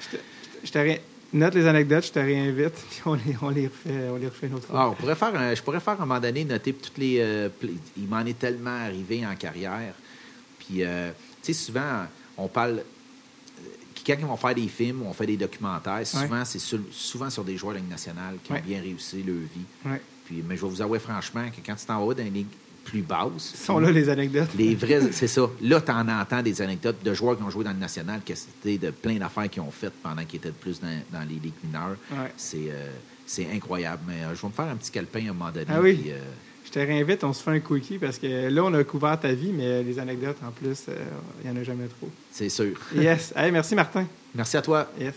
Je 0.64 0.70
te 0.70 0.98
Note 1.32 1.54
les 1.54 1.66
anecdotes, 1.66 2.06
je 2.06 2.12
te 2.12 2.18
réinvite, 2.20 2.72
puis 2.88 3.00
on 3.04 3.14
les, 3.14 3.36
on 3.42 3.48
les, 3.50 3.66
refait, 3.66 4.08
on 4.10 4.16
les 4.16 4.28
refait 4.28 4.46
une 4.46 4.54
autre 4.54 4.66
fois. 4.68 4.80
Ah, 4.80 4.88
on 4.90 4.94
pourrait 4.94 5.16
faire 5.16 5.34
un- 5.34 5.54
je 5.54 5.62
pourrais 5.62 5.80
faire 5.80 5.94
à 5.94 6.02
un 6.02 6.06
moment 6.06 6.20
donné 6.20 6.44
noter 6.44 6.72
toutes 6.72 6.96
les. 6.98 7.18
euh, 7.20 7.48
il 7.96 8.06
m'en 8.08 8.20
est 8.24 8.38
tellement 8.38 8.70
arrivé 8.84 9.26
en 9.26 9.34
carrière. 9.34 9.92
Puis, 10.60 10.82
euh, 10.84 11.10
tu 11.42 11.52
sais, 11.52 11.64
souvent, 11.64 12.06
on 12.38 12.46
parle. 12.48 12.82
Quand 14.06 14.14
ils 14.18 14.24
vont 14.24 14.36
faire 14.36 14.54
des 14.54 14.68
films 14.68 15.02
ou 15.02 15.06
on 15.06 15.12
fait 15.12 15.26
des 15.26 15.36
documentaires, 15.36 16.06
souvent, 16.06 16.44
c'est 16.44 16.60
sur, 16.60 16.78
souvent 16.92 17.28
sur 17.28 17.42
des 17.42 17.56
joueurs 17.56 17.72
de 17.72 17.78
la 17.78 17.82
Ligue 17.82 17.90
nationale 17.90 18.36
qui 18.42 18.52
Ouais. 18.52 18.60
ont 18.60 18.62
bien 18.64 18.80
réussi 18.80 19.22
leur 19.24 19.34
vie. 19.34 19.66
Ouais. 19.90 20.00
Puis, 20.26 20.44
mais 20.46 20.56
je 20.56 20.62
vais 20.62 20.68
vous 20.68 20.80
avouer 20.80 21.00
franchement 21.00 21.44
que 21.50 21.60
quand 21.66 21.74
tu 21.74 21.86
t'en 21.86 22.06
vas 22.06 22.14
dans 22.14 22.24
une 22.24 22.32
ligue 22.34 22.46
plus 22.86 23.02
basse, 23.02 23.54
sont 23.54 23.78
là 23.78 23.90
les 23.90 24.08
anecdotes. 24.08 24.48
les 24.56 24.74
vrais, 24.74 25.00
c'est 25.12 25.26
ça. 25.26 25.50
Là, 25.60 25.80
tu 25.80 25.90
en 25.90 26.08
entends 26.08 26.42
des 26.42 26.62
anecdotes 26.62 27.02
de 27.04 27.12
joueurs 27.12 27.36
qui 27.36 27.42
ont 27.42 27.50
joué 27.50 27.64
dans 27.64 27.72
le 27.72 27.78
national, 27.78 28.20
que 28.24 28.34
c'était 28.34 28.78
de 28.78 28.90
plein 28.92 29.16
d'affaires 29.16 29.50
qu'ils 29.50 29.62
ont 29.62 29.70
faites 29.70 29.92
pendant 30.02 30.24
qu'ils 30.24 30.38
étaient 30.38 30.52
plus 30.52 30.80
dans, 30.80 31.00
dans 31.12 31.24
les 31.28 31.34
ligues 31.34 31.52
mineures. 31.64 31.96
Ouais. 32.12 32.32
C'est, 32.36 32.68
euh, 32.70 32.90
c'est 33.26 33.48
incroyable. 33.52 34.02
Mais 34.06 34.22
euh, 34.24 34.34
je 34.34 34.40
vais 34.40 34.48
me 34.48 34.52
faire 34.52 34.66
un 34.66 34.76
petit 34.76 34.90
calepin 34.92 35.26
à 35.26 35.30
un 35.30 35.34
moment 35.34 35.50
donné. 35.50 35.66
Ah 35.68 35.80
oui. 35.80 35.94
puis, 35.94 36.12
euh, 36.12 36.18
Je 36.64 36.70
te 36.70 36.78
réinvite, 36.78 37.24
on 37.24 37.32
se 37.32 37.42
fait 37.42 37.50
un 37.50 37.60
quickie 37.60 37.98
parce 37.98 38.18
que 38.18 38.48
là, 38.48 38.64
on 38.64 38.72
a 38.74 38.84
couvert 38.84 39.18
ta 39.18 39.32
vie, 39.32 39.52
mais 39.52 39.82
les 39.82 39.98
anecdotes, 39.98 40.38
en 40.46 40.52
plus, 40.52 40.86
il 41.42 41.50
n'y 41.50 41.56
en 41.56 41.60
a 41.60 41.64
jamais 41.64 41.88
trop. 41.88 42.08
c'est 42.30 42.48
sûr. 42.48 42.78
Yes. 42.94 43.32
Hey, 43.36 43.50
merci, 43.50 43.74
Martin. 43.74 44.06
Merci 44.34 44.56
à 44.56 44.62
toi. 44.62 44.88
Yes. 45.00 45.14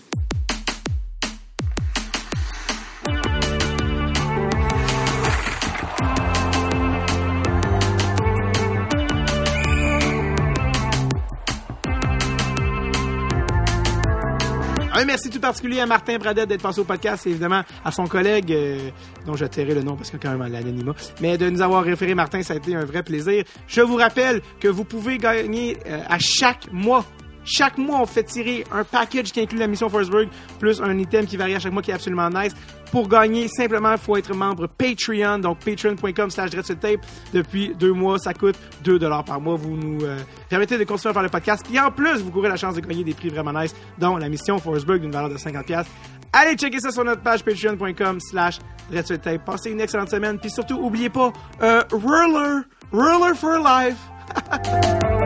Merci 15.20 15.32
tout 15.32 15.42
particulier 15.42 15.82
à 15.82 15.86
Martin 15.86 16.18
Bradette 16.18 16.48
d'être 16.48 16.62
passé 16.62 16.80
au 16.80 16.86
podcast 16.86 17.28
et 17.28 17.32
évidemment 17.32 17.62
à 17.84 17.92
son 17.92 18.06
collègue, 18.06 18.54
euh, 18.54 18.90
dont 19.26 19.36
je 19.36 19.44
tairai 19.44 19.74
le 19.74 19.82
nom 19.84 19.98
parce 19.98 20.12
que 20.12 20.16
quand 20.16 20.34
même 20.34 20.50
l'anonymat, 20.50 20.94
mais 21.20 21.38
de 21.38 21.50
nous 21.50 21.62
avoir 21.62 21.84
référé 21.84 22.16
Martin, 22.16 22.42
ça 22.42 22.54
a 22.54 22.56
été 22.56 22.74
un 22.74 22.86
vrai 22.86 23.04
plaisir. 23.04 23.44
Je 23.68 23.82
vous 23.82 23.98
rappelle 23.98 24.42
que 24.62 24.70
vous 24.70 24.86
pouvez 24.86 25.18
gagner 25.18 25.76
euh, 25.88 26.00
à 26.08 26.20
chaque 26.20 26.72
mois 26.72 27.04
chaque 27.50 27.78
mois, 27.78 28.02
on 28.02 28.06
fait 28.06 28.24
tirer 28.24 28.64
un 28.72 28.84
package 28.84 29.32
qui 29.32 29.42
inclut 29.42 29.58
la 29.58 29.68
mission 29.68 29.90
Forsberg, 29.90 30.30
plus 30.60 30.82
un 30.82 30.98
item 30.98 31.26
qui 31.26 31.38
varie 31.38 31.56
à 31.56 31.60
chaque 31.60 31.74
mois 31.74 31.82
qui 31.82 31.92
est 31.92 31.96
absolument 31.96 32.30
nice. 32.30 32.54
Pour 32.92 33.08
gagner, 33.08 33.48
simplement, 33.48 33.92
il 33.92 33.98
faut 33.98 34.18
être 34.18 34.34
membre 34.34 34.68
Patreon, 34.68 35.40
donc 35.40 35.60
patreon.com 35.60 36.30
slash 36.30 36.52
tape. 36.52 37.06
Depuis 37.34 37.74
deux 37.76 37.94
mois, 37.94 38.18
ça 38.18 38.34
coûte 38.34 38.56
2 38.84 38.98
dollars 38.98 39.24
par 39.24 39.40
mois. 39.40 39.56
Vous 39.56 39.76
nous 39.76 40.04
euh, 40.04 40.18
permettez 40.50 40.78
de 40.78 40.84
continuer 40.84 41.12
à 41.12 41.14
faire 41.14 41.24
le 41.24 41.30
podcast. 41.30 41.64
Puis 41.68 41.80
en 41.80 41.92
plus, 41.92 42.22
vous 42.22 42.32
courez 42.32 42.50
la 42.50 42.56
chance 42.56 42.76
de 42.76 42.82
gagner 42.82 43.04
des 43.04 43.14
prix 43.14 43.30
vraiment 43.30 43.54
nice, 43.54 43.76
dont 43.98 44.18
la 44.18 44.30
mission 44.30 44.58
Forsberg 44.58 45.02
d'une 45.02 45.12
valeur 45.12 45.30
de 45.30 45.38
50$. 45.38 45.86
Allez 46.34 46.56
checker 46.56 46.80
ça 46.80 46.92
sur 46.92 47.04
notre 47.04 47.22
page 47.22 47.44
patreon.com 47.44 48.20
slash 48.20 48.60
tape. 48.92 49.46
Passez 49.46 49.72
une 49.72 49.82
excellente 49.82 50.10
semaine. 50.10 50.40
Puis 50.40 50.50
surtout, 50.50 50.76
oubliez 50.76 51.10
pas, 51.10 51.32
euh, 51.62 51.84
Roller, 51.92 52.64
Roller 52.92 53.36
for 53.36 53.58
Life. 53.60 53.98